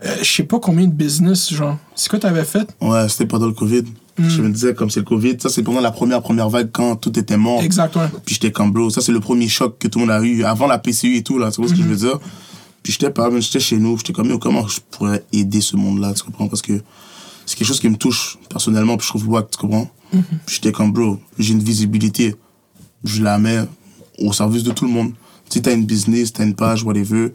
euh, 0.04 0.16
je 0.20 0.30
sais 0.30 0.44
pas 0.44 0.58
combien 0.60 0.86
de 0.86 0.92
business, 0.92 1.52
genre. 1.52 1.78
C'est 1.94 2.08
quoi 2.08 2.18
t'avais 2.18 2.44
fait? 2.44 2.74
ouais, 2.80 3.08
c'était 3.08 3.26
pendant 3.26 3.46
le 3.46 3.52
Covid. 3.52 3.84
Hmm. 4.18 4.28
Je 4.28 4.42
me 4.42 4.50
disais, 4.50 4.74
comme 4.74 4.90
c'est 4.90 5.00
le 5.00 5.06
Covid, 5.06 5.36
ça, 5.38 5.48
c'est 5.48 5.62
pendant 5.62 5.80
la 5.80 5.92
première, 5.92 6.22
première 6.22 6.48
vague 6.48 6.70
quand 6.72 6.96
tout 6.96 7.16
était 7.18 7.36
mort. 7.36 7.62
Exactement. 7.62 8.08
Puis 8.24 8.34
j'étais 8.34 8.50
comme, 8.50 8.72
bro, 8.72 8.90
ça, 8.90 9.00
c'est 9.00 9.12
le 9.12 9.20
premier 9.20 9.48
choc 9.48 9.78
que 9.78 9.86
tout 9.86 10.00
le 10.00 10.06
monde 10.06 10.14
a 10.14 10.22
eu 10.22 10.44
avant 10.44 10.66
la 10.66 10.78
PCU 10.78 11.16
et 11.16 11.22
tout, 11.22 11.38
là. 11.38 11.50
Tu 11.50 11.60
vois 11.60 11.68
ce 11.68 11.74
que 11.74 11.82
je 11.82 11.86
veux 11.86 11.96
dire? 11.96 12.18
Puis 12.82 12.92
j'étais 12.92 13.10
pas, 13.10 13.28
j'étais 13.38 13.60
chez 13.60 13.76
nous. 13.76 13.96
J'étais 13.98 14.12
comme, 14.12 14.38
comment 14.38 14.66
je 14.66 14.80
pourrais 14.90 15.24
aider 15.32 15.60
ce 15.60 15.76
monde-là, 15.76 16.14
tu 16.14 16.24
comprends? 16.24 16.48
Parce 16.48 16.62
que 16.62 16.80
c'est 17.46 17.56
quelque 17.56 17.68
chose 17.68 17.80
qui 17.80 17.88
me 17.88 17.96
touche 17.96 18.38
personnellement, 18.48 18.96
puis 18.96 19.04
je 19.06 19.10
trouve 19.10 19.28
wack, 19.28 19.50
tu 19.50 19.58
comprends? 19.58 19.90
Puis 20.10 20.56
j'étais 20.56 20.72
comme, 20.72 20.92
bro, 20.92 21.18
j'ai 21.38 21.52
une 21.52 21.62
visibilité. 21.62 22.34
Je 23.04 23.22
la 23.22 23.38
mets 23.38 23.60
au 24.18 24.32
service 24.32 24.64
de 24.64 24.72
tout 24.72 24.84
le 24.84 24.90
monde. 24.90 25.12
Si 25.48 25.62
t'as 25.62 25.74
une 25.74 25.86
business, 25.86 26.32
t'as 26.32 26.44
une 26.44 26.54
page, 26.54 26.82
whatever, 26.82 27.32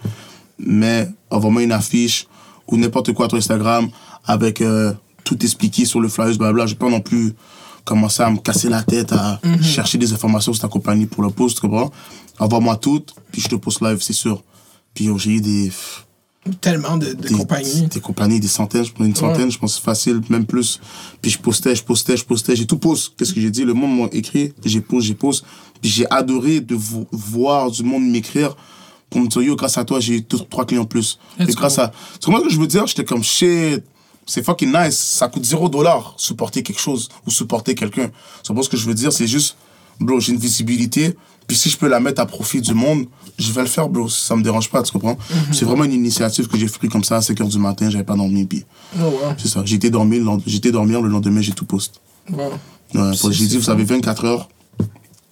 mais 0.57 1.09
envoie-moi 1.29 1.63
une 1.63 1.71
affiche 1.71 2.27
ou 2.67 2.77
n'importe 2.77 3.13
quoi 3.13 3.27
sur 3.27 3.37
Instagram 3.37 3.89
avec 4.25 4.61
euh, 4.61 4.93
tout 5.23 5.41
expliqué 5.43 5.85
sur 5.85 5.99
le 5.99 6.07
flyers, 6.09 6.37
blabla. 6.37 6.65
Je 6.65 6.73
vais 6.73 6.79
pas 6.79 6.89
non 6.89 7.01
plus 7.01 7.33
commencer 7.83 8.23
à 8.23 8.29
me 8.29 8.37
casser 8.37 8.69
la 8.69 8.81
tête 8.81 9.11
à 9.11 9.39
chercher 9.61 9.97
des 9.97 10.13
informations 10.13 10.53
sur 10.53 10.61
ta 10.61 10.67
compagnie 10.67 11.05
pour 11.05 11.23
le 11.23 11.29
post, 11.29 11.55
tu 11.55 11.61
comprends? 11.61 11.91
Envoie-moi 12.39 12.77
tout, 12.77 13.03
puis 13.31 13.41
je 13.41 13.49
te 13.49 13.55
poste 13.55 13.81
live, 13.81 14.01
c'est 14.01 14.13
sûr. 14.13 14.41
Puis 14.93 15.05
yo, 15.05 15.17
j'ai 15.17 15.31
eu 15.31 15.41
des, 15.41 15.71
Tellement 16.59 16.97
de, 16.97 17.13
de 17.13 17.27
des, 17.27 17.33
compagnies. 17.33 17.87
des 17.87 17.99
compagnies, 18.01 18.39
des 18.39 18.47
centaines, 18.49 18.83
je 18.83 18.91
pense 18.91 19.07
une 19.07 19.15
centaine, 19.15 19.49
je 19.49 19.57
pense 19.57 19.79
facile, 19.79 20.21
même 20.29 20.45
plus. 20.45 20.79
Puis 21.21 21.31
je 21.31 21.39
postais, 21.39 21.73
je 21.73 21.83
postais, 21.83 22.17
je 22.17 22.25
postais, 22.25 22.55
j'ai 22.55 22.65
tout 22.65 22.77
poste. 22.77 23.13
Qu'est-ce 23.17 23.33
que 23.33 23.39
j'ai 23.39 23.49
dit? 23.51 23.63
Le 23.63 23.73
monde 23.73 23.97
m'a 23.97 24.05
écrit, 24.11 24.53
j'ai 24.65 24.81
posté, 24.81 25.07
j'ai 25.07 25.13
posté. 25.15 25.45
Puis 25.81 25.89
j'ai 25.89 26.05
adoré 26.11 26.59
de 26.59 26.75
vo- 26.75 27.07
voir 27.13 27.71
du 27.71 27.83
monde 27.83 28.03
m'écrire 28.05 28.57
pour 29.09 29.21
me 29.21 29.27
dire, 29.27 29.41
yo, 29.41 29.55
grâce 29.55 29.77
à 29.77 29.85
toi, 29.85 30.01
j'ai 30.01 30.15
eu 30.15 30.21
deux, 30.21 30.39
trois 30.39 30.65
clients 30.65 30.81
en 30.81 30.85
plus. 30.85 31.17
Et 31.39 31.45
grâce 31.45 31.77
go. 31.77 31.83
à. 31.83 31.91
Tu 32.19 32.25
comprends 32.25 32.41
ce 32.41 32.47
que 32.47 32.53
je 32.53 32.59
veux 32.59 32.67
dire? 32.67 32.87
J'étais 32.87 33.05
comme 33.05 33.23
shit. 33.23 33.81
c'est 34.25 34.43
fucking 34.43 34.73
nice. 34.73 34.97
Ça 34.97 35.29
coûte 35.29 35.45
0 35.45 35.69
dollar 35.69 36.13
supporter 36.17 36.61
quelque 36.61 36.79
chose 36.81 37.07
ou 37.25 37.31
supporter 37.31 37.73
quelqu'un. 37.73 38.09
C'est 38.45 38.53
pas 38.53 38.63
ce 38.63 38.69
que 38.69 38.75
je 38.77 38.85
veux 38.85 38.93
dire, 38.95 39.13
c'est 39.13 39.27
juste, 39.27 39.55
bro, 39.99 40.19
j'ai 40.19 40.33
une 40.33 40.39
visibilité. 40.39 41.15
Puis 41.47 41.57
si 41.57 41.69
je 41.69 41.77
peux 41.77 41.87
la 41.87 41.99
mettre 41.99 42.21
à 42.21 42.25
profit 42.25 42.61
du 42.61 42.73
monde, 42.73 43.05
je 43.37 43.51
vais 43.51 43.61
le 43.61 43.67
faire, 43.67 43.89
bro. 43.89 44.07
Ça 44.09 44.35
me 44.35 44.41
dérange 44.43 44.69
pas, 44.69 44.81
tu 44.83 44.91
comprends? 44.91 45.17
C'est 45.51 45.65
vraiment 45.65 45.83
une 45.83 45.93
initiative 45.93 46.47
que 46.47 46.57
j'ai 46.57 46.67
pris 46.67 46.89
comme 46.89 47.03
ça 47.03 47.17
à 47.17 47.21
5 47.21 47.37
h 47.39 47.47
du 47.49 47.57
matin, 47.59 47.89
j'avais 47.89 48.03
pas 48.03 48.15
dormi. 48.15 48.45
Puis 48.45 48.65
Oh, 48.97 49.03
wow. 49.05 49.33
c'est 49.37 49.47
ça. 49.47 49.63
Dormir, 49.89 50.37
j'étais 50.45 50.71
dormir 50.71 51.01
le 51.01 51.09
lendemain, 51.09 51.41
j'ai 51.41 51.51
tout 51.53 51.65
post. 51.65 51.99
Wow. 52.31 52.53
Ouais, 52.93 53.11
j'ai 53.31 53.47
dit, 53.47 53.57
vous 53.57 53.69
avez 53.69 53.83
24 53.83 54.25
heures, 54.25 54.49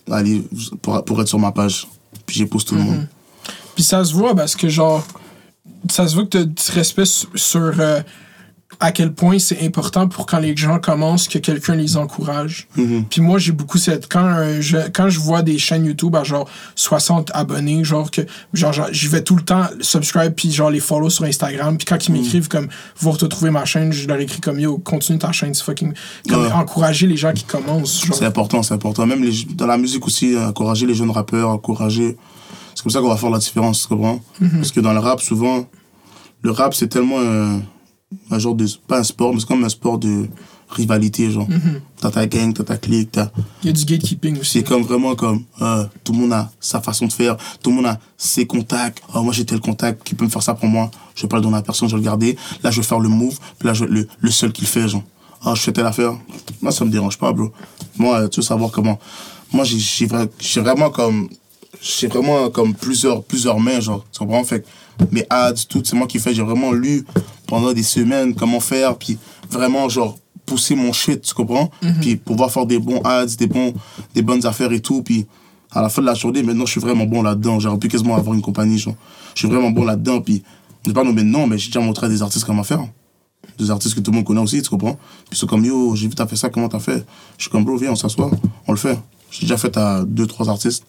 allez, 0.09 0.43
pour, 0.81 1.03
pour 1.05 1.21
être 1.21 1.27
sur 1.27 1.39
ma 1.39 1.51
page. 1.51 1.87
Puis 2.25 2.37
j'ai 2.37 2.45
posté 2.45 2.69
tout 2.69 2.75
le 2.75 2.81
monde. 2.83 3.07
Puis 3.75 3.83
ça 3.83 4.03
se 4.03 4.13
voit 4.13 4.35
parce 4.35 4.55
que, 4.55 4.67
genre, 4.67 5.05
ça 5.89 6.07
se 6.07 6.15
voit 6.15 6.23
que 6.23 6.29
t'as 6.29 6.43
du 6.43 6.71
respect 6.73 7.05
sur, 7.05 7.29
sur, 7.35 7.73
euh, 7.79 8.01
à 8.81 8.91
quel 8.91 9.13
point 9.13 9.37
c'est 9.39 9.63
important 9.63 10.07
pour 10.07 10.25
quand 10.25 10.39
les 10.39 10.57
gens 10.57 10.79
commencent 10.79 11.27
que 11.27 11.37
quelqu'un 11.37 11.75
les 11.75 11.95
encourage. 11.97 12.67
Puis 13.09 13.21
moi, 13.21 13.37
j'ai 13.39 13.51
beaucoup 13.51 13.77
cette. 13.77 14.11
Quand, 14.11 14.25
un 14.25 14.59
je, 14.59 14.77
quand 14.91 15.07
je 15.07 15.19
vois 15.19 15.43
des 15.43 15.57
chaînes 15.59 15.85
YouTube 15.85 16.15
à 16.15 16.23
genre 16.23 16.49
60 16.75 17.29
abonnés, 17.33 17.83
genre 17.83 18.09
que. 18.11 18.21
Genre, 18.53 18.73
j'y 18.91 19.07
vais 19.07 19.23
tout 19.23 19.35
le 19.35 19.43
temps 19.43 19.65
subscribe, 19.81 20.33
puis 20.33 20.51
genre 20.51 20.71
les 20.71 20.79
follow 20.79 21.09
sur 21.11 21.23
Instagram. 21.25 21.77
Puis 21.77 21.85
quand 21.85 22.07
ils 22.07 22.11
m'écrivent 22.11 22.47
comme 22.47 22.67
vous 22.99 23.11
retrouver 23.11 23.51
ma 23.51 23.65
chaîne, 23.65 23.93
je 23.93 24.07
leur 24.07 24.19
écris 24.19 24.41
comme 24.41 24.59
yo, 24.59 24.79
continue 24.79 25.19
ta 25.19 25.31
chaîne, 25.31 25.53
c'est 25.53 25.63
fucking. 25.63 25.93
Comme 26.27 26.41
Ouais. 26.41 26.51
encourager 26.51 27.05
les 27.05 27.17
gens 27.17 27.33
qui 27.33 27.43
commencent. 27.43 28.03
C'est 28.13 28.25
important, 28.25 28.63
c'est 28.63 28.73
important. 28.73 29.05
Même 29.05 29.23
les, 29.23 29.45
dans 29.53 29.67
la 29.67 29.77
musique 29.77 30.05
aussi, 30.07 30.35
encourager 30.35 30.87
les 30.87 30.95
jeunes 30.95 31.11
rappeurs, 31.11 31.49
encourager. 31.49 32.17
C'est 32.73 32.81
comme 32.81 32.91
ça 32.91 32.99
qu'on 32.99 33.09
va 33.09 33.17
faire 33.17 33.29
la 33.29 33.37
différence, 33.37 33.81
tu 33.83 33.87
comprends? 33.89 34.19
Parce 34.55 34.71
que 34.71 34.79
dans 34.79 34.93
le 34.93 34.99
rap, 34.99 35.21
souvent, 35.21 35.67
le 36.41 36.49
rap, 36.51 36.73
c'est 36.73 36.87
tellement 36.87 37.19
un, 37.19 37.61
un 38.29 38.39
genre 38.39 38.55
de. 38.55 38.65
Pas 38.87 38.99
un 38.99 39.03
sport, 39.03 39.33
mais 39.33 39.39
c'est 39.39 39.47
comme 39.47 39.63
un 39.63 39.69
sport 39.69 39.97
de 39.97 40.27
rivalité, 40.69 41.29
genre. 41.31 41.47
T'as 41.99 42.11
ta 42.11 42.25
gang, 42.27 42.53
t'as 42.53 42.63
ta 42.63 42.77
clique, 42.77 43.11
t'as. 43.11 43.29
Il 43.63 43.67
y 43.67 43.69
a 43.69 43.73
du 43.73 43.85
gatekeeping 43.85 44.39
aussi. 44.39 44.59
C'est 44.59 44.63
comme 44.63 44.83
vraiment 44.83 45.15
comme. 45.15 45.43
euh, 45.61 45.85
tout 46.03 46.13
le 46.13 46.19
monde 46.19 46.33
a 46.33 46.51
sa 46.59 46.81
façon 46.81 47.07
de 47.07 47.13
faire, 47.13 47.37
tout 47.61 47.69
le 47.69 47.75
monde 47.77 47.85
a 47.87 47.99
ses 48.17 48.45
contacts. 48.45 49.01
Oh, 49.13 49.21
moi, 49.21 49.33
j'ai 49.33 49.45
tel 49.45 49.59
contact 49.59 50.03
qui 50.03 50.15
peut 50.15 50.25
me 50.25 50.29
faire 50.29 50.43
ça 50.43 50.53
pour 50.53 50.67
moi. 50.69 50.89
Je 51.15 51.23
vais 51.23 51.27
pas 51.27 51.37
le 51.37 51.43
donner 51.43 51.57
à 51.57 51.61
personne, 51.61 51.87
je 51.89 51.95
vais 51.95 52.01
le 52.01 52.05
garder. 52.05 52.37
Là, 52.63 52.71
je 52.71 52.81
vais 52.81 52.87
faire 52.87 52.99
le 52.99 53.09
move, 53.09 53.37
puis 53.59 53.67
là, 53.67 53.73
je, 53.73 53.85
le, 53.85 54.07
le 54.19 54.31
seul 54.31 54.51
qui 54.53 54.61
le 54.61 54.67
fait, 54.67 54.87
genre. 54.87 55.03
Ah, 55.43 55.53
je 55.55 55.61
fais 55.61 55.71
telle 55.73 55.85
affaire. 55.87 56.13
Moi, 56.61 56.71
ça 56.71 56.85
me 56.85 56.91
dérange 56.91 57.17
pas, 57.17 57.33
bro. 57.33 57.51
Moi, 57.97 58.21
euh, 58.21 58.27
tu 58.27 58.39
veux 58.39 58.45
savoir 58.45 58.71
comment. 58.71 58.99
Moi, 59.51 59.65
j'ai- 59.65 59.79
j'ai 59.79 60.05
vra- 60.07 60.29
j'ai 60.39 60.61
vraiment 60.61 60.89
comme. 60.89 61.27
J'ai 61.81 62.07
vraiment 62.07 62.49
comme 62.51 62.75
plusieurs, 62.75 63.23
plusieurs 63.23 63.59
mains, 63.59 63.79
genre. 63.79 64.05
Tu 64.11 64.19
comprends? 64.19 64.43
Fait 64.43 64.63
mes 65.11 65.25
ads, 65.29 65.65
tout, 65.67 65.81
c'est 65.83 65.95
moi 65.95 66.07
qui 66.07 66.19
fais. 66.19 66.33
J'ai 66.33 66.43
vraiment 66.43 66.71
lu 66.71 67.05
pendant 67.47 67.73
des 67.73 67.83
semaines 67.83 68.33
comment 68.35 68.59
faire, 68.59 68.97
puis 68.97 69.17
vraiment, 69.49 69.89
genre, 69.89 70.17
pousser 70.45 70.75
mon 70.75 70.91
shit, 70.91 71.21
tu 71.21 71.33
comprends? 71.33 71.69
Puis 72.01 72.15
pouvoir 72.17 72.51
faire 72.51 72.65
des 72.65 72.79
bons 72.79 73.01
ads, 73.03 73.25
des, 73.37 73.47
bons, 73.47 73.73
des 74.13 74.21
bonnes 74.21 74.45
affaires 74.45 74.71
et 74.71 74.79
tout, 74.79 75.01
puis 75.01 75.25
à 75.71 75.81
la 75.81 75.89
fin 75.89 76.01
de 76.01 76.07
la 76.07 76.13
journée, 76.13 76.43
maintenant, 76.43 76.65
je 76.65 76.71
suis 76.71 76.81
vraiment 76.81 77.05
bon 77.05 77.21
là-dedans. 77.21 77.59
J'aurais 77.59 77.77
pu 77.77 77.87
quasiment 77.87 78.15
avoir 78.15 78.35
une 78.35 78.41
compagnie, 78.41 78.77
genre. 78.77 78.95
Je 79.33 79.39
suis 79.39 79.47
vraiment 79.47 79.71
bon 79.71 79.85
là-dedans, 79.85 80.21
puis 80.21 80.43
je 80.83 80.89
vais 80.89 80.93
pas 80.93 81.03
nommer 81.03 81.23
de 81.23 81.27
nom, 81.27 81.47
mais 81.47 81.57
j'ai 81.57 81.67
déjà 81.67 81.79
montré 81.79 82.07
à 82.07 82.09
des 82.09 82.21
artistes 82.21 82.45
comment 82.45 82.63
faire. 82.63 82.85
Des 83.57 83.71
artistes 83.71 83.95
que 83.95 84.01
tout 84.01 84.11
le 84.11 84.17
monde 84.17 84.25
connaît 84.25 84.41
aussi, 84.41 84.61
tu 84.61 84.69
comprends? 84.69 84.93
Puis 84.93 85.33
ils 85.33 85.37
sont 85.37 85.47
comme, 85.47 85.63
yo, 85.63 85.95
j'ai 85.95 86.07
vu 86.07 86.15
t'as 86.15 86.27
fait 86.27 86.35
ça, 86.35 86.49
comment 86.49 86.67
t'as 86.67 86.79
fait? 86.79 87.05
Je 87.37 87.43
suis 87.43 87.51
comme, 87.51 87.63
bro, 87.63 87.77
viens, 87.77 87.91
on 87.91 87.95
s'assoit, 87.95 88.29
on 88.67 88.71
le 88.71 88.77
fait. 88.77 88.99
J'ai 89.29 89.41
déjà 89.41 89.57
fait 89.57 89.75
à 89.77 90.03
deux, 90.05 90.27
trois 90.27 90.49
artistes. 90.49 90.85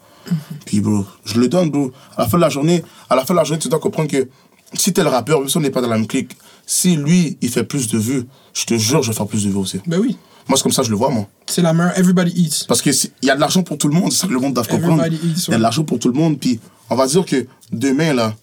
Puis, 0.65 0.81
bro, 0.81 1.05
je 1.24 1.39
le 1.39 1.49
donne, 1.49 1.70
bro. 1.70 1.93
À 2.16 2.23
la 2.23 2.28
fin 2.28 2.36
de 2.39 2.43
la 2.43 2.51
journée, 2.51 2.85
à 3.11 3.16
la 3.16 3.24
fin 3.24 3.35
de 3.35 3.39
la 3.39 3.44
journée, 3.44 3.61
tu 3.61 3.69
dois 3.69 3.81
comprendre 3.81 4.09
que 4.11 4.28
si 4.74 4.93
t'es 4.93 5.03
le 5.03 5.11
rappeur, 5.11 5.40
même 5.40 5.49
si 5.49 5.57
on 5.57 5.61
n'est 5.61 5.70
pas 5.70 5.82
dans 5.82 5.89
la 5.89 5.99
même 5.99 6.07
clique, 6.07 6.36
si 6.66 6.97
lui, 6.97 7.36
il 7.40 7.51
fait 7.51 7.65
plus 7.65 7.89
de 7.89 7.99
vues, 7.99 8.27
je 8.55 8.65
te 8.65 8.78
jure, 8.78 9.03
je 9.03 9.11
vais 9.11 9.16
faire 9.16 9.27
plus 9.27 9.44
de 9.44 9.51
vues 9.51 9.57
aussi. 9.57 9.81
Ben 9.86 9.99
oui. 9.99 10.16
Moi, 10.49 10.57
c'est 10.57 10.62
comme 10.65 10.73
ça 10.73 10.82
je 10.82 10.90
le 10.90 10.97
vois, 10.97 11.11
moi. 11.11 11.28
C'est 11.47 11.62
la 11.62 11.73
meilleure. 11.73 11.97
Everybody 11.99 12.32
eats. 12.36 12.65
Parce 12.66 12.82
qu'il 12.82 12.94
y 13.23 13.31
a 13.31 13.35
de 13.35 13.40
l'argent 13.40 13.62
pour 13.62 13.78
tout 13.78 13.89
le 13.89 13.94
monde, 13.94 14.11
c'est 14.12 14.19
ça 14.19 14.27
que 14.27 14.32
le 14.32 14.40
monde 14.40 14.55
doit 14.55 14.65
comprendre. 14.65 15.05
Il 15.07 15.15
y 15.49 15.55
a 15.55 15.57
de 15.57 15.62
l'argent 15.62 15.85
pour 15.85 15.99
tout 15.99 16.09
le 16.09 16.15
monde, 16.15 16.39
puis 16.39 16.59
on 16.90 16.97
va 16.97 17.07
dire 17.07 17.24
que 17.24 17.47
demain, 17.70 18.12
là, 18.12 18.35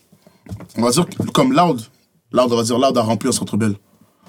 on 0.78 0.82
va 0.82 0.92
dire 0.92 1.06
que, 1.08 1.24
comme 1.32 1.52
Loud, 1.54 1.82
Loud, 2.32 2.52
on 2.52 2.56
va 2.56 2.64
dire 2.64 2.78
Loud 2.78 2.98
a 2.98 3.02
rempli 3.02 3.30
un 3.30 3.32
centre 3.34 3.58
belle. 3.58 3.76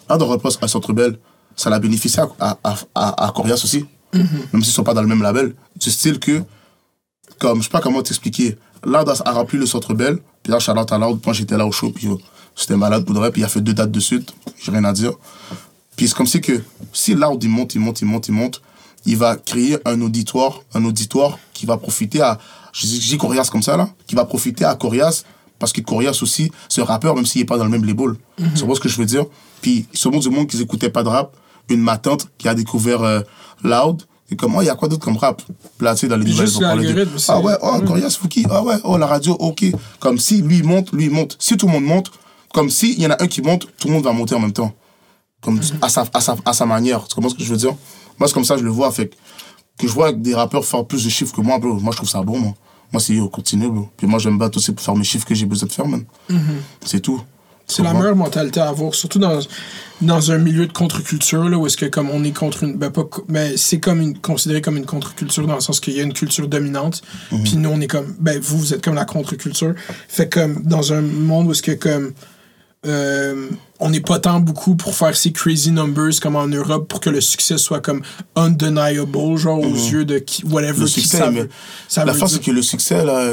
Loud 0.09 0.23
a 0.23 0.25
rempli 0.25 0.51
un 0.63 0.69
centre 0.69 0.93
belle, 0.93 1.19
ça 1.55 1.71
l'a 1.71 1.79
bénéficié 1.79 2.23
à, 2.41 2.59
à, 2.65 2.77
à, 2.95 3.27
à 3.27 3.33
Corias 3.33 3.61
aussi, 3.63 3.85
même 4.13 4.63
s'ils 4.63 4.73
sont 4.73 4.83
pas 4.83 4.95
dans 4.95 5.03
le 5.03 5.09
même 5.09 5.23
label. 5.23 5.55
Du 5.77 5.91
style 5.91 6.19
que, 6.19 6.43
comme, 7.41 7.59
je 7.59 7.65
sais 7.65 7.71
pas 7.71 7.81
comment 7.81 8.03
t'expliquer, 8.03 8.57
Loud 8.85 9.09
a, 9.09 9.33
rempli 9.33 9.59
le 9.59 9.67
centre 9.67 9.95
belle, 9.95 10.19
puis 10.43 10.53
là, 10.53 10.61
Charlotte 10.61 10.93
à 10.93 10.99
Loud, 10.99 11.21
moi 11.25 11.35
j'étais 11.35 11.57
là 11.57 11.67
au 11.67 11.73
show, 11.73 11.91
puis 11.91 12.07
yo, 12.07 12.21
c'était 12.55 12.77
malade 12.77 13.05
pour 13.05 13.15
de 13.15 13.19
vrai, 13.19 13.33
puis 13.33 13.41
il 13.41 13.45
a 13.45 13.49
fait 13.49 13.61
deux 13.61 13.75
dates 13.75 13.91
de 13.91 14.01
suite, 14.01 14.33
j'ai 14.63 14.71
rien 14.71 14.85
à 14.85 14.93
dire. 14.93 15.13
Puis 15.97 16.09
c'est 16.09 16.15
comme 16.15 16.27
si 16.27 16.41
que, 16.41 16.63
si 16.93 17.15
Loud 17.15 17.43
il 17.43 17.49
monte, 17.49 17.75
il 17.75 17.81
monte, 17.81 18.01
il 18.01 18.07
monte, 18.07 18.29
il 18.29 18.35
monte, 18.35 18.63
il 19.07 19.17
va 19.17 19.37
créer 19.37 19.79
un 19.87 20.01
auditoire, 20.03 20.61
un 20.75 20.85
auditoire 20.85 21.39
qui 21.55 21.67
va 21.67 21.79
profiter 21.79 22.21
à, 22.21 22.39
je 22.73 22.87
dis, 22.87 23.19
Corias 23.19 23.49
comme 23.51 23.63
ça 23.63 23.77
là, 23.77 23.89
qui 24.07 24.15
va 24.15 24.25
profiter 24.27 24.65
à 24.65 24.75
Corias, 24.75 25.25
parce 25.59 25.73
que 25.73 25.81
Corias 25.81 26.19
aussi, 26.23 26.53
c'est 26.69 26.81
un 26.81 26.85
rappeur, 26.85 27.15
même 27.15 27.27
s'il 27.27 27.41
n'est 27.41 27.47
pas 27.47 27.59
dans 27.59 27.65
le 27.65 27.71
même 27.71 27.85
label. 27.85 28.15
Tu 28.57 28.65
vois 28.65 28.75
ce 28.75 28.81
que 28.81 28.89
je 28.89 28.97
veux 28.97 29.05
dire? 29.05 29.27
Puis, 29.61 29.87
ce 29.93 30.09
monde 30.09 30.23
du 30.23 30.31
monde 30.31 30.47
qui 30.47 30.57
n'écoutait 30.57 30.89
pas 30.89 31.03
de 31.03 31.09
rap, 31.09 31.37
une 31.69 31.83
ma 31.83 31.99
tante 31.99 32.29
qui 32.39 32.49
a 32.49 32.55
découvert 32.55 33.03
euh, 33.03 33.21
Loud, 33.63 34.03
et 34.31 34.37
comme, 34.37 34.55
oh, 34.55 34.63
il 34.63 34.67
y 34.67 34.71
a 34.71 34.75
quoi 34.75 34.89
d'autre 34.89 35.05
comme 35.05 35.17
rap? 35.17 35.43
Sais, 35.97 36.07
dans 36.07 36.17
les 36.17 36.25
nouvelles, 36.25 36.49
Ah 37.29 37.41
ouais, 37.41 37.55
oh, 37.63 37.81
Corias, 37.87 38.17
Fouki, 38.21 38.47
ah 38.49 38.63
ouais, 38.63 38.77
oh, 38.85 38.97
la 38.97 39.07
radio, 39.07 39.33
ok. 39.33 39.65
Comme 39.99 40.19
si 40.19 40.41
lui 40.43 40.63
monte, 40.63 40.93
lui 40.93 41.09
monte. 41.09 41.37
Si 41.41 41.57
tout 41.57 41.67
le 41.67 41.73
monde 41.73 41.85
monte, 41.85 42.11
comme 42.55 42.71
si 42.71 42.93
il 42.93 43.03
y 43.03 43.07
en 43.07 43.11
a 43.11 43.23
un 43.23 43.27
qui 43.27 43.43
monte, 43.43 43.67
tout 43.79 43.89
le 43.89 43.95
monde 43.95 44.05
va 44.05 44.13
monter 44.13 44.35
en 44.35 44.41
même 44.41 44.53
temps. 44.53 44.73
Comme 45.41 45.61
à, 45.83 45.89
sa, 45.89 46.05
à, 46.13 46.21
sa, 46.21 46.37
à 46.45 46.53
sa 46.53 46.67
manière. 46.67 47.09
Tu 47.09 47.15
comprends 47.15 47.31
ce 47.31 47.35
que 47.35 47.43
je 47.43 47.51
veux 47.51 47.57
dire? 47.57 47.75
Moi, 48.19 48.29
c'est 48.29 48.35
comme 48.35 48.45
ça 48.45 48.55
que 48.55 48.61
je 48.61 48.65
le 48.65 48.71
vois. 48.71 48.91
Fait 48.93 49.09
que, 49.79 49.87
je 49.89 49.93
vois 49.93 50.13
des 50.13 50.35
rappeurs 50.35 50.65
faire 50.65 50.85
plus 50.85 51.05
de 51.05 51.09
chiffres 51.11 51.35
que 51.35 51.41
moi, 51.41 51.59
bro. 51.59 51.75
Moi, 51.75 51.93
je 51.93 51.97
trouve 51.97 52.09
ça 52.09 52.23
bon, 52.23 52.39
moi. 52.39 52.55
Moi, 52.93 53.01
c'est 53.01 53.15
yo, 53.15 53.29
continue, 53.29 53.69
bro. 53.71 53.89
Puis 53.97 54.07
moi, 54.07 54.19
j'aime 54.19 54.37
battre 54.39 54.59
aussi 54.59 54.73
pour 54.73 54.85
faire 54.85 54.95
mes 54.95 55.05
chiffres 55.05 55.27
que 55.27 55.35
j'ai 55.35 55.47
besoin 55.47 55.67
de 55.67 55.73
faire, 55.73 55.87
man. 55.89 56.05
C'est 56.85 57.01
tout. 57.01 57.21
C'est 57.71 57.83
la 57.83 57.93
meilleure 57.95 58.17
mentalité 58.17 58.61
à 58.61 58.69
avoir, 58.69 58.95
surtout 58.95 59.19
dans, 59.19 59.39
dans 60.03 60.31
un 60.33 60.39
milieu 60.39 60.67
de 60.67 60.73
contre-culture, 60.73 61.49
là, 61.49 61.57
où 61.59 61.67
est-ce 61.67 61.77
que 61.77 61.87
comme 61.87 62.11
on 62.11 62.25
est 62.25 62.33
contre 62.37 62.65
une... 62.65 62.77
Ben, 62.77 62.91
pas, 62.91 63.05
ben, 63.29 63.53
c'est 63.57 63.79
comme 63.81 64.01
une, 64.01 64.19
considéré 64.19 64.61
comme 64.61 64.77
une 64.77 64.87
contre-culture 64.87 65.47
dans 65.47 65.55
le 65.55 65.61
sens 65.61 65.81
qu'il 65.81 65.95
y 65.97 66.01
a 66.01 66.03
une 66.03 66.13
culture 66.15 66.49
dominante, 66.49 67.03
Mhm. 67.33 67.43
puis 67.45 67.57
nous, 67.57 67.71
on 67.71 67.81
est 67.81 67.87
comme... 67.87 68.15
Ben, 68.19 68.39
vous, 68.41 68.59
vous 68.59 68.75
êtes 68.75 68.83
comme 68.85 68.95
la 68.95 69.05
contre-culture. 69.05 69.75
Fait 70.09 70.29
comme 70.29 70.63
dans 70.65 70.93
un 70.93 71.01
monde 71.01 71.47
où 71.49 71.53
est-ce 71.53 71.63
que 71.63 71.73
comme... 71.73 72.13
euh, 72.87 73.49
on 73.79 73.91
n'est 73.91 74.01
pas 74.01 74.19
tant 74.19 74.41
beaucoup 74.41 74.75
pour 74.75 74.95
faire 74.95 75.15
ces 75.17 75.33
crazy 75.33 75.71
numbers 75.71 76.19
comme 76.21 76.37
en 76.37 76.47
Europe 76.47 76.89
pour 76.89 77.01
que 77.01 77.11
le 77.11 77.21
succès 77.21 77.57
soit 77.59 77.81
comme 77.81 78.01
undeniable, 78.37 79.37
genre 79.37 79.59
aux 79.59 79.75
yeux 79.75 80.05
de 80.05 80.19
qui, 80.19 80.45
whatever 80.45 80.73
Mhm. 80.75 80.81
Le 80.81 80.87
qui 80.87 81.01
succès, 81.01 81.19
ça 81.19 81.31
veut- 81.31 81.49
ça 81.89 82.05
la 82.07 82.13
veut 82.13 82.19
force, 82.19 82.33
dire. 82.33 82.41
c'est 82.43 82.51
que 82.51 82.55
le 82.57 82.63
succès, 82.63 83.05
là, 83.05 83.33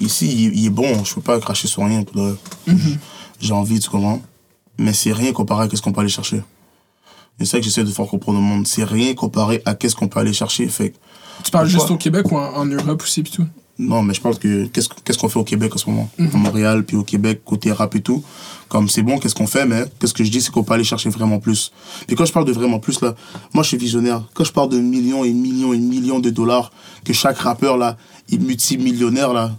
ici, 0.00 0.26
il, 0.52 0.58
il 0.58 0.66
est 0.66 0.70
bon. 0.70 1.04
Je 1.04 1.14
peux 1.14 1.20
pas 1.20 1.38
cracher 1.40 1.66
sur 1.68 1.84
rien. 1.84 2.02
pour 2.04 2.20
Mhm. 2.66 2.98
J'ai 3.40 3.52
envie, 3.52 3.78
tu 3.78 3.90
comprends? 3.90 4.20
Mais 4.78 4.92
c'est 4.92 5.12
rien 5.12 5.32
comparé 5.32 5.68
à 5.70 5.76
ce 5.76 5.82
qu'on 5.82 5.92
peut 5.92 6.00
aller 6.00 6.10
chercher. 6.10 6.42
C'est 7.38 7.44
ça 7.44 7.58
que 7.58 7.64
j'essaie 7.64 7.84
de 7.84 7.90
faire 7.90 8.06
comprendre 8.06 8.38
au 8.38 8.42
monde. 8.42 8.66
C'est 8.66 8.84
rien 8.84 9.14
comparé 9.14 9.62
à 9.64 9.74
qu'est-ce 9.74 9.94
qu'on 9.94 10.08
peut 10.08 10.20
aller 10.20 10.32
chercher. 10.32 10.66
Fait 10.68 10.94
Tu 11.44 11.50
parles 11.50 11.68
juste 11.68 11.90
au 11.90 11.96
Québec 11.96 12.30
ou 12.32 12.36
en, 12.36 12.64
Europe 12.64 13.02
aussi, 13.02 13.22
tout? 13.22 13.46
Non, 13.78 14.02
mais 14.02 14.14
je 14.14 14.22
pense 14.22 14.38
que 14.38 14.66
qu'est-ce 14.66 15.18
qu'on 15.18 15.28
fait 15.28 15.38
au 15.38 15.44
Québec 15.44 15.74
en 15.74 15.78
ce 15.78 15.90
moment? 15.90 16.08
À 16.18 16.36
Montréal, 16.36 16.82
puis 16.82 16.96
au 16.96 17.04
Québec, 17.04 17.42
côté 17.44 17.72
rap 17.72 17.94
et 17.94 18.00
tout. 18.00 18.24
Comme 18.68 18.88
c'est 18.88 19.02
bon, 19.02 19.18
qu'est-ce 19.18 19.34
qu'on 19.34 19.46
fait, 19.46 19.66
mais 19.66 19.84
qu'est-ce 20.00 20.14
que 20.14 20.24
je 20.24 20.30
dis, 20.30 20.40
c'est 20.40 20.50
qu'on 20.50 20.64
peut 20.64 20.72
aller 20.72 20.84
chercher 20.84 21.10
vraiment 21.10 21.38
plus. 21.38 21.72
Puis 22.06 22.16
quand 22.16 22.24
je 22.24 22.32
parle 22.32 22.46
de 22.46 22.52
vraiment 22.52 22.78
plus, 22.78 23.02
là, 23.02 23.14
moi 23.52 23.62
je 23.62 23.68
suis 23.68 23.76
visionnaire. 23.76 24.22
Quand 24.32 24.44
je 24.44 24.52
parle 24.52 24.70
de 24.70 24.78
millions 24.78 25.24
et 25.24 25.32
millions 25.32 25.74
et 25.74 25.78
millions 25.78 26.20
de 26.20 26.30
dollars, 26.30 26.72
que 27.04 27.12
chaque 27.12 27.36
rappeur, 27.36 27.76
là, 27.76 27.98
est 28.32 28.38
multimillionnaire, 28.38 29.34
là, 29.34 29.54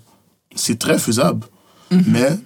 c'est 0.55 0.79
très 0.79 0.97
faisable. 0.97 1.45
Mais 1.91 2.31
c'est, 2.31 2.39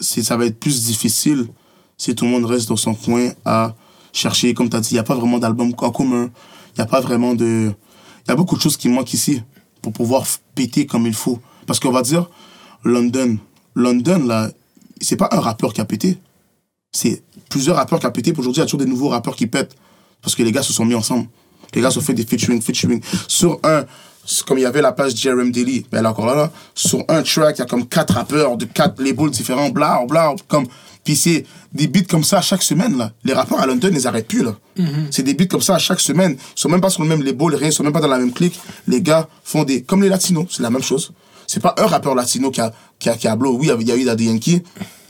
ça 0.00 0.36
va 0.36 0.46
être 0.46 0.58
plus 0.58 0.84
difficile 0.84 1.48
si 1.96 2.14
tout 2.14 2.24
le 2.24 2.30
monde 2.30 2.46
reste 2.46 2.68
dans 2.68 2.76
son 2.76 2.94
coin 2.94 3.30
à 3.44 3.74
chercher. 4.12 4.54
Comme 4.54 4.70
tu 4.70 4.76
as 4.76 4.80
dit, 4.80 4.90
il 4.92 4.94
n'y 4.94 5.00
a 5.00 5.04
pas 5.04 5.14
vraiment 5.14 5.38
d'album 5.38 5.72
en 5.76 5.90
commun. 5.90 6.30
Il 6.74 6.78
n'y 6.78 6.82
a 6.82 6.86
pas 6.86 7.00
vraiment 7.00 7.34
de. 7.34 7.72
Il 8.26 8.28
y 8.28 8.32
a 8.32 8.36
beaucoup 8.36 8.56
de 8.56 8.60
choses 8.60 8.76
qui 8.76 8.88
manquent 8.88 9.12
ici 9.12 9.42
pour 9.82 9.92
pouvoir 9.92 10.24
péter 10.54 10.86
comme 10.86 11.06
il 11.06 11.14
faut. 11.14 11.38
Parce 11.66 11.80
qu'on 11.80 11.90
va 11.90 12.02
dire, 12.02 12.28
London. 12.84 13.38
London, 13.74 14.24
là, 14.26 14.50
c'est 15.00 15.16
pas 15.16 15.28
un 15.32 15.40
rappeur 15.40 15.72
qui 15.72 15.80
a 15.80 15.84
pété. 15.84 16.18
C'est 16.92 17.22
plusieurs 17.48 17.76
rappeurs 17.76 18.00
qui 18.00 18.06
a 18.06 18.10
pété. 18.10 18.32
Aujourd'hui, 18.36 18.60
il 18.60 18.62
y 18.62 18.62
a 18.62 18.66
toujours 18.66 18.80
des 18.80 18.86
nouveaux 18.86 19.08
rappeurs 19.08 19.36
qui 19.36 19.46
pètent. 19.46 19.76
Parce 20.22 20.34
que 20.34 20.42
les 20.42 20.52
gars 20.52 20.62
se 20.62 20.72
sont 20.72 20.84
mis 20.84 20.94
ensemble. 20.94 21.28
Les 21.74 21.80
gars 21.80 21.90
se 21.90 22.00
fait 22.00 22.14
des 22.14 22.24
featuring, 22.24 22.60
featuring. 22.60 23.00
Sur 23.28 23.60
un, 23.62 23.84
comme 24.46 24.58
il 24.58 24.62
y 24.62 24.66
avait 24.66 24.82
la 24.82 24.92
page 24.92 25.16
Jerem 25.16 25.50
Daily, 25.50 25.86
ben 25.90 26.04
est 26.04 26.06
encore 26.06 26.26
là, 26.26 26.34
là. 26.34 26.52
Sur 26.74 27.04
un 27.08 27.22
track, 27.22 27.56
il 27.56 27.60
y 27.60 27.62
a 27.62 27.66
comme 27.66 27.86
quatre 27.86 28.14
rappeurs 28.14 28.56
de 28.56 28.64
quatre 28.64 29.02
labels 29.02 29.30
différents, 29.30 29.70
bla, 29.70 30.02
bla, 30.08 30.34
comme. 30.48 30.66
Puis 31.02 31.16
c'est 31.16 31.46
des 31.72 31.86
beats 31.86 32.04
comme 32.08 32.24
ça 32.24 32.42
chaque 32.42 32.62
semaine, 32.62 32.96
là. 32.98 33.12
Les 33.24 33.32
rappeurs 33.32 33.60
à 33.60 33.66
London, 33.66 33.90
ils 33.92 34.06
arrêtent 34.06 34.28
plus, 34.28 34.42
là. 34.42 34.54
C'est 35.10 35.22
des 35.22 35.34
beats 35.34 35.46
comme 35.46 35.62
ça 35.62 35.78
chaque 35.78 36.00
semaine. 36.00 36.32
Ils 36.32 36.60
sont 36.60 36.68
même 36.68 36.80
pas 36.80 36.90
sur 36.90 37.02
le 37.02 37.08
même 37.08 37.22
label, 37.22 37.54
rien, 37.54 37.68
ils 37.68 37.72
sont 37.72 37.82
même 37.82 37.92
pas 37.92 38.00
dans 38.00 38.08
la 38.08 38.18
même 38.18 38.32
clique. 38.32 38.58
Les 38.86 39.00
gars 39.02 39.28
font 39.42 39.64
des. 39.64 39.82
Comme 39.82 40.02
les 40.02 40.08
latinos, 40.08 40.46
c'est 40.50 40.62
la 40.62 40.70
même 40.70 40.82
chose. 40.82 41.12
C'est 41.46 41.60
pas 41.60 41.74
un 41.78 41.86
rappeur 41.86 42.14
latino 42.14 42.50
qui 42.50 42.60
a, 42.60 42.72
qui 42.98 43.08
a, 43.08 43.16
qui 43.16 43.26
a 43.26 43.34
blow. 43.34 43.56
Oui, 43.58 43.70
il 43.80 43.88
y 43.88 43.92
a 43.92 43.96
eu 43.96 44.04
Daddy 44.04 44.26
Yankee. 44.26 44.62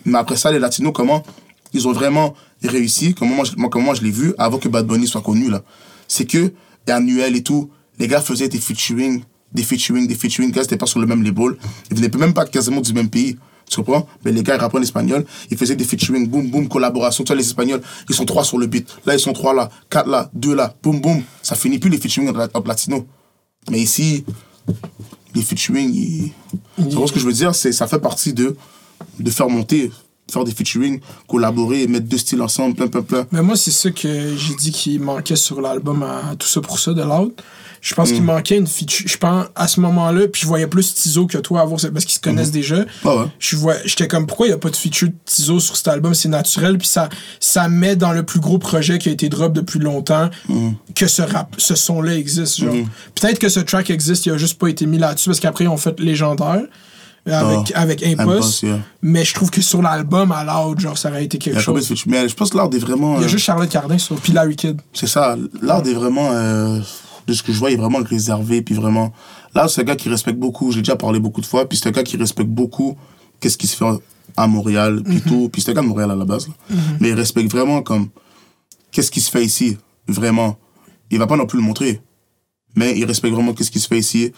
Mais 0.04 0.18
après 0.18 0.36
ça, 0.36 0.50
les 0.50 0.58
latinos, 0.58 0.92
comment 0.94 1.22
Ils 1.72 1.86
ont 1.86 1.92
vraiment 1.92 2.34
réussi, 2.64 3.14
comment 3.14 3.34
moi, 3.34 3.44
comment 3.70 3.84
moi 3.86 3.94
je 3.94 4.02
l'ai 4.02 4.10
vu, 4.10 4.34
avant 4.38 4.58
que 4.58 4.68
Bad 4.68 4.86
Bunny 4.86 5.06
soit 5.06 5.20
connu, 5.20 5.50
là, 5.50 5.62
c'est 6.08 6.24
que, 6.24 6.52
annuel 6.88 7.36
et 7.36 7.42
tout, 7.42 7.70
les 8.00 8.08
gars 8.08 8.20
faisaient 8.20 8.48
des 8.48 8.58
featuring, 8.58 9.22
des 9.52 9.62
featuring, 9.62 10.08
des 10.08 10.16
featuring, 10.16 10.48
les 10.48 10.54
gars, 10.54 10.62
c'était 10.62 10.76
pas 10.76 10.86
sur 10.86 10.98
le 10.98 11.06
même 11.06 11.22
label. 11.22 11.56
Ils 11.90 11.96
venaient 11.96 12.10
même 12.18 12.34
pas 12.34 12.46
quasiment 12.46 12.80
du 12.80 12.92
même 12.92 13.08
pays. 13.08 13.36
Tu 13.68 13.76
comprends? 13.76 14.08
Mais 14.24 14.32
les 14.32 14.42
gars, 14.42 14.56
ils 14.56 14.60
rappaient 14.60 14.78
en 14.78 14.82
espagnol, 14.82 15.24
ils 15.48 15.56
faisaient 15.56 15.76
des 15.76 15.84
featuring, 15.84 16.26
boum, 16.26 16.50
boum, 16.50 16.66
collaboration. 16.66 17.22
Tu 17.22 17.28
vois, 17.28 17.36
les 17.36 17.46
Espagnols, 17.46 17.80
ils 18.08 18.14
sont 18.16 18.24
trois 18.24 18.42
sur 18.42 18.58
le 18.58 18.66
beat. 18.66 18.88
Là, 19.06 19.14
ils 19.14 19.20
sont 19.20 19.32
trois 19.32 19.54
là, 19.54 19.70
quatre 19.88 20.08
là, 20.08 20.28
deux 20.34 20.56
là, 20.56 20.74
boum, 20.82 21.00
boum. 21.00 21.22
Ça 21.40 21.54
finit 21.54 21.78
plus 21.78 21.88
les 21.88 21.98
featuring 21.98 22.28
entre 22.30 22.66
latino. 22.66 23.06
Mais 23.70 23.78
ici, 23.78 24.24
les 25.36 25.42
featuring, 25.42 25.94
ils... 25.94 26.32
Tu 26.76 26.96
vois 26.96 27.06
ce 27.06 27.12
que 27.12 27.20
je 27.20 27.26
veux 27.26 27.32
dire? 27.32 27.54
C'est, 27.54 27.70
ça 27.70 27.86
fait 27.86 28.00
partie 28.00 28.32
de, 28.32 28.56
de 29.20 29.30
faire 29.30 29.48
monter, 29.48 29.92
faire 30.28 30.42
des 30.42 30.52
featuring, 30.52 31.00
collaborer, 31.28 31.86
mettre 31.86 32.06
deux 32.06 32.18
styles 32.18 32.42
ensemble, 32.42 32.74
plein, 32.74 32.88
plein, 32.88 33.02
plein. 33.02 33.26
Mais 33.30 33.42
moi, 33.42 33.54
c'est 33.54 33.70
ça 33.70 33.92
que 33.92 34.36
j'ai 34.36 34.54
dit 34.56 34.72
qui 34.72 34.98
manquait 34.98 35.36
sur 35.36 35.60
l'album 35.60 36.02
à 36.02 36.34
Tout 36.36 36.48
ça 36.48 36.60
pour 36.60 36.80
ça 36.80 36.92
de 36.92 37.02
l'autre. 37.02 37.44
Je 37.80 37.94
pense 37.94 38.10
Mm. 38.10 38.14
qu'il 38.14 38.22
manquait 38.24 38.56
une 38.58 38.66
feature. 38.66 39.06
Je 39.08 39.16
pense 39.16 39.46
à 39.54 39.66
ce 39.68 39.80
moment-là, 39.80 40.28
puis 40.28 40.42
je 40.42 40.46
voyais 40.46 40.66
plus 40.66 40.94
Tizo 40.94 41.26
que 41.26 41.38
toi 41.38 41.62
avoir 41.62 41.80
parce 41.92 42.04
qu'ils 42.04 42.14
se 42.14 42.20
connaissent 42.20 42.50
déjà. 42.50 42.84
Ah 43.04 43.16
ouais. 43.16 43.24
Je 43.38 43.56
vois, 43.56 43.74
j'étais 43.86 44.06
comme 44.06 44.26
pourquoi 44.26 44.46
il 44.46 44.50
n'y 44.50 44.54
a 44.54 44.58
pas 44.58 44.68
de 44.70 44.76
feature 44.76 45.08
de 45.08 45.14
Tizo 45.24 45.60
sur 45.60 45.76
cet 45.76 45.88
album, 45.88 46.12
c'est 46.14 46.28
naturel, 46.28 46.76
puis 46.78 46.86
ça, 46.88 47.08
ça 47.40 47.68
met 47.68 47.96
dans 47.96 48.12
le 48.12 48.22
plus 48.22 48.40
gros 48.40 48.58
projet 48.58 48.98
qui 48.98 49.08
a 49.08 49.12
été 49.12 49.28
drop 49.28 49.52
depuis 49.52 49.78
longtemps 49.78 50.28
Mm. 50.48 50.70
que 50.94 51.06
ce 51.06 51.22
rap, 51.22 51.54
ce 51.58 51.74
son-là 51.74 52.14
existe. 52.16 52.58
Genre. 52.60 52.74
Peut-être 53.14 53.38
que 53.38 53.48
ce 53.48 53.60
track 53.60 53.88
existe, 53.90 54.26
il 54.26 54.32
a 54.32 54.36
juste 54.36 54.58
pas 54.58 54.68
été 54.68 54.84
mis 54.86 54.98
là-dessus 54.98 55.28
parce 55.30 55.40
qu'après 55.40 55.64
ils 55.64 55.68
ont 55.68 55.76
fait 55.78 55.98
légendaire. 56.00 56.62
euh, 57.28 57.32
Avec, 57.38 57.72
Ah, 57.74 57.80
avec 57.82 58.02
Impost, 58.02 58.20
Impost, 58.30 58.62
yeah. 58.62 58.78
mais 59.02 59.24
je 59.26 59.34
trouve 59.34 59.50
que 59.50 59.60
sur 59.60 59.82
l'album 59.82 60.32
à 60.32 60.42
l'autre, 60.42 60.80
genre, 60.80 60.96
ça 60.96 61.10
aurait 61.10 61.24
été 61.24 61.36
quelque 61.36 61.56
de 61.56 61.60
chose. 61.60 61.92
Mais 62.06 62.26
je 62.26 62.34
pense 62.34 62.48
que 62.48 62.56
l'art 62.56 62.70
est 62.72 62.78
vraiment. 62.78 63.16
Il 63.16 63.20
y 63.20 63.24
a 63.24 63.26
euh, 63.26 63.28
juste 63.28 63.44
Charlotte 63.44 63.68
Cardin 63.68 63.98
sur 63.98 64.16
puis 64.16 64.32
Larry 64.32 64.56
Kidd. 64.56 64.80
C'est 64.94 65.06
ça, 65.06 65.36
l'art 65.60 65.86
est 65.86 65.92
vraiment, 65.92 66.30
euh, 66.32 66.78
de 67.26 67.32
ce 67.32 67.42
que 67.42 67.52
je 67.52 67.58
vois, 67.58 67.70
il 67.70 67.74
est 67.74 67.76
vraiment 67.76 67.98
réservé, 67.98 68.62
puis 68.62 68.74
vraiment, 68.74 69.12
là, 69.54 69.68
c'est 69.68 69.82
un 69.82 69.84
gars 69.84 69.96
qui 69.96 70.08
respecte 70.08 70.38
beaucoup, 70.38 70.72
j'ai 70.72 70.80
déjà 70.80 70.96
parlé 70.96 71.20
beaucoup 71.20 71.40
de 71.40 71.46
fois, 71.46 71.68
puis 71.68 71.78
c'est 71.78 71.88
un 71.88 71.92
gars 71.92 72.02
qui 72.02 72.16
respecte 72.16 72.50
beaucoup 72.50 72.96
qu'est-ce 73.40 73.58
qui 73.58 73.66
se 73.66 73.76
fait 73.76 73.84
à 74.36 74.46
Montréal, 74.46 75.02
puis 75.04 75.20
tout, 75.22 75.48
puis 75.52 75.62
c'est 75.62 75.70
un 75.70 75.74
gars 75.74 75.82
de 75.82 75.86
Montréal 75.86 76.10
à 76.10 76.16
la 76.16 76.24
base, 76.24 76.48
là. 76.48 76.54
mais 77.00 77.10
il 77.10 77.14
respecte 77.14 77.50
vraiment 77.50 77.82
comme, 77.82 78.08
qu'est-ce 78.90 79.10
qui 79.10 79.20
se 79.20 79.30
fait 79.30 79.44
ici, 79.44 79.76
vraiment. 80.06 80.56
Il 81.10 81.18
va 81.18 81.26
pas 81.26 81.36
non 81.36 81.46
plus 81.46 81.58
le 81.58 81.64
montrer, 81.64 82.00
mais 82.76 82.96
il 82.96 83.04
respecte 83.04 83.34
vraiment 83.34 83.52
qu'est-ce 83.52 83.70
qui 83.70 83.80
se 83.80 83.88
fait 83.88 83.98
ici, 83.98 84.32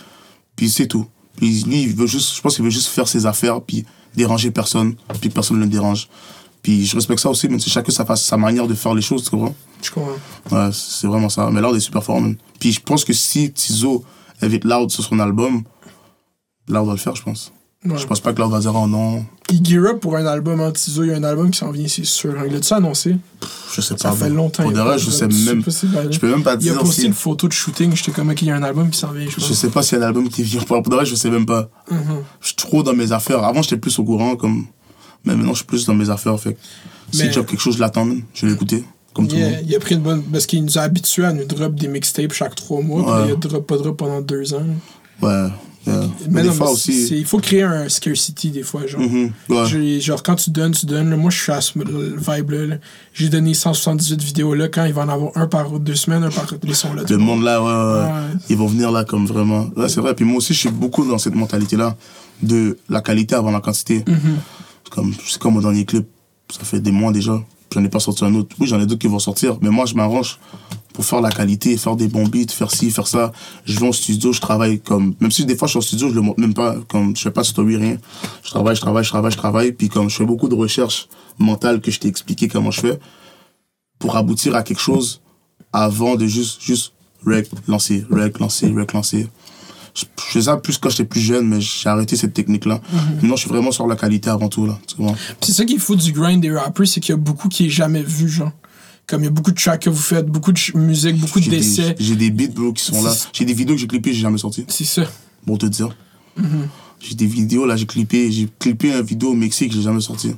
puis 0.57 0.71
c'est 0.71 0.87
tout. 0.87 1.07
Puis 1.37 1.65
lui, 1.65 1.83
il 1.83 1.95
veut 1.95 2.07
juste, 2.07 2.37
je 2.37 2.41
pense 2.41 2.57
qu'il 2.57 2.65
veut 2.65 2.71
juste 2.71 2.89
faire 2.89 3.09
ses 3.09 3.27
affaires, 3.27 3.61
puis 3.61 3.85
déranger 4.15 4.51
personne, 4.51 4.95
puis 5.21 5.29
que 5.29 5.35
personne 5.35 5.59
ne 5.59 5.65
le 5.65 5.71
dérange. 5.71 6.09
Puis 6.63 6.87
je 6.87 6.95
respecte 6.95 7.21
ça 7.21 7.29
aussi, 7.29 7.49
même 7.49 7.59
si 7.59 7.71
chacun 7.71 7.91
sa, 7.91 8.05
fa- 8.05 8.15
sa 8.17 8.37
manière 8.37 8.69
de 8.69 8.75
faire 8.75 8.95
les 8.95 9.03
choses, 9.03 9.25
tu 9.25 9.31
comprends? 9.31 9.55
Je 9.83 9.91
comprends. 9.91 10.13
Ouais, 10.53 10.71
c'est 10.73 11.09
vraiment 11.09 11.29
ça. 11.29 11.51
Mais 11.51 11.61
Loud 11.61 11.75
est 11.77 11.81
super 11.81 12.05
fort, 12.05 12.21
man. 12.21 12.37
Puis 12.61 12.73
je 12.73 12.81
pense 12.81 13.05
que 13.05 13.13
si 13.13 13.51
Tizo 13.53 14.05
invite 14.41 14.65
Loud 14.65 14.91
sur 14.91 15.03
son 15.03 15.19
album, 15.19 15.63
Loud 16.69 16.87
va 16.87 16.93
le 16.93 16.99
faire, 16.99 17.17
je 17.17 17.23
pense. 17.23 17.53
Ouais. 17.85 17.99
Je 17.99 18.07
pense 18.07 18.21
pas 18.21 18.33
que 18.33 18.41
Loud 18.41 18.53
va 18.53 18.61
dire 18.61 18.73
oh 18.77 18.87
non. 18.87 19.25
Il 19.51 19.67
gear 19.67 19.85
up 19.87 20.01
pour 20.01 20.17
un 20.17 20.25
album 20.25 20.61
en 20.61 20.71
Tizo. 20.71 21.03
Il 21.03 21.09
y 21.09 21.13
a 21.13 21.17
un 21.17 21.25
album 21.25 21.51
qui 21.51 21.59
s'en 21.59 21.73
vient, 21.73 21.89
c'est 21.89 22.05
sûr. 22.05 22.33
Il 22.47 22.55
a-tu 22.55 22.73
annoncé? 22.73 23.17
Je 23.75 23.81
sais 23.81 23.99
Ça 23.99 24.11
pas. 24.11 24.15
fait 24.15 24.25
man. 24.29 24.37
longtemps. 24.37 24.63
Pour 24.63 24.71
de 24.73 24.79
vrai, 24.81 24.99
je 25.01 25.11
sais 25.11 25.27
même. 25.27 25.65
Je 25.67 26.19
peux 26.21 26.31
même 26.31 26.45
pas 26.45 26.53
Il 26.53 26.69
a 26.71 26.73
dire 26.75 26.79
posté 26.79 27.01
si. 27.03 27.07
une 27.09 27.13
photo 27.13 27.49
de 27.49 27.53
shooting. 27.53 27.95
J'étais 27.97 28.13
comme, 28.13 28.31
ok, 28.31 28.41
il 28.41 28.49
y 28.49 28.51
a 28.53 28.57
un 28.57 28.63
album 28.63 28.89
qui 28.89 28.99
s'en 29.01 29.11
vient. 29.11 29.29
Je 29.29 29.45
Je 29.45 29.53
sais 29.53 29.69
pas 29.69 29.83
s'il 29.83 29.99
y 29.99 30.01
a 30.01 30.05
un 30.05 30.09
album 30.09 30.29
qui 30.29 30.45
vient. 30.45 30.61
Pour 30.63 30.81
de 30.81 30.95
vrai, 30.95 31.05
je 31.05 31.17
sais 31.17 31.29
même 31.29 31.45
pas. 31.45 31.69
Mhm. 31.91 32.23
Je 32.41 32.47
suis 32.47 32.57
trop 32.57 32.85
dans 32.85 32.95
mes 32.95 33.11
affaires. 33.11 33.43
Avant, 33.43 33.63
j'étais 33.63 33.79
plus 33.79 33.99
au 33.99 34.05
courant, 34.05 34.37
comme. 34.37 34.67
Mais 35.25 35.35
maintenant, 35.35 35.53
je 35.53 35.59
suis 35.59 35.67
plus 35.67 35.87
dans 35.87 35.95
mes 35.95 36.11
affaires. 36.11 36.39
Fait 36.41 36.57
si 37.13 37.29
drop 37.29 37.47
quelque 37.47 37.61
chose, 37.61 37.75
je 37.77 37.81
l'attends. 37.81 38.07
Je 38.35 38.47
vais 38.47 38.53
l'écouter. 38.53 38.85
Comme 39.15 39.29
tout 39.29 39.37
le 39.37 39.43
Il 39.43 39.45
a, 39.45 39.51
monde. 39.51 39.59
il 39.69 39.75
a 39.77 39.79
pris 39.79 39.95
une 39.95 40.01
bonne. 40.01 40.23
Parce 40.23 40.47
qu'il 40.47 40.65
nous 40.65 40.79
a 40.79 40.83
habitués 40.83 41.25
à 41.27 41.33
nous 41.33 41.45
drop 41.45 41.75
des 41.75 41.89
mixtapes 41.89 42.33
chaque 42.33 42.55
trois 42.55 42.81
mois. 42.81 43.03
Ouais. 43.03 43.19
là, 43.21 43.25
il 43.29 43.33
a 43.33 43.37
drop, 43.37 43.67
pas 43.67 43.77
drop 43.77 43.97
pendant 43.99 44.21
deux 44.23 44.55
ans. 44.55 44.65
Ouais. 45.21 45.29
yeah. 45.31 45.51
Mais, 45.87 46.01
Mais 46.31 46.43
des 46.43 46.49
non, 46.49 46.55
fois 46.55 46.67
mais 46.69 46.73
aussi. 46.73 47.09
Il 47.19 47.27
faut 47.27 47.39
créer 47.39 47.63
un 47.63 47.89
scarcity 47.91 48.51
des 48.51 48.63
fois. 48.63 48.87
Genre, 48.87 49.01
Mhm, 49.03 49.31
ouais. 49.51 49.67
J'ai- 49.67 50.01
genre 50.01 50.23
quand 50.23 50.37
tu 50.37 50.49
donnes, 50.51 50.73
tu 50.73 50.87
donnes. 50.87 51.11
là, 51.11 51.17
moi, 51.17 51.31
je 51.31 51.39
suis 51.43 51.53
à 51.53 51.61
ce 51.61 51.79
le 51.79 52.17
vibe-là. 52.17 52.67
là. 52.67 52.77
J'ai 53.13 53.29
donné 53.29 53.53
178 53.53 54.23
vidéos 54.23 54.55
là. 54.55 54.69
Quand 54.69 54.87
il 54.87 54.95
va 54.95 55.03
en 55.03 55.09
avoir 55.11 55.33
un 55.37 55.47
par 55.47 55.79
deux 55.79 55.95
semaines, 55.95 56.25
un 56.25 56.31
par 56.31 56.47
les 56.63 56.73
sons 56.75 56.95
là. 56.95 57.03
Le 57.09 57.19
monde 57.19 57.43
là, 57.43 57.63
ouais, 57.63 57.69
ouais, 57.69 58.01
ouais. 58.07 58.13
Ouais. 58.13 58.41
Ils 58.49 58.57
vont 58.57 58.67
venir 58.67 58.91
là 58.91 59.05
comme 59.05 59.27
vraiment. 59.27 59.69
Ouais, 59.77 59.89
c'est 59.91 60.01
vrai. 60.01 60.15
Puis 60.15 60.25
moi 60.25 60.39
aussi, 60.39 60.55
je 60.55 60.59
suis 60.61 60.71
beaucoup 60.71 61.05
dans 61.05 61.19
cette 61.19 61.35
mentalité-là 61.35 61.97
de 62.43 62.79
la 62.89 63.03
qualité 63.03 63.35
avant 63.35 63.51
la 63.51 63.61
quantité. 63.61 64.05
Comme, 64.93 65.15
c'est 65.27 65.41
comme 65.41 65.55
mon 65.55 65.61
dernier 65.61 65.87
clip. 65.87 66.07
Ça 66.51 66.65
fait 66.65 66.81
des 66.81 66.93
mois 66.93 67.13
déjà. 67.13 67.43
J'en 67.73 67.83
ai 67.83 67.89
pas 67.89 68.01
sorti 68.01 68.25
un 68.25 68.35
autre. 68.35 68.55
Oui, 68.61 68.67
j'en 68.67 68.79
ai 68.79 68.85
d'autres 68.85 69.01
qui 69.01 69.07
vont 69.07 69.19
sortir. 69.19 69.57
Mais 69.63 69.71
moi, 69.71 69.87
je 69.87 69.95
m'arrange 69.95 70.39
pour 70.93 71.07
faire 71.07 71.23
la 71.23 71.31
qualité, 71.31 71.79
faire 71.79 71.97
des 71.97 72.09
bons 72.09 72.27
beats, 72.27 72.53
faire 72.53 72.71
ci, 72.71 72.91
faire 72.91 73.07
ça. 73.07 73.33
Je 73.65 73.81
vais 73.81 73.89
au 73.89 73.93
studio, 73.95 74.35
je 74.35 74.41
travaille 74.41 74.81
comme. 74.81 75.15
Même 75.21 75.31
si 75.31 75.47
des 75.47 75.57
fois, 75.57 75.67
je 75.67 75.73
suis 75.73 75.79
au 75.79 75.83
studio, 75.83 76.11
je 76.11 76.15
le 76.15 76.21
montre 76.21 76.41
même 76.41 76.53
pas. 76.53 76.77
Comme, 76.89 77.17
je 77.17 77.23
fais 77.23 77.31
pas 77.31 77.41
de 77.41 77.47
story, 77.47 77.77
rien. 77.77 77.97
Je 78.45 78.51
travaille, 78.51 78.77
je 78.77 78.83
travaille, 78.83 79.05
je 79.05 79.09
travaille, 79.09 79.33
je 79.33 79.37
travaille. 79.39 79.73
Puis 79.73 79.89
comme 79.89 80.11
je 80.11 80.17
fais 80.17 80.27
beaucoup 80.27 80.49
de 80.49 80.55
recherches 80.55 81.09
mentales 81.39 81.81
que 81.81 81.91
je 81.91 81.99
t'ai 81.99 82.09
expliqué 82.09 82.47
comment 82.49 82.71
je 82.71 82.81
fais 82.83 83.01
pour 83.99 84.17
aboutir 84.17 84.55
à 84.55 84.63
quelque 84.63 84.81
chose 84.81 85.23
avant 85.73 86.17
de 86.17 86.27
juste, 86.27 86.61
juste 86.61 86.93
rec, 87.25 87.49
lancer, 87.67 88.05
rec, 88.11 88.39
lancer, 88.39 88.69
rec, 88.69 88.93
lancer. 88.93 89.27
Je, 89.95 90.05
faisais 90.17 90.47
ça 90.47 90.57
plus 90.57 90.79
quand 90.79 90.89
j'étais 90.89 91.05
plus 91.05 91.21
jeune, 91.21 91.49
mais 91.49 91.61
j'ai 91.61 91.89
arrêté 91.89 92.17
cette 92.17 92.33
technique-là. 92.33 92.81
Maintenant, 93.15 93.37
je 93.37 93.43
suis 93.43 93.51
vraiment 93.51 93.73
sur 93.73 93.87
la 93.87 93.97
qualité 93.97 94.31
avant 94.31 94.49
tout, 94.49 94.67
là. 94.67 94.79
Tu 94.87 94.97
c'est 95.43 95.53
ça 95.53 95.65
qui 95.65 95.75
est 95.75 95.79
fou 95.79 95.97
du 95.97 96.13
grind 96.13 96.41
des 96.41 96.51
rappers, 96.51 96.87
c'est 96.87 97.01
qu'il 97.01 97.13
y 97.13 97.15
a 97.15 97.19
beaucoup 97.19 97.49
qui 97.49 97.67
est 97.67 97.71
jamais 97.71 98.03
vu, 98.03 98.29
genre. 98.29 98.53
Comme 99.07 99.23
il 99.23 99.25
y 99.25 99.29
a 99.29 99.31
beaucoup 99.31 99.51
de 99.51 99.61
tracks 99.61 99.83
que 99.83 99.91
vous 99.91 99.97
faites, 100.01 100.27
beaucoup 100.27 100.53
de 100.53 100.61
musique, 100.75 101.19
beaucoup 101.19 101.41
de 101.41 101.45
J'ai 101.45 101.51
des- 101.51 101.57
décès. 101.59 101.97
J'ai 101.99 102.17
des 102.17 102.31
beats, 102.31 102.55
bro, 102.55 102.73
qui 102.73 102.85
sont 102.85 103.03
là. 103.03 103.13
J'ai 103.33 103.45
des 103.45 103.53
vidéos 103.53 103.75
que 103.75 103.81
j'ai 103.81 103.87
clippées, 103.89 104.15
j'ai 104.15 104.21
jamais 104.21 104.39
sorti. 104.39 104.65
C'est 104.69 104.85
ça. 104.85 105.03
Pour 105.45 105.59
te 105.59 105.67
dire. 105.67 105.95
Mm-hmm. 106.41 106.45
J'ai 107.01 107.15
des 107.17 107.27
vidéos, 107.27 107.67
là, 107.67 107.77
j'ai 107.77 107.85
clippé. 107.85 108.31
J'ai 108.31 108.49
clippé 108.59 108.93
une 108.93 109.03
vidéo 109.03 109.31
au 109.31 109.35
Mexique, 109.35 109.73
j'ai 109.73 109.83
jamais 109.83 110.01
sorti. 110.01 110.33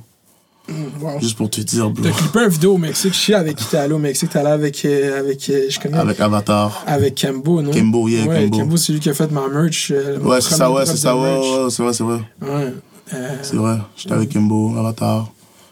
Wow. 1.01 1.19
Juste 1.19 1.37
pour 1.37 1.49
te 1.49 1.61
dire, 1.61 1.89
bro. 1.89 2.03
T'as 2.03 2.11
clippé 2.11 2.39
une 2.39 2.49
vidéo 2.49 2.73
au 2.73 2.77
Mexique. 2.77 3.13
Je 3.13 3.19
sais 3.19 3.33
avec 3.33 3.55
qui 3.57 3.65
t'es 3.65 3.77
allé 3.77 3.93
au 3.93 3.99
Mexique. 3.99 4.29
T'es 4.29 4.39
allé 4.39 4.49
avec. 4.49 4.83
euh, 4.85 5.19
avec 5.19 5.49
euh, 5.49 5.65
je 5.69 5.79
connais. 5.79 5.97
Avec 5.97 6.19
Avatar. 6.19 6.83
Avec 6.87 7.15
Kembo, 7.15 7.61
non? 7.61 7.71
Kembo, 7.71 8.07
yeah, 8.07 8.25
ouais, 8.25 8.49
Kembo. 8.49 8.75
c'est 8.77 8.93
lui 8.93 8.99
qui 8.99 9.09
a 9.09 9.13
fait 9.13 9.29
ma 9.31 9.47
merch. 9.47 9.91
euh, 9.91 10.17
Ouais, 10.19 10.41
c'est 10.41 10.55
ça, 10.55 10.71
ouais, 10.71 10.85
c'est 10.85 10.97
ça, 10.97 11.15
ouais, 11.15 11.67
c'est 11.69 11.83
vrai, 11.83 11.93
c'est 11.93 12.03
vrai. 12.03 12.19
Ouais. 12.41 12.73
Euh, 13.13 13.29
C'est 13.43 13.55
vrai. 13.57 13.77
J'étais 13.95 14.15
avec 14.15 14.29
Kimbo, 14.29 14.75
Avatar. 14.79 15.29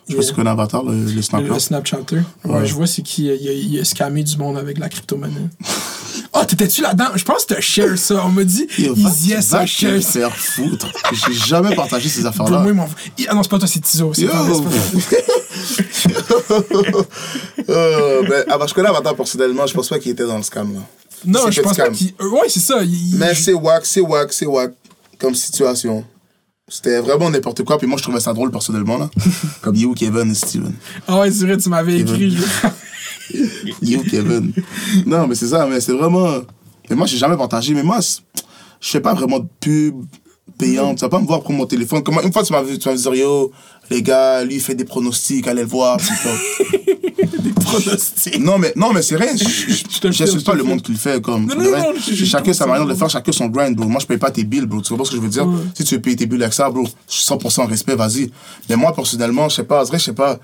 Je 0.10 0.20
sais 0.22 0.30
pas 0.32 0.36
connais 0.38 0.50
Avatar, 0.50 0.84
le, 0.84 0.94
le 1.06 1.12
le, 1.12 1.22
snapper. 1.22 1.48
le 1.48 1.60
Snapchatter. 1.60 2.18
Ouais, 2.46 2.52
Ouais. 2.60 2.66
je 2.66 2.74
vois 2.74 2.88
c'est 2.88 3.02
qui. 3.02 3.24
Il 3.26 3.30
a, 3.48 3.52
il 3.54 3.80
a 3.80 3.86
scammé 3.86 4.24
du 4.24 4.38
monde 4.38 4.58
avec 4.58 4.78
la 4.78 4.90
crypto-monnaie. 4.90 5.50
oh, 6.34 6.42
t'étais-tu 6.48 6.82
là-dedans? 6.82 7.06
Je 7.16 7.24
pense 7.24 7.46
que 7.46 7.54
t'as 7.54 7.62
share 7.62 7.98
ça. 7.98 8.22
On 8.26 8.30
m'a 8.30 8.44
dit, 8.44 8.68
ils 8.78 9.42
ça, 9.42 9.66
share 9.66 10.02
ça. 10.04 10.12
faire 10.12 10.36
foutre. 10.36 10.88
J'ai 11.14 11.34
jamais 11.34 11.74
partagé 11.76 12.10
ces 12.10 12.22
Pour 12.22 12.30
affaires-là. 12.30 12.60
moi, 12.60 12.72
ils 12.72 12.74
m'ont- 12.76 12.88
il- 13.18 13.28
Ah 13.30 13.34
non, 13.36 13.44
c'est 13.44 13.50
pas 13.50 13.60
toi, 13.60 13.68
c'est 13.68 13.80
Tizo. 13.80 14.14
C'est 14.14 14.26
pas. 14.28 14.44
Euh, 17.70 18.24
ben, 18.28 18.44
ah 18.50 18.58
je 18.68 18.74
connais 18.74 18.90
Avatar 18.90 19.16
personnellement, 19.16 19.66
je 19.66 19.74
pense 19.74 19.88
pas 19.88 20.00
qu'il 20.00 20.12
était 20.12 20.26
dans 20.26 20.38
le 20.38 20.44
scam 20.44 20.74
là. 20.74 20.80
Non, 21.26 21.50
je 21.50 21.62
pense 21.62 21.78
pas 21.78 21.90
qu'il. 21.90 22.14
euh, 22.20 22.30
Ouais, 22.30 22.50
c'est 22.50 22.60
ça. 22.60 22.84
il- 22.84 23.14
il- 23.14 23.18
Mais 23.18 23.34
c'est 23.36 23.54
wack, 23.54 23.86
c'est 23.86 24.02
wack, 24.02 24.34
c'est 24.34 24.46
wack 24.46 24.72
comme 25.20 25.34
situation. 25.36 26.04
C'était 26.70 27.02
vraiment 27.02 27.30
n'importe 27.30 27.64
quoi, 27.64 27.78
puis 27.78 27.88
moi 27.88 27.98
je 27.98 28.04
trouvais 28.04 28.22
ça 28.22 28.32
drôle 28.32 28.50
personnellement 28.50 28.98
là. 28.98 29.10
Comme 29.62 29.76
You, 29.76 29.94
Kevin 29.94 30.32
et 30.32 30.34
Steven. 30.34 30.74
Ah 31.08 31.20
ouais, 31.20 31.32
c'est 31.32 31.46
vrai, 31.46 31.58
tu 31.58 31.68
m'avais 31.70 32.00
écrit. 32.00 32.38
You, 33.82 34.04
Kevin. 34.04 34.54
Non, 35.06 35.28
mais 35.28 35.36
c'est 35.36 35.48
ça, 35.48 35.66
mais 35.66 35.82
c'est 35.82 35.94
vraiment. 35.94 36.42
Mais 36.90 36.96
moi 36.96 37.06
j'ai 37.06 37.18
jamais 37.18 37.36
partagé, 37.36 37.74
mais 37.74 37.84
moi 37.84 38.00
je 38.00 38.90
fais 38.90 39.02
pas 39.02 39.14
vraiment 39.14 39.40
de 39.40 39.48
pub 39.60 40.06
payante. 40.58 40.98
Tu 40.98 41.02
vas 41.02 41.10
pas 41.10 41.20
me 41.20 41.26
voir 41.26 41.42
pour 41.42 41.52
mon 41.52 41.66
téléphone. 41.66 42.02
Comment, 42.02 42.22
une 42.22 42.32
fois 42.32 42.44
tu 42.44 42.54
m'as 42.54 42.62
vu, 42.62 42.78
tu 42.78 42.88
m'as 42.88 42.96
dit 42.96 43.20
yo, 43.20 43.52
les 43.90 44.02
gars, 44.02 44.44
lui 44.44 44.56
il 44.56 44.62
fait 44.62 44.76
des 44.76 44.86
pronostics, 44.86 45.48
allez 45.48 45.62
le 45.62 45.68
voir. 45.68 45.98
puis 45.98 46.08
comme- 46.24 47.54
Pronostic. 47.64 48.40
Non, 48.40 48.58
mais, 48.58 48.74
non, 48.76 48.94
mais 48.94 49.02
c'est 49.02 49.16
rien. 49.16 49.36
Je- 49.36 49.44
Je 49.44 49.84
te 50.00 50.08
Je 50.08 50.08
le 50.08 50.12
fais, 50.12 50.12
je 50.12 50.24
n'insulte 50.24 50.46
te 50.46 50.52
pas 50.52 50.56
le 50.56 50.64
monde 50.64 50.82
qui 50.82 50.92
le 50.92 50.98
fait. 50.98 51.22
Comme, 51.22 51.46
Non, 51.48 51.56
non, 51.56 51.72
non, 51.72 51.94
chacun 52.26 52.54
sa 52.54 52.66
manière 52.68 52.86
de 52.86 52.94
faire, 52.94 53.10
chacun 53.10 53.32
son 53.32 53.48
grind, 53.48 53.76
bro. 53.76 53.88
Moi, 53.88 54.00
je 54.02 54.06
paye 54.06 54.18
pas 54.18 54.30
tes 54.32 54.44
bills, 54.44 54.66
bro. 54.66 54.82
Tu 54.82 54.90
comprends 54.90 55.06
ce 55.06 55.12
que 55.12 55.18
je 55.18 55.22
veux 55.22 55.28
dire? 55.30 55.48
Ouais. 55.48 55.56
Si 55.74 55.84
tu 55.84 55.96
veux 55.96 56.02
payer 56.02 56.16
tes 56.16 56.26
bills 56.26 56.42
avec 56.44 56.54
ça, 56.54 56.70
bro, 56.70 56.88
100% 57.10 57.66
respect, 57.68 57.96
vas-y. 57.96 58.32
Mais 58.70 58.76
moi, 58.76 58.94
personnellement, 58.94 59.50
je 59.50 59.56
sais 59.56 59.64
pas, 59.64 59.84
vrai, 59.84 59.98
je 59.98 60.04
sais 60.06 60.14
pas. 60.14 60.40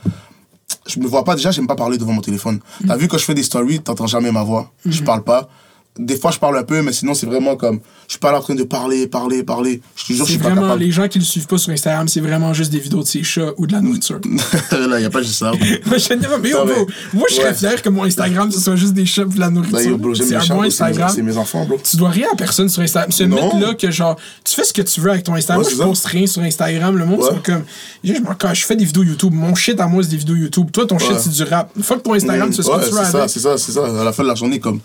Je 0.88 1.00
me 1.00 1.08
vois 1.08 1.24
pas, 1.24 1.36
déjà, 1.36 1.52
j'aime 1.52 1.68
pas 1.68 1.76
parler 1.76 1.98
devant 1.98 2.14
mon 2.14 2.22
téléphone. 2.22 2.60
T'as 2.88 2.96
vu, 2.96 3.08
quand 3.08 3.18
je 3.18 3.26
fais 3.26 3.34
des 3.36 3.44
stories, 3.44 3.80
t'entends 3.82 4.08
jamais 4.08 4.32
ma 4.32 4.44
voix. 4.44 4.72
Je 4.86 5.04
parle 5.04 5.24
pas. 5.24 5.50
Des 5.98 6.16
fois, 6.18 6.32
je 6.32 6.40
parle 6.40 6.58
un 6.58 6.64
peu, 6.64 6.82
mais 6.82 6.94
sinon, 6.94 7.14
c'est 7.14 7.26
vraiment 7.26 7.56
comme. 7.58 7.80
Je 8.08 8.14
suis 8.14 8.20
pas 8.20 8.32
là 8.32 8.40
en 8.40 8.42
train 8.42 8.56
de 8.56 8.64
parler, 8.64 9.06
parler, 9.08 9.44
parler. 9.44 9.82
Je 9.96 10.06
te 10.06 10.14
jure, 10.14 10.18
je 10.26 10.32
C'est 10.32 10.32
suis 10.32 10.38
pas 10.40 10.50
vraiment, 10.50 10.62
capable. 10.62 10.82
les 10.84 10.92
gens 10.92 11.08
qui 11.08 11.20
le 11.20 11.26
suivent 11.26 11.46
pas 11.46 11.58
sur 11.58 11.72
Instagram, 11.74 12.08
c'est 12.08 12.22
vraiment 12.22 12.54
juste 12.54 12.72
des 12.72 12.80
vidéos 12.80 13.02
de 13.04 13.08
ses 13.08 13.22
chats 13.24 13.52
ou 13.58 13.68
de 13.68 13.74
la 13.74 13.82
nourriture. 13.82 14.20
là, 14.72 15.00
y 15.00 15.06
a 15.06 15.10
pas 15.10 15.22
juste 15.22 15.36
ça. 15.40 15.52
Moi, 15.86 15.98
je 15.98 16.14
dis, 16.14 16.26
mais 16.42 16.50
yo, 16.50 16.60
Non, 16.60 16.66
bro, 16.74 16.88
moi, 17.14 17.26
je 17.30 17.36
serais 17.36 17.48
Ouais. 17.50 17.54
fier 17.54 17.82
que 17.82 17.90
mon 17.90 18.04
Instagram, 18.06 18.50
ce 18.52 18.60
soit 18.60 18.76
juste 18.78 18.94
des 18.94 19.06
chats 19.06 19.24
et 19.24 19.26
de 19.26 19.40
la 19.40 19.48
Bah, 19.48 19.52
nourriture. 19.52 19.80
c'est 19.80 19.88
un 19.90 19.96
bon 19.98 20.16
c'est 20.16 20.24
mes- 20.64 20.66
Instagram. 20.68 21.12
c'est 21.14 21.22
mes 21.22 21.38
enfants, 21.38 21.66
bro. 21.66 21.78
Tu 21.84 21.98
dois 21.98 22.10
rien 22.10 22.28
à 22.32 22.36
personne 22.36 22.70
sur 22.70 22.82
Instagram. 22.82 23.12
Ce 23.12 23.24
mythe-là 23.24 23.74
que 23.76 23.92
genre, 23.92 24.16
tu 24.46 24.56
fais 24.56 24.64
ce 24.64 24.74
que 24.74 24.82
tu 24.82 25.02
veux 25.02 25.12
avec 25.12 25.24
ton 25.26 25.36
Instagram. 25.36 25.60
Ouais, 25.64 25.70
Moi, 25.70 25.72
je 25.72 25.78
c'est 25.84 25.88
poste 25.90 26.06
rien 26.06 26.26
sur 26.28 26.42
Instagram. 26.42 26.98
Le 26.98 27.06
monde, 27.06 27.20
Ouais. 27.20 27.28
sont 27.30 27.40
comme, 27.44 27.64
je, 28.04 28.14
cache, 28.40 28.62
je 28.62 28.66
fais 28.66 28.76
des 28.78 28.86
vidéos 28.86 29.04
YouTube. 29.04 29.34
Mon 29.34 29.54
shit 29.54 29.80
à 29.80 29.86
moi, 29.88 30.02
c'est 30.02 30.10
des 30.10 30.18
vidéos 30.18 30.36
YouTube. 30.36 30.72
Toi, 30.72 30.88
ton 30.88 30.98
shit, 30.98 31.20
c'est 31.20 31.30
du 31.32 31.44
rap. 31.44 31.70
Fuck 31.82 32.02
ton 32.04 32.14
Instagram, 32.14 32.48
Mm, 32.50 32.52
tu 32.52 32.58
fais 32.58 32.64
ce 32.64 32.68
que 32.70 32.74
tu 32.74 32.80
veux 32.92 32.98
c'est 33.06 33.12
ça, 33.12 33.28
c'est 33.28 33.40
ça, 33.40 33.58
c'est 33.58 33.72
ça. 33.74 33.86
À 34.02 34.04
la 34.06 34.14
fin 34.14 34.24
de 34.24 34.30
la 34.30 34.36
journée, 34.36 34.60
comme, 34.60 34.80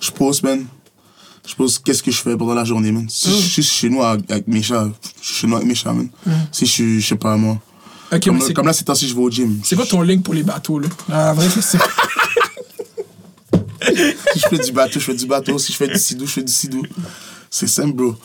je 0.00 0.10
pose, 0.10 0.42
Je 1.46 1.54
pose 1.54 1.78
qu'est-ce 1.78 2.02
que 2.02 2.10
je 2.10 2.18
fais 2.18 2.36
pendant 2.36 2.54
la 2.54 2.64
journée, 2.64 2.92
man? 2.92 3.06
Si 3.08 3.28
Mm. 3.28 3.32
je 3.32 3.36
suis 3.48 3.62
chez 3.62 3.88
nous 3.90 4.02
avec, 4.02 4.46
mes 4.46 4.62
chats, 4.62 4.88
je 5.20 5.26
suis 5.26 5.34
chez 5.36 5.46
nous 5.46 5.56
avec 5.56 5.66
mes 5.66 5.74
chats, 5.74 5.92
man. 5.92 6.08
Si 6.52 6.66
je 6.66 6.70
suis, 6.70 7.00
je 7.00 7.06
sais 7.08 7.16
pas, 7.16 7.36
moi. 7.36 7.58
Ok, 8.12 8.24
Comme, 8.24 8.52
comme 8.54 8.66
là, 8.66 8.72
c'est 8.72 8.84
temps 8.84 8.94
si 8.94 9.08
je 9.08 9.14
vais 9.14 9.20
au 9.20 9.30
gym. 9.30 9.60
c'est 9.64 9.76
quoi 9.76 9.86
ton 9.86 10.02
link 10.02 10.22
pour 10.22 10.34
les 10.34 10.42
bateaux, 10.42 10.78
là? 10.78 10.88
La 11.08 11.32
vraie 11.34 11.48
question. 11.48 11.78
Si 13.80 14.40
je 14.40 14.48
fais 14.48 14.58
du 14.58 14.72
bateau, 14.72 14.94
je 15.00 15.04
fais 15.04 15.14
du 15.14 15.26
bateau. 15.26 15.58
Si 15.58 15.72
je 15.72 15.76
fais 15.78 15.88
du 15.88 15.98
sidou, 15.98 16.26
je 16.26 16.32
fais 16.32 16.42
du 16.42 16.52
sidou. 16.52 16.82
C'est 17.50 17.66
simple, 17.68 17.92
bro. 17.94 18.16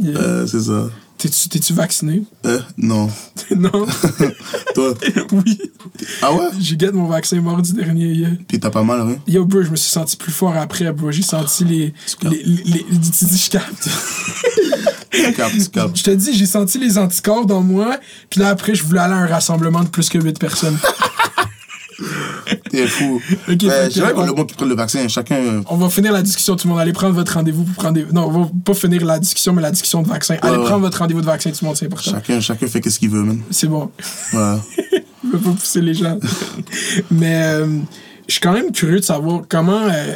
Yeah. 0.00 0.18
Euh, 0.20 0.46
c'est 0.46 0.62
ça. 0.62 0.90
T'es-tu 1.30 1.72
vacciné? 1.72 2.22
Euh, 2.46 2.60
non. 2.76 3.08
non? 3.56 3.70
Toi? 4.74 4.94
oui. 5.32 5.58
Ah 6.22 6.32
ouais? 6.32 6.46
J'ai 6.60 6.76
gagné 6.76 6.92
mon 6.98 7.06
vaccin 7.06 7.40
mardi 7.40 7.72
dernier. 7.72 8.06
yeah. 8.12 8.30
Puis 8.48 8.58
t'as 8.60 8.70
pas 8.70 8.82
mal, 8.82 9.00
hein? 9.00 9.16
Yo, 9.26 9.44
bro, 9.44 9.62
je 9.62 9.70
me 9.70 9.76
suis 9.76 9.90
senti 9.90 10.16
plus 10.16 10.32
fort 10.32 10.56
après, 10.56 10.90
bro. 10.92 11.10
J'ai 11.10 11.22
senti 11.22 11.64
les. 11.64 11.94
captes. 12.20 12.32
les, 12.34 12.42
les, 12.44 12.64
les- 12.64 12.84
tu 13.00 13.24
dis, 13.24 13.38
je 13.38 13.50
capte. 13.50 13.88
Je 15.12 16.02
te 16.02 16.10
dis, 16.10 16.34
j'ai 16.34 16.46
senti 16.46 16.78
les 16.78 16.98
anticorps 16.98 17.46
dans 17.46 17.60
moi. 17.62 17.98
Puis 18.30 18.40
là, 18.40 18.48
après, 18.48 18.74
je 18.74 18.84
voulais 18.84 19.00
aller 19.00 19.14
à 19.14 19.18
un 19.18 19.26
rassemblement 19.26 19.82
de 19.82 19.88
plus 19.88 20.08
que 20.08 20.18
8 20.18 20.38
personnes. 20.38 20.76
T'es 22.70 22.86
fou. 22.86 23.20
Mais 23.48 23.54
je 23.90 24.00
le 24.02 24.32
monde 24.34 24.46
qui 24.46 24.54
prend 24.54 24.66
le 24.66 24.74
vaccin, 24.74 25.06
chacun. 25.08 25.36
euh, 25.36 25.62
On 25.68 25.76
va 25.76 25.88
finir 25.90 26.12
la 26.12 26.22
discussion, 26.22 26.56
tout 26.56 26.66
le 26.66 26.72
monde. 26.72 26.80
Allez 26.80 26.92
prendre 26.92 27.14
votre 27.14 27.34
rendez-vous 27.34 27.64
pour 27.64 27.74
prendre 27.74 27.94
des. 27.94 28.04
Non, 28.12 28.26
on 28.28 28.30
va 28.42 28.50
pas 28.64 28.74
finir 28.74 29.04
la 29.04 29.18
discussion, 29.18 29.52
mais 29.52 29.62
la 29.62 29.70
discussion 29.70 30.02
de 30.02 30.08
vaccin. 30.08 30.36
Allez 30.42 30.56
ouais. 30.58 30.64
prendre 30.64 30.80
votre 30.80 30.98
rendez-vous 30.98 31.20
de 31.20 31.26
vaccin, 31.26 31.50
tout 31.50 31.58
le 31.62 31.66
monde, 31.68 31.76
c'est 31.76 31.86
important. 31.86 32.10
Chacun, 32.12 32.40
chacun 32.40 32.66
fait 32.66 32.80
qu'est-ce 32.80 32.98
qu'il 32.98 33.10
veut, 33.10 33.22
man. 33.22 33.40
C'est 33.50 33.68
bon. 33.68 33.90
Ouais. 34.32 34.56
Je 35.24 35.28
veux 35.32 35.38
pas 35.38 35.50
pousser 35.50 35.80
les 35.80 35.94
gens. 35.94 36.18
mais 37.10 37.42
euh, 37.44 37.66
je 38.28 38.32
suis 38.32 38.40
quand 38.40 38.52
même 38.52 38.72
curieux 38.72 39.00
de 39.00 39.04
savoir 39.04 39.42
comment. 39.48 39.82
euh, 39.88 40.14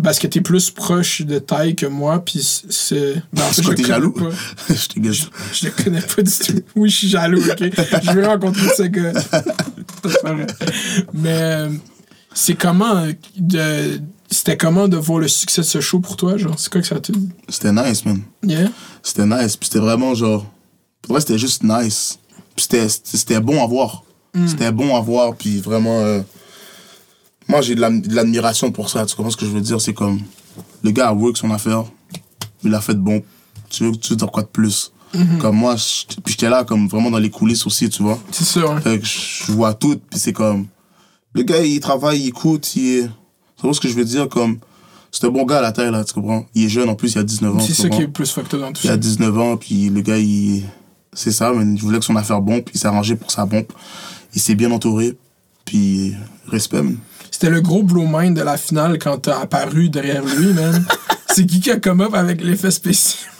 parce 0.00 0.20
que 0.20 0.28
t'es 0.28 0.40
plus 0.40 0.70
proche 0.70 1.22
de 1.22 1.40
taille 1.40 1.74
que 1.74 1.86
moi, 1.86 2.22
puis 2.24 2.38
c'est. 2.70 3.14
Ben, 3.32 3.42
en 3.42 3.46
fait, 3.46 3.62
Est-ce 3.62 3.70
je 3.70 3.72
t'es 3.72 3.82
jaloux? 3.84 4.12
pas. 4.12 4.28
Je 4.68 4.86
te 4.86 5.00
gage. 5.00 5.28
Je 5.52 5.66
le 5.66 5.72
connais 5.72 6.00
pas 6.00 6.22
du 6.22 6.30
tout. 6.30 6.60
Oui, 6.76 6.88
je 6.88 6.96
suis 6.98 7.08
jaloux, 7.08 7.40
ok? 7.40 7.70
Je 8.04 8.12
veux 8.12 8.24
rencontrer 8.26 8.68
ce 8.76 8.82
gars. 8.84 9.12
Mais 11.12 11.28
euh, 11.42 11.70
c'est 12.34 12.54
comment 12.54 13.06
de. 13.36 14.00
C'était 14.30 14.58
comment 14.58 14.88
de 14.88 14.98
voir 14.98 15.20
le 15.20 15.28
succès 15.28 15.62
de 15.62 15.66
ce 15.66 15.80
show 15.80 16.00
pour 16.00 16.16
toi, 16.16 16.36
genre? 16.36 16.58
C'est 16.58 16.70
quoi 16.70 16.82
que 16.82 16.86
ça 16.86 17.00
t'a 17.00 17.12
dit? 17.14 17.30
C'était 17.48 17.72
nice, 17.72 18.04
man. 18.04 18.20
Yeah? 18.42 18.68
C'était 19.02 19.24
nice. 19.24 19.56
Puis 19.56 19.68
c'était 19.68 19.78
vraiment 19.78 20.14
genre. 20.14 20.44
Pour 21.00 21.12
vrai, 21.14 21.20
c'était 21.20 21.38
juste 21.38 21.62
nice. 21.62 22.18
Puis 22.54 22.66
c'était- 23.08 23.40
bon 23.40 23.62
à 23.62 23.66
voir. 23.66 24.02
C'était 24.46 24.70
bon 24.70 24.94
à 24.94 25.00
voir. 25.00 25.34
Puis 25.34 25.60
vraiment. 25.60 26.00
euh, 26.00 26.20
Moi, 27.48 27.62
j'ai 27.62 27.74
de 27.74 27.80
l'admiration 28.14 28.70
pour 28.70 28.90
ça. 28.90 29.06
Tu 29.06 29.16
comprends 29.16 29.30
ce 29.30 29.36
que 29.38 29.46
je 29.46 29.50
veux 29.50 29.62
dire? 29.62 29.80
C'est 29.80 29.94
comme. 29.94 30.20
Le 30.82 30.90
gars 30.90 31.08
a 31.08 31.12
work 31.14 31.36
son 31.38 31.50
affaire. 31.50 31.84
Il 32.62 32.74
a 32.74 32.80
fait 32.82 32.94
de 32.94 33.00
bon. 33.00 33.22
Tu 33.70 33.84
veux, 33.84 33.92
tu 33.96 34.10
veux 34.10 34.16
dire 34.16 34.30
quoi 34.30 34.42
de 34.42 34.48
plus? 34.48 34.92
Comme 35.40 35.56
moi, 35.56 35.74
je- 35.76 36.06
puis 36.22 36.32
j'étais 36.32 36.50
là, 36.50 36.64
comme 36.64 36.86
vraiment 36.88 37.10
dans 37.10 37.18
les 37.18 37.30
coulisses 37.30 37.66
aussi, 37.66 37.88
tu 37.88 38.02
vois. 38.02 38.18
C'est 38.30 38.60
hein? 38.60 38.80
Fait 38.80 38.98
que 38.98 39.06
je 39.06 39.50
vois 39.52 39.74
tout, 39.74 39.96
puis 40.10 40.18
c'est 40.18 40.32
comme. 40.32 40.66
Le 41.34 41.42
gars, 41.42 41.60
il 41.64 41.80
travaille, 41.80 42.20
il 42.20 42.28
écoute, 42.28 42.74
il 42.76 42.86
est. 42.98 43.02
Tu 43.56 43.62
vois 43.62 43.72
ce 43.74 43.80
que 43.80 43.88
je 43.88 43.94
veux 43.94 44.04
dire? 44.04 44.28
Comme. 44.28 44.58
C'est 45.10 45.24
un 45.24 45.30
bon 45.30 45.44
gars 45.44 45.58
à 45.58 45.62
la 45.62 45.72
taille, 45.72 45.90
là, 45.90 46.04
tu 46.04 46.12
comprends? 46.12 46.46
Il 46.54 46.64
est 46.64 46.68
jeune 46.68 46.88
en 46.90 46.94
plus, 46.94 47.14
il 47.14 47.18
a 47.18 47.22
19 47.22 47.56
ans. 47.56 47.60
C'est 47.60 47.72
ça 47.74 47.88
qui 47.88 48.02
est 48.02 48.08
plus 48.08 48.30
fucked 48.30 48.52
up 48.54 48.60
dans 48.60 48.72
tout 48.72 48.80
Il 48.84 48.88
ça. 48.88 48.92
a 48.92 48.96
19 48.98 49.38
ans, 49.38 49.56
puis 49.56 49.88
le 49.88 50.00
gars, 50.02 50.18
il. 50.18 50.62
C'est 51.14 51.32
ça, 51.32 51.52
mais 51.56 51.64
il 51.64 51.80
voulait 51.80 51.98
que 51.98 52.04
son 52.04 52.16
affaire 52.16 52.40
bombe, 52.42 52.60
puis 52.62 52.74
il 52.74 52.78
s'est 52.78 52.86
arrangé 52.86 53.16
pour 53.16 53.30
sa 53.30 53.46
bombe. 53.46 53.64
Il 54.34 54.40
s'est 54.42 54.54
bien 54.54 54.70
entouré, 54.70 55.16
puis 55.64 56.12
respect, 56.48 56.82
man. 56.82 56.98
C'était 57.30 57.50
le 57.50 57.60
gros 57.62 57.82
blow 57.82 58.04
mind 58.06 58.36
de 58.36 58.42
la 58.42 58.56
finale 58.58 58.98
quand 58.98 59.16
t'as 59.18 59.40
apparu 59.40 59.88
derrière 59.88 60.24
lui, 60.24 60.52
man. 60.52 60.84
C'est 61.34 61.46
qui 61.46 61.60
qui 61.60 61.70
a 61.70 61.78
come 61.80 62.00
up 62.02 62.14
avec 62.14 62.42
l'effet 62.42 62.70
spécial? 62.70 63.30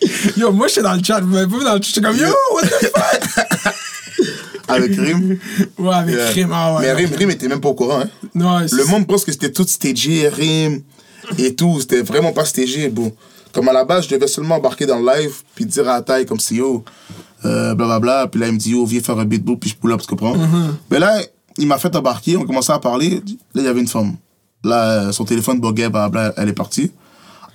Yo, 0.36 0.52
moi, 0.52 0.68
j'étais 0.68 0.82
dans 0.82 0.94
le 0.94 1.02
chat, 1.02 1.20
vous 1.20 1.28
m'avez 1.28 1.46
pas 1.46 1.58
vu 1.58 1.64
dans 1.64 1.74
le 1.74 1.82
chat, 1.82 1.92
j'étais 1.94 2.06
comme, 2.06 2.16
yo, 2.16 2.26
what 2.54 2.62
the 2.62 2.92
fuck? 2.94 3.74
Avec 4.68 4.96
Rim. 4.96 5.38
Ouais, 5.78 5.94
avec 5.94 6.14
euh, 6.16 6.30
Rim, 6.34 6.50
ah 6.52 6.74
ouais. 6.74 6.80
Mais 6.82 6.92
Rim, 6.92 7.10
Rim 7.16 7.30
était 7.30 7.46
même 7.46 7.60
pas 7.60 7.68
au 7.68 7.74
courant, 7.74 8.00
hein. 8.00 8.08
Non, 8.34 8.58
Le 8.58 8.84
monde 8.86 9.06
pense 9.06 9.24
que 9.24 9.30
c'était 9.30 9.52
tout 9.52 9.66
stagé, 9.66 10.28
Rim 10.28 10.80
et 11.38 11.54
tout. 11.54 11.80
C'était 11.80 12.02
vraiment 12.02 12.32
pas 12.32 12.44
stagé, 12.44 12.88
bon. 12.88 13.12
Comme 13.52 13.68
à 13.68 13.72
la 13.72 13.84
base, 13.84 14.04
je 14.04 14.14
devais 14.14 14.26
seulement 14.26 14.56
embarquer 14.56 14.84
dans 14.84 14.98
le 14.98 15.06
live, 15.06 15.34
puis 15.54 15.64
dire 15.64 15.88
à 15.88 16.02
taille 16.02 16.26
comme 16.26 16.40
si 16.40 16.56
yo, 16.56 16.84
euh, 17.44 17.74
blablabla. 17.74 18.26
Puis 18.26 18.40
là, 18.40 18.48
il 18.48 18.54
me 18.54 18.58
dit 18.58 18.72
yo, 18.72 18.84
viens 18.84 19.00
faire 19.00 19.18
un 19.18 19.24
beatbook, 19.24 19.60
puis 19.60 19.70
je 19.70 19.76
pull 19.76 19.92
up, 19.92 20.00
tu 20.00 20.08
comprends? 20.08 20.36
Mais 20.90 20.98
là, 20.98 21.20
il 21.58 21.66
m'a 21.66 21.78
fait 21.78 21.94
embarquer, 21.94 22.36
on 22.36 22.44
commençait 22.44 22.72
à 22.72 22.78
parler. 22.78 23.22
Là, 23.54 23.62
il 23.62 23.64
y 23.64 23.68
avait 23.68 23.80
une 23.80 23.88
femme. 23.88 24.16
Là, 24.64 25.08
euh, 25.08 25.12
son 25.12 25.24
téléphone 25.24 25.60
buguait, 25.60 25.88
blablabla, 25.88 26.34
elle 26.36 26.48
est 26.48 26.52
partie. 26.52 26.90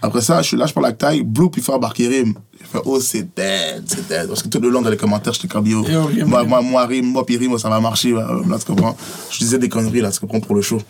Après 0.03 0.21
ça, 0.21 0.41
je 0.41 0.47
suis 0.47 0.57
là, 0.57 0.65
je 0.65 0.73
parle 0.73 0.87
avec 0.87 0.97
taille, 0.97 1.21
Blue, 1.21 1.49
puis 1.49 1.61
il 1.61 1.63
fait 1.63 1.71
embarquer 1.71 2.07
Rim. 2.07 2.33
Je 2.59 2.65
fais, 2.65 2.79
oh, 2.85 2.99
c'est 2.99 3.23
dead, 3.35 3.83
c'est 3.85 4.07
dead. 4.07 4.27
Parce 4.27 4.41
que 4.41 4.47
tout 4.47 4.59
le 4.59 4.69
long 4.69 4.81
dans 4.81 4.89
les 4.89 4.97
commentaires, 4.97 5.33
yo. 5.63 5.85
Yo, 5.87 6.05
Rim, 6.05 6.27
moi, 6.27 6.43
moi, 6.43 6.61
moi, 6.61 6.85
Rim, 6.85 7.05
moi, 7.05 7.25
puis 7.25 7.37
Rim, 7.37 7.57
ça 7.59 7.69
va 7.69 7.79
marcher, 7.79 8.11
là, 8.11 8.27
là, 8.47 8.57
tu 8.57 8.65
comprends? 8.65 8.97
Je 9.29 9.37
disais 9.39 9.59
des 9.59 9.69
conneries, 9.69 10.01
là, 10.01 10.11
tu 10.11 10.19
comprends, 10.19 10.39
pour 10.39 10.55
le 10.55 10.63
show. 10.63 10.81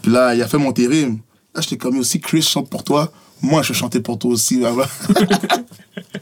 Puis 0.00 0.10
là, 0.10 0.34
il 0.34 0.40
a 0.40 0.48
fait 0.48 0.56
monter 0.56 0.86
Rim. 0.86 1.18
Là, 1.54 1.60
j'étais 1.60 1.76
comme, 1.76 1.96
yo, 1.96 2.02
si 2.02 2.18
Chris 2.18 2.42
chante 2.42 2.70
pour 2.70 2.82
toi, 2.82 3.12
moi, 3.42 3.60
je 3.62 3.74
chanter 3.74 4.00
pour 4.00 4.18
toi 4.18 4.30
aussi, 4.30 4.58
là, 4.58 4.72
là. 4.74 4.86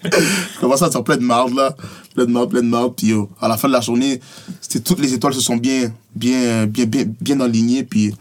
Je 0.03 0.61
commençais 0.61 0.85
à 0.85 0.91
faire 0.91 1.05
plein 1.05 1.17
de 1.17 1.23
marde, 1.23 1.55
là? 1.55 1.77
Plein 2.15 2.25
de 2.25 2.31
marde, 2.33 2.51
plein 2.51 2.63
de 2.63 2.67
marde. 2.67 2.95
Puis, 2.97 3.09
yo, 3.09 3.31
à 3.41 3.47
la 3.47 3.57
fin 3.57 3.69
de 3.69 3.73
la 3.73 3.81
journée, 3.81 4.21
c'était 4.61 4.81
toutes 4.81 4.99
les 4.99 5.15
étoiles 5.15 5.35
se 5.35 5.41
sont 5.41 5.57
bien, 5.57 5.93
bien, 6.15 6.67
bien, 6.67 6.85
bien, 6.87 7.05
bien 7.21 7.41
alignées. 7.41 7.85
Puis, 7.85 8.13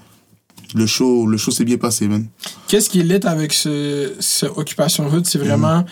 le 0.76 0.86
show, 0.86 1.26
le 1.28 1.38
show 1.38 1.52
s'est 1.52 1.66
bien 1.66 1.78
passé, 1.78 2.08
man. 2.08 2.26
Qu'est-ce 2.68 2.90
qui 2.90 3.00
est 3.00 3.04
lit 3.04 3.20
avec 3.26 3.54
ce, 3.54 4.14
ce 4.20 4.46
Occupation 4.46 5.08
Hood, 5.08 5.26
c'est 5.26 5.40
vraiment 5.40 5.86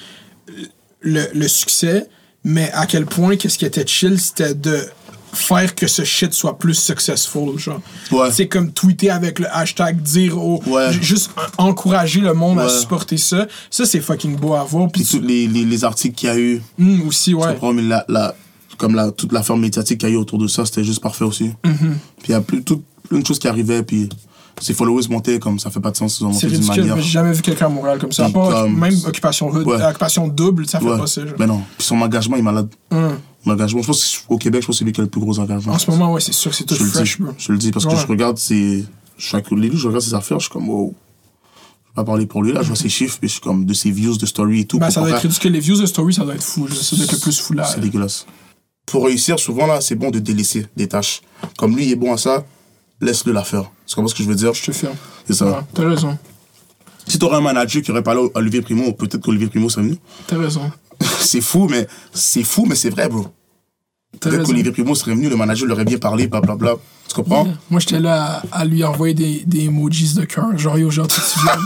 le, 1.02 1.26
le 1.34 1.48
succès, 1.48 2.08
mais 2.44 2.72
à 2.74 2.86
quel 2.86 3.06
point, 3.06 3.36
qu'est-ce 3.38 3.58
qui 3.58 3.66
était 3.66 3.86
chill, 3.86 4.20
c'était 4.20 4.54
de 4.56 4.86
faire 5.34 5.76
que 5.76 5.88
ce 5.88 6.04
shit 6.04 6.34
soit 6.34 6.58
plus 6.60 6.74
successful, 6.74 7.58
genre. 7.58 7.80
Ouais. 8.12 8.32
C'est 8.32 8.48
comme 8.50 8.72
tweeter 8.74 9.10
avec 9.12 9.40
le 9.40 9.48
hashtag, 9.56 10.02
dire 10.02 10.38
au... 10.38 10.62
Ouais. 10.68 10.92
Juste 11.02 11.32
en- 11.58 11.68
encourager 11.70 12.20
le 12.20 12.34
monde 12.34 12.60
à 12.60 12.68
supporter 12.68 13.16
ça. 13.18 13.48
Ça, 13.70 13.86
c'est 13.86 14.02
fucking 14.02 14.36
beau 14.36 14.56
à 14.56 14.64
voir. 14.66 14.92
Puis 14.92 15.06
tous 15.06 15.22
les, 15.22 15.48
les, 15.48 15.64
les 15.64 15.84
articles 15.86 16.16
qu'il 16.16 16.28
y 16.28 16.32
a 16.32 16.38
eu, 16.38 16.62
Hum, 16.80 17.08
aussi, 17.08 17.34
ouais. 17.34 17.48
Tu 17.48 17.54
comprends, 17.54 17.74
mais 17.74 17.82
la, 17.84 18.04
la, 18.10 18.36
comme 18.78 18.94
la, 18.94 19.12
toute 19.12 19.32
la 19.32 19.42
forme 19.42 19.62
médiatique 19.62 20.00
qu'il 20.00 20.10
y 20.10 20.12
a 20.12 20.16
eu 20.16 20.18
autour 20.18 20.38
de 20.38 20.48
ça, 20.48 20.66
c'était 20.66 20.84
juste 20.84 21.02
parfait 21.02 21.24
aussi. 21.24 21.52
Mm-hmm. 21.64 21.94
Puis 22.18 22.28
il 22.28 22.32
y 22.32 22.34
a 22.34 22.42
plus, 22.42 22.62
plein 22.62 23.20
de 23.20 23.26
choses 23.26 23.40
qui 23.40 23.48
arrivaient, 23.48 23.84
puis 23.84 24.10
ses 24.62 24.74
followers 24.74 25.08
montaient, 25.10 25.40
comme 25.40 25.60
ça 25.60 25.70
fait 25.70 25.80
pas 25.80 25.92
de 25.92 25.98
sens, 25.98 26.20
ils 26.20 26.26
ont 26.26 26.32
monté 26.32 26.48
d'une 26.48 26.66
manière. 26.66 26.96
mais 26.96 27.02
j'ai 27.02 27.10
jamais 27.12 27.34
vu 27.34 27.42
quelqu'un 27.42 27.66
à 27.66 27.70
Montréal 27.70 28.00
comme 28.00 28.12
ça. 28.12 28.30
Part 28.30 28.50
comme- 28.50 28.78
même 28.80 28.96
Occupation 29.06 29.50
Ouais. 29.52 29.64
euh, 29.82 29.90
Occupation 29.90 30.28
Double, 30.28 30.68
ça 30.68 30.80
fait 30.80 30.86
Ouais. 30.86 30.98
pas 30.98 31.08
ça. 31.08 31.22
Ben 31.38 31.48
non. 31.48 31.62
Puis 31.78 31.88
son 31.88 32.00
engagement 32.02 32.38
est 32.38 32.42
malade. 32.42 32.70
Hum. 32.92 33.18
L'engagement, 33.46 33.82
je 33.82 33.88
pense 33.88 34.24
qu'au 34.28 34.38
Québec, 34.38 34.62
je 34.62 34.68
pense 34.68 34.76
que 34.76 34.80
c'est 34.80 34.86
lui 34.86 34.92
qui 34.92 35.02
a 35.02 35.04
le 35.04 35.10
plus 35.10 35.22
gros 35.22 35.40
engagement. 35.40 35.74
En 35.74 35.80
ce 35.80 35.90
moment, 35.90 36.14
ouais, 36.14 36.22
c'est 36.22 36.34
sûr 36.34 36.52
que 36.52 36.58
c'est 36.58 36.64
tout 36.64 36.76
je, 36.76 36.84
le 36.84 36.90
dis, 36.92 37.16
je 37.40 37.52
le 37.52 37.58
dis 37.58 37.72
parce 37.72 37.86
Ouais. 37.86 37.94
que 37.96 38.00
je 38.00 38.06
regarde 38.08 38.38
ses. 38.38 38.86
Chaque 39.18 39.46
je 39.50 39.88
regarde 39.88 40.02
ses 40.04 40.14
affaires, 40.14 40.40
je 40.40 40.46
suis 40.46 40.52
comme, 40.52 40.70
wow. 40.70 40.94
Je 41.84 41.90
vais 41.90 41.96
pas 41.96 42.04
parler 42.06 42.26
pour 42.26 42.42
lui, 42.42 42.54
là, 42.54 42.62
je 42.62 42.68
vois 42.68 42.76
ses 42.78 42.88
chiffres, 42.90 43.18
puis 43.20 43.28
je 43.28 43.34
suis 43.34 43.42
comme, 43.42 43.66
de 43.66 43.74
ses 43.74 43.92
views, 43.92 44.16
de 44.18 44.26
story 44.26 44.62
et 44.62 44.66
tout. 44.66 44.80
Ben, 44.80 44.90
ça 44.90 45.02
doit 45.02 45.10
être 45.10 45.18
ridicule. 45.22 45.52
Les 45.52 45.60
views 45.60 45.80
de 45.80 45.86
story, 45.86 46.14
ça 46.14 46.24
doit 46.24 46.36
être 46.36 46.44
fou. 46.44 46.68
Ça 46.70 46.96
doit 46.96 47.06
être 47.06 47.12
le 47.12 47.18
plus 47.20 47.40
fou 47.40 47.54
là. 47.54 47.66
C'est 47.66 47.82
dégueulasse. 47.82 48.26
Pour 48.86 49.06
réussir, 49.06 49.38
souvent, 49.40 49.68
là, 49.68 49.82
c'est 49.82 49.96
bon 49.96 50.10
de 50.10 50.20
délaisser 50.20 50.68
des 50.78 50.88
tâches. 50.88 51.22
Comme 51.58 51.76
lui, 51.76 51.86
il 51.86 51.92
est 51.92 51.96
bon 51.96 52.14
à 52.14 52.18
ça, 52.18 52.46
laisse-le 53.02 53.34
la 53.34 53.44
faire. 53.44 53.64
Tu 53.86 53.96
comprends 53.96 54.08
ce 54.08 54.16
que 54.16 54.24
je 54.24 54.28
veux 54.30 54.36
dire? 54.36 54.54
Je 54.54 54.64
te 54.64 54.72
ferme. 54.72 54.96
C'est 55.28 55.34
ça. 55.34 55.46
Ouais, 55.46 55.56
T'as 55.74 55.88
raison. 55.88 56.18
Si 57.08 57.18
t'aurais 57.20 57.38
un 57.38 57.42
manager 57.42 57.82
qui 57.82 57.92
aurait 57.92 58.04
parlé 58.04 58.22
à 58.34 58.38
Olivier 58.38 58.62
Primo, 58.62 58.94
peut-être 58.94 59.22
qu'Olivier 59.22 59.48
Primo 59.48 59.70
serait 59.70 59.84
venu. 59.84 59.98
T'as 60.28 60.38
raison. 60.38 60.72
c'est 61.20 61.42
fou, 61.42 61.68
mais 61.70 61.88
c'est 62.14 62.44
fou, 62.44 62.66
mais 62.66 62.76
c'est 62.76 62.90
vrai, 62.92 63.10
bro. 63.10 63.28
Peut-être 64.20 64.44
qu'Olivier 64.44 64.72
Primo 64.72 64.94
serait 64.96 65.12
venu, 65.16 65.30
le 65.30 65.36
manager 65.36 65.68
l'aurait 65.68 65.86
bien 65.86 65.98
parlé, 65.98 66.28
blablabla. 66.28 66.76
Tu 67.08 67.16
comprends? 67.16 67.48
Moi, 67.70 67.80
j'étais 67.80 68.00
là 68.00 68.42
à, 68.52 68.60
à 68.60 68.66
lui 68.66 68.84
envoyer 68.84 69.14
des, 69.14 69.44
des 69.46 69.66
emojis 69.66 70.14
de 70.14 70.24
cœur. 70.26 70.56
Genre, 70.58 70.78
yo, 70.78 70.90
genre, 70.92 71.08
tu 71.08 71.20
te 71.20 71.26
souviens. 71.26 71.54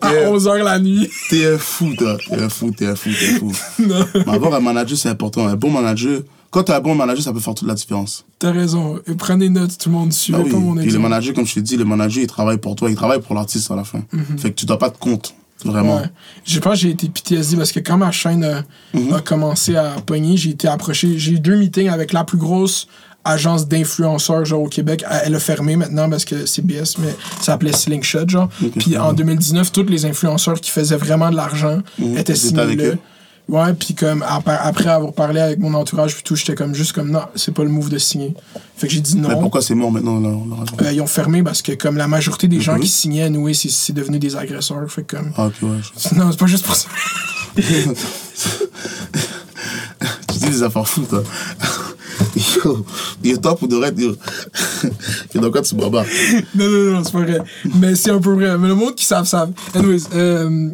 à 0.00 0.12
Yeah. 0.12 0.30
11h 0.30 0.62
la 0.62 0.78
nuit. 0.78 1.08
T'es 1.30 1.46
un 1.46 1.58
fou, 1.58 1.94
toi. 1.96 2.16
T'es 2.28 2.40
un 2.42 2.48
fou, 2.48 2.70
t'es 2.76 2.86
un 2.86 2.96
fou, 2.96 3.10
t'es 3.10 3.34
un 3.34 3.38
fou. 3.38 3.52
Mais 3.78 4.30
avoir 4.32 4.54
un 4.54 4.60
manager, 4.60 4.98
c'est 4.98 5.08
important. 5.08 5.46
Un 5.46 5.54
bon 5.56 5.70
manager, 5.70 6.20
quand 6.52 6.62
t'as 6.62 6.76
un 6.76 6.80
bon 6.80 6.94
manager, 6.94 7.24
ça 7.24 7.32
peut 7.32 7.40
faire 7.40 7.54
toute 7.54 7.66
la 7.66 7.74
différence. 7.74 8.24
T'as 8.38 8.52
raison. 8.52 9.00
Et 9.08 9.14
prenez 9.14 9.48
notes, 9.48 9.76
tout 9.78 9.88
le 9.88 9.94
monde. 9.96 10.12
Suivez 10.12 10.38
Ah 10.40 10.44
oui. 10.44 10.50
pas 10.52 10.58
mon 10.58 10.72
Puis 10.74 10.80
le 10.82 10.84
exemple. 10.86 11.02
manager, 11.08 11.34
comme 11.34 11.46
je 11.46 11.54
te 11.54 11.60
dis, 11.60 11.76
le 11.76 11.84
manager, 11.84 12.22
il 12.22 12.26
travaille 12.28 12.58
pour 12.58 12.76
toi, 12.76 12.88
il 12.90 12.94
travaille 12.96 13.20
pour 13.20 13.34
l'artiste 13.34 13.70
à 13.70 13.74
la 13.76 13.82
fin. 13.84 14.02
Fait 14.38 14.50
que 14.50 14.54
tu 14.54 14.66
dois 14.66 14.78
pas 14.78 14.90
te 14.90 14.98
compte, 14.98 15.34
vraiment. 15.64 15.96
Mhm. 15.96 16.02
Ouais. 16.02 16.08
Je 16.44 16.60
pense 16.60 16.74
que 16.74 16.78
j'ai 16.80 16.90
été 16.90 17.08
PTSD 17.08 17.56
parce 17.56 17.72
que 17.72 17.80
quand 17.80 17.96
ma 17.96 18.12
chaîne 18.12 18.44
euh, 18.44 18.60
Mhm. 18.94 19.14
a 19.14 19.20
commencé 19.20 19.74
à 19.76 19.96
pogner, 20.06 20.36
j'ai 20.36 20.50
été 20.50 20.68
approché. 20.68 21.18
J'ai 21.18 21.32
eu 21.32 21.40
deux 21.40 21.56
meetings 21.56 21.88
avec 21.88 22.12
la 22.12 22.22
plus 22.24 22.38
grosse 22.38 22.86
agence 23.24 23.68
d'influenceurs 23.68 24.44
genre 24.44 24.62
au 24.62 24.68
Québec. 24.68 25.04
Elle 25.24 25.36
a 25.36 25.38
fermé 25.38 25.76
maintenant 25.76 26.10
parce 26.10 26.24
que 26.24 26.44
c'est 26.44 26.60
BS, 26.66 26.98
mais 26.98 27.14
ça 27.38 27.44
s'appelait 27.52 27.72
Slingshot 27.72 28.28
genre. 28.28 28.48
Puis 28.78 28.98
en 28.98 29.12
2019, 29.12 29.70
tous 29.70 29.84
les 29.84 30.04
influenceurs 30.06 30.60
qui 30.60 30.70
faisaient 30.72 30.96
vraiment 30.96 31.30
de 31.30 31.36
l'argent 31.36 31.78
étaient 31.98 32.04
Mhm. 32.04 32.14
T'étais 32.16 32.34
signés 32.34 32.60
avec 32.60 32.78
là. 32.78 32.84
eux? 32.86 32.98
Ouais, 33.48 33.74
puis 33.74 33.94
comme 33.94 34.24
après, 34.26 34.56
après 34.62 34.88
avoir 34.88 35.12
parlé 35.12 35.40
avec 35.40 35.58
mon 35.58 35.74
entourage 35.74 36.14
puis 36.14 36.22
tout, 36.22 36.36
j'étais 36.36 36.54
comme 36.54 36.74
juste 36.74 36.92
comme 36.92 37.10
non, 37.10 37.22
c'est 37.34 37.52
pas 37.52 37.64
le 37.64 37.68
move 37.70 37.90
de 37.90 37.98
signer. 37.98 38.34
Fait 38.76 38.86
que 38.86 38.92
j'ai 38.94 39.00
dit 39.00 39.16
non. 39.16 39.28
Mais 39.28 39.34
pourquoi 39.34 39.60
c'est 39.60 39.74
mort 39.74 39.90
maintenant? 39.92 40.22
Euh, 40.80 40.92
ils 40.92 41.00
ont 41.00 41.06
fermé 41.06 41.42
parce 41.42 41.60
que 41.60 41.72
comme 41.72 41.96
la 41.96 42.06
majorité 42.08 42.46
des 42.48 42.60
gens 42.60 42.74
Mhm. 42.76 42.80
qui 42.80 42.88
signaient, 42.88 43.28
nous, 43.30 43.52
c'est 43.52 43.68
c'est 43.70 43.92
devenu 43.92 44.18
des 44.18 44.36
agresseurs. 44.36 44.88
Fait 44.90 45.02
que 45.02 45.16
comme 45.16 45.32
Ah, 45.36 45.46
ok, 45.46 45.54
ouais. 45.62 45.68
je- 46.10 46.14
non, 46.14 46.30
c'est 46.30 46.38
pas 46.38 46.46
juste 46.46 46.64
pour 46.64 46.76
ça. 46.76 46.88
Tu 50.28 50.38
dis 50.38 50.46
des 50.50 50.62
affaires 50.62 50.88
fous, 50.88 51.02
toi. 51.02 51.22
Yo, 52.64 52.84
yo, 53.22 53.36
toi, 53.36 53.56
pour 53.56 53.68
de 53.68 53.76
vrai, 53.76 53.92
yo. 53.96 54.16
Yo, 55.34 55.40
dans 55.40 55.50
quoi 55.50 55.60
tu 55.62 55.74
bas? 55.74 55.88
non, 56.54 56.68
non, 56.68 56.92
non, 56.94 57.04
c'est 57.04 57.12
pas 57.12 57.20
vrai. 57.20 57.38
Mais 57.74 57.94
c'est 57.94 58.10
un 58.10 58.18
peu 58.20 58.32
vrai. 58.32 58.56
Mais 58.58 58.68
le 58.68 58.74
monde 58.74 58.94
qui 58.94 59.04
savent, 59.04 59.26
savent. 59.26 59.52
Anyways, 59.74 60.02
euh, 60.14 60.70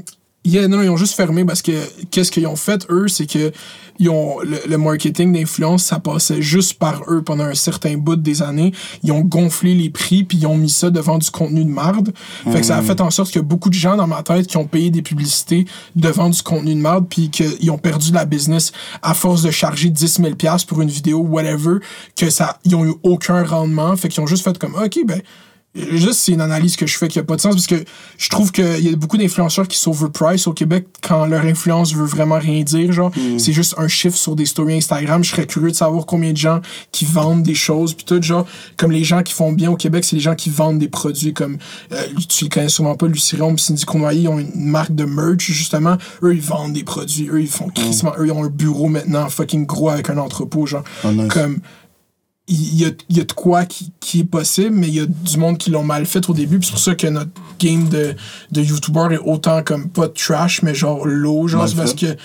yeah, 0.49 0.69
non, 0.69 0.83
ils 0.83 0.89
ont 0.89 0.97
juste 0.97 1.15
fermé 1.15 1.45
parce 1.45 1.63
que 1.63 1.73
qu'est-ce 2.11 2.33
qu'ils 2.33 2.47
ont 2.47 2.57
fait, 2.57 2.87
eux, 2.91 3.09
c'est 3.09 3.27
que 3.27 3.53
ils 3.99 4.09
ont 4.11 4.39
le, 4.41 4.59
le 4.69 4.79
marketing 4.79 5.33
d'influence, 5.33 5.85
ça 5.85 5.99
passait 5.99 6.41
juste 6.41 6.75
par 6.75 7.03
eux 7.09 7.23
pendant 7.23 7.45
un 7.45 7.55
certain 7.55 7.97
bout 7.97 8.17
des 8.17 8.43
années. 8.43 8.73
Ils 9.03 9.13
ont 9.13 9.23
gonflé 9.23 9.75
les 9.75 9.91
prix 9.91 10.25
puis 10.25 10.39
ils 10.39 10.47
ont 10.47 10.57
mis 10.57 10.71
ça 10.71 10.91
devant 10.91 11.19
du 11.19 11.31
contenu 11.31 11.65
de 11.65 11.71
marde. 11.71 12.13
Fait 12.51 12.61
que 12.61 12.67
ça 12.67 12.77
a 12.77 12.83
fait 12.83 13.01
en 13.01 13.11
sorte 13.11 13.33
que 13.33 13.41
beaucoup 13.41 13.71
de 13.71 13.75
gens 13.75 13.97
dans 13.97 14.07
ma 14.07 14.23
tête 14.23 14.47
qui 14.47 14.57
ont 14.57 14.67
payé 14.67 14.91
des 14.91 15.03
publicités 15.03 15.67
devant 15.97 16.31
du 16.31 16.43
contenu 16.43 16.75
de 16.75 16.81
marde 16.81 17.07
puis 17.09 17.31
qu'ils 17.31 17.71
ont 17.71 17.79
perdu 17.79 18.13
la 18.13 18.25
business 18.25 18.73
à 19.03 19.15
force 19.15 19.43
de 19.43 19.51
charger 19.51 19.91
10 19.91 20.21
000 20.23 20.35
pièces 20.37 20.65
pour 20.65 20.81
une 20.81 20.91
vidéo, 20.91 21.19
whatever, 21.19 21.79
que 22.17 22.31
ça, 22.31 22.59
ils 22.65 22.75
ont 22.77 22.85
eu 22.85 22.95
aucun 23.03 23.45
rendement. 23.45 23.97
Fait 23.97 24.09
qu'ils 24.09 24.23
ont 24.23 24.27
juste 24.27 24.45
fait 24.45 24.57
comme, 24.59 24.75
ok, 24.77 24.99
ben, 25.07 25.21
Juste, 25.93 26.21
c'est 26.21 26.33
une 26.33 26.41
analyse 26.41 26.77
que 26.77 26.87
je 26.87 26.97
fais 26.97 27.09
qui 27.09 27.19
a 27.19 27.23
pas 27.23 27.37
de 27.37 27.41
sens 27.41 27.55
parce 27.55 27.67
que 27.67 27.85
je 28.17 28.29
trouve 28.29 28.53
qu'il 28.53 28.81
y 28.81 28.93
a 28.93 28.97
beaucoup 28.97 29.17
d'influenceurs 29.17 29.69
qui 29.69 29.79
s'overprice 29.79 30.47
au 30.47 30.53
Québec 30.53 30.87
quand 31.03 31.27
leur 31.27 31.45
influence 31.45 31.95
veut 31.95 32.05
vraiment 32.05 32.39
rien 32.39 32.63
dire. 32.63 32.93
Genre, 32.93 33.13
c'est 33.39 33.53
juste 33.53 33.75
un 33.79 33.89
chiffre 33.89 34.17
sur 34.17 34.37
des 34.37 34.47
stories 34.47 34.79
Instagram. 34.79 35.23
Je 35.23 35.31
serais 35.31 35.47
curieux 35.47 35.71
de 35.71 35.77
savoir 35.77 36.07
combien 36.07 36.33
de 36.33 36.37
gens 36.37 36.61
qui 36.93 37.05
vendent 37.05 37.43
des 37.43 37.55
choses. 37.55 37.95
Puis 37.95 38.05
tout, 38.05 38.21
genre, 38.23 38.47
comme 38.77 38.93
les 38.93 39.05
gens 39.05 39.23
qui 39.23 39.33
font 39.33 39.53
bien 39.53 39.71
au 39.71 39.77
Québec, 39.77 40.05
c'est 40.05 40.17
les 40.17 40.23
gens 40.23 40.35
qui 40.35 40.51
vendent 40.51 40.79
des 40.79 40.89
produits 40.89 41.33
comme, 41.33 41.59
euh, 41.93 42.03
tu 42.29 42.45
le 42.45 42.51
connais 42.51 42.69
sûrement 42.69 42.97
pas, 42.97 43.07
Luciron 43.07 43.55
puis 43.55 43.65
Cindy 43.65 43.85
Cournoyer, 43.85 44.23
ils 44.23 44.29
ont 44.29 44.39
une 44.39 44.53
marque 44.55 44.95
de 44.95 45.05
merch, 45.05 45.51
justement. 45.51 45.97
Eux, 46.23 46.35
ils 46.35 46.41
vendent 46.41 46.73
des 46.73 46.85
produits. 46.85 47.29
Eux, 47.31 47.41
ils 47.41 47.49
font 47.49 47.69
crissement. 47.69 48.13
Eux, 48.19 48.27
ils 48.27 48.33
ont 48.33 48.45
un 48.45 48.49
bureau 48.49 48.89
maintenant 48.89 49.29
fucking 49.29 49.67
gros 49.67 49.91
avec 49.91 50.11
un 50.11 50.19
entrepôt, 50.19 50.67
genre. 50.67 50.85
Oh, 51.05 51.13
nice. 51.13 51.29
Comme, 51.29 51.61
il 52.49 52.81
y 52.81 52.85
a, 52.87 52.91
il 53.09 53.17
y 53.17 53.21
a 53.21 53.25
de 53.25 53.33
quoi 53.33 53.67
qui, 53.67 53.93
qui 54.01 54.21
est 54.21 54.25
possible, 54.25 54.75
mais 54.75 54.89
il 54.89 54.95
y 54.95 55.01
a 55.01 55.07
du 55.07 55.37
monde 55.37 55.59
qui 55.59 55.71
l'ont 55.71 55.85
mal 55.85 56.07
fait 56.07 56.29
au 56.29 56.33
début. 56.33 56.59
C'est 56.63 56.71
pour 56.71 56.81
ça 56.81 56.95
que 56.95 57.07
notre 57.07 57.31
game 57.59 57.89
de, 57.89 58.15
de 58.53 58.63
YouTuber 58.63 59.09
est 59.13 59.19
autant 59.19 59.63
comme 59.63 59.89
pas 59.89 60.09
trash, 60.09 60.63
mais 60.63 60.75
genre 60.75 61.07
low. 61.07 61.47
Genre, 61.47 61.69
c'est 61.69 61.77
parce 61.77 61.95
que 61.95 62.17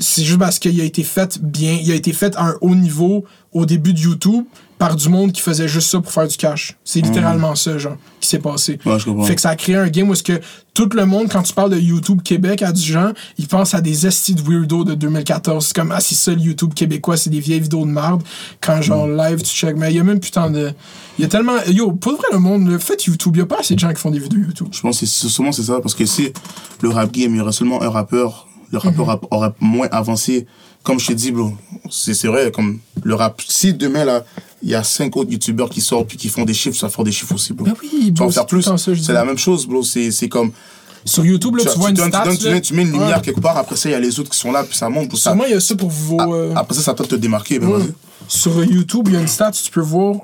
c'est 0.00 0.24
juste 0.24 0.38
parce 0.38 0.58
qu'il 0.58 0.80
a 0.80 0.84
été 0.84 1.04
fait 1.04 1.38
bien. 1.40 1.78
Il 1.80 1.90
a 1.92 1.94
été 1.94 2.12
fait 2.12 2.34
à 2.36 2.48
un 2.48 2.54
haut 2.60 2.74
niveau 2.74 3.24
au 3.52 3.66
début 3.66 3.94
de 3.94 4.00
YouTube 4.00 4.44
par 4.78 4.94
du 4.96 5.08
monde 5.08 5.32
qui 5.32 5.40
faisait 5.40 5.66
juste 5.68 5.90
ça 5.90 6.00
pour 6.00 6.12
faire 6.12 6.28
du 6.28 6.36
cash. 6.36 6.76
C'est 6.84 7.00
littéralement 7.00 7.54
ça, 7.56 7.76
genre, 7.78 7.96
qui 8.20 8.28
s'est 8.28 8.38
passé. 8.38 8.78
Ouais, 8.86 8.98
je 8.98 9.04
comprends. 9.04 9.24
Fait 9.24 9.34
que 9.34 9.40
ça 9.40 9.50
a 9.50 9.56
créé 9.56 9.74
un 9.76 9.88
game 9.88 10.08
où 10.08 10.12
est-ce 10.12 10.22
que 10.22 10.40
tout 10.72 10.88
le 10.94 11.04
monde, 11.04 11.28
quand 11.28 11.42
tu 11.42 11.52
parles 11.52 11.70
de 11.70 11.78
YouTube 11.78 12.22
Québec 12.22 12.62
à 12.62 12.70
du 12.70 12.80
gens, 12.80 13.10
ils 13.38 13.48
pensent 13.48 13.74
à 13.74 13.80
des 13.80 14.06
estis 14.06 14.34
de 14.36 14.42
weirdo 14.42 14.84
de 14.84 14.94
2014. 14.94 15.66
C'est 15.66 15.74
comme, 15.74 15.90
ah, 15.92 15.98
c'est 16.00 16.14
ça 16.14 16.30
le 16.32 16.40
YouTube 16.40 16.74
québécois, 16.74 17.16
c'est 17.16 17.30
des 17.30 17.40
vieilles 17.40 17.60
vidéos 17.60 17.84
de 17.84 17.90
merde. 17.90 18.22
Quand 18.60 18.80
genre 18.80 19.08
live, 19.08 19.42
tu 19.42 19.50
check. 19.50 19.76
Mais 19.76 19.90
il 19.92 19.96
y 19.96 20.00
a 20.00 20.04
même 20.04 20.20
putain 20.20 20.50
de. 20.50 20.70
Il 21.18 21.22
y 21.22 21.24
a 21.24 21.28
tellement. 21.28 21.56
Yo, 21.66 21.90
pour 21.92 22.12
vrai, 22.12 22.28
le 22.32 22.38
monde, 22.38 22.68
le 22.68 22.78
fait 22.78 23.04
YouTube, 23.06 23.34
il 23.36 23.40
y 23.40 23.42
a 23.42 23.46
pas 23.46 23.58
assez 23.58 23.74
de 23.74 23.80
gens 23.80 23.88
qui 23.90 23.96
font 24.00 24.10
des 24.12 24.20
vidéos 24.20 24.40
YouTube. 24.40 24.68
Je 24.70 24.80
pense 24.80 25.00
que 25.00 25.06
c'est 25.06 25.28
sûrement 25.28 25.50
c'est 25.50 25.64
ça, 25.64 25.80
parce 25.80 25.94
que 25.96 26.06
si 26.06 26.32
le 26.82 26.90
rap 26.90 27.10
game, 27.12 27.34
il 27.34 27.38
y 27.38 27.40
aurait 27.40 27.50
seulement 27.52 27.82
un 27.82 27.90
rappeur, 27.90 28.46
le 28.70 28.78
rappeur 28.78 29.06
rap- 29.06 29.26
aurait 29.32 29.52
moins 29.60 29.88
avancé. 29.90 30.46
Comme 30.82 30.98
je 30.98 31.06
t'ai 31.08 31.14
dit, 31.14 31.32
bro, 31.32 31.52
c'est 31.90 32.26
vrai, 32.26 32.50
comme 32.50 32.78
le 33.02 33.14
rap. 33.14 33.42
Si 33.46 33.74
demain, 33.74 34.04
là, 34.04 34.24
il 34.62 34.70
y 34.70 34.74
a 34.74 34.82
cinq 34.82 35.16
autres 35.16 35.30
youtubeurs 35.30 35.68
qui 35.68 35.80
sortent 35.80 36.08
puis 36.08 36.16
qui 36.16 36.28
font 36.28 36.44
des 36.44 36.54
chiffres, 36.54 36.78
ça 36.78 36.86
va 36.86 36.92
faire 36.92 37.04
des 37.04 37.12
chiffres 37.12 37.34
aussi, 37.34 37.52
bro. 37.52 37.66
Ben 37.66 37.74
oui, 37.82 38.04
tu 38.06 38.12
bro, 38.12 38.26
en 38.26 38.30
faire 38.30 38.46
plus. 38.46 38.64
dis. 38.66 39.04
C'est 39.04 39.12
la 39.12 39.24
même 39.24 39.38
chose, 39.38 39.66
bro. 39.66 39.82
C'est 39.82 40.28
comme. 40.28 40.50
Sur 41.04 41.24
YouTube, 41.24 41.56
là, 41.56 41.64
tu, 41.64 41.78
vois 41.78 41.90
une 41.90 41.94
donnes- 41.96 42.08
stat. 42.08 42.24
donnes- 42.24 42.36
tu 42.36 42.44
là. 42.46 42.52
mets, 42.52 42.60
tu 42.60 42.74
mets 42.74 42.82
une 42.82 42.92
lumière 42.92 43.16
Ouais. 43.18 43.22
quelque 43.22 43.40
part, 43.40 43.56
après 43.56 43.76
ça, 43.76 43.88
il 43.88 43.92
y 43.92 43.94
a 43.94 44.00
les 44.00 44.18
autres 44.20 44.30
qui 44.30 44.38
sont 44.38 44.50
là, 44.52 44.64
puis 44.64 44.76
ça 44.76 44.88
monte. 44.90 45.14
Sûrement, 45.16 45.44
il 45.44 45.52
y 45.52 45.54
a 45.54 45.60
ça 45.60 45.74
pour 45.76 45.88
vos. 45.90 46.20
euh, 46.34 46.52
après 46.56 46.74
ça, 46.74 46.82
ça 46.82 46.92
peut 46.94 47.06
te 47.06 47.14
démarquer. 47.14 47.58
Ben, 47.58 47.68
Ouais. 47.68 47.78
vas-y. 47.78 47.92
Sur 48.26 48.62
YouTube, 48.64 49.04
il 49.08 49.14
y 49.14 49.16
a 49.16 49.20
une 49.20 49.28
stat, 49.28 49.52
tu 49.52 49.70
peux 49.70 49.80
voir 49.80 50.16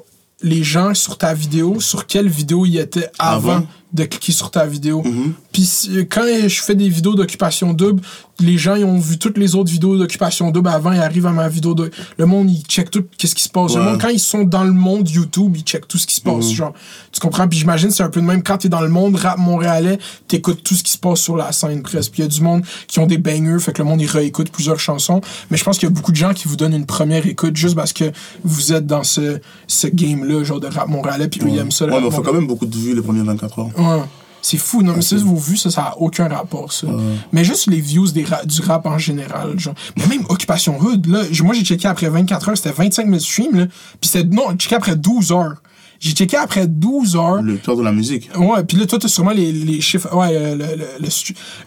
les 0.42 0.62
gens 0.62 0.92
sur 0.94 1.16
ta 1.16 1.32
vidéo, 1.32 1.80
sur 1.80 2.06
quelle 2.06 2.28
vidéo 2.28 2.66
ils 2.66 2.78
étaient 2.78 3.08
avant, 3.18 3.52
Avant. 3.52 3.66
De 3.94 4.04
cliquer 4.04 4.32
sur 4.32 4.50
ta 4.50 4.66
vidéo. 4.66 5.02
Mhm. 5.04 5.32
Puis 5.52 5.88
quand 6.10 6.24
je 6.46 6.60
fais 6.62 6.74
des 6.74 6.88
vidéos 6.88 7.14
d'occupation 7.14 7.72
double, 7.72 8.02
les 8.40 8.58
gens 8.58 8.74
ils 8.74 8.84
ont 8.84 8.98
vu 8.98 9.16
toutes 9.18 9.38
les 9.38 9.54
autres 9.54 9.70
vidéos 9.70 9.96
d'occupation 9.96 10.50
double 10.50 10.68
avant, 10.68 10.90
ils 10.92 10.98
arrivent 10.98 11.26
à 11.26 11.30
ma 11.30 11.48
vidéo 11.48 11.74
de 11.74 11.90
le 12.18 12.26
monde 12.26 12.50
il 12.50 12.62
check 12.62 12.90
tout 12.90 13.04
qu'est-ce 13.16 13.36
qui 13.36 13.44
se 13.44 13.48
passe. 13.48 13.74
Le 13.74 13.80
Ouais. 13.80 13.86
monde 13.92 14.00
quand 14.00 14.08
ils 14.08 14.18
sont 14.18 14.42
dans 14.42 14.64
le 14.64 14.72
monde 14.72 15.08
YouTube, 15.08 15.54
ils 15.56 15.62
check 15.62 15.86
tout 15.86 15.96
ce 15.98 16.06
qui 16.08 16.16
se 16.16 16.20
passe, 16.20 16.48
Mhm. 16.48 16.54
genre. 16.54 16.72
Tu 17.12 17.20
comprends? 17.20 17.46
Puis 17.46 17.60
j'imagine 17.60 17.90
c'est 17.92 18.02
un 18.02 18.10
peu 18.10 18.20
de 18.20 18.26
même 18.26 18.42
quand 18.42 18.58
t'es 18.58 18.68
dans 18.68 18.80
le 18.80 18.88
monde 18.88 19.14
rap 19.16 19.38
montréalais, 19.38 19.98
t'écoutes 20.26 20.64
tout 20.64 20.74
ce 20.74 20.82
qui 20.82 20.90
se 20.92 20.98
passe 20.98 21.20
sur 21.20 21.36
la 21.36 21.52
scène 21.52 21.82
presque. 21.82 22.10
Puis 22.12 22.22
il 22.22 22.24
y 22.24 22.26
a 22.26 22.30
du 22.30 22.40
monde 22.40 22.62
qui 22.88 22.98
ont 22.98 23.06
des 23.06 23.18
bangers, 23.18 23.60
fait 23.60 23.72
que 23.72 23.80
le 23.82 23.88
monde 23.88 24.00
il 24.00 24.06
réécoute 24.08 24.50
plusieurs 24.50 24.80
chansons, 24.80 25.20
mais 25.50 25.56
je 25.56 25.62
pense 25.62 25.78
qu'il 25.78 25.88
y 25.88 25.92
a 25.92 25.94
beaucoup 25.94 26.10
de 26.10 26.16
gens 26.16 26.34
qui 26.34 26.48
vous 26.48 26.56
donnent 26.56 26.74
une 26.74 26.86
première 26.86 27.24
écoute 27.28 27.54
juste 27.56 27.76
parce 27.76 27.92
que 27.92 28.10
vous 28.42 28.72
êtes 28.72 28.86
dans 28.88 29.04
ce 29.04 29.38
ce 29.68 29.86
game 29.86 30.24
là 30.24 30.42
genre 30.42 30.58
de 30.58 30.66
rap 30.66 30.88
montréalais 30.88 31.28
puis 31.28 31.40
eux, 31.42 31.48
ils 31.48 31.58
aiment 31.58 31.70
ça. 31.70 31.84
Ouais, 31.86 32.00
mais 32.00 32.06
on 32.06 32.10
fait 32.10 32.22
quand 32.22 32.32
même 32.32 32.48
beaucoup 32.48 32.66
de 32.66 32.76
vues 32.76 32.94
les 32.96 33.02
premiers 33.02 33.22
24 33.22 33.58
heures. 33.60 33.68
Ouais. 33.88 34.02
C'est 34.42 34.58
fou, 34.58 34.82
non, 34.82 34.92
mais 34.94 35.00
ça, 35.00 35.16
vos 35.16 35.36
vues, 35.36 35.56
ça, 35.56 35.70
ça 35.70 35.82
a 35.84 35.94
aucun 35.96 36.28
rapport, 36.28 36.70
ça. 36.70 36.86
Mais 37.32 37.44
juste 37.44 37.66
les 37.66 37.80
views 37.80 38.08
des 38.08 38.24
ra- 38.24 38.44
du 38.44 38.60
rap 38.60 38.84
en 38.84 38.98
général, 38.98 39.58
genre. 39.58 39.74
Mais 39.96 40.06
même 40.06 40.24
Occupation 40.28 40.78
Hood, 40.78 41.06
là, 41.06 41.22
moi, 41.42 41.54
j'ai 41.54 41.64
checké 41.64 41.88
après 41.88 42.10
24 42.10 42.50
heures, 42.50 42.56
c'était 42.58 42.72
25 42.72 43.06
000 43.06 43.18
streams, 43.20 43.56
là. 43.58 43.66
Puis 44.00 44.10
c'était, 44.10 44.28
non, 44.28 44.50
j'ai 44.50 44.56
checké 44.58 44.74
après 44.74 44.96
12 44.96 45.32
heures. 45.32 45.54
J'ai 46.00 46.12
checké 46.12 46.36
après 46.36 46.66
12 46.66 47.16
heures. 47.16 47.42
Le 47.42 47.56
peur 47.56 47.76
de 47.76 47.82
la 47.82 47.92
musique. 47.92 48.28
Ouais, 48.36 48.62
puis 48.64 48.76
là, 48.76 48.86
toi, 48.86 48.98
t'as 48.98 49.08
sûrement 49.08 49.30
les, 49.30 49.52
les 49.52 49.80
chiffres. 49.80 50.14
Ouais, 50.14 50.28
euh, 50.32 50.54
le, 50.54 50.64
le, 51.00 51.08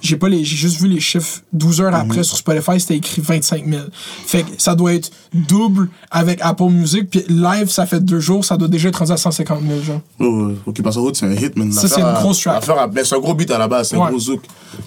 j'ai 0.01 0.15
pas 0.17 0.29
les. 0.29 0.43
J'ai 0.43 0.57
juste 0.57 0.79
vu 0.81 0.87
les 0.87 0.99
chiffres 0.99 1.41
12 1.53 1.81
heures 1.81 1.95
après 1.95 2.23
sur 2.23 2.37
Spotify, 2.37 2.79
c'était 2.79 2.97
écrit 2.97 3.21
25 3.21 3.65
000. 3.65 3.81
Fait 4.25 4.43
que 4.43 4.49
ça 4.57 4.75
doit 4.75 4.93
être 4.93 5.11
double 5.33 5.89
avec 6.11 6.39
Apple 6.41 6.69
Music, 6.69 7.09
puis 7.09 7.23
live, 7.29 7.69
ça 7.69 7.85
fait 7.85 8.03
deux 8.03 8.19
jours, 8.19 8.45
ça 8.45 8.57
doit 8.57 8.67
déjà 8.67 8.89
être 8.89 8.97
rendu 8.97 9.11
à 9.11 9.17
150 9.17 9.61
000, 9.61 9.81
genre. 9.81 10.01
Oh, 10.19 10.47
ouais. 10.47 10.55
Occupation 10.65 11.01
Route, 11.01 11.15
c'est 11.15 11.25
un 11.25 11.33
hit, 11.33 11.55
man. 11.55 11.71
Ça, 11.71 11.87
c'est 11.87 12.01
une 12.01 12.13
grosse 12.13 12.41
track. 12.41 12.63
ben, 12.91 13.03
c'est 13.03 13.15
un 13.15 13.19
gros 13.19 13.33
beat 13.33 13.51
à 13.51 13.57
la 13.57 13.67
base, 13.67 13.89
c'est 13.89 13.95
un 13.95 14.09
gros 14.09 14.19
zouk. 14.19 14.41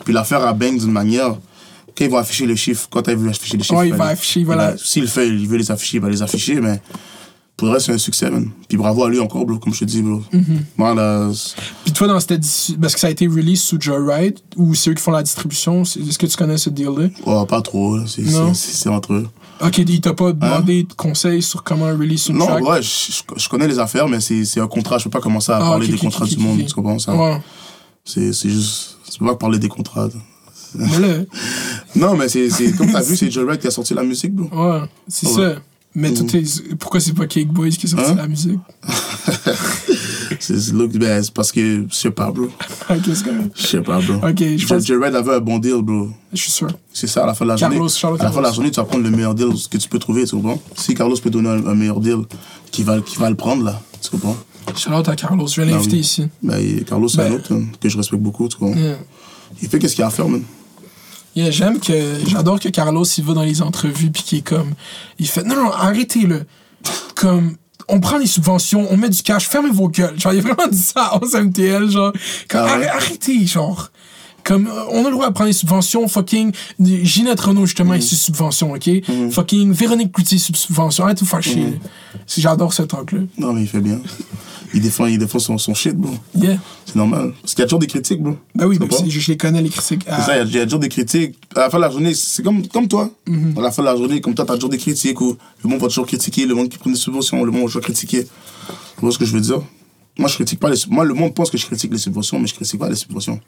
Puis 0.04 0.12
l'affaire 0.12 0.44
a 0.46 0.52
bang 0.52 0.78
d'une 0.78 0.92
manière. 0.92 1.36
Quand 1.96 2.04
ils 2.04 2.10
vont 2.10 2.18
afficher 2.18 2.46
les 2.46 2.56
chiffres, 2.56 2.86
quand 2.90 3.06
ils 3.08 3.16
veulent 3.16 3.30
afficher 3.30 3.56
les 3.56 3.62
chiffres. 3.64 3.78
Ouais, 3.80 3.88
il 3.88 3.94
va 3.94 4.06
afficher, 4.06 4.44
voilà. 4.44 4.76
S'il 4.78 5.08
fait, 5.08 5.28
il 5.28 5.48
veut 5.48 5.58
les 5.58 5.70
afficher, 5.70 5.96
il 5.96 6.00
va 6.00 6.08
les 6.08 6.22
afficher, 6.22 6.60
mais 6.60 6.80
pour 7.60 7.68
le 7.68 7.74
reste, 7.74 7.86
c'est 7.86 7.92
un 7.92 7.98
succès, 7.98 8.30
man. 8.30 8.50
Puis 8.68 8.78
bravo 8.78 9.04
à 9.04 9.10
lui 9.10 9.20
encore, 9.20 9.44
bro, 9.44 9.58
comme 9.58 9.74
je 9.74 9.80
te 9.80 9.84
dis, 9.84 10.00
bro. 10.02 10.22
Mm-hmm. 10.32 10.42
Moi, 10.78 10.94
là, 10.94 11.30
Puis 11.84 11.92
toi, 11.92 12.08
dans 12.08 12.18
cette 12.18 12.30
édition, 12.32 12.74
parce 12.80 12.94
que 12.94 13.00
ça 13.00 13.08
a 13.08 13.10
été 13.10 13.26
release 13.26 13.60
sous 13.62 13.78
Joyride, 13.78 14.38
ou 14.56 14.74
c'est 14.74 14.90
eux 14.90 14.94
qui 14.94 15.02
font 15.02 15.10
la 15.12 15.22
distribution, 15.22 15.84
c'est- 15.84 16.00
est-ce 16.00 16.18
que 16.18 16.26
tu 16.26 16.36
connais 16.36 16.56
ce 16.56 16.70
deal-là? 16.70 17.08
oh, 17.26 17.44
pas 17.44 17.60
trop. 17.60 17.98
C'est- 18.06 18.22
Non? 18.22 18.54
c'est 18.54 18.72
c'est 18.72 18.88
entre 18.88 19.12
eux. 19.12 19.28
Ok, 19.62 19.76
il 19.76 20.00
t'a 20.00 20.14
pas 20.14 20.32
demandé 20.32 20.84
de 20.84 20.92
conseils 20.94 21.42
sur 21.42 21.62
comment 21.62 21.84
release 21.86 22.28
une 22.28 22.38
Non, 22.38 22.46
track? 22.46 22.66
ouais, 22.66 22.80
je, 22.82 23.12
je- 23.36 23.48
connais 23.50 23.68
les 23.68 23.78
affaires, 23.78 24.08
mais 24.08 24.20
c'est 24.20 24.46
c'est 24.46 24.58
un 24.60 24.66
contrat. 24.68 24.96
Je 24.96 25.04
peux 25.04 25.10
pas 25.10 25.20
commencer 25.20 25.52
à 25.52 25.56
Ah, 25.56 25.60
parler 25.60 25.86
des 25.86 25.98
contrats 25.98 26.24
du 26.24 26.38
monde, 26.38 26.64
tu 26.66 26.72
comprends 26.72 26.98
ça? 26.98 27.14
Ouais. 27.14 27.38
C'est 28.04 28.32
c'est 28.32 28.48
juste. 28.48 28.96
Je 29.12 29.18
peux 29.18 29.26
pas 29.26 29.36
parler 29.36 29.58
des 29.58 29.68
contrats. 29.68 30.08
Mais 30.74 30.98
là, 30.98 31.08
Non, 31.96 32.16
mais 32.16 32.28
c'est 32.30 32.48
c'est- 32.48 32.72
comme 32.76 32.90
t'as 32.90 33.02
vu, 33.02 33.16
c'est 33.18 33.30
Joe 33.30 33.44
Wright 33.44 33.60
qui 33.60 33.66
a 33.66 33.70
sorti 33.70 33.92
la 33.92 34.02
musique, 34.02 34.34
bro. 34.34 34.48
ouais, 34.72 34.80
c'est 35.08 35.26
Ouais. 35.26 35.54
ça. 35.54 35.60
Mais 35.94 36.14
tout 36.14 36.36
est- 36.36 36.74
pourquoi 36.76 37.00
c'est 37.00 37.12
pas 37.14 37.26
Cake 37.26 37.48
Boys 37.48 37.70
qui 37.70 37.86
a 37.86 37.90
sorti 37.90 38.10
Hein? 38.12 38.14
la 38.16 38.28
musique? 38.28 38.58
C'est 40.38 40.72
look, 40.72 40.92
ben, 40.92 41.22
parce 41.34 41.50
que, 41.52 41.84
je 41.90 41.94
sais 41.94 42.10
pas, 42.10 42.30
bro. 42.30 42.44
Ok, 42.90 42.96
c'est 43.06 43.24
correct. 43.24 43.52
Je 43.56 43.66
sais 43.66 43.80
pas, 43.82 44.00
bro. 44.00 44.14
Ok, 44.28 44.38
je 44.56 44.66
pense- 44.66 44.88
Wright 44.90 45.14
avait 45.14 45.34
un 45.34 45.40
bon 45.40 45.58
deal, 45.58 45.82
bro. 45.82 46.08
Je 46.32 46.38
suis 46.40 46.50
sûr. 46.50 46.68
C'est 46.92 47.06
ça, 47.06 47.24
à 47.24 47.26
la 47.26 47.34
fin 47.34 47.44
de 47.44 47.50
la 47.50 47.56
Carlos, 47.56 47.76
journée. 47.76 47.90
Charles 47.90 48.16
à 48.20 48.24
la 48.24 48.30
fin 48.30 48.38
de 48.40 48.44
la 48.46 48.52
journée, 48.52 48.70
tu 48.70 48.76
vas 48.80 48.84
prendre 48.86 49.04
le 49.04 49.10
meilleur 49.10 49.34
deal 49.34 49.48
que 49.68 49.76
tu 49.76 49.88
peux 49.88 49.98
trouver, 49.98 50.24
tu 50.24 50.36
comprends? 50.36 50.60
Si 50.76 50.94
Carlos 50.94 51.16
peut 51.22 51.30
donner 51.30 51.48
un, 51.48 51.66
un 51.66 51.74
meilleur 51.74 52.00
deal, 52.00 52.18
qui 52.70 52.82
va, 52.84 53.00
qui 53.00 53.16
va 53.18 53.28
le 53.28 53.36
prendre, 53.36 53.64
là, 53.64 53.80
tu 54.00 54.10
comprends? 54.10 54.36
Shout-out 54.76 55.08
à 55.08 55.16
Carlos, 55.16 55.46
je 55.48 55.60
vais 55.60 55.68
Ah 55.68 55.72
l'inviter 55.72 55.96
oui. 55.96 56.00
ici. 56.00 56.28
Ben, 56.42 56.84
Carlos, 56.84 57.08
c'est 57.08 57.18
Ben- 57.18 57.32
un 57.32 57.34
autre 57.34 57.52
hein, 57.52 57.64
que 57.80 57.88
je 57.88 57.96
respecte 57.96 58.22
beaucoup, 58.22 58.48
tu 58.48 58.56
comprends? 58.56 58.78
Yeah. 58.80 58.98
Il 59.60 59.68
fait 59.68 59.78
qu'est-ce 59.80 59.96
qu'il 59.96 60.04
a 60.04 60.06
à 60.06 60.10
faire, 60.10 60.28
man. 60.28 60.42
Yeah, 61.36 61.50
j'aime 61.50 61.78
que. 61.80 61.92
J'adore 62.26 62.58
que 62.60 62.68
Carlos, 62.68 63.04
il 63.04 63.24
va 63.24 63.34
dans 63.34 63.42
les 63.42 63.62
entrevues, 63.62 64.10
puis 64.10 64.22
qu'il 64.22 64.38
est 64.38 64.42
comme. 64.42 64.74
Il 65.18 65.28
fait 65.28 65.44
Non, 65.44 65.54
non, 65.56 65.70
arrêtez-le. 65.72 66.44
Comme. 67.14 67.56
On 67.92 67.98
prend 67.98 68.18
les 68.18 68.26
subventions, 68.26 68.86
on 68.90 68.96
met 68.96 69.08
du 69.08 69.20
cash, 69.22 69.48
fermez 69.48 69.70
vos 69.70 69.88
gueules. 69.88 70.18
Genre, 70.18 70.32
il 70.32 70.38
a 70.38 70.42
vraiment 70.42 70.68
dit 70.70 70.78
ça 70.78 71.18
aux 71.20 71.26
MTL, 71.36 71.90
genre. 71.90 72.12
Comme, 72.48 72.66
Ah 72.68 72.78
ouais? 72.78 72.86
arrêtez, 72.88 73.46
genre. 73.46 73.90
Comme, 74.44 74.68
euh, 74.68 74.84
on 74.90 75.00
a 75.04 75.08
le 75.08 75.10
droit 75.10 75.28
de 75.28 75.34
prendre 75.34 75.48
les 75.48 75.52
subventions, 75.52 76.06
fucking. 76.08 76.52
Ginette 76.80 77.40
Renault, 77.40 77.66
justement, 77.66 77.94
est 77.94 78.00
sous 78.00 78.14
subvention, 78.14 78.72
ok? 78.72 78.88
Fucking 79.32 79.72
Véronique 79.72 80.12
Cloutier, 80.12 80.38
sous 80.38 80.54
subvention. 80.54 81.04
Arrête 81.04 81.16
de 81.18 81.24
vous 81.24 81.26
faire 81.26 81.40
là. 81.40 81.68
C'est- 82.26 82.40
J'adore 82.40 82.72
ce 82.72 82.82
talk-là. 82.82 83.20
Non, 83.38 83.52
mais 83.52 83.62
il 83.62 83.68
fait 83.68 83.80
bien. 83.80 84.00
Il 84.72 84.80
défend, 84.82 85.06
il 85.06 85.18
défend 85.18 85.38
son, 85.38 85.58
son 85.58 85.74
shit, 85.74 85.94
bro. 85.96 86.12
Yeah. 86.38 86.58
C'est 86.86 86.96
normal. 86.96 87.32
Parce 87.40 87.54
qu'il 87.54 87.62
y 87.62 87.64
a 87.64 87.66
toujours 87.66 87.80
des 87.80 87.86
critiques, 87.88 88.22
bro. 88.22 88.36
Ben 88.54 88.66
oui, 88.66 88.78
comprends? 88.78 88.98
c'est- 88.98 89.10
je, 89.10 89.18
je 89.20 89.30
les 89.32 89.36
connais, 89.36 89.60
les 89.62 89.68
critiques. 89.68 90.02
C'est 90.04 90.22
ça, 90.22 90.36
il 90.36 90.38
y 90.38 90.40
a- 90.40 90.44
il 90.44 90.54
y, 90.54 90.60
a 90.60 90.64
toujours 90.64 90.78
des 90.80 90.88
critiques. 90.88 91.36
À 91.56 91.60
la 91.60 91.70
fin 91.70 91.78
de 91.78 91.82
la 91.82 91.90
journée, 91.90 92.14
c'est 92.14 92.42
comme, 92.42 92.66
comme 92.68 92.86
toi. 92.88 93.10
Mhm. 93.26 93.54
À 93.58 93.60
la 93.62 93.70
fin 93.72 93.82
de 93.82 93.88
la 93.88 93.96
journée, 93.96 94.20
comme 94.20 94.34
toi, 94.34 94.44
t'as 94.44 94.54
toujours 94.54 94.70
des 94.70 94.78
critiques 94.78 95.20
où 95.20 95.36
le 95.64 95.68
monde 95.68 95.80
va 95.80 95.88
toujours 95.88 96.06
critiquer, 96.06 96.46
le 96.46 96.54
monde 96.54 96.68
qui 96.68 96.78
prend 96.78 96.90
des 96.90 96.96
subventions, 96.96 97.42
le 97.44 97.50
monde 97.50 97.62
va 97.62 97.66
toujours 97.66 97.82
critiquer. 97.82 98.24
Tu 98.24 99.00
vois 99.00 99.10
ce 99.12 99.18
que 99.18 99.24
je 99.24 99.32
veux 99.32 99.40
dire? 99.40 99.60
Moi, 100.18 100.28
je 100.28 100.34
critique 100.34 100.60
pas 100.60 100.68
les 100.70 100.76
Moi, 100.88 101.04
le 101.04 101.14
monde 101.14 101.34
pense 101.34 101.50
que 101.50 101.56
je 101.58 101.66
critique 101.66 101.90
les 101.92 101.98
subventions, 101.98 102.38
mais 102.38 102.46
je 102.46 102.54
critique 102.54 102.78
pas 102.78 102.88
les 102.88 102.96
subventions. 102.96 103.40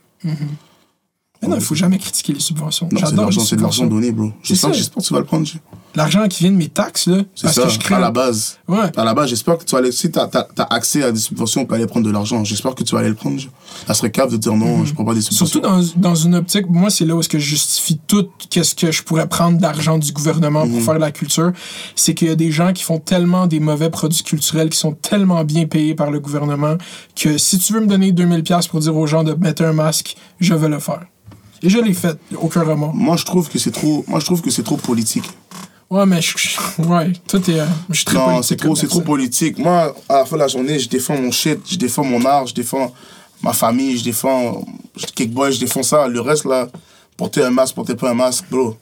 Mais 1.43 1.49
non, 1.49 1.57
il 1.57 1.63
faut 1.63 1.75
jamais 1.75 1.99
critiquer 1.99 2.33
les 2.33 2.41
subventions. 2.41 2.89
Non, 2.93 3.01
c'est 3.05 3.15
l'argent, 3.17 3.41
c'est 3.41 3.57
de 3.57 3.63
l'argent 3.63 3.87
donné, 3.87 4.13
bro. 4.13 4.31
J'espère 4.43 4.71
que 4.71 5.01
tu 5.03 5.13
vas 5.13 5.19
le 5.21 5.25
prendre. 5.27 5.47
L'argent 5.95 6.27
qui 6.27 6.45
vient 6.45 6.53
de 6.53 6.57
mes 6.57 6.69
taxes, 6.69 7.07
là, 7.07 7.19
C'est 7.35 7.49
ça, 7.49 7.65
que 7.65 7.69
je 7.69 7.79
crée. 7.79 7.95
à 7.97 7.99
la 8.01 8.11
base. 8.11 8.57
Ouais. 8.67 8.79
À 8.97 9.05
la 9.05 9.13
base, 9.13 9.29
j'espère 9.29 9.59
que 9.59 9.65
tu 9.65 9.73
vas 9.73 9.79
aller. 9.81 9.93
Si 9.93 10.11
t'as 10.11 10.27
as, 10.57 10.75
accès 10.75 11.03
à 11.03 11.13
des 11.13 11.19
subventions, 11.19 11.61
on 11.61 11.67
peut 11.67 11.75
aller 11.75 11.87
prendre 11.87 12.07
de 12.07 12.11
l'argent. 12.11 12.43
J'espère 12.45 12.75
que 12.75 12.83
tu 12.83 12.95
vas 12.95 13.01
aller 13.01 13.11
le 13.11 13.15
prendre. 13.15 13.39
Ça 13.87 13.93
serait 13.93 14.11
cave 14.11 14.31
de 14.33 14.39
dire 14.39 14.55
non, 14.55 14.87
je 14.87 14.95
prends 14.95 15.05
pas 15.05 15.13
des 15.13 15.21
subventions. 15.21 15.45
Mhm. 15.61 15.83
Surtout 15.83 15.93
dans, 16.01 16.09
dans 16.11 16.15
une 16.15 16.35
optique, 16.37 16.65
moi, 16.71 16.89
c'est 16.89 17.05
là 17.05 17.15
où 17.15 17.21
est-ce 17.21 17.29
que 17.29 17.39
je 17.39 17.45
justifie 17.47 18.01
tout 18.07 18.27
qu'est-ce 18.49 18.75
que 18.75 18.91
je 18.91 19.03
pourrais 19.03 19.29
prendre 19.29 19.59
d'argent 19.59 19.99
du 19.99 20.13
gouvernement 20.13 20.65
Mhm. 20.65 20.73
pour 20.73 20.83
faire 20.83 20.95
de 20.95 21.01
la 21.01 21.11
culture. 21.11 21.53
C'est 21.95 22.15
qu'il 22.15 22.29
y 22.29 22.31
a 22.31 22.37
des 22.37 22.51
gens 22.53 22.73
qui 22.73 22.85
font 22.85 22.99
tellement 22.99 23.47
des 23.47 23.61
mauvais 23.61 23.91
produits 23.91 24.23
culturels 24.23 24.71
qui 24.71 24.79
sont 24.79 24.93
tellement 24.93 25.45
bien 25.45 25.67
payés 25.67 25.95
par 25.95 26.11
le 26.11 26.21
gouvernement 26.21 26.77
que 27.15 27.37
si 27.37 27.59
tu 27.59 27.75
veux 27.75 27.81
me 27.81 27.87
donner 27.87 28.13
2000$ 28.13 28.43
piastres 28.45 28.71
pour 28.71 28.81
dire 28.81 28.97
aux 28.97 29.07
gens 29.07 29.25
de 29.25 29.35
mettre 29.35 29.63
un 29.63 29.75
masque, 29.75 30.17
je 30.41 30.55
vais 30.55 30.69
le 30.69 30.79
faire. 30.79 31.03
Et 31.63 31.69
je 31.69 31.79
l'ai 31.79 31.95
fait, 31.95 32.19
aucun 32.41 32.63
remords. 32.63 32.95
Moi, 32.95 33.17
je 33.17 33.25
trouve 33.25 33.49
que 33.49 33.59
c'est 33.59 33.71
trop. 33.71 34.05
Moi, 34.09 34.21
je 34.21 34.25
trouve 34.25 34.41
que 34.43 34.51
c'est 34.51 34.63
trop 34.65 34.77
politique. 34.77 35.29
Ouais, 35.91 36.07
mais 36.07 36.21
je, 36.23 36.33
je- 36.37 36.83
ouais, 36.83 37.13
tout 37.29 37.51
est. 37.51 37.61
euh, 37.61 37.67
Je 37.91 37.97
suis 37.97 38.05
très 38.07 38.17
Non, 38.17 38.43
c'est 38.43 38.57
trop, 38.57 38.69
comme 38.69 38.77
c'est 38.77 38.87
trop 38.87 39.01
politique. 39.03 39.59
Moi, 39.59 39.95
à 40.09 40.19
la 40.19 40.25
fin 40.25 40.37
de 40.37 40.41
la 40.41 40.49
journée, 40.49 40.79
je 40.79 40.89
défends 40.89 41.17
mon 41.21 41.31
shit, 41.31 41.61
je 41.71 41.77
défends 41.77 42.05
mon 42.05 42.25
art, 42.25 42.47
je 42.47 42.55
défends 42.55 42.93
ma 43.43 43.53
famille, 43.53 43.99
je 43.99 44.05
défends 44.05 44.65
Kickboy, 45.15 45.53
je 45.53 45.61
défends 45.61 45.83
ça. 45.83 46.09
Le 46.09 46.21
reste, 46.21 46.47
là, 46.47 46.69
porter 47.17 47.45
un 47.45 47.51
masque, 47.51 47.75
porter 47.75 47.95
pas 47.95 48.11
un 48.11 48.15
masque, 48.15 48.45
bro, 48.51 48.77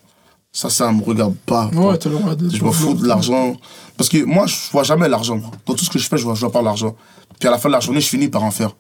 ça, 0.52 0.70
ça 0.70 0.90
me 0.92 1.02
regarde 1.02 1.34
pas. 1.46 1.68
Ouais, 1.74 1.98
t'as 1.98 2.08
le 2.10 2.16
droit 2.16 2.34
de. 2.36 2.48
Je 2.48 2.62
m'en 2.64 2.70
fous 2.72 2.94
de 2.94 3.06
l'argent. 3.06 3.56
Parce 3.96 4.08
que 4.08 4.22
moi, 4.24 4.46
je 4.46 4.54
vois 4.72 4.84
jamais 4.84 5.08
l'argent. 5.08 5.40
Dans 5.66 5.74
tout 5.74 5.84
ce 5.84 5.90
que 5.90 5.98
je 5.98 6.08
fais, 6.08 6.16
je 6.16 6.24
vois, 6.24 6.34
je 6.34 6.40
vois 6.40 6.52
pas 6.52 6.62
l'argent. 6.62 6.94
Puis 7.40 7.48
à 7.48 7.50
la 7.50 7.58
fin 7.58 7.68
de 7.68 7.74
la 7.74 7.80
journée, 7.80 8.00
je 8.00 8.08
finis 8.08 8.28
par 8.28 8.44
en 8.44 8.50
faire. 8.52 8.70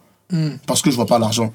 Parce 0.66 0.80
que 0.82 0.90
je 0.90 0.96
vois 0.96 1.06
pas 1.06 1.18
l'argent. 1.18 1.52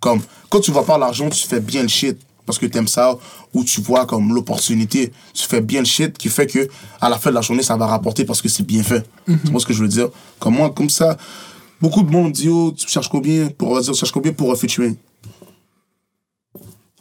Comme, 0.00 0.20
quand 0.50 0.60
tu 0.60 0.70
vois 0.70 0.84
pas 0.84 0.98
l'argent, 0.98 1.28
tu 1.30 1.46
fais 1.46 1.60
bien 1.60 1.82
le 1.82 1.88
shit. 1.88 2.18
Parce 2.44 2.60
que 2.60 2.66
t'aimes 2.66 2.86
ça, 2.86 3.18
ou 3.52 3.64
tu 3.64 3.80
vois 3.80 4.06
comme 4.06 4.32
l'opportunité, 4.32 5.12
tu 5.34 5.48
fais 5.48 5.60
bien 5.60 5.80
le 5.80 5.84
shit 5.84 6.16
qui 6.16 6.28
fait 6.28 6.46
que 6.46 6.68
à 7.00 7.08
la 7.08 7.18
fin 7.18 7.30
de 7.30 7.34
la 7.34 7.40
journée, 7.40 7.64
ça 7.64 7.76
va 7.76 7.88
rapporter 7.88 8.24
parce 8.24 8.40
que 8.40 8.48
c'est 8.48 8.62
bien 8.62 8.84
fait. 8.84 9.04
Tu 9.26 9.50
vois 9.50 9.60
ce 9.60 9.66
que 9.66 9.72
je 9.72 9.82
veux 9.82 9.88
dire? 9.88 10.10
Comme 10.38 10.54
moi, 10.54 10.70
comme 10.70 10.88
ça, 10.88 11.16
beaucoup 11.80 12.04
de 12.04 12.10
monde 12.10 12.30
dit, 12.30 12.48
oh, 12.48 12.72
tu 12.76 12.86
cherches 12.88 13.08
combien 13.08 13.48
pour, 13.48 13.80
dire, 13.80 13.92
tu 13.92 13.98
cherches 13.98 14.12
combien 14.12 14.32
pour 14.32 14.56
featuring? 14.56 14.94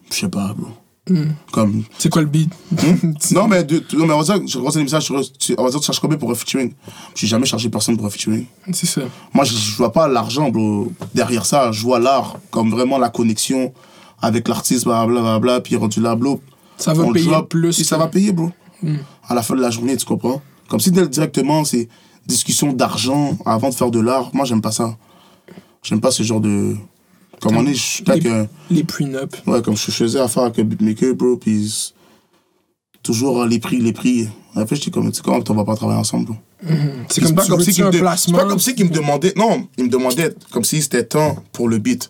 Je 0.09 0.15
sais 0.15 0.27
pas, 0.27 0.51
bro. 0.57 0.69
Comme, 1.51 1.83
C'est 1.99 2.09
quoi 2.09 2.21
le 2.23 2.27
beat? 2.27 2.49
non, 3.31 3.47
mais, 3.47 3.63
de, 3.63 3.83
non, 3.95 4.07
mais 4.07 4.13
on 4.13 4.21
va 4.21 4.23
dire, 4.37 4.47
je 4.47 4.57
reçois 4.57 4.79
des 4.79 4.83
messages, 4.85 5.03
sur- 5.03 5.21
tu- 5.37 5.53
on 5.57 5.63
va 5.63 5.69
dire, 5.69 5.79
tu 5.79 5.85
cherches 5.85 5.99
combien 5.99 6.17
pour 6.17 6.31
un 6.31 6.35
featuring 6.35 6.73
J'ai 7.13 7.27
jamais 7.27 7.45
chargé 7.45 7.69
personne 7.69 7.95
pour 7.95 8.05
un 8.07 8.09
featuring. 8.09 8.45
C'est 8.73 8.87
ça. 8.87 9.01
Moi, 9.33 9.43
je, 9.45 9.53
je 9.55 9.75
vois 9.77 9.91
pas 9.91 10.07
l'argent, 10.07 10.49
bro, 10.49 10.91
derrière 11.13 11.45
ça. 11.45 11.71
Je 11.71 11.81
vois 11.83 11.99
l'art 11.99 12.37
comme 12.49 12.71
vraiment 12.71 12.97
la 12.97 13.09
connexion 13.09 13.71
avec 14.21 14.47
l'artiste, 14.47 14.85
blablabla, 14.85 15.21
bla, 15.21 15.39
bla, 15.39 15.61
puis 15.61 15.75
rendu 15.75 16.01
là, 16.01 16.15
bro. 16.15 16.41
Ça 16.77 16.93
va 16.93 17.03
on 17.03 17.13
payer 17.13 17.25
plus 17.43 17.71
ça 17.83 17.97
va 17.97 18.07
payer, 18.07 18.31
bro. 18.31 18.49
À 19.27 19.35
la 19.35 19.43
fin 19.43 19.55
de 19.55 19.61
la 19.61 19.69
journée, 19.69 19.95
tu 19.97 20.05
comprends? 20.05 20.41
Comme 20.67 20.79
si 20.79 20.91
directement, 20.91 21.63
c'est 21.65 21.87
discussion 22.25 22.73
d'argent 22.73 23.37
avant 23.45 23.69
de 23.69 23.75
faire 23.75 23.91
de 23.91 23.99
l'art. 23.99 24.31
Moi, 24.33 24.45
j'aime 24.45 24.61
pas 24.61 24.71
ça. 24.71 24.97
J'aime 25.83 26.01
pas 26.01 26.09
ce 26.11 26.23
genre 26.23 26.41
de. 26.41 26.75
Comme 27.41 27.57
on 27.57 27.65
est, 27.67 27.73
je 27.73 27.79
suis 27.81 28.03
Les, 28.69 28.77
les 28.77 28.83
prenup. 28.83 29.35
Ouais, 29.45 29.61
comme 29.61 29.75
je 29.77 29.91
faisais 29.91 30.19
affaire 30.19 30.43
avec 30.43 30.59
un 30.59 30.63
beatmaker, 30.63 31.13
bro, 31.15 31.37
puis 31.37 31.93
toujours 33.03 33.41
euh, 33.43 33.47
les 33.47 33.59
prix, 33.59 33.79
les 33.79 33.93
prix. 33.93 34.27
Après, 34.55 34.75
j'étais 34.75 34.91
comme, 34.91 35.09
tu 35.11 35.17
sais 35.17 35.21
quoi, 35.21 35.39
on 35.47 35.53
va 35.53 35.65
pas 35.65 35.75
travailler 35.75 35.99
ensemble, 35.99 36.25
bro. 36.25 36.35
C'est 37.09 37.21
comme, 37.21 37.35
pas 37.35 37.45
comme 37.45 37.59
si 37.61 37.81
me, 37.83 37.91
de- 37.91 37.99
pas 38.37 38.45
comme 38.45 38.59
si 38.59 38.73
qu'il 38.73 38.85
me 38.85 38.89
demandait, 38.91 39.33
non, 39.35 39.67
il 39.77 39.83
me 39.85 39.89
demandait 39.89 40.33
comme 40.51 40.63
si 40.63 40.81
c'était 40.81 41.03
temps 41.03 41.35
pour 41.51 41.67
le 41.69 41.77
beat. 41.77 42.09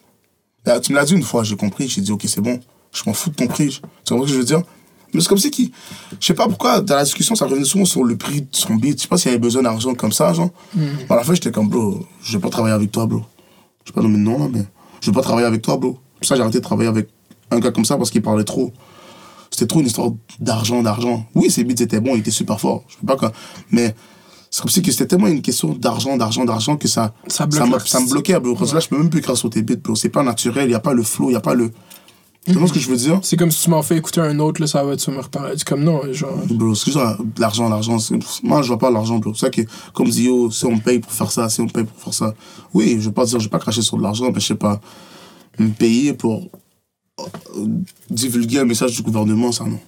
Là, 0.65 0.79
tu 0.79 0.93
me 0.93 0.97
l'as 0.97 1.05
dit 1.05 1.13
une 1.13 1.23
fois, 1.23 1.43
j'ai 1.43 1.55
compris, 1.57 1.89
j'ai 1.89 2.01
dit, 2.01 2.11
ok, 2.11 2.23
c'est 2.27 2.41
bon, 2.41 2.59
je 2.93 3.01
m'en 3.05 3.13
fous 3.13 3.29
de 3.31 3.35
ton 3.35 3.47
prix. 3.47 3.81
Tu 4.05 4.13
vois 4.15 4.25
ce 4.25 4.27
que 4.27 4.33
je 4.33 4.39
veux 4.39 4.45
dire? 4.45 4.61
Mais 5.13 5.21
c'est 5.21 5.27
comme 5.27 5.37
si 5.37 5.49
qu'il, 5.51 5.71
je 6.19 6.25
sais 6.25 6.33
pas 6.33 6.47
pourquoi, 6.47 6.81
dans 6.81 6.95
la 6.95 7.03
discussion, 7.03 7.35
ça 7.35 7.45
revenait 7.45 7.65
souvent 7.65 7.85
sur 7.85 8.03
le 8.03 8.15
prix 8.17 8.41
de 8.41 8.47
son 8.51 8.75
beat. 8.75 8.97
Je 8.97 9.01
sais 9.03 9.07
pas 9.07 9.17
s'il 9.17 9.29
avait 9.29 9.39
besoin 9.39 9.63
d'argent 9.63 9.93
comme 9.95 10.11
ça, 10.11 10.31
genre. 10.33 10.49
À 11.09 11.15
la 11.15 11.23
fin, 11.23 11.33
j'étais 11.33 11.51
comme, 11.51 11.67
bro, 11.69 12.05
je 12.23 12.33
vais 12.37 12.41
pas 12.41 12.49
travailler 12.49 12.75
avec 12.75 12.91
toi, 12.91 13.05
bro. 13.05 13.21
Je 13.85 13.91
vais 13.91 13.95
pas 13.95 14.01
nommer 14.01 14.17
de 14.17 14.23
nom, 14.23 14.39
là, 14.39 14.49
mais 14.51 14.65
je 15.05 15.11
vais 15.11 15.15
pas 15.15 15.21
travailler 15.21 15.45
avec 15.45 15.61
toi, 15.61 15.77
bro. 15.77 15.99
Pour 16.19 16.27
ça, 16.27 16.35
j'ai 16.35 16.41
arrêté 16.41 16.57
de 16.57 16.63
travailler 16.63 16.89
avec 16.89 17.09
un 17.51 17.59
gars 17.59 17.71
comme 17.71 17.85
ça 17.85 17.95
parce 17.95 18.09
qu'il 18.09 18.23
parlait 18.23 18.43
trop. 18.43 18.73
C'était 19.51 19.67
trop 19.67 19.81
une 19.81 19.85
histoire 19.85 20.09
d'argent, 20.39 20.81
d'argent. 20.81 21.27
Oui, 21.35 21.51
ses 21.51 21.63
beats 21.63 21.83
étaient 21.83 21.99
bons, 21.99 22.15
il 22.15 22.21
était 22.21 22.31
super 22.31 22.59
fort. 22.59 22.83
Je 22.87 22.97
peux 22.97 23.05
pas 23.05 23.15
que... 23.15 23.31
Mais 23.69 23.93
c'est 24.49 24.61
comme 24.61 24.71
si 24.71 24.81
c'était 24.83 25.05
tellement 25.05 25.27
une 25.27 25.43
question 25.43 25.73
d'argent, 25.73 26.17
d'argent, 26.17 26.43
d'argent 26.43 26.75
que 26.75 26.87
ça, 26.87 27.13
Ça 27.27 27.45
me, 27.45 28.09
bloquait, 28.09 28.39
bro. 28.39 28.55
Parce 28.55 28.71
que 28.71 28.75
là, 28.75 28.79
je 28.81 28.87
peux 28.87 28.97
même 28.97 29.11
plus 29.11 29.19
écrire 29.19 29.37
sur 29.37 29.51
tes 29.51 29.61
beats, 29.61 29.75
bro. 29.75 29.95
C'est 29.95 30.09
pas 30.09 30.23
naturel, 30.23 30.69
il 30.69 30.71
y 30.71 30.75
a 30.75 30.79
pas 30.79 30.93
le 30.93 31.03
flow, 31.03 31.29
il 31.29 31.33
y 31.33 31.35
a 31.35 31.41
pas 31.41 31.53
le. 31.53 31.71
Tu 32.45 32.53
vois 32.53 32.67
ce 32.67 32.73
que 32.73 32.79
je 32.79 32.89
veux 32.89 32.95
dire? 32.97 33.19
C'est 33.23 33.37
comme 33.37 33.49
si 33.49 33.63
tu 33.63 33.69
m'en 33.71 33.81
fais 33.81 33.97
écouter 33.97 34.21
un 34.21 34.37
autre, 34.39 34.61
là, 34.61 34.67
ça 34.67 34.83
va, 34.83 34.95
tu 34.95 35.09
me 35.09 35.19
reparler. 35.19 35.53
C'est 35.57 35.67
comme 35.67 35.83
non, 35.83 36.01
genre. 36.13 36.37
Bro, 36.49 36.73
excuse-moi, 36.73 37.17
l'argent, 37.39 37.67
l'argent. 37.69 37.97
c'est- 37.97 38.15
Moi, 38.43 38.61
je 38.61 38.67
vois 38.67 38.77
pas 38.77 38.91
l'argent, 38.91 39.17
bro. 39.17 39.33
C'est 39.33 39.41
ça 39.47 39.49
que, 39.49 39.61
comme 39.93 40.09
dit, 40.09 40.25
yo, 40.25 40.51
si 40.51 40.65
on 40.65 40.77
paye 40.77 40.99
pour 40.99 41.11
faire 41.11 41.31
ça, 41.31 41.49
si 41.49 41.59
on 41.61 41.67
paye 41.67 41.85
pour 41.85 41.99
faire 41.99 42.13
ça. 42.13 42.33
Oui, 42.73 42.97
je 42.99 43.09
vais 43.09 43.13
pas 43.13 43.25
dire, 43.25 43.39
je 43.39 43.45
vais 43.45 43.49
pas 43.49 43.57
cracher 43.59 43.81
sur 43.81 43.97
de 43.97 44.03
l'argent, 44.03 44.25
mais 44.31 44.39
je 44.39 44.45
sais 44.45 44.55
pas. 44.55 44.79
Me 45.57 45.69
payer 45.69 46.13
pour 46.13 46.47
euh, 47.19 47.65
divulguer 48.09 48.59
un 48.59 48.65
message 48.65 48.95
du 48.95 49.01
gouvernement, 49.01 49.51
ça, 49.51 49.63
non. 49.65 49.79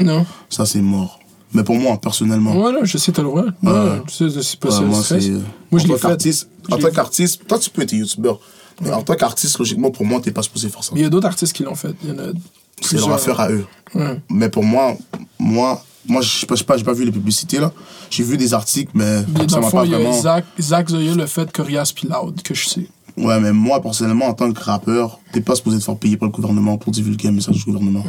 Non. 0.00 0.26
Ça, 0.50 0.66
c'est 0.66 0.82
mort. 0.82 1.18
Mais 1.54 1.62
pour 1.64 1.76
moi, 1.76 1.98
personnellement. 1.98 2.52
Ouais, 2.62 2.72
non, 2.72 2.80
je 2.84 2.98
sais, 2.98 3.12
t'as 3.12 3.22
le 3.22 3.28
droit. 3.28 3.44
Ouais, 3.62 3.70
Ouais. 3.72 4.02
tu 4.06 4.14
sais, 4.30 4.42
c'est 4.42 4.58
pas 4.58 4.70
ça. 4.70 4.80
moi, 4.82 5.02
c'est. 5.02 5.20
Je 5.20 5.86
l'ai 5.86 5.94
fait. 5.96 6.08
qu'artiste, 6.08 6.48
en 6.70 6.76
tant 6.78 6.90
qu'artiste, 6.90 7.46
toi, 7.46 7.58
tu 7.58 7.70
peux 7.70 7.82
être 7.82 7.92
youtubeur. 7.92 8.38
Mais 8.82 8.92
en 8.92 9.02
tant 9.02 9.14
qu'artiste, 9.14 9.58
logiquement, 9.58 9.90
pour 9.90 10.04
moi, 10.04 10.20
t'es 10.20 10.32
pas 10.32 10.42
supposé 10.42 10.68
faire 10.68 10.82
ça. 10.82 10.90
Mais 10.94 11.00
il 11.00 11.04
y 11.04 11.06
a 11.06 11.10
d'autres 11.10 11.26
artistes 11.26 11.52
qui 11.52 11.62
l'ont 11.62 11.74
fait. 11.74 11.94
Il 12.02 12.10
y 12.10 12.12
en 12.12 12.18
a 12.18 12.32
C'est 12.80 12.96
leur 12.96 13.12
affaire 13.12 13.40
à 13.40 13.50
eux. 13.50 13.64
Ouais. 13.94 14.20
Mais 14.30 14.48
pour 14.48 14.64
moi, 14.64 14.96
moi, 15.38 15.82
moi, 16.06 16.20
je 16.20 16.28
sais 16.28 16.46
pas, 16.46 16.76
j'ai 16.76 16.84
pas 16.84 16.92
vu 16.92 17.04
les 17.04 17.12
publicités, 17.12 17.58
là. 17.58 17.72
J'ai 18.10 18.24
vu 18.24 18.36
des 18.36 18.54
articles, 18.54 18.90
mais 18.94 19.24
Mais 19.28 19.48
ça 19.48 19.60
m'a 19.60 19.70
pas 19.70 19.84
il 19.84 19.92
y 19.92 19.94
a 19.94 19.98
vraiment. 19.98 20.20
Zach, 20.20 20.44
Zach 20.58 20.88
Zoya 20.88 21.14
le 21.14 21.26
fait 21.26 21.50
Corias 21.52 21.92
puis 21.94 22.08
Loud, 22.08 22.42
que 22.42 22.54
je 22.54 22.68
sais. 22.68 22.88
Ouais, 23.16 23.38
mais 23.40 23.52
moi, 23.52 23.80
personnellement, 23.80 24.26
en 24.26 24.34
tant 24.34 24.52
que 24.52 24.60
rappeur, 24.60 25.20
t'es 25.32 25.40
pas 25.40 25.54
supposé 25.54 25.78
te 25.78 25.84
faire 25.84 25.96
payer 25.96 26.16
par 26.16 26.28
le 26.28 26.32
gouvernement 26.32 26.78
pour 26.78 26.92
divulguer 26.92 27.28
un 27.28 27.32
message 27.32 27.56
du 27.56 27.64
gouvernement. 27.64 28.04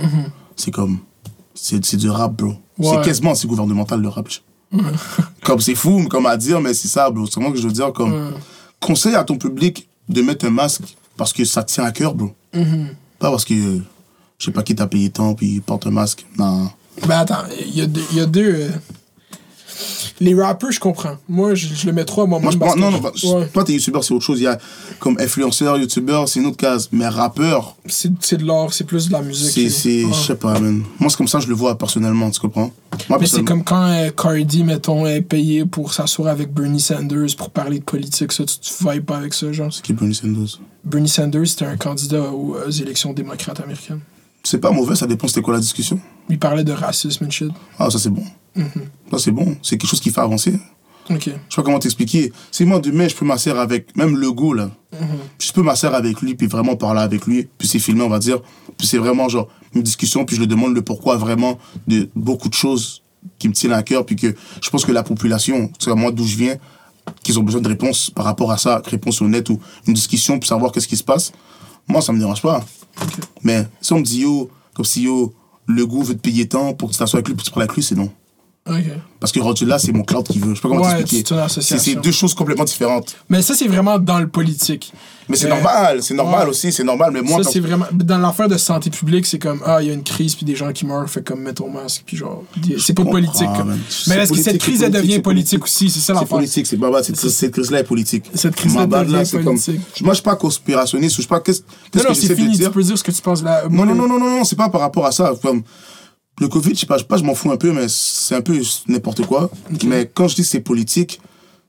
C'est 0.55 0.71
comme. 0.71 0.99
C'est 1.53 1.83
c'est 1.85 1.97
du 1.97 2.09
rap, 2.09 2.33
bro. 2.33 2.55
Ouais. 2.79 2.89
C'est 2.89 3.01
quasiment 3.05 3.31
assez 3.31 3.47
gouvernemental, 3.47 4.01
le 4.01 4.07
rap. 4.07 4.27
comme 5.43 5.59
c'est 5.59 5.75
fou, 5.75 6.07
comme 6.09 6.25
à 6.25 6.35
dire, 6.35 6.61
mais 6.61 6.73
c'est 6.73 6.87
ça, 6.87 7.11
bro. 7.11 7.25
C'est 7.25 7.35
vraiment 7.35 7.51
que 7.51 7.59
je 7.59 7.67
veux 7.67 7.73
dire, 7.73 7.93
comme. 7.93 8.33
Conseille 8.79 9.15
à 9.15 9.23
ton 9.23 9.37
public 9.37 9.87
de 10.09 10.21
mettre 10.21 10.45
un 10.45 10.49
masque 10.51 10.95
parce 11.17 11.33
que 11.33 11.45
ça 11.45 11.63
te 11.63 11.71
tient 11.71 11.83
à 11.85 11.91
cœur, 11.91 12.13
bro. 12.15 12.33
Pas 12.53 13.29
parce 13.31 13.45
que. 13.45 13.53
euh, 13.53 13.81
je 14.39 14.45
sais 14.45 14.51
pas 14.51 14.63
qui 14.63 14.75
t'a 14.75 14.87
payé 14.87 15.09
tant, 15.09 15.35
puis 15.35 15.61
porte 15.61 15.87
un 15.87 15.91
masque. 15.91 16.25
Non. 16.37 16.69
Ben 17.07 17.19
attends, 17.19 17.43
il 17.65 17.75
y 17.77 17.81
a 17.81 17.87
deux. 17.87 18.03
il 18.11 18.17
y 18.17 18.19
a 18.19 18.25
deux 18.25 18.53
euh, 18.55 18.69
Les 20.19 20.33
rappers, 20.35 20.71
je 20.71 20.79
comprends. 20.79 21.17
Moi, 21.27 21.55
je, 21.55 21.67
je 21.73 21.85
le 21.85 21.91
mets 21.93 22.05
trop 22.05 22.21
à 22.21 22.25
moi-même. 22.27 22.43
Moi, 22.43 22.51
je 22.53 22.57
prends, 22.57 22.75
non, 22.75 22.91
non, 22.91 22.99
bah, 22.99 23.11
ouais. 23.23 23.47
toi, 23.53 23.63
t'es 23.63 23.73
youtubeur, 23.73 24.03
c'est 24.03 24.13
autre 24.13 24.23
chose. 24.23 24.39
Il 24.39 24.43
y 24.43 24.47
a 24.47 24.57
comme 24.99 25.17
influenceur, 25.19 25.77
youtubeur, 25.77 26.27
c'est 26.29 26.39
une 26.39 26.45
autre 26.45 26.57
case. 26.57 26.89
Mais 26.91 27.07
rappeur, 27.07 27.75
C'est 27.87 28.11
c'est 28.19 28.37
de 28.37 28.45
l'art, 28.45 28.73
c'est 28.73 28.83
plus 28.83 29.07
de 29.07 29.13
la 29.13 29.21
musique. 29.21 29.51
c'est, 29.51 29.69
c'est, 29.69 30.03
Ouais. 30.05 30.11
je 30.13 30.17
sais 30.27 30.35
pas, 30.35 30.59
man. 30.59 30.83
Moi, 30.99 31.09
c'est 31.09 31.17
comme 31.17 31.27
ça, 31.27 31.39
je 31.39 31.47
le 31.47 31.55
vois 31.55 31.77
personnellement, 31.77 32.29
tu 32.31 32.39
comprends? 32.39 32.71
Moi, 33.09 33.17
Mais 33.19 33.25
c'est 33.27 33.43
comme 33.43 33.63
quand 33.63 33.87
euh, 33.87 34.09
Cardi, 34.11 34.63
mettons, 34.63 35.05
est 35.07 35.21
payé 35.21 35.65
pour 35.65 35.93
s'asseoir 35.93 36.29
avec 36.29 36.53
Bernie 36.53 36.79
Sanders 36.79 37.35
pour 37.37 37.49
parler 37.49 37.79
de 37.79 37.83
politique. 37.83 38.31
Ça, 38.31 38.43
tu 38.45 38.57
te 38.57 38.89
vibes 38.91 39.05
pas 39.05 39.17
avec 39.17 39.33
ça, 39.33 39.51
genre? 39.51 39.69
Qui 39.81 39.91
est 39.91 39.95
Bernie 39.95 40.13
Sanders? 40.15 40.59
Bernie 40.83 41.09
Sanders, 41.09 41.47
c'était 41.47 41.65
un 41.65 41.77
candidat 41.77 42.21
aux, 42.31 42.55
aux 42.67 42.69
élections 42.71 43.13
démocrates 43.13 43.59
américaines. 43.61 44.01
C'est 44.43 44.59
pas 44.59 44.71
mauvais, 44.71 44.95
ça 44.95 45.07
dépend 45.07 45.27
c'était 45.27 45.41
quoi 45.41 45.53
la 45.53 45.61
discussion? 45.61 45.99
Il 46.29 46.39
parlait 46.39 46.63
de 46.63 46.71
racisme 46.71 47.25
et 47.25 47.31
shit. 47.31 47.51
Ah, 47.77 47.89
ça, 47.89 47.99
c'est 47.99 48.09
bon. 48.09 48.23
Ça, 49.11 49.19
c'est 49.19 49.31
bon. 49.31 49.57
C'est 49.61 49.77
quelque 49.77 49.89
chose 49.89 49.99
qui 49.99 50.09
fait 50.09 50.21
avancer. 50.21 50.53
Ok. 51.09 51.25
Je 51.25 51.31
sais 51.31 51.37
pas 51.55 51.63
comment 51.63 51.79
t'expliquer. 51.79 52.31
Si 52.49 52.63
moi, 52.65 52.79
demain, 52.79 53.07
je 53.07 53.15
peux 53.15 53.25
m'asseoir 53.25 53.59
avec 53.59 53.95
même 53.97 54.15
le 54.15 54.31
goût, 54.31 54.53
là. 54.53 54.71
Je 55.39 55.51
peux 55.51 55.61
m'asseoir 55.61 55.95
avec 55.95 56.21
lui, 56.21 56.35
puis 56.35 56.47
vraiment 56.47 56.75
parler 56.75 57.01
avec 57.01 57.25
lui, 57.25 57.49
puis 57.57 57.67
c'est 57.67 57.79
filmé, 57.79 58.03
on 58.03 58.09
va 58.09 58.19
dire. 58.19 58.41
Puis 58.77 58.87
c'est 58.87 58.97
vraiment 58.97 59.27
genre 59.27 59.49
une 59.73 59.81
discussion, 59.81 60.23
puis 60.23 60.35
je 60.35 60.41
lui 60.41 60.47
demande 60.47 60.73
le 60.73 60.81
pourquoi 60.81 61.17
vraiment 61.17 61.57
de 61.87 62.09
beaucoup 62.15 62.47
de 62.47 62.53
choses 62.53 63.01
qui 63.37 63.49
me 63.49 63.53
tiennent 63.53 63.73
à 63.73 63.83
cœur, 63.83 64.05
puis 64.05 64.15
que 64.15 64.33
je 64.61 64.69
pense 64.69 64.85
que 64.85 64.91
la 64.91 65.03
population, 65.03 65.71
c'est 65.79 65.93
moi 65.93 66.11
d'où 66.11 66.25
je 66.25 66.37
viens, 66.37 66.55
qu'ils 67.21 67.37
ont 67.37 67.43
besoin 67.43 67.61
de 67.61 67.67
réponses 67.67 68.09
par 68.09 68.23
rapport 68.25 68.51
à 68.51 68.57
ça, 68.57 68.81
réponses 68.85 69.21
honnêtes 69.21 69.49
ou 69.49 69.59
une 69.87 69.93
discussion 69.93 70.39
pour 70.39 70.47
savoir 70.47 70.71
qu'est-ce 70.71 70.87
qui 70.87 70.97
se 70.97 71.03
passe. 71.03 71.33
Moi, 71.87 72.01
ça 72.01 72.13
me 72.13 72.19
dérange 72.19 72.41
pas. 72.41 72.63
Mais 73.43 73.67
si 73.81 73.91
on 73.91 73.99
me 73.99 74.03
dit, 74.03 74.21
yo, 74.21 74.49
comme 74.73 74.85
si 74.85 75.03
yo, 75.03 75.33
le 75.67 75.85
goût 75.85 76.03
veut 76.03 76.15
te 76.15 76.19
payer 76.21 76.47
tant 76.47 76.73
pour 76.73 76.89
que 76.89 76.93
tu 76.93 76.99
t'assoies 76.99 77.17
avec 77.19 77.27
lui, 77.27 77.35
pour 77.35 77.43
que 77.43 77.47
tu 77.49 77.53
parles 77.53 77.63
avec 77.63 77.75
lui, 77.75 77.83
c'est 77.83 77.95
non. 77.95 78.09
Parce 79.19 79.31
que 79.33 79.39
rendu 79.41 79.65
là, 79.65 79.77
c'est 79.77 79.91
mon 79.91 80.03
cloud 80.03 80.25
qui 80.25 80.39
veut. 80.39 80.51
Je 80.51 80.55
sais 80.55 80.61
pas 80.61 80.69
comment 80.69 80.81
Ouais, 80.81 80.97
t'expliquer. 81.03 81.35
c'est 81.49 81.95
deux 81.95 82.11
choses 82.13 82.33
complètement 82.33 82.63
différentes. 82.63 83.15
Mais 83.29 83.41
ça, 83.41 83.53
c'est 83.55 83.67
vraiment 83.67 83.99
dans 83.99 84.19
le 84.19 84.27
politique. 84.27 84.93
Mais 85.29 85.37
c'est 85.37 85.49
normal, 85.49 86.03
c'est 86.03 86.13
normal 86.13 86.43
ouais. 86.43 86.49
aussi, 86.49 86.71
c'est 86.71 86.83
normal. 86.83 87.11
Mais 87.13 87.21
moi, 87.21 87.43
ça, 87.43 87.51
c'est 87.51 87.59
vraiment. 87.59 87.85
Dans 87.91 88.17
l'affaire 88.17 88.47
de 88.47 88.57
santé 88.57 88.89
publique, 88.89 89.25
c'est 89.25 89.39
comme, 89.39 89.61
ah, 89.65 89.81
il 89.81 89.87
y 89.87 89.91
a 89.91 89.93
une 89.93 90.03
crise, 90.03 90.35
puis 90.35 90.45
des 90.45 90.55
gens 90.55 90.71
qui 90.71 90.85
meurent, 90.85 91.09
fait 91.09 91.23
comme, 91.23 91.41
mets 91.41 91.53
ton 91.53 91.69
masque, 91.69 92.03
puis 92.05 92.17
genre. 92.17 92.43
C'est 92.79 92.93
pas 92.93 93.05
politique. 93.05 93.47
comme. 93.55 93.69
Mais 93.69 93.77
C'est 93.89 94.17
est-ce 94.17 94.31
que 94.31 94.37
cette 94.37 94.53
c'est 94.53 94.57
crise, 94.57 94.83
elle 94.83 94.91
devient 94.91 95.13
c'est 95.13 95.21
politique 95.21 95.63
aussi? 95.63 95.89
C'est 95.89 95.99
ça 95.99 96.07
c'est 96.07 96.13
l'affaire. 96.13 96.27
politique, 96.29 96.67
c'est 96.67 96.77
baba, 96.77 97.01
cette, 97.03 97.51
crise-là 97.51 97.79
est 97.79 97.83
politique. 97.83 98.25
Cette 98.33 98.55
crise-là 98.55 98.85
devient 98.85 99.25
c'est 99.25 99.39
politique. 99.39 99.81
Moi, 100.01 100.13
je 100.13 100.15
suis 100.15 100.23
pas 100.23 100.35
conspirationniste, 100.35 101.17
je 101.17 101.21
sais 101.21 101.27
pas 101.27 101.39
qu'est-ce 101.39 101.61
Non, 101.95 102.13
c'est 102.13 102.35
fini. 102.35 102.57
Tu 102.57 102.69
peux 102.69 102.83
dire 102.83 102.97
ce 102.97 103.03
que 103.03 103.11
tu 103.11 103.21
penses 103.21 103.43
là. 103.43 103.63
Non, 103.69 103.85
non, 103.85 103.95
non, 103.95 104.07
non, 104.07 104.19
non, 104.19 104.43
c'est 104.43 104.55
pas 104.55 104.69
par 104.69 104.81
rapport 104.81 105.05
à 105.05 105.11
ça. 105.11 105.33
Comme, 105.41 105.63
le 106.39 106.47
Covid, 106.47 106.73
je 106.73 106.79
sais 106.79 106.85
pas, 106.85 106.97
je 106.97 107.23
m'en 107.23 107.35
fous 107.35 107.51
un 107.51 107.57
peu, 107.57 107.71
mais 107.71 107.85
c'est 107.87 108.35
un 108.35 108.41
peu 108.41 108.59
n'importe 108.87 109.25
quoi. 109.25 109.49
Mais 109.85 110.09
quand 110.11 110.27
je 110.27 110.35
dis 110.35 110.41
que 110.41 110.47
c'est 110.47 110.61
politique, 110.61 111.21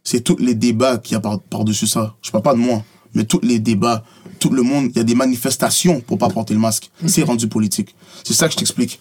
c'est 0.02 0.20
tous 0.20 0.36
les 0.38 0.54
débats 0.54 0.98
qu'il 0.98 1.14
y 1.14 1.16
a 1.16 1.20
par- 1.20 1.40
par-dessus 1.40 1.86
ça. 1.86 2.14
Je 2.22 2.30
parle 2.30 2.42
pas 2.42 2.54
de 2.54 2.58
moi, 2.58 2.82
mais 3.14 3.24
tous 3.24 3.40
les 3.42 3.58
débats, 3.58 4.04
tout 4.38 4.50
le 4.50 4.62
monde, 4.62 4.90
il 4.90 4.96
y 4.96 5.00
a 5.00 5.04
des 5.04 5.14
manifestations 5.14 6.00
pour 6.00 6.18
pas 6.18 6.28
porter 6.28 6.54
le 6.54 6.60
masque. 6.60 6.90
C'est 7.06 7.22
rendu 7.22 7.48
politique. 7.48 7.94
C'est 8.24 8.34
ça 8.34 8.46
que 8.46 8.52
je 8.52 8.58
t'explique. 8.58 9.00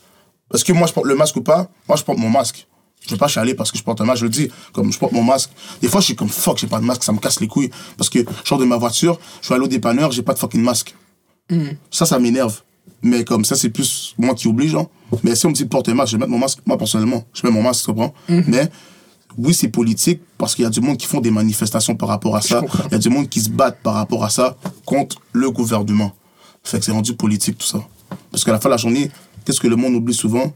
Parce 0.49 0.63
que 0.63 0.71
moi, 0.73 0.87
je 0.87 0.93
porte 0.93 1.07
le 1.07 1.15
masque 1.15 1.35
ou 1.37 1.41
pas, 1.41 1.69
moi, 1.87 1.97
je 1.97 2.03
porte 2.03 2.19
mon 2.19 2.29
masque. 2.29 2.67
Je 3.05 3.09
vais 3.11 3.17
pas 3.17 3.27
chialer 3.27 3.53
parce 3.53 3.71
que 3.71 3.77
je 3.77 3.83
porte 3.83 3.99
un 3.99 4.05
masque, 4.05 4.19
je 4.19 4.25
le 4.25 4.29
dis, 4.29 4.49
comme 4.71 4.91
je 4.93 4.97
porte 4.97 5.11
mon 5.11 5.23
masque. 5.23 5.49
Des 5.81 5.89
fois, 5.89 5.99
je 5.99 6.05
suis 6.05 6.15
comme 6.15 6.29
fuck, 6.29 6.57
j'ai 6.57 6.67
pas 6.67 6.79
de 6.79 6.85
masque, 6.85 7.03
ça 7.03 7.11
me 7.11 7.17
casse 7.19 7.41
les 7.41 7.47
couilles. 7.47 7.69
Parce 7.97 8.09
que 8.09 8.19
je 8.19 8.47
sors 8.47 8.57
de 8.57 8.65
ma 8.65 8.77
voiture, 8.77 9.19
je 9.41 9.47
suis 9.47 9.53
allé 9.53 9.63
au 9.63 9.67
dépanneur, 9.67 10.11
j'ai 10.11 10.21
pas 10.21 10.33
de 10.33 10.39
fucking 10.39 10.61
masque. 10.61 10.95
Ça, 11.91 12.05
ça 12.05 12.19
m'énerve. 12.19 12.61
Mais 13.01 13.25
comme 13.25 13.43
ça, 13.43 13.55
c'est 13.55 13.69
plus 13.69 14.15
moi 14.17 14.33
qui 14.33 14.47
oblige. 14.47 14.75
Hein. 14.75 14.87
Mais 15.23 15.35
si 15.35 15.45
on 15.45 15.49
me 15.49 15.53
dit 15.53 15.63
de 15.63 15.69
porter 15.69 15.91
un 15.91 15.95
masque, 15.95 16.11
je 16.11 16.15
vais 16.15 16.21
mettre 16.21 16.31
mon 16.31 16.37
masque, 16.37 16.59
moi 16.65 16.77
personnellement, 16.77 17.25
je 17.33 17.45
mets 17.45 17.51
mon 17.51 17.61
masque, 17.61 17.81
tu 17.81 17.87
comprends? 17.87 18.13
Mais 18.29 18.69
oui, 19.37 19.53
c'est 19.53 19.69
politique 19.69 20.21
parce 20.37 20.55
qu'il 20.55 20.63
y 20.63 20.65
a 20.65 20.69
du 20.69 20.81
monde 20.81 20.97
qui 20.97 21.07
font 21.07 21.21
des 21.21 21.31
manifestations 21.31 21.95
par 21.95 22.09
rapport 22.09 22.35
à 22.35 22.41
ça. 22.41 22.61
Il 22.87 22.91
y 22.91 22.95
a 22.95 22.99
du 22.99 23.09
monde 23.09 23.29
qui 23.29 23.41
se 23.41 23.49
battent 23.49 23.81
par 23.81 23.95
rapport 23.95 24.23
à 24.23 24.29
ça 24.29 24.57
contre 24.85 25.21
le 25.31 25.49
gouvernement. 25.51 26.13
Fait 26.63 26.79
que 26.79 26.85
c'est 26.85 26.91
rendu 26.91 27.15
politique 27.15 27.57
tout 27.57 27.67
ça. 27.67 27.79
Parce 28.31 28.43
qu'à 28.43 28.51
la 28.51 28.59
fin 28.59 28.69
de 28.69 28.73
la 28.73 28.77
journée, 28.77 29.11
qu'est-ce 29.45 29.59
que 29.59 29.67
le 29.67 29.75
monde 29.75 29.95
oublie 29.95 30.13
souvent? 30.13 30.53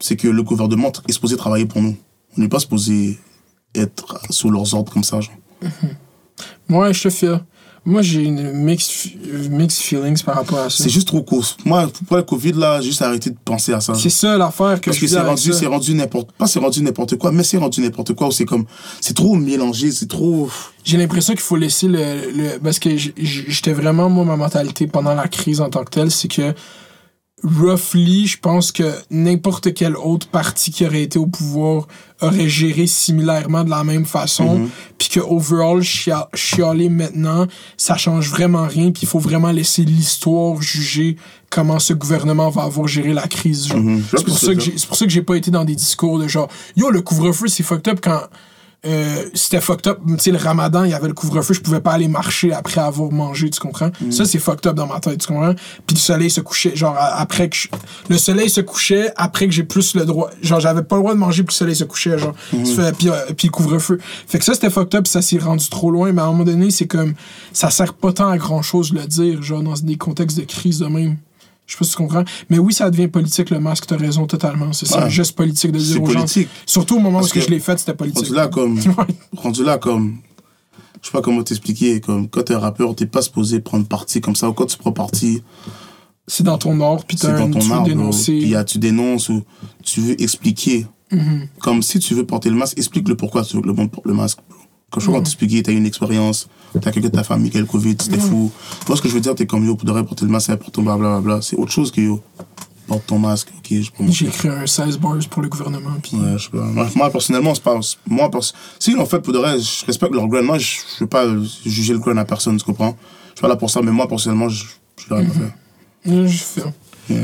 C'est 0.00 0.16
que 0.16 0.28
le 0.28 0.42
gouvernement 0.42 0.92
est 1.08 1.12
supposé 1.12 1.36
travailler 1.36 1.66
pour 1.66 1.80
nous. 1.80 1.96
On 2.36 2.40
n'est 2.40 2.48
pas 2.48 2.58
supposé 2.58 3.18
être 3.74 4.20
sous 4.30 4.50
leurs 4.50 4.74
ordres 4.74 4.92
comme 4.92 5.04
ça. 5.04 5.20
Genre. 5.20 5.34
Ouais, 6.68 6.92
je 6.92 7.02
te 7.02 7.10
fais. 7.10 7.38
Moi, 7.86 8.00
j'ai 8.00 8.22
une 8.22 8.52
mixed, 8.52 9.12
mixed 9.50 9.82
feelings 9.82 10.22
par 10.22 10.36
rapport 10.36 10.58
à 10.58 10.70
ça. 10.70 10.82
C'est 10.84 10.90
juste 10.90 11.08
trop 11.08 11.22
court. 11.22 11.44
Moi, 11.66 11.90
pour 12.06 12.16
le 12.16 12.22
Covid, 12.22 12.52
là, 12.52 12.80
j'ai 12.80 12.88
juste 12.88 13.02
arrêté 13.02 13.28
de 13.28 13.36
penser 13.44 13.74
à 13.74 13.80
ça. 13.80 13.94
C'est 13.94 14.08
ça 14.08 14.38
l'affaire 14.38 14.80
que 14.80 14.86
Parce 14.86 14.98
que 14.98 15.06
c'est 15.06 15.20
rendu, 15.20 15.52
c'est 15.52 15.66
rendu 15.66 15.94
n'importe, 15.94 16.32
pas 16.32 16.46
c'est 16.46 16.58
rendu 16.58 16.82
n'importe 16.82 17.16
quoi, 17.16 17.30
mais 17.30 17.42
c'est 17.42 17.58
rendu 17.58 17.82
n'importe 17.82 18.14
quoi 18.14 18.28
où 18.28 18.32
c'est 18.32 18.46
comme, 18.46 18.64
c'est 19.02 19.14
trop 19.14 19.34
mélangé, 19.34 19.92
c'est 19.92 20.08
trop, 20.08 20.48
J'ai 20.82 20.96
l'impression 20.96 21.34
qu'il 21.34 21.42
faut 21.42 21.56
laisser 21.56 21.88
le, 21.88 22.30
le 22.34 22.58
parce 22.58 22.78
que 22.78 22.96
j'étais 22.96 23.72
vraiment 23.72 24.08
moi 24.08 24.24
ma 24.24 24.36
mentalité 24.36 24.86
pendant 24.86 25.14
la 25.14 25.28
crise 25.28 25.60
en 25.60 25.68
tant 25.68 25.84
que 25.84 25.90
telle, 25.90 26.10
c'est 26.10 26.28
que 26.28 26.54
roughly, 27.42 28.26
je 28.26 28.38
pense 28.38 28.72
que 28.72 28.94
n'importe 29.10 29.74
quel 29.74 29.96
autre 29.96 30.28
parti 30.28 30.70
qui 30.70 30.86
aurait 30.86 31.02
été 31.02 31.18
au 31.18 31.26
pouvoir 31.26 31.86
aurait 32.22 32.48
géré 32.48 32.86
similairement 32.86 33.64
de 33.64 33.70
la 33.70 33.84
même 33.84 34.06
façon, 34.06 34.58
Mhm. 34.60 34.68
puis 34.98 35.08
que 35.08 35.20
overall 35.20 35.82
chia- 35.82 36.28
chialer 36.34 36.88
maintenant, 36.88 37.46
ça 37.76 37.96
change 37.96 38.30
vraiment 38.30 38.66
rien, 38.66 38.92
puis 38.92 39.02
il 39.02 39.08
faut 39.08 39.18
vraiment 39.18 39.50
laisser 39.50 39.82
l'histoire 39.84 40.62
juger 40.62 41.16
comment 41.50 41.78
ce 41.78 41.92
gouvernement 41.92 42.48
va 42.50 42.62
avoir 42.62 42.88
géré 42.88 43.12
la 43.12 43.26
crise. 43.28 43.72
Mhm. 43.74 44.02
C'est 44.10 44.24
pour 44.24 44.38
pour 44.88 44.96
ça 44.96 45.04
que 45.04 45.10
j'ai 45.12 45.22
pas 45.22 45.36
été 45.36 45.50
dans 45.50 45.64
des 45.64 45.74
discours 45.74 46.18
de 46.18 46.28
genre 46.28 46.48
yo 46.76 46.90
le 46.90 47.02
couvre-feu 47.02 47.48
c'est 47.48 47.62
fucked 47.62 47.88
up 47.92 48.00
quand 48.02 48.22
euh, 48.86 49.24
c'était 49.34 49.60
fucked 49.60 49.86
up. 49.86 49.98
Tu 50.06 50.14
sais, 50.18 50.30
le 50.30 50.38
ramadan, 50.38 50.84
il 50.84 50.90
y 50.90 50.94
avait 50.94 51.08
le 51.08 51.14
couvre-feu, 51.14 51.54
je 51.54 51.60
pouvais 51.60 51.80
pas 51.80 51.92
aller 51.92 52.08
marcher 52.08 52.52
après 52.52 52.80
avoir 52.80 53.10
mangé, 53.10 53.48
tu 53.50 53.60
comprends? 53.60 53.90
Mm. 54.00 54.10
Ça, 54.12 54.24
c'est 54.24 54.38
fucked 54.38 54.66
up 54.66 54.74
dans 54.76 54.86
ma 54.86 55.00
tête, 55.00 55.18
tu 55.20 55.26
comprends? 55.28 55.54
Puis 55.86 55.96
le 55.96 56.00
soleil 56.00 56.30
se 56.30 56.40
couchait, 56.40 56.74
genre, 56.76 56.96
après 56.98 57.48
que 57.48 57.56
je- 57.56 57.68
Le 58.08 58.18
soleil 58.18 58.50
se 58.50 58.60
couchait 58.60 59.10
après 59.16 59.46
que 59.46 59.52
j'ai 59.52 59.64
plus 59.64 59.94
le 59.94 60.04
droit. 60.04 60.30
Genre, 60.42 60.60
j'avais 60.60 60.82
pas 60.82 60.96
le 60.96 61.02
droit 61.02 61.14
de 61.14 61.18
manger, 61.18 61.42
puis 61.42 61.52
le 61.54 61.56
soleil 61.58 61.76
se 61.76 61.84
couchait, 61.84 62.18
genre. 62.18 62.34
Mm. 62.52 62.64
Fait- 62.66 62.96
puis, 62.96 63.08
euh, 63.08 63.14
puis 63.36 63.48
le 63.48 63.52
couvre-feu. 63.52 63.98
Fait 64.26 64.38
que 64.38 64.44
ça, 64.44 64.54
c'était 64.54 64.70
fucked 64.70 64.94
up, 64.94 65.06
ça 65.06 65.22
s'est 65.22 65.38
rendu 65.38 65.68
trop 65.68 65.90
loin, 65.90 66.12
mais 66.12 66.20
à 66.22 66.24
un 66.24 66.28
moment 66.32 66.44
donné, 66.44 66.70
c'est 66.70 66.86
comme. 66.86 67.14
Ça 67.52 67.70
sert 67.70 67.94
pas 67.94 68.12
tant 68.12 68.28
à 68.28 68.36
grand-chose 68.38 68.92
de 68.92 68.98
le 68.98 69.06
dire, 69.06 69.42
genre, 69.42 69.62
dans 69.62 69.74
des 69.74 69.96
contextes 69.96 70.36
de 70.38 70.44
crise 70.44 70.78
de 70.78 70.86
même. 70.86 71.16
Je 71.66 71.72
sais 71.72 71.78
pas 71.78 71.84
si 71.86 71.90
tu 71.92 71.96
comprends. 71.96 72.24
Mais 72.50 72.58
oui, 72.58 72.74
ça 72.74 72.90
devient 72.90 73.08
politique, 73.08 73.48
le 73.50 73.58
masque, 73.58 73.86
t'as 73.86 73.96
raison 73.96 74.26
totalement. 74.26 74.72
C'est 74.72 74.92
Ouais. 74.94 75.08
juste 75.08 75.32
politique 75.34 75.72
de 75.72 75.78
dire 75.78 76.02
aux 76.02 76.10
gens. 76.10 76.26
Surtout 76.66 76.96
au 76.96 77.00
moment 77.00 77.20
Parce 77.20 77.30
où 77.30 77.34
que 77.34 77.40
je 77.40 77.48
l'ai 77.48 77.60
fait, 77.60 77.78
c'était 77.78 77.94
politique. 77.94 78.24
rendu 78.26 78.34
là 78.34 78.48
comme, 78.48 78.78
rendu 79.36 79.64
là 79.64 79.78
comme, 79.78 80.18
je 81.00 81.06
sais 81.06 81.12
pas 81.12 81.22
comment 81.22 81.42
t'expliquer, 81.42 82.00
comme, 82.00 82.28
quand 82.28 82.42
t'es 82.42 82.54
un 82.54 82.58
rappeur, 82.58 82.94
t'es 82.94 83.06
pas 83.06 83.22
supposé 83.22 83.60
prendre 83.60 83.86
parti 83.86 84.20
comme 84.20 84.36
ça, 84.36 84.48
ou 84.48 84.52
quand 84.52 84.66
tu 84.66 84.76
prends 84.76 84.92
parti, 84.92 85.42
c'est 86.26 86.44
dans 86.44 86.58
ton 86.58 86.78
ordre, 86.80 87.04
puis 87.06 87.16
t'as 87.16 87.34
un 87.34 87.50
tu 87.50 87.58
veux 87.60 87.82
dénoncer. 87.84 88.38
puis 88.40 88.54
tu 88.66 88.78
dénonces 88.78 89.28
ou 89.30 89.42
tu 89.82 90.00
veux 90.00 90.20
expliquer. 90.22 90.86
Mhm. 91.12 91.48
Comme 91.60 91.82
si 91.82 91.98
tu 91.98 92.14
veux 92.14 92.24
porter 92.26 92.50
le 92.50 92.56
masque, 92.56 92.76
explique 92.78 93.08
le 93.08 93.14
pourquoi 93.16 93.42
tu 93.44 93.56
veux 93.56 93.62
que 93.62 93.66
le 93.68 93.72
monde 93.74 93.90
porte 93.90 94.06
le 94.06 94.14
masque. 94.14 94.38
Quand 94.94 95.00
je 95.00 95.06
Mhm. 95.06 95.12
vois 95.14 95.22
t'expliquer, 95.22 95.60
t'as 95.64 95.72
eu 95.72 95.76
une 95.76 95.86
expérience, 95.86 96.46
t'as 96.72 96.92
quelqu'un 96.92 97.08
de 97.08 97.14
ta 97.16 97.24
famille 97.24 97.50
qui 97.50 97.56
a 97.56 97.60
le 97.60 97.66
Covid, 97.66 97.96
c'était 98.00 98.16
Mhm. 98.16 98.22
fou. 98.22 98.52
Moi, 98.86 98.96
ce 98.96 99.02
que 99.02 99.08
je 99.08 99.14
veux 99.14 99.20
dire, 99.20 99.34
t'es 99.34 99.44
comme 99.44 99.66
yo, 99.66 99.74
pour 99.74 99.84
de 99.86 99.90
vrai 99.90 100.04
porter 100.04 100.24
le 100.24 100.30
masque, 100.30 100.46
c'est 100.46 100.52
important, 100.52 100.82
blablabla. 100.82 101.40
C'est 101.42 101.56
autre 101.56 101.72
chose 101.72 101.90
que 101.90 102.00
yo. 102.00 102.22
Porte 102.86 103.06
ton 103.06 103.18
masque, 103.18 103.48
ok, 103.58 103.66
je 103.80 103.90
peux 103.90 104.04
J'ai 104.12 104.26
écrit 104.26 104.48
un 104.50 104.66
16 104.66 104.98
bars 104.98 105.16
pour 105.30 105.42
le 105.42 105.48
gouvernement, 105.48 105.94
puis 106.02 106.16
Ouais, 106.16 106.36
je 106.38 106.44
sais 106.44 106.50
pas. 106.50 106.86
Moi, 106.94 107.10
personnellement, 107.10 107.54
c'est 107.56 107.62
pas. 107.64 107.80
Moi, 108.06 108.30
pers... 108.30 108.42
si, 108.78 108.94
en 108.94 109.06
fait, 109.06 109.18
pour 109.20 109.32
de 109.32 109.38
vrai, 109.38 109.58
je 109.58 109.84
respecte 109.86 110.12
leur 110.14 110.28
grind. 110.28 110.44
Moi, 110.46 110.58
je 110.58 110.76
veux 111.00 111.06
pas 111.08 111.24
juger 111.66 111.92
le 111.94 111.98
grind 111.98 112.18
à 112.18 112.24
personne, 112.24 112.56
tu 112.58 112.64
comprends? 112.64 112.94
Je 113.30 113.38
suis 113.38 113.40
pas 113.42 113.48
là 113.48 113.56
pour 113.56 113.70
ça, 113.70 113.80
mais 113.82 113.90
moi, 113.90 114.06
personnellement, 114.06 114.48
je, 114.50 114.64
je 114.98 115.08
l'aurais 115.10 115.24
pas 115.24 115.32
fait. 115.32 116.10
Ouais, 116.10 116.28
je 116.28 116.38
fais. 116.38 116.62
Yeah. 117.10 117.20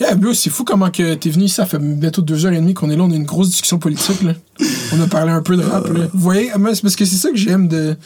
Yeah, 0.00 0.14
bro, 0.14 0.32
c'est 0.32 0.50
fou 0.50 0.64
comment 0.64 0.90
que 0.90 1.14
t'es 1.14 1.30
venu 1.30 1.44
ici, 1.44 1.56
ça 1.56 1.66
fait 1.66 1.78
bientôt 1.78 2.22
deux 2.22 2.46
heures 2.46 2.52
et 2.52 2.56
demie 2.56 2.74
qu'on 2.74 2.88
est 2.90 2.96
là, 2.96 3.02
on 3.02 3.10
a 3.10 3.16
une 3.16 3.24
grosse 3.24 3.50
discussion 3.50 3.78
politique, 3.78 4.22
là. 4.22 4.34
On 4.92 5.00
a 5.00 5.06
parlé 5.06 5.32
un 5.32 5.42
peu 5.42 5.56
de 5.56 5.62
rap, 5.62 5.88
là. 5.88 6.06
Vous 6.12 6.20
voyez, 6.20 6.50
parce 6.52 6.96
que 6.96 7.04
c'est 7.04 7.16
ça 7.16 7.30
que 7.30 7.36
j'aime 7.36 7.68
de... 7.68 7.96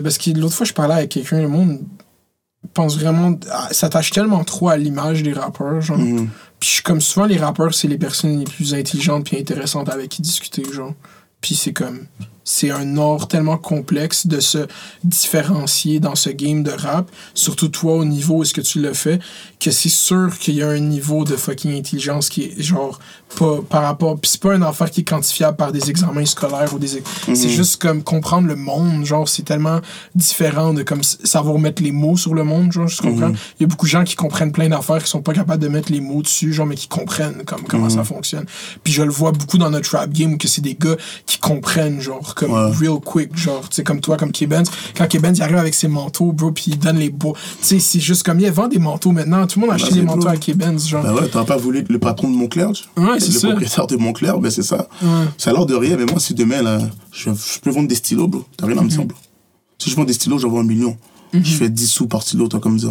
parce 0.00 0.18
que 0.18 0.30
l'autre 0.30 0.54
fois, 0.54 0.66
je 0.66 0.72
parlais 0.72 0.94
avec 0.94 1.10
quelqu'un, 1.10 1.40
le 1.40 1.48
monde 1.48 1.80
pense 2.74 2.98
vraiment... 2.98 3.38
ah, 3.50 3.68
s'attache 3.72 4.10
tellement 4.10 4.44
trop 4.44 4.68
à 4.68 4.76
l'image 4.76 5.22
des 5.22 5.32
rappeurs, 5.32 5.80
genre. 5.80 5.98
Mhm. 5.98 6.28
Puis 6.60 6.80
comme 6.84 7.00
souvent, 7.00 7.26
les 7.26 7.38
rappeurs, 7.38 7.74
c'est 7.74 7.88
les 7.88 7.98
personnes 7.98 8.38
les 8.38 8.44
plus 8.44 8.74
intelligentes 8.74 9.24
puis 9.24 9.38
intéressantes 9.38 9.88
avec 9.88 10.10
qui 10.10 10.22
discuter, 10.22 10.62
genre. 10.72 10.94
Puis 11.40 11.54
c'est 11.54 11.72
comme... 11.72 12.06
C'est 12.44 12.70
un 12.70 12.96
art 12.98 13.28
tellement 13.28 13.58
complexe 13.58 14.26
de 14.26 14.40
se 14.40 14.66
différencier 15.04 16.00
dans 16.00 16.14
ce 16.14 16.30
game 16.30 16.62
de 16.62 16.72
rap, 16.72 17.10
surtout 17.34 17.68
toi 17.68 17.94
au 17.94 18.04
niveau 18.04 18.36
où 18.36 18.42
est-ce 18.42 18.54
que 18.54 18.60
tu 18.60 18.80
le 18.80 18.92
fais, 18.92 19.18
que 19.60 19.70
c'est 19.70 19.88
sûr 19.88 20.36
qu'il 20.38 20.54
y 20.54 20.62
a 20.62 20.68
un 20.68 20.80
niveau 20.80 21.24
de 21.24 21.36
fucking 21.36 21.76
intelligence 21.78 22.28
qui 22.28 22.44
est 22.44 22.62
genre 22.62 22.98
pas 23.36 23.58
par 23.68 23.82
rapport. 23.82 24.18
Puis 24.18 24.30
c'est 24.32 24.40
pas 24.40 24.54
un 24.54 24.62
affaire 24.62 24.90
qui 24.90 25.00
est 25.00 25.04
quantifiable 25.04 25.56
par 25.56 25.72
des 25.72 25.90
examens 25.90 26.24
scolaires 26.26 26.72
ou 26.74 26.78
des. 26.78 26.96
ex- 26.98 27.08
C'est 27.34 27.48
juste 27.48 27.80
comme 27.80 28.02
comprendre 28.02 28.48
le 28.48 28.56
monde, 28.56 29.04
genre 29.04 29.28
c'est 29.28 29.42
tellement 29.44 29.80
différent 30.14 30.72
de 30.74 30.82
comme 30.82 31.02
savoir 31.02 31.58
mettre 31.58 31.82
les 31.82 31.92
mots 31.92 32.16
sur 32.16 32.34
le 32.34 32.44
monde, 32.44 32.72
genre 32.72 32.88
je 32.88 33.00
comprends. 33.02 33.30
Il 33.58 33.62
y 33.62 33.64
a 33.64 33.66
beaucoup 33.66 33.86
de 33.86 33.90
gens 33.90 34.04
qui 34.04 34.14
comprennent 34.14 34.52
plein 34.52 34.68
d'affaires 34.68 35.02
qui 35.02 35.08
sont 35.10 35.22
pas 35.22 35.32
capables 35.32 35.62
de 35.62 35.68
mettre 35.68 35.90
les 35.92 36.00
mots 36.00 36.22
dessus, 36.22 36.52
genre 36.52 36.66
mais 36.66 36.74
qui 36.74 36.88
comprennent 36.88 37.42
comme 37.46 37.62
comment 37.62 37.88
ça 37.88 38.04
fonctionne. 38.04 38.44
Puis 38.84 38.92
je 38.92 39.02
le 39.02 39.10
vois 39.10 39.32
beaucoup 39.32 39.58
dans 39.58 39.70
notre 39.70 39.90
rap 39.96 40.10
game 40.10 40.38
que 40.38 40.48
c'est 40.48 40.60
des 40.62 40.74
gars 40.74 40.96
qui 41.26 41.38
comprennent 41.38 42.00
genre 42.00 42.34
comme 42.34 42.52
Ouais. 42.52 42.70
real 42.78 43.00
quick, 43.00 43.36
genre 43.36 43.60
tu 43.68 43.76
sais 43.76 43.82
comme 43.84 44.00
toi 44.00 44.16
comme 44.16 44.32
K-Benz. 44.32 44.70
Quand 44.96 45.06
K-Benz 45.08 45.38
il 45.38 45.42
arrive 45.42 45.56
avec 45.56 45.74
ses 45.74 45.88
manteaux, 45.88 46.32
bro, 46.32 46.50
puis 46.52 46.64
il 46.68 46.78
donne 46.78 46.98
les 46.98 47.10
beaux. 47.10 47.34
Tu 47.60 47.66
sais 47.66 47.78
c'est 47.78 48.00
juste 48.00 48.24
comme 48.24 48.40
il 48.40 48.50
vend 48.50 48.68
des 48.68 48.78
manteaux 48.78 49.10
maintenant, 49.12 49.46
tout 49.46 49.58
le 49.60 49.66
monde 49.66 49.74
achète 49.74 49.90
les 49.92 49.96
c'est 50.00 50.02
manteaux 50.02 50.28
à 50.28 50.36
K-Benz, 50.36 50.86
genre. 50.88 51.02
Ben 51.02 51.14
ouais, 51.14 51.28
t'as 51.32 51.44
pas 51.44 51.56
voulu 51.56 51.84
le 51.88 51.98
patron 51.98 52.28
de 52.30 52.34
Montclair, 52.36 52.72
tu 52.72 52.84
Ouais, 53.00 53.20
Le 53.28 53.38
propriétaire 53.48 53.86
de 53.86 53.96
Montclair, 53.96 54.38
ben 54.38 54.50
c'est 54.50 54.62
ça. 54.62 54.88
Ça 55.38 55.50
a 55.50 55.52
l'air 55.52 55.66
de 55.66 55.74
rien, 55.74 55.96
mais 55.96 56.04
moi, 56.06 56.18
si 56.20 56.34
demain, 56.34 56.62
là, 56.62 56.78
je, 57.12 57.30
je 57.30 57.60
peux 57.60 57.70
vendre 57.70 57.88
des 57.88 57.94
stylos, 57.94 58.28
bro. 58.28 58.44
T'as 58.56 58.66
rien 58.66 58.78
à 58.78 58.82
me 58.82 58.88
dire, 58.88 59.04
bro. 59.04 59.16
Si 59.78 59.90
je 59.90 59.96
vends 59.96 60.04
des 60.04 60.12
stylos, 60.12 60.38
j'en 60.38 60.56
un 60.58 60.62
million. 60.64 60.96
Je 61.32 61.54
fais 61.56 61.68
10 61.70 61.86
sous 61.88 62.06
par 62.06 62.22
stylo, 62.22 62.48
toi, 62.48 62.60
comme 62.60 62.78
ça. 62.78 62.88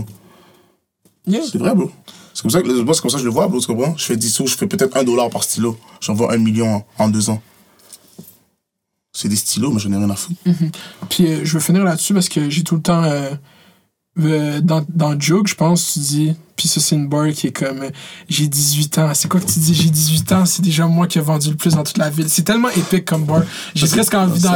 Yeah. 1.28 1.42
C'est 1.52 1.58
vrai, 1.60 1.76
bro. 1.76 1.92
C'est 2.34 2.42
comme 2.42 2.52
ça 2.52 2.62
que 2.62 2.82
moi, 2.82 2.94
c'est 2.94 3.02
comme 3.02 3.12
ça 3.12 3.18
que 3.18 3.22
je 3.24 3.28
le 3.28 3.32
vois, 3.34 3.48
bro, 3.48 3.60
tu 3.60 3.68
comprends? 3.68 3.96
Je 3.98 4.06
fais 4.06 4.18
10 4.18 4.30
sous, 4.32 4.48
je 4.48 4.56
fais 4.58 4.68
peut-être 4.68 4.98
un 4.98 5.04
dollar 5.04 5.30
par 5.30 5.44
stylo. 5.44 5.78
J'en 6.00 6.14
vends 6.16 6.30
un 6.30 6.38
million 6.38 6.76
en, 6.76 6.86
en 7.06 7.10
deux 7.10 7.30
ans. 7.30 7.42
C'est 9.14 9.28
des 9.28 9.36
stylos, 9.36 9.72
mais 9.72 9.80
j'en 9.80 9.92
ai 9.92 9.98
rien 9.98 10.10
à 10.10 10.16
foutre. 10.16 10.40
Puis 11.10 11.28
euh, 11.28 11.42
je 11.44 11.54
veux 11.54 11.60
finir 11.60 11.84
là-dessus 11.84 12.14
parce 12.14 12.30
que 12.30 12.50
j'ai 12.50 12.64
tout 12.64 12.76
le 12.76 12.82
temps. 12.82 13.04
euh, 13.04 13.32
euh, 14.20 14.60
dans, 14.62 14.86
dans 14.94 15.20
Joke, 15.20 15.48
je 15.48 15.56
pense, 15.56 15.94
tu 15.94 16.00
dis. 16.00 16.34
Puis 16.58 16.68
ça, 16.68 16.80
c'est 16.80 16.96
une 16.96 17.08
bar 17.08 17.28
qui 17.30 17.48
est 17.48 17.52
comme. 17.52 17.82
euh, 17.82 17.90
j'ai 18.30 18.48
18 18.48 18.98
ans. 19.00 19.10
C'est 19.16 19.28
quoi 19.28 19.40
que 19.40 19.46
tu 19.48 19.58
dis 19.60 19.74
J'ai 19.74 19.90
18 19.90 20.32
ans, 20.34 20.46
c'est 20.46 20.62
déjà 20.62 20.86
moi 20.86 21.08
qui 21.08 21.18
ai 21.18 21.22
vendu 21.22 21.50
le 21.50 21.56
plus 21.56 21.74
dans 21.74 21.84
toute 21.84 21.98
la 21.98 22.10
ville. 22.10 22.30
C'est 22.30 22.44
tellement 22.44 22.70
épique 22.70 23.06
comme 23.06 23.24
bar. 23.26 23.42
J'ai 23.74 23.88
presque 23.88 24.14
envie 24.14 24.40
dans, 24.42 24.52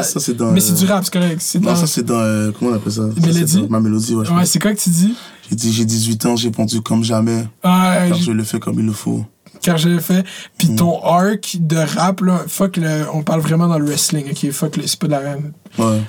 Mais 0.51 0.59
c'est 0.59 0.73
euh, 0.73 0.75
du 0.75 0.85
rap, 0.85 1.03
c'est 1.03 1.13
correct. 1.13 1.41
Non, 1.55 1.61
dans- 1.61 1.75
ça, 1.75 1.87
c'est 1.87 2.03
dans. 2.03 2.19
euh, 2.19 2.51
comment 2.57 2.71
on 2.71 2.75
appelle 2.75 2.91
ça? 2.93 3.01
Mélodie? 3.19 3.61
dans 3.61 3.69
Ma 3.69 3.79
mélodie, 3.79 4.13
ouais. 4.13 4.29
Ouais, 4.29 4.45
c'est 4.45 4.59
quoi 4.61 4.73
que 4.73 4.79
tu 4.79 4.89
dis? 4.89 5.15
J'ai 5.49 5.55
dit, 5.55 5.71
j'ai 5.73 5.85
18 5.85 6.25
ans, 6.27 6.35
j'ai 6.35 6.51
pondu 6.51 6.81
comme 6.81 7.03
jamais. 7.03 7.47
Ah, 7.63 8.05
Car 8.09 8.17
je 8.17 8.31
le 8.31 8.43
fais 8.43 8.59
comme 8.59 8.79
il 8.79 8.85
le 8.85 8.93
faut. 8.93 9.25
car 9.61 9.77
je 9.77 9.89
l'ai 9.89 9.99
fait. 10.01 10.23
Puis 10.59 10.69
Mm. 10.69 10.75
ton 10.75 11.01
arc 11.03 11.57
de 11.59 11.77
rap, 11.77 12.21
là, 12.21 12.43
fuck, 12.47 12.77
le, 12.77 13.05
on 13.13 13.23
parle 13.23 13.41
vraiment 13.41 13.67
dans 13.67 13.79
le 13.79 13.85
wrestling, 13.85 14.25
ok? 14.29 14.51
Fuck, 14.51 14.77
le- 14.77 14.85
c'est 14.85 14.99
pas 14.99 15.07
de 15.07 15.11
la 15.13 15.19
reine. 15.19 15.53
Ouais. 15.79 16.01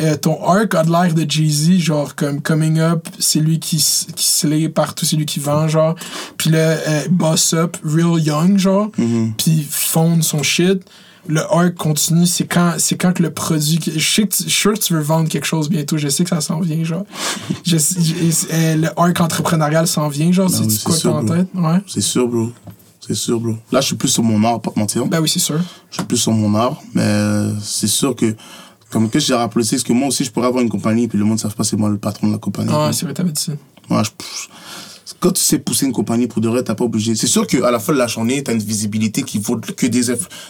Euh, 0.00 0.16
ton 0.16 0.42
arc 0.44 0.74
a 0.74 0.82
de 0.82 0.90
l'air 0.90 1.14
de 1.14 1.26
Jay-Z, 1.28 1.78
genre 1.78 2.14
comme 2.14 2.40
Coming 2.40 2.78
Up, 2.78 3.06
c'est 3.18 3.40
lui 3.40 3.58
qui, 3.60 3.76
qui 3.76 4.26
slay 4.26 4.68
partout, 4.68 5.04
c'est 5.04 5.16
lui 5.16 5.26
qui 5.26 5.40
vend, 5.40 5.68
genre. 5.68 5.94
Puis 6.36 6.50
le 6.50 6.58
euh, 6.58 7.02
Boss 7.10 7.52
Up, 7.54 7.76
Real 7.84 8.18
Young, 8.20 8.58
genre. 8.58 8.88
Mhm. 8.96 9.34
Puis 9.36 9.66
fond 9.68 10.22
son 10.22 10.42
shit. 10.42 10.82
Le 11.28 11.42
arc 11.52 11.74
continue, 11.74 12.26
c'est 12.26 12.46
quand, 12.46 12.76
c'est 12.78 12.96
quand 12.96 13.12
que 13.12 13.22
le 13.22 13.30
produit. 13.30 13.78
Je 13.94 14.00
sais 14.00 14.22
que 14.26 14.34
tu, 14.34 14.44
je 14.44 14.48
suis 14.48 14.60
sûr 14.62 14.72
que 14.72 14.78
tu 14.78 14.94
veux 14.94 15.02
vendre 15.02 15.28
quelque 15.28 15.44
chose 15.44 15.68
bientôt, 15.68 15.98
je 15.98 16.08
sais 16.08 16.24
que 16.24 16.30
ça 16.30 16.40
s'en 16.40 16.60
vient, 16.60 16.82
genre. 16.82 17.04
Je 17.66 17.76
euh, 17.76 18.76
le 18.76 18.88
arc 18.98 19.20
entrepreneurial 19.20 19.86
s'en 19.86 20.08
vient, 20.08 20.32
genre. 20.32 20.48
c'est 20.48 20.62
quoi 20.62 20.68
c'est 20.72 20.84
t'as 20.84 20.94
sûr, 20.94 21.14
en 21.14 21.22
bro. 21.22 21.36
tête? 21.36 21.46
Ouais. 21.54 21.78
C'est 21.86 22.00
sûr, 22.00 22.26
bro. 22.26 22.50
C'est 23.06 23.14
sûr, 23.14 23.38
bro. 23.38 23.52
Là, 23.70 23.80
je 23.80 23.86
suis 23.86 23.96
plus 23.96 24.08
sur 24.08 24.22
mon 24.22 24.42
art, 24.44 24.60
pas 24.62 24.70
te 24.70 24.78
mentir. 24.78 25.04
Ben 25.06 25.20
oui, 25.20 25.28
c'est 25.28 25.38
sûr. 25.40 25.58
Je 25.90 25.96
suis 25.96 26.04
plus 26.04 26.16
sur 26.16 26.32
mon 26.32 26.54
art, 26.54 26.80
mais 26.94 27.02
euh, 27.02 27.52
c'est 27.60 27.86
sûr 27.86 28.16
que, 28.16 28.34
comme 28.90 29.08
que 29.08 29.18
j'ai 29.18 29.34
rappelé, 29.34 29.64
c'est 29.64 29.82
que 29.82 29.92
moi 29.92 30.08
aussi, 30.08 30.24
je 30.24 30.30
pourrais 30.30 30.46
avoir 30.48 30.62
une 30.62 30.68
compagnie, 30.68 31.08
puis 31.08 31.18
le 31.18 31.24
monde 31.24 31.34
ne 31.34 31.40
savent 31.40 31.54
pas 31.54 31.64
c'est 31.64 31.76
moi 31.76 31.88
le 31.88 31.98
patron 31.98 32.26
de 32.28 32.32
la 32.32 32.38
compagnie. 32.38 32.70
Ah, 32.74 32.90
c'est 32.92 33.04
vrai, 33.04 33.14
t'avais 33.14 33.32
dit 33.32 33.40
ça. 33.42 33.52
Moi, 33.88 34.02
je- 34.02 34.10
quand 35.18 35.32
tu 35.32 35.42
sais 35.42 35.58
pousser 35.58 35.86
une 35.86 35.92
compagnie 35.92 36.26
pour 36.28 36.40
de 36.40 36.48
vrai, 36.48 36.62
t'as 36.62 36.74
pas 36.74 36.84
obligé. 36.84 37.14
C'est 37.14 37.26
sûr 37.26 37.46
qu'à 37.46 37.70
la 37.70 37.78
fin 37.80 37.92
de 37.92 37.98
la 37.98 38.06
journée, 38.06 38.42
t'as 38.42 38.52
une 38.52 38.58
visibilité 38.62 39.22
qui 39.22 39.38
vaut 39.38 39.58
que 39.58 39.86
des, 39.86 40.02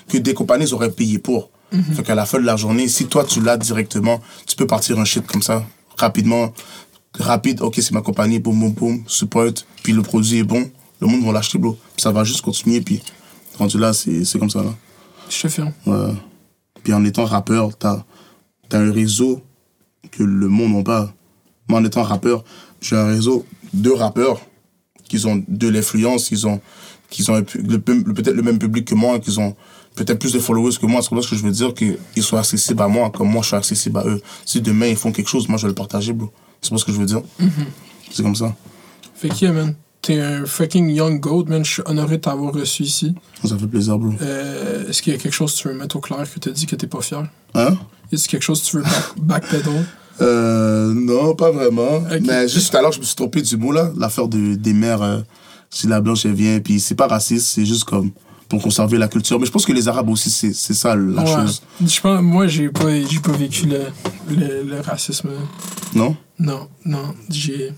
que 0.08 0.18
des 0.18 0.34
compagnies 0.34 0.72
auraient 0.72 0.90
payé 0.92 1.18
pour. 1.18 1.50
Fait 1.94 2.02
qu'à 2.02 2.14
la 2.16 2.26
fin 2.26 2.38
de 2.40 2.44
la 2.44 2.56
journée, 2.56 2.88
si 2.88 3.06
toi 3.06 3.24
tu 3.24 3.40
l'as 3.40 3.56
directement, 3.56 4.20
tu 4.46 4.56
peux 4.56 4.66
partir 4.66 4.98
un 4.98 5.04
shit 5.04 5.24
comme 5.26 5.40
ça, 5.42 5.64
rapidement, 5.96 6.52
rapide, 7.18 7.60
ok, 7.62 7.76
c'est 7.76 7.92
ma 7.92 8.02
compagnie, 8.02 8.38
boum, 8.40 8.58
boum, 8.58 8.72
boum, 8.72 9.02
support, 9.06 9.52
puis 9.82 9.92
le 9.92 10.02
produit 10.02 10.38
est 10.38 10.42
bon, 10.44 10.68
le 11.00 11.06
monde 11.06 11.24
va 11.24 11.32
l'acheter, 11.32 11.58
bro. 11.58 11.78
Puis 11.94 12.02
ça 12.02 12.10
va 12.10 12.24
juste 12.24 12.40
continuer, 12.42 12.80
puis 12.80 13.00
rendu 13.58 13.78
là, 13.78 13.92
c'est 13.92 14.24
c'est 14.24 14.38
comme 14.38 14.50
ça, 14.50 14.62
là. 14.62 14.74
Je 15.28 15.42
te 15.42 15.48
filme. 15.48 15.72
Ouais. 15.86 16.12
Puis 16.82 16.92
en 16.92 17.04
étant 17.04 17.24
rappeur, 17.24 17.76
t'as 17.78 18.04
as 18.76 18.78
un 18.80 18.92
réseau 18.92 19.42
que 20.10 20.22
le 20.22 20.48
monde 20.48 20.72
n'a 20.72 20.82
pas. 20.82 21.14
Moi, 21.68 21.80
en 21.80 21.84
étant 21.84 22.02
rappeur, 22.02 22.44
j'ai 22.80 22.96
un 22.96 23.06
réseau 23.06 23.44
de 23.72 23.90
rappeurs 23.90 24.40
qui 25.04 25.24
ont 25.26 25.42
de 25.46 25.68
l'influence, 25.68 26.28
qui 26.28 26.46
ont, 26.46 26.60
qui 27.08 27.28
ont 27.30 27.42
peut-être 27.42 28.34
le 28.34 28.42
même 28.42 28.58
public 28.58 28.86
que 28.86 28.94
moi, 28.94 29.18
qui 29.18 29.36
ont 29.38 29.56
peut-être 29.94 30.18
plus 30.18 30.32
de 30.32 30.38
followers 30.38 30.76
que 30.80 30.86
moi. 30.86 31.02
C'est 31.02 31.08
pour 31.08 31.22
ça 31.22 31.30
que 31.30 31.36
je 31.36 31.42
veux 31.42 31.50
dire 31.50 31.74
qu'ils 31.74 32.22
soient 32.22 32.40
accessibles 32.40 32.82
à 32.82 32.88
moi, 32.88 33.10
comme 33.10 33.30
moi 33.30 33.42
je 33.42 33.48
suis 33.48 33.56
accessible 33.56 33.98
à 33.98 34.06
eux. 34.06 34.20
Si 34.44 34.60
demain 34.60 34.86
ils 34.86 34.96
font 34.96 35.12
quelque 35.12 35.28
chose, 35.28 35.48
moi 35.48 35.58
je 35.58 35.62
vais 35.62 35.70
le 35.70 35.74
partager, 35.74 36.12
bro. 36.12 36.30
C'est 36.60 36.70
pas 36.70 36.78
ce 36.78 36.84
que 36.84 36.92
je 36.92 36.98
veux 36.98 37.06
dire. 37.06 37.22
C'est 38.10 38.22
comme 38.22 38.36
ça. 38.36 38.54
Fait 39.14 39.28
yeah, 39.40 39.52
man? 39.52 39.74
T'es 40.02 40.18
un 40.20 40.46
fucking 40.46 40.88
young 40.88 41.20
goat, 41.20 41.44
man. 41.48 41.64
Je 41.64 41.72
suis 41.72 41.82
honoré 41.84 42.16
de 42.16 42.22
t'avoir 42.22 42.54
reçu 42.54 42.84
ici. 42.84 43.14
Ça 43.44 43.58
fait 43.58 43.66
plaisir, 43.66 43.98
bro. 43.98 44.12
Euh, 44.22 44.88
Est-ce 44.88 45.02
qu'il 45.02 45.12
y 45.12 45.16
a 45.16 45.18
quelque 45.18 45.32
chose 45.34 45.54
que 45.54 45.58
tu 45.60 45.68
veux 45.68 45.74
mettre 45.74 45.96
au 45.96 46.00
clair 46.00 46.24
que 46.32 46.38
t'as 46.38 46.50
dit 46.52 46.64
que 46.66 46.74
t'es 46.76 46.86
pas 46.86 47.02
fier? 47.02 47.22
Hein? 47.54 47.76
Y 48.10 48.14
a-t-il 48.14 48.26
quelque 48.28 48.42
chose 48.42 48.62
que 48.62 48.66
tu 48.70 48.76
veux 48.78 48.82
back, 48.82 48.92
backpedal? 49.18 49.84
Euh, 50.22 50.92
non, 50.94 51.34
pas 51.34 51.50
vraiment. 51.50 52.02
Mais 52.22 52.48
juste 52.48 52.70
tout 52.70 52.76
à 52.78 52.82
l'heure, 52.82 52.92
je 52.92 53.00
me 53.00 53.04
suis 53.04 53.14
trompé 53.16 53.42
du 53.42 53.56
mot, 53.56 53.72
là. 53.72 53.90
L'affaire 53.96 54.28
de, 54.28 54.54
des 54.54 54.72
mères, 54.72 55.02
euh, 55.02 55.20
si 55.70 55.86
la 55.86 56.00
blanche, 56.00 56.24
elle 56.24 56.32
vient, 56.34 56.60
puis 56.60 56.80
c'est 56.80 56.94
pas 56.94 57.06
raciste, 57.06 57.46
c'est 57.48 57.64
juste 57.66 57.84
comme 57.84 58.10
pour 58.48 58.60
conserver 58.62 58.98
la 58.98 59.06
culture. 59.06 59.38
Mais 59.38 59.46
je 59.46 59.52
pense 59.52 59.64
que 59.66 59.72
les 59.72 59.86
Arabes 59.86 60.08
aussi, 60.08 60.30
c'est 60.30 60.52
ça 60.74 60.96
la 60.96 61.22
Ouais. 61.22 61.26
chose. 61.26 61.62
Je 61.86 62.00
pense, 62.00 62.22
moi, 62.22 62.46
j'ai 62.48 62.68
pas, 62.70 62.84
pas 63.22 63.32
vécu 63.32 63.66
le, 63.66 63.80
le, 64.28 64.62
le 64.64 64.80
racisme. 64.80 65.28
Non? 65.94 66.16
Non, 66.38 66.68
non. 66.84 67.14
J'ai. 67.28 67.72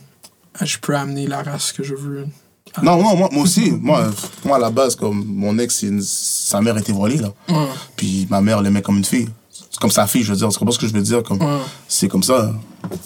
Je 0.60 0.78
peux 0.78 0.94
amener 0.96 1.26
la 1.26 1.42
race 1.42 1.72
que 1.72 1.82
je 1.82 1.94
veux. 1.94 2.26
à- 2.74 2.82
Non, 2.82 3.00
moi, 3.02 3.14
moi, 3.14 3.28
moi 3.32 3.42
aussi. 3.42 3.70
moi, 3.72 4.10
moi, 4.44 4.56
à 4.56 4.60
la 4.60 4.70
base, 4.70 4.96
comme 4.96 5.24
mon 5.26 5.58
ex, 5.58 5.82
une- 5.82 6.02
sa 6.02 6.60
mère 6.60 6.76
était 6.78 6.92
volée, 6.92 7.16
là. 7.18 7.32
Ouais. 7.48 7.66
Puis 7.96 8.26
ma 8.30 8.40
mère 8.40 8.60
l'aimait 8.62 8.82
comme 8.82 8.98
une 8.98 9.04
fille. 9.04 9.28
C'est 9.50 9.78
comme 9.80 9.90
sa 9.90 10.06
fille, 10.06 10.22
je 10.22 10.30
veux 10.32 10.36
dire. 10.38 10.52
C'est 10.52 10.64
pas 10.64 10.70
ce 10.70 10.78
que 10.78 10.86
je 10.86 10.92
veux 10.92 11.02
dire? 11.02 11.22
Comme, 11.22 11.40
Ouais. 11.42 11.58
C'est 11.88 12.08
comme 12.08 12.22
ça. 12.22 12.54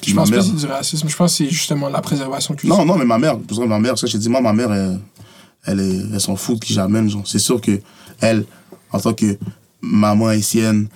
Puis 0.01 0.11
Je 0.11 0.15
ma 0.17 0.23
pense 0.23 0.31
pas 0.31 0.37
mère. 0.37 0.45
que 0.45 0.51
c'est 0.51 0.67
du 0.67 0.73
racisme. 0.73 1.09
Je 1.09 1.17
pense 1.17 1.33
que 1.33 1.37
c'est 1.39 1.51
justement 1.51 1.89
la 1.89 2.01
préservation 2.01 2.55
culturelle. 2.55 2.85
Non, 2.87 2.93
non, 2.93 2.99
mais 2.99 3.05
ma 3.05 3.19
mère, 3.19 3.39
pour 3.39 3.57
ça, 3.57 3.65
ma 3.67 3.79
mère, 3.79 3.97
ça, 3.99 4.07
j'ai 4.07 4.19
dit, 4.19 4.29
moi, 4.29 4.41
ma 4.41 4.53
mère, 4.53 4.73
elle, 4.73 5.01
elle, 6.13 6.21
s'en 6.21 6.37
fout 6.37 6.59
de 6.61 6.65
qui 6.65 6.73
j'amène, 6.75 7.09
genre. 7.09 7.23
C'est 7.27 7.39
sûr 7.39 7.61
que 7.61 7.81
elle, 8.21 8.45
en 8.93 8.99
tant 9.01 9.15
que 9.15 9.39
maman 9.81 10.29
haïtienne, 10.29 10.89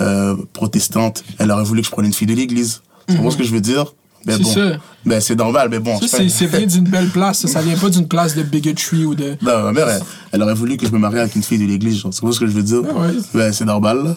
euh, 0.00 0.36
protestante, 0.52 1.24
elle 1.38 1.50
aurait 1.50 1.64
voulu 1.64 1.80
que 1.82 1.86
je 1.86 1.92
prenne 1.92 2.06
une 2.06 2.14
fille 2.14 2.26
de 2.28 2.34
l'église. 2.34 2.82
Tu 3.08 3.14
comprends 3.16 3.30
ce 3.30 3.36
que 3.36 3.44
je 3.44 3.52
veux 3.52 3.60
dire? 3.60 3.94
Ben 4.24 4.36
C'est 4.36 4.42
bon. 4.42 4.52
ça. 4.52 4.78
Ben, 5.06 5.20
c'est 5.20 5.34
normal, 5.36 5.68
mais 5.70 5.78
bon. 5.78 5.98
Ça, 6.00 6.18
c'est 6.28 6.46
vient 6.46 6.66
d'une 6.66 6.84
belle 6.88 7.08
place. 7.08 7.40
Ça, 7.40 7.48
ça 7.48 7.62
vient 7.62 7.76
pas 7.76 7.88
d'une 7.88 8.08
place 8.08 8.34
de 8.34 8.42
bigotry 8.42 9.04
ou 9.04 9.14
de. 9.14 9.36
Non, 9.40 9.62
ma 9.62 9.72
mère, 9.72 9.88
elle, 9.88 10.02
elle 10.32 10.42
aurait 10.42 10.54
voulu 10.54 10.76
que 10.76 10.86
je 10.86 10.92
me 10.92 10.98
marie 10.98 11.18
avec 11.18 11.34
une 11.34 11.42
fille 11.42 11.58
de 11.58 11.64
l'église. 11.64 11.96
Tu 11.98 12.02
comprends 12.02 12.32
ce 12.32 12.40
que 12.40 12.46
je 12.46 12.52
veux 12.52 12.62
dire? 12.62 12.82
Ah 12.90 13.00
ouais. 13.00 13.14
Ben, 13.32 13.52
c'est 13.52 13.64
normal, 13.64 14.02
là. 14.04 14.16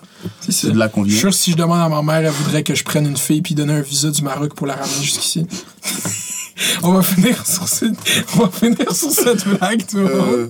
C'est 0.49 0.71
de 0.71 0.77
là 0.77 0.89
qu'on 0.89 1.05
Je 1.05 1.11
suis 1.11 1.19
sûr 1.19 1.29
que 1.29 1.35
si 1.35 1.51
je 1.51 1.57
demande 1.57 1.79
à 1.79 1.89
ma 1.89 2.01
mère, 2.01 2.27
elle 2.27 2.33
voudrait 2.43 2.63
que 2.63 2.75
je 2.75 2.83
prenne 2.83 3.05
une 3.07 3.17
fille 3.17 3.41
puis 3.41 3.55
donner 3.55 3.73
un 3.73 3.81
visa 3.81 4.09
du 4.11 4.21
Maroc 4.21 4.53
pour 4.55 4.67
la 4.67 4.73
ramener 4.75 5.01
jusqu'ici. 5.03 5.45
On 6.83 6.91
va 6.93 7.01
finir 7.01 7.45
sur 7.45 7.67
cette, 7.67 7.95
on 8.35 8.39
va 8.45 8.49
finir 8.49 8.91
sur 8.93 9.11
cette 9.11 9.47
blague, 9.47 9.85
tout 9.85 9.97
le 9.97 10.03
monde. 10.03 10.49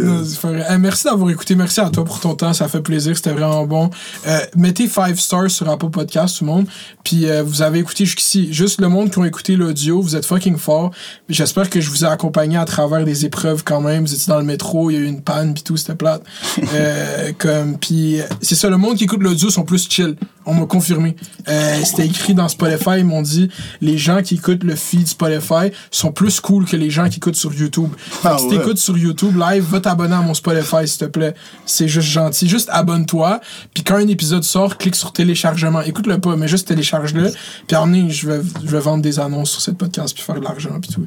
Euh, 0.00 0.24
vrai. 0.42 0.66
Eh, 0.70 0.78
merci 0.78 1.04
d'avoir 1.04 1.30
écouté. 1.30 1.54
Merci 1.54 1.80
à 1.80 1.90
toi 1.90 2.04
pour 2.04 2.20
ton 2.20 2.34
temps. 2.34 2.52
Ça 2.52 2.68
fait 2.68 2.80
plaisir. 2.80 3.16
C'était 3.16 3.32
vraiment 3.32 3.66
bon. 3.66 3.90
Euh, 4.26 4.40
mettez 4.56 4.88
5 4.88 5.18
stars 5.18 5.50
sur 5.50 5.68
Apple 5.68 5.90
Podcast, 5.90 6.38
tout 6.38 6.44
le 6.44 6.50
monde. 6.50 6.66
Puis 7.04 7.28
euh, 7.28 7.42
vous 7.42 7.62
avez 7.62 7.78
écouté 7.78 8.04
jusqu'ici. 8.04 8.52
Juste 8.52 8.80
le 8.80 8.88
monde 8.88 9.10
qui 9.10 9.18
ont 9.18 9.24
écouté 9.24 9.56
l'audio, 9.56 10.00
vous 10.00 10.16
êtes 10.16 10.26
fucking 10.26 10.56
fort. 10.56 10.90
J'espère 11.28 11.70
que 11.70 11.80
je 11.80 11.90
vous 11.90 12.04
ai 12.04 12.08
accompagné 12.08 12.56
à 12.56 12.64
travers 12.64 13.04
des 13.04 13.24
épreuves 13.24 13.64
quand 13.64 13.80
même. 13.80 14.04
Vous 14.04 14.14
étiez 14.14 14.30
dans 14.30 14.38
le 14.38 14.44
métro, 14.44 14.90
il 14.90 14.94
y 14.94 14.96
a 14.96 15.00
eu 15.00 15.06
une 15.06 15.22
panne, 15.22 15.54
puis 15.54 15.62
tout, 15.62 15.76
c'était 15.76 15.94
plate. 15.94 16.22
Euh, 16.74 17.32
comme, 17.38 17.78
puis 17.78 18.20
euh, 18.20 18.24
c'est 18.42 18.54
ça, 18.54 18.68
le 18.68 18.76
monde 18.76 18.96
qui 18.96 19.04
écoute 19.04 19.22
l'audio 19.22 19.48
sont 19.48 19.64
plus 19.64 19.88
chill. 19.88 20.16
On 20.44 20.54
m'a 20.54 20.66
confirmé. 20.66 21.16
Euh, 21.48 21.80
c'était 21.84 22.06
écrit 22.06 22.34
dans 22.34 22.48
Spotify, 22.48 22.98
ils 22.98 23.04
m'ont 23.04 23.22
dit 23.22 23.48
les 23.80 23.96
gens 23.96 24.22
qui 24.22 24.34
écoutent 24.34 24.47
le 24.52 24.74
feed 24.76 25.06
Spotify 25.08 25.70
sont 25.90 26.12
plus 26.12 26.40
cool 26.40 26.64
que 26.64 26.76
les 26.76 26.90
gens 26.90 27.08
qui 27.08 27.16
écoutent 27.16 27.36
sur 27.36 27.52
YouTube. 27.52 27.90
Fait 27.96 28.28
que 28.28 28.34
Ah 28.34 28.38
si 28.38 28.46
ouais. 28.46 28.58
t'écoutes 28.58 28.78
sur 28.78 28.96
YouTube 28.96 29.36
live, 29.36 29.64
va 29.64 29.80
t'abonner 29.80 30.14
à 30.14 30.20
mon 30.20 30.34
Spotify, 30.34 30.86
s'il 30.86 30.98
te 30.98 31.04
plaît. 31.06 31.34
C'est 31.66 31.88
juste 31.88 32.08
gentil. 32.08 32.48
Juste 32.48 32.68
abonne-toi. 32.72 33.40
Puis 33.74 33.82
quand 33.84 33.96
un 33.96 34.08
épisode 34.08 34.44
sort, 34.44 34.78
clique 34.78 34.96
sur 34.96 35.12
téléchargement. 35.12 35.80
Écoute-le 35.82 36.18
pas, 36.18 36.36
mais 36.36 36.48
juste 36.48 36.68
télécharge-le. 36.68 37.30
Puis 37.66 37.76
donné, 37.76 38.10
je 38.10 38.28
vais, 38.28 38.40
je 38.64 38.70
vais 38.70 38.80
vendre 38.80 39.02
des 39.02 39.18
annonces 39.18 39.50
sur 39.50 39.60
cette 39.60 39.78
podcast, 39.78 40.14
puis 40.14 40.22
faire 40.22 40.36
de 40.36 40.44
l'argent, 40.44 40.78
puis 40.80 40.92
tout. 40.92 41.06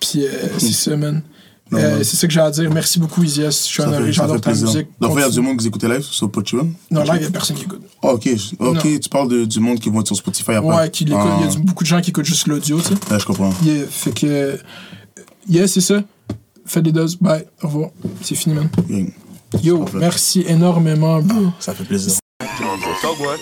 Puis 0.00 0.24
euh, 0.24 0.30
c'est 0.58 0.72
ça, 0.90 0.96
man. 0.96 1.22
Euh, 1.74 2.02
c'est 2.02 2.16
ça 2.16 2.26
que 2.26 2.32
j'ai 2.32 2.40
à 2.40 2.50
dire. 2.50 2.70
Merci 2.72 2.98
beaucoup, 2.98 3.22
Izias. 3.22 3.50
Je 3.50 3.72
suis 3.72 3.82
honoré. 3.82 4.12
J'adore 4.12 4.40
ta 4.40 4.50
plaisir. 4.50 4.66
musique. 4.66 4.88
Donc, 5.00 5.12
il 5.16 5.20
y 5.20 5.24
a 5.24 5.28
du 5.28 5.40
monde 5.40 5.58
qui 5.58 5.68
écoute 5.68 5.84
live 5.84 6.02
sur 6.02 6.30
Patreon? 6.30 6.72
Non, 6.90 7.04
là, 7.04 7.16
il 7.16 7.22
y 7.22 7.26
a 7.26 7.30
personne 7.30 7.56
qui 7.56 7.64
écoute. 7.64 7.82
Ah, 8.02 8.08
ok, 8.14 8.28
ok, 8.58 9.00
tu 9.00 9.08
parles 9.08 9.28
de, 9.28 9.44
du 9.44 9.60
monde 9.60 9.78
qui 9.80 9.90
vont 9.90 10.00
être 10.00 10.06
sur 10.08 10.16
Spotify 10.16 10.52
après. 10.52 10.76
Ouais, 10.76 10.90
qui 10.90 11.04
l'écoute. 11.04 11.20
Il 11.38 11.44
y 11.44 11.48
a 11.48 11.50
Ah, 11.50 11.54
du- 11.54 11.62
beaucoup 11.62 11.84
de 11.84 11.88
gens 11.88 12.00
qui 12.00 12.10
écoutent 12.10 12.24
juste 12.24 12.46
l'audio, 12.46 12.80
tu 12.80 12.88
sais. 12.88 12.94
ouais, 13.12 13.20
je 13.20 13.24
comprends. 13.26 13.52
Yeah, 13.64 13.84
fait 13.90 14.12
que. 14.12 14.26
euh, 14.26 14.56
Yeah, 15.48 15.66
c'est 15.66 15.82
ça. 15.82 16.02
Faites 16.64 16.84
des 16.84 16.92
doses. 16.92 17.16
Bye. 17.20 17.44
Au 17.62 17.66
revoir. 17.66 17.90
C'est 18.22 18.34
fini, 18.34 18.54
man. 18.54 18.68
Yo, 19.62 19.84
merci 19.94 20.42
énormément, 20.48 21.20
bro. 21.20 21.48
Ça 21.60 21.74
fait 21.74 21.84
plaisir. 21.84 22.14
Togwall. 23.02 23.38